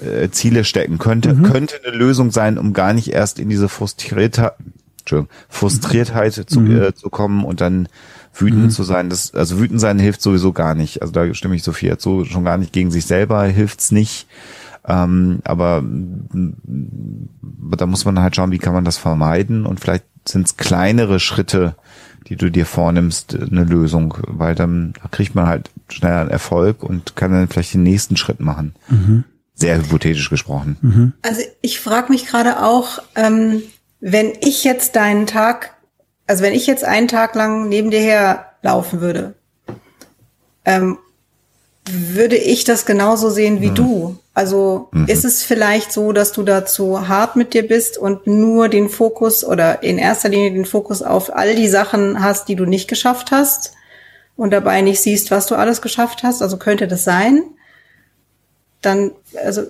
äh, 0.00 0.30
Ziele 0.30 0.64
stecken 0.64 0.98
könnte, 0.98 1.34
mhm. 1.34 1.42
könnte 1.42 1.74
eine 1.84 1.94
Lösung 1.94 2.30
sein, 2.30 2.58
um 2.58 2.72
gar 2.72 2.92
nicht 2.94 3.12
erst 3.12 3.38
in 3.38 3.48
diese 3.48 3.68
Frustriertheit, 3.68 4.54
Frustriertheit 5.48 6.32
zu, 6.32 6.60
mhm. 6.60 6.82
äh, 6.82 6.94
zu 6.94 7.10
kommen 7.10 7.44
und 7.44 7.60
dann 7.60 7.88
wütend 8.34 8.64
mhm. 8.64 8.70
zu 8.70 8.82
sein. 8.82 9.10
Das, 9.10 9.34
also 9.34 9.58
wütend 9.58 9.80
sein 9.80 9.98
hilft 9.98 10.22
sowieso 10.22 10.52
gar 10.52 10.74
nicht. 10.74 11.02
Also 11.02 11.12
da 11.12 11.32
stimme 11.34 11.56
ich 11.56 11.62
Sophia 11.62 11.98
zu, 11.98 12.24
schon 12.24 12.44
gar 12.44 12.58
nicht 12.58 12.72
gegen 12.72 12.90
sich 12.90 13.06
selber 13.06 13.44
hilft's 13.44 13.90
nicht. 13.90 14.26
Ähm, 14.86 15.40
aber 15.44 15.84
da 17.76 17.86
muss 17.86 18.04
man 18.04 18.20
halt 18.20 18.36
schauen, 18.36 18.50
wie 18.50 18.58
kann 18.58 18.72
man 18.72 18.84
das 18.84 18.96
vermeiden 18.96 19.66
und 19.66 19.78
vielleicht 19.80 20.04
sind 20.26 20.46
es 20.46 20.56
kleinere 20.56 21.20
Schritte, 21.20 21.76
die 22.28 22.36
du 22.36 22.50
dir 22.50 22.66
vornimmst, 22.66 23.34
eine 23.34 23.64
Lösung, 23.64 24.14
weil 24.26 24.54
dann 24.54 24.94
kriegt 25.10 25.34
man 25.34 25.46
halt 25.46 25.70
schneller 25.88 26.20
einen 26.20 26.30
Erfolg 26.30 26.82
und 26.82 27.16
kann 27.16 27.32
dann 27.32 27.48
vielleicht 27.48 27.74
den 27.74 27.82
nächsten 27.82 28.16
Schritt 28.16 28.40
machen. 28.40 28.74
Mhm. 28.88 29.24
Sehr 29.54 29.78
hypothetisch 29.78 30.30
gesprochen. 30.30 30.76
Mhm. 30.80 31.12
Also 31.22 31.42
ich 31.60 31.80
frage 31.80 32.10
mich 32.10 32.26
gerade 32.26 32.62
auch, 32.62 33.02
ähm, 33.16 33.62
wenn 34.00 34.32
ich 34.40 34.64
jetzt 34.64 34.96
deinen 34.96 35.26
Tag, 35.26 35.74
also 36.30 36.44
wenn 36.44 36.54
ich 36.54 36.68
jetzt 36.68 36.84
einen 36.84 37.08
Tag 37.08 37.34
lang 37.34 37.68
neben 37.68 37.90
dir 37.90 37.98
her 37.98 38.52
laufen 38.62 39.00
würde, 39.00 39.34
ähm, 40.64 40.96
würde 41.90 42.36
ich 42.36 42.62
das 42.62 42.86
genauso 42.86 43.30
sehen 43.30 43.60
wie 43.60 43.70
mhm. 43.70 43.74
du. 43.74 44.18
Also 44.32 44.90
mhm. 44.92 45.06
ist 45.08 45.24
es 45.24 45.42
vielleicht 45.42 45.90
so, 45.90 46.12
dass 46.12 46.30
du 46.30 46.44
da 46.44 46.64
zu 46.64 47.08
hart 47.08 47.34
mit 47.34 47.52
dir 47.52 47.66
bist 47.66 47.98
und 47.98 48.28
nur 48.28 48.68
den 48.68 48.88
Fokus 48.88 49.42
oder 49.42 49.82
in 49.82 49.98
erster 49.98 50.28
Linie 50.28 50.52
den 50.52 50.66
Fokus 50.66 51.02
auf 51.02 51.34
all 51.34 51.56
die 51.56 51.66
Sachen 51.66 52.22
hast, 52.22 52.46
die 52.46 52.54
du 52.54 52.64
nicht 52.64 52.86
geschafft 52.86 53.32
hast 53.32 53.72
und 54.36 54.52
dabei 54.52 54.82
nicht 54.82 55.00
siehst, 55.00 55.32
was 55.32 55.46
du 55.46 55.56
alles 55.56 55.82
geschafft 55.82 56.22
hast? 56.22 56.42
Also 56.42 56.58
könnte 56.58 56.86
das 56.86 57.02
sein? 57.02 57.42
Dann, 58.82 59.10
also 59.44 59.62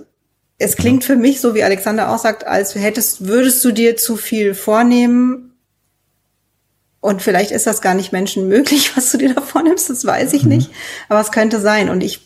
es 0.58 0.76
klingt 0.76 1.04
für 1.04 1.16
mich, 1.16 1.40
so 1.40 1.54
wie 1.54 1.64
Alexander 1.64 2.10
auch 2.10 2.18
sagt, 2.18 2.46
als 2.46 2.74
hättest, 2.74 3.26
würdest 3.26 3.64
du 3.64 3.72
dir 3.72 3.96
zu 3.96 4.18
viel 4.18 4.52
vornehmen 4.52 5.49
und 7.00 7.22
vielleicht 7.22 7.50
ist 7.50 7.66
das 7.66 7.80
gar 7.80 7.94
nicht 7.94 8.12
menschenmöglich, 8.12 8.96
was 8.96 9.10
du 9.12 9.18
dir 9.18 9.34
da 9.34 9.40
vornimmst, 9.40 9.90
das 9.90 10.04
weiß 10.04 10.32
ich 10.34 10.44
mhm. 10.44 10.50
nicht. 10.50 10.70
Aber 11.08 11.20
es 11.20 11.32
könnte 11.32 11.60
sein. 11.60 11.88
Und 11.88 12.02
ich 12.02 12.20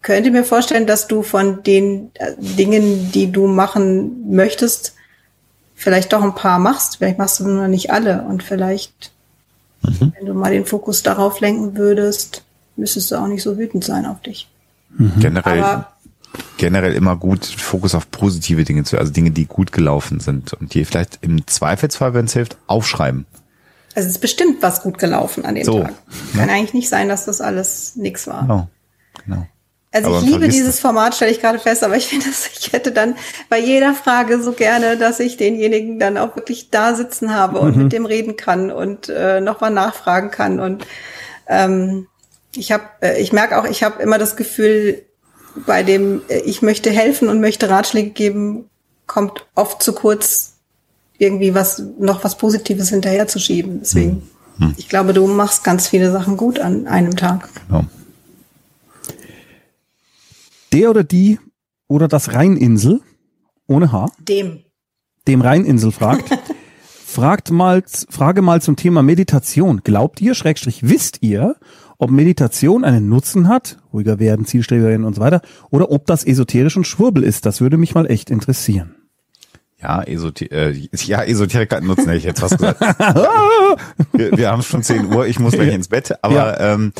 könnte 0.00 0.30
mir 0.30 0.44
vorstellen, 0.44 0.86
dass 0.86 1.06
du 1.06 1.22
von 1.22 1.62
den 1.62 2.10
äh, 2.14 2.32
Dingen, 2.38 3.10
die 3.12 3.30
du 3.30 3.46
machen 3.46 4.34
möchtest, 4.34 4.94
vielleicht 5.74 6.12
doch 6.12 6.22
ein 6.22 6.34
paar 6.34 6.58
machst. 6.58 6.98
Vielleicht 6.98 7.18
machst 7.18 7.40
du 7.40 7.48
nur 7.48 7.68
nicht 7.68 7.90
alle. 7.90 8.22
Und 8.22 8.42
vielleicht, 8.42 9.12
mhm. 9.82 10.12
wenn 10.16 10.26
du 10.26 10.34
mal 10.34 10.52
den 10.52 10.66
Fokus 10.66 11.02
darauf 11.02 11.40
lenken 11.40 11.76
würdest, 11.76 12.44
müsstest 12.76 13.10
du 13.10 13.16
auch 13.16 13.26
nicht 13.26 13.42
so 13.42 13.58
wütend 13.58 13.84
sein 13.84 14.06
auf 14.06 14.20
dich. 14.22 14.48
Mhm. 14.90 15.12
Generell, 15.18 15.62
Aber, 15.62 15.91
generell 16.56 16.94
immer 16.94 17.16
gut 17.16 17.44
Fokus 17.44 17.94
auf 17.94 18.10
positive 18.10 18.64
Dinge 18.64 18.84
zu, 18.84 18.98
also 18.98 19.12
Dinge, 19.12 19.30
die 19.30 19.46
gut 19.46 19.72
gelaufen 19.72 20.20
sind. 20.20 20.52
Und 20.54 20.74
die 20.74 20.84
vielleicht 20.84 21.18
im 21.22 21.46
Zweifelsfall, 21.46 22.14
wenn 22.14 22.26
es 22.26 22.32
hilft, 22.32 22.56
aufschreiben. 22.66 23.26
Also 23.94 24.08
es 24.08 24.14
ist 24.14 24.20
bestimmt 24.20 24.62
was 24.62 24.82
gut 24.82 24.98
gelaufen 24.98 25.44
an 25.44 25.54
dem 25.54 25.64
so, 25.64 25.82
Tag. 25.82 25.92
Kann 26.36 26.48
ja. 26.48 26.54
eigentlich 26.54 26.74
nicht 26.74 26.88
sein, 26.88 27.08
dass 27.08 27.26
das 27.26 27.40
alles 27.40 27.96
nix 27.96 28.26
war. 28.26 28.42
Genau. 28.42 28.68
genau. 29.26 29.46
Also 29.94 30.08
aber 30.08 30.20
ich 30.20 30.24
liebe 30.24 30.48
dieses 30.48 30.80
Format, 30.80 31.14
stelle 31.14 31.30
ich 31.30 31.40
gerade 31.40 31.58
fest, 31.58 31.84
aber 31.84 31.96
ich 31.96 32.06
finde, 32.08 32.26
dass 32.26 32.48
ich 32.58 32.72
hätte 32.72 32.92
dann 32.92 33.16
bei 33.50 33.58
jeder 33.58 33.92
Frage 33.92 34.42
so 34.42 34.52
gerne, 34.52 34.96
dass 34.96 35.20
ich 35.20 35.36
denjenigen 35.36 35.98
dann 35.98 36.16
auch 36.16 36.34
wirklich 36.36 36.70
da 36.70 36.94
sitzen 36.94 37.34
habe 37.34 37.60
und 37.60 37.76
mhm. 37.76 37.82
mit 37.84 37.92
dem 37.92 38.06
reden 38.06 38.36
kann 38.36 38.70
und 38.70 39.10
äh, 39.10 39.40
nochmal 39.40 39.70
nachfragen 39.70 40.30
kann. 40.30 40.58
Und 40.58 40.86
ähm, 41.46 42.06
ich 42.54 42.72
habe, 42.72 42.84
äh, 43.02 43.20
ich 43.20 43.32
merke 43.32 43.58
auch, 43.58 43.66
ich 43.66 43.82
habe 43.82 44.02
immer 44.02 44.16
das 44.16 44.36
Gefühl, 44.36 45.04
bei 45.66 45.82
dem 45.82 46.22
äh, 46.28 46.40
ich 46.40 46.62
möchte 46.62 46.90
helfen 46.90 47.28
und 47.28 47.40
möchte 47.40 47.68
Ratschläge 47.68 48.10
geben, 48.10 48.68
kommt 49.06 49.46
oft 49.54 49.82
zu 49.82 49.92
kurz 49.92 50.54
irgendwie 51.18 51.54
was 51.54 51.82
noch 51.98 52.24
was 52.24 52.36
Positives 52.36 52.88
hinterherzuschieben. 52.88 53.80
Deswegen, 53.80 54.28
mhm. 54.58 54.74
ich 54.76 54.88
glaube, 54.88 55.12
du 55.12 55.26
machst 55.26 55.64
ganz 55.64 55.88
viele 55.88 56.10
Sachen 56.10 56.36
gut 56.36 56.58
an 56.58 56.86
einem 56.86 57.16
Tag. 57.16 57.48
Genau 57.68 57.84
der 60.72 60.90
oder 60.90 61.04
die 61.04 61.38
oder 61.88 62.08
das 62.08 62.32
Rheininsel 62.34 63.00
ohne 63.66 63.92
H. 63.92 64.06
Dem. 64.18 64.64
Dem 65.28 65.40
Rheininsel 65.40 65.92
fragt. 65.92 66.30
fragt 67.12 67.50
mal, 67.50 67.82
frage 68.08 68.42
mal 68.42 68.62
zum 68.62 68.76
Thema 68.76 69.02
Meditation. 69.02 69.82
Glaubt 69.84 70.20
ihr, 70.20 70.34
Schrägstrich, 70.34 70.88
wisst 70.88 71.18
ihr, 71.20 71.56
ob 71.98 72.10
Meditation 72.10 72.84
einen 72.84 73.08
Nutzen 73.08 73.48
hat, 73.48 73.78
ruhiger 73.92 74.18
werden, 74.18 74.46
Zielstreberin 74.46 75.04
und 75.04 75.14
so 75.14 75.20
weiter, 75.20 75.42
oder 75.70 75.90
ob 75.90 76.06
das 76.06 76.24
esoterisch 76.24 76.76
und 76.76 76.86
Schwurbel 76.86 77.22
ist? 77.22 77.44
Das 77.44 77.60
würde 77.60 77.76
mich 77.76 77.94
mal 77.94 78.10
echt 78.10 78.30
interessieren. 78.30 79.01
Ja, 79.82 80.02
Esoter 80.02 80.52
äh, 80.52 80.88
ja, 80.92 81.22
Esoteriker 81.24 81.80
nutzen 81.80 82.04
hätte 82.04 82.18
ich 82.18 82.24
jetzt 82.24 82.40
was 82.40 82.52
gesagt. 82.52 82.80
wir, 84.12 84.36
wir 84.36 84.50
haben 84.50 84.62
schon 84.62 84.82
10 84.82 85.12
Uhr, 85.12 85.26
ich 85.26 85.40
muss 85.40 85.54
gleich 85.54 85.74
ins 85.74 85.88
Bett. 85.88 86.14
Aber 86.22 86.34
ja. 86.34 86.74
ähm, 86.74 86.92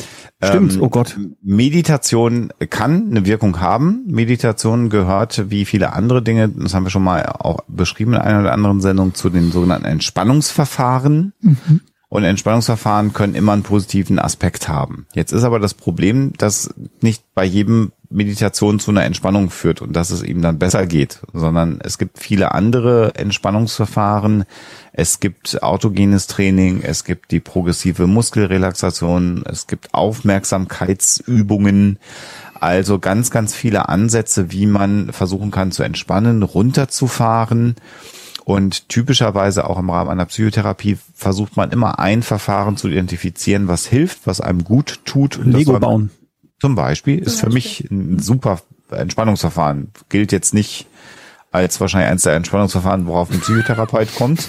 Stimmt, 0.43 0.73
ähm, 0.73 0.81
oh 0.81 0.89
Gott. 0.89 1.17
Meditation 1.41 2.51
kann 2.69 3.07
eine 3.09 3.25
Wirkung 3.25 3.61
haben. 3.61 4.03
Meditation 4.07 4.89
gehört 4.89 5.49
wie 5.49 5.63
viele 5.63 5.93
andere 5.93 6.21
Dinge, 6.21 6.49
das 6.49 6.73
haben 6.73 6.83
wir 6.83 6.89
schon 6.89 7.03
mal 7.03 7.25
auch 7.25 7.59
beschrieben 7.67 8.13
in 8.13 8.19
einer 8.19 8.41
oder 8.41 8.51
anderen 8.51 8.81
Sendung, 8.81 9.13
zu 9.13 9.29
den 9.29 9.51
sogenannten 9.51 9.85
Entspannungsverfahren. 9.85 11.33
Mhm. 11.39 11.81
Und 12.09 12.25
Entspannungsverfahren 12.25 13.13
können 13.13 13.33
immer 13.33 13.53
einen 13.53 13.63
positiven 13.63 14.19
Aspekt 14.19 14.67
haben. 14.67 15.07
Jetzt 15.13 15.31
ist 15.31 15.43
aber 15.43 15.59
das 15.59 15.73
Problem, 15.73 16.33
dass 16.37 16.71
nicht 17.01 17.23
bei 17.33 17.43
jedem 17.43 17.91
Meditation 18.13 18.79
zu 18.79 18.91
einer 18.91 19.03
Entspannung 19.03 19.49
führt 19.49 19.81
und 19.81 19.93
dass 19.93 20.11
es 20.11 20.23
ihm 20.23 20.41
dann 20.41 20.59
besser 20.59 20.85
geht, 20.85 21.19
sondern 21.33 21.79
es 21.83 21.97
gibt 21.97 22.19
viele 22.19 22.53
andere 22.53 23.15
Entspannungsverfahren. 23.15 24.45
Es 24.93 25.19
gibt 25.19 25.63
autogenes 25.63 26.27
Training, 26.27 26.81
es 26.81 27.03
gibt 27.03 27.31
die 27.31 27.39
progressive 27.39 28.07
Muskelrelaxation, 28.07 29.43
es 29.45 29.67
gibt 29.67 29.93
Aufmerksamkeitsübungen. 29.93 31.99
Also 32.59 32.99
ganz, 32.99 33.31
ganz 33.31 33.53
viele 33.53 33.89
Ansätze, 33.89 34.51
wie 34.51 34.67
man 34.67 35.11
versuchen 35.11 35.51
kann 35.51 35.71
zu 35.71 35.83
entspannen, 35.83 36.43
runterzufahren 36.43 37.75
und 38.45 38.89
typischerweise 38.89 39.69
auch 39.69 39.79
im 39.79 39.89
Rahmen 39.89 40.09
einer 40.09 40.25
Psychotherapie 40.25 40.97
versucht 41.13 41.55
man 41.55 41.71
immer 41.71 41.99
ein 41.99 42.23
Verfahren 42.23 42.77
zu 42.77 42.89
identifizieren, 42.89 43.67
was 43.67 43.85
hilft, 43.85 44.27
was 44.27 44.41
einem 44.41 44.63
gut 44.63 44.99
tut. 45.05 45.39
Lego 45.43 45.79
bauen. 45.79 46.11
Zum 46.63 46.75
Beispiel 46.75 47.19
ist 47.19 47.41
für 47.41 47.49
mich 47.49 47.89
ein 47.91 48.19
super 48.19 48.61
Entspannungsverfahren. 48.89 49.91
Gilt 50.07 50.31
jetzt 50.31 50.53
nicht 50.53 50.87
als 51.51 51.81
wahrscheinlich 51.81 52.09
eines 52.09 52.23
der 52.23 52.35
Entspannungsverfahren, 52.35 53.05
worauf 53.05 53.29
ein 53.29 53.41
Psychotherapeut 53.41 54.15
kommt. 54.15 54.47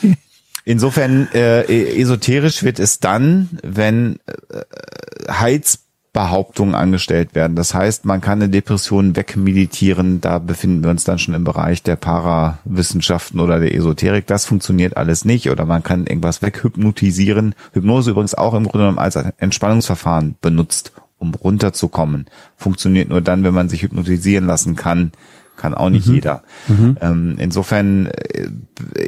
Insofern 0.64 1.28
äh, 1.34 1.64
esoterisch 2.00 2.62
wird 2.62 2.78
es 2.78 3.00
dann, 3.00 3.50
wenn 3.62 4.16
äh, 4.48 5.30
Heiz 5.30 5.80
Behauptungen 6.14 6.74
angestellt 6.74 7.34
werden. 7.34 7.54
Das 7.54 7.74
heißt, 7.74 8.06
man 8.06 8.22
kann 8.22 8.40
eine 8.40 8.50
Depression 8.50 9.14
wegmeditieren. 9.14 10.22
Da 10.22 10.38
befinden 10.38 10.82
wir 10.82 10.90
uns 10.90 11.04
dann 11.04 11.18
schon 11.18 11.34
im 11.34 11.44
Bereich 11.44 11.82
der 11.82 11.96
Parawissenschaften 11.96 13.40
oder 13.40 13.60
der 13.60 13.74
Esoterik. 13.74 14.26
Das 14.26 14.46
funktioniert 14.46 14.96
alles 14.96 15.26
nicht. 15.26 15.50
Oder 15.50 15.66
man 15.66 15.82
kann 15.82 16.06
irgendwas 16.06 16.40
weghypnotisieren. 16.40 17.54
Hypnose 17.72 18.12
übrigens 18.12 18.34
auch 18.34 18.54
im 18.54 18.64
Grunde 18.64 18.84
genommen 18.86 18.98
als 18.98 19.16
Entspannungsverfahren 19.16 20.36
benutzt, 20.40 20.92
um 21.22 21.34
runterzukommen. 21.34 22.26
Funktioniert 22.56 23.08
nur 23.08 23.22
dann, 23.22 23.44
wenn 23.44 23.54
man 23.54 23.68
sich 23.68 23.82
hypnotisieren 23.82 24.46
lassen 24.46 24.76
kann 24.76 25.12
kann 25.56 25.74
auch 25.74 25.90
nicht 25.90 26.08
mhm. 26.08 26.14
jeder. 26.14 26.42
Mhm. 26.66 26.96
Ähm, 27.00 27.36
insofern 27.38 28.06
äh, 28.06 28.48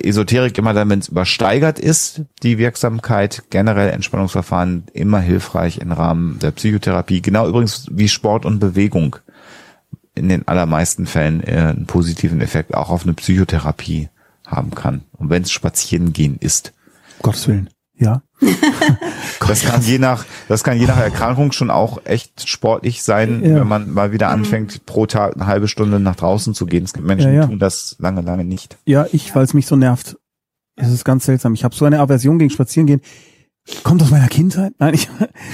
Esoterik 0.07 0.57
immer 0.57 0.73
dann, 0.73 0.89
wenn 0.89 1.01
es 1.01 1.09
übersteigert 1.09 1.79
ist, 1.79 2.23
die 2.43 2.59
Wirksamkeit, 2.59 3.45
generell 3.51 3.91
Entspannungsverfahren 3.91 4.85
immer 4.93 5.21
hilfreich 5.21 5.79
im 5.79 5.91
Rahmen 5.91 6.39
der 6.39 6.53
Psychotherapie. 6.53 7.23
Genau 7.23 7.49
übrigens 7.49 7.87
wie 7.91 8.09
Sport 8.09 8.45
und 8.45 8.61
Bewegung 8.61 9.17
in 10.15 10.29
den 10.29 10.47
allermeisten 10.47 11.07
Fällen 11.07 11.43
äh, 11.43 11.73
einen 11.75 11.87
positiven 11.87 12.41
Effekt 12.41 12.75
auch 12.75 12.91
auf 12.91 13.03
eine 13.03 13.15
Psychotherapie 13.15 14.09
haben 14.47 14.75
kann. 14.75 15.03
Und 15.13 15.31
wenn 15.31 15.43
es 15.43 15.51
spazieren 15.51 16.13
gehen 16.13 16.37
ist. 16.39 16.73
Gottes 17.23 17.49
Willen. 17.49 17.71
Ja. 17.97 18.23
das 19.47 19.63
kann 19.63 19.83
je 19.83 19.99
nach, 19.99 20.25
das 20.49 20.65
kann 20.65 20.79
je 20.79 20.87
nach 20.87 20.99
Erkrankung 20.99 21.53
schon 21.53 21.71
auch 21.71 21.99
echt 22.05 22.49
sportlich 22.49 23.03
sein, 23.03 23.43
ja. 23.45 23.57
wenn 23.57 23.69
man 23.69 23.93
mal 23.93 24.13
wieder 24.13 24.29
mhm. 24.29 24.35
anfängt, 24.35 24.85
pro 24.87 25.07
Tag 25.07 25.35
eine 25.35 25.47
halbe 25.47 25.69
Stunde 25.69 26.01
nach 26.01 26.17
draußen 26.17 26.55
zu 26.55 26.67
gehen. 26.67 26.85
Es 26.85 26.93
gibt 26.93 27.07
Menschen, 27.07 27.29
ja, 27.29 27.35
ja. 27.35 27.43
die 27.43 27.51
tun 27.51 27.59
das 27.59 27.97
lange, 27.99 28.21
lange 28.21 28.45
nicht. 28.45 28.77
Ja, 28.85 29.07
ich, 29.13 29.35
weil 29.35 29.45
es 29.45 29.55
mich 29.55 29.67
so 29.67 29.77
nervt. 29.77 30.17
Es 30.77 30.91
ist 30.91 31.05
ganz 31.05 31.25
seltsam. 31.25 31.55
Ich 31.55 31.63
habe 31.63 31.75
so 31.75 31.85
eine 31.85 32.01
Aversion 32.01 32.39
gegen 32.39 32.51
Spazierengehen. 32.51 33.01
Kommt 33.85 34.03
aus 34.03 34.11
meiner 34.11 34.29
Kindheit? 34.29 34.75
Nein, 34.79 34.95
ich. 34.95 35.09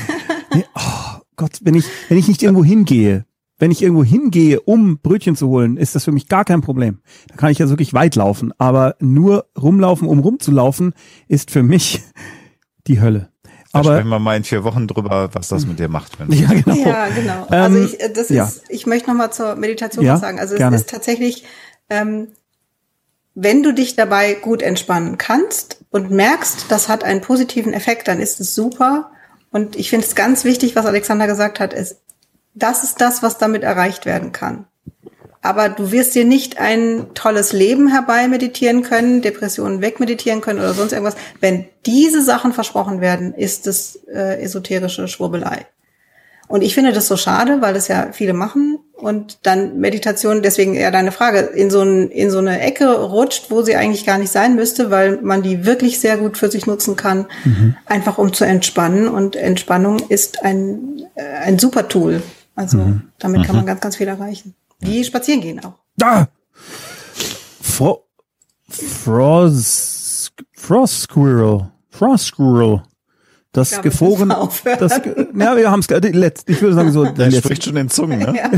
nee, 0.55 0.65
oh 0.75 1.21
Gott, 1.37 1.59
wenn 1.63 1.75
ich, 1.75 1.85
wenn 2.09 2.19
ich 2.19 2.27
nicht 2.27 2.43
irgendwo 2.43 2.65
hingehe, 2.65 3.27
wenn 3.61 3.71
ich 3.71 3.83
irgendwo 3.83 4.03
hingehe, 4.03 4.59
um 4.61 4.99
Brötchen 4.99 5.37
zu 5.37 5.49
holen, 5.49 5.77
ist 5.77 5.95
das 5.95 6.05
für 6.05 6.13
mich 6.13 6.29
gar 6.29 6.45
kein 6.45 6.63
Problem. 6.63 7.01
Da 7.29 7.37
kann 7.37 7.53
ich 7.53 7.59
ja 7.59 7.69
wirklich 7.69 7.93
weit 7.93 8.17
laufen. 8.17 8.53
Aber 8.59 8.97
nur 9.01 9.47
rumlaufen, 9.57 10.09
um 10.09 10.19
rumzulaufen, 10.19 10.95
ist 11.29 11.51
für 11.51 11.63
mich 11.63 12.03
die 12.87 13.01
Hölle. 13.01 13.29
Da 13.73 13.81
aber 13.81 13.93
sprechen 13.93 14.09
wir 14.09 14.19
mal 14.19 14.37
in 14.37 14.45
vier 14.45 14.65
Wochen 14.65 14.89
drüber, 14.89 15.29
was 15.33 15.49
das 15.49 15.67
mit 15.67 15.79
dir 15.79 15.89
macht. 15.89 16.19
Wenn 16.19 16.33
ja, 16.37 16.49
genau. 16.49 16.75
Ja, 16.75 17.09
genau. 17.09 17.47
Also 17.49 17.79
ähm, 17.79 17.85
ich, 17.85 17.99
das 17.99 18.31
ist, 18.31 18.31
ja. 18.31 18.51
ich 18.69 18.87
möchte 18.87 19.11
noch 19.11 19.17
mal 19.17 19.31
zur 19.31 19.55
Meditation 19.55 20.05
ja, 20.05 20.15
was 20.15 20.21
sagen. 20.23 20.41
Also 20.41 20.55
es 20.55 20.59
gerne. 20.59 20.75
ist 20.75 20.89
tatsächlich, 20.89 21.45
ähm, 21.91 22.29
wenn 23.35 23.63
du 23.63 23.73
dich 23.73 23.95
dabei 23.95 24.35
gut 24.35 24.63
entspannen 24.63 25.19
kannst 25.19 25.85
und 25.91 26.11
merkst, 26.11 26.67
das 26.71 26.89
hat 26.89 27.05
einen 27.05 27.21
positiven 27.21 27.75
Effekt, 27.75 28.09
dann 28.09 28.21
ist 28.21 28.41
es 28.41 28.55
super. 28.55 29.13
Und 29.53 29.77
ich 29.77 29.91
finde 29.91 30.07
es 30.07 30.15
ganz 30.15 30.45
wichtig, 30.45 30.75
was 30.75 30.87
Alexander 30.87 31.27
gesagt 31.27 31.61
hat, 31.61 31.73
ist, 31.73 31.97
das 32.55 32.83
ist 32.83 33.01
das, 33.01 33.23
was 33.23 33.39
damit 33.39 33.63
erreicht 33.63 34.07
werden 34.07 34.33
kann. 34.33 34.67
Aber 35.43 35.71
du 35.71 35.91
wirst 35.91 36.15
dir 36.15 36.25
nicht 36.25 36.61
ein 36.61 37.07
tolles 37.15 37.53
Leben 37.53 37.89
herbei 37.89 38.29
meditieren 38.29 38.83
können, 38.83 39.23
Depressionen 39.23 39.81
wegmeditieren 39.81 40.43
können 40.43 40.59
oder 40.59 40.75
sonst 40.75 40.93
irgendwas. 40.93 41.17
Wenn 41.41 41.65
diese 41.87 42.23
Sachen 42.23 42.53
versprochen 42.53 43.01
werden, 43.01 43.33
ist 43.33 43.67
es 43.67 43.97
äh, 44.13 44.43
esoterische 44.43 45.09
Schwurbelei. 45.09 45.67
Und 46.47 46.63
ich 46.63 46.75
finde 46.75 46.93
das 46.93 47.07
so 47.07 47.17
schade, 47.17 47.63
weil 47.63 47.75
das 47.75 47.87
ja 47.87 48.09
viele 48.11 48.33
machen 48.33 48.81
und 48.93 49.39
dann 49.45 49.79
Meditation, 49.79 50.43
deswegen 50.43 50.75
eher 50.75 50.91
deine 50.91 51.13
Frage, 51.13 51.39
in 51.39 51.71
so, 51.71 51.81
ein, 51.81 52.11
in 52.11 52.31
so 52.31 52.39
eine 52.39 52.61
Ecke 52.61 52.93
rutscht, 52.93 53.51
wo 53.51 53.63
sie 53.63 53.77
eigentlich 53.77 54.05
gar 54.05 54.19
nicht 54.19 54.33
sein 54.33 54.57
müsste, 54.57 54.91
weil 54.91 55.21
man 55.23 55.43
die 55.43 55.65
wirklich 55.65 56.01
sehr 56.01 56.17
gut 56.17 56.37
für 56.37 56.51
sich 56.51 56.67
nutzen 56.67 56.97
kann, 56.97 57.27
mhm. 57.45 57.77
einfach 57.87 58.19
um 58.19 58.33
zu 58.33 58.45
entspannen. 58.45 59.07
Und 59.07 59.37
Entspannung 59.37 60.01
ist 60.09 60.43
ein, 60.43 61.07
äh, 61.15 61.23
ein 61.23 61.61
super 61.61 61.87
Tool. 61.87 62.21
Also 62.61 62.77
mhm. 62.77 63.03
damit 63.19 63.47
kann 63.47 63.57
man 63.57 63.65
mhm. 63.65 63.69
ganz, 63.69 63.81
ganz 63.81 63.97
viel 63.97 64.07
erreichen. 64.07 64.55
Wie 64.81 65.03
spazieren 65.03 65.41
gehen 65.41 65.65
auch. 65.65 65.79
Ah! 66.03 66.27
Fro 67.63 68.05
Frost, 68.69 70.33
Frost 70.53 71.03
Squirrel. 71.03 71.71
Frost 71.89 72.27
Squirrel. 72.27 72.83
Das 73.53 73.71
glaube, 73.71 73.89
gefroren, 73.89 74.29
das, 74.79 75.01
ja, 75.35 75.57
wir 75.57 75.71
haben 75.71 75.81
es, 75.81 75.89
letzt, 75.89 76.49
ich 76.49 76.61
würde 76.61 76.75
sagen 76.75 76.93
so. 76.93 77.05
Der 77.13 77.31
spricht 77.33 77.65
schon 77.65 77.77
in 77.77 77.89
Zungen, 77.89 78.21
ne? 78.21 78.35
Ja. 78.37 78.51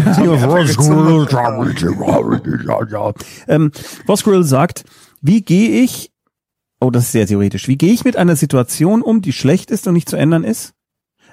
ähm, 3.47 3.71
Frost 4.05 4.23
Squirrel 4.23 4.45
sagt, 4.45 4.85
wie 5.23 5.43
gehe 5.43 5.81
ich, 5.81 6.11
oh, 6.81 6.91
das 6.91 7.05
ist 7.05 7.13
sehr 7.13 7.29
theoretisch, 7.29 7.69
wie 7.69 7.79
gehe 7.79 7.93
ich 7.93 8.05
mit 8.05 8.17
einer 8.17 8.35
Situation 8.35 9.01
um, 9.01 9.23
die 9.23 9.33
schlecht 9.33 9.71
ist 9.71 9.87
und 9.87 9.95
nicht 9.95 10.09
zu 10.09 10.17
ändern 10.17 10.43
ist? 10.43 10.75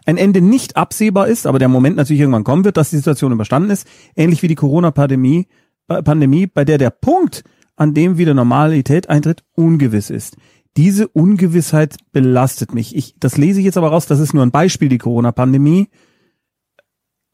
Ein 0.06 0.18
Ende 0.18 0.42
nicht 0.42 0.78
absehbar 0.78 1.28
ist, 1.28 1.46
aber 1.46 1.60
der 1.60 1.68
Moment 1.68 1.96
natürlich 1.96 2.22
irgendwann 2.22 2.44
kommen 2.44 2.64
wird, 2.64 2.78
dass 2.78 2.90
die 2.90 2.98
Situation 2.98 3.32
überstanden 3.32 3.70
ist, 3.70 3.88
ähnlich 4.16 4.42
wie 4.44 4.48
die 4.48 4.56
Corona-Pandemie, 4.56 5.48
äh, 5.88 6.04
Pandemie, 6.04 6.48
bei 6.48 6.66
der 6.66 6.78
der 6.78 6.90
Punkt, 6.90 7.44
an 7.76 7.94
dem 7.94 8.18
wieder 8.18 8.34
Normalität 8.34 9.10
eintritt, 9.10 9.44
ungewiss 9.54 10.10
ist. 10.10 10.38
Diese 10.78 11.08
Ungewissheit 11.08 11.98
belastet 12.12 12.74
mich. 12.74 12.96
Ich, 12.96 13.16
das 13.20 13.38
lese 13.38 13.60
ich 13.60 13.66
jetzt 13.66 13.78
aber 13.78 13.90
raus, 13.90 14.06
das 14.06 14.20
ist 14.20 14.34
nur 14.34 14.44
ein 14.44 14.52
Beispiel, 14.52 14.90
die 14.90 14.98
Corona-Pandemie. 14.98 15.90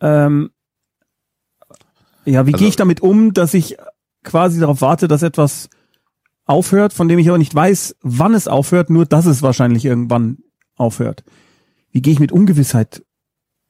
Ähm, 0.01 0.51
ja, 2.25 2.45
wie 2.45 2.53
also, 2.53 2.57
gehe 2.57 2.67
ich 2.67 2.75
damit 2.75 3.01
um, 3.01 3.33
dass 3.33 3.53
ich 3.53 3.77
quasi 4.23 4.59
darauf 4.59 4.81
warte, 4.81 5.07
dass 5.07 5.21
etwas 5.21 5.69
aufhört, 6.45 6.93
von 6.93 7.07
dem 7.07 7.19
ich 7.19 7.27
aber 7.29 7.37
nicht 7.37 7.53
weiß, 7.53 7.97
wann 8.01 8.33
es 8.33 8.47
aufhört, 8.47 8.89
nur 8.89 9.05
dass 9.05 9.25
es 9.25 9.41
wahrscheinlich 9.41 9.85
irgendwann 9.85 10.37
aufhört. 10.75 11.23
Wie 11.95 12.01
gehe 12.01 12.11
ich 12.11 12.19
mit 12.19 12.33
Ungewissheit 12.33 13.05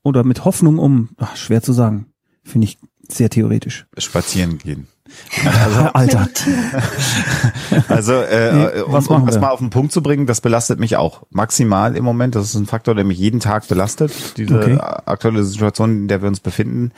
oder 0.01 0.23
mit 0.23 0.45
Hoffnung 0.45 0.79
um? 0.79 1.09
Ach, 1.17 1.35
schwer 1.35 1.61
zu 1.61 1.73
sagen. 1.73 2.07
Finde 2.43 2.65
ich 2.65 2.79
sehr 3.07 3.29
theoretisch. 3.29 3.85
Spazieren 3.99 4.57
gehen. 4.57 4.87
Also, 5.45 5.79
Alter. 5.93 6.27
also 7.87 8.13
äh, 8.13 8.51
nee, 8.51 8.81
um, 8.81 8.95
um 8.95 9.25
das 9.27 9.39
mal 9.39 9.49
auf 9.49 9.59
den 9.59 9.69
Punkt 9.69 9.91
zu 9.91 10.01
bringen, 10.01 10.25
das 10.25 10.41
belastet 10.41 10.79
mich 10.79 10.97
auch 10.97 11.21
maximal 11.29 11.95
im 11.95 12.03
Moment. 12.03 12.33
Das 12.33 12.45
ist 12.45 12.55
ein 12.55 12.65
Faktor, 12.65 12.95
der 12.95 13.03
mich 13.03 13.19
jeden 13.19 13.41
Tag 13.41 13.67
belastet, 13.67 14.11
diese 14.37 14.57
okay. 14.57 14.77
aktuelle 14.79 15.43
Situation, 15.43 15.91
in 15.91 16.07
der 16.07 16.23
wir 16.23 16.27
uns 16.27 16.39
befinden. 16.39 16.93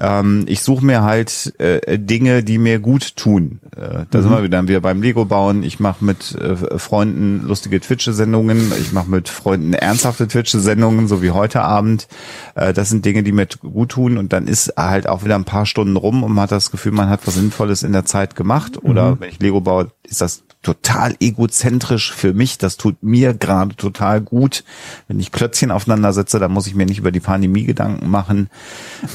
Ähm, 0.00 0.44
ich 0.46 0.62
suche 0.62 0.84
mir 0.84 1.02
halt 1.02 1.54
äh, 1.58 1.98
Dinge, 1.98 2.42
die 2.42 2.58
mir 2.58 2.78
gut 2.78 3.16
tun. 3.16 3.60
Äh, 3.76 4.06
da 4.10 4.18
mhm. 4.18 4.22
sind 4.22 4.30
wir 4.30 4.42
wieder, 4.42 4.66
wieder 4.68 4.80
beim 4.80 5.02
Lego 5.02 5.24
bauen. 5.26 5.62
Ich 5.62 5.78
mache 5.78 6.04
mit 6.04 6.34
äh, 6.34 6.78
Freunden 6.78 7.46
lustige 7.46 7.80
Twitch-Sendungen. 7.80 8.72
Ich 8.80 8.92
mache 8.92 9.10
mit 9.10 9.28
Freunden 9.28 9.74
ernsthafte 9.74 10.26
Twitch-Sendungen, 10.26 11.06
so 11.06 11.22
wie 11.22 11.30
heute 11.30 11.62
Abend. 11.62 12.08
Äh, 12.54 12.72
das 12.72 12.88
sind 12.88 13.04
Dinge, 13.04 13.22
die 13.22 13.32
mir 13.32 13.46
gut 13.46 13.90
tun. 13.90 14.16
Und 14.16 14.32
dann 14.32 14.46
ist 14.46 14.74
halt 14.76 15.06
auch 15.06 15.24
wieder 15.24 15.34
ein 15.34 15.44
paar 15.44 15.66
Stunden 15.66 15.96
rum 15.96 16.22
und 16.22 16.32
man 16.32 16.44
hat 16.44 16.52
das 16.52 16.70
Gefühl, 16.70 16.92
man 16.92 17.08
hat 17.08 17.26
was 17.26 17.34
Sinnvolles 17.34 17.82
in 17.82 17.92
der 17.92 18.04
Zeit 18.04 18.36
gemacht 18.36 18.82
oder 18.82 19.10
Mhm. 19.12 19.20
wenn 19.20 19.28
ich 19.28 19.40
Lego 19.40 19.60
baue, 19.60 19.88
ist 20.10 20.20
das 20.20 20.42
total 20.62 21.14
egozentrisch 21.20 22.12
für 22.12 22.34
mich. 22.34 22.58
Das 22.58 22.76
tut 22.76 23.02
mir 23.02 23.32
gerade 23.32 23.76
total 23.76 24.20
gut. 24.20 24.64
Wenn 25.08 25.18
ich 25.18 25.32
Klötzchen 25.32 25.70
aufeinander 25.70 26.12
setze, 26.12 26.38
dann 26.38 26.52
muss 26.52 26.66
ich 26.66 26.74
mir 26.74 26.84
nicht 26.84 26.98
über 26.98 27.12
die 27.12 27.20
Pandemie 27.20 27.64
Gedanken 27.64 28.10
machen. 28.10 28.50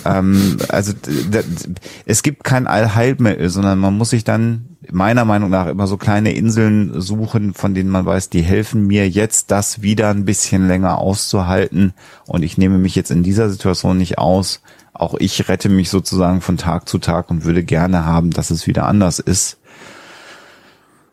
ähm, 0.06 0.58
also 0.70 0.94
es 2.06 2.24
gibt 2.24 2.44
kein 2.44 2.66
Allheilmittel, 2.66 3.50
sondern 3.50 3.78
man 3.78 3.96
muss 3.96 4.10
sich 4.10 4.24
dann 4.24 4.78
meiner 4.92 5.26
Meinung 5.26 5.50
nach 5.50 5.68
immer 5.68 5.88
so 5.88 5.98
kleine 5.98 6.34
Inseln 6.34 7.00
suchen, 7.00 7.54
von 7.54 7.74
denen 7.74 7.90
man 7.90 8.06
weiß, 8.06 8.30
die 8.30 8.42
helfen 8.42 8.88
mir 8.88 9.10
jetzt, 9.10 9.52
das 9.52 9.82
wieder 9.82 10.10
ein 10.10 10.26
bisschen 10.26 10.68
länger 10.68 10.98
auszuhalten. 10.98 11.94
Und 12.26 12.44
ich 12.44 12.58
nehme 12.58 12.78
mich 12.78 12.96
jetzt 12.96 13.12
in 13.12 13.24
dieser 13.24 13.50
Situation 13.50 13.98
nicht 13.98 14.18
aus. 14.18 14.62
Auch 14.94 15.16
ich 15.20 15.50
rette 15.50 15.70
mich 15.70 15.90
sozusagen 15.90 16.42
von 16.42 16.58
Tag 16.58 16.88
zu 16.88 17.00
Tag 17.00 17.30
und 17.30 17.44
würde 17.44 17.64
gerne 17.64 18.06
haben, 18.06 18.32
dass 18.32 18.50
es 18.50 18.66
wieder 18.66 18.86
anders 18.86 19.20
ist. 19.20 19.58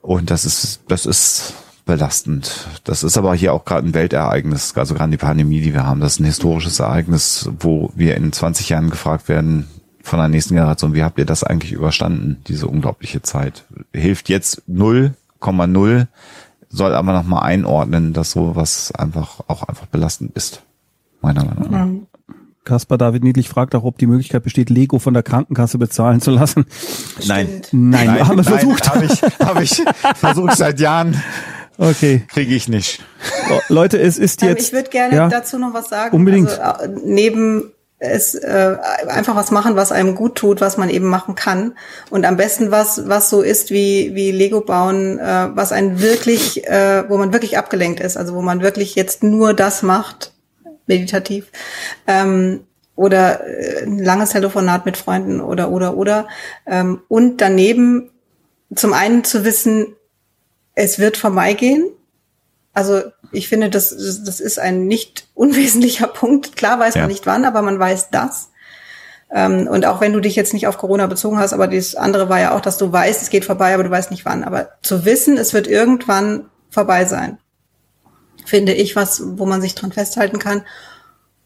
Und 0.03 0.31
das 0.31 0.45
ist, 0.45 0.81
das 0.89 1.07
ist 1.07 1.55
belastend. 1.87 2.67
Das 2.85 3.03
ist 3.03 3.17
aber 3.17 3.35
hier 3.35 3.55
auch 3.55 3.65
gerade 3.65 3.87
ein 3.87 3.95
Weltereignis, 3.95 4.77
also 4.77 4.95
gerade 4.95 5.11
die 5.11 5.17
Pandemie, 5.17 5.61
die 5.61 5.75
wir 5.75 5.87
haben. 5.87 6.01
Das 6.01 6.15
ist 6.15 6.21
ein 6.21 6.27
historisches 6.27 6.81
Ereignis, 6.81 7.49
wo 7.59 7.91
wir 7.95 8.17
in 8.17 8.33
20 8.33 8.69
Jahren 8.69 8.91
gefragt 8.91 9.29
werden 9.29 9.69
von 10.03 10.19
der 10.19 10.29
nächsten 10.29 10.55
Generation, 10.55 10.95
wie 10.95 11.05
habt 11.05 11.19
ihr 11.19 11.25
das 11.25 11.45
eigentlich 11.45 11.73
überstanden, 11.73 12.43
diese 12.49 12.67
unglaubliche 12.67 13.23
Zeit? 13.23 13.65
Hilft 13.93 14.29
jetzt 14.29 14.63
0,0, 14.69 16.07
soll 16.69 16.95
aber 16.95 17.13
nochmal 17.13 17.45
einordnen, 17.45 18.13
dass 18.13 18.33
sowas 18.33 18.93
einfach 18.93 19.41
auch 19.47 19.63
einfach 19.63 19.87
belastend 19.87 20.37
ist. 20.37 20.63
Meiner 21.21 21.45
Meinung 21.45 21.71
nach. 21.71 22.12
Kaspar 22.65 22.99
David 22.99 23.25
Niedlich 23.25 23.49
fragt 23.49 23.75
auch, 23.75 23.85
ob 23.85 23.99
die 23.99 24.07
Möglichkeit 24.07 24.45
besteht, 24.45 24.71
Lego 24.71 24.99
von 24.99 25.15
der 25.15 25.23
Krankenkasse 25.23 25.79
bezahlen 25.79 26.21
zu 26.21 26.31
lassen. 26.31 26.67
Nein. 27.27 27.47
Stimmt. 27.47 27.69
Nein, 27.73 28.27
haben 28.27 28.37
wir 28.37 28.45
versucht. 28.45 28.89
Habe 28.89 29.05
ich, 29.05 29.23
hab 29.23 29.61
ich 29.61 29.83
versucht 30.17 30.57
seit 30.57 30.79
Jahren. 30.81 31.21
Okay. 31.79 32.25
Kriege 32.29 32.55
ich 32.55 32.69
nicht. 32.69 33.03
Leute, 33.69 33.99
es 33.99 34.19
ist 34.19 34.43
Ähm, 34.43 34.51
jetzt. 34.51 34.69
ich 34.69 34.73
würde 34.73 34.91
gerne 34.91 35.17
ja, 35.17 35.29
dazu 35.29 35.59
noch 35.59 35.75
was 35.75 35.89
sagen. 35.89 36.15
Unbedingt. 36.15 36.51
Also, 36.59 36.85
äh, 36.85 36.89
neben 37.05 37.73
es 37.99 38.35
äh, 38.35 38.77
einfach 39.09 39.37
was 39.37 39.51
machen, 39.53 39.77
was 39.77 39.93
einem 39.93 40.15
gut 40.17 40.35
tut, 40.35 40.61
was 40.61 40.77
man 40.77 40.91
eben 40.91 41.07
machen 41.07 41.35
kann. 41.35 41.75
Und 42.11 42.25
am 42.25 42.37
besten 42.37 42.71
was, 42.71 43.09
was 43.09 43.31
so 43.31 43.43
ist 43.43 43.71
wie, 43.71 44.15
wie 44.15 44.33
Lego 44.33 44.61
bauen, 44.61 45.19
äh, 45.19 45.49
was 45.55 45.73
einen 45.73 46.01
wirklich, 46.01 46.67
äh, 46.69 47.09
wo 47.09 47.17
man 47.17 47.33
wirklich 47.33 47.59
abgelenkt 47.59 48.01
ist, 48.01 48.17
also 48.17 48.35
wo 48.35 48.43
man 48.43 48.61
wirklich 48.61 48.97
jetzt 48.97 49.23
nur 49.23 49.55
das 49.55 49.83
macht, 49.83 50.33
meditativ. 50.87 51.47
Ähm, 52.07 52.65
oder 52.95 53.47
äh, 53.47 53.85
ein 53.85 53.99
langes 53.99 54.31
Telefonat 54.31 54.85
mit 54.87 54.97
Freunden 54.97 55.41
oder 55.41 55.71
oder 55.71 55.97
oder. 55.97 56.29
Ähm, 56.67 57.03
und 57.09 57.41
daneben 57.41 58.11
zum 58.75 58.93
einen 58.93 59.25
zu 59.25 59.45
wissen, 59.45 59.95
es 60.75 60.99
wird 60.99 61.17
vorbeigehen. 61.17 61.87
Also 62.75 63.03
ich 63.33 63.49
finde, 63.49 63.69
das, 63.71 63.91
das 63.91 64.41
ist 64.41 64.59
ein 64.59 64.87
nicht 64.87 65.27
unwesentlicher 65.35 66.07
Punkt. 66.09 66.57
Klar 66.57 66.79
weiß 66.79 66.95
Ja. 66.95 67.03
man 67.03 67.11
nicht 67.11 67.27
wann, 67.27 67.45
aber 67.45 67.63
man 67.63 67.79
weiß 67.79 68.11
das. 68.11 68.51
Ähm, 69.31 69.67
und 69.67 69.87
auch 69.87 70.01
wenn 70.03 70.13
du 70.13 70.21
dich 70.21 70.37
jetzt 70.37 70.53
nicht 70.53 70.67
auf 70.67 70.77
Corona 70.79 71.07
bezogen 71.07 71.39
hast, 71.39 71.55
aber 71.55 71.67
das 71.67 71.95
andere 71.95 72.29
war 72.29 72.41
ja 72.41 72.55
auch, 72.55 72.61
dass 72.61 72.77
du 72.77 72.93
weißt, 72.93 73.23
es 73.23 73.31
geht 73.31 73.45
vorbei, 73.47 73.73
aber 73.75 73.85
du 73.85 73.91
weißt 73.91 74.11
nicht 74.11 74.25
wann. 74.27 74.45
Aber 74.45 74.69
zu 74.83 75.05
wissen, 75.07 75.39
es 75.39 75.55
wird 75.55 75.67
irgendwann 75.67 76.51
vorbei 76.71 77.05
sein, 77.07 77.39
finde 78.45 78.73
ich 78.73 78.97
was, 78.97 79.23
wo 79.39 79.47
man 79.47 79.63
sich 79.63 79.75
dran 79.75 79.93
festhalten 79.93 80.39
kann. 80.39 80.63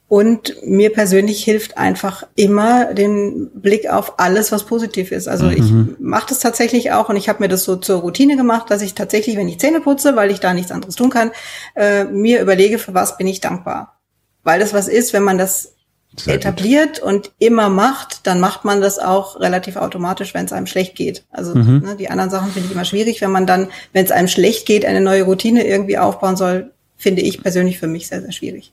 Und 0.09 0.55
mir 0.64 0.93
persönlich 0.93 1.43
hilft 1.43 1.78
einfach 1.78 2.24
immer 2.36 2.94
den 2.94 3.51
Blick 3.55 3.90
auf 3.90 4.20
alles, 4.20 4.52
was 4.52 4.62
positiv 4.62 5.10
ist. 5.10 5.27
Also 5.27 5.48
ich 5.48 5.73
mache 5.98 6.28
das 6.28 6.39
tatsächlich 6.39 6.93
auch 6.93 7.09
und 7.09 7.16
ich 7.16 7.28
habe 7.28 7.43
mir 7.43 7.48
das 7.48 7.64
so 7.64 7.74
zur 7.74 8.02
Routine 8.02 8.36
gemacht, 8.36 8.70
dass 8.70 8.82
ich 8.82 8.94
tatsächlich, 8.94 9.36
wenn 9.36 9.48
ich 9.48 9.59
Zähne 9.59 9.81
putze, 9.81 10.14
weil 10.14 10.31
ich 10.31 10.39
da 10.39 10.55
nichts 10.55 10.70
anderes 10.70 10.94
tun 10.94 11.10
kann, 11.10 11.32
äh, 11.74 12.05
mir 12.05 12.40
überlege, 12.40 12.78
für 12.78 12.94
was 12.94 13.18
bin 13.18 13.27
ich 13.27 13.40
dankbar. 13.40 13.98
Weil 14.44 14.60
das 14.60 14.73
was 14.73 14.86
ist, 14.86 15.12
wenn 15.12 15.24
man 15.24 15.39
das 15.39 15.74
Sehr 16.16 16.35
gut. 16.35 16.44
etabliert 16.44 17.01
und 17.01 17.32
immer 17.40 17.68
macht, 17.68 18.28
dann 18.28 18.39
macht 18.39 18.64
man 18.64 18.81
das 18.81 19.01
auch 19.01 19.40
relativ 19.40 19.74
automatisch, 19.74 20.35
wenn 20.35 20.44
es 20.44 20.52
einem 20.52 20.68
schlecht 20.68 20.94
geht. 20.94 21.24
Also 21.32 21.52
ne, 21.52 21.97
die 21.98 22.10
anderen 22.10 22.31
Sachen 22.31 22.52
finde 22.52 22.68
ich 22.68 22.73
immer 22.73 22.85
schwierig, 22.85 23.20
wenn 23.23 23.32
man 23.32 23.44
dann, 23.48 23.70
wenn 23.93 24.05
es 24.05 24.12
einem 24.12 24.28
schlecht 24.28 24.66
geht, 24.66 24.85
eine 24.85 25.01
neue 25.01 25.24
Routine 25.24 25.66
irgendwie 25.66 25.98
aufbauen 25.98 26.36
soll, 26.36 26.70
finde 26.97 27.23
ich 27.23 27.43
persönlich 27.43 27.78
für 27.78 27.86
mich 27.86 28.09
sehr, 28.09 28.23
sehr 28.23 28.32
schwierig. 28.32 28.73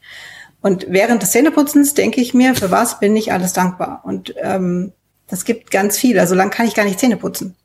Und 0.61 0.85
während 0.89 1.21
des 1.21 1.31
Zähneputzens 1.31 1.93
denke 1.93 2.21
ich 2.21 2.33
mir, 2.33 2.55
für 2.55 2.71
was 2.71 2.99
bin 2.99 3.15
ich 3.15 3.33
alles 3.33 3.53
dankbar? 3.53 4.01
Und 4.05 4.33
ähm, 4.41 4.93
das 5.27 5.45
gibt 5.45 5.71
ganz 5.71 5.97
viel. 5.97 6.17
Also 6.19 6.35
lang 6.35 6.51
kann 6.51 6.67
ich 6.67 6.73
gar 6.73 6.85
nicht 6.85 6.99
Zähne 6.99 7.17
putzen. 7.17 7.55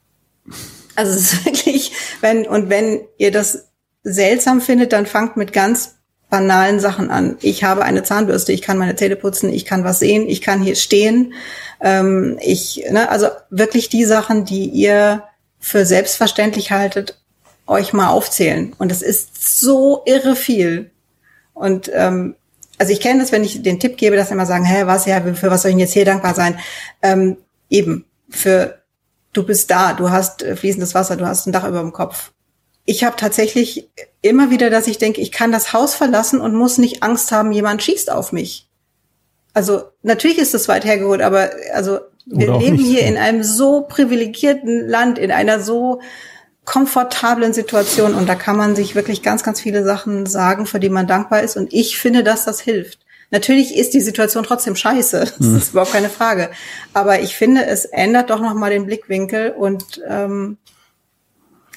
Also 0.96 1.12
es 1.12 1.32
ist 1.32 1.44
wirklich, 1.46 1.92
wenn, 2.20 2.46
und 2.46 2.70
wenn 2.70 3.02
ihr 3.16 3.30
das 3.30 3.68
seltsam 4.02 4.60
findet, 4.60 4.92
dann 4.92 5.06
fangt 5.06 5.36
mit 5.36 5.52
ganz 5.52 5.96
banalen 6.30 6.80
Sachen 6.80 7.10
an. 7.10 7.38
Ich 7.40 7.64
habe 7.64 7.84
eine 7.84 8.02
Zahnbürste, 8.02 8.52
ich 8.52 8.62
kann 8.62 8.78
meine 8.78 8.96
Zähne 8.96 9.16
putzen, 9.16 9.52
ich 9.52 9.64
kann 9.64 9.84
was 9.84 10.00
sehen, 10.00 10.28
ich 10.28 10.42
kann 10.42 10.62
hier 10.62 10.74
stehen. 10.74 11.34
Ähm, 11.80 12.38
ich, 12.42 12.84
ne, 12.90 13.08
also 13.08 13.28
wirklich 13.50 13.88
die 13.88 14.04
Sachen, 14.04 14.44
die 14.44 14.66
ihr 14.66 15.22
für 15.58 15.86
selbstverständlich 15.86 16.70
haltet, 16.70 17.20
euch 17.68 17.92
mal 17.92 18.08
aufzählen. 18.08 18.74
Und 18.78 18.90
es 18.90 19.02
ist 19.02 19.60
so 19.60 20.02
irre 20.06 20.34
viel. 20.34 20.90
Und 21.54 21.90
ähm, 21.94 22.34
also 22.78 22.92
ich 22.92 23.00
kenne 23.00 23.20
das, 23.20 23.32
wenn 23.32 23.44
ich 23.44 23.62
den 23.62 23.78
Tipp 23.78 23.96
gebe, 23.96 24.16
dass 24.16 24.30
immer 24.30 24.46
sagen, 24.46 24.64
hä, 24.64 24.82
was, 24.86 25.06
ja, 25.06 25.20
für 25.20 25.50
was 25.50 25.62
soll 25.62 25.70
ich 25.70 25.74
denn 25.74 25.80
jetzt 25.80 25.92
hier 25.92 26.04
dankbar 26.04 26.34
sein? 26.34 26.58
Ähm, 27.02 27.36
eben, 27.68 28.04
für 28.30 28.78
du 29.32 29.44
bist 29.44 29.70
da, 29.70 29.92
du 29.92 30.10
hast 30.10 30.42
äh, 30.42 30.56
fließendes 30.56 30.94
Wasser, 30.94 31.16
du 31.16 31.26
hast 31.26 31.46
ein 31.46 31.52
Dach 31.52 31.66
über 31.66 31.80
dem 31.80 31.92
Kopf. 31.92 32.32
Ich 32.84 33.04
habe 33.04 33.16
tatsächlich 33.16 33.88
immer 34.22 34.50
wieder, 34.50 34.70
dass 34.70 34.86
ich 34.86 34.98
denke, 34.98 35.20
ich 35.20 35.30
kann 35.30 35.52
das 35.52 35.72
Haus 35.72 35.94
verlassen 35.94 36.40
und 36.40 36.54
muss 36.54 36.78
nicht 36.78 37.02
Angst 37.02 37.32
haben, 37.32 37.52
jemand 37.52 37.82
schießt 37.82 38.10
auf 38.10 38.32
mich. 38.32 38.66
Also 39.52 39.82
natürlich 40.02 40.38
ist 40.38 40.54
das 40.54 40.68
weit 40.68 40.84
hergeholt, 40.84 41.20
aber 41.20 41.50
also 41.74 41.98
wir 42.24 42.58
leben 42.58 42.76
nicht, 42.76 42.86
hier 42.86 43.02
in 43.02 43.16
einem 43.16 43.42
so 43.42 43.82
privilegierten 43.82 44.86
Land, 44.86 45.18
in 45.18 45.32
einer 45.32 45.60
so 45.60 46.00
komfortablen 46.68 47.54
Situation 47.54 48.14
und 48.14 48.28
da 48.28 48.34
kann 48.34 48.56
man 48.56 48.76
sich 48.76 48.94
wirklich 48.94 49.22
ganz, 49.22 49.42
ganz 49.42 49.58
viele 49.60 49.84
Sachen 49.84 50.26
sagen, 50.26 50.66
für 50.66 50.78
die 50.78 50.90
man 50.90 51.06
dankbar 51.06 51.42
ist 51.42 51.56
und 51.56 51.72
ich 51.72 51.98
finde, 51.98 52.22
dass 52.22 52.44
das 52.44 52.60
hilft. 52.60 52.98
Natürlich 53.30 53.74
ist 53.74 53.94
die 53.94 54.02
Situation 54.02 54.44
trotzdem 54.44 54.76
scheiße, 54.76 55.20
das 55.20 55.38
Hm. 55.38 55.56
ist 55.56 55.70
überhaupt 55.70 55.92
keine 55.92 56.10
Frage. 56.10 56.50
Aber 56.92 57.20
ich 57.20 57.36
finde, 57.36 57.64
es 57.64 57.86
ändert 57.86 58.28
doch 58.28 58.40
nochmal 58.40 58.70
den 58.70 58.84
Blickwinkel 58.84 59.50
und 59.52 60.02
ähm, 60.06 60.58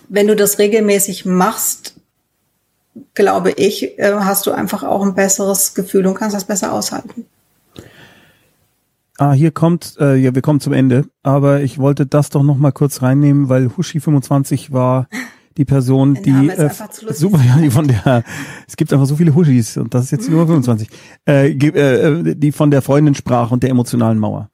wenn 0.09 0.27
du 0.27 0.35
das 0.35 0.59
regelmäßig 0.59 1.23
machst, 1.23 1.95
glaube 3.13 3.51
ich, 3.51 3.97
äh, 3.97 4.13
hast 4.19 4.45
du 4.45 4.51
einfach 4.51 4.83
auch 4.83 5.03
ein 5.03 5.15
besseres 5.15 5.73
Gefühl 5.73 6.05
und 6.05 6.15
kannst 6.15 6.35
das 6.35 6.43
besser 6.43 6.73
aushalten. 6.73 7.25
Ah, 9.21 9.33
hier 9.33 9.51
kommt, 9.51 9.97
äh, 9.99 10.15
ja, 10.15 10.33
wir 10.33 10.41
kommen 10.41 10.59
zum 10.59 10.73
Ende, 10.73 11.05
aber 11.21 11.61
ich 11.61 11.77
wollte 11.77 12.07
das 12.07 12.31
doch 12.31 12.41
noch 12.41 12.57
mal 12.57 12.71
kurz 12.71 13.03
reinnehmen, 13.03 13.49
weil 13.49 13.67
Hushi25 13.67 14.71
war 14.71 15.07
die 15.57 15.63
Person, 15.63 16.15
die 16.15 16.49
äh, 16.49 16.71
super, 17.11 17.39
ja, 17.47 17.57
die 17.57 17.69
von 17.69 17.87
der, 17.87 18.23
es 18.67 18.77
gibt 18.77 18.91
einfach 18.91 19.05
so 19.05 19.17
viele 19.17 19.35
Hushis 19.35 19.77
und 19.77 19.93
das 19.93 20.05
ist 20.05 20.11
jetzt 20.11 20.29
nur 20.31 20.47
25, 20.47 20.89
äh, 21.29 21.51
äh, 21.51 22.35
die 22.35 22.51
von 22.51 22.71
der 22.71 22.81
Freundin 22.81 23.13
sprach 23.13 23.51
und 23.51 23.61
der 23.61 23.69
emotionalen 23.69 24.17
Mauer. 24.17 24.49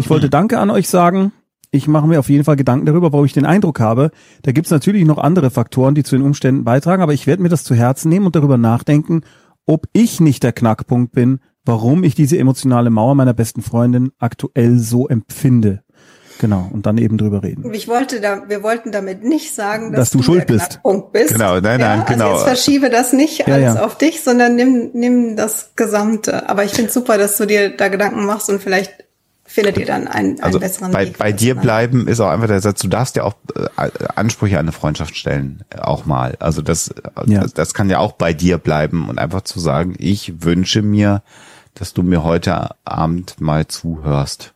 Ich 0.00 0.10
wollte 0.10 0.28
Danke 0.28 0.58
an 0.58 0.70
euch 0.70 0.88
sagen. 0.88 1.30
Ich 1.70 1.86
mache 1.86 2.08
mir 2.08 2.18
auf 2.18 2.28
jeden 2.28 2.42
Fall 2.42 2.56
Gedanken 2.56 2.86
darüber, 2.86 3.12
wo 3.12 3.24
ich 3.24 3.32
den 3.32 3.46
Eindruck 3.46 3.78
habe, 3.78 4.10
da 4.42 4.50
gibt's 4.50 4.72
natürlich 4.72 5.04
noch 5.04 5.18
andere 5.18 5.50
Faktoren, 5.52 5.94
die 5.94 6.02
zu 6.02 6.16
den 6.16 6.26
Umständen 6.26 6.64
beitragen, 6.64 7.00
aber 7.00 7.12
ich 7.14 7.28
werde 7.28 7.44
mir 7.44 7.48
das 7.48 7.62
zu 7.62 7.76
Herzen 7.76 8.08
nehmen 8.08 8.26
und 8.26 8.34
darüber 8.34 8.58
nachdenken, 8.58 9.20
ob 9.66 9.86
ich 9.92 10.18
nicht 10.18 10.42
der 10.42 10.52
Knackpunkt 10.52 11.12
bin, 11.12 11.38
warum 11.64 12.04
ich 12.04 12.14
diese 12.14 12.38
emotionale 12.38 12.90
Mauer 12.90 13.14
meiner 13.14 13.34
besten 13.34 13.62
Freundin 13.62 14.12
aktuell 14.18 14.78
so 14.78 15.08
empfinde. 15.08 15.82
Genau, 16.40 16.70
und 16.72 16.86
dann 16.86 16.96
eben 16.96 17.18
drüber 17.18 17.42
reden. 17.42 17.70
Ich 17.74 17.86
wollte 17.86 18.18
da, 18.22 18.48
wir 18.48 18.62
wollten 18.62 18.92
damit 18.92 19.22
nicht 19.22 19.54
sagen, 19.54 19.92
Dass 19.92 20.08
dass, 20.08 20.10
du 20.12 20.22
schuld 20.22 20.48
der 20.48 20.54
bist. 20.54 20.80
Bist. 21.12 21.32
Genau, 21.34 21.60
nein, 21.60 21.78
nein, 21.80 21.98
ja, 21.98 22.04
genau. 22.04 22.24
Also 22.32 22.36
jetzt 22.46 22.62
verschiebe 22.62 22.88
das 22.88 23.12
nicht 23.12 23.40
Ja, 23.46 23.54
alles 23.54 23.74
ja. 23.74 23.84
auf 23.84 23.98
dich, 23.98 24.22
sondern 24.22 24.56
nimm, 24.56 24.88
nimm 24.94 25.36
das 25.36 25.72
Gesamte. 25.76 26.48
Aber 26.48 26.64
ich 26.64 26.72
finde 26.72 26.90
super, 26.90 27.18
dass 27.18 27.36
du 27.36 27.44
dir 27.46 27.76
da 27.76 27.88
Gedanken 27.88 28.24
machst 28.24 28.48
und 28.48 28.62
vielleicht 28.62 29.04
findet 29.44 29.76
ihr 29.76 29.84
dann 29.84 30.08
einen, 30.08 30.28
einen 30.36 30.40
Also 30.42 30.60
besseren 30.60 30.92
bei, 30.92 31.08
Weg. 31.08 31.18
bei 31.18 31.32
dir 31.32 31.56
das 31.56 31.62
bleiben 31.62 32.08
ist 32.08 32.20
auch 32.20 32.30
einfach 32.30 32.46
der 32.46 32.60
Satz, 32.60 32.80
du 32.80 32.88
darfst 32.88 33.16
ja 33.16 33.24
auch 33.24 33.34
äh, 33.54 33.90
Ansprüche 34.14 34.54
an 34.56 34.60
eine 34.64 34.72
Freundschaft 34.72 35.16
stellen, 35.16 35.64
auch 35.78 36.06
mal. 36.06 36.36
Also 36.38 36.62
das, 36.62 36.94
Ja. 37.26 37.42
das, 37.42 37.52
das 37.52 37.74
kann 37.74 37.90
ja 37.90 37.98
auch 37.98 38.12
bei 38.12 38.32
dir 38.32 38.56
bleiben 38.56 39.10
und 39.10 39.18
einfach 39.18 39.42
zu 39.42 39.60
sagen, 39.60 39.94
ich 39.98 40.42
wünsche 40.42 40.80
mir, 40.80 41.22
dass 41.80 41.92
du 41.94 42.02
mir 42.02 42.22
heute 42.22 42.68
Abend 42.84 43.40
mal 43.40 43.66
zuhörst. 43.66 44.54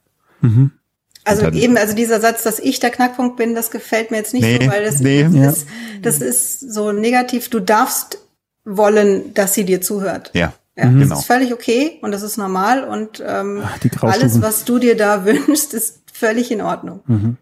Also 1.25 1.47
Und 1.47 1.55
dann- 1.55 1.63
eben, 1.63 1.77
also 1.79 1.95
dieser 1.95 2.21
Satz, 2.21 2.43
dass 2.43 2.59
ich 2.59 2.79
der 2.81 2.91
Knackpunkt 2.91 3.37
bin, 3.39 3.55
das 3.55 3.71
gefällt 3.71 4.11
mir 4.11 4.19
jetzt 4.19 4.35
nicht 4.35 4.43
Nee, 4.43 4.65
so, 4.67 4.71
weil 4.71 4.85
das, 4.85 5.01
nee. 5.01 5.23
das, 5.25 5.35
Ja. 5.35 5.49
ist, 5.51 5.67
das 6.03 6.19
ist 6.21 6.61
so 6.73 6.93
negativ. 6.93 7.49
Du 7.49 7.61
darfst 7.61 8.19
wollen, 8.67 9.33
dass 9.35 9.55
sie 9.55 9.65
dir 9.65 9.81
zuhört. 9.81 10.31
Ja, 10.35 10.53
Ja, 10.77 10.85
das 10.85 10.93
genau. 10.93 11.19
ist 11.19 11.25
völlig 11.25 11.53
okay 11.55 11.99
und 12.03 12.13
das 12.13 12.21
ist 12.23 12.37
normal 12.37 12.85
und 12.85 13.23
ähm, 13.27 13.63
Ach, 13.65 13.79
alles, 14.03 14.43
was 14.43 14.65
du 14.67 14.79
dir 14.79 14.97
da 14.97 15.25
wünschst, 15.25 15.73
ist 15.73 16.03
völlig 16.13 16.51
in 16.53 16.61
Ordnung. 16.61 17.39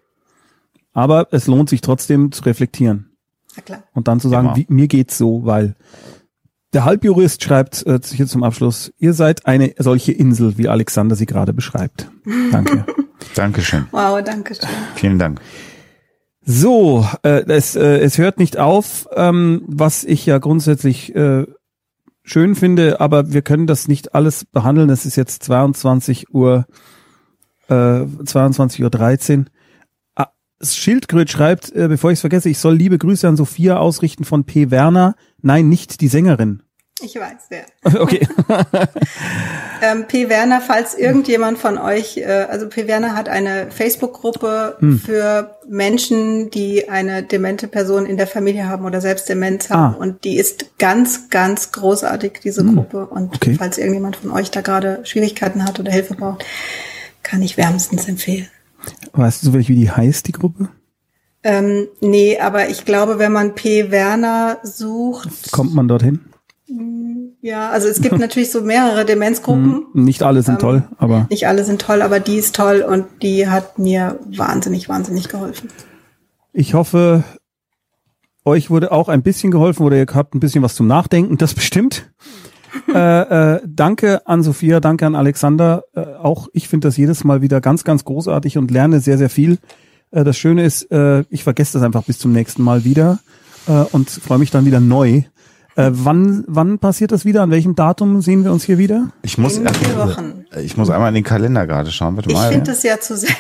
Aber 0.93 1.27
es 1.33 1.47
lohnt 1.49 1.69
sich 1.71 1.81
trotzdem 1.81 2.31
zu 2.33 2.45
reflektieren. 2.45 3.11
Na 3.57 3.63
klar. 3.63 3.83
Und 3.95 4.07
dann 4.09 4.21
zu 4.21 4.29
sagen, 4.29 4.49
Genau. 4.55 4.57
wie, 4.57 4.67
mir 4.73 4.87
geht's 4.89 5.19
so, 5.19 5.45
weil 5.45 5.75
der 6.73 6.85
Halbjurist 6.85 7.43
schreibt 7.43 7.87
äh, 7.87 8.01
hier 8.03 8.27
zum 8.27 8.43
Abschluss, 8.43 8.93
ihr 8.99 9.13
seid 9.13 9.47
eine 9.47 9.75
solche 9.79 10.13
Insel, 10.13 10.59
wie 10.59 10.69
Alexander 10.69 11.17
sie 11.17 11.27
gerade 11.27 11.53
beschreibt. 11.53 12.11
Danke. 12.51 12.85
Dankeschön. 13.35 13.87
Wow, 13.93 14.23
danke 14.23 14.55
schön. 14.55 14.69
Vielen 14.95 15.19
Dank. 15.19 15.41
So, 16.45 17.07
äh, 17.23 17.45
es, 17.47 17.77
äh, 17.77 17.99
es 17.99 18.19
hört 18.19 18.39
nicht 18.39 18.59
auf, 18.59 19.07
ähm, 19.15 19.63
was 19.67 20.03
ich 20.03 20.27
ja 20.27 20.39
grundsätzlich 20.39 21.15
äh, 21.15 21.47
schön 22.25 22.55
finde, 22.55 23.01
aber 23.01 23.33
wir 23.33 23.43
können 23.43 23.67
das 23.67 23.87
nicht 23.87 24.15
alles 24.15 24.45
behandeln. 24.45 24.91
Es 24.91 25.07
ist 25.07 25.17
jetzt 25.17 25.45
22 25.45 26.35
Uhr, 26.35 26.67
äh, 27.69 27.75
22.13 27.75 28.83
Uhr. 28.83 28.91
13. 28.91 29.51
Schildkröt 30.65 31.31
schreibt, 31.31 31.73
äh, 31.75 31.89
bevor 31.89 32.11
ich 32.11 32.17
es 32.17 32.21
vergesse, 32.21 32.49
ich 32.49 32.59
soll 32.59 32.75
liebe 32.77 32.99
Grüße 32.99 33.27
an 33.27 33.37
Sophia 33.37 33.79
ausrichten 33.79 34.25
von 34.25 34.45
P. 34.45 34.71
Werner. 34.71 35.17
Nein, 35.41 35.69
nicht 35.69 36.01
die 36.01 36.09
Sängerin. 36.09 36.63
Ich 37.05 37.17
weiß, 37.17 37.49
ja. 37.51 38.01
Okay. 38.01 38.27
Ähm, 39.85 40.05
P. 40.07 40.29
Werner, 40.29 40.61
falls 40.61 40.95
irgendjemand 40.95 41.59
von 41.59 41.77
euch, 41.77 42.17
äh, 42.19 42.47
also 42.49 42.69
P. 42.69 42.87
Werner 42.87 43.17
hat 43.17 43.29
eine 43.29 43.69
Facebook-Gruppe 43.73 44.77
Hm. 44.79 45.01
für 45.01 45.57
Menschen, 45.69 46.51
die 46.51 46.89
eine 46.89 47.25
demente 47.25 47.67
Person 47.67 48.07
in 48.07 48.17
der 48.17 48.29
Familie 48.29 48.69
haben 48.69 48.85
oder 48.85 49.01
selbst 49.01 49.29
Demenz 49.29 49.71
haben. 49.71 49.97
Ah. 49.97 49.99
Und 49.99 50.23
die 50.23 50.37
ist 50.37 50.79
ganz, 50.79 51.31
ganz 51.31 51.73
großartig, 51.73 52.39
diese 52.45 52.65
Gruppe. 52.65 53.07
Und 53.07 53.35
Okay. 53.35 53.57
falls 53.59 53.77
irgendjemand 53.79 54.15
von 54.15 54.31
euch 54.31 54.53
da 54.53 54.61
gerade 54.61 55.01
Schwierigkeiten 55.03 55.65
hat 55.65 55.81
oder 55.81 55.91
Hilfe 55.91 56.15
braucht, 56.15 56.45
kann 57.25 57.43
ich 57.43 57.57
wärmstens 57.57 58.07
empfehlen. 58.09 58.47
Weißt 59.13 59.43
du 59.43 59.47
zufällig, 59.47 59.69
wie 59.69 59.75
die 59.77 59.91
heißt, 59.91 60.27
die 60.29 60.33
Gruppe? 60.33 60.69
Ähm, 61.45 61.89
nee, 62.01 62.39
aber 62.39 62.69
ich 62.69 62.85
glaube, 62.85 63.19
wenn 63.19 63.33
man 63.33 63.55
P. 63.55 63.91
Werner 63.91 64.59
sucht, 64.63 65.51
Kommt 65.53 65.75
man 65.75 65.89
dorthin? 65.89 66.21
ja, 67.41 67.71
also 67.71 67.89
es 67.89 68.01
gibt 68.01 68.19
natürlich 68.21 68.51
so 68.51 68.63
mehrere 68.63 69.05
Demenzgruppen. 69.05 69.87
Nicht 69.93 70.23
alle 70.23 70.43
sind 70.43 70.61
toll, 70.61 70.85
aber 70.99 71.27
Nicht 71.31 71.47
alle 71.49 71.65
sind 71.65 71.83
toll, 71.83 72.01
aber 72.03 72.21
die 72.21 72.37
ist 72.37 72.55
toll 72.55 72.83
und 72.89 73.07
die 73.23 73.49
hat 73.49 73.79
mir 73.79 74.19
wahnsinnig, 74.27 74.89
wahnsinnig 74.89 75.29
geholfen. 75.29 75.69
ich 76.53 76.75
hoffe, 76.75 77.25
euch 78.45 78.71
wurde 78.71 78.93
auch 78.93 79.09
ein 79.09 79.23
bisschen 79.23 79.51
geholfen 79.51 79.85
oder 79.85 79.97
ihr 79.97 80.07
habt 80.15 80.35
ein 80.35 80.41
bisschen 80.41 80.63
was 80.63 80.75
zum 80.77 80.87
Nachdenken, 80.87 81.37
das 81.39 81.55
bestimmt. 81.55 82.11
Äh, 82.95 83.55
äh, 83.55 83.61
danke 83.67 84.27
an 84.27 84.43
Sophia, 84.43 84.81
danke 84.81 85.07
an 85.07 85.15
Alexander. 85.15 85.85
Äh, 85.95 86.01
auch 86.01 86.49
ich 86.53 86.69
finde 86.69 86.89
das 86.89 86.97
jedes 86.97 87.25
Mal 87.25 87.43
wieder 87.43 87.61
ganz, 87.61 87.85
ganz 87.85 88.05
großartig 88.05 88.59
und 88.59 88.71
lerne 88.71 89.01
sehr, 89.01 89.19
sehr 89.19 89.31
viel. 89.31 89.59
Äh, 90.11 90.25
das 90.25 90.37
Schöne 90.37 90.65
ist, 90.65 90.91
äh, 90.91 91.25
ich 91.31 91.45
vergesse 91.45 91.75
das 91.75 91.83
einfach 91.83 92.05
bis 92.05 92.19
zum 92.19 92.33
nächsten 92.33 92.63
Mal 92.63 92.85
wieder 92.85 93.21
äh, 93.67 93.73
und 93.93 94.11
freue 94.11 94.39
mich 94.39 94.51
dann 94.51 94.65
wieder 94.65 94.81
neu. 94.81 95.23
Äh, 95.75 95.91
wann, 95.93 96.45
wann 96.49 96.79
passiert 96.79 97.13
das 97.13 97.25
wieder? 97.25 97.43
An 97.43 97.51
welchem 97.51 97.75
Datum 97.75 98.21
sehen 98.21 98.45
wir 98.45 98.53
uns 98.53 98.65
hier 98.65 98.77
wieder? 98.79 99.09
Ich 99.23 99.39
muss, 99.39 99.57
In 99.57 99.69
vier 99.69 99.97
Wochen. 99.97 100.45
ich 100.63 100.77
muss 100.77 100.91
einmal 100.91 101.09
in 101.09 101.15
den 101.15 101.25
Kalender 101.25 101.67
gerade 101.67 101.91
schauen. 101.91 102.17
Warte 102.17 102.31
Ich 102.31 102.39
finde 102.39 102.71
das 102.71 102.83
ja 102.83 103.01
zu 103.01 103.17
selten. 103.17 103.37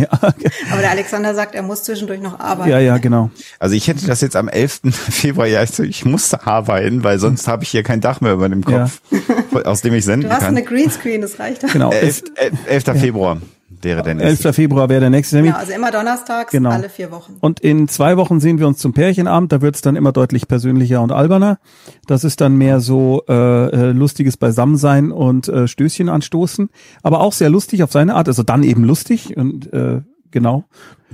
Ja, 0.00 0.08
Aber 0.70 0.80
der 0.80 0.90
Alexander 0.90 1.34
sagt, 1.34 1.54
er 1.54 1.62
muss 1.62 1.82
zwischendurch 1.82 2.20
noch 2.20 2.38
arbeiten. 2.40 2.70
ja, 2.70 2.78
ja, 2.78 2.98
genau. 2.98 3.30
Also 3.58 3.74
ich 3.74 3.88
hätte 3.88 4.06
das 4.06 4.20
jetzt 4.20 4.36
am 4.36 4.48
11. 4.48 4.80
Februar, 4.90 5.46
ja, 5.46 5.62
ich, 5.62 6.04
musste 6.04 6.46
arbeiten, 6.46 7.04
weil 7.04 7.18
sonst 7.18 7.48
habe 7.48 7.64
ich 7.64 7.70
hier 7.70 7.82
kein 7.82 8.00
Dach 8.00 8.20
mehr 8.20 8.32
über 8.32 8.48
dem 8.48 8.64
Kopf, 8.64 9.00
aus 9.64 9.82
dem 9.82 9.94
ich 9.94 10.04
senden 10.04 10.28
Du 10.28 10.34
hast 10.34 10.40
kann. 10.40 10.56
eine 10.56 10.64
Greenscreen, 10.64 11.20
das 11.20 11.38
reicht 11.38 11.64
doch. 11.64 11.72
Genau. 11.72 11.92
Äh, 11.92 12.00
11, 12.00 12.22
11. 12.66 12.84
Februar 13.00 13.38
wäre 13.84 14.02
der 14.02 14.14
nächste. 14.14 14.48
11. 14.48 14.54
Februar 14.54 14.88
wäre 14.88 15.00
der 15.00 15.10
nächste 15.10 15.36
Termin. 15.36 15.52
Genau, 15.52 15.60
also 15.60 15.72
immer 15.72 15.90
donnerstags, 15.90 16.52
Genau. 16.52 16.70
alle 16.70 16.88
vier 16.88 17.10
Wochen. 17.10 17.36
Und 17.40 17.60
in 17.60 17.88
zwei 17.88 18.16
Wochen 18.16 18.40
sehen 18.40 18.58
wir 18.58 18.66
uns 18.66 18.78
zum 18.78 18.92
Pärchenabend. 18.92 19.52
Da 19.52 19.60
wird 19.60 19.74
es 19.76 19.80
dann 19.82 19.96
immer 19.96 20.12
deutlich 20.12 20.48
persönlicher 20.48 21.00
und 21.02 21.12
alberner. 21.12 21.58
Das 22.06 22.24
ist 22.24 22.40
dann 22.40 22.56
mehr 22.56 22.80
so 22.80 23.22
äh, 23.28 23.32
äh, 23.34 23.92
lustiges 23.92 24.36
Beisammensein 24.36 25.12
und 25.12 25.48
äh, 25.48 25.68
Stößchen 25.68 26.08
anstoßen. 26.08 26.70
Aber 27.02 27.20
auch 27.20 27.32
sehr 27.32 27.50
lustig 27.50 27.82
auf 27.82 27.92
seine 27.92 28.14
Art. 28.14 28.28
Also 28.28 28.42
dann 28.42 28.62
eben 28.62 28.84
lustig 28.84 29.36
und 29.36 29.72
äh, 29.72 30.02
genau. 30.30 30.64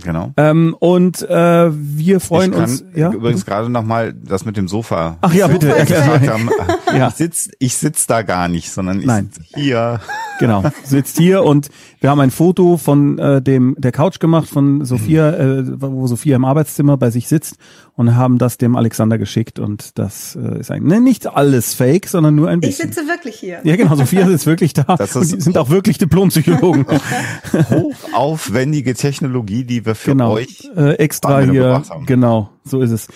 Genau. 0.05 0.33
Ähm, 0.37 0.77
und 0.79 1.23
äh, 1.23 1.71
wir 1.73 2.21
freuen 2.21 2.53
ich 2.53 2.59
kann 2.59 2.69
uns. 2.69 2.85
Ja. 2.95 3.13
übrigens 3.13 3.47
gerade 3.47 3.71
noch 3.71 3.83
mal 3.83 4.13
das 4.13 4.45
mit 4.45 4.57
dem 4.57 4.69
Sofa. 4.69 5.17
Ach 5.23 5.33
ja, 5.33 5.47
bitte 5.47 5.75
haben. 6.31 6.51
Ja. 6.95 7.09
Ich 7.09 7.15
sitz, 7.15 7.51
ich 7.59 7.77
sitz 7.77 8.07
da 8.07 8.23
gar 8.23 8.49
nicht, 8.49 8.71
sondern 8.71 9.01
ich 9.01 9.07
Nein. 9.07 9.31
sitz 9.33 9.47
hier. 9.55 10.01
Genau, 10.39 10.65
sitzt 10.85 11.17
hier 11.17 11.45
und 11.45 11.71
wir 12.01 12.11
haben 12.11 12.21
ein 12.21 12.31
Foto 12.31 12.77
von 12.77 13.19
äh, 13.19 13.41
dem 13.41 13.75
der 13.79 13.91
Couch 13.91 14.21
gemacht 14.21 14.49
von 14.49 14.85
Sophia, 14.85 15.31
äh, 15.31 15.65
wo 15.81 16.07
Sophia 16.07 16.37
im 16.37 16.45
Arbeitszimmer 16.45 16.99
bei 16.99 17.09
sich 17.09 17.27
sitzt 17.27 17.57
und 17.97 18.14
haben 18.14 18.36
das 18.39 18.59
dem 18.59 18.77
Alexander 18.77 19.16
geschickt 19.18 19.59
und 19.59 19.98
das 19.98 20.36
äh, 20.36 20.60
ist 20.60 20.70
eigentlich 20.70 20.93
ne, 20.93 21.01
nicht 21.01 21.27
alles 21.27 21.73
Fake, 21.74 22.06
sondern 22.09 22.35
nur 22.35 22.48
ein 22.48 22.59
Ich 22.62 22.68
bisschen. 22.77 22.93
sitze 22.93 23.09
wirklich 23.09 23.36
hier. 23.36 23.60
Ja, 23.64 23.74
genau, 23.77 23.97
Sophia 23.97 24.27
ist 24.28 24.47
wirklich 24.47 24.74
da 24.74 24.82
Das 24.97 25.16
und 25.16 25.23
ist- 25.23 25.35
die 25.35 25.40
sind 25.40 25.56
auch 25.59 25.70
wirklich 25.70 25.97
Diplompsychologen. 25.98 26.85
Hochaufwendige 27.70 28.94
Technologie, 28.94 29.64
die 29.64 29.85
wir 29.86 29.94
für 29.94 30.10
genau, 30.12 30.32
euch 30.32 30.68
äh, 30.77 30.94
extra 30.94 31.40
hier, 31.40 31.52
gebracht 31.52 31.90
haben. 31.90 32.06
genau, 32.06 32.51
so 32.64 32.81
ist 32.81 32.90
es. 32.90 33.09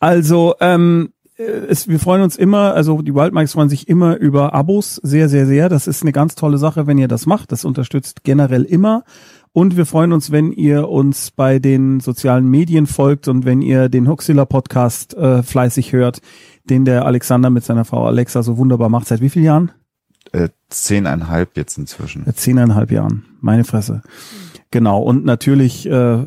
Also, 0.00 0.54
ähm, 0.60 1.10
äh, 1.36 1.42
es, 1.42 1.88
wir 1.88 1.98
freuen 1.98 2.22
uns 2.22 2.36
immer, 2.36 2.74
also 2.74 3.02
die 3.02 3.14
Wildmikes 3.14 3.52
freuen 3.52 3.68
sich 3.68 3.88
immer 3.88 4.16
über 4.16 4.54
Abos, 4.54 4.96
sehr, 5.02 5.28
sehr, 5.28 5.46
sehr. 5.46 5.68
Das 5.68 5.86
ist 5.86 6.02
eine 6.02 6.12
ganz 6.12 6.34
tolle 6.34 6.58
Sache, 6.58 6.86
wenn 6.86 6.98
ihr 6.98 7.08
das 7.08 7.26
macht. 7.26 7.52
Das 7.52 7.64
unterstützt 7.64 8.22
generell 8.24 8.62
immer. 8.64 9.04
Und 9.58 9.76
wir 9.76 9.86
freuen 9.86 10.12
uns, 10.12 10.30
wenn 10.30 10.52
ihr 10.52 10.88
uns 10.88 11.32
bei 11.32 11.58
den 11.58 11.98
sozialen 11.98 12.46
Medien 12.46 12.86
folgt 12.86 13.26
und 13.26 13.44
wenn 13.44 13.60
ihr 13.60 13.88
den 13.88 14.06
Huxilla 14.06 14.44
Podcast 14.44 15.14
äh, 15.14 15.42
fleißig 15.42 15.92
hört, 15.92 16.20
den 16.70 16.84
der 16.84 17.06
Alexander 17.06 17.50
mit 17.50 17.64
seiner 17.64 17.84
Frau 17.84 18.06
Alexa 18.06 18.44
so 18.44 18.56
wunderbar 18.56 18.88
macht. 18.88 19.08
Seit 19.08 19.20
wie 19.20 19.30
vielen 19.30 19.46
Jahren? 19.46 19.72
äh, 20.32 20.48
zehneinhalb 20.68 21.56
jetzt 21.56 21.78
inzwischen. 21.78 22.24
Seit 22.24 22.38
zehneinhalb 22.38 22.90
Jahren. 22.90 23.24
Meine 23.40 23.64
Fresse. 23.64 24.02
Genau. 24.70 25.02
Und 25.02 25.24
natürlich 25.24 25.86
äh, 25.86 26.26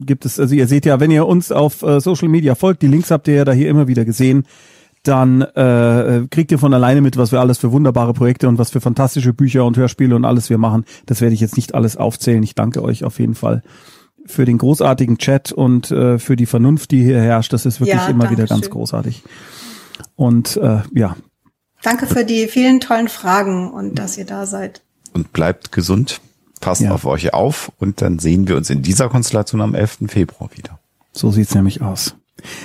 gibt 0.00 0.24
es, 0.24 0.38
also 0.40 0.54
ihr 0.54 0.66
seht 0.66 0.86
ja, 0.86 1.00
wenn 1.00 1.10
ihr 1.10 1.26
uns 1.26 1.52
auf 1.52 1.82
äh, 1.82 2.00
Social 2.00 2.28
Media 2.28 2.54
folgt, 2.54 2.82
die 2.82 2.88
Links 2.88 3.10
habt 3.10 3.28
ihr 3.28 3.34
ja 3.34 3.44
da 3.44 3.52
hier 3.52 3.68
immer 3.68 3.88
wieder 3.88 4.04
gesehen, 4.04 4.46
dann 5.04 5.42
äh, 5.42 6.26
kriegt 6.30 6.50
ihr 6.50 6.58
von 6.58 6.74
alleine 6.74 7.00
mit, 7.00 7.16
was 7.16 7.30
wir 7.30 7.40
alles 7.40 7.58
für 7.58 7.70
wunderbare 7.72 8.12
Projekte 8.14 8.48
und 8.48 8.58
was 8.58 8.70
für 8.70 8.80
fantastische 8.80 9.32
Bücher 9.32 9.64
und 9.64 9.76
Hörspiele 9.76 10.16
und 10.16 10.24
alles 10.24 10.50
wir 10.50 10.58
machen. 10.58 10.84
Das 11.06 11.20
werde 11.20 11.34
ich 11.34 11.40
jetzt 11.40 11.56
nicht 11.56 11.74
alles 11.74 11.96
aufzählen. 11.96 12.42
Ich 12.42 12.54
danke 12.54 12.82
euch 12.82 13.04
auf 13.04 13.18
jeden 13.20 13.34
Fall 13.34 13.62
für 14.26 14.44
den 14.46 14.58
großartigen 14.58 15.18
Chat 15.18 15.52
und 15.52 15.90
äh, 15.90 16.18
für 16.18 16.36
die 16.36 16.46
Vernunft, 16.46 16.90
die 16.90 17.02
hier 17.04 17.20
herrscht. 17.20 17.52
Das 17.52 17.66
ist 17.66 17.80
wirklich 17.80 17.96
Ja, 17.96 18.08
immer 18.08 18.30
wieder 18.30 18.46
ganz 18.46 18.64
schön. 18.64 18.72
großartig. 18.72 19.22
Und 20.16 20.56
äh, 20.56 20.80
ja, 20.94 21.16
Danke 21.82 22.06
für 22.06 22.24
die 22.24 22.46
vielen 22.48 22.80
tollen 22.80 23.08
Fragen 23.08 23.70
und 23.70 23.98
dass 23.98 24.16
ihr 24.16 24.24
da 24.24 24.46
seid. 24.46 24.80
Und 25.12 25.34
bleibt 25.34 25.70
gesund, 25.70 26.22
passt 26.62 26.80
Ja. 26.80 26.92
auf 26.92 27.04
euch 27.04 27.34
auf 27.34 27.70
und 27.78 28.00
dann 28.00 28.18
sehen 28.18 28.48
wir 28.48 28.56
uns 28.56 28.70
in 28.70 28.80
dieser 28.80 29.10
Konstellation 29.10 29.60
am 29.60 29.74
11. 29.74 29.98
Februar 30.08 30.48
wieder. 30.56 30.78
so 31.12 31.30
sieht's 31.30 31.54
nämlich 31.54 31.82
aus. 31.82 32.16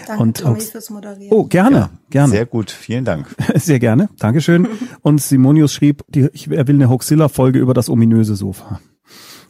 Danke, 0.08 0.22
und, 0.22 0.38
Tommy, 0.38 0.62
fürs 0.62 0.90
Moderieren. 0.90 1.32
Oh, 1.32 1.46
gerne, 1.46 1.78
ja, 1.78 1.90
gerne. 2.10 2.30
Sehr 2.32 2.46
gut, 2.46 2.72
vielen 2.72 3.06
Dank. 3.06 3.28
Sehr 3.56 3.80
gerne, 3.80 4.10
Dankeschön. 4.20 4.68
Und 5.02 5.22
Simonius 5.22 5.74
schrieb, 5.74 6.04
die, 6.10 6.30
ich, 6.34 6.50
er 6.50 6.68
will 6.68 6.76
eine 6.76 6.90
Hoxilla-Folge 6.90 7.60
über 7.60 7.74
das 7.74 7.90
ominöse 7.90 8.36
Sofa. 8.36 8.82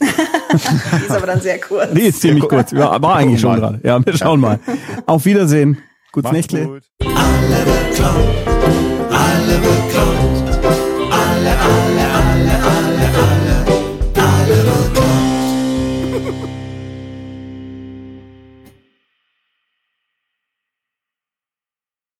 die 0.00 1.04
ist 1.04 1.10
aber 1.10 1.26
dann 1.26 1.40
sehr 1.40 1.60
kurz. 1.60 1.92
Die 1.92 2.02
ist 2.02 2.22
ziemlich 2.22 2.48
kurz. 2.48 2.72
Ja, 2.72 3.02
war 3.02 3.16
eigentlich 3.16 3.40
schon 3.40 3.56
gerade. 3.56 3.80
Ja, 3.82 4.04
wir 4.04 4.16
schauen 4.16 4.40
mal. 4.40 4.58
Auf 5.06 5.26
Wiedersehen. 5.26 5.76
Gutes 6.12 6.32
Macht's 6.32 6.52
Nächtle. 6.52 6.66
Gut. 6.66 6.82
Alle 7.04 7.64
beklaut, 7.64 8.24
alle 9.10 9.58
beklaut, 9.58 10.64
alle, 11.12 11.50
alle, 11.50 12.08
alle, 12.08 12.64
alle. 12.64 12.79